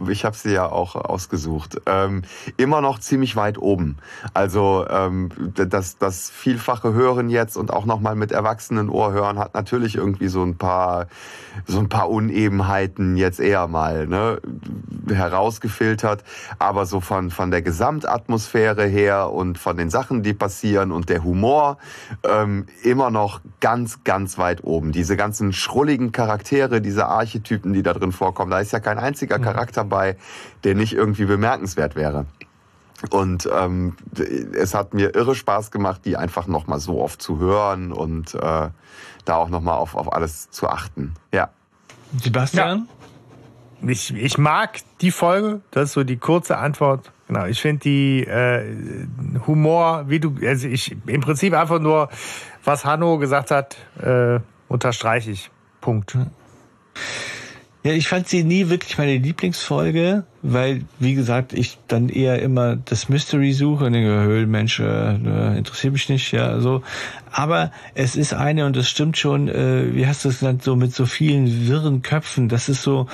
ich 0.09 0.25
habe 0.25 0.35
sie 0.35 0.53
ja 0.53 0.69
auch 0.69 0.95
ausgesucht, 0.95 1.81
ähm, 1.85 2.23
immer 2.57 2.81
noch 2.81 2.99
ziemlich 2.99 3.35
weit 3.35 3.57
oben. 3.57 3.97
Also 4.33 4.85
ähm, 4.89 5.29
das, 5.53 5.97
das 5.97 6.29
vielfache 6.29 6.93
Hören 6.93 7.29
jetzt 7.29 7.57
und 7.57 7.71
auch 7.71 7.85
nochmal 7.85 8.15
mit 8.15 8.31
erwachsenen 8.31 8.89
Ohr 8.89 9.11
hören 9.11 9.39
hat 9.39 9.53
natürlich 9.53 9.95
irgendwie 9.95 10.27
so 10.27 10.43
ein 10.43 10.57
paar 10.57 11.07
so 11.67 11.79
ein 11.79 11.89
paar 11.89 12.09
Unebenheiten 12.09 13.17
jetzt 13.17 13.39
eher 13.39 13.67
mal 13.67 14.07
ne, 14.07 14.41
herausgefiltert. 15.09 16.23
Aber 16.59 16.85
so 16.85 17.01
von 17.01 17.29
von 17.31 17.51
der 17.51 17.61
Gesamtatmosphäre 17.61 18.85
her 18.85 19.31
und 19.31 19.57
von 19.57 19.77
den 19.77 19.89
Sachen, 19.89 20.23
die 20.23 20.33
passieren 20.33 20.91
und 20.91 21.09
der 21.09 21.23
Humor 21.23 21.77
ähm, 22.23 22.65
immer 22.83 23.11
noch 23.11 23.41
ganz 23.59 24.03
ganz 24.03 24.37
weit 24.37 24.63
oben. 24.63 24.91
Diese 24.91 25.17
ganzen 25.17 25.53
schrulligen 25.53 26.11
Charaktere, 26.11 26.81
diese 26.81 27.07
Archetypen, 27.07 27.73
die 27.73 27.83
da 27.83 27.93
drin 27.93 28.11
vorkommen, 28.11 28.51
da 28.51 28.59
ist 28.59 28.71
ja 28.71 28.79
kein 28.79 28.97
einziger 28.97 29.39
Charakter 29.39 29.60
Charakter 29.61 29.83
bei, 29.83 30.15
der 30.63 30.75
nicht 30.75 30.93
irgendwie 30.93 31.25
bemerkenswert 31.25 31.95
wäre. 31.95 32.25
Und 33.09 33.49
ähm, 33.51 33.95
es 34.53 34.73
hat 34.73 34.93
mir 34.93 35.15
irre 35.15 35.35
Spaß 35.35 35.71
gemacht, 35.71 36.01
die 36.05 36.17
einfach 36.17 36.47
nochmal 36.47 36.79
so 36.79 37.01
oft 37.01 37.21
zu 37.21 37.39
hören 37.39 37.91
und 37.91 38.35
äh, 38.35 38.69
da 39.25 39.35
auch 39.35 39.49
nochmal 39.49 39.77
auf, 39.77 39.95
auf 39.95 40.13
alles 40.13 40.49
zu 40.51 40.67
achten. 40.67 41.13
Ja. 41.31 41.49
Sebastian? 42.21 42.87
Ja. 43.81 43.89
Ich, 43.89 44.13
ich 44.13 44.37
mag 44.37 44.79
die 45.01 45.09
Folge, 45.09 45.61
das 45.71 45.89
ist 45.89 45.93
so 45.93 46.03
die 46.03 46.17
kurze 46.17 46.57
Antwort. 46.57 47.11
Genau, 47.27 47.45
ich 47.45 47.59
finde 47.59 47.79
die 47.79 48.23
äh, 48.23 48.75
Humor, 49.47 50.03
wie 50.07 50.19
du, 50.19 50.35
also 50.45 50.67
ich 50.67 50.95
im 51.07 51.21
Prinzip 51.21 51.53
einfach 51.53 51.79
nur, 51.79 52.09
was 52.63 52.85
Hanno 52.85 53.17
gesagt 53.17 53.49
hat, 53.49 53.77
äh, 53.99 54.39
unterstreiche 54.67 55.31
ich. 55.31 55.49
Punkt. 55.79 56.15
Ja, 57.83 57.93
ich 57.93 58.07
fand 58.07 58.27
sie 58.27 58.43
nie 58.43 58.69
wirklich 58.69 58.99
meine 58.99 59.17
Lieblingsfolge, 59.17 60.23
weil, 60.43 60.83
wie 60.99 61.15
gesagt, 61.15 61.51
ich 61.53 61.79
dann 61.87 62.09
eher 62.09 62.39
immer 62.39 62.75
das 62.75 63.09
Mystery 63.09 63.53
suche 63.53 63.85
und 63.85 63.93
denke, 63.93 64.21
Höhlenmensch, 64.21 64.79
äh, 64.79 65.57
interessiert 65.57 65.93
mich 65.93 66.07
nicht, 66.07 66.31
ja, 66.31 66.59
so. 66.59 66.83
Aber 67.31 67.71
es 67.95 68.15
ist 68.15 68.35
eine, 68.35 68.67
und 68.67 68.75
das 68.75 68.87
stimmt 68.87 69.17
schon, 69.17 69.47
äh, 69.47 69.95
wie 69.95 70.05
hast 70.05 70.25
du 70.25 70.29
es 70.29 70.41
genannt, 70.41 70.61
so 70.61 70.75
mit 70.75 70.93
so 70.93 71.07
vielen 71.07 71.67
wirren 71.67 72.03
Köpfen. 72.03 72.49
Das 72.49 72.69
ist 72.69 72.83
so 72.83 73.07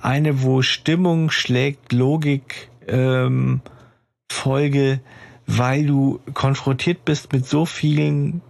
eine, 0.00 0.42
wo 0.42 0.62
Stimmung 0.62 1.30
schlägt 1.30 1.92
Logik, 1.92 2.70
ähm, 2.88 3.60
Folge, 4.30 5.00
weil 5.46 5.84
du 5.84 6.20
konfrontiert 6.32 7.04
bist 7.04 7.34
mit 7.34 7.46
so 7.46 7.66
vielen 7.66 8.40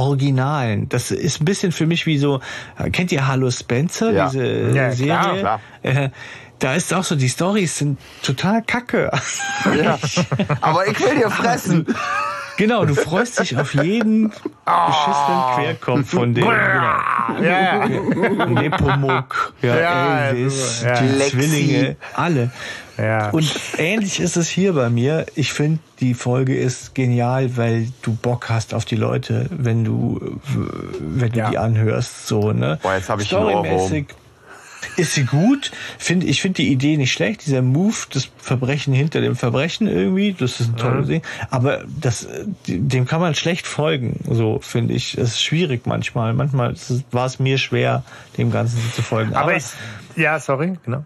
Originalen. 0.00 0.88
Das 0.88 1.10
ist 1.10 1.40
ein 1.40 1.44
bisschen 1.44 1.72
für 1.72 1.86
mich 1.86 2.06
wie 2.06 2.18
so, 2.18 2.40
kennt 2.92 3.12
ihr 3.12 3.26
Hallo 3.26 3.50
Spencer, 3.50 4.12
ja. 4.12 4.28
diese 4.28 4.70
ja, 4.74 4.92
Serie? 4.92 5.38
Klar, 5.38 5.38
klar. 5.38 5.60
Äh, 5.82 6.10
da 6.58 6.74
ist 6.74 6.92
auch 6.92 7.04
so, 7.04 7.16
die 7.16 7.28
Stories 7.28 7.78
sind 7.78 7.98
total 8.22 8.62
kacke. 8.62 9.10
Ja. 9.76 9.98
Aber 10.60 10.86
ich 10.86 10.98
will 11.00 11.16
dir 11.16 11.30
fressen. 11.30 11.86
Genau, 12.56 12.84
du 12.84 12.94
freust 12.94 13.40
dich 13.40 13.56
auf 13.56 13.72
jeden 13.72 14.28
beschissenen 14.28 15.42
Querkopf 15.54 16.10
von 16.10 16.34
dem. 16.34 16.44
Genau. 16.44 16.52
Ja, 16.52 17.40
ja. 17.40 17.88
Nepomuk, 18.46 19.54
ja, 19.62 19.80
ja, 19.80 20.18
Elvis, 20.26 20.82
ja. 20.82 21.00
die 21.00 21.18
Zwillinge, 21.30 21.96
alle. 22.14 22.50
Ja. 23.00 23.30
Und 23.30 23.50
ähnlich 23.78 24.20
ist 24.20 24.36
es 24.36 24.48
hier 24.48 24.74
bei 24.74 24.90
mir. 24.90 25.26
Ich 25.34 25.52
finde, 25.52 25.80
die 26.00 26.14
Folge 26.14 26.56
ist 26.56 26.94
genial, 26.94 27.56
weil 27.56 27.88
du 28.02 28.14
Bock 28.14 28.48
hast 28.48 28.74
auf 28.74 28.84
die 28.84 28.96
Leute, 28.96 29.46
wenn 29.50 29.84
du, 29.84 30.38
wenn 31.00 31.32
du 31.32 31.38
ja. 31.38 31.50
die 31.50 31.58
anhörst, 31.58 32.26
so, 32.26 32.52
ne? 32.52 32.78
Boah, 32.82 32.94
jetzt 32.94 33.08
habe 33.08 33.22
ich 33.22 33.32
Ohrwurm 33.34 34.06
ist 34.96 35.14
sie 35.14 35.24
gut. 35.24 35.72
Find, 35.98 36.24
ich 36.24 36.40
finde 36.40 36.62
die 36.62 36.72
Idee 36.72 36.96
nicht 36.96 37.12
schlecht. 37.12 37.46
Dieser 37.46 37.62
Move, 37.62 37.96
das 38.12 38.30
Verbrechen 38.38 38.92
hinter 38.92 39.20
dem 39.20 39.36
Verbrechen 39.36 39.86
irgendwie, 39.86 40.32
das 40.32 40.60
ist 40.60 40.70
ein 40.70 40.76
tolles 40.76 41.06
mhm. 41.06 41.10
Ding. 41.10 41.22
Aber 41.50 41.84
das, 42.00 42.26
dem 42.66 43.06
kann 43.06 43.20
man 43.20 43.34
schlecht 43.34 43.66
folgen, 43.66 44.20
so 44.28 44.58
finde 44.60 44.94
ich. 44.94 45.16
Es 45.16 45.30
ist 45.30 45.42
schwierig 45.42 45.86
manchmal. 45.86 46.34
Manchmal 46.34 46.74
war 47.10 47.26
es 47.26 47.38
mir 47.38 47.58
schwer, 47.58 48.04
dem 48.36 48.50
Ganzen 48.50 48.78
zu 48.94 49.02
folgen. 49.02 49.34
Aber, 49.34 49.44
Aber 49.44 49.56
ich, 49.56 49.64
ja, 50.16 50.38
sorry, 50.38 50.78
genau. 50.84 51.04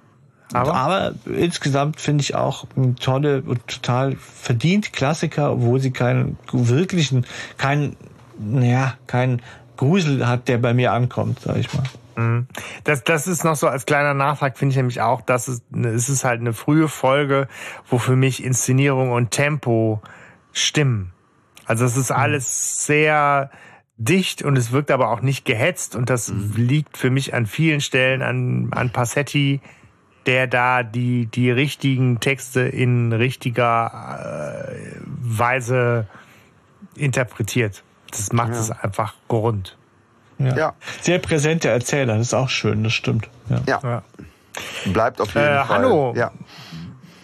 Aber, 0.53 0.75
aber 0.75 1.15
insgesamt 1.27 2.01
finde 2.01 2.23
ich 2.23 2.35
auch 2.35 2.67
ein 2.77 2.97
tolle 2.97 3.43
und 3.43 3.67
total 3.67 4.17
verdient 4.17 4.93
Klassiker, 4.93 5.53
obwohl 5.53 5.81
sie 5.81 5.91
keinen 5.91 6.39
wirklichen, 6.53 7.27
keinen, 7.57 7.97
naja, 8.39 8.95
keinen 9.07 9.43
Grusel 9.77 10.27
hat, 10.27 10.49
der 10.49 10.59
bei 10.59 10.75
mir 10.75 10.93
ankommt, 10.93 11.41
sag 11.41 11.57
ich 11.57 11.73
mal. 11.75 11.85
Mhm. 12.17 12.47
Das, 12.85 13.03
das 13.05 13.27
ist 13.27 13.45
noch 13.45 13.57
so 13.57 13.67
als 13.69 13.87
kleiner 13.87 14.15
Nachtrag, 14.15 14.57
finde 14.59 14.73
ich 14.73 14.77
nämlich 14.77 15.01
auch, 15.01 15.21
dass 15.23 15.49
es, 15.49 15.63
es 15.73 16.09
ist 16.09 16.25
halt 16.25 16.41
eine 16.41 16.53
frühe 16.53 16.89
Folge, 16.89 17.49
wo 17.89 17.99
für 17.99 18.17
mich 18.17 18.45
Inszenierung 18.45 19.11
und 19.11 19.31
Tempo 19.31 20.01
stimmen. 20.53 21.13
Also 21.67 21.85
es 21.85 21.97
ist 21.97 22.11
mhm. 22.11 22.17
alles 22.17 22.87
sehr 22.87 23.51
dicht 23.97 24.43
und 24.43 24.57
es 24.57 24.73
wirkt 24.73 24.91
aber 24.91 25.11
auch 25.11 25.21
nicht 25.21 25.45
gehetzt 25.45 25.97
und 25.97 26.11
das 26.11 26.29
mhm. 26.29 26.53
liegt 26.57 26.97
für 26.97 27.11
mich 27.11 27.35
an 27.35 27.47
vielen 27.47 27.81
Stellen 27.81 28.23
an, 28.23 28.69
an 28.73 28.91
Passetti, 28.91 29.61
der 30.27 30.47
da 30.47 30.83
die, 30.83 31.27
die 31.27 31.51
richtigen 31.51 32.21
Texte 32.21 32.61
in 32.61 33.13
richtiger 33.13 34.69
äh, 34.69 35.01
Weise 35.07 36.07
interpretiert. 36.97 37.83
Das 38.11 38.33
macht 38.33 38.53
ja. 38.53 38.61
es 38.61 38.71
einfach 38.71 39.15
rund. 39.31 39.77
Ja. 40.39 40.57
ja. 40.57 40.75
Sehr 41.01 41.19
präsenter 41.19 41.71
Erzähler, 41.71 42.17
das 42.17 42.29
ist 42.29 42.35
auch 42.35 42.49
schön, 42.49 42.85
das 42.85 42.93
stimmt. 42.93 43.29
Ja. 43.67 43.81
ja. 43.83 44.03
Bleibt 44.87 45.21
auf 45.21 45.35
jeden 45.35 45.47
äh, 45.47 45.65
Fall. 45.65 45.69
Hallo. 45.69 46.15
Ja. 46.17 46.33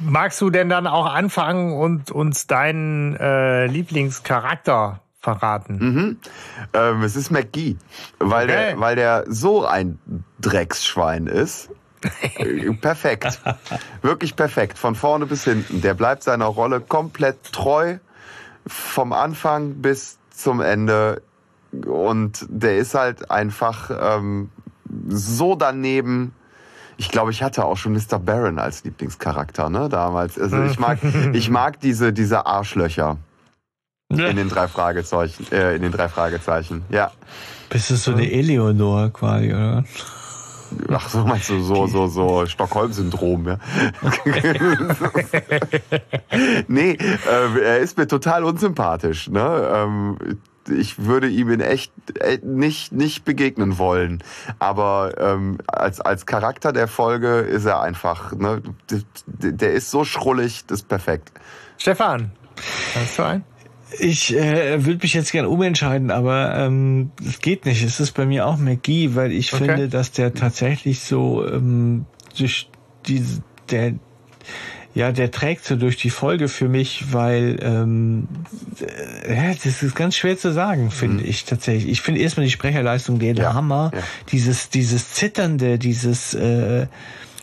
Magst 0.01 0.41
du 0.41 0.51
denn 0.51 0.69
dann 0.69 0.87
auch 0.87 1.07
anfangen 1.07 1.73
und 1.73 2.11
uns 2.11 2.47
deinen 2.47 3.17
äh, 3.17 3.67
Lieblingscharakter 3.67 5.01
verraten? 5.21 5.79
Mhm. 5.79 6.17
Ähm, 6.73 7.03
es 7.03 7.17
ist 7.17 7.31
McGee, 7.31 7.77
weil, 8.19 8.45
okay. 8.45 8.71
der, 8.71 8.81
weil 8.81 8.97
der 8.97 9.25
so 9.29 9.67
ein 9.67 9.99
Drecksschwein 10.41 11.27
ist. 11.27 11.71
Äh, 12.37 12.73
perfekt. 12.73 13.41
Wirklich 14.03 14.37
perfekt. 14.37 14.79
Von 14.79 14.95
vorne 14.95 15.27
bis 15.27 15.45
hinten. 15.45 15.81
Der 15.83 15.95
bleibt 15.95 16.23
seiner 16.23 16.47
Rolle 16.47 16.81
komplett 16.81 17.53
treu. 17.53 17.99
Vom 18.67 19.13
Anfang 19.13 19.75
bis 19.75 20.19
zum 20.31 20.61
Ende. 20.61 21.23
Und 21.73 22.47
der 22.49 22.79
ist 22.79 22.95
halt 22.95 23.31
einfach 23.31 23.91
ähm, 23.91 24.51
so 25.09 25.55
daneben 25.55 26.35
ich 27.01 27.09
glaube, 27.09 27.31
ich 27.31 27.43
hatte 27.43 27.65
auch 27.65 27.79
schon 27.79 27.95
Mr. 27.95 28.19
Baron 28.19 28.59
als 28.59 28.85
Lieblingscharakter, 28.85 29.71
ne, 29.71 29.89
damals. 29.89 30.39
Also 30.39 30.63
ich 30.65 30.79
mag, 30.79 30.99
ich 31.33 31.49
mag 31.49 31.81
diese, 31.81 32.13
diese 32.13 32.45
Arschlöcher. 32.45 33.17
In 34.11 34.37
den 34.37 34.49
drei 34.49 34.69
Fragezeichen, 34.69 35.47
äh, 35.53 35.77
in 35.77 35.83
den 35.83 35.93
drei 35.93 36.09
Fragezeichen, 36.09 36.83
ja. 36.91 37.13
Bist 37.71 37.91
du 37.91 37.95
so 37.95 38.11
eine 38.11 38.31
Eleonore 38.31 39.11
quasi, 39.11 39.55
oder? 39.55 39.85
Ach 40.93 41.09
so, 41.09 41.25
meinst 41.25 41.51
du 41.51 41.61
so, 41.61 41.87
so, 41.87 42.07
so 42.07 42.47
Stockholm-Syndrom, 42.47 43.49
ja? 43.49 43.59
nee, 46.69 46.93
äh, 46.93 47.61
er 47.63 47.79
ist 47.79 47.97
mir 47.97 48.07
total 48.07 48.45
unsympathisch, 48.45 49.29
ne? 49.29 49.71
Ähm, 49.75 50.39
ich 50.69 51.05
würde 51.05 51.29
ihm 51.29 51.51
in 51.51 51.61
echt 51.61 51.93
äh, 52.21 52.39
nicht, 52.43 52.93
nicht 52.93 53.25
begegnen 53.25 53.79
wollen. 53.79 54.23
Aber 54.59 55.15
ähm, 55.19 55.59
als, 55.67 56.01
als 56.01 56.27
Charakter 56.27 56.73
der 56.73 56.89
Folge 56.89 57.41
ist 57.41 57.65
er 57.65 57.81
einfach, 57.81 58.33
ne, 58.33 58.63
der 59.27 59.73
ist 59.73 59.91
so 59.91 60.05
schrullig, 60.05 60.67
das 60.67 60.81
ist 60.81 60.89
perfekt. 60.89 61.33
Stefan, 61.79 62.33
hast 62.95 63.19
du 63.19 63.23
einen? 63.23 63.45
Ich 63.99 64.35
äh, 64.35 64.85
würde 64.85 65.01
mich 65.03 65.15
jetzt 65.15 65.33
gern 65.33 65.47
umentscheiden, 65.47 66.11
aber 66.11 66.55
ähm, 66.57 67.11
es 67.27 67.41
geht 67.41 67.67
nicht. 67.67 67.83
Es 67.83 68.01
ist 68.01 68.13
bei 68.13 68.27
mir 68.27 68.47
auch 68.47 68.57
McGee, 68.57 69.15
weil 69.15 69.33
ich 69.33 69.53
okay. 69.53 69.65
finde, 69.65 69.89
dass 69.89 70.13
der 70.13 70.35
tatsächlich 70.35 71.01
so 71.01 71.47
ähm, 71.47 72.07
durch 72.37 72.69
diese, 73.07 73.43
der 73.71 73.95
ja, 74.93 75.13
der 75.13 75.31
trägt 75.31 75.65
so 75.65 75.77
durch 75.77 75.97
die 75.97 76.11
Folge 76.11 76.49
für 76.49 76.69
mich, 76.69 77.13
weil 77.13 77.59
ähm, 77.63 78.27
äh, 79.23 79.55
das 79.63 79.83
ist 79.83 79.95
ganz 79.95 80.17
schwer 80.17 80.37
zu 80.37 80.53
sagen, 80.53 80.91
finde 80.91 81.23
mhm. 81.23 81.29
ich 81.29 81.45
tatsächlich. 81.45 81.91
Ich 81.91 82.03
finde 82.03 82.21
erstmal 82.21 82.45
die 82.45 82.53
Sprecherleistung 82.53 83.21
den 83.21 83.37
ja, 83.37 83.55
Hammer, 83.55 83.93
ja. 83.95 84.03
dieses 84.33 84.69
dieses 84.69 85.13
zitternde, 85.13 85.79
dieses 85.79 86.35
äh, 86.35 86.87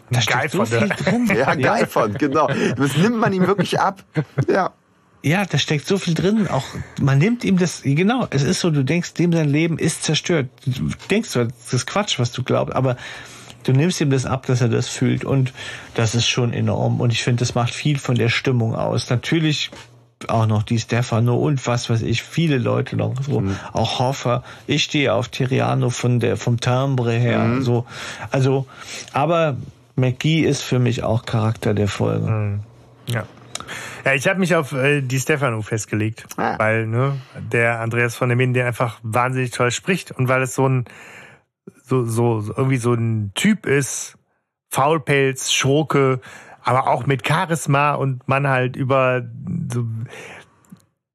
da 0.09 0.21
steckt 0.21 0.51
so 0.51 0.65
viel 0.65 0.89
drin. 0.89 1.27
ja, 1.37 1.55
Geifern, 1.55 2.13
genau. 2.13 2.47
Das 2.75 2.97
nimmt 2.97 3.17
man 3.17 3.33
ihm 3.33 3.47
wirklich 3.47 3.79
ab. 3.79 4.03
Ja. 4.49 4.71
Ja, 5.23 5.45
da 5.45 5.57
steckt 5.57 5.87
so 5.87 5.97
viel 5.97 6.13
drin. 6.13 6.47
Auch 6.47 6.65
man 7.01 7.17
nimmt 7.17 7.43
ihm 7.43 7.57
das, 7.57 7.81
genau, 7.83 8.27
es 8.29 8.43
ist 8.43 8.59
so, 8.59 8.69
du 8.69 8.83
denkst, 8.83 9.13
dem 9.15 9.33
sein 9.33 9.49
Leben 9.49 9.77
ist 9.77 10.03
zerstört. 10.03 10.47
Du 10.65 10.89
denkst 11.09 11.29
zwar, 11.29 11.45
das 11.45 11.73
ist 11.73 11.87
Quatsch, 11.87 12.19
was 12.19 12.31
du 12.31 12.43
glaubst, 12.43 12.75
aber 12.75 12.97
du 13.63 13.73
nimmst 13.73 13.99
ihm 13.99 14.09
das 14.09 14.25
ab, 14.25 14.45
dass 14.45 14.61
er 14.61 14.69
das 14.69 14.87
fühlt 14.87 15.25
und 15.25 15.53
das 15.95 16.15
ist 16.15 16.27
schon 16.27 16.53
enorm 16.53 17.01
und 17.01 17.11
ich 17.11 17.23
finde, 17.23 17.41
das 17.41 17.55
macht 17.55 17.73
viel 17.73 17.99
von 17.99 18.15
der 18.15 18.29
Stimmung 18.29 18.75
aus. 18.75 19.09
Natürlich 19.09 19.71
auch 20.27 20.47
noch 20.47 20.63
die 20.63 20.79
Stefano 20.79 21.35
und 21.35 21.65
was 21.67 21.89
weiß 21.89 22.01
ich, 22.01 22.23
viele 22.23 22.57
Leute 22.57 22.95
noch 22.95 23.13
so, 23.21 23.41
mhm. 23.41 23.55
auch 23.73 23.99
Hoffer. 23.99 24.43
Ich 24.65 24.83
stehe 24.83 25.13
auf 25.13 25.29
Tiriano 25.29 25.89
von 25.89 26.19
der, 26.19 26.37
vom 26.37 26.59
Timbre 26.59 27.13
her, 27.13 27.39
mhm. 27.39 27.61
so. 27.63 27.85
Also, 28.31 28.65
aber 29.13 29.57
McGee 29.95 30.41
ist 30.41 30.61
für 30.61 30.79
mich 30.79 31.03
auch 31.03 31.25
Charakter 31.25 31.73
der 31.73 31.87
Folge. 31.87 32.27
Mhm. 32.27 32.59
Ja. 33.07 33.25
Ja, 34.05 34.13
ich 34.13 34.27
habe 34.27 34.39
mich 34.39 34.55
auf 34.55 34.71
äh, 34.73 35.01
die 35.01 35.19
Stefano 35.19 35.61
festgelegt, 35.61 36.25
ah. 36.37 36.57
weil 36.57 36.87
ne, 36.87 37.17
der 37.51 37.79
Andreas 37.79 38.15
von 38.15 38.29
der 38.29 38.35
Minden, 38.35 38.53
der 38.53 38.67
einfach 38.67 38.99
wahnsinnig 39.03 39.51
toll 39.51 39.71
spricht 39.71 40.11
und 40.11 40.27
weil 40.27 40.41
es 40.41 40.55
so 40.55 40.67
ein 40.67 40.85
so, 41.83 42.05
so 42.05 42.43
irgendwie 42.55 42.77
so 42.77 42.93
ein 42.93 43.31
Typ 43.33 43.65
ist, 43.65 44.17
Faulpelz, 44.69 45.51
Schurke, 45.51 46.19
aber 46.61 46.87
auch 46.87 47.05
mit 47.05 47.25
Charisma 47.25 47.93
und 47.93 48.27
man 48.27 48.47
halt 48.47 48.75
über 48.75 49.23
so, 49.71 49.85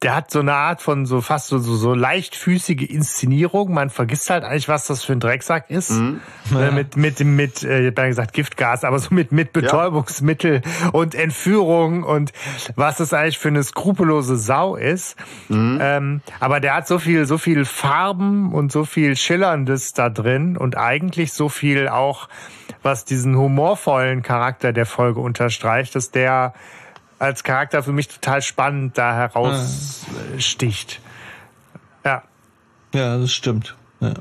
der 0.03 0.15
hat 0.15 0.31
so 0.31 0.39
eine 0.39 0.53
Art 0.53 0.81
von 0.81 1.05
so 1.05 1.21
fast 1.21 1.47
so, 1.47 1.57
so, 1.57 1.75
so 1.75 1.93
leichtfüßige 1.93 2.89
Inszenierung. 2.89 3.73
Man 3.73 3.89
vergisst 3.89 4.29
halt 4.29 4.43
eigentlich, 4.43 4.67
was 4.67 4.87
das 4.87 5.03
für 5.03 5.13
ein 5.13 5.21
Drecksack 5.21 5.69
ist. 5.69 5.91
Mhm. 5.91 6.19
Ja. 6.51 6.71
Mit, 6.71 6.97
mit, 6.97 7.19
mit, 7.21 7.63
äh, 7.63 7.87
ich 7.87 7.95
habe 7.95 8.07
gesagt 8.09 8.33
Giftgas, 8.33 8.83
aber 8.83 8.99
so 8.99 9.13
mit, 9.13 9.31
mit 9.31 9.53
Betäubungsmittel 9.53 10.61
ja. 10.63 10.89
und 10.89 11.15
Entführung 11.15 12.03
und 12.03 12.33
was 12.75 12.97
das 12.97 13.13
eigentlich 13.13 13.37
für 13.37 13.47
eine 13.47 13.63
skrupellose 13.63 14.35
Sau 14.35 14.75
ist. 14.75 15.15
Mhm. 15.47 15.79
Ähm, 15.81 16.21
aber 16.39 16.59
der 16.59 16.75
hat 16.75 16.87
so 16.87 16.99
viel, 16.99 17.25
so 17.25 17.37
viel 17.37 17.63
Farben 17.63 18.53
und 18.53 18.71
so 18.71 18.83
viel 18.83 19.15
Schillerndes 19.15 19.93
da 19.93 20.09
drin 20.09 20.57
und 20.57 20.77
eigentlich 20.77 21.31
so 21.31 21.47
viel 21.47 21.87
auch, 21.87 22.27
was 22.81 23.05
diesen 23.05 23.37
humorvollen 23.37 24.21
Charakter 24.21 24.73
der 24.73 24.85
Folge 24.85 25.21
unterstreicht, 25.21 25.95
dass 25.95 26.11
der 26.11 26.53
als 27.23 27.43
Charakter 27.43 27.81
für 27.83 27.93
mich 27.93 28.09
total 28.09 28.41
spannend 28.41 28.97
da 28.97 29.15
heraussticht. 29.15 30.99
Ja. 32.03 32.23
Ja, 32.93 33.17
das 33.17 33.31
stimmt. 33.31 33.75
Ja. 34.01 34.13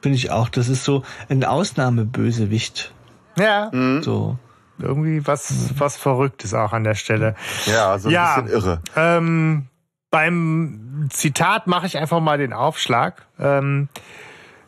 Finde 0.00 0.16
ich 0.16 0.30
auch. 0.30 0.48
Das 0.48 0.68
ist 0.68 0.84
so 0.84 1.02
ein 1.28 1.44
Ausnahmebösewicht. 1.44 2.92
Ja. 3.36 3.70
Mhm. 3.72 4.02
So. 4.02 4.38
Irgendwie 4.78 5.26
was, 5.26 5.78
was 5.78 5.96
Verrücktes 5.96 6.54
auch 6.54 6.72
an 6.72 6.84
der 6.84 6.94
Stelle. 6.94 7.34
Ja, 7.66 7.98
so 7.98 8.08
ein 8.08 8.14
ja, 8.14 8.40
bisschen 8.40 8.56
irre. 8.56 8.80
Ähm, 8.96 9.66
beim 10.10 11.08
Zitat 11.10 11.66
mache 11.66 11.86
ich 11.86 11.98
einfach 11.98 12.20
mal 12.20 12.38
den 12.38 12.52
Aufschlag. 12.52 13.26
Ähm, 13.38 13.88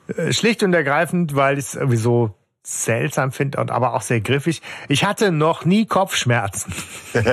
äh, 0.08 0.32
schlicht 0.32 0.62
und 0.62 0.74
ergreifend, 0.74 1.36
weil 1.36 1.58
ich 1.58 1.66
es 1.66 1.74
irgendwie 1.74 1.96
so 1.96 2.34
seltsam 2.70 3.32
finde 3.32 3.58
und 3.60 3.70
aber 3.70 3.94
auch 3.94 4.02
sehr 4.02 4.20
griffig. 4.20 4.62
Ich 4.88 5.04
hatte 5.04 5.32
noch 5.32 5.64
nie 5.64 5.86
Kopfschmerzen. 5.86 6.72
Wer 7.12 7.32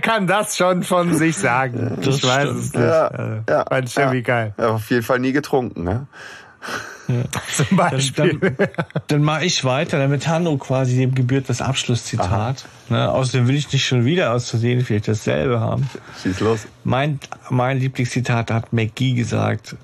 kann 0.00 0.26
das 0.26 0.56
schon 0.56 0.82
von 0.82 1.14
sich 1.14 1.36
sagen? 1.36 1.98
Das 2.02 2.16
ich 2.16 2.24
weiß 2.24 2.42
stimmt. 2.42 2.58
es 2.58 2.72
nicht. 2.74 2.82
Ja, 2.82 3.06
äh, 3.08 3.40
ja, 3.48 3.64
fand 3.68 3.88
ich 3.88 3.96
irgendwie 3.96 4.22
geil. 4.22 4.54
Ja, 4.58 4.70
auf 4.70 4.90
jeden 4.90 5.02
Fall 5.04 5.20
nie 5.20 5.32
getrunken, 5.32 5.84
ne? 5.84 6.06
Ja. 7.08 7.24
Zum 7.54 7.76
Beispiel. 7.76 8.38
Dann, 8.38 8.56
dann, 8.56 8.68
dann 9.06 9.22
mache 9.22 9.44
ich 9.44 9.64
weiter, 9.64 9.98
damit 9.98 10.28
Hanno 10.28 10.56
quasi 10.58 10.96
dem 10.96 11.14
gebührt 11.14 11.48
das 11.48 11.62
Abschlusszitat. 11.62 12.66
Ne, 12.90 13.10
außerdem 13.10 13.48
will 13.48 13.56
ich 13.56 13.72
nicht 13.72 13.86
schon 13.86 14.04
wieder 14.04 14.32
aus 14.32 14.50
Versehen 14.50 14.84
vielleicht 14.84 15.08
dasselbe 15.08 15.60
haben. 15.60 15.88
Schieß 16.22 16.40
los. 16.40 16.66
Mein, 16.84 17.20
mein 17.50 17.78
Lieblingszitat 17.78 18.50
hat 18.50 18.72
McGee 18.72 19.14
gesagt. 19.14 19.76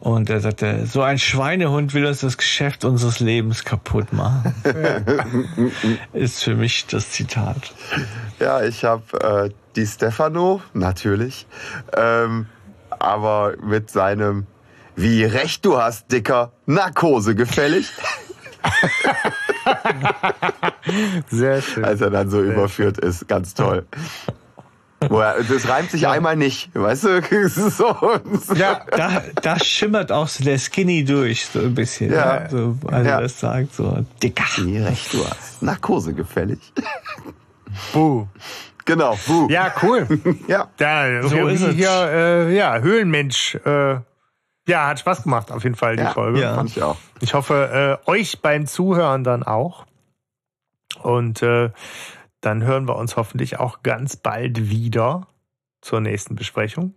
Und 0.00 0.30
er 0.30 0.40
sagte, 0.40 0.86
so 0.86 1.02
ein 1.02 1.18
Schweinehund 1.18 1.92
will 1.92 2.06
uns 2.06 2.20
das 2.20 2.38
Geschäft 2.38 2.84
unseres 2.86 3.20
Lebens 3.20 3.64
kaputt 3.64 4.12
machen. 4.12 4.54
Ist 6.14 6.42
für 6.42 6.54
mich 6.54 6.86
das 6.86 7.10
Zitat. 7.10 7.74
Ja, 8.38 8.62
ich 8.62 8.84
habe 8.84 9.02
äh, 9.20 9.50
die 9.76 9.86
Stefano, 9.86 10.62
natürlich. 10.72 11.46
Ähm, 11.94 12.46
aber 12.88 13.54
mit 13.62 13.90
seinem 13.90 14.46
Wie 14.96 15.22
recht 15.24 15.64
du 15.66 15.76
hast, 15.78 16.10
Dicker, 16.10 16.52
Narkose 16.66 17.34
gefällig. 17.34 17.92
Sehr 21.28 21.62
schön. 21.62 21.84
Als 21.84 22.00
er 22.00 22.10
dann 22.10 22.30
so 22.30 22.42
Sehr 22.42 22.52
überführt 22.52 22.96
schön. 23.00 23.08
ist, 23.08 23.28
ganz 23.28 23.54
toll. 23.54 23.86
Das 25.00 25.66
reimt 25.66 25.90
sich 25.90 26.02
ja. 26.02 26.10
einmal 26.10 26.36
nicht, 26.36 26.70
weißt 26.74 27.04
du? 27.04 27.48
so, 27.48 27.96
Ja, 28.54 28.82
da, 28.90 29.22
da 29.40 29.58
schimmert 29.58 30.12
auch 30.12 30.28
so 30.28 30.44
der 30.44 30.58
Skinny 30.58 31.04
durch, 31.04 31.46
so 31.46 31.60
ein 31.60 31.74
bisschen. 31.74 32.12
Ja. 32.12 32.42
ja 32.42 32.48
so, 32.50 32.76
also 32.86 33.08
ja. 33.08 33.20
das 33.20 33.40
sagt 33.40 33.74
so, 33.74 34.04
dicker. 34.22 34.44
Wie 34.58 34.78
recht 34.78 35.12
du 35.14 35.24
hast. 35.24 35.62
Narkose 35.62 36.12
gefällig. 36.12 36.60
Buh. 37.92 38.26
Genau, 38.84 39.16
buh. 39.26 39.48
Ja, 39.48 39.72
cool. 39.82 40.06
ja. 40.48 40.68
ja 40.80 41.22
so 41.22 41.46
ist 41.46 41.62
es. 41.62 41.74
Hier, 41.74 41.90
äh, 41.90 42.56
ja, 42.56 42.78
Höhlenmensch. 42.80 43.54
Äh, 43.64 44.00
ja, 44.66 44.86
hat 44.88 44.98
Spaß 44.98 45.22
gemacht, 45.22 45.52
auf 45.52 45.62
jeden 45.64 45.76
Fall, 45.76 45.96
die 45.96 46.02
ja, 46.02 46.10
Folge. 46.10 46.40
Ja, 46.40 46.54
fand 46.54 46.70
ich 46.70 46.82
auch. 46.82 46.96
Ich 47.20 47.34
hoffe, 47.34 47.98
äh, 48.06 48.10
euch 48.10 48.40
beim 48.40 48.66
Zuhören 48.66 49.22
dann 49.24 49.42
auch. 49.42 49.86
Und 51.02 51.42
äh, 51.42 51.70
dann 52.40 52.62
hören 52.62 52.88
wir 52.88 52.96
uns 52.96 53.16
hoffentlich 53.16 53.58
auch 53.58 53.82
ganz 53.82 54.16
bald 54.16 54.70
wieder 54.70 55.26
zur 55.80 56.00
nächsten 56.00 56.34
Besprechung. 56.36 56.94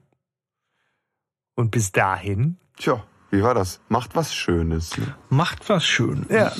Und 1.56 1.72
bis 1.72 1.92
dahin. 1.92 2.58
Tja, 2.78 3.04
wie 3.30 3.44
war 3.44 3.54
das? 3.54 3.80
Macht 3.90 4.16
was 4.16 4.34
Schönes. 4.34 4.92
Macht 5.30 5.70
was 5.70 5.86
Schönes. 5.86 6.30
Ja. 6.30 6.52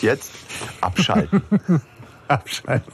Jetzt 0.00 0.32
abschalten. 0.80 1.42
Abschalten. 2.28 2.92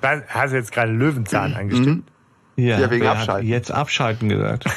Hast 0.28 0.52
du 0.52 0.56
jetzt 0.56 0.72
gerade 0.72 0.92
Löwenzahn 0.92 1.54
angestimmt? 1.54 2.10
Ja, 2.56 2.78
Ja, 2.78 2.90
wegen 2.90 3.06
Abschalten. 3.06 3.48
Jetzt 3.48 3.70
abschalten 3.70 4.28
gesagt. 4.28 4.64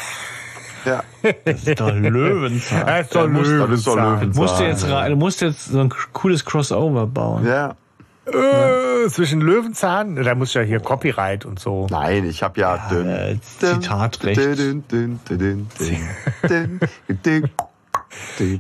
Ja, 0.86 1.03
Das 1.45 1.64
ist 1.68 1.80
doch 1.80 1.94
Löwenzahn. 1.94 2.86
Das 2.88 3.02
ist 3.08 3.16
doch 3.16 3.22
Da 3.24 3.28
musst- 3.28 3.52
das 3.52 3.70
ist 3.72 3.88
doch 3.88 3.95
Löwenzahn. 3.95 3.98
Löwenzahn. 3.98 4.32
Du 4.34 4.40
musst 4.40 4.60
jetzt, 4.62 4.84
du 5.10 5.16
musst 5.16 5.42
jetzt 5.42 5.66
so 5.66 5.80
ein 5.80 5.94
cooles 6.14 6.45
Crossover 6.45 7.06
bauen. 7.08 7.45
ja. 7.45 7.76
Äh, 8.26 9.10
zwischen 9.10 9.42
Löwenzahn, 9.42 10.16
da 10.16 10.34
muss 10.34 10.53
ja 10.53 10.62
hier 10.62 10.80
Copyright 10.80 11.44
und 11.44 11.60
so. 11.60 11.88
Nein, 11.90 12.24
ich 12.24 12.42
habe 12.42 12.58
ja. 12.58 12.78
dün, 12.90 13.10
äh, 13.10 13.36
Zitatrecht. 13.42 14.40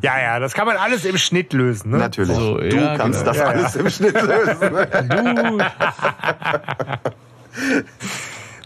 Ja, 0.01 0.19
ja, 0.19 0.39
das 0.39 0.53
kann 0.53 0.65
man 0.67 0.75
alles 0.75 1.05
im 1.05 1.17
Schnitt 1.17 1.53
lösen. 1.53 1.91
Ne? 1.91 1.97
Natürlich. 1.99 2.35
So, 2.35 2.57
du 2.57 2.75
ja, 2.75 2.97
kannst 2.97 3.19
genau. 3.19 3.31
das 3.31 3.37
Ja, 3.37 3.45
alles 3.47 3.75
im 3.77 3.89
Schnitt 3.89 4.21
lösen. 4.21 4.59
Du 5.07 5.59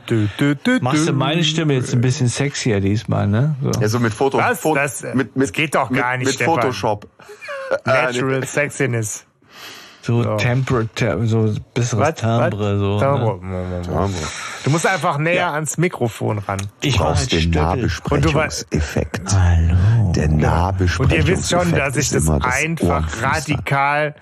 Dü, 0.09 0.27
dü, 0.39 0.55
dü, 0.65 0.79
machst 0.81 1.07
du 1.07 1.13
meine 1.13 1.43
Stimme 1.43 1.73
jetzt 1.73 1.93
ein 1.93 2.01
bisschen 2.01 2.27
sexier 2.29 2.79
diesmal, 2.79 3.27
ne? 3.27 3.55
So. 3.61 3.71
Ja, 3.81 3.87
so 3.89 3.99
mit 3.99 4.13
Foto. 4.13 4.37
Was? 4.37 4.59
Fo- 4.61 4.75
Das- 4.75 5.03
mit, 5.03 5.35
mit, 5.35 5.47
das 5.47 5.51
geht 5.51 5.75
doch 5.75 5.91
gar 5.91 6.11
mit, 6.11 6.19
nicht, 6.19 6.27
Mit 6.27 6.35
Stefan. 6.35 6.55
Photoshop. 6.55 7.07
Natural 7.85 8.45
Sexiness. 8.45 9.25
So 10.01 10.37
Temper, 10.37 10.85
te- 10.95 11.19
so 11.25 11.53
besseres 11.73 11.99
Was? 12.07 12.15
Timbre, 12.15 12.79
so. 12.79 12.97
Timbre. 12.97 13.45
Ne? 13.45 14.09
Du 14.63 14.69
musst 14.69 14.87
einfach 14.87 15.17
näher 15.17 15.51
ans 15.51 15.77
Mikrofon 15.77 16.37
ran. 16.39 16.59
Ich 16.81 16.97
war 16.97 17.13
halt 17.17 17.29
du 17.29 17.35
weißt- 17.35 17.53
Nahbesprechungseffekt. 17.53 19.33
Hallo. 19.35 20.13
Der 20.15 20.29
Nahbesprechungseffekt. 20.29 20.99
Und 21.23 21.29
ihr 21.29 21.37
wisst 21.37 21.49
schon, 21.51 21.71
dass 21.73 21.97
ich 21.97 22.09
das 22.09 22.29
einfach 22.29 23.05
radikal 23.21 24.15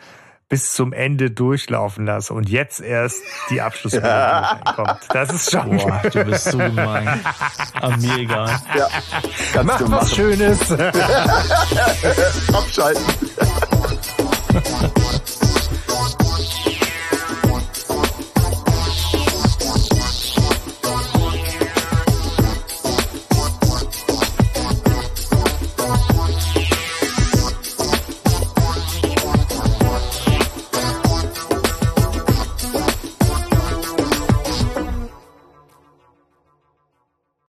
bis 0.48 0.74
zum 0.74 0.94
Ende 0.94 1.32
durchlaufen 1.32 2.06
lasse 2.06 2.34
und 2.34 2.50
jetzt 2.50 2.80
erst 2.80 3.22
die 3.50 3.62
Abschlussmelodie 3.62 4.64
kommt. 4.76 5.00
Das 5.10 5.34
ist 5.34 5.52
schon 5.52 5.78
Boah, 5.78 6.02
du 6.12 6.24
bist 6.24 6.52
so 6.52 6.58
gemein. 6.58 7.20
Aber 7.82 7.98
mir 7.98 8.18
egal. 8.18 8.50
Ja, 8.78 8.88
kannst 9.54 9.66
Mach 9.66 9.80
du 9.80 9.92
was. 9.92 10.16
Schönes. 10.16 10.72
Abschalten. 12.54 13.04